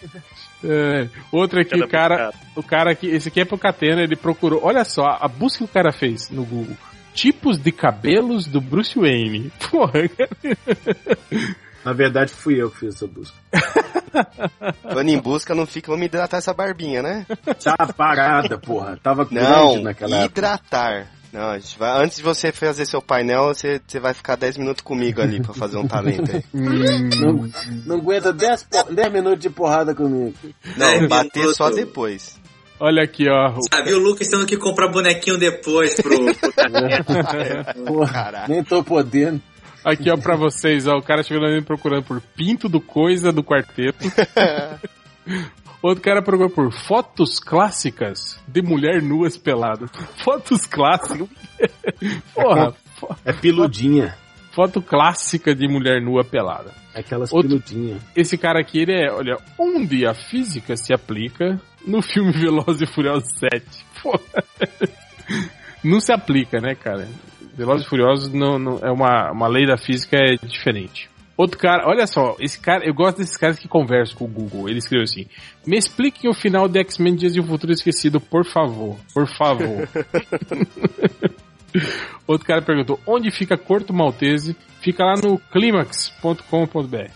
É, 0.64 1.08
outro 1.32 1.60
aqui, 1.60 1.82
o 1.82 1.88
cara, 1.88 2.34
o 2.56 2.62
cara 2.64 2.92
aqui, 2.92 3.08
esse 3.08 3.30
aqui 3.30 3.42
é 3.42 3.46
pro 3.46 3.58
Catena, 3.58 4.02
ele 4.02 4.16
procurou, 4.16 4.62
olha 4.64 4.84
só, 4.84 5.18
a 5.20 5.28
busca 5.28 5.60
que 5.60 5.64
o 5.64 5.68
cara 5.68 5.92
fez 5.92 6.30
no 6.30 6.44
Google. 6.44 6.76
Tipos 7.14 7.58
de 7.58 7.72
cabelos 7.72 8.46
do 8.46 8.62
Bruce 8.62 8.98
Wayne. 8.98 9.52
Porra, 9.72 10.08
cara. 10.08 10.30
Na 11.84 11.94
verdade, 11.94 12.32
fui 12.32 12.62
eu 12.62 12.70
que 12.70 12.80
fiz 12.80 12.96
essa 12.96 13.08
busca. 13.08 13.36
Quando 14.84 15.10
em 15.10 15.18
busca 15.18 15.56
não 15.56 15.66
fica, 15.66 15.92
vamos 15.92 16.06
hidratar 16.06 16.38
essa 16.38 16.54
barbinha, 16.54 17.02
né? 17.02 17.26
Tava 17.64 17.94
parada, 17.94 18.58
porra. 18.58 18.98
Tava 19.02 19.24
grande 19.26 19.50
Não, 19.50 19.82
naquela 19.82 20.18
época. 20.18 20.40
hidratar. 20.40 21.08
Não, 21.32 21.50
a 21.52 21.60
gente 21.60 21.78
vai, 21.78 22.04
antes 22.04 22.18
de 22.18 22.24
você 22.24 22.52
fazer 22.52 22.86
seu 22.86 23.02
painel, 23.02 23.46
você, 23.54 23.80
você 23.88 24.00
vai 24.00 24.14
ficar 24.16 24.36
10 24.36 24.58
minutos 24.58 24.82
comigo 24.84 25.22
ali 25.22 25.40
pra 25.42 25.54
fazer 25.54 25.78
um 25.78 25.88
talento 25.88 26.32
aí. 26.32 26.44
Não, 26.54 27.50
não 27.86 27.96
aguenta 27.98 28.34
10, 28.34 28.64
po- 28.64 28.94
10 28.94 29.14
minutos 29.14 29.40
de 29.40 29.50
porrada 29.50 29.94
comigo. 29.94 30.34
Não, 30.76 31.08
bater 31.08 31.54
só 31.54 31.70
depois. 31.70 32.40
Olha 32.80 33.04
aqui, 33.04 33.30
ó. 33.30 33.52
o- 33.52 33.60
Ah, 33.72 33.82
viu 33.82 33.98
o 33.98 34.00
Lucas 34.02 34.28
tendo 34.28 34.46
que 34.46 34.58
comprar 34.58 34.88
bonequinho 34.88 35.38
depois 35.38 35.96
pro, 35.96 36.18
pro 36.36 37.86
Porra, 37.86 38.12
Caraca. 38.14 38.48
nem 38.48 38.64
tô 38.64 38.84
podendo. 38.84 39.40
Aqui, 39.86 40.10
ó, 40.10 40.18
pra 40.18 40.36
vocês, 40.36 40.88
ó. 40.88 40.98
O 40.98 41.02
cara 41.04 41.22
chegou 41.24 41.46
ali 41.46 41.62
procurando 41.62 42.04
por 42.04 42.20
pinto 42.36 42.68
do 42.68 42.82
coisa 42.82 43.32
do 43.32 43.44
quarteto. 43.44 44.00
Outro 45.82 46.02
cara 46.04 46.22
procurou 46.22 46.50
por 46.50 46.72
fotos 46.74 47.40
clássicas 47.40 48.40
de 48.48 48.62
mulher 48.62 49.02
nuas 49.02 49.38
peladas. 49.38 49.90
Fotos 50.24 50.66
clássicas? 50.66 51.28
Porra, 52.36 52.74
fo- 53.00 53.16
É 53.24 53.32
piludinha. 53.32 54.16
foto 54.52 54.82
clássica 54.82 55.56
de 55.56 55.68
mulher 55.70 56.02
nua 56.02 56.24
pelada. 56.24 56.74
Aquelas 56.94 57.32
Outro- 57.32 57.50
piludinhas. 57.62 58.02
Esse 58.16 58.38
cara 58.38 58.60
aqui, 58.60 58.80
ele 58.80 58.92
é, 58.94 59.12
olha, 59.12 59.38
onde 59.58 60.06
a 60.06 60.14
física 60.14 60.76
se 60.76 60.94
aplica 60.94 61.60
no 61.88 62.02
filme 62.04 62.32
Velozes 62.34 62.82
e 62.82 62.86
Furiosos 62.94 63.32
7. 63.40 63.66
Porra. 64.04 64.44
Não 65.84 66.02
se 66.02 66.12
aplica, 66.12 66.60
né, 66.60 66.76
cara? 66.76 67.08
Velozes 67.56 67.86
e 67.86 67.90
Furiosos 67.90 68.34
não, 68.34 68.60
não- 68.60 68.80
é 68.80 68.92
uma, 68.92 69.32
uma 69.32 69.48
lei 69.48 69.66
da 69.66 69.78
física 69.78 70.18
é 70.18 70.36
diferente. 70.46 71.10
Outro 71.40 71.58
cara, 71.58 71.88
olha 71.88 72.06
só, 72.06 72.36
esse 72.38 72.60
cara, 72.60 72.86
eu 72.86 72.94
gosto 72.94 73.20
desses 73.20 73.38
caras 73.38 73.58
que 73.58 73.66
conversam 73.66 74.18
com 74.18 74.26
o 74.26 74.28
Google. 74.28 74.68
Ele 74.68 74.80
escreveu 74.80 75.06
assim: 75.06 75.26
Me 75.66 75.78
expliquem 75.78 76.30
o 76.30 76.34
final 76.34 76.68
de 76.68 76.80
X-Men 76.80 77.16
Dias 77.16 77.32
de 77.32 77.40
um 77.40 77.48
Futuro 77.48 77.72
Esquecido, 77.72 78.20
por 78.20 78.44
favor. 78.44 78.98
Por 79.14 79.26
favor. 79.26 79.88
Outro 82.28 82.46
cara 82.46 82.62
perguntou: 82.62 83.00
onde 83.08 83.32
fica 83.32 83.58
Corto 83.58 83.94
Maltese? 83.94 84.54
Fica 84.82 85.06
lá 85.06 85.14
no 85.14 85.40
climax.com.br. 85.40 87.10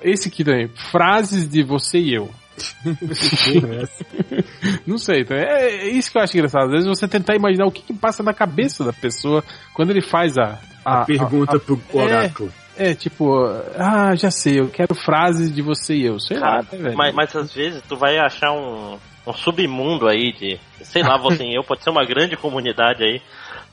Esse 0.00 0.28
aqui 0.28 0.42
também, 0.42 0.68
frases 0.90 1.46
de 1.46 1.62
você 1.62 1.98
e 1.98 2.14
eu. 2.14 2.30
Não 4.86 4.96
sei, 4.96 5.20
então 5.20 5.36
é, 5.36 5.66
é 5.66 5.90
isso 5.90 6.10
que 6.10 6.16
eu 6.16 6.22
acho 6.22 6.34
engraçado. 6.34 6.64
Às 6.64 6.70
vezes 6.70 6.88
você 6.88 7.06
tentar 7.06 7.36
imaginar 7.36 7.66
o 7.66 7.70
que, 7.70 7.82
que 7.82 7.92
passa 7.92 8.22
na 8.22 8.32
cabeça 8.32 8.82
da 8.84 8.92
pessoa 8.94 9.44
quando 9.74 9.90
ele 9.90 10.00
faz 10.00 10.38
a, 10.38 10.58
A, 10.82 11.04
pergunta 11.04 11.58
pro 11.58 11.78
oráculo. 11.92 12.50
É, 12.80 12.94
tipo, 12.94 13.44
ah, 13.76 14.16
já 14.16 14.30
sei, 14.30 14.58
eu 14.58 14.70
quero 14.70 14.94
frases 14.94 15.54
de 15.54 15.60
você 15.60 15.94
e 15.94 16.06
eu. 16.06 16.18
Sei 16.18 16.38
lá, 16.38 16.62
né, 16.62 16.78
velho? 16.78 16.96
mas, 16.96 17.14
mas 17.14 17.36
às 17.36 17.52
vezes 17.52 17.82
tu 17.86 17.94
vai 17.94 18.16
achar 18.16 18.52
um, 18.52 18.98
um 19.26 19.34
submundo 19.34 20.08
aí 20.08 20.32
de. 20.32 20.58
Sei 20.82 21.02
lá, 21.02 21.18
você 21.18 21.44
e 21.44 21.54
eu, 21.54 21.62
pode 21.62 21.84
ser 21.84 21.90
uma 21.90 22.06
grande 22.06 22.38
comunidade 22.38 23.04
aí. 23.04 23.20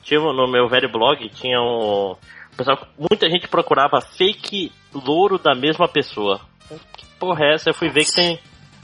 Tinha 0.02 0.20
no 0.20 0.46
meu 0.46 0.68
velho 0.68 0.92
blog, 0.92 1.26
tinha 1.30 1.58
um. 1.58 2.16
Pessoal, 2.54 2.86
muita 2.98 3.30
gente 3.30 3.48
procurava 3.48 3.98
fake 4.02 4.70
louro 4.92 5.38
da 5.38 5.54
mesma 5.54 5.88
pessoa. 5.88 6.42
Que 6.94 7.06
porra 7.18 7.46
é 7.46 7.54
essa? 7.54 7.70
Eu 7.70 7.74
fui 7.74 7.88
ver 7.88 8.04
que 8.04 8.14
tem 8.14 8.38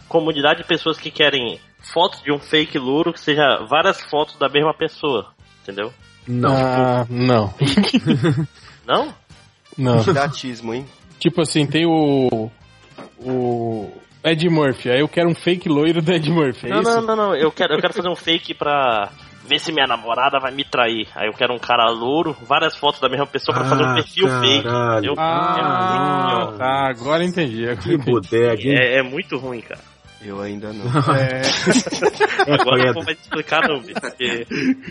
comunidade 0.08 0.62
de 0.62 0.66
pessoas 0.66 0.96
que 0.96 1.10
querem 1.10 1.60
fotos 1.92 2.22
de 2.22 2.32
um 2.32 2.38
fake 2.38 2.78
louro 2.78 3.12
que 3.12 3.20
seja 3.20 3.58
várias 3.68 4.00
fotos 4.04 4.38
da 4.38 4.48
mesma 4.48 4.72
pessoa. 4.72 5.34
Entendeu? 5.62 5.92
Não. 6.26 6.56
Ah, 6.56 7.06
não. 7.10 7.52
Não? 8.86 9.14
Não. 9.76 9.98
Didatismo, 10.04 10.72
hein? 10.74 10.86
Tipo 11.18 11.42
assim, 11.42 11.66
tem 11.66 11.86
o. 11.86 12.50
O. 13.18 13.90
Ed 14.24 14.48
Murphy. 14.48 14.90
Aí 14.90 15.00
eu 15.00 15.08
quero 15.08 15.28
um 15.28 15.34
fake 15.34 15.68
loiro 15.68 16.00
do 16.00 16.10
Ed 16.12 16.30
Murphy. 16.30 16.66
É 16.66 16.70
não, 16.70 16.80
isso? 16.80 16.90
não, 16.90 17.02
não, 17.02 17.16
não. 17.16 17.34
Eu 17.36 17.52
quero, 17.52 17.74
eu 17.74 17.80
quero 17.80 17.92
fazer 17.92 18.08
um 18.08 18.16
fake 18.16 18.54
pra 18.54 19.10
ver 19.46 19.58
se 19.60 19.70
minha 19.70 19.86
namorada 19.86 20.38
vai 20.40 20.50
me 20.50 20.64
trair. 20.64 21.06
Aí 21.14 21.26
eu 21.28 21.34
quero 21.34 21.52
um 21.54 21.58
cara 21.58 21.90
louro, 21.90 22.34
várias 22.46 22.74
fotos 22.76 23.00
da 23.00 23.08
mesma 23.10 23.26
pessoa 23.26 23.54
pra 23.54 23.66
fazer 23.68 23.82
um 23.84 23.90
Ah, 23.90 23.94
perfil 23.94 24.28
fake. 24.28 24.66
entendeu? 24.66 25.14
Ah, 25.18 26.50
é, 26.54 26.58
tá. 26.58 26.88
Agora 26.88 27.22
entendi. 27.22 27.64
Agora 27.64 27.76
Que 27.76 27.94
entendi. 27.94 28.10
bodega, 28.10 28.62
hein? 28.62 28.74
é, 28.78 28.98
é 28.98 29.02
muito 29.02 29.36
ruim, 29.36 29.60
cara. 29.60 29.80
Eu 30.24 30.40
ainda 30.40 30.72
não. 30.72 30.86
É, 31.14 31.42
É 32.46 32.54
Agora 32.54 32.76
eu 32.78 32.80
credo. 32.82 32.94
vou 32.94 33.04
mais 33.04 33.18
explicar 33.20 33.68
não, 33.68 33.80
bicho, 33.80 34.00
porque 34.00 34.46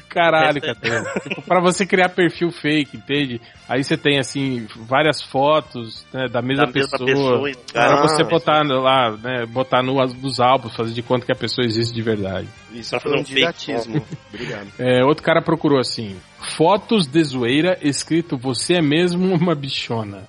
caralho, 0.10 0.62
Catena. 0.62 1.04
Tipo, 1.24 1.42
pra 1.42 1.60
você 1.62 1.86
criar 1.86 2.10
perfil 2.10 2.52
fake, 2.52 2.98
entende? 2.98 3.42
Aí 3.68 3.84
você 3.84 3.98
tem, 3.98 4.20
assim, 4.20 4.68
várias 4.76 5.22
fotos 5.22 6.06
né, 6.14 6.28
da 6.28 6.42
mesma 6.42 6.66
da 6.66 6.72
mesma 6.72 6.98
pessoa. 6.98 7.06
pessoa 7.06 7.50
e 7.50 7.56
Pra 7.56 7.84
Ah, 7.84 8.02
você 8.02 8.24
botar 8.24 8.62
lá, 8.64 9.12
né? 9.18 9.46
Botar 9.48 9.82
no, 9.82 9.96
nos 10.06 10.40
álbuns, 10.40 10.76
fazer 10.76 10.94
de 10.94 11.02
conta 11.02 11.26
que 11.26 11.32
a 11.32 11.36
pessoa 11.36 11.66
existe 11.66 11.94
de 11.94 12.02
verdade. 12.02 12.48
Isso 12.72 12.92
Pra 12.92 13.00
fazer 13.00 13.16
um 13.16 13.20
um 13.20 13.24
didatismo. 13.24 14.06
Obrigado. 14.34 14.68
É, 14.78 15.04
outro 15.04 15.24
cara 15.24 15.42
procurou 15.42 15.80
assim: 15.80 16.16
fotos 16.58 17.08
de 17.08 17.24
zoeira 17.24 17.78
escrito 17.82 18.38
Você 18.38 18.76
é 18.76 18.82
mesmo 18.82 19.34
uma 19.34 19.56
bichona. 19.56 20.24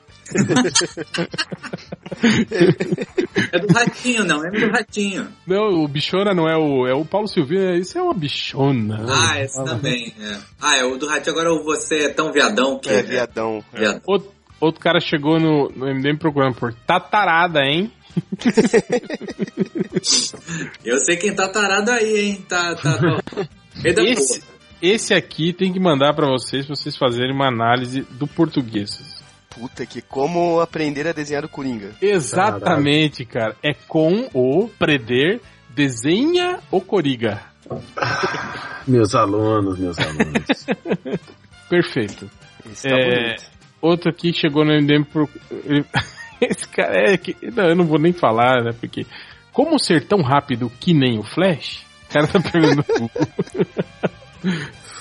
É 3.52 3.58
do 3.58 3.72
ratinho, 3.72 4.24
não, 4.24 4.44
é 4.44 4.50
do 4.50 4.70
ratinho. 4.70 5.28
Não, 5.46 5.84
o 5.84 5.88
bichona 5.88 6.34
não 6.34 6.48
é 6.48 6.56
o. 6.56 6.86
É 6.86 6.94
o 6.94 7.04
Paulo 7.04 7.28
Silveira, 7.28 7.76
isso 7.76 7.98
é 7.98 8.02
uma 8.02 8.14
bichona. 8.14 9.04
Ah, 9.08 9.40
esse 9.40 9.62
também, 9.64 10.14
é. 10.20 10.38
Ah, 10.60 10.76
é 10.76 10.84
o 10.84 10.96
do 10.96 11.06
ratinho 11.06 11.32
agora 11.32 11.48
é 11.48 11.52
o 11.52 11.64
você 11.64 12.04
é 12.04 12.08
tão 12.08 12.32
viadão 12.32 12.78
que. 12.78 12.88
É, 12.88 13.02
viadão. 13.02 13.64
Viadão. 13.72 14.00
Outro, 14.06 14.32
outro 14.60 14.80
cara 14.80 15.00
chegou 15.00 15.38
no, 15.38 15.68
no 15.70 15.86
MDM 15.86 16.18
procurando 16.18 16.54
por 16.54 16.72
tatarada, 16.72 17.60
hein? 17.60 17.92
Eu 20.84 20.98
sei 20.98 21.16
quem 21.16 21.34
tá 21.34 21.48
tarado 21.48 21.90
aí, 21.90 22.20
hein? 22.20 22.44
Tá, 22.48 22.74
tá, 22.76 22.98
tá. 22.98 23.48
Esse, 23.84 24.42
esse 24.80 25.14
aqui 25.14 25.52
tem 25.52 25.72
que 25.72 25.80
mandar 25.80 26.14
pra 26.14 26.28
vocês, 26.28 26.66
pra 26.66 26.76
vocês 26.76 26.96
fazerem 26.96 27.34
uma 27.34 27.48
análise 27.48 28.02
do 28.02 28.26
português. 28.26 29.13
Puta 29.54 29.86
que 29.86 30.02
como 30.02 30.60
aprender 30.60 31.06
a 31.06 31.12
desenhar 31.12 31.44
o 31.44 31.48
Coringa. 31.48 31.92
Exatamente, 32.02 33.24
cara. 33.24 33.54
É 33.62 33.72
com 33.72 34.28
o 34.34 34.68
preder, 34.78 35.40
desenha 35.70 36.58
o 36.70 36.80
coriga. 36.80 37.40
Meus 38.86 39.14
alunos, 39.14 39.78
meus 39.78 39.96
alunos. 39.98 40.66
Perfeito. 41.70 42.30
Esse 42.70 42.86
tá 42.88 42.94
É, 42.94 43.04
bonito. 43.24 43.42
outro 43.80 44.10
aqui 44.10 44.32
chegou 44.34 44.62
no 44.64 44.72
MDM 44.74 45.04
pro. 45.04 45.28
ele- 45.64 45.84
Esse 46.40 46.68
cara 46.68 47.12
é 47.12 47.16
que. 47.16 47.34
Não, 47.50 47.64
eu 47.64 47.74
não 47.76 47.86
vou 47.86 47.98
nem 47.98 48.12
falar, 48.12 48.62
né? 48.62 48.72
Porque. 48.78 49.06
Como 49.52 49.78
ser 49.78 50.06
tão 50.06 50.20
rápido 50.20 50.70
que 50.80 50.92
nem 50.92 51.18
o 51.18 51.22
Flash? 51.22 51.82
O 52.10 52.12
cara 52.12 52.26
tá 52.26 52.40
perguntando. 52.40 53.10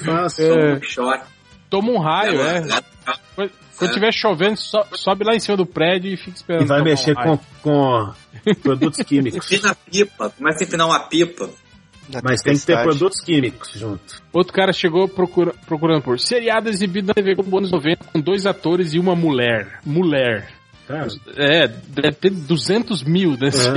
Faça. 0.05 0.43
É, 0.43 0.73
Um 0.75 0.81
choque. 0.81 1.25
Toma 1.73 1.89
um 1.91 1.97
raio, 1.99 2.39
é. 2.39 2.61
Quando 3.35 3.51
quando 3.79 3.93
tiver 3.95 4.13
chovendo, 4.13 4.55
so- 4.57 4.85
sobe 4.93 5.25
lá 5.25 5.33
em 5.33 5.39
cima 5.39 5.57
do 5.57 5.65
prédio 5.65 6.13
e 6.13 6.15
fica 6.15 6.37
esperando. 6.37 6.63
E 6.65 6.67
vai 6.67 6.81
um 6.81 6.83
mexer 6.83 7.15
raio. 7.15 7.39
com, 7.63 8.13
com 8.43 8.53
produtos 8.61 8.99
químicos. 9.05 9.51
Empina 9.51 9.71
a 9.71 9.75
pipa, 9.75 10.29
começa 10.29 10.63
a 10.63 10.67
empinar 10.67 10.87
uma 10.87 10.99
pipa. 10.99 11.49
Na 12.09 12.19
Mas 12.23 12.41
tem 12.41 12.53
que 12.55 12.65
ter 12.65 12.83
produtos 12.83 13.19
químicos 13.21 13.71
junto. 13.73 14.21
Outro 14.31 14.53
cara 14.53 14.71
chegou 14.73 15.07
procura- 15.07 15.53
procurando 15.65 16.01
por 16.03 16.19
seriado 16.19 16.69
exibido 16.69 17.07
na 17.07 17.13
TV 17.15 17.33
Globo 17.33 17.57
anos 17.57 17.71
90 17.71 18.05
com 18.11 18.19
dois 18.19 18.45
atores 18.45 18.93
e 18.93 18.99
uma 18.99 19.15
mulher. 19.15 19.79
Mulher. 19.85 20.49
Cara, 20.87 21.07
É, 21.37 21.67
deve 21.67 22.11
ter 22.13 22.29
200 22.29 23.03
mil 23.03 23.37
nesse 23.39 23.67
É. 23.69 23.71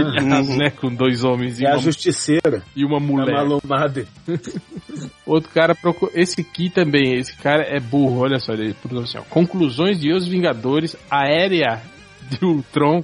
né? 0.56 0.70
Com 0.70 0.92
dois 0.92 1.22
homens 1.22 1.60
e 1.60 1.64
é 1.64 1.68
a 1.70 1.74
uma, 1.74 1.78
justiceira. 1.82 2.62
e 2.74 2.84
uma 2.84 2.96
A 2.96 3.00
mulher. 3.00 3.32
malumada. 3.34 4.06
Outro 5.24 5.50
cara 5.50 5.74
procura. 5.74 6.10
Esse 6.14 6.40
aqui 6.40 6.68
também, 6.68 7.14
esse 7.18 7.36
cara 7.36 7.62
é 7.62 7.78
burro, 7.78 8.20
olha 8.20 8.38
só, 8.38 8.52
ele 8.52 8.74
assim, 9.02 9.18
ó. 9.18 9.22
Conclusões 9.22 10.00
de 10.00 10.12
Os 10.12 10.26
Vingadores, 10.26 10.96
aérea 11.10 11.80
de 12.28 12.44
Ultron. 12.44 13.02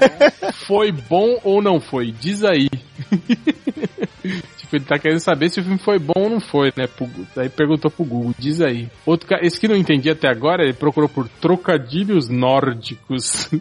foi 0.66 0.90
bom 0.90 1.38
ou 1.44 1.60
não 1.62 1.80
foi? 1.80 2.12
Diz 2.12 2.42
aí. 2.44 2.68
tipo, 4.56 4.76
ele 4.76 4.84
tá 4.84 4.98
querendo 4.98 5.20
saber 5.20 5.50
se 5.50 5.60
o 5.60 5.62
filme 5.62 5.78
foi 5.78 5.98
bom 5.98 6.14
ou 6.16 6.30
não 6.30 6.40
foi, 6.40 6.72
né? 6.76 6.86
Pro, 6.86 7.08
aí 7.36 7.48
perguntou 7.48 7.90
pro 7.90 8.04
Google, 8.04 8.34
diz 8.38 8.60
aí. 8.60 8.88
Outro 9.04 9.28
cara, 9.28 9.44
esse 9.44 9.60
que 9.60 9.68
não 9.68 9.76
entendi 9.76 10.10
até 10.10 10.28
agora, 10.28 10.64
ele 10.64 10.72
procurou 10.72 11.08
por 11.08 11.28
trocadilhos 11.28 12.28
nórdicos. 12.28 13.50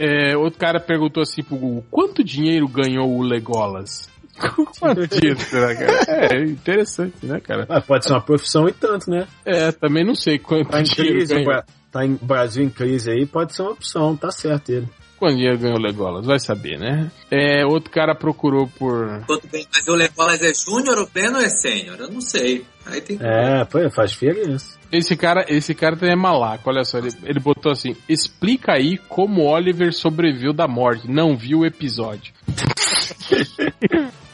É, 0.00 0.36
outro 0.36 0.60
cara 0.60 0.78
perguntou 0.78 1.20
assim 1.20 1.42
pro 1.42 1.56
Google, 1.56 1.84
quanto 1.90 2.22
dinheiro 2.22 2.68
ganhou 2.68 3.16
o 3.16 3.20
Legolas? 3.20 4.08
Quanto 4.78 5.04
dinheiro 5.08 5.40
será, 5.40 5.74
cara? 5.74 6.32
É 6.32 6.44
interessante, 6.44 7.26
né, 7.26 7.40
cara? 7.40 7.66
Ah, 7.68 7.80
pode 7.80 8.04
ser 8.04 8.12
uma 8.12 8.20
profissão 8.20 8.68
e 8.68 8.72
tanto, 8.72 9.10
né? 9.10 9.26
É, 9.44 9.72
também 9.72 10.04
não 10.04 10.14
sei 10.14 10.38
quanto 10.38 10.70
Tá 10.70 10.78
em 10.78 10.84
dinheiro 10.84 11.16
crise, 11.16 11.34
ganhou. 11.34 11.62
Tá 11.90 12.06
em 12.06 12.14
Brasil 12.14 12.62
em 12.62 12.70
crise 12.70 13.10
aí, 13.10 13.26
pode 13.26 13.56
ser 13.56 13.62
uma 13.62 13.72
opção, 13.72 14.16
tá 14.16 14.30
certo 14.30 14.70
ele. 14.70 14.88
Dinheiro 15.26 15.58
ganhou 15.58 15.78
o 15.78 15.82
Legolas? 15.82 16.26
Vai 16.26 16.38
saber, 16.38 16.78
né? 16.78 17.10
É, 17.30 17.66
outro 17.66 17.90
cara 17.90 18.14
procurou 18.14 18.68
por... 18.78 19.24
Quanto 19.26 19.48
bem, 19.48 19.66
mas 19.74 19.86
o 19.88 19.94
Legolas 19.94 20.40
é 20.42 20.52
júnior, 20.54 20.98
o 20.98 21.06
pleno 21.06 21.38
ou 21.38 21.42
é 21.42 21.48
sênior? 21.48 21.98
Eu 21.98 22.10
não 22.10 22.20
sei. 22.20 22.64
Aí 22.86 23.00
tem 23.00 23.18
que... 23.18 23.24
É, 23.24 23.64
pô, 23.64 23.78
faz 23.90 24.12
diferença. 24.12 24.78
Esse 24.90 25.16
cara, 25.16 25.44
esse 25.48 25.74
cara 25.74 25.96
também 25.96 26.14
é 26.14 26.16
malaco, 26.16 26.70
olha 26.70 26.84
só, 26.84 26.98
ele, 26.98 27.10
ele 27.24 27.40
botou 27.40 27.70
assim, 27.70 27.94
explica 28.08 28.72
aí 28.72 28.96
como 28.96 29.44
Oliver 29.44 29.92
sobreviveu 29.92 30.54
da 30.54 30.66
morte, 30.66 31.10
não 31.10 31.36
viu 31.36 31.58
o 31.58 31.66
episódio. 31.66 32.32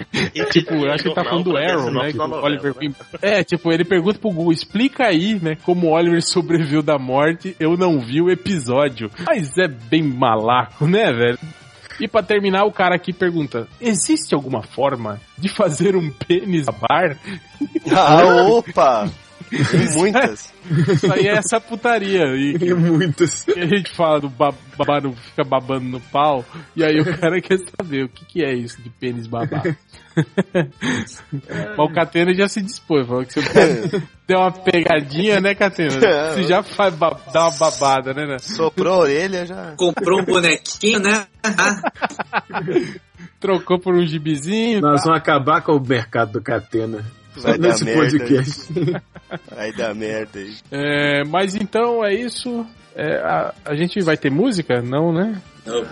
tipo, 0.51 0.75
eu 0.75 0.93
acho 0.93 1.03
que 1.03 1.09
ele 1.09 1.15
tá 1.15 1.25
falando 1.25 1.45
do 1.45 1.57
Arrow, 1.57 1.91
né? 1.93 2.13
Que 2.13 2.19
o 2.19 2.45
Oliver 2.45 2.75
Queen- 2.75 2.95
É, 3.23 3.43
tipo, 3.45 3.73
ele 3.73 3.85
pergunta 3.85 4.19
pro 4.19 4.31
Google, 4.31 4.53
explica 4.53 5.07
aí, 5.07 5.39
né, 5.41 5.57
como 5.65 5.89
o 5.89 5.93
Oliver 5.93 6.23
sobreviveu 6.23 6.83
da 6.83 6.99
morte, 6.99 7.57
eu 7.59 7.77
não 7.77 7.99
vi 8.01 8.21
o 8.23 8.31
episódio. 8.31 9.11
Mas 9.27 9.57
é 9.59 9.69
bem 9.69 10.03
malaco, 10.03 10.87
né, 10.87 11.13
velho? 11.13 11.39
E 12.01 12.09
pra 12.09 12.23
terminar, 12.25 12.65
o 12.65 12.73
cara 12.73 12.97
aqui 12.97 13.13
pergunta: 13.13 13.69
existe 13.81 14.35
alguma 14.35 14.63
forma 14.63 15.21
de 15.39 15.49
fazer 15.49 15.95
um 15.95 16.11
pênis 16.11 16.67
babar? 16.67 17.17
Ah, 17.93 18.25
opa! 18.49 19.09
Tem 19.71 19.93
muitas. 19.95 20.53
Isso 20.89 21.13
aí 21.13 21.27
é 21.29 21.37
essa 21.37 21.61
putaria. 21.61 22.25
E 22.37 22.59
Tem 22.59 22.75
muitas. 22.75 23.45
que 23.45 23.59
a 23.59 23.67
gente 23.67 23.95
fala 23.95 24.21
do 24.21 24.29
ba- 24.29 24.55
babar, 24.77 25.03
no- 25.03 25.15
fica 25.15 25.45
babando 25.45 25.85
no 25.87 26.01
pau, 26.01 26.45
e 26.75 26.83
aí 26.85 26.99
o 27.01 27.19
cara 27.19 27.41
quer 27.41 27.59
saber 27.79 28.05
o 28.05 28.09
que, 28.09 28.25
que 28.25 28.45
é 28.45 28.53
isso 28.55 28.81
de 28.83 28.91
pênis 28.91 29.27
babar. 29.27 29.63
Mas 30.57 31.23
o 31.79 31.89
Catena 31.93 32.33
já 32.35 32.49
se 32.49 32.63
dispôs, 32.63 33.07
falou 33.07 33.25
que 33.25 33.33
você 33.41 34.03
deu 34.27 34.39
uma 34.41 34.53
pegadinha, 34.53 35.41
né, 35.41 35.55
Catena? 35.55 35.91
Você 36.33 36.45
já 36.45 36.63
faz 36.63 36.95
dá 36.97 37.49
uma 37.49 37.51
babada, 37.59 38.15
né? 38.15 38.27
né? 38.27 38.39
Soprou 38.39 38.95
a 38.95 38.99
orelha 38.99 39.45
já. 39.47 39.75
Comprou 39.77 40.21
um 40.21 40.25
bonequinho, 40.25 41.01
né? 41.01 41.27
Trocou 43.41 43.79
por 43.79 43.95
um 43.95 44.07
gibizinho. 44.07 44.81
Nós 44.81 45.03
tá? 45.03 45.07
vamos 45.09 45.21
acabar 45.21 45.61
com 45.63 45.73
o 45.73 45.81
mercado 45.87 46.33
do 46.33 46.43
Catena. 46.43 47.05
Vai 47.37 47.59
dar 47.59 47.69
Nesse 47.69 47.85
merda. 47.85 48.01
podcast. 48.03 48.73
Vai 49.55 49.73
dar 49.73 49.95
merda 49.95 50.39
aí. 50.39 50.55
É, 50.71 51.25
mas 51.25 51.55
então 51.55 52.05
é 52.05 52.15
isso. 52.15 52.67
É, 52.95 53.17
a, 53.19 53.55
a 53.65 53.75
gente 53.75 54.01
vai 54.03 54.17
ter 54.17 54.31
música? 54.31 54.81
Não, 54.81 55.13
né? 55.13 55.41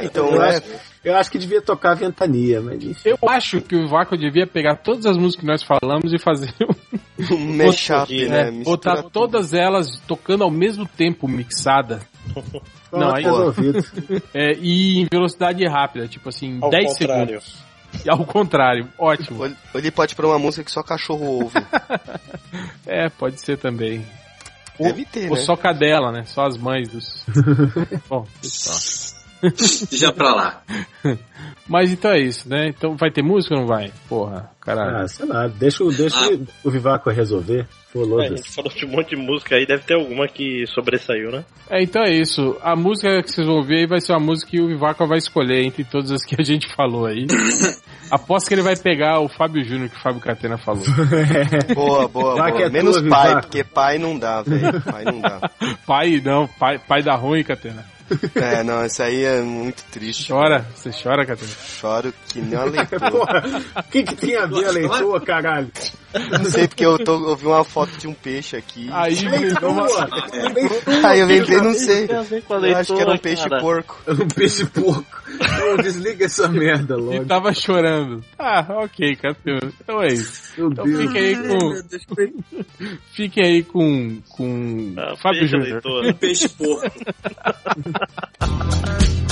Então, 0.01 0.29
Eu 0.29 0.43
é. 0.43 0.51
acho, 0.57 0.63
eu 1.03 1.17
acho 1.17 1.31
que 1.31 1.39
devia 1.39 1.61
tocar 1.63 1.95
Ventania, 1.95 2.61
mas 2.61 2.83
enfim. 2.85 3.09
Eu 3.09 3.19
acho 3.29 3.61
que 3.61 3.75
o 3.75 3.89
Vácuo 3.89 4.17
devia 4.17 4.47
pegar 4.47 4.77
todas 4.77 5.07
as 5.07 5.17
músicas 5.17 5.41
que 5.41 5.47
nós 5.51 5.63
falamos 5.63 6.13
e 6.13 6.19
fazer 6.19 6.53
um 6.61 6.93
Um 7.35 7.57
mashup, 7.57 8.29
né? 8.29 8.51
Mistura 8.51 8.65
botar 8.65 8.97
tudo. 8.97 9.11
todas 9.11 9.55
elas 9.55 9.99
tocando 10.07 10.45
ao 10.45 10.51
mesmo 10.51 10.87
tempo, 10.87 11.27
mixada. 11.29 12.01
Não, 12.93 13.15
aí-. 13.15 13.25
É, 14.35 14.53
e 14.61 15.01
em 15.01 15.07
velocidade 15.11 15.65
rápida, 15.67 16.07
tipo 16.09 16.29
assim, 16.29 16.59
Ao 16.61 16.71
10 16.71 16.87
contrário. 16.99 17.41
segundos. 17.41 17.72
E 18.05 18.11
ao 18.11 18.25
contrário, 18.25 18.89
ótimo. 18.99 19.43
Ou 19.43 19.51
ou 19.75 19.81
ele 19.81 19.91
pode 19.91 20.15
pôr 20.15 20.25
uma 20.27 20.39
música 20.39 20.65
que 20.65 20.71
só 20.71 20.83
cachorro 20.83 21.25
ouve. 21.27 21.55
É, 22.85 23.09
pode 23.09 23.41
ser 23.41 23.57
também. 23.57 24.05
Ou, 24.79 24.87
Deve 24.87 25.05
ter, 25.05 25.31
ou 25.31 25.37
né? 25.37 25.43
só 25.43 25.57
cadela, 25.57 26.11
né? 26.11 26.25
Só 26.25 26.45
as 26.45 26.59
mães 26.59 26.89
dos. 26.89 27.25
Bom, 28.09 28.27
só. 28.43 29.12
Já 29.91 30.13
pra 30.13 30.35
lá. 30.35 30.63
Mas 31.69 31.93
então 31.93 32.11
é 32.13 32.21
isso, 32.21 32.49
né? 32.49 32.69
Então 32.69 32.97
vai 32.97 33.11
ter 33.11 33.23
música 33.23 33.55
ou 33.55 33.61
não 33.63 33.67
vai? 33.69 33.93
Porra, 34.09 34.51
caralho. 34.61 34.97
Ah, 35.05 35.09
sei 35.09 35.27
lá, 35.27 35.47
deixa, 35.47 35.85
o- 35.85 35.93
deixa 35.93 36.19
o 36.65 36.71
Vivaco 36.71 37.09
resolver. 37.11 37.67
É, 37.95 38.27
a 38.27 38.29
gente 38.37 38.51
falou 38.51 38.73
de 38.73 38.87
um 38.87 38.89
monte 38.89 39.11
de 39.11 39.17
música 39.17 39.55
aí, 39.55 39.67
deve 39.67 39.83
ter 39.83 39.95
alguma 39.95 40.27
que 40.27 40.65
sobressaiu, 40.67 41.31
né? 41.31 41.45
É, 41.69 41.83
então 41.83 42.03
é 42.03 42.11
isso. 42.11 42.57
A 42.63 42.75
música 42.75 43.23
que 43.23 43.31
vocês 43.31 43.47
vão 43.47 43.63
ver 43.63 43.81
aí 43.81 43.87
vai 43.87 44.01
ser 44.01 44.13
uma 44.13 44.19
música 44.21 44.51
que 44.51 44.61
o 44.63 44.67
Vivaco 44.67 45.07
vai 45.07 45.19
escolher 45.19 45.63
entre 45.63 45.85
todas 45.85 46.11
as 46.11 46.25
que 46.25 46.35
a 46.39 46.43
gente 46.43 46.75
falou 46.75 47.05
aí. 47.07 47.27
Aposto 48.11 48.49
que 48.49 48.55
ele 48.55 48.63
vai 48.63 48.77
pegar 48.77 49.21
o 49.21 49.29
Fábio 49.29 49.63
Júnior 49.65 49.89
que 49.91 49.97
o 49.97 50.03
Fábio 50.03 50.21
Catena 50.21 50.57
falou. 50.59 50.83
Boa, 51.75 52.09
boa, 52.09 52.37
Já 52.37 52.45
boa. 52.49 52.53
que 52.57 52.63
é 52.63 52.69
Menos 52.71 52.97
tua, 52.97 53.09
pai, 53.11 53.29
Vivaco. 53.29 53.47
porque 53.47 53.65
pai 53.65 53.99
não 53.99 54.19
dá, 54.19 54.43
velho. 54.43 54.81
Pai 54.83 55.05
não 55.05 55.21
dá. 55.21 55.51
Pai, 55.87 56.21
não, 56.25 56.47
pai, 56.49 56.79
pai 56.79 57.03
da 57.03 57.15
ruim, 57.15 57.43
Catena. 57.45 57.85
É, 58.35 58.63
não, 58.63 58.85
isso 58.85 59.03
aí 59.03 59.25
é 59.25 59.41
muito 59.41 59.83
triste. 59.91 60.33
Chora, 60.33 60.67
você 60.75 60.91
chora, 60.91 61.25
Catena. 61.27 61.51
Choro 61.81 62.15
que 62.29 62.41
nem 62.41 62.59
uma 62.59 62.65
leitura. 62.71 63.11
Porra, 63.11 63.43
o 63.77 63.83
que, 63.85 64.03
que 64.03 64.17
tem 64.17 64.37
a 64.37 64.47
ver 64.47 64.67
a 64.67 64.71
leitura, 64.71 65.21
caralho? 65.21 65.71
Não 66.31 66.45
sei 66.45 66.69
porque 66.69 66.85
eu, 66.85 66.99
tô, 66.99 67.31
eu 67.31 67.37
vi 67.37 67.47
uma 67.47 67.65
foto 67.65 67.97
de 67.99 68.07
um 68.07 68.15
peixe 68.15 68.57
aqui. 68.57 68.89
Aí 68.93 69.15
lembrou 69.15 69.73
uma... 69.73 69.87
Aí 71.09 71.21
eu 71.21 71.27
lembrei, 71.27 71.59
não 71.59 71.75
sei. 71.75 72.09
A 72.11 72.21
a 72.55 72.67
Eu 72.69 72.77
acho 72.77 72.95
que 72.95 73.01
era 73.01 73.13
um 73.13 73.19
peixe 73.19 73.49
cara. 73.49 73.61
porco. 73.61 73.99
Um 74.09 74.29
peixe 74.29 74.65
porco. 74.67 75.22
Desliga 75.83 76.25
essa 76.27 76.49
merda 76.49 76.95
E 76.95 77.01
logo. 77.01 77.25
tava 77.27 77.53
chorando. 77.55 78.23
Ah, 78.39 78.65
ok, 78.69 79.17
Catena. 79.17 79.61
Então 79.81 80.03
é 80.03 80.09
isso. 80.09 80.53
Meu 80.59 80.69
Então 80.71 80.85
Deus. 80.85 81.01
fiquem 81.01 81.23
aí 81.23 81.37
com. 81.49 81.83
Fiquem 83.13 83.45
aí 83.45 83.63
com. 83.63 84.19
com 84.29 84.95
Ah, 84.97 85.15
Fábio 85.17 85.47
Júnior. 85.47 85.81
Peixe 86.19 86.49
porco. 86.49 86.91